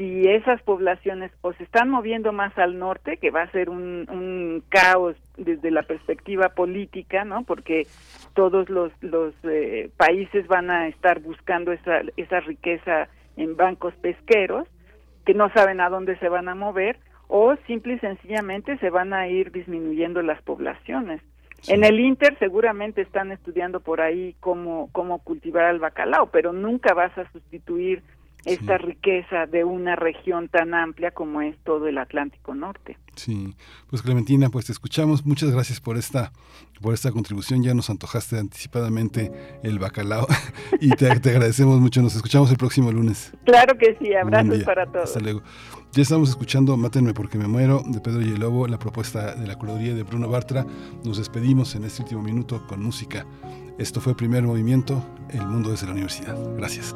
si 0.00 0.26
esas 0.26 0.62
poblaciones 0.62 1.30
o 1.42 1.52
se 1.52 1.62
están 1.62 1.90
moviendo 1.90 2.32
más 2.32 2.56
al 2.56 2.78
norte, 2.78 3.18
que 3.18 3.30
va 3.30 3.42
a 3.42 3.50
ser 3.50 3.68
un, 3.68 4.06
un 4.08 4.62
caos 4.70 5.14
desde 5.36 5.70
la 5.70 5.82
perspectiva 5.82 6.48
política, 6.48 7.26
¿no? 7.26 7.44
Porque 7.44 7.86
todos 8.32 8.70
los, 8.70 8.90
los 9.02 9.34
eh, 9.42 9.90
países 9.98 10.46
van 10.46 10.70
a 10.70 10.88
estar 10.88 11.20
buscando 11.20 11.70
esa, 11.72 12.00
esa 12.16 12.40
riqueza 12.40 13.08
en 13.36 13.58
bancos 13.58 13.92
pesqueros, 14.00 14.66
que 15.26 15.34
no 15.34 15.52
saben 15.52 15.82
a 15.82 15.90
dónde 15.90 16.16
se 16.16 16.30
van 16.30 16.48
a 16.48 16.54
mover, 16.54 16.96
o 17.28 17.54
simple 17.66 17.94
y 17.94 17.98
sencillamente 17.98 18.78
se 18.78 18.88
van 18.88 19.12
a 19.12 19.28
ir 19.28 19.52
disminuyendo 19.52 20.22
las 20.22 20.40
poblaciones. 20.40 21.20
En 21.68 21.84
el 21.84 22.00
Inter 22.00 22.38
seguramente 22.38 23.02
están 23.02 23.32
estudiando 23.32 23.80
por 23.80 24.00
ahí 24.00 24.34
cómo, 24.40 24.88
cómo 24.92 25.18
cultivar 25.18 25.74
el 25.74 25.78
bacalao, 25.78 26.30
pero 26.30 26.54
nunca 26.54 26.94
vas 26.94 27.16
a 27.18 27.30
sustituir 27.32 28.02
esta 28.44 28.78
riqueza 28.78 29.46
de 29.46 29.64
una 29.64 29.96
región 29.96 30.48
tan 30.48 30.74
amplia 30.74 31.10
como 31.10 31.42
es 31.42 31.56
todo 31.64 31.88
el 31.88 31.98
Atlántico 31.98 32.54
Norte. 32.54 32.96
Sí, 33.16 33.54
pues 33.88 34.02
Clementina, 34.02 34.48
pues 34.50 34.66
te 34.66 34.72
escuchamos. 34.72 35.26
Muchas 35.26 35.50
gracias 35.50 35.80
por 35.80 35.96
esta, 35.96 36.32
por 36.80 36.94
esta 36.94 37.10
contribución. 37.12 37.62
Ya 37.62 37.74
nos 37.74 37.90
antojaste 37.90 38.38
anticipadamente 38.38 39.30
el 39.62 39.78
bacalao 39.78 40.26
y 40.80 40.90
te, 40.90 41.18
te 41.20 41.30
agradecemos 41.30 41.80
mucho. 41.80 42.02
Nos 42.02 42.16
escuchamos 42.16 42.50
el 42.50 42.56
próximo 42.56 42.90
lunes. 42.92 43.32
Claro 43.44 43.76
que 43.76 43.96
sí, 44.00 44.14
abrazos 44.14 44.62
para 44.64 44.86
todos. 44.86 45.08
Hasta 45.08 45.20
luego. 45.20 45.42
Ya 45.92 46.02
estamos 46.02 46.28
escuchando 46.28 46.76
Mátenme 46.76 47.14
porque 47.14 47.36
me 47.36 47.48
muero 47.48 47.82
de 47.84 48.00
Pedro 48.00 48.22
y 48.22 48.28
el 48.28 48.38
Lobo, 48.38 48.68
la 48.68 48.78
propuesta 48.78 49.34
de 49.34 49.46
la 49.46 49.56
curaduría 49.56 49.92
de 49.92 50.04
Bruno 50.04 50.28
Bartra. 50.28 50.64
Nos 51.04 51.18
despedimos 51.18 51.74
en 51.74 51.84
este 51.84 52.02
último 52.02 52.22
minuto 52.22 52.64
con 52.68 52.80
música. 52.82 53.26
Esto 53.76 54.00
fue 54.00 54.14
Primer 54.14 54.44
Movimiento, 54.44 55.02
El 55.30 55.46
Mundo 55.46 55.70
desde 55.70 55.86
la 55.86 55.92
Universidad. 55.92 56.36
Gracias. 56.56 56.94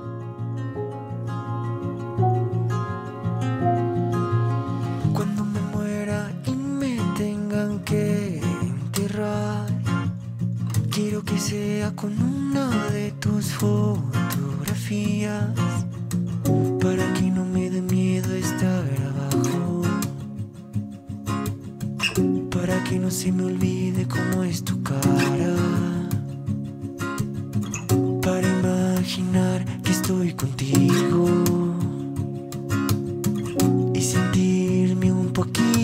que 7.85 8.41
enterrar. 8.63 9.67
Quiero 10.91 11.23
que 11.23 11.39
sea 11.39 11.95
con 11.95 12.13
una 12.21 12.71
de 12.91 13.13
tus 13.13 13.53
fotografías. 13.55 15.45
Para 16.81 17.13
que 17.15 17.31
no 17.31 17.45
me 17.45 17.71
dé 17.71 17.83
miedo 17.83 18.35
estar 18.35 18.85
abajo. 19.11 19.83
Para 22.51 22.83
que 22.85 22.99
no 22.99 23.11
se 23.11 23.33
me 23.33 23.45
olvide 23.45 24.07
cómo 24.07 24.45
es 24.45 24.63
tu 24.65 24.83
cara. 24.83 25.55
Para 28.23 28.49
imaginar 28.61 29.65
que 29.83 29.93
estoy 29.93 30.33
contigo. 30.35 31.27
Y 33.95 34.01
sentirme 34.01 35.13
un 35.13 35.33
poquito. 35.33 35.84